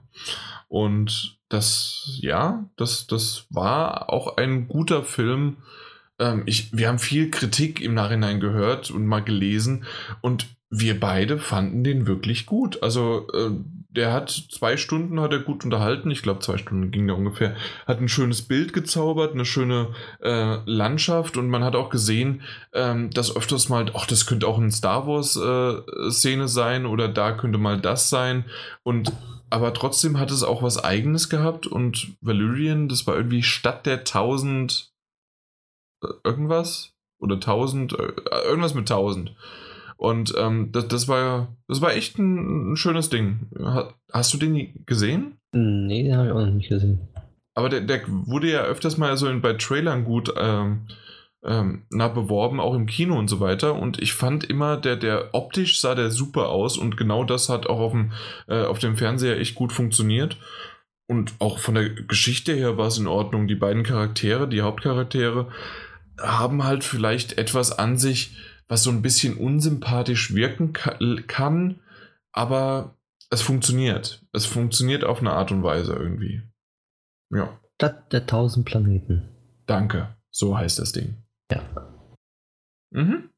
Und 0.69 1.39
das, 1.49 2.19
ja, 2.21 2.71
das, 2.77 3.09
das 3.09 3.47
war 3.51 4.13
auch 4.13 4.37
ein 4.37 4.69
guter 4.69 5.03
Film. 5.03 5.57
Ähm, 6.21 6.45
ich, 6.47 6.73
wir 6.73 6.87
haben 6.87 7.01
viel 7.01 7.33
Kritik 7.33 7.81
im 7.81 7.95
Nachhinein 7.95 8.39
gehört 8.39 8.93
und 8.93 9.07
mal 9.07 9.25
gelesen. 9.25 9.85
Und 10.21 10.47
wir 10.71 11.01
beide 11.01 11.39
fanden 11.39 11.83
den 11.83 12.07
wirklich 12.07 12.47
gut. 12.47 12.81
Also, 12.81 13.27
äh, 13.35 13.51
der 13.97 14.13
hat 14.13 14.31
zwei 14.31 14.77
Stunden 14.77 15.21
hat 15.21 15.33
er 15.33 15.39
gut 15.39 15.65
unterhalten. 15.65 16.11
Ich 16.11 16.23
glaube, 16.23 16.41
zwei 16.41 16.59
Stunden 16.59 16.91
ging 16.91 17.09
er 17.09 17.17
ungefähr. 17.17 17.55
Hat 17.87 18.01
ein 18.01 18.09
schönes 18.09 18.43
Bild 18.43 18.73
gezaubert, 18.73 19.35
eine 19.35 19.45
schöne 19.45 19.95
äh, 20.21 20.59
Landschaft 20.67 21.37
und 21.37 21.49
man 21.49 21.63
hat 21.63 21.77
auch 21.77 21.91
gesehen, 21.91 22.43
ähm, 22.73 23.11
dass 23.11 23.35
öfters 23.35 23.69
mal, 23.69 23.87
ach, 23.95 24.07
das 24.07 24.27
könnte 24.27 24.47
auch 24.49 24.59
eine 24.59 24.73
Star 24.73 25.07
Wars 25.07 25.37
äh, 25.37 26.11
Szene 26.11 26.49
sein 26.49 26.87
oder 26.87 27.09
da 27.09 27.33
könnte 27.33 27.59
mal 27.59 27.81
das 27.81 28.11
sein. 28.11 28.45
Und 28.83 29.13
aber 29.51 29.73
trotzdem 29.73 30.19
hat 30.19 30.33
es 30.33 30.43
auch 30.43 30.63
was 30.63 30.83
Eigenes 30.83 31.29
gehabt 31.29 31.69
und 31.69 32.17
Valyrian, 32.21 32.89
das 32.89 33.07
war 33.07 33.15
irgendwie 33.15 33.45
Stadt 33.45 33.87
der 33.87 33.99
1000 33.99 34.93
äh, 36.03 36.09
irgendwas 36.25 36.95
oder 37.21 37.37
1000, 37.37 37.93
äh, 37.93 38.13
irgendwas 38.45 38.75
mit 38.75 38.91
1000. 38.91 39.35
Und 40.05 40.35
ähm, 40.39 40.71
das, 40.73 40.89
das, 40.89 41.09
war, 41.09 41.49
das 41.69 41.81
war 41.81 41.95
echt 41.95 42.19
ein, 42.19 42.73
ein, 42.73 42.77
schönes 42.77 43.11
Ding. 43.11 43.49
Hast 44.13 44.33
du 44.35 44.39
den 44.39 44.85
gesehen? 44.87 45.39
Nee, 45.53 46.05
den 46.05 46.17
habe 46.17 46.27
ich 46.27 46.33
auch 46.33 46.47
noch 46.47 46.53
nicht 46.53 46.69
gesehen. 46.69 47.01
Aber 47.55 47.69
der, 47.69 47.81
der 47.81 48.03
wurde 48.07 48.51
ja 48.51 48.63
öfters 48.63 48.99
mal 48.99 49.17
so 49.17 49.29
in, 49.29 49.41
bei 49.41 49.55
Trailern 49.55 50.05
gut 50.05 50.33
ähm, 50.37 50.87
ähm, 51.45 51.83
na, 51.91 52.09
beworben, 52.09 52.59
auch 52.59 52.75
im 52.75 52.87
Kino 52.87 53.19
und 53.19 53.29
so 53.29 53.41
weiter. 53.41 53.75
Und 53.75 54.01
ich 54.01 54.15
fand 54.15 54.45
immer, 54.45 54.77
der, 54.77 54.97
der 54.97 55.31
optisch 55.33 55.81
sah 55.81 55.95
der 55.95 56.11
super 56.11 56.49
aus 56.49 56.77
und 56.77 56.97
genau 56.97 57.25
das 57.25 57.49
hat 57.49 57.67
auch 57.67 57.79
auf 57.79 57.93
dem, 57.93 58.13
äh, 58.49 58.63
auf 58.65 58.79
dem 58.79 58.97
Fernseher 58.97 59.39
echt 59.39 59.55
gut 59.55 59.73
funktioniert. 59.73 60.37
Und 61.07 61.35
auch 61.39 61.59
von 61.59 61.75
der 61.75 61.91
Geschichte 61.91 62.55
her 62.55 62.79
war 62.79 62.87
es 62.87 62.99
in 62.99 63.07
Ordnung. 63.07 63.47
Die 63.47 63.55
beiden 63.55 63.83
Charaktere, 63.83 64.49
die 64.49 64.63
Hauptcharaktere, 64.63 65.49
haben 66.19 66.65
halt 66.65 66.83
vielleicht 66.83 67.37
etwas 67.37 67.79
an 67.79 67.99
sich, 67.99 68.37
was 68.69 68.83
so 68.83 68.91
ein 68.91 69.03
bisschen 69.03 69.37
unsympathisch 69.37 70.35
wirken 70.35 70.73
kann, 70.73 71.81
aber 72.33 72.97
es 73.31 73.43
funktioniert. 73.43 74.25
Es 74.33 74.47
funktioniert 74.47 75.05
auf 75.05 75.21
eine 75.21 75.33
Art 75.33 75.51
und 75.51 75.63
Weise 75.63 75.95
irgendwie. 75.95 76.43
Ja. 77.31 77.59
Stadt 77.77 78.13
der 78.13 78.27
tausend 78.27 78.67
Planeten. 78.67 79.29
Danke. 79.67 80.17
So 80.31 80.57
heißt 80.57 80.79
das 80.79 80.93
Ding. 80.93 81.17
Ja. 81.51 81.63
Mhm. 82.91 83.31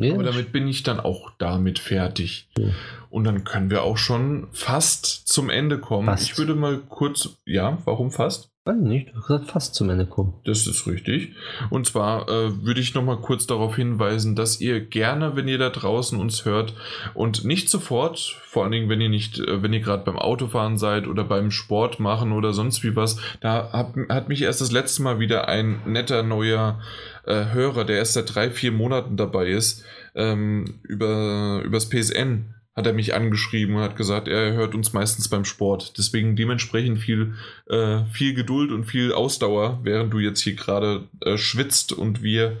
Nee, 0.00 0.12
Aber 0.12 0.22
damit 0.22 0.52
bin 0.52 0.68
ich 0.68 0.84
dann 0.84 1.00
auch 1.00 1.32
damit 1.38 1.80
fertig. 1.80 2.48
Ja. 2.56 2.68
Und 3.10 3.24
dann 3.24 3.42
können 3.42 3.68
wir 3.68 3.82
auch 3.82 3.98
schon 3.98 4.48
fast 4.52 5.26
zum 5.26 5.50
Ende 5.50 5.80
kommen. 5.80 6.06
Fast. 6.06 6.22
Ich 6.22 6.38
würde 6.38 6.54
mal 6.54 6.78
kurz, 6.78 7.40
ja, 7.44 7.78
warum 7.84 8.12
fast? 8.12 8.50
Weiß 8.68 8.76
nicht, 8.76 9.16
du 9.16 9.22
gesagt, 9.22 9.50
fast 9.50 9.74
zum 9.74 9.88
Ende 9.88 10.04
kommen. 10.04 10.34
Das 10.44 10.66
ist 10.66 10.86
richtig. 10.86 11.32
Und 11.70 11.86
zwar 11.86 12.28
äh, 12.28 12.66
würde 12.66 12.82
ich 12.82 12.92
noch 12.92 13.02
mal 13.02 13.16
kurz 13.16 13.46
darauf 13.46 13.76
hinweisen, 13.76 14.36
dass 14.36 14.60
ihr 14.60 14.80
gerne, 14.80 15.36
wenn 15.36 15.48
ihr 15.48 15.56
da 15.56 15.70
draußen 15.70 16.20
uns 16.20 16.44
hört 16.44 16.74
und 17.14 17.46
nicht 17.46 17.70
sofort, 17.70 18.18
vor 18.18 18.64
allen 18.64 18.72
Dingen, 18.72 18.90
wenn 18.90 19.00
ihr 19.00 19.08
nicht, 19.08 19.38
äh, 19.38 19.62
wenn 19.62 19.72
ihr 19.72 19.80
gerade 19.80 20.04
beim 20.04 20.18
Autofahren 20.18 20.76
seid 20.76 21.06
oder 21.06 21.24
beim 21.24 21.50
Sport 21.50 21.98
machen 21.98 22.32
oder 22.32 22.52
sonst 22.52 22.84
wie 22.84 22.94
was, 22.94 23.16
da 23.40 23.72
hat, 23.72 23.94
hat 24.10 24.28
mich 24.28 24.42
erst 24.42 24.60
das 24.60 24.70
letzte 24.70 25.00
Mal 25.00 25.18
wieder 25.18 25.48
ein 25.48 25.80
netter 25.86 26.22
neuer 26.22 26.78
äh, 27.24 27.46
Hörer, 27.46 27.86
der 27.86 27.96
erst 27.96 28.12
seit 28.12 28.34
drei, 28.34 28.50
vier 28.50 28.72
Monaten 28.72 29.16
dabei 29.16 29.46
ist, 29.46 29.82
ähm, 30.14 30.80
über 30.82 31.62
übers 31.64 31.88
PSN 31.88 32.52
hat 32.78 32.86
er 32.86 32.92
mich 32.92 33.12
angeschrieben 33.12 33.74
und 33.74 33.82
hat 33.82 33.96
gesagt, 33.96 34.28
er 34.28 34.52
hört 34.52 34.72
uns 34.76 34.92
meistens 34.92 35.28
beim 35.28 35.44
Sport. 35.44 35.98
Deswegen 35.98 36.36
dementsprechend 36.36 37.00
viel, 37.00 37.34
äh, 37.68 38.04
viel 38.12 38.34
Geduld 38.34 38.70
und 38.70 38.84
viel 38.84 39.12
Ausdauer, 39.12 39.80
während 39.82 40.12
du 40.12 40.20
jetzt 40.20 40.40
hier 40.40 40.54
gerade 40.54 41.08
äh, 41.24 41.36
schwitzt 41.36 41.92
und 41.92 42.22
wir 42.22 42.58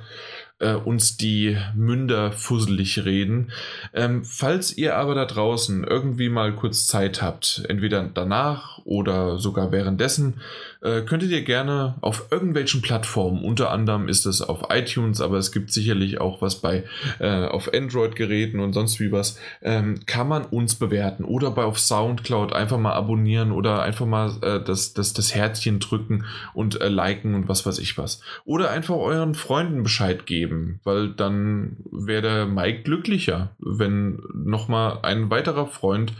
äh, 0.58 0.74
uns 0.74 1.16
die 1.16 1.56
Münder 1.76 2.32
fusselig 2.32 3.04
reden. 3.04 3.52
Ähm, 3.94 4.24
falls 4.24 4.76
ihr 4.76 4.96
aber 4.96 5.14
da 5.14 5.24
draußen 5.24 5.84
irgendwie 5.84 6.28
mal 6.30 6.52
kurz 6.52 6.88
Zeit 6.88 7.22
habt, 7.22 7.64
entweder 7.68 8.02
danach 8.12 8.80
oder 8.84 9.38
sogar 9.38 9.70
währenddessen, 9.70 10.40
äh, 10.80 11.02
könntet 11.02 11.30
ihr 11.30 11.42
gerne 11.42 11.96
auf 12.00 12.28
irgendwelchen 12.30 12.82
Plattformen, 12.82 13.44
unter 13.44 13.70
anderem 13.70 14.08
ist 14.08 14.26
es 14.26 14.42
auf 14.42 14.66
iTunes, 14.70 15.20
aber 15.20 15.36
es 15.36 15.52
gibt 15.52 15.72
sicherlich 15.72 16.20
auch 16.20 16.40
was 16.40 16.60
bei 16.60 16.84
äh, 17.18 17.46
auf 17.46 17.72
Android-Geräten 17.72 18.60
und 18.60 18.72
sonst 18.72 19.00
wie 19.00 19.12
was, 19.12 19.38
ähm, 19.62 20.00
kann 20.06 20.28
man 20.28 20.44
uns 20.44 20.76
bewerten 20.76 21.24
oder 21.24 21.50
bei 21.50 21.64
auf 21.64 21.78
Soundcloud 21.78 22.52
einfach 22.52 22.78
mal 22.78 22.92
abonnieren 22.92 23.52
oder 23.52 23.82
einfach 23.82 24.06
mal 24.06 24.30
äh, 24.42 24.62
das, 24.62 24.94
das, 24.94 25.12
das 25.12 25.34
Herzchen 25.34 25.80
drücken 25.80 26.24
und 26.54 26.80
äh, 26.80 26.88
liken 26.88 27.34
und 27.34 27.48
was 27.48 27.66
weiß 27.66 27.78
ich 27.78 27.98
was. 27.98 28.20
Oder 28.44 28.70
einfach 28.70 28.96
euren 28.96 29.34
Freunden 29.34 29.82
Bescheid 29.82 30.26
geben, 30.26 30.80
weil 30.84 31.10
dann 31.10 31.78
wäre 31.90 32.22
der 32.22 32.46
Mike 32.46 32.82
glücklicher, 32.82 33.50
wenn 33.58 34.22
nochmal 34.32 35.00
ein 35.02 35.30
weiterer 35.30 35.66
Freund 35.66 36.12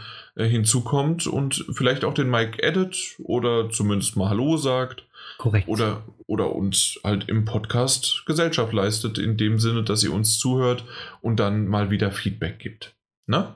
hinzukommt 0.47 1.27
und 1.27 1.65
vielleicht 1.71 2.03
auch 2.03 2.13
den 2.13 2.29
Mike 2.29 2.61
edit 2.63 3.15
oder 3.19 3.69
zumindest 3.69 4.15
mal 4.15 4.29
Hallo 4.29 4.57
sagt. 4.57 5.05
Korrekt. 5.37 5.67
Oder, 5.67 6.03
oder 6.27 6.53
uns 6.55 6.99
halt 7.03 7.29
im 7.29 7.45
Podcast 7.45 8.23
Gesellschaft 8.25 8.73
leistet, 8.73 9.17
in 9.17 9.37
dem 9.37 9.59
Sinne, 9.59 9.83
dass 9.83 10.03
ihr 10.03 10.13
uns 10.13 10.37
zuhört 10.37 10.83
und 11.21 11.39
dann 11.39 11.67
mal 11.67 11.91
wieder 11.91 12.11
Feedback 12.11 12.59
gibt. 12.59 12.95
Ne? 13.25 13.55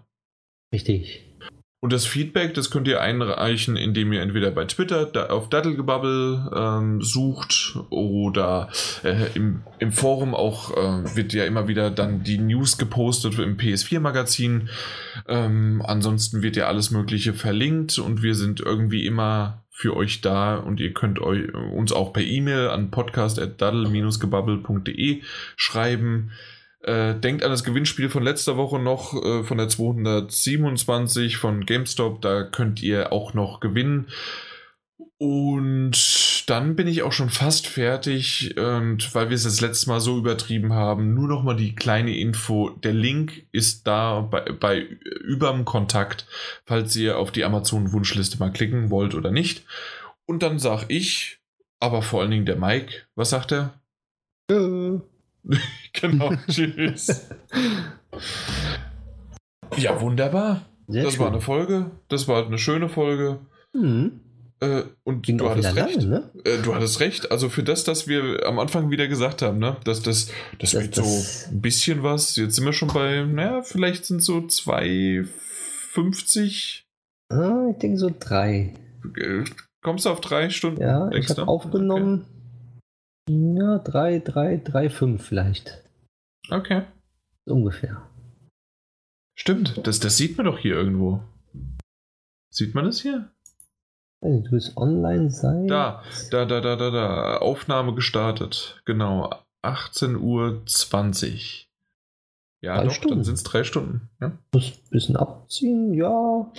Richtig. 0.71 1.32
Und 1.83 1.91
das 1.91 2.05
Feedback, 2.05 2.53
das 2.53 2.71
könnt 2.71 2.87
ihr 2.87 3.01
einreichen, 3.01 3.75
indem 3.75 4.13
ihr 4.13 4.21
entweder 4.21 4.51
bei 4.51 4.63
Twitter 4.63 5.05
da 5.05 5.25
auf 5.25 5.49
Dattelgebubble 5.49 6.49
ähm, 6.55 7.01
sucht 7.01 7.77
oder 7.89 8.69
äh, 9.03 9.25
im, 9.33 9.63
im 9.79 9.91
Forum 9.91 10.33
auch 10.33 10.71
äh, 10.71 11.17
wird 11.17 11.33
ja 11.33 11.43
immer 11.43 11.67
wieder 11.67 11.91
dann 11.91 12.23
die 12.23 12.37
News 12.37 12.77
gepostet 12.77 13.37
im 13.37 13.57
PS4-Magazin. 13.57 14.69
Ähm, 15.27 15.83
ansonsten 15.85 16.41
wird 16.41 16.55
ja 16.55 16.67
alles 16.67 16.89
Mögliche 16.89 17.33
verlinkt 17.33 17.99
und 17.99 18.23
wir 18.23 18.35
sind 18.35 18.61
irgendwie 18.61 19.05
immer 19.05 19.65
für 19.69 19.97
euch 19.97 20.21
da 20.21 20.55
und 20.55 20.79
ihr 20.79 20.93
könnt 20.93 21.19
euch, 21.19 21.53
uns 21.53 21.91
auch 21.91 22.13
per 22.13 22.23
E-Mail 22.23 22.69
an 22.69 22.91
podcast.daddle-gebubble.de 22.91 25.21
schreiben. 25.57 26.31
Äh, 26.83 27.15
denkt 27.15 27.43
an 27.43 27.51
das 27.51 27.63
Gewinnspiel 27.63 28.09
von 28.09 28.23
letzter 28.23 28.57
Woche 28.57 28.77
noch, 28.77 29.13
äh, 29.13 29.43
von 29.43 29.57
der 29.57 29.69
227 29.69 31.37
von 31.37 31.65
GameStop. 31.65 32.21
Da 32.21 32.43
könnt 32.43 32.83
ihr 32.83 33.13
auch 33.13 33.33
noch 33.33 33.61
gewinnen. 33.61 34.07
Und 35.17 36.49
dann 36.49 36.75
bin 36.75 36.87
ich 36.87 37.03
auch 37.03 37.13
schon 37.13 37.29
fast 37.29 37.67
fertig. 37.67 38.57
Und 38.57 39.15
weil 39.15 39.29
wir 39.29 39.35
es 39.35 39.43
das 39.43 39.61
letzte 39.61 39.89
Mal 39.89 40.01
so 40.01 40.17
übertrieben 40.17 40.73
haben, 40.73 41.13
nur 41.13 41.29
noch 41.29 41.43
mal 41.43 41.55
die 41.55 41.73
kleine 41.73 42.17
Info. 42.17 42.71
Der 42.71 42.93
Link 42.93 43.47
ist 43.53 43.87
da 43.87 44.19
bei, 44.19 44.41
bei 44.51 44.79
überm 44.79 45.63
Kontakt, 45.63 46.27
falls 46.65 46.93
ihr 46.97 47.17
auf 47.17 47.31
die 47.31 47.45
Amazon-Wunschliste 47.45 48.37
mal 48.39 48.51
klicken 48.51 48.89
wollt 48.89 49.15
oder 49.15 49.31
nicht. 49.31 49.63
Und 50.25 50.43
dann 50.43 50.59
sag 50.59 50.85
ich, 50.89 51.39
aber 51.79 52.01
vor 52.01 52.21
allen 52.21 52.31
Dingen 52.31 52.45
der 52.45 52.57
Mike, 52.57 53.03
was 53.15 53.29
sagt 53.29 53.53
er? 53.53 53.73
Ja. 54.51 55.01
genau, 55.93 56.33
tschüss. 56.47 57.29
Ja, 59.77 59.99
wunderbar. 59.99 60.67
Sehr 60.87 61.03
das 61.03 61.13
schön. 61.13 61.21
war 61.21 61.27
eine 61.29 61.41
Folge. 61.41 61.91
Das 62.07 62.27
war 62.27 62.45
eine 62.45 62.57
schöne 62.57 62.89
Folge. 62.89 63.39
Mhm. 63.73 64.19
Äh, 64.59 64.83
und 65.03 65.25
Ging 65.25 65.37
du 65.37 65.49
hattest 65.49 65.75
recht. 65.75 65.95
Lange, 65.95 66.07
ne? 66.07 66.29
äh, 66.45 66.61
du 66.61 66.75
hattest 66.75 66.99
recht. 66.99 67.31
Also 67.31 67.49
für 67.49 67.63
das, 67.63 67.83
dass 67.83 68.07
wir 68.07 68.45
am 68.45 68.59
Anfang 68.59 68.91
wieder 68.91 69.07
gesagt 69.07 69.41
haben, 69.41 69.59
ne, 69.59 69.77
dass 69.83 70.01
das, 70.01 70.27
das, 70.59 70.71
das 70.71 70.81
wird 70.81 70.97
das 70.97 71.43
so 71.45 71.51
ein 71.51 71.61
bisschen 71.61 72.03
was. 72.03 72.35
Jetzt 72.35 72.55
sind 72.55 72.65
wir 72.65 72.73
schon 72.73 72.89
bei, 72.89 73.23
naja, 73.23 73.61
vielleicht 73.63 74.05
sind 74.05 74.23
so 74.23 74.37
2,50. 74.37 76.81
Ah, 77.29 77.67
ich 77.71 77.77
denke 77.77 77.97
so 77.97 78.11
drei. 78.17 78.73
Äh, 79.17 79.43
kommst 79.81 80.05
du 80.05 80.11
auf 80.11 80.21
drei 80.21 80.49
Stunden? 80.49 80.81
Ja, 80.81 81.11
ich 81.11 81.29
habe 81.29 81.47
aufgenommen. 81.47 82.21
Okay. 82.21 82.29
Ja, 83.29 83.79
3, 83.79 84.19
3, 84.19 84.57
3, 84.57 84.89
5 84.89 85.25
vielleicht. 85.25 85.81
Okay. 86.49 86.83
Ungefähr. 87.45 88.09
Stimmt, 89.35 89.85
das, 89.87 89.99
das 89.99 90.17
sieht 90.17 90.37
man 90.37 90.45
doch 90.45 90.59
hier 90.59 90.75
irgendwo. 90.75 91.21
Sieht 92.49 92.75
man 92.75 92.85
das 92.85 93.01
hier? 93.01 93.29
Du 94.21 94.51
bist 94.51 94.77
online 94.77 95.29
sein. 95.29 95.67
Da, 95.67 96.03
da, 96.31 96.45
da, 96.45 96.61
da, 96.61 96.75
da, 96.75 96.91
da. 96.91 97.37
Aufnahme 97.37 97.93
gestartet. 97.93 98.81
Genau. 98.85 99.29
18.20 99.63 100.15
Uhr. 100.19 100.61
Ja, 102.61 102.77
drei 102.77 102.85
doch, 102.85 102.93
Stunden. 102.93 103.15
dann 103.15 103.23
sind 103.25 103.33
es 103.35 103.43
drei 103.43 103.65
Stunden. 103.65 104.09
Ja. 104.21 104.31
Muss 104.53 104.71
ein 104.71 104.89
bisschen 104.89 105.17
abziehen, 105.17 105.93
ja. 105.93 106.49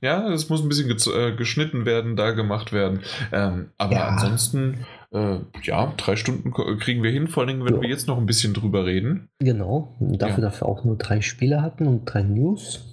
Ja, 0.00 0.28
es 0.32 0.48
muss 0.48 0.62
ein 0.62 0.68
bisschen 0.68 0.90
äh, 1.14 1.36
geschnitten 1.36 1.84
werden, 1.84 2.16
da 2.16 2.32
gemacht 2.32 2.72
werden. 2.72 3.02
Ähm, 3.30 3.70
aber 3.78 3.92
ja. 3.92 4.08
ansonsten, 4.08 4.84
äh, 5.12 5.38
ja, 5.62 5.92
drei 5.96 6.16
Stunden 6.16 6.52
kriegen 6.52 7.02
wir 7.02 7.10
hin, 7.10 7.28
vor 7.28 7.44
allem, 7.44 7.64
wenn 7.64 7.74
ja. 7.74 7.80
wir 7.82 7.88
jetzt 7.88 8.08
noch 8.08 8.18
ein 8.18 8.26
bisschen 8.26 8.54
drüber 8.54 8.86
reden. 8.86 9.28
Genau, 9.38 9.96
dafür, 10.00 10.44
ja. 10.44 10.50
dass 10.50 10.60
wir 10.60 10.66
auch 10.66 10.84
nur 10.84 10.96
drei 10.96 11.20
Spiele 11.20 11.62
hatten 11.62 11.86
und 11.86 12.04
drei 12.04 12.22
News. 12.22 12.88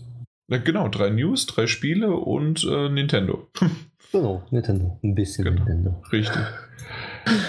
Ja, 0.50 0.58
genau, 0.58 0.88
drei 0.88 1.10
News, 1.10 1.46
drei 1.46 1.68
Spiele 1.68 2.12
und 2.12 2.64
äh, 2.64 2.90
Nintendo. 2.90 3.48
genau, 4.12 4.44
Nintendo, 4.52 5.00
ein 5.04 5.16
bisschen 5.16 5.46
genau. 5.46 5.58
Nintendo. 5.58 6.02
Richtig. 6.12 6.42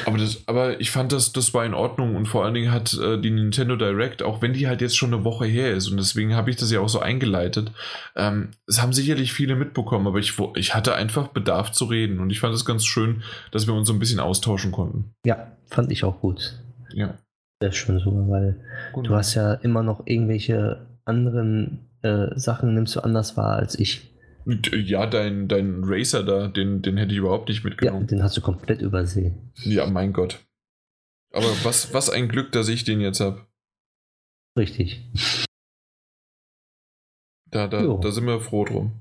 Aber, 0.05 0.19
das, 0.19 0.43
aber 0.47 0.81
ich 0.81 0.91
fand, 0.91 1.13
das, 1.13 1.33
das 1.33 1.55
war 1.55 1.65
in 1.65 1.75
Ordnung 1.75 2.17
und 2.17 2.27
vor 2.27 2.45
allen 2.45 2.55
Dingen 2.55 2.73
hat 2.73 2.95
äh, 2.95 3.21
die 3.21 3.31
Nintendo 3.31 3.77
Direct, 3.77 4.23
auch 4.23 4.43
wenn 4.43 4.53
die 4.53 4.69
halt 4.69 4.81
jetzt 4.81 4.97
schon 4.97 5.15
eine 5.15 5.25
Woche 5.25 5.47
her 5.47 5.73
ist 5.73 5.89
und 5.89 5.97
deswegen 5.97 6.35
habe 6.35 6.51
ich 6.51 6.57
das 6.57 6.71
ja 6.71 6.81
auch 6.81 6.89
so 6.89 7.01
eingeleitet, 7.01 7.73
ähm, 8.17 8.51
es 8.67 8.83
haben 8.83 8.93
sicherlich 8.93 9.33
viele 9.33 9.57
mitbekommen, 9.57 10.07
aber 10.07 10.19
ich, 10.19 10.35
ich 10.57 10.75
hatte 10.75 10.95
einfach 10.95 11.29
Bedarf 11.29 11.73
zu 11.73 11.87
reden 11.87 12.21
und 12.21 12.31
ich 12.31 12.41
fand 12.41 12.55
es 12.55 12.65
ganz 12.65 12.85
schön, 12.85 13.23
dass 13.53 13.67
wir 13.67 13.75
uns 13.75 13.89
so 13.89 13.95
ein 13.95 13.99
bisschen 13.99 14.21
austauschen 14.21 14.73
konnten. 14.73 15.15
Ja, 15.25 15.53
fand 15.67 15.91
ich 15.93 16.05
auch 16.05 16.21
gut. 16.21 16.59
Ja. 16.93 17.15
Sehr 17.63 17.73
schön 17.73 17.99
sogar, 17.99 18.29
weil 18.29 18.57
gut. 18.93 19.07
du 19.07 19.15
hast 19.15 19.35
ja 19.35 19.55
immer 19.55 19.83
noch 19.83 20.07
irgendwelche 20.07 20.87
anderen 21.05 21.91
äh, 22.03 22.29
Sachen, 22.37 22.75
nimmst 22.75 22.97
du 22.97 23.01
anders 23.01 23.37
wahr 23.37 23.57
als 23.57 23.79
ich. 23.79 24.10
Ja, 24.47 25.07
dein, 25.07 25.49
dein 25.49 25.83
Racer 25.85 26.23
da, 26.23 26.49
den, 26.49 26.83
den 26.83 26.97
hätte 26.97 27.13
ich 27.13 27.19
überhaupt 27.19 27.49
nicht 27.49 27.65
mitgenommen. 27.65 28.03
Ja, 28.03 28.07
den 28.07 28.23
hast 28.23 28.37
du 28.37 28.41
komplett 28.41 28.81
übersehen. 28.81 29.53
Ja, 29.63 29.87
mein 29.87 30.13
Gott. 30.13 30.45
Aber 31.33 31.49
was, 31.63 31.93
was 31.95 32.11
ein 32.11 32.29
Glück, 32.29 32.53
dass 32.53 32.69
ich 32.69 32.85
den 32.85 33.01
jetzt 33.01 33.21
habe. 33.21 33.47
Richtig. 34.59 35.01
Da, 37.51 37.69
da, 37.69 37.83
da 37.83 38.11
sind 38.11 38.27
wir 38.27 38.41
froh 38.41 38.65
drum. 38.65 38.93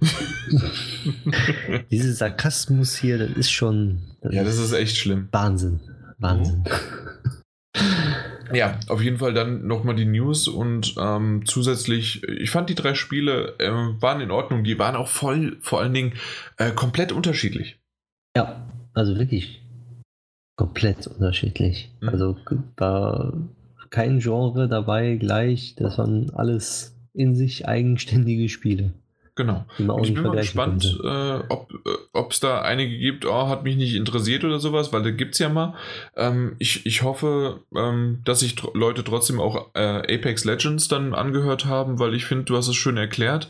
Dieser 1.90 2.12
Sarkasmus 2.12 2.96
hier, 2.96 3.18
das 3.18 3.36
ist 3.36 3.50
schon. 3.50 4.16
Das 4.20 4.34
ja, 4.34 4.44
das 4.44 4.58
ist 4.58 4.72
echt 4.72 4.96
schlimm. 4.96 5.28
Wahnsinn. 5.32 5.80
Wahnsinn. 6.18 6.64
Oh. 6.66 7.80
Ja, 8.52 8.78
auf 8.88 9.02
jeden 9.02 9.18
Fall 9.18 9.32
dann 9.32 9.66
nochmal 9.66 9.94
die 9.94 10.04
News 10.04 10.48
und 10.48 10.94
ähm, 10.98 11.42
zusätzlich, 11.44 12.22
ich 12.24 12.50
fand 12.50 12.70
die 12.70 12.74
drei 12.74 12.94
Spiele 12.94 13.54
äh, 13.58 13.70
waren 13.70 14.20
in 14.20 14.30
Ordnung, 14.30 14.64
die 14.64 14.78
waren 14.78 14.96
auch 14.96 15.08
voll, 15.08 15.58
vor 15.60 15.80
allen 15.80 15.94
Dingen 15.94 16.14
äh, 16.56 16.70
komplett 16.70 17.12
unterschiedlich. 17.12 17.78
Ja, 18.36 18.66
also 18.94 19.18
wirklich 19.18 19.62
komplett 20.56 21.06
unterschiedlich. 21.06 21.90
Mhm. 22.00 22.08
Also 22.08 22.36
war 22.76 23.32
kein 23.90 24.20
Genre 24.20 24.68
dabei 24.68 25.16
gleich, 25.16 25.74
das 25.76 25.98
waren 25.98 26.30
alles 26.30 26.96
in 27.12 27.34
sich 27.34 27.66
eigenständige 27.66 28.48
Spiele. 28.48 28.92
Genau. 29.40 29.64
Und 29.78 30.04
ich 30.04 30.12
bin 30.12 30.22
mal 30.24 30.36
gespannt, 30.36 31.00
äh, 31.02 31.38
ob 32.12 32.30
es 32.30 32.38
äh, 32.38 32.40
da 32.42 32.60
einige 32.60 32.98
gibt, 32.98 33.24
oh, 33.24 33.48
hat 33.48 33.64
mich 33.64 33.76
nicht 33.76 33.94
interessiert 33.94 34.44
oder 34.44 34.58
sowas, 34.58 34.92
weil 34.92 35.02
da 35.02 35.10
gibt 35.10 35.32
es 35.32 35.38
ja 35.38 35.48
mal. 35.48 35.74
Ähm, 36.14 36.56
ich, 36.58 36.84
ich 36.84 37.02
hoffe, 37.02 37.60
ähm, 37.74 38.20
dass 38.26 38.40
sich 38.40 38.54
tr 38.54 38.70
Leute 38.74 39.02
trotzdem 39.02 39.40
auch 39.40 39.70
äh, 39.74 40.14
Apex 40.14 40.44
Legends 40.44 40.88
dann 40.88 41.14
angehört 41.14 41.64
haben, 41.64 41.98
weil 41.98 42.14
ich 42.14 42.26
finde, 42.26 42.44
du 42.44 42.56
hast 42.56 42.68
es 42.68 42.76
schön 42.76 42.98
erklärt. 42.98 43.48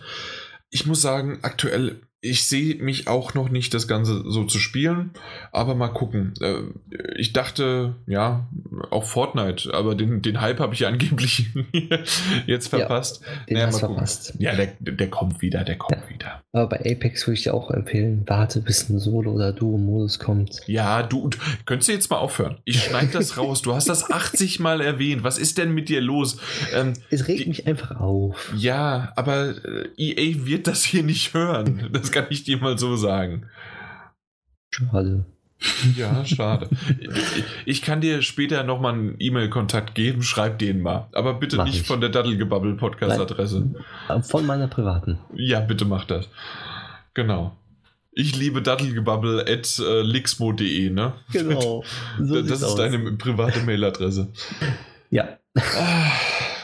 Ich 0.70 0.86
muss 0.86 1.02
sagen, 1.02 1.40
aktuell 1.42 2.00
ich 2.23 2.44
sehe 2.44 2.74
mich 2.76 3.08
auch 3.08 3.32
noch 3.32 3.49
nicht, 3.49 3.73
das 3.73 3.89
Ganze 3.89 4.23
so 4.26 4.44
zu 4.44 4.58
spielen, 4.58 5.12
aber 5.52 5.74
mal 5.74 5.89
gucken. 5.89 6.34
Äh, 6.40 6.65
ich 7.16 7.32
dachte, 7.32 7.94
ja, 8.07 8.47
auch 8.90 9.05
Fortnite, 9.05 9.73
aber 9.73 9.94
den, 9.94 10.20
den 10.20 10.40
Hype 10.40 10.60
habe 10.60 10.74
ich 10.74 10.86
angeblich 10.86 11.47
jetzt 12.47 12.68
verpasst. 12.68 13.23
Ja, 13.23 13.44
den 13.47 13.55
naja, 13.55 13.66
hast 13.68 13.78
verpasst. 13.78 14.34
Ja, 14.39 14.55
der, 14.55 14.68
der 14.81 15.08
kommt 15.08 15.40
wieder, 15.40 15.65
der 15.65 15.78
kommt 15.78 16.02
ja. 16.02 16.15
wieder. 16.15 16.42
Aber 16.52 16.68
bei 16.68 16.81
Apex 16.81 17.26
würde 17.26 17.34
ich 17.39 17.44
dir 17.44 17.55
auch 17.55 17.70
empfehlen, 17.70 18.24
warte 18.26 18.60
bis 18.60 18.89
ein 18.90 18.99
Solo- 18.99 19.32
oder 19.32 19.52
Duo-Modus 19.52 20.18
kommt. 20.18 20.60
Ja, 20.66 21.02
du, 21.02 21.31
könntest 21.65 21.89
du 21.89 21.92
jetzt 21.92 22.10
mal 22.10 22.18
aufhören? 22.18 22.58
Ich 22.65 22.84
schneide 22.84 23.12
das 23.12 23.36
raus. 23.39 23.62
Du 23.62 23.73
hast 23.74 23.89
das 23.89 24.10
80 24.10 24.60
Mal 24.60 24.82
erwähnt. 24.82 25.24
Was 25.24 25.39
ist 25.39 25.57
denn 25.57 25.73
mit 25.73 25.89
dir 25.89 26.02
los? 26.02 26.36
Ähm, 26.74 26.92
es 27.08 27.28
regt 27.28 27.44
die, 27.44 27.49
mich 27.49 27.66
einfach 27.66 27.99
auf. 27.99 28.52
Ja, 28.57 29.12
aber 29.16 29.55
äh, 29.65 29.89
EA 29.97 30.44
wird 30.44 30.66
das 30.66 30.84
hier 30.84 31.02
nicht 31.02 31.32
hören. 31.32 31.89
Das 31.92 32.09
kann 32.10 32.26
ich 32.30 32.44
dir 32.44 32.58
mal 32.58 32.78
so 32.78 32.97
sagen. 32.97 33.47
Schade. 34.70 35.24
Ja, 35.97 36.24
schade. 36.24 36.68
ich 37.66 37.82
kann 37.82 38.00
dir 38.00 38.22
später 38.22 38.64
nochmal 38.64 38.94
einen 38.94 39.16
E-Mail-Kontakt 39.18 39.94
geben, 39.94 40.22
schreib 40.22 40.58
den 40.58 40.80
mal. 40.80 41.08
Aber 41.12 41.34
bitte 41.34 41.56
mach 41.56 41.66
nicht 41.66 41.82
ich. 41.82 41.86
von 41.86 42.00
der 42.00 42.08
Daddelgebubble 42.10 42.76
Podcast-Adresse. 42.76 43.74
Von 44.22 44.47
meiner 44.47 44.68
privaten. 44.68 45.18
Ja, 45.34 45.60
bitte 45.60 45.84
mach 45.84 46.06
das. 46.06 46.28
Genau. 47.12 47.56
Ich 48.12 48.36
liebe 48.36 48.62
Daddelgebubble 48.62 49.44
at 49.47 49.78
äh, 49.78 50.02
lixmo.de, 50.02 50.90
ne? 50.90 51.12
Genau. 51.32 51.84
So 52.18 52.40
das 52.40 52.50
ist 52.50 52.64
aus. 52.64 52.76
deine 52.76 52.98
private 53.12 53.60
Mailadresse. 53.60 54.28
Ja. 55.10 55.39
Ah, 55.56 56.10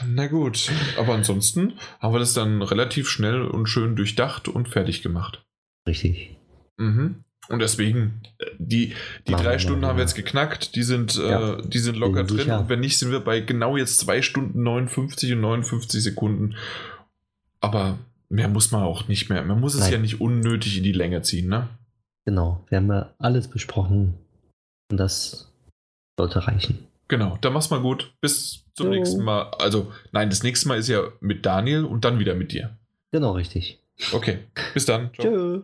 na 0.04 0.26
gut. 0.26 0.70
Aber 0.98 1.14
ansonsten 1.14 1.74
haben 2.00 2.14
wir 2.14 2.18
das 2.18 2.34
dann 2.34 2.62
relativ 2.62 3.08
schnell 3.08 3.42
und 3.42 3.66
schön 3.66 3.96
durchdacht 3.96 4.48
und 4.48 4.68
fertig 4.68 5.02
gemacht. 5.02 5.44
Richtig. 5.86 6.36
Mhm. 6.76 7.24
Und 7.48 7.60
deswegen, 7.60 8.22
äh, 8.38 8.46
die, 8.58 8.94
die 9.28 9.32
drei 9.32 9.52
wir, 9.52 9.58
Stunden 9.58 9.86
haben 9.86 9.96
wir 9.96 10.02
jetzt 10.02 10.14
geknackt, 10.14 10.74
die 10.74 10.82
sind, 10.82 11.16
ja, 11.16 11.54
äh, 11.54 11.62
die 11.68 11.78
sind 11.78 11.96
locker 11.96 12.24
drin. 12.24 12.38
Sicher. 12.38 12.60
Und 12.60 12.68
wenn 12.68 12.80
nicht, 12.80 12.98
sind 12.98 13.12
wir 13.12 13.20
bei 13.20 13.40
genau 13.40 13.76
jetzt 13.76 13.98
zwei 13.98 14.22
Stunden 14.22 14.62
59 14.62 15.32
und 15.32 15.40
59 15.40 16.02
Sekunden. 16.02 16.56
Aber 17.60 17.98
mehr 18.28 18.48
muss 18.48 18.72
man 18.72 18.82
auch 18.82 19.08
nicht 19.08 19.28
mehr. 19.28 19.44
Man 19.44 19.60
muss 19.60 19.74
es 19.74 19.80
Nein. 19.80 19.92
ja 19.92 19.98
nicht 19.98 20.20
unnötig 20.20 20.76
in 20.76 20.82
die 20.82 20.92
Länge 20.92 21.22
ziehen, 21.22 21.48
ne? 21.48 21.68
Genau, 22.24 22.64
wir 22.68 22.78
haben 22.78 22.88
ja 22.88 23.14
alles 23.18 23.48
besprochen. 23.48 24.14
Und 24.90 24.98
das 24.98 25.52
sollte 26.18 26.46
reichen. 26.46 26.86
Genau, 27.08 27.38
dann 27.40 27.52
mach's 27.52 27.70
mal 27.70 27.80
gut. 27.80 28.12
Bis 28.20 28.64
zum 28.74 28.86
so. 28.86 28.90
nächsten 28.90 29.22
Mal. 29.22 29.50
Also, 29.58 29.92
nein, 30.12 30.30
das 30.30 30.42
nächste 30.42 30.68
Mal 30.68 30.78
ist 30.78 30.88
ja 30.88 31.02
mit 31.20 31.46
Daniel 31.46 31.84
und 31.84 32.04
dann 32.04 32.18
wieder 32.18 32.34
mit 32.34 32.52
dir. 32.52 32.76
Genau, 33.12 33.32
richtig. 33.32 33.80
Okay, 34.12 34.40
bis 34.74 34.86
dann. 34.86 35.12
Ciao. 35.14 35.26
Tschö. 35.26 35.62